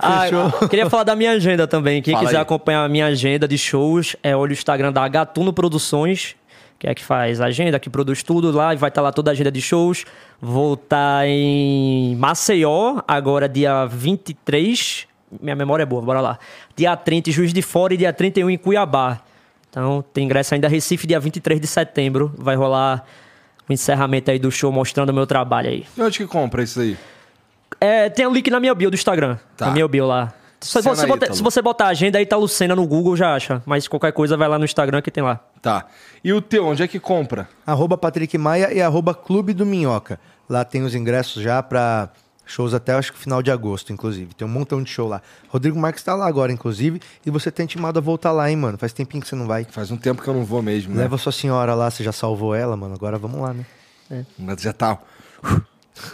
Ah, 0.00 0.24
queria 0.68 0.90
falar 0.90 1.04
da 1.04 1.14
minha 1.14 1.30
agenda 1.32 1.68
também. 1.68 2.02
Quem 2.02 2.14
Fala 2.14 2.26
quiser 2.26 2.38
aí. 2.38 2.42
acompanhar 2.42 2.84
a 2.84 2.88
minha 2.88 3.06
agenda 3.06 3.46
de 3.46 3.56
shows, 3.56 4.16
é 4.20 4.34
olha 4.34 4.50
o 4.50 4.52
Instagram 4.52 4.92
da 4.92 5.06
Gatuno 5.06 5.52
Produções, 5.52 6.34
que 6.80 6.86
é 6.86 6.94
que 6.94 7.04
faz 7.04 7.42
a 7.42 7.44
agenda, 7.44 7.78
que 7.78 7.90
produz 7.90 8.22
tudo 8.22 8.50
lá, 8.50 8.72
e 8.72 8.76
vai 8.78 8.88
estar 8.88 9.02
lá 9.02 9.12
toda 9.12 9.30
a 9.30 9.32
agenda 9.32 9.52
de 9.52 9.60
shows. 9.60 10.06
Vou 10.40 10.72
estar 10.72 11.28
em 11.28 12.16
Maceió, 12.16 13.02
agora 13.06 13.46
dia 13.46 13.84
23. 13.84 15.06
Minha 15.42 15.54
memória 15.54 15.82
é 15.82 15.86
boa, 15.86 16.00
bora 16.00 16.22
lá. 16.22 16.38
Dia 16.74 16.96
30 16.96 17.28
em 17.28 17.32
Juiz 17.34 17.52
de 17.52 17.60
Fora 17.60 17.92
e 17.92 17.98
dia 17.98 18.14
31 18.14 18.48
em 18.48 18.56
Cuiabá. 18.56 19.20
Então, 19.68 20.02
tem 20.14 20.24
ingresso 20.24 20.54
ainda 20.54 20.68
Recife, 20.68 21.06
dia 21.06 21.20
23 21.20 21.60
de 21.60 21.66
setembro. 21.66 22.32
Vai 22.38 22.56
rolar 22.56 23.04
o 23.68 23.72
encerramento 23.74 24.30
aí 24.30 24.38
do 24.38 24.50
show 24.50 24.72
mostrando 24.72 25.10
o 25.10 25.14
meu 25.14 25.26
trabalho 25.26 25.68
aí. 25.68 25.84
E 25.94 26.00
onde 26.00 26.16
que 26.16 26.26
compra 26.26 26.62
isso 26.62 26.80
aí? 26.80 26.96
É, 27.78 28.08
tem 28.08 28.26
o 28.26 28.32
link 28.32 28.50
na 28.50 28.58
minha 28.58 28.74
bio 28.74 28.90
do 28.90 28.94
Instagram. 28.94 29.36
Tá. 29.54 29.66
Na 29.66 29.72
minha 29.72 29.86
bio 29.86 30.06
lá. 30.06 30.32
Se 30.60 30.80
você, 30.80 31.06
botar, 31.06 31.32
se 31.32 31.42
você 31.42 31.62
botar 31.62 31.84
a 31.86 31.88
agenda 31.88 32.18
aí, 32.18 32.24
tá 32.24 32.36
Lucena 32.36 32.74
no 32.74 32.86
Google, 32.86 33.16
já 33.16 33.34
acha. 33.34 33.62
Mas 33.66 33.86
qualquer 33.86 34.12
coisa, 34.12 34.34
vai 34.34 34.48
lá 34.48 34.58
no 34.58 34.64
Instagram 34.64 35.02
que 35.02 35.10
tem 35.10 35.22
lá. 35.22 35.40
Tá. 35.62 35.86
E 36.24 36.32
o 36.32 36.40
teu, 36.40 36.66
onde 36.66 36.82
é 36.82 36.88
que 36.88 36.98
compra? 36.98 37.48
arroba 37.66 37.96
Patrick 37.96 38.36
Maia 38.38 38.72
e 38.72 38.80
arroba 38.80 39.14
Clube 39.14 39.52
do 39.52 39.66
Minhoca. 39.66 40.18
Lá 40.48 40.64
tem 40.64 40.82
os 40.82 40.94
ingressos 40.94 41.42
já 41.42 41.62
pra 41.62 42.10
shows 42.44 42.74
até 42.74 42.92
acho 42.92 43.12
que 43.12 43.18
final 43.18 43.42
de 43.42 43.50
agosto, 43.50 43.92
inclusive. 43.92 44.34
Tem 44.34 44.46
um 44.46 44.50
montão 44.50 44.82
de 44.82 44.90
show 44.90 45.08
lá. 45.08 45.22
Rodrigo 45.48 45.78
Marques 45.78 46.02
tá 46.02 46.14
lá 46.14 46.26
agora, 46.26 46.50
inclusive, 46.50 47.00
e 47.24 47.30
você 47.30 47.50
tem 47.50 47.64
intimado 47.64 47.98
a 47.98 48.02
voltar 48.02 48.32
lá, 48.32 48.50
hein, 48.50 48.56
mano? 48.56 48.76
Faz 48.76 48.92
tempinho 48.92 49.22
que 49.22 49.28
você 49.28 49.36
não 49.36 49.46
vai. 49.46 49.64
Faz 49.64 49.90
um 49.90 49.96
tempo 49.96 50.22
que 50.22 50.28
eu 50.28 50.34
não 50.34 50.44
vou 50.44 50.60
mesmo, 50.60 50.94
né? 50.94 51.02
Leva 51.02 51.16
sua 51.16 51.32
senhora 51.32 51.74
lá, 51.74 51.90
você 51.90 52.02
já 52.02 52.12
salvou 52.12 52.54
ela, 52.54 52.76
mano. 52.76 52.94
Agora 52.94 53.18
vamos 53.18 53.40
lá, 53.40 53.54
né? 53.54 53.64
Mas 54.36 54.60
já 54.60 54.72
tá 54.72 54.98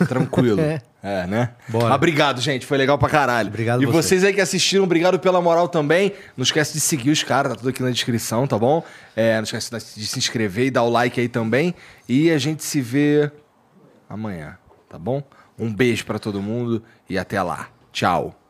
tranquilo. 0.08 0.60
É. 1.06 1.22
é. 1.22 1.26
né? 1.26 1.50
Bora. 1.68 1.86
Mas 1.86 1.94
obrigado, 1.96 2.40
gente. 2.40 2.66
Foi 2.66 2.76
legal 2.76 2.98
pra 2.98 3.08
caralho. 3.08 3.48
Obrigado 3.48 3.82
E 3.82 3.86
você. 3.86 4.08
vocês 4.08 4.24
aí 4.24 4.32
que 4.32 4.40
assistiram, 4.40 4.84
obrigado 4.84 5.18
pela 5.20 5.40
moral 5.40 5.68
também. 5.68 6.12
Não 6.36 6.42
esquece 6.42 6.72
de 6.72 6.80
seguir 6.80 7.10
os 7.10 7.22
caras, 7.22 7.52
tá 7.52 7.58
tudo 7.58 7.68
aqui 7.68 7.82
na 7.82 7.90
descrição, 7.90 8.46
tá 8.46 8.58
bom? 8.58 8.82
É, 9.14 9.36
não 9.36 9.44
esquece 9.44 9.70
de 9.98 10.06
se 10.06 10.18
inscrever 10.18 10.66
e 10.66 10.70
dar 10.70 10.82
o 10.82 10.90
like 10.90 11.20
aí 11.20 11.28
também. 11.28 11.74
E 12.08 12.30
a 12.30 12.38
gente 12.38 12.64
se 12.64 12.80
vê 12.80 13.30
amanhã, 14.08 14.56
tá 14.88 14.98
bom? 14.98 15.22
Um 15.58 15.72
beijo 15.72 16.04
pra 16.04 16.18
todo 16.18 16.42
mundo 16.42 16.82
e 17.08 17.16
até 17.18 17.40
lá. 17.42 17.68
Tchau. 17.92 18.45